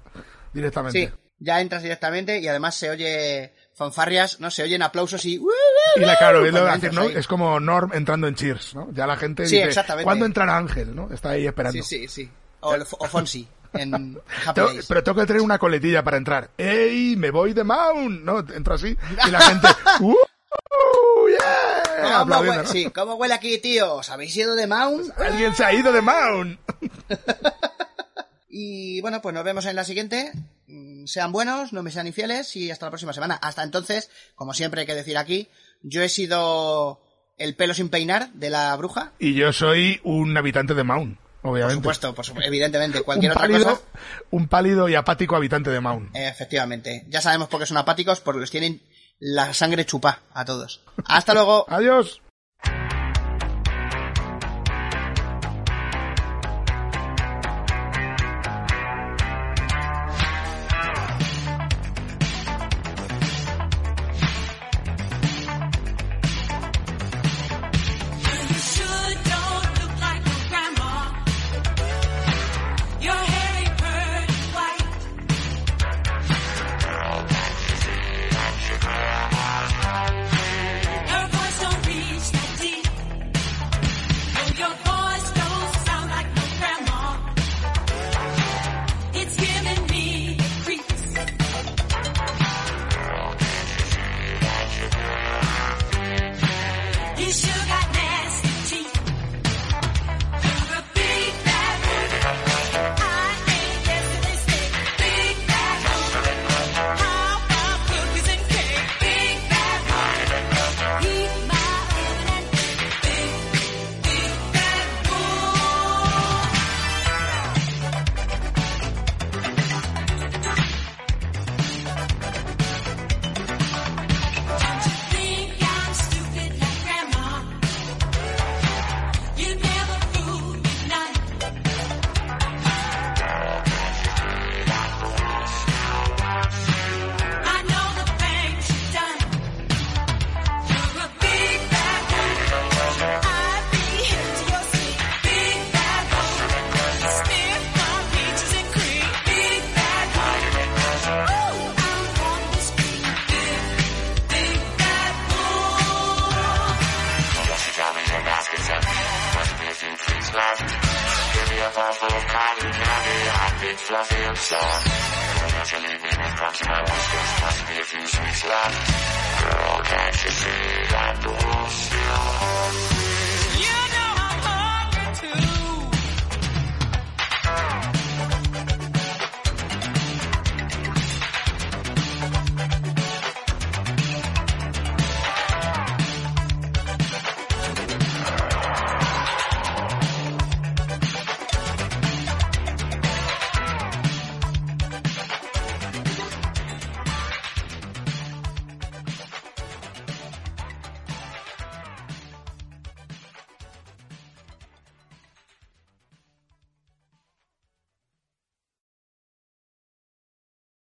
directamente. 0.52 1.06
Sí, 1.08 1.12
ya 1.38 1.60
entras 1.60 1.82
directamente 1.82 2.38
y 2.38 2.48
además 2.48 2.74
se 2.74 2.90
oye 2.90 3.54
fanfarrias, 3.74 4.40
¿no? 4.40 4.50
Se 4.50 4.62
oyen 4.62 4.82
aplausos 4.82 5.24
y... 5.24 5.40
Y 5.96 6.00
la 6.00 6.16
claro, 6.16 6.44
es, 6.44 6.52
lo 6.52 6.64
de 6.64 6.72
entras 6.72 6.92
¿no? 6.92 7.04
es 7.04 7.26
como 7.26 7.58
Norm 7.58 7.92
entrando 7.94 8.28
en 8.28 8.34
Cheers, 8.34 8.74
¿no? 8.74 8.92
Ya 8.92 9.06
la 9.06 9.16
gente 9.16 9.46
Sí, 9.46 9.56
dice, 9.56 9.68
exactamente. 9.68 10.04
¿cuándo 10.04 10.26
entrará 10.26 10.56
Ángel? 10.56 10.94
¿no? 10.94 11.10
Está 11.12 11.30
ahí 11.30 11.46
esperando. 11.46 11.82
Sí, 11.82 12.00
sí, 12.00 12.08
sí. 12.08 12.30
O, 12.60 12.74
o 12.74 13.06
Fonsi 13.06 13.48
en 13.72 14.18
Happy 14.46 14.60
Days. 14.60 14.86
pero 14.86 15.02
tengo 15.02 15.20
que 15.20 15.26
tener 15.26 15.40
una 15.42 15.58
coletilla 15.58 16.04
para 16.04 16.18
entrar. 16.18 16.50
¡Ey, 16.58 17.16
me 17.16 17.30
voy 17.30 17.54
de 17.54 17.64
Mount! 17.64 18.22
¿No? 18.22 18.40
Entro 18.40 18.74
así 18.74 18.96
y 19.26 19.30
la 19.30 19.40
gente... 19.48 19.68
¡Uh! 20.00 20.14
¡Yeah! 21.30 22.18
¿Cómo 22.20 22.38
huele, 22.40 22.56
¿no? 22.62 22.66
sí, 22.66 22.90
¿cómo 22.90 23.14
huele 23.14 23.34
aquí, 23.34 23.58
tío? 23.58 23.94
¿Os 23.96 24.10
habéis 24.10 24.36
ido 24.36 24.54
de 24.54 24.66
Mount? 24.66 25.10
Alguien 25.18 25.54
se 25.54 25.64
ha 25.64 25.72
ido 25.72 25.92
de 25.92 26.00
Mount. 26.02 26.58
Y 28.52 29.00
bueno, 29.00 29.22
pues 29.22 29.32
nos 29.32 29.44
vemos 29.44 29.64
en 29.66 29.76
la 29.76 29.84
siguiente. 29.84 30.32
Mm, 30.66 31.06
Sean 31.06 31.30
buenos, 31.30 31.72
no 31.72 31.84
me 31.84 31.92
sean 31.92 32.08
infieles 32.08 32.56
y 32.56 32.70
hasta 32.72 32.86
la 32.86 32.90
próxima 32.90 33.12
semana. 33.12 33.36
Hasta 33.36 33.62
entonces, 33.62 34.10
como 34.34 34.54
siempre 34.54 34.80
hay 34.80 34.86
que 34.88 34.94
decir 34.96 35.16
aquí, 35.16 35.48
yo 35.82 36.02
he 36.02 36.08
sido 36.08 37.00
el 37.38 37.54
pelo 37.54 37.74
sin 37.74 37.90
peinar 37.90 38.32
de 38.32 38.50
la 38.50 38.74
bruja. 38.74 39.12
Y 39.20 39.34
yo 39.34 39.52
soy 39.52 40.00
un 40.02 40.36
habitante 40.36 40.74
de 40.74 40.82
Mount, 40.82 41.16
Por 41.42 41.52
obviamente. 41.52 41.76
supuesto, 41.76 42.12
por 42.12 42.24
supuesto, 42.26 42.48
evidentemente. 42.48 43.02
Cualquier 43.04 43.30
un 43.30 43.36
otra 43.38 43.48
pálido, 43.48 43.70
cosa. 43.70 43.82
un 44.32 44.48
pálido 44.48 44.88
y 44.88 44.96
apático 44.96 45.36
habitante 45.36 45.70
de 45.70 45.78
Mount. 45.80 46.10
Efectivamente. 46.14 47.04
Ya 47.08 47.20
sabemos 47.20 47.46
por 47.48 47.60
qué 47.60 47.66
son 47.66 47.76
apáticos, 47.76 48.20
porque 48.20 48.40
les 48.40 48.50
tienen 48.50 48.82
la 49.20 49.54
sangre 49.54 49.86
chupa 49.86 50.20
a 50.32 50.44
todos. 50.44 50.80
Hasta 51.06 51.34
luego. 51.34 51.66
Adiós. 51.68 52.20